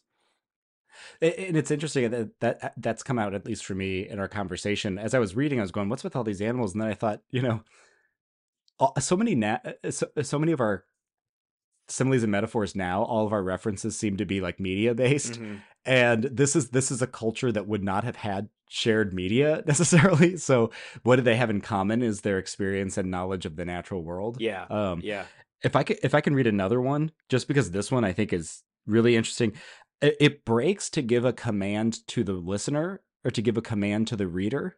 And 1.21 1.57
it's 1.57 1.71
interesting 1.71 2.09
that, 2.11 2.39
that 2.39 2.73
that's 2.77 3.03
come 3.03 3.17
out 3.17 3.33
at 3.33 3.45
least 3.45 3.65
for 3.65 3.73
me 3.75 4.07
in 4.07 4.19
our 4.19 4.27
conversation. 4.27 4.97
As 4.99 5.13
I 5.13 5.19
was 5.19 5.35
reading, 5.35 5.59
I 5.59 5.63
was 5.63 5.71
going, 5.71 5.89
"What's 5.89 6.03
with 6.03 6.15
all 6.15 6.23
these 6.23 6.41
animals?" 6.41 6.73
And 6.73 6.81
then 6.81 6.87
I 6.87 6.93
thought, 6.93 7.21
you 7.31 7.41
know, 7.41 7.63
so 8.99 9.17
many 9.17 9.33
na- 9.35 9.59
uh, 9.83 9.91
so, 9.91 10.07
so 10.21 10.37
many 10.39 10.51
of 10.51 10.61
our 10.61 10.85
similes 11.87 12.23
and 12.23 12.31
metaphors 12.31 12.75
now, 12.75 13.03
all 13.03 13.25
of 13.25 13.33
our 13.33 13.43
references 13.43 13.97
seem 13.97 14.17
to 14.17 14.25
be 14.25 14.39
like 14.39 14.59
media 14.59 14.93
based, 14.93 15.39
Mhm. 15.39 15.61
And 15.85 16.23
this 16.23 16.55
is 16.55 16.69
this 16.69 16.91
is 16.91 17.01
a 17.01 17.07
culture 17.07 17.51
that 17.51 17.67
would 17.67 17.83
not 17.83 18.03
have 18.03 18.17
had 18.17 18.49
shared 18.69 19.13
media 19.13 19.63
necessarily. 19.67 20.37
So, 20.37 20.71
what 21.03 21.17
do 21.17 21.21
they 21.21 21.35
have 21.35 21.49
in 21.49 21.61
common? 21.61 22.01
Is 22.01 22.21
their 22.21 22.37
experience 22.37 22.97
and 22.97 23.11
knowledge 23.11 23.45
of 23.45 23.55
the 23.55 23.65
natural 23.65 24.03
world. 24.03 24.37
Yeah, 24.39 24.65
Um, 24.69 25.01
yeah, 25.03 25.25
if 25.63 25.75
I 25.75 25.83
can, 25.83 25.97
if 26.03 26.13
I 26.13 26.21
can 26.21 26.35
read 26.35 26.47
another 26.47 26.81
one, 26.81 27.11
just 27.29 27.47
because 27.47 27.71
this 27.71 27.91
one 27.91 28.03
I 28.03 28.13
think 28.13 28.33
is 28.33 28.63
really 28.85 29.15
interesting, 29.15 29.53
it, 30.01 30.17
it 30.19 30.45
breaks 30.45 30.89
to 30.91 31.01
give 31.01 31.25
a 31.25 31.33
command 31.33 32.05
to 32.07 32.23
the 32.23 32.33
listener 32.33 33.01
or 33.23 33.31
to 33.31 33.41
give 33.41 33.57
a 33.57 33.61
command 33.61 34.07
to 34.07 34.15
the 34.15 34.27
reader. 34.27 34.77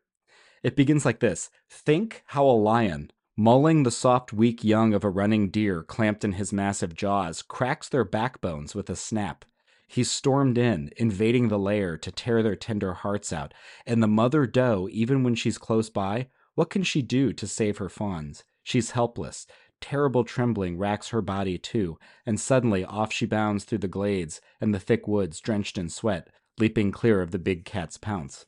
It 0.63 0.75
begins 0.75 1.05
like 1.05 1.19
this: 1.19 1.49
Think 1.69 2.23
how 2.27 2.45
a 2.45 2.51
lion, 2.51 3.11
mulling 3.37 3.83
the 3.83 3.91
soft, 3.91 4.33
weak 4.33 4.63
young 4.63 4.93
of 4.93 5.03
a 5.03 5.09
running 5.09 5.49
deer 5.49 5.83
clamped 5.83 6.23
in 6.23 6.33
his 6.33 6.51
massive 6.51 6.95
jaws, 6.95 7.41
cracks 7.41 7.89
their 7.89 8.05
backbones 8.05 8.75
with 8.75 8.89
a 8.89 8.95
snap. 8.95 9.45
He 9.87 10.03
stormed 10.03 10.57
in, 10.57 10.91
invading 10.97 11.47
the 11.47 11.59
lair 11.59 11.97
to 11.97 12.11
tear 12.11 12.41
their 12.41 12.55
tender 12.55 12.93
hearts 12.93 13.31
out. 13.31 13.53
And 13.85 14.01
the 14.01 14.07
mother 14.07 14.47
doe, 14.47 14.87
even 14.91 15.23
when 15.23 15.35
she's 15.35 15.57
close 15.57 15.89
by, 15.89 16.27
what 16.55 16.69
can 16.69 16.83
she 16.83 17.01
do 17.01 17.33
to 17.33 17.47
save 17.47 17.77
her 17.77 17.89
fawns? 17.89 18.43
She's 18.63 18.91
helpless. 18.91 19.45
Terrible 19.81 20.23
trembling 20.23 20.77
racks 20.77 21.09
her 21.09 21.21
body 21.21 21.57
too, 21.57 21.99
and 22.25 22.39
suddenly 22.39 22.83
off 22.83 23.11
she 23.11 23.25
bounds 23.25 23.63
through 23.65 23.79
the 23.79 23.87
glades 23.87 24.41
and 24.59 24.73
the 24.73 24.79
thick 24.79 25.07
woods, 25.07 25.39
drenched 25.39 25.77
in 25.77 25.89
sweat, 25.89 26.29
leaping 26.57 26.91
clear 26.91 27.21
of 27.21 27.31
the 27.31 27.39
big 27.39 27.65
cat's 27.65 27.97
pounce. 27.97 28.45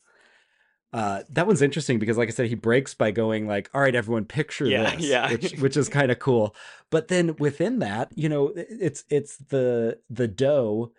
Uh, 0.93 1.24
that 1.30 1.45
one's 1.45 1.61
interesting 1.61 1.99
because, 1.99 2.17
like 2.17 2.30
I 2.30 2.32
said, 2.32 2.48
he 2.48 2.56
breaks 2.56 2.93
by 2.93 3.11
going 3.11 3.45
like, 3.45 3.69
"All 3.74 3.82
right, 3.82 3.93
everyone, 3.93 4.24
picture 4.25 4.66
Yeah, 4.66 4.95
this," 4.95 5.06
yeah. 5.06 5.30
which 5.30 5.51
which 5.59 5.77
is 5.77 5.90
kind 5.90 6.11
of 6.11 6.19
cool. 6.19 6.56
But 6.90 7.09
then 7.09 7.35
within 7.35 7.80
that, 7.80 8.09
you 8.16 8.30
know, 8.30 8.53
it's 8.56 9.03
it's 9.09 9.38
the 9.38 9.99
the 10.09 10.30
doe 10.30 10.93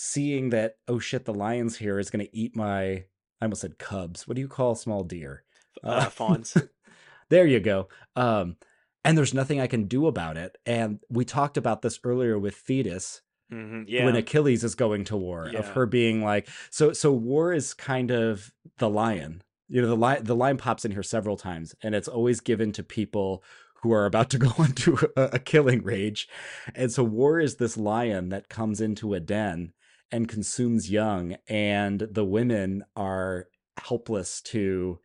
seeing 0.00 0.48
that 0.48 0.76
oh 0.88 0.98
shit, 0.98 1.26
the 1.26 1.34
lion's 1.34 1.76
here 1.76 1.98
is 1.98 2.10
going 2.10 2.24
to 2.24 2.36
eat 2.36 2.56
my. 2.56 3.04
I 3.42 3.46
almost 3.46 3.60
said 3.60 3.78
cubs. 3.78 4.26
What 4.26 4.34
do 4.34 4.40
you 4.40 4.48
call 4.48 4.74
small 4.74 5.04
deer? 5.04 5.44
uh, 5.84 6.06
fawns. 6.06 6.56
there 7.28 7.46
you 7.46 7.60
go. 7.60 7.88
Um, 8.16 8.56
and 9.04 9.16
there's 9.16 9.34
nothing 9.34 9.60
I 9.60 9.66
can 9.66 9.84
do 9.84 10.06
about 10.06 10.36
it. 10.36 10.56
And 10.66 11.00
we 11.08 11.24
talked 11.24 11.56
about 11.56 11.82
this 11.82 12.00
earlier 12.04 12.38
with 12.38 12.56
Thetis 12.56 13.22
hmm 13.50 13.82
Yeah, 13.86 14.04
when 14.04 14.16
Achilles 14.16 14.64
is 14.64 14.74
going 14.74 15.04
to 15.04 15.16
war, 15.16 15.46
of 15.54 15.68
her 15.68 15.86
being 15.86 16.22
like, 16.22 16.48
so 16.70 16.92
so 16.92 17.12
war 17.12 17.52
is 17.52 17.74
kind 17.74 18.10
of 18.10 18.52
the 18.78 18.88
lion. 18.88 19.42
You 19.68 19.82
know, 19.82 19.88
the 19.88 19.96
lion 19.96 20.24
the 20.24 20.36
lion 20.36 20.56
pops 20.56 20.84
in 20.84 20.92
here 20.92 21.02
several 21.02 21.36
times, 21.36 21.74
and 21.82 21.94
it's 21.94 22.08
always 22.08 22.40
given 22.40 22.72
to 22.72 22.82
people 22.82 23.42
who 23.82 23.92
are 23.92 24.06
about 24.06 24.28
to 24.30 24.38
go 24.48 24.52
into 24.62 24.98
a, 25.16 25.22
a 25.34 25.38
killing 25.38 25.82
rage. 25.82 26.28
And 26.74 26.92
so 26.92 27.02
war 27.04 27.40
is 27.40 27.56
this 27.56 27.76
lion 27.76 28.28
that 28.30 28.48
comes 28.48 28.80
into 28.80 29.14
a 29.14 29.20
den 29.20 29.72
and 30.12 30.28
consumes 30.28 30.90
young, 30.90 31.36
and 31.48 32.00
the 32.00 32.24
women 32.24 32.84
are 32.96 33.48
helpless 33.78 34.40
to 34.42 34.98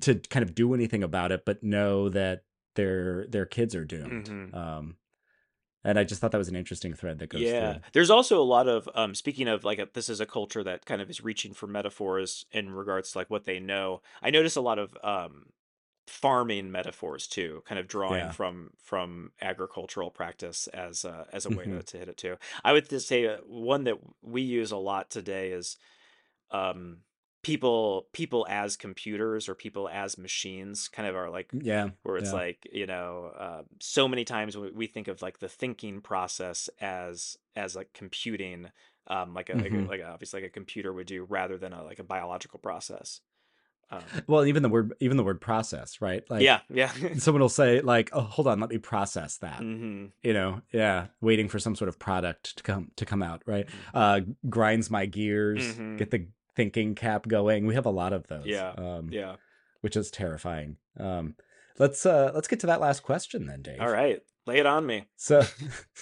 to 0.00 0.16
kind 0.16 0.42
of 0.42 0.54
do 0.54 0.74
anything 0.74 1.02
about 1.02 1.32
it, 1.32 1.44
but 1.44 1.62
know 1.62 2.08
that 2.08 2.44
their 2.74 3.26
their 3.28 3.46
kids 3.46 3.74
are 3.74 3.84
doomed. 3.84 4.28
Mhm. 4.28 4.54
Um, 4.54 4.96
and 5.84 5.98
I 5.98 6.04
just 6.04 6.20
thought 6.20 6.32
that 6.32 6.38
was 6.38 6.48
an 6.48 6.56
interesting 6.56 6.94
thread 6.94 7.18
that 7.20 7.28
goes 7.28 7.40
through. 7.40 7.50
yeah 7.50 7.72
through. 7.74 7.82
there's 7.92 8.10
also 8.10 8.42
a 8.42 8.44
lot 8.44 8.68
of 8.68 8.88
um 8.94 9.14
speaking 9.14 9.48
of 9.48 9.64
like 9.64 9.78
a, 9.78 9.88
this 9.94 10.08
is 10.08 10.20
a 10.20 10.26
culture 10.26 10.62
that 10.64 10.84
kind 10.84 11.00
of 11.00 11.08
is 11.08 11.22
reaching 11.22 11.54
for 11.54 11.66
metaphors 11.66 12.44
in 12.50 12.70
regards 12.70 13.12
to 13.12 13.18
like 13.18 13.30
what 13.30 13.44
they 13.44 13.60
know 13.60 14.02
i 14.20 14.28
notice 14.30 14.56
a 14.56 14.60
lot 14.60 14.78
of 14.78 14.96
um 15.04 15.46
farming 16.06 16.70
metaphors 16.70 17.26
too 17.26 17.62
kind 17.66 17.78
of 17.78 17.88
drawing 17.88 18.28
Yeah. 18.28 18.30
from 18.30 18.70
from 18.78 19.32
agricultural 19.40 20.10
practice 20.10 20.68
as 20.68 21.04
uh, 21.04 21.24
as 21.32 21.46
a 21.46 21.50
way 21.50 21.66
to, 21.66 21.82
Mhm. 21.82 21.84
to 21.84 21.98
hit 21.98 22.08
it 22.08 22.16
too 22.16 22.36
i 22.64 22.72
would 22.72 22.88
just 22.88 23.08
say 23.08 23.26
uh, 23.26 23.38
one 23.46 23.84
that 23.84 23.98
we 24.22 24.42
use 24.42 24.70
a 24.70 24.76
lot 24.76 25.10
today 25.10 25.50
is 25.50 25.76
um 26.50 26.98
people 27.42 28.08
people 28.12 28.46
as 28.48 28.76
computers 28.76 29.48
or 29.48 29.54
people 29.54 29.88
as 29.88 30.18
machines 30.18 30.88
kind 30.88 31.08
of 31.08 31.14
are 31.14 31.30
like 31.30 31.52
Yeah. 31.52 31.90
where 32.02 32.16
it's 32.16 32.32
yeah. 32.32 32.32
like 32.32 32.66
you 32.72 32.86
know 32.86 33.26
uh, 33.38 33.62
so 33.80 34.08
many 34.08 34.24
times 34.24 34.56
we, 34.56 34.70
we 34.70 34.86
think 34.86 35.08
of 35.08 35.22
like 35.22 35.38
the 35.38 35.48
thinking 35.48 36.00
process 36.00 36.68
as 36.80 37.36
as 37.54 37.76
like 37.76 37.92
computing 37.92 38.70
um 39.08 39.34
like 39.34 39.50
a, 39.50 39.56
like, 39.56 39.74
a 39.74 39.82
like 39.88 40.00
a, 40.00 40.06
obviously 40.08 40.40
like 40.40 40.48
a 40.50 40.52
computer 40.52 40.92
would 40.92 41.06
do 41.06 41.24
rather 41.24 41.58
than 41.58 41.72
a 41.72 41.82
like 41.84 41.98
a 41.98 42.04
biological 42.04 42.58
process 42.58 43.20
um, 43.90 44.02
Well, 44.26 44.44
even 44.44 44.62
the 44.62 44.68
word 44.68 44.92
even 45.00 45.16
the 45.16 45.22
word 45.24 45.40
process, 45.40 46.00
right? 46.00 46.22
Like 46.28 46.42
yeah 46.42 46.60
yeah 46.68 46.90
someone 47.18 47.40
will 47.40 47.48
say 47.48 47.80
like, 47.80 48.10
"Oh, 48.12 48.20
hold 48.22 48.48
on, 48.48 48.58
let 48.60 48.70
me 48.70 48.78
process 48.78 49.38
that." 49.38 49.58
hmm 49.60 50.06
You 50.22 50.32
know, 50.32 50.62
yeah, 50.72 51.06
waiting 51.20 51.48
for 51.48 51.58
some 51.58 51.76
sort 51.76 51.88
of 51.88 51.98
product 51.98 52.56
to 52.56 52.62
come 52.62 52.90
to 52.96 53.04
come 53.06 53.22
out, 53.22 53.42
right? 53.46 53.66
Mm-hmm. 53.66 53.96
Uh 53.98 54.20
grinds 54.50 54.90
my 54.90 55.06
gears, 55.06 55.62
Mhm. 55.76 55.98
get 55.98 56.10
the 56.10 56.26
thinking 56.56 56.94
cap 56.94 57.28
going. 57.28 57.66
We 57.66 57.74
have 57.74 57.86
a 57.86 57.90
lot 57.90 58.12
of 58.12 58.26
those. 58.26 58.46
Yeah, 58.46 58.70
Um 58.70 59.08
yeah 59.12 59.36
which 59.82 59.96
is 59.96 60.10
terrifying. 60.10 60.78
Um 60.98 61.36
let's 61.78 62.04
uh 62.06 62.32
let's 62.34 62.48
get 62.48 62.60
to 62.60 62.66
that 62.68 62.80
last 62.80 63.02
question 63.02 63.46
then, 63.46 63.62
Dave. 63.62 63.80
all 63.80 63.90
right 63.90 64.20
lay 64.46 64.58
it 64.58 64.66
on 64.66 64.86
me 64.86 65.04
So 65.16 65.42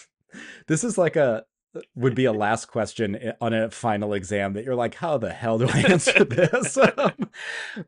this 0.66 0.84
is 0.84 0.96
like 0.98 1.16
a 1.16 1.44
would 1.94 2.14
be 2.14 2.24
a 2.24 2.32
last 2.32 2.66
question 2.66 3.32
on 3.40 3.52
a 3.52 3.70
final 3.70 4.12
exam 4.12 4.52
that 4.54 4.64
you're 4.64 4.74
like, 4.74 4.94
how 4.94 5.18
the 5.18 5.32
hell 5.32 5.58
do 5.58 5.68
I 5.68 5.80
answer 5.80 6.24
this? 6.24 6.76
Um, 6.76 7.30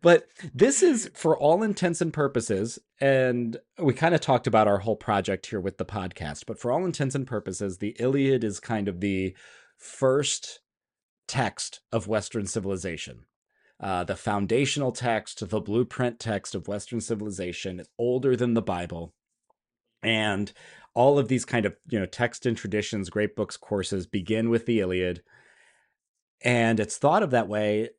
but 0.03 0.29
this 0.55 0.83
is 0.83 1.11
for 1.15 1.39
all 1.39 1.63
intents 1.63 2.01
and 2.01 2.13
purposes, 2.13 2.79
and 3.01 3.57
we 3.79 3.95
kind 3.95 4.15
of 4.15 4.21
talked 4.21 4.47
about 4.47 4.69
our 4.69 4.79
whole 4.79 4.97
project 4.97 5.47
here 5.47 5.61
with 5.61 5.79
the 5.79 5.85
podcast, 5.85 6.45
but 6.47 6.59
for 6.59 6.73
all 6.73 6.85
intents 6.85 7.15
and 7.15 7.27
purposes, 7.27 7.79
the 7.79 7.97
Iliad 7.99 8.45
is 8.45 8.61
kind 8.61 8.89
of 8.89 9.01
the 9.01 9.37
first 9.79 10.61
text 11.29 11.81
of 11.93 12.09
Western 12.09 12.47
civilization. 12.47 13.25
Uh, 13.79 14.05
the 14.05 14.17
foundational 14.17 14.91
text, 14.91 15.47
the 15.49 15.61
blueprint 15.61 16.19
text 16.19 16.55
of 16.55 16.67
Western 16.67 17.01
civilization, 17.01 17.83
older 17.99 18.35
than 18.35 18.55
the 18.55 18.63
Bible. 18.63 19.13
And 20.03 20.53
all 20.97 21.19
of 21.19 21.29
these 21.29 21.45
kind 21.45 21.65
of 21.65 21.77
you 21.89 22.01
know 22.01 22.07
text 22.07 22.47
and 22.47 22.57
traditions 22.57 23.11
great 23.11 23.37
books 23.37 23.57
courses 23.57 24.07
begin 24.07 24.51
with 24.51 24.67
the 24.67 24.81
iliad 24.81 25.23
and 26.43 26.81
it's 26.81 26.99
thought 26.99 27.23
of 27.23 27.31
that 27.31 27.49
way 27.49 27.91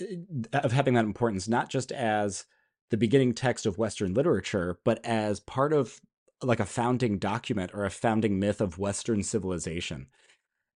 eh, 0.00 0.16
of 0.52 0.72
having 0.72 0.94
that 0.94 1.04
importance, 1.04 1.48
not 1.48 1.68
just 1.68 1.92
as 1.92 2.44
the 2.90 2.96
beginning 2.96 3.32
text 3.32 3.66
of 3.66 3.78
Western 3.78 4.14
literature, 4.14 4.78
but 4.84 5.04
as 5.04 5.40
part 5.40 5.72
of 5.72 6.00
like 6.42 6.60
a 6.60 6.66
founding 6.66 7.18
document 7.18 7.70
or 7.72 7.84
a 7.84 7.90
founding 7.90 8.38
myth 8.38 8.60
of 8.60 8.78
Western 8.78 9.22
civilization. 9.22 10.06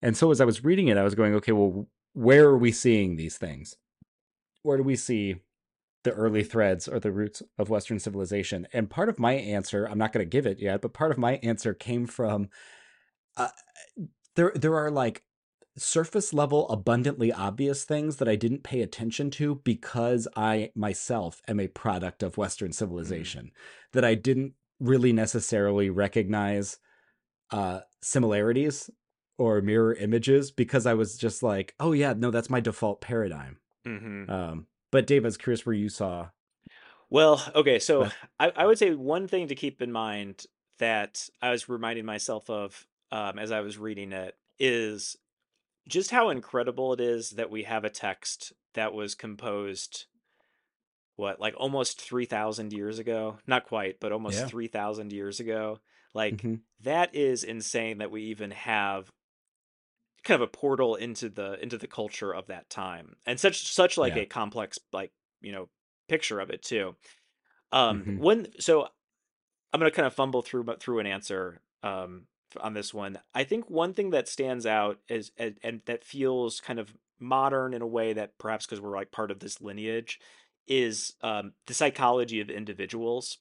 And 0.01 0.15
so 0.15 0.31
as 0.31 0.39
I 0.41 0.45
was 0.45 0.63
reading 0.63 0.87
it, 0.87 0.97
I 0.97 1.03
was 1.03 1.15
going, 1.15 1.33
okay, 1.35 1.51
well, 1.51 1.87
where 2.13 2.45
are 2.45 2.57
we 2.57 2.71
seeing 2.71 3.15
these 3.15 3.37
things? 3.37 3.75
Where 4.63 4.77
do 4.77 4.83
we 4.83 4.95
see 4.95 5.37
the 6.03 6.11
early 6.11 6.43
threads 6.43 6.87
or 6.87 6.99
the 6.99 7.11
roots 7.11 7.41
of 7.57 7.69
Western 7.69 7.99
civilization? 7.99 8.67
And 8.73 8.89
part 8.89 9.09
of 9.09 9.19
my 9.19 9.33
answer, 9.33 9.85
I'm 9.85 9.97
not 9.97 10.13
going 10.13 10.25
to 10.25 10.29
give 10.29 10.45
it 10.45 10.59
yet, 10.59 10.81
but 10.81 10.93
part 10.93 11.11
of 11.11 11.17
my 11.17 11.35
answer 11.43 11.73
came 11.73 12.05
from 12.05 12.49
uh, 13.35 13.49
there. 14.35 14.51
There 14.55 14.75
are 14.75 14.91
like 14.91 15.23
surface 15.77 16.33
level, 16.33 16.67
abundantly 16.69 17.31
obvious 17.31 17.83
things 17.83 18.17
that 18.17 18.27
I 18.27 18.35
didn't 18.35 18.63
pay 18.63 18.81
attention 18.81 19.29
to 19.31 19.55
because 19.63 20.27
I 20.35 20.71
myself 20.75 21.41
am 21.47 21.59
a 21.59 21.67
product 21.67 22.23
of 22.23 22.37
Western 22.37 22.71
civilization 22.71 23.45
mm. 23.45 23.51
that 23.93 24.03
I 24.03 24.15
didn't 24.15 24.53
really 24.79 25.13
necessarily 25.13 25.89
recognize 25.89 26.79
uh, 27.51 27.81
similarities 28.01 28.89
or 29.37 29.61
mirror 29.61 29.93
images 29.93 30.51
because 30.51 30.85
I 30.85 30.95
was 30.95 31.17
just 31.17 31.43
like, 31.43 31.75
oh 31.79 31.91
yeah, 31.91 32.13
no, 32.17 32.31
that's 32.31 32.49
my 32.49 32.59
default 32.59 33.01
paradigm. 33.01 33.57
Mm-hmm. 33.85 34.29
Um, 34.29 34.67
but 34.91 35.07
Dave, 35.07 35.23
I 35.23 35.27
was 35.27 35.37
curious 35.37 35.65
where 35.65 35.75
you 35.75 35.89
saw. 35.89 36.29
Well, 37.09 37.43
okay, 37.55 37.79
so 37.79 38.09
I, 38.39 38.51
I, 38.55 38.65
would 38.65 38.77
say 38.77 38.93
one 38.93 39.27
thing 39.27 39.47
to 39.47 39.55
keep 39.55 39.81
in 39.81 39.91
mind 39.91 40.45
that 40.79 41.29
I 41.41 41.51
was 41.51 41.69
reminding 41.69 42.05
myself 42.05 42.49
of 42.49 42.85
um, 43.11 43.39
as 43.39 43.51
I 43.51 43.61
was 43.61 43.77
reading 43.77 44.11
it 44.11 44.35
is 44.59 45.15
just 45.87 46.11
how 46.11 46.29
incredible 46.29 46.93
it 46.93 46.99
is 46.99 47.31
that 47.31 47.49
we 47.49 47.63
have 47.63 47.85
a 47.85 47.89
text 47.89 48.53
that 48.73 48.93
was 48.93 49.15
composed 49.15 50.05
what 51.15 51.39
like 51.39 51.55
almost 51.57 52.01
3000 52.01 52.73
years 52.73 52.99
ago 52.99 53.37
not 53.47 53.65
quite 53.65 53.99
but 53.99 54.11
almost 54.11 54.39
yeah. 54.39 54.45
3000 54.45 55.11
years 55.11 55.39
ago 55.39 55.79
like 56.13 56.37
mm-hmm. 56.37 56.55
that 56.81 57.15
is 57.15 57.43
insane 57.43 57.99
that 57.99 58.11
we 58.11 58.23
even 58.23 58.51
have 58.51 59.11
kind 60.27 60.41
of 60.41 60.47
a 60.47 60.51
portal 60.51 60.95
into 60.95 61.29
the 61.29 61.61
into 61.63 61.77
the 61.77 61.87
culture 61.87 62.33
of 62.33 62.47
that 62.47 62.69
time 62.69 63.15
and 63.25 63.39
such 63.39 63.71
such 63.71 63.97
like 63.97 64.15
yeah. 64.15 64.23
a 64.23 64.25
complex 64.25 64.77
like 64.91 65.11
you 65.41 65.51
know 65.51 65.69
picture 66.09 66.39
of 66.39 66.49
it 66.49 66.61
too 66.61 66.95
um 67.71 68.01
mm-hmm. 68.01 68.17
when 68.17 68.47
so 68.59 68.87
i'm 69.73 69.79
gonna 69.79 69.89
kind 69.89 70.05
of 70.05 70.13
fumble 70.13 70.41
through 70.41 70.65
through 70.79 70.99
an 70.99 71.07
answer 71.07 71.61
um 71.81 72.23
on 72.59 72.73
this 72.73 72.93
one 72.93 73.17
i 73.33 73.43
think 73.43 73.69
one 73.69 73.93
thing 73.93 74.09
that 74.09 74.27
stands 74.27 74.65
out 74.65 74.99
is 75.07 75.31
and, 75.37 75.57
and 75.63 75.81
that 75.85 76.03
feels 76.03 76.59
kind 76.59 76.79
of 76.79 76.93
modern 77.19 77.73
in 77.73 77.81
a 77.81 77.87
way 77.87 78.13
that 78.13 78.37
perhaps 78.37 78.65
because 78.65 78.81
we're 78.81 78.95
like 78.95 79.11
part 79.11 79.31
of 79.31 79.39
this 79.39 79.61
lineage 79.61 80.19
is 80.67 81.13
um 81.21 81.53
the 81.67 81.73
psychology 81.73 82.41
of 82.41 82.49
individuals 82.49 83.37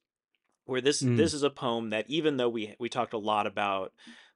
where 0.66 0.80
this 0.80 1.02
mm. 1.02 1.16
this 1.16 1.34
is 1.34 1.42
a 1.42 1.50
poem 1.50 1.90
that 1.90 2.04
even 2.08 2.36
though 2.36 2.48
we 2.48 2.74
we 2.78 2.88
talked 2.88 3.12
a 3.12 3.18
lot 3.18 3.46
about 3.46 3.92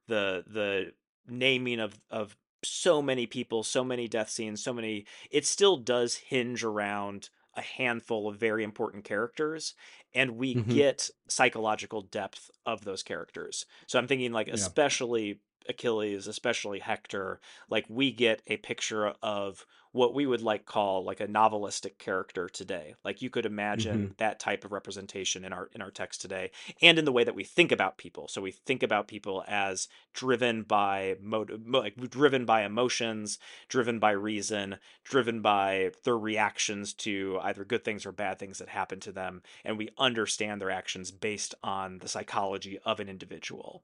the 0.07 0.43
the 0.47 0.91
naming 1.27 1.79
of 1.79 1.99
of 2.09 2.35
so 2.63 3.01
many 3.01 3.25
people, 3.25 3.63
so 3.63 3.83
many 3.83 4.07
death 4.07 4.29
scenes, 4.29 4.63
so 4.63 4.73
many 4.73 5.05
it 5.29 5.45
still 5.45 5.77
does 5.77 6.15
hinge 6.15 6.63
around 6.63 7.29
a 7.55 7.61
handful 7.61 8.29
of 8.29 8.37
very 8.37 8.63
important 8.63 9.03
characters 9.03 9.73
and 10.13 10.37
we 10.37 10.55
mm-hmm. 10.55 10.71
get 10.71 11.09
psychological 11.27 12.01
depth 12.01 12.49
of 12.65 12.83
those 12.83 13.03
characters. 13.03 13.65
So 13.87 13.99
I'm 13.99 14.07
thinking 14.07 14.31
like 14.31 14.47
yeah. 14.47 14.53
especially 14.53 15.39
Achilles, 15.67 16.27
especially 16.27 16.79
Hector, 16.79 17.39
like 17.69 17.85
we 17.89 18.11
get 18.11 18.41
a 18.47 18.57
picture 18.57 19.13
of 19.21 19.65
what 19.91 20.13
we 20.13 20.25
would 20.25 20.41
like 20.41 20.65
call 20.65 21.03
like 21.03 21.19
a 21.19 21.27
novelistic 21.27 21.97
character 21.97 22.47
today. 22.47 22.95
Like 23.03 23.21
you 23.21 23.29
could 23.29 23.45
imagine 23.45 23.97
mm-hmm. 23.97 24.13
that 24.17 24.39
type 24.39 24.63
of 24.63 24.71
representation 24.71 25.43
in 25.43 25.53
our 25.53 25.69
in 25.73 25.81
our 25.81 25.91
text 25.91 26.21
today 26.21 26.51
and 26.81 26.97
in 26.97 27.05
the 27.05 27.11
way 27.11 27.23
that 27.23 27.35
we 27.35 27.43
think 27.43 27.71
about 27.71 27.97
people. 27.97 28.27
So 28.27 28.41
we 28.41 28.51
think 28.51 28.83
about 28.83 29.07
people 29.07 29.43
as 29.47 29.87
driven 30.13 30.63
by 30.63 31.15
motive 31.21 31.61
like 31.67 31.95
driven 32.09 32.45
by 32.45 32.63
emotions, 32.63 33.39
driven 33.67 33.99
by 33.99 34.11
reason, 34.11 34.77
driven 35.03 35.41
by 35.41 35.91
their 36.03 36.17
reactions 36.17 36.93
to 36.93 37.39
either 37.43 37.65
good 37.65 37.83
things 37.83 38.05
or 38.05 38.11
bad 38.11 38.39
things 38.39 38.59
that 38.59 38.69
happen 38.69 38.99
to 39.01 39.11
them 39.11 39.41
and 39.65 39.77
we 39.77 39.89
understand 39.97 40.61
their 40.61 40.71
actions 40.71 41.11
based 41.11 41.55
on 41.63 41.99
the 41.99 42.07
psychology 42.07 42.79
of 42.85 42.99
an 42.99 43.09
individual. 43.09 43.83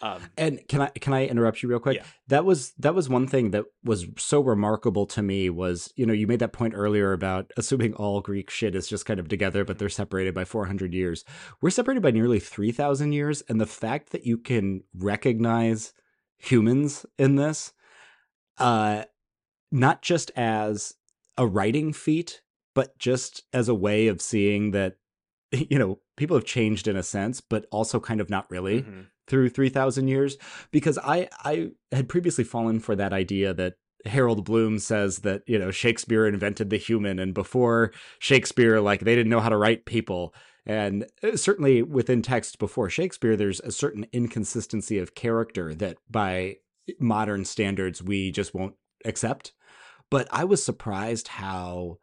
Um, 0.00 0.22
and 0.36 0.66
can 0.68 0.82
I 0.82 0.86
can 0.88 1.12
I 1.12 1.26
interrupt 1.26 1.62
you 1.62 1.68
real 1.68 1.80
quick? 1.80 1.96
Yeah. 1.96 2.04
That 2.28 2.44
was 2.44 2.72
that 2.78 2.94
was 2.94 3.08
one 3.08 3.26
thing 3.26 3.50
that 3.50 3.64
was 3.82 4.06
so 4.16 4.40
remarkable 4.40 5.06
to 5.06 5.22
me 5.22 5.47
was 5.50 5.92
you 5.96 6.06
know 6.06 6.12
you 6.12 6.26
made 6.26 6.40
that 6.40 6.52
point 6.52 6.74
earlier 6.76 7.12
about 7.12 7.50
assuming 7.56 7.94
all 7.94 8.20
Greek 8.20 8.50
shit 8.50 8.74
is 8.74 8.88
just 8.88 9.06
kind 9.06 9.20
of 9.20 9.28
together, 9.28 9.64
but 9.64 9.78
they're 9.78 9.88
separated 9.88 10.34
by 10.34 10.44
400 10.44 10.94
years. 10.94 11.24
We're 11.60 11.70
separated 11.70 12.02
by 12.02 12.10
nearly 12.10 12.40
3,000 12.40 13.12
years, 13.12 13.42
and 13.48 13.60
the 13.60 13.66
fact 13.66 14.10
that 14.10 14.26
you 14.26 14.38
can 14.38 14.82
recognize 14.94 15.92
humans 16.38 17.04
in 17.18 17.36
this, 17.36 17.72
uh, 18.58 19.04
not 19.72 20.02
just 20.02 20.30
as 20.36 20.94
a 21.36 21.46
writing 21.46 21.92
feat, 21.92 22.42
but 22.74 22.98
just 22.98 23.42
as 23.52 23.68
a 23.68 23.74
way 23.74 24.08
of 24.08 24.22
seeing 24.22 24.72
that 24.72 24.96
you 25.52 25.78
know 25.78 26.00
people 26.16 26.36
have 26.36 26.44
changed 26.44 26.88
in 26.88 26.96
a 26.96 27.02
sense, 27.02 27.40
but 27.40 27.66
also 27.70 28.00
kind 28.00 28.20
of 28.20 28.30
not 28.30 28.50
really. 28.50 28.82
Mm-hmm 28.82 29.00
through 29.28 29.50
3000 29.50 30.08
years 30.08 30.36
because 30.70 30.98
i 31.04 31.28
i 31.44 31.70
had 31.92 32.08
previously 32.08 32.44
fallen 32.44 32.80
for 32.80 32.96
that 32.96 33.12
idea 33.12 33.54
that 33.54 33.74
Harold 34.06 34.44
Bloom 34.44 34.78
says 34.78 35.20
that 35.20 35.42
you 35.46 35.58
know 35.58 35.70
Shakespeare 35.70 36.26
invented 36.26 36.70
the 36.70 36.76
human 36.76 37.18
and 37.18 37.34
before 37.34 37.92
Shakespeare 38.18 38.80
like 38.80 39.00
they 39.00 39.14
didn't 39.14 39.30
know 39.30 39.40
how 39.40 39.48
to 39.48 39.56
write 39.56 39.86
people. 39.86 40.34
And 40.66 41.06
uh, 41.22 41.36
certainly 41.36 41.82
within 41.82 42.22
text 42.22 42.58
before 42.58 42.90
Shakespeare 42.90 43.36
there's 43.36 43.60
a 43.60 43.72
certain 43.72 44.06
inconsistency 44.12 44.98
of 44.98 45.14
character 45.14 45.74
that 45.74 45.96
by 46.10 46.56
modern 46.98 47.44
standards 47.44 48.02
we 48.02 48.30
just 48.30 48.54
won't 48.54 48.74
accept. 49.04 49.52
But 50.10 50.28
I 50.30 50.44
was 50.44 50.62
surprised 50.64 51.28
how 51.28 51.98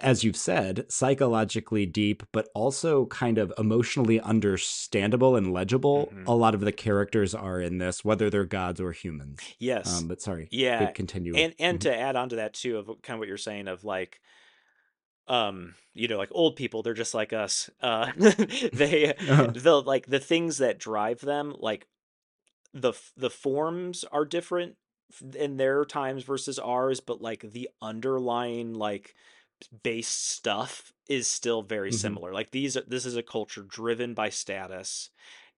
as 0.00 0.24
you've 0.24 0.36
said, 0.36 0.86
psychologically 0.88 1.86
deep, 1.86 2.22
but 2.32 2.48
also 2.54 3.06
kind 3.06 3.38
of 3.38 3.52
emotionally 3.58 4.20
understandable 4.20 5.36
and 5.36 5.52
legible. 5.52 6.06
Mm-hmm. 6.06 6.26
A 6.26 6.34
lot 6.34 6.54
of 6.54 6.60
the 6.60 6.72
characters 6.72 7.34
are 7.34 7.60
in 7.60 7.78
this, 7.78 8.04
whether 8.04 8.30
they're 8.30 8.44
gods 8.44 8.80
or 8.80 8.92
humans. 8.92 9.40
Yes. 9.58 9.98
Um, 9.98 10.08
but 10.08 10.20
sorry. 10.20 10.48
Yeah. 10.50 10.90
Continue. 10.92 11.34
And 11.34 11.54
and 11.58 11.78
mm-hmm. 11.78 11.90
to 11.90 11.98
add 11.98 12.16
on 12.16 12.28
to 12.30 12.36
that 12.36 12.54
too, 12.54 12.78
of 12.78 12.86
kind 13.02 13.16
of 13.16 13.18
what 13.18 13.28
you're 13.28 13.36
saying 13.36 13.68
of 13.68 13.84
like, 13.84 14.20
um, 15.28 15.74
you 15.94 16.08
know, 16.08 16.18
like 16.18 16.30
old 16.32 16.56
people, 16.56 16.82
they're 16.82 16.94
just 16.94 17.14
like 17.14 17.32
us. 17.32 17.70
Uh, 17.82 18.12
they 18.72 19.14
uh-huh. 19.14 19.52
the 19.54 19.82
like 19.82 20.06
the 20.06 20.20
things 20.20 20.58
that 20.58 20.78
drive 20.78 21.20
them, 21.20 21.54
like 21.58 21.86
the 22.72 22.92
the 23.16 23.30
forms 23.30 24.04
are 24.12 24.24
different 24.24 24.76
in 25.36 25.56
their 25.56 25.84
times 25.84 26.22
versus 26.22 26.58
ours, 26.58 27.00
but 27.00 27.20
like 27.20 27.40
the 27.40 27.68
underlying 27.82 28.74
like 28.74 29.14
base 29.82 30.08
stuff 30.08 30.92
is 31.08 31.26
still 31.26 31.62
very 31.62 31.90
mm-hmm. 31.90 31.96
similar. 31.96 32.32
Like 32.32 32.50
these 32.50 32.76
this 32.86 33.06
is 33.06 33.16
a 33.16 33.22
culture 33.22 33.62
driven 33.62 34.14
by 34.14 34.30
status 34.30 35.10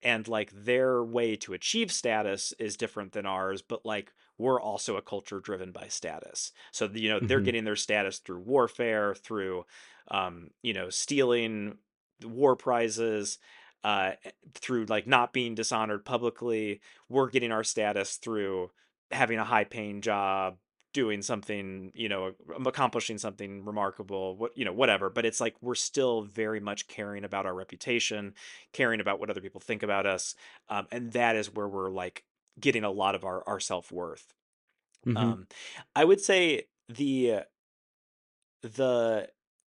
and 0.03 0.27
like 0.27 0.51
their 0.53 1.03
way 1.03 1.37
to 1.37 1.53
achieve 1.53 1.93
status 1.93 2.53
is 2.59 2.77
different 2.77 3.13
than 3.13 3.27
ours, 3.27 3.63
but 3.63 3.87
like 3.87 4.13
we're 4.39 4.61
also 4.61 4.97
a 4.97 5.03
culture 5.03 5.41
driven 5.41 5.71
by 5.71 5.87
status. 5.89 6.53
So 6.73 6.89
you 6.93 7.09
know, 7.09 7.19
mm-hmm. 7.19 7.27
they're 7.27 7.41
getting 7.41 7.65
their 7.65 7.77
status 7.77 8.19
through 8.19 8.41
warfare, 8.41 9.15
through 9.15 9.65
um, 10.09 10.51
you 10.63 10.73
know, 10.73 10.91
stealing 10.91 11.79
war 12.25 12.57
prizes, 12.57 13.39
uh, 13.85 14.13
through 14.55 14.87
like 14.87 15.07
not 15.07 15.33
being 15.33 15.55
dishonored 15.55 16.05
publicly. 16.05 16.81
We're 17.09 17.31
getting 17.31 17.53
our 17.53 17.65
status 17.65 18.17
through 18.17 18.71
having 19.11 19.39
a 19.39 19.45
high 19.45 19.65
paying 19.65 20.01
job, 20.01 20.57
doing 20.93 21.23
something 21.23 21.91
you 21.95 22.09
know 22.09 22.33
accomplishing 22.67 23.19
something 23.19 23.65
remarkable 23.65 24.37
what 24.37 24.57
you 24.57 24.65
know 24.65 24.73
whatever 24.73 25.09
but 25.09 25.25
it's 25.25 25.41
like 25.41 25.55
we're 25.61 25.75
still 25.75 26.23
very 26.23 26.61
much 26.61 26.87
caring 26.89 27.25
about 27.25 27.47
our 27.47 27.55
reputation 27.55 28.35
caring 28.73 29.01
about 29.01 29.19
what 29.19 29.31
other 29.31 29.41
people 29.41 29.61
think 29.61 29.83
about 29.83 30.07
us 30.07 30.35
um, 30.69 30.87
and 30.93 31.13
that 31.13 31.37
is 31.37 31.53
where 31.53 31.69
we're 31.69 31.91
like 31.91 32.25
getting 32.61 32.85
a 32.85 32.91
lot 32.91 33.15
of 33.15 33.25
our 33.25 33.43
our 33.47 33.61
self-worth 33.61 34.35
mm-hmm. 35.07 35.17
um, 35.17 35.47
i 35.97 36.05
would 36.05 36.21
say 36.21 36.63
the 36.89 37.41
the 38.63 39.29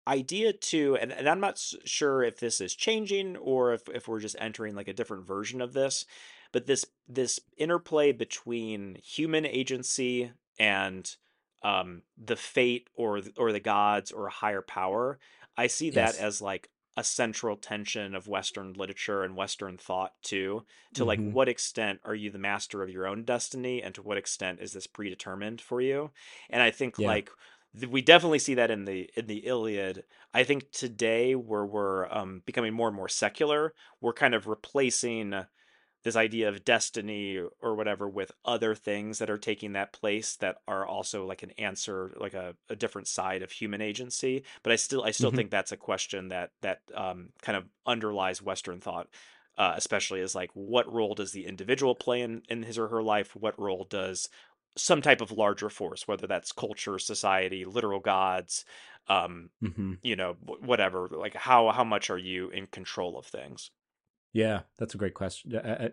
idea 0.08 0.52
to 0.52 0.96
and, 1.00 1.12
and 1.12 1.28
i'm 1.28 1.40
not 1.40 1.62
sure 1.84 2.22
if 2.24 2.40
this 2.40 2.60
is 2.60 2.74
changing 2.74 3.36
or 3.36 3.72
if, 3.72 3.82
if 3.94 4.08
we're 4.08 4.20
just 4.20 4.36
entering 4.40 4.74
like 4.74 4.88
a 4.88 4.92
different 4.92 5.26
version 5.26 5.60
of 5.60 5.72
this 5.72 6.04
but 6.52 6.66
this 6.66 6.84
this 7.08 7.40
interplay 7.56 8.12
between 8.12 8.96
human 9.02 9.46
agency 9.46 10.32
and 10.58 11.08
um, 11.62 12.02
the 12.22 12.36
fate 12.36 12.88
or 12.94 13.20
or 13.36 13.52
the 13.52 13.60
gods 13.60 14.10
or 14.12 14.26
a 14.26 14.32
higher 14.32 14.62
power. 14.62 15.18
I 15.56 15.66
see 15.66 15.90
that 15.90 16.14
yes. 16.14 16.18
as 16.18 16.42
like 16.42 16.70
a 16.96 17.04
central 17.04 17.56
tension 17.56 18.14
of 18.14 18.28
Western 18.28 18.74
literature 18.74 19.22
and 19.22 19.36
Western 19.36 19.78
thought 19.78 20.12
too. 20.22 20.64
To 20.94 21.02
mm-hmm. 21.02 21.08
like, 21.08 21.32
what 21.32 21.48
extent 21.48 22.00
are 22.04 22.14
you 22.14 22.30
the 22.30 22.38
master 22.38 22.82
of 22.82 22.90
your 22.90 23.06
own 23.06 23.24
destiny, 23.24 23.82
and 23.82 23.94
to 23.94 24.02
what 24.02 24.18
extent 24.18 24.60
is 24.60 24.72
this 24.72 24.86
predetermined 24.86 25.60
for 25.60 25.80
you? 25.80 26.10
And 26.50 26.62
I 26.62 26.70
think 26.70 26.98
yeah. 26.98 27.08
like 27.08 27.30
we 27.88 28.02
definitely 28.02 28.38
see 28.38 28.54
that 28.54 28.70
in 28.70 28.84
the 28.84 29.10
in 29.16 29.26
the 29.26 29.46
Iliad. 29.46 30.04
I 30.34 30.44
think 30.44 30.70
today, 30.72 31.34
where 31.34 31.64
we're 31.64 32.10
um, 32.10 32.42
becoming 32.44 32.74
more 32.74 32.88
and 32.88 32.96
more 32.96 33.08
secular, 33.08 33.74
we're 34.00 34.12
kind 34.12 34.34
of 34.34 34.46
replacing 34.46 35.34
this 36.02 36.16
idea 36.16 36.48
of 36.48 36.64
destiny 36.64 37.38
or 37.60 37.74
whatever 37.74 38.08
with 38.08 38.32
other 38.44 38.74
things 38.74 39.18
that 39.18 39.30
are 39.30 39.38
taking 39.38 39.72
that 39.72 39.92
place 39.92 40.36
that 40.36 40.56
are 40.66 40.86
also 40.86 41.24
like 41.26 41.42
an 41.42 41.52
answer 41.52 42.12
like 42.16 42.34
a, 42.34 42.54
a 42.68 42.76
different 42.76 43.08
side 43.08 43.42
of 43.42 43.50
human 43.50 43.80
agency 43.80 44.42
but 44.62 44.72
i 44.72 44.76
still 44.76 45.02
i 45.04 45.10
still 45.10 45.30
mm-hmm. 45.30 45.38
think 45.38 45.50
that's 45.50 45.72
a 45.72 45.76
question 45.76 46.28
that 46.28 46.50
that 46.60 46.80
um, 46.94 47.28
kind 47.42 47.56
of 47.56 47.64
underlies 47.86 48.42
western 48.42 48.80
thought 48.80 49.08
uh, 49.58 49.74
especially 49.76 50.20
as 50.20 50.34
like 50.34 50.50
what 50.54 50.90
role 50.90 51.14
does 51.14 51.32
the 51.32 51.46
individual 51.46 51.94
play 51.94 52.22
in, 52.22 52.42
in 52.48 52.62
his 52.62 52.78
or 52.78 52.88
her 52.88 53.02
life 53.02 53.36
what 53.36 53.58
role 53.58 53.86
does 53.88 54.28
some 54.76 55.02
type 55.02 55.20
of 55.20 55.30
larger 55.30 55.68
force 55.68 56.08
whether 56.08 56.26
that's 56.26 56.52
culture 56.52 56.98
society 56.98 57.64
literal 57.64 58.00
gods 58.00 58.64
um 59.08 59.50
mm-hmm. 59.62 59.92
you 60.02 60.16
know 60.16 60.36
whatever 60.60 61.08
like 61.12 61.34
how 61.34 61.70
how 61.70 61.84
much 61.84 62.08
are 62.08 62.18
you 62.18 62.48
in 62.50 62.66
control 62.66 63.18
of 63.18 63.26
things 63.26 63.70
yeah 64.32 64.60
that's 64.78 64.94
a 64.94 64.98
great 64.98 65.14
question 65.14 65.54
uh, 65.54 65.88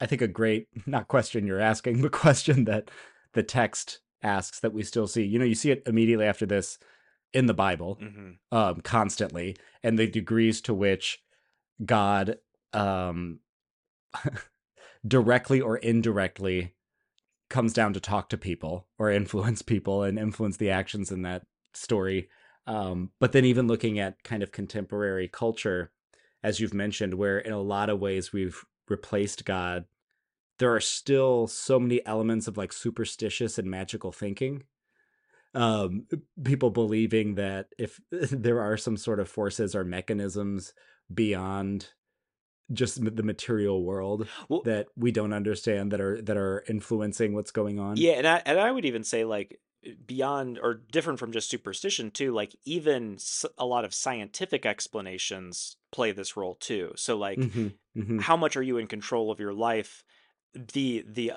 i 0.00 0.06
think 0.06 0.22
a 0.22 0.28
great 0.28 0.68
not 0.86 1.08
question 1.08 1.46
you're 1.46 1.60
asking 1.60 2.00
but 2.00 2.12
question 2.12 2.64
that 2.64 2.90
the 3.34 3.42
text 3.42 4.00
asks 4.22 4.60
that 4.60 4.72
we 4.72 4.82
still 4.82 5.06
see 5.06 5.24
you 5.24 5.38
know 5.38 5.44
you 5.44 5.54
see 5.54 5.70
it 5.70 5.82
immediately 5.86 6.26
after 6.26 6.46
this 6.46 6.78
in 7.32 7.46
the 7.46 7.54
bible 7.54 7.98
mm-hmm. 8.00 8.30
um 8.56 8.80
constantly 8.82 9.56
and 9.82 9.98
the 9.98 10.06
degrees 10.06 10.60
to 10.60 10.74
which 10.74 11.20
god 11.84 12.36
um, 12.72 13.40
directly 15.06 15.60
or 15.60 15.76
indirectly 15.78 16.74
comes 17.50 17.72
down 17.72 17.92
to 17.92 18.00
talk 18.00 18.28
to 18.30 18.38
people 18.38 18.86
or 18.98 19.10
influence 19.10 19.62
people 19.62 20.02
and 20.02 20.18
influence 20.18 20.56
the 20.56 20.70
actions 20.70 21.10
in 21.10 21.22
that 21.22 21.42
story. 21.74 22.28
Um, 22.66 23.10
but 23.20 23.32
then 23.32 23.44
even 23.44 23.66
looking 23.66 23.98
at 23.98 24.22
kind 24.22 24.42
of 24.42 24.52
contemporary 24.52 25.28
culture, 25.28 25.90
as 26.42 26.60
you've 26.60 26.74
mentioned, 26.74 27.14
where 27.14 27.38
in 27.38 27.52
a 27.52 27.60
lot 27.60 27.90
of 27.90 28.00
ways 28.00 28.32
we've 28.32 28.64
replaced 28.88 29.44
God, 29.44 29.84
there 30.58 30.74
are 30.74 30.80
still 30.80 31.46
so 31.46 31.78
many 31.78 32.04
elements 32.06 32.48
of 32.48 32.56
like 32.56 32.72
superstitious 32.72 33.58
and 33.58 33.70
magical 33.70 34.12
thinking. 34.12 34.64
Um, 35.54 36.06
people 36.42 36.70
believing 36.70 37.34
that 37.34 37.68
if 37.78 38.00
there 38.10 38.60
are 38.60 38.76
some 38.76 38.96
sort 38.96 39.20
of 39.20 39.28
forces 39.28 39.74
or 39.74 39.84
mechanisms 39.84 40.72
beyond 41.12 41.88
just 42.72 43.04
the 43.04 43.22
material 43.22 43.84
world 43.84 44.26
well, 44.48 44.62
that 44.64 44.86
we 44.96 45.12
don't 45.12 45.32
understand 45.32 45.92
that 45.92 46.00
are 46.00 46.22
that 46.22 46.36
are 46.36 46.64
influencing 46.68 47.34
what's 47.34 47.50
going 47.50 47.78
on. 47.78 47.96
Yeah, 47.96 48.12
and 48.12 48.26
I 48.26 48.42
and 48.46 48.58
I 48.58 48.70
would 48.70 48.84
even 48.84 49.04
say 49.04 49.24
like 49.24 49.60
beyond 50.06 50.58
or 50.62 50.74
different 50.74 51.18
from 51.18 51.32
just 51.32 51.50
superstition 51.50 52.10
too 52.10 52.32
like 52.32 52.54
even 52.64 53.18
a 53.58 53.66
lot 53.66 53.84
of 53.84 53.92
scientific 53.92 54.64
explanations 54.64 55.76
play 55.90 56.12
this 56.12 56.36
role 56.36 56.54
too 56.54 56.92
so 56.96 57.16
like 57.16 57.38
mm-hmm, 57.38 57.68
mm-hmm. 57.98 58.18
how 58.20 58.36
much 58.36 58.56
are 58.56 58.62
you 58.62 58.78
in 58.78 58.86
control 58.86 59.30
of 59.30 59.40
your 59.40 59.52
life 59.52 60.04
the 60.54 61.04
the 61.08 61.32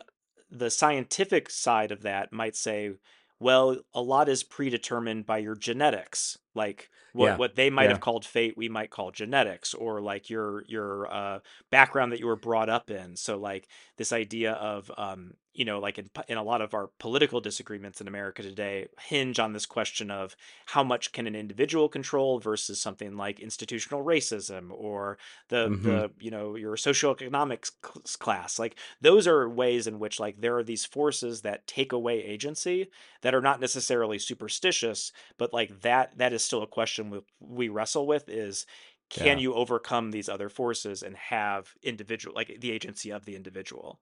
the 0.52 0.70
scientific 0.70 1.50
side 1.50 1.92
of 1.92 2.04
that 2.04 2.32
might 2.32 2.56
say 2.56 2.92
well 3.40 3.78
a 3.94 4.02
lot 4.02 4.30
is 4.30 4.44
predetermined 4.44 5.26
by 5.26 5.40
your 5.40 5.56
genetics 5.56 6.38
like 6.54 6.90
what 7.14 7.26
yeah. 7.26 7.38
what 7.38 7.56
they 7.56 7.70
might 7.72 7.84
yeah. 7.86 7.90
have 7.90 8.00
called 8.00 8.26
fate 8.26 8.56
we 8.56 8.70
might 8.70 8.92
call 8.92 9.10
genetics 9.10 9.74
or 9.74 10.02
like 10.02 10.30
your 10.30 10.64
your 10.68 11.12
uh, 11.12 11.40
background 11.72 12.12
that 12.12 12.20
you 12.20 12.28
were 12.28 12.36
brought 12.36 12.70
up 12.70 12.92
in 12.92 13.16
so 13.16 13.38
like 13.38 13.68
this 13.98 14.14
idea 14.14 14.52
of 14.54 14.92
um, 14.98 15.34
you 15.56 15.66
know 15.66 15.80
like 15.80 15.98
in, 15.98 16.10
in 16.28 16.38
a 16.38 16.44
lot 16.44 16.62
of 16.62 16.74
our 16.74 16.90
political 17.00 17.40
disagreements 17.40 18.02
in 18.02 18.08
america 18.08 18.44
today 18.44 18.88
hinge 19.00 19.40
on 19.40 19.54
this 19.54 19.66
question 19.66 20.12
of 20.12 20.36
how 20.68 20.84
much 20.84 21.12
can 21.12 21.26
an 21.26 21.36
individual 21.36 21.90
control 21.90 22.40
versus 22.40 22.80
something 22.80 23.16
like 23.18 23.40
institutional 23.40 24.04
racism 24.04 24.70
or 24.72 25.18
the 25.50 25.70
mm-hmm. 25.70 25.84
the 25.84 26.12
you 26.20 26.30
know 26.30 26.56
your 26.56 26.76
socioeconomics 26.76 27.72
class 28.20 28.60
like 28.60 28.76
those 29.02 29.28
are 29.28 29.50
ways 29.50 29.88
in 29.88 29.98
which 29.98 30.20
like 30.20 30.42
there 30.42 30.58
are 30.58 30.64
these 30.64 30.86
forces 30.86 31.42
that 31.42 31.66
take 31.66 31.92
away 31.92 32.22
agency 32.24 32.90
that 33.22 33.34
are 33.34 33.42
not 33.42 33.60
necessarily 33.60 34.20
superstitious 34.20 35.12
but 35.38 35.54
like 35.54 35.82
that 35.82 36.18
that 36.18 36.34
is 36.34 36.44
still 36.44 36.62
a 36.62 36.68
question 36.68 37.10
we, 37.10 37.20
we 37.40 37.70
wrestle 37.70 38.06
with 38.06 38.28
is 38.28 38.66
can 39.10 39.38
yeah. 39.38 39.44
you 39.44 39.54
overcome 39.54 40.12
these 40.12 40.28
other 40.28 40.50
forces 40.50 41.04
and 41.04 41.16
have 41.16 41.74
individual 41.84 42.36
like 42.36 42.58
the 42.60 42.72
agency 42.72 43.12
of 43.12 43.26
the 43.26 43.36
individual 43.36 44.00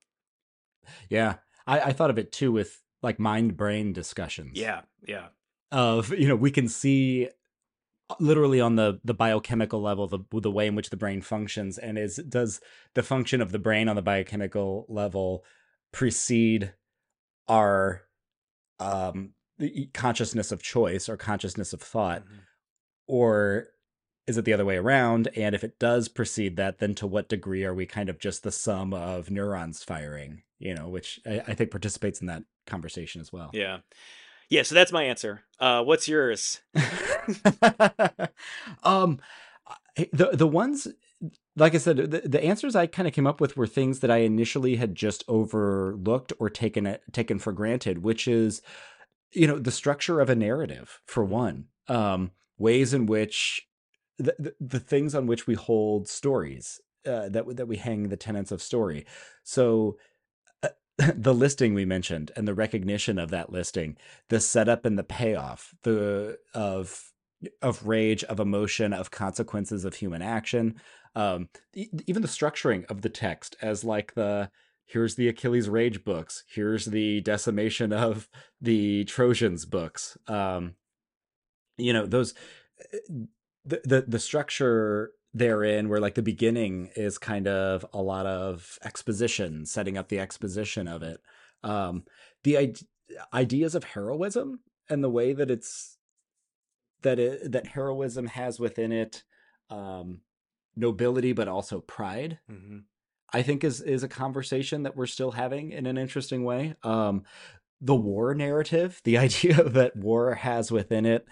yeah. 1.09 1.35
I, 1.65 1.79
I 1.79 1.93
thought 1.93 2.09
of 2.09 2.17
it 2.17 2.31
too 2.31 2.51
with 2.51 2.81
like 3.01 3.19
mind 3.19 3.57
brain 3.57 3.93
discussions. 3.93 4.51
Yeah 4.55 4.81
yeah. 5.07 5.27
Of 5.71 6.09
you 6.17 6.27
know 6.27 6.35
we 6.35 6.51
can 6.51 6.67
see 6.67 7.29
uh, 8.09 8.15
literally 8.19 8.61
on 8.61 8.75
the 8.75 8.99
the 9.03 9.13
biochemical 9.13 9.81
level 9.81 10.07
the 10.07 10.19
the 10.31 10.51
way 10.51 10.67
in 10.67 10.75
which 10.75 10.89
the 10.89 10.97
brain 10.97 11.21
functions 11.21 11.77
and 11.77 11.97
is 11.97 12.17
does 12.17 12.61
the 12.93 13.03
function 13.03 13.41
of 13.41 13.51
the 13.51 13.59
brain 13.59 13.89
on 13.89 13.95
the 13.95 14.01
biochemical 14.01 14.85
level 14.87 15.43
precede 15.91 16.73
our 17.47 18.03
um 18.79 19.31
consciousness 19.93 20.51
of 20.51 20.61
choice 20.61 21.09
or 21.09 21.17
consciousness 21.17 21.73
of 21.73 21.81
thought? 21.81 22.23
Mm-hmm. 22.23 22.37
or 23.07 23.67
is 24.25 24.37
it 24.37 24.45
the 24.45 24.53
other 24.53 24.63
way 24.63 24.77
around? 24.77 25.27
And 25.35 25.53
if 25.53 25.65
it 25.65 25.79
does 25.79 26.07
precede 26.07 26.55
that 26.55 26.79
then 26.79 26.95
to 26.95 27.07
what 27.07 27.27
degree 27.27 27.65
are 27.65 27.73
we 27.73 27.85
kind 27.85 28.07
of 28.07 28.19
just 28.19 28.43
the 28.43 28.51
sum 28.51 28.93
of 28.93 29.29
neurons 29.29 29.83
firing 29.83 30.43
you 30.64 30.74
know 30.74 30.88
which 30.88 31.19
i, 31.27 31.42
I 31.48 31.53
think 31.53 31.72
participates 31.72 32.22
in 32.22 32.27
that 32.27 32.43
conversation 32.66 33.22
as 33.22 33.32
well. 33.32 33.50
Yeah. 33.53 33.80
Yeah 34.50 34.64
so 34.64 34.75
that's 34.75 34.92
my 34.92 35.03
answer. 35.03 35.43
Uh 35.59 35.83
what's 35.83 36.08
yours? 36.08 36.61
Um 38.83 39.19
the 40.11 40.32
the 40.33 40.48
ones 40.48 40.88
like 41.56 41.75
I 41.75 41.77
said, 41.77 41.98
the, 41.98 42.22
the 42.25 42.43
answers 42.43 42.75
I 42.75 42.88
kind 42.88 43.08
of 43.08 43.14
came 43.14 43.27
up 43.27 43.40
with 43.40 43.56
were 43.56 43.67
things 43.67 44.00
that 44.00 44.11
I 44.11 44.17
initially 44.17 44.75
had 44.75 44.95
just 44.95 45.24
overlooked 45.27 46.33
or 46.40 46.50
taken 46.50 46.98
taken 47.11 47.40
for 47.40 47.53
granted, 47.53 48.03
which 48.03 48.27
is 48.27 48.61
you 49.32 49.48
know 49.48 49.59
the 49.59 49.72
structure 49.72 50.19
of 50.19 50.30
a 50.30 50.35
narrative 50.35 51.00
for 51.06 51.24
one 51.24 51.66
um, 51.88 52.32
ways 52.58 52.93
in 52.93 53.06
which 53.06 53.67
the, 54.17 54.35
the, 54.40 54.53
the 54.59 54.80
things 54.80 55.16
on 55.16 55.27
which 55.27 55.48
we 55.48 55.56
hold 55.56 56.08
stories 56.08 56.80
uh, 57.06 57.30
that 57.30 57.56
that 57.56 57.67
we 57.67 57.77
hang 57.77 58.09
the 58.09 58.17
tenets 58.17 58.51
of 58.51 58.61
story. 58.61 59.06
So 59.43 59.98
the 61.15 61.33
listing 61.33 61.73
we 61.73 61.85
mentioned 61.85 62.31
and 62.35 62.47
the 62.47 62.53
recognition 62.53 63.17
of 63.17 63.31
that 63.31 63.51
listing 63.51 63.97
the 64.30 64.39
setup 64.39 64.85
and 64.85 64.97
the 64.97 65.03
payoff 65.03 65.73
the 65.83 66.38
of 66.53 67.11
of 67.61 67.85
rage 67.85 68.23
of 68.25 68.39
emotion 68.39 68.93
of 68.93 69.11
consequences 69.11 69.85
of 69.85 69.95
human 69.95 70.22
action 70.22 70.75
um, 71.15 71.49
even 71.73 72.22
the 72.22 72.27
structuring 72.27 72.89
of 72.89 73.01
the 73.01 73.09
text 73.09 73.55
as 73.61 73.83
like 73.83 74.13
the 74.13 74.49
here's 74.85 75.15
the 75.15 75.27
Achilles 75.27 75.69
Rage 75.69 76.03
books, 76.03 76.43
here's 76.47 76.85
the 76.85 77.22
decimation 77.22 77.93
of 77.93 78.30
the 78.61 79.05
Trojans 79.05 79.65
books. 79.65 80.17
Um, 80.27 80.75
you 81.77 81.93
know, 81.93 82.05
those 82.05 82.33
eh, 82.93 82.97
the, 83.65 83.81
the 83.83 84.05
the 84.07 84.19
structure 84.19 85.11
therein 85.33 85.89
where 85.89 85.99
like 85.99 86.15
the 86.15 86.21
beginning 86.21 86.89
is 86.95 87.17
kind 87.17 87.47
of 87.47 87.85
a 87.93 88.01
lot 88.01 88.25
of 88.25 88.77
exposition, 88.83 89.65
setting 89.65 89.97
up 89.97 90.09
the 90.09 90.19
exposition 90.19 90.87
of 90.87 91.01
it. 91.01 91.21
Um, 91.63 92.03
the 92.43 92.57
I- 92.57 92.73
ideas 93.33 93.75
of 93.75 93.83
heroism 93.83 94.59
and 94.89 95.03
the 95.03 95.09
way 95.09 95.33
that 95.33 95.49
it's 95.49 95.97
that 97.01 97.19
it 97.19 97.51
that 97.51 97.67
heroism 97.67 98.27
has 98.27 98.59
within 98.59 98.91
it 98.91 99.23
um, 99.69 100.21
nobility 100.75 101.33
but 101.33 101.47
also 101.47 101.81
pride. 101.81 102.39
Mm-hmm. 102.49 102.79
I 103.31 103.41
think 103.41 103.63
is 103.63 103.81
is 103.81 104.03
a 104.03 104.07
conversation 104.07 104.83
that 104.83 104.95
we're 104.95 105.07
still 105.07 105.31
having 105.31 105.71
in 105.71 105.85
an 105.85 105.97
interesting 105.97 106.43
way. 106.43 106.75
Um, 106.83 107.23
the 107.81 107.95
war 107.95 108.35
narrative, 108.35 109.01
the 109.03 109.17
idea 109.27 109.63
that 109.63 109.95
war 109.95 110.35
has 110.35 110.71
within 110.71 111.05
it 111.05 111.27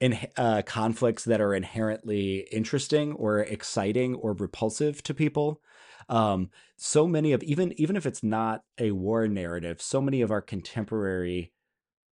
in 0.00 0.18
uh, 0.36 0.62
conflicts 0.66 1.24
that 1.24 1.40
are 1.40 1.54
inherently 1.54 2.46
interesting 2.52 3.12
or 3.12 3.40
exciting 3.40 4.14
or 4.14 4.32
repulsive 4.32 5.02
to 5.02 5.14
people. 5.14 5.60
Um, 6.08 6.50
so 6.76 7.06
many 7.06 7.32
of 7.32 7.42
even 7.42 7.72
even 7.80 7.96
if 7.96 8.06
it's 8.06 8.22
not 8.22 8.62
a 8.78 8.92
war 8.92 9.26
narrative, 9.26 9.82
so 9.82 10.00
many 10.00 10.20
of 10.22 10.30
our 10.30 10.42
contemporary 10.42 11.52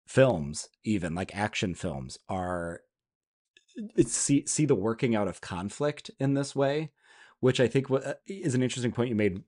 films, 0.07 0.69
even 0.85 1.15
like 1.15 1.35
action 1.35 1.75
films, 1.75 2.19
are 2.29 2.83
see 4.05 4.45
see 4.47 4.67
the 4.67 4.75
working 4.75 5.15
out 5.17 5.29
of 5.29 5.41
conflict 5.41 6.11
in 6.19 6.35
this 6.35 6.55
way 6.55 6.91
which 7.41 7.59
I 7.59 7.67
think 7.67 7.91
uh, 7.91 8.15
is 8.27 8.55
an 8.55 8.63
interesting 8.63 8.93
point 8.93 9.09
you 9.09 9.15
made 9.15 9.43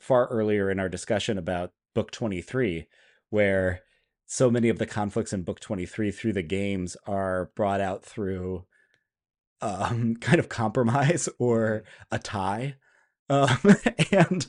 far 0.00 0.26
earlier 0.26 0.70
in 0.70 0.80
our 0.80 0.88
discussion 0.88 1.38
about 1.38 1.72
book 1.94 2.10
23, 2.10 2.86
where 3.30 3.80
so 4.26 4.50
many 4.50 4.68
of 4.68 4.78
the 4.78 4.86
conflicts 4.86 5.32
in 5.32 5.42
book 5.42 5.60
23 5.60 6.10
through 6.10 6.32
the 6.32 6.42
games 6.42 6.96
are 7.06 7.50
brought 7.54 7.80
out 7.80 8.04
through 8.04 8.64
um, 9.60 10.16
kind 10.20 10.38
of 10.38 10.48
compromise 10.48 11.28
or 11.38 11.84
a 12.10 12.18
tie. 12.18 12.76
Um, 13.28 13.58
and 14.12 14.46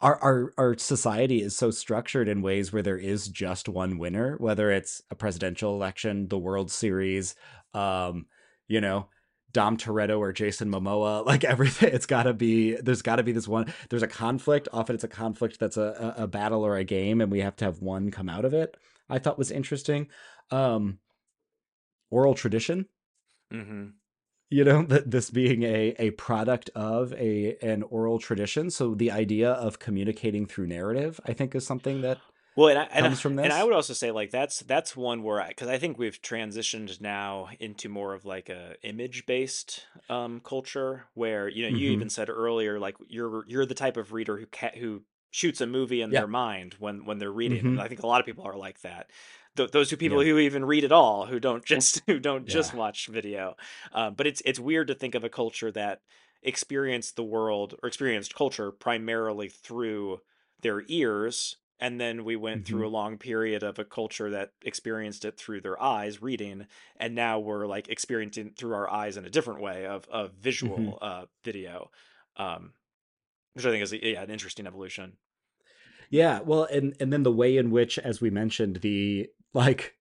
our, 0.00 0.18
our 0.22 0.52
our 0.58 0.78
society 0.78 1.42
is 1.42 1.56
so 1.56 1.70
structured 1.70 2.28
in 2.28 2.42
ways 2.42 2.72
where 2.72 2.82
there 2.82 2.98
is 2.98 3.28
just 3.28 3.68
one 3.68 3.98
winner, 3.98 4.36
whether 4.38 4.70
it's 4.70 5.00
a 5.10 5.14
presidential 5.14 5.74
election, 5.74 6.28
the 6.28 6.38
World 6.38 6.70
Series, 6.70 7.34
um, 7.72 8.26
you 8.68 8.80
know, 8.80 9.08
Dom 9.52 9.76
Toretto 9.76 10.18
or 10.18 10.32
Jason 10.32 10.70
Momoa, 10.70 11.24
like 11.26 11.44
everything. 11.44 11.92
It's 11.92 12.06
got 12.06 12.24
to 12.24 12.34
be. 12.34 12.74
There's 12.76 13.02
got 13.02 13.16
to 13.16 13.22
be 13.22 13.32
this 13.32 13.48
one. 13.48 13.72
There's 13.88 14.02
a 14.02 14.08
conflict. 14.08 14.68
Often 14.72 14.94
it's 14.94 15.04
a 15.04 15.08
conflict 15.08 15.58
that's 15.58 15.76
a, 15.76 16.14
a 16.16 16.26
battle 16.26 16.64
or 16.64 16.76
a 16.76 16.84
game, 16.84 17.20
and 17.20 17.30
we 17.30 17.40
have 17.40 17.56
to 17.56 17.64
have 17.64 17.80
one 17.80 18.10
come 18.10 18.28
out 18.28 18.44
of 18.44 18.54
it. 18.54 18.76
I 19.08 19.18
thought 19.18 19.38
was 19.38 19.50
interesting. 19.50 20.08
Um, 20.50 20.98
oral 22.10 22.34
tradition. 22.34 22.86
Mm-hmm. 23.52 23.88
You 24.50 24.64
know 24.64 24.82
that 24.82 25.10
this 25.10 25.30
being 25.30 25.62
a 25.62 25.94
a 25.98 26.10
product 26.12 26.70
of 26.74 27.12
a 27.14 27.56
an 27.62 27.82
oral 27.84 28.18
tradition. 28.18 28.70
So 28.70 28.94
the 28.94 29.10
idea 29.10 29.50
of 29.50 29.78
communicating 29.78 30.46
through 30.46 30.66
narrative, 30.66 31.20
I 31.24 31.32
think, 31.32 31.54
is 31.54 31.66
something 31.66 32.02
that 32.02 32.18
well, 32.56 32.68
and 32.68 32.78
I, 32.78 32.82
and, 32.92 33.04
comes 33.06 33.20
from 33.20 33.38
and 33.38 33.52
I 33.52 33.64
would 33.64 33.72
also 33.72 33.94
say 33.94 34.10
like 34.10 34.30
that's 34.30 34.60
that's 34.60 34.96
one 34.96 35.22
where 35.22 35.40
I 35.40 35.48
because 35.48 35.68
I, 35.68 35.78
think 35.78 35.98
we've 35.98 36.20
transitioned 36.20 37.00
now 37.00 37.48
into 37.58 37.88
more 37.88 38.14
of 38.14 38.24
like 38.24 38.48
a 38.48 38.74
image 38.82 39.24
based 39.26 39.86
um, 40.08 40.40
culture 40.40 41.04
where 41.14 41.48
you 41.48 41.62
know 41.70 41.76
you 41.76 41.90
Mhm. 41.90 41.92
even 41.94 42.10
said 42.10 42.28
earlier 42.28 42.78
like 42.78 42.96
you're 43.08 43.44
you're 43.48 43.66
the 43.66 43.74
type 43.74 43.96
of 43.96 44.12
reader 44.12 44.36
who 44.38 44.46
ca- 44.46 44.76
who 44.78 45.02
shoots 45.30 45.62
a 45.62 45.66
movie 45.66 46.02
in 46.02 46.10
Yeah. 46.10 46.20
their 46.20 46.28
mind 46.28 46.74
when 46.78 47.04
when 47.06 47.18
they're 47.18 47.32
reading. 47.32 47.64
Mhm. 47.64 47.80
I 47.80 47.88
think 47.88 48.02
a 48.02 48.06
lot 48.06 48.20
of 48.20 48.26
people 48.26 48.44
are 48.44 48.56
like 48.56 48.80
that. 48.82 49.10
Th- 49.56 49.70
those 49.70 49.88
two 49.88 49.96
people 49.96 50.22
Yeah. 50.22 50.32
who 50.32 50.38
even 50.38 50.64
read 50.64 50.84
at 50.84 50.92
all, 50.92 51.26
who 51.26 51.40
don't 51.40 51.64
just 51.64 52.02
who 52.06 52.18
don't 52.18 52.46
just 52.46 52.72
Yeah. 52.74 52.78
watch 52.78 53.06
video. 53.06 53.56
Uh, 53.92 54.10
but 54.10 54.26
it's 54.26 54.42
it's 54.44 54.58
weird 54.60 54.88
to 54.88 54.94
think 54.94 55.14
of 55.14 55.24
a 55.24 55.30
culture 55.30 55.70
that 55.72 56.00
experienced 56.42 57.16
the 57.16 57.24
world 57.24 57.74
or 57.82 57.86
experienced 57.86 58.34
culture 58.34 58.70
primarily 58.72 59.48
through 59.48 60.20
their 60.60 60.82
ears 60.88 61.56
and 61.82 62.00
then 62.00 62.24
we 62.24 62.36
went 62.36 62.64
through 62.64 62.82
Mhm. 62.82 62.86
a 62.90 62.96
long 62.98 63.18
period 63.18 63.62
of 63.62 63.78
a 63.78 63.84
culture 63.84 64.30
that 64.30 64.52
experienced 64.62 65.24
it 65.24 65.36
through 65.36 65.60
their 65.60 65.78
eyes 65.82 66.22
reading 66.22 66.66
and 66.96 67.14
now 67.14 67.38
we're 67.38 67.66
like 67.66 67.88
experiencing 67.88 68.46
it 68.48 68.56
through 68.56 68.74
our 68.74 68.88
eyes 68.90 69.16
in 69.16 69.24
a 69.26 69.30
different 69.36 69.60
way 69.60 69.84
of 69.86 70.08
of 70.08 70.32
visual 70.34 70.78
Mhm. 70.78 70.98
uh 71.02 71.26
video 71.44 71.90
um 72.36 72.72
which 73.54 73.66
i 73.66 73.70
think 73.70 73.82
is 73.82 73.92
yeah 73.92 74.22
an 74.22 74.30
interesting 74.30 74.66
evolution 74.66 75.18
Yeah, 76.10 76.40
well, 76.40 76.64
and 76.64 76.94
and 77.00 77.12
then 77.12 77.22
the 77.22 77.32
way 77.32 77.56
in 77.56 77.70
which, 77.70 77.98
as 77.98 78.20
we 78.20 78.30
mentioned, 78.30 78.76
the 78.82 79.28
like 79.54 79.96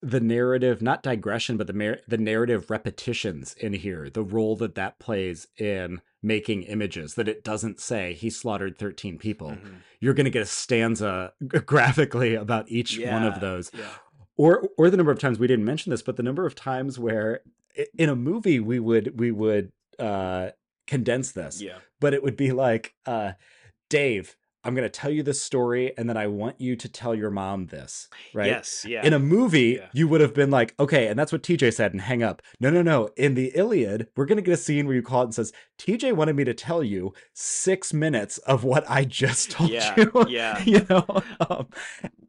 the 0.00 0.20
narrative, 0.20 0.82
not 0.82 1.02
digression, 1.02 1.56
but 1.56 1.66
the 1.66 1.72
mar- 1.72 2.00
the 2.08 2.18
narrative 2.18 2.70
repetitions 2.70 3.54
in 3.54 3.72
here, 3.74 4.10
the 4.10 4.22
role 4.24 4.56
that 4.56 4.74
that 4.74 4.98
plays 4.98 5.46
in 5.58 6.00
making 6.22 6.62
images. 6.64 7.14
That 7.14 7.28
it 7.28 7.44
doesn't 7.44 7.80
say 7.80 8.14
he 8.14 8.30
slaughtered 8.30 8.78
thirteen 8.78 9.18
people. 9.18 9.50
Mhm. 9.50 9.76
You're 10.00 10.14
going 10.14 10.24
to 10.24 10.30
get 10.30 10.42
a 10.42 10.46
stanza 10.46 11.32
graphically 11.66 12.34
about 12.34 12.68
each 12.68 12.98
one 12.98 13.24
of 13.24 13.40
those, 13.40 13.70
yeah 13.74 13.86
or 14.36 14.68
or 14.78 14.88
the 14.90 14.96
number 14.96 15.12
of 15.12 15.18
times 15.18 15.38
we 15.38 15.46
didn't 15.46 15.64
mention 15.64 15.90
this, 15.90 16.02
but 16.02 16.16
the 16.16 16.22
number 16.22 16.46
of 16.46 16.54
times 16.54 16.98
where 16.98 17.42
in 17.98 18.08
a 18.08 18.16
movie 18.16 18.60
we 18.60 18.78
would 18.78 19.18
we 19.18 19.30
would 19.30 19.72
uh 19.98 20.50
condense 20.86 21.32
this 21.32 21.60
yeah 21.62 21.78
but 22.00 22.12
it 22.14 22.22
would 22.22 22.36
be 22.36 22.50
like, 22.50 22.94
uh, 23.06 23.32
Dave, 23.88 24.36
I'm 24.64 24.74
going 24.74 24.84
to 24.86 24.90
tell 24.90 25.10
you 25.10 25.22
this 25.22 25.42
story, 25.42 25.92
and 25.98 26.08
then 26.08 26.16
I 26.16 26.26
want 26.28 26.60
you 26.60 26.76
to 26.76 26.88
tell 26.88 27.14
your 27.14 27.30
mom 27.30 27.66
this, 27.66 28.08
right? 28.32 28.46
yes 28.46 28.84
yeah 28.88 29.04
In 29.04 29.12
a 29.12 29.18
movie, 29.18 29.78
Yeah. 29.80 29.88
you 29.92 30.06
would 30.08 30.20
have 30.20 30.34
been 30.34 30.50
like, 30.50 30.74
okay, 30.78 31.08
and 31.08 31.18
that's 31.18 31.32
what 31.32 31.42
TJ 31.42 31.72
said, 31.74 31.92
and 31.92 32.00
hang 32.02 32.22
up. 32.22 32.42
No, 32.60 32.70
no, 32.70 32.80
no. 32.82 33.08
In 33.16 33.34
the 33.34 33.50
Iliad, 33.56 34.08
we're 34.16 34.26
going 34.26 34.36
to 34.36 34.42
get 34.42 34.54
a 34.54 34.56
scene 34.56 34.86
where 34.86 34.94
you 34.94 35.02
call 35.02 35.22
it 35.22 35.24
and 35.26 35.34
says, 35.34 35.52
TJ 35.78 36.12
wanted 36.14 36.36
me 36.36 36.44
to 36.44 36.54
tell 36.54 36.82
you 36.84 37.12
six 37.32 37.92
minutes 37.92 38.38
of 38.38 38.62
what 38.64 38.84
I 38.88 39.04
just 39.04 39.50
told 39.56 39.70
Yeah, 39.70 39.94
you. 39.96 40.26
yeah. 40.28 40.62
you 40.64 40.86
know? 40.88 41.04
Um, 41.48 41.66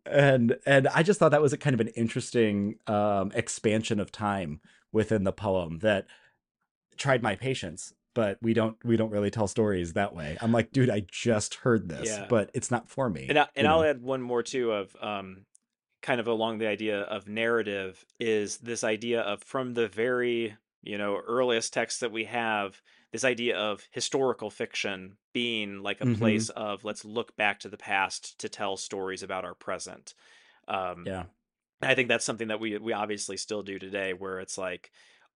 and 0.05 0.57
and 0.65 0.87
I 0.89 1.01
just 1.03 1.19
thought 1.19 1.29
that 1.31 1.41
was 1.41 1.53
a 1.53 1.57
kind 1.57 1.73
of 1.73 1.79
an 1.79 1.87
interesting 1.89 2.75
um, 2.87 3.31
expansion 3.35 3.99
of 3.99 4.11
time 4.11 4.59
within 4.91 5.23
the 5.23 5.31
poem 5.31 5.79
that 5.79 6.07
tried 6.97 7.23
my 7.23 7.35
patience 7.35 7.93
but 8.13 8.37
we 8.41 8.53
don't 8.53 8.77
we 8.83 8.97
don't 8.97 9.11
really 9.11 9.31
tell 9.31 9.47
stories 9.47 9.93
that 9.93 10.13
way 10.15 10.37
i'm 10.41 10.51
like 10.51 10.71
dude 10.71 10.89
i 10.89 11.01
just 11.11 11.55
heard 11.55 11.89
this 11.89 12.07
Yeah. 12.09 12.25
but 12.29 12.49
it's 12.53 12.71
not 12.71 12.89
for 12.89 13.09
me 13.09 13.25
and, 13.29 13.39
I, 13.39 13.47
and 13.55 13.67
I'll 13.67 13.79
know? 13.79 13.87
add 13.89 14.01
one 14.01 14.21
more 14.21 14.43
too 14.43 14.71
of 14.71 14.95
um 15.01 15.45
kind 16.01 16.19
of 16.19 16.27
along 16.27 16.57
the 16.57 16.67
idea 16.67 17.01
of 17.01 17.27
narrative 17.27 18.05
is 18.19 18.57
this 18.57 18.83
idea 18.83 19.21
of 19.21 19.41
from 19.43 19.73
the 19.73 19.87
very 19.87 20.55
you 20.81 20.97
know 20.97 21.17
earliest 21.27 21.73
texts 21.73 22.01
that 22.01 22.11
we 22.11 22.25
have 22.25 22.81
this 23.11 23.23
idea 23.23 23.57
of 23.57 23.87
historical 23.91 24.49
fiction 24.49 25.17
being 25.33 25.81
like 25.81 26.01
a 26.01 26.05
Mhm. 26.05 26.17
place 26.17 26.49
of 26.49 26.83
let's 26.83 27.05
look 27.05 27.35
back 27.37 27.59
to 27.59 27.69
the 27.69 27.77
past 27.77 28.37
to 28.39 28.49
tell 28.49 28.75
stories 28.75 29.23
about 29.23 29.45
our 29.45 29.55
present 29.55 30.13
um 30.67 31.05
yeah 31.05 31.25
I 31.81 31.95
think 31.95 32.07
that's 32.07 32.25
something 32.25 32.47
that 32.47 32.59
we 32.61 32.77
we 32.77 32.93
obviously 32.93 33.35
still 33.37 33.61
do 33.61 33.77
today, 33.77 34.13
where 34.13 34.39
it's 34.39 34.57
like 34.57 34.91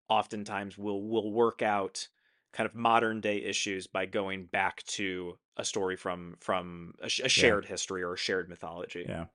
oftentimes 0.09 0.77
we'll 0.77 1.01
we'll 1.01 1.31
work 1.31 1.61
out 1.61 2.07
kind 2.53 2.67
of 2.67 2.75
modern 2.75 3.21
day 3.21 3.37
issues 3.37 3.87
by 3.87 4.05
going 4.05 4.45
back 4.45 4.83
to 4.83 5.37
a 5.57 5.65
story 5.65 5.95
from 5.95 6.35
from 6.39 6.93
a, 7.01 7.09
sh- 7.09 7.21
a 7.23 7.29
shared 7.29 7.65
history 7.65 8.03
or 8.03 8.13
a 8.13 8.17
shared 8.17 8.49
mythology. 8.49 9.05
yeah 9.07 9.25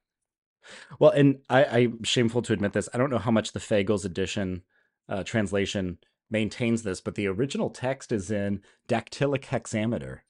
well 1.01 1.11
and 1.11 1.39
i 1.51 1.65
i'm 1.65 2.03
shameful 2.05 2.41
to 2.43 2.53
admit 2.53 2.73
this 2.73 2.89
i 2.95 2.99
don't 2.99 3.11
know 3.11 3.19
how 3.19 3.31
much 3.33 3.53
the 3.53 3.59
Fagles 3.61 4.05
edition 4.05 4.63
uh, 5.09 5.23
translation 5.25 5.99
maintains 6.31 6.83
this 6.85 7.01
but 7.01 7.17
the 7.17 7.27
original 7.27 7.69
text 7.69 8.13
is 8.13 8.31
in 8.31 8.61
dactylic 8.89 9.45
hexameter 9.47 10.21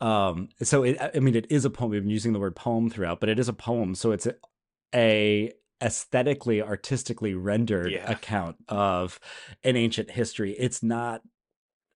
um 0.00 0.48
so 0.62 0.82
it 0.84 0.96
i 1.14 1.18
mean 1.18 1.34
it 1.34 1.46
is 1.50 1.64
a 1.64 1.70
poem 1.70 1.90
we've 1.90 2.02
been 2.02 2.10
using 2.10 2.32
the 2.32 2.38
word 2.38 2.54
poem 2.56 2.88
throughout 2.88 3.18
but 3.20 3.28
it 3.28 3.38
is 3.38 3.48
a 3.48 3.52
poem 3.52 3.94
so 3.94 4.12
it's 4.12 4.26
a, 4.26 4.34
a 4.94 5.52
aesthetically 5.82 6.62
artistically 6.62 7.34
rendered 7.34 7.92
Yeah. 7.92 8.10
account 8.10 8.56
of 8.68 9.18
an 9.64 9.76
ancient 9.76 10.10
history 10.12 10.52
it's 10.52 10.82
not 10.82 11.22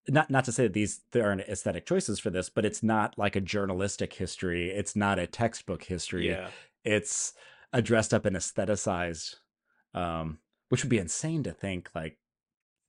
not 0.08 0.30
not 0.30 0.44
to 0.44 0.52
say 0.52 0.64
that 0.64 0.72
these 0.72 1.00
there 1.12 1.24
aren't 1.26 1.40
aesthetic 1.42 1.86
choices 1.86 2.18
for 2.18 2.30
this 2.30 2.48
but 2.48 2.64
it's 2.64 2.82
not 2.82 3.16
like 3.18 3.36
a 3.36 3.40
journalistic 3.40 4.12
history 4.12 4.70
it's 4.70 4.94
not 4.94 5.18
a 5.18 5.26
textbook 5.26 5.84
history 5.84 6.28
Yeah, 6.28 6.48
it's 6.84 7.32
a 7.72 7.80
dressed 7.82 8.12
up 8.12 8.24
and 8.24 8.36
aestheticized 8.36 9.36
um 9.94 10.38
which 10.68 10.82
would 10.82 10.90
be 10.90 10.98
insane 10.98 11.42
to 11.44 11.52
think 11.52 11.90
like 11.94 12.18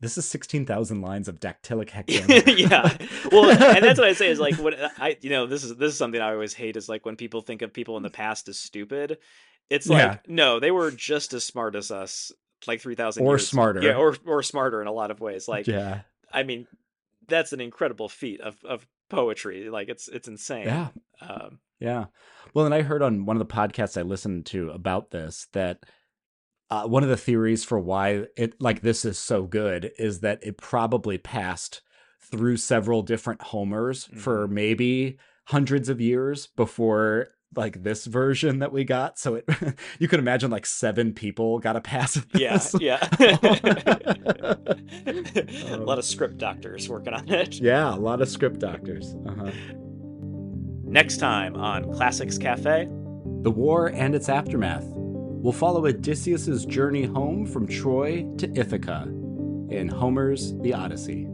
this 0.02 0.18
is 0.18 0.26
16,000 0.27 1.02
lines 1.02 1.27
of 1.30 1.40
dactylic 1.40 1.90
hexameter 1.90 2.52
yeah. 2.58 2.98
Well, 3.32 3.50
and 3.50 3.84
that's 3.84 3.98
what 3.98 4.08
I 4.08 4.14
say 4.14 4.27
is 4.30 4.40
like 4.40 4.56
when 4.60 4.76
I 5.00 5.18
you 5.22 5.30
know 5.30 5.48
this 5.48 5.64
is 5.64 5.76
this 5.77 5.92
is 5.94 5.98
something 5.98 6.19
I 6.22 6.34
always 6.34 6.53
hate 6.53 6.76
is 6.76 6.90
like 6.90 7.06
when 7.06 7.16
people 7.16 7.42
think 7.42 7.61
of 7.61 7.74
people 7.74 7.95
in 7.98 8.03
the 8.03 8.10
past 8.10 8.50
as 8.50 8.60
stupid. 8.60 9.18
It's 9.69 9.88
like 9.88 10.00
Yeah. 10.03 10.18
no, 10.27 10.60
they 10.60 10.69
were 10.69 10.92
just 10.92 11.34
as 11.34 11.44
smart 11.44 11.76
as 11.76 11.92
us, 11.92 12.32
like 12.68 12.82
three 12.82 12.95
thousand 12.95 13.26
Or 13.26 13.34
years 13.34 13.48
smarter. 13.48 13.82
Yeah, 13.82 13.95
or 13.95 14.16
or 14.26 14.44
smarter 14.44 14.82
in 14.82 14.88
a 14.88 14.92
lot 14.92 15.11
of 15.11 15.22
ways. 15.22 15.48
Like 15.48 15.66
yeah 15.66 16.02
I 16.32 16.44
mean, 16.44 16.68
that's 17.28 17.54
an 17.54 17.62
incredible 17.62 18.10
feat 18.10 18.42
of 18.42 18.58
of 18.66 18.88
poetry. 19.10 19.70
Like 19.70 19.90
it's 19.90 20.08
it's 20.08 20.28
insane. 20.28 20.66
yeah 20.66 20.88
Um, 21.22 21.60
Yeah. 21.80 22.06
Well, 22.54 22.66
and 22.66 22.74
I 22.74 22.82
heard 22.82 23.02
on 23.02 23.26
one 23.26 23.36
of 23.40 23.48
the 23.48 23.54
podcasts 23.54 23.98
I 23.98 24.04
listened 24.04 24.45
to 24.48 24.70
about 24.70 25.12
this 25.12 25.48
that 25.54 25.80
uh, 26.70 26.88
one 26.88 27.04
of 27.04 27.10
the 27.10 27.18
theories 27.18 27.64
for 27.64 27.80
why 27.80 28.26
it 28.36 28.60
like 28.60 28.82
this 28.82 29.06
is 29.06 29.18
so 29.20 29.44
good 29.44 29.92
is 29.98 30.22
that 30.22 30.40
it 30.42 30.58
probably 30.58 31.18
passed 31.18 31.82
through 32.32 32.58
several 32.58 33.02
different 33.04 33.42
homers 33.42 34.06
for 34.18 34.48
maybe 34.48 35.18
hundreds 35.45 35.90
of 35.90 36.02
years 36.02 36.48
before 36.48 37.28
like 37.58 37.84
this 37.84 38.06
version 38.06 38.59
that 38.59 38.72
we 38.72 38.84
got. 38.84 39.19
So 39.19 39.35
it 39.35 39.45
you 40.00 40.08
could 40.08 40.19
imagine 40.19 40.51
like 40.51 40.66
seven 40.66 41.14
people 41.14 41.59
got 41.59 41.75
a 41.75 41.82
pass 41.82 42.17
at 42.17 42.25
yeah, 42.34 42.53
this. 42.58 42.75
yeah. 42.80 43.08
a 45.74 45.77
lot 45.77 46.00
of 46.00 46.06
script 46.06 46.38
doctors 46.38 46.90
working 46.90 47.14
on 47.14 47.27
it. 47.30 47.56
yeah, 47.56 47.93
a 47.93 47.98
lot 47.98 48.22
of 48.22 48.30
script 48.30 48.59
doctors. 48.59 49.16
Uh-huh. 49.27 49.51
Next 50.84 51.17
time 51.17 51.56
on 51.56 51.92
Classics 51.93 52.38
Cafe. 52.38 52.88
The 53.42 53.51
war 53.51 53.88
and 53.88 54.16
its 54.16 54.30
aftermath. 54.30 54.85
We'll 54.88 55.53
follow 55.53 55.85
Odysseus's 55.85 56.66
journey 56.66 57.03
home 57.03 57.45
from 57.45 57.67
Troy 57.67 58.25
to 58.38 58.51
Ithaca 58.59 59.03
in 59.69 59.88
Homer's 59.88 60.53
The 60.61 60.74
Odyssey. 60.74 61.27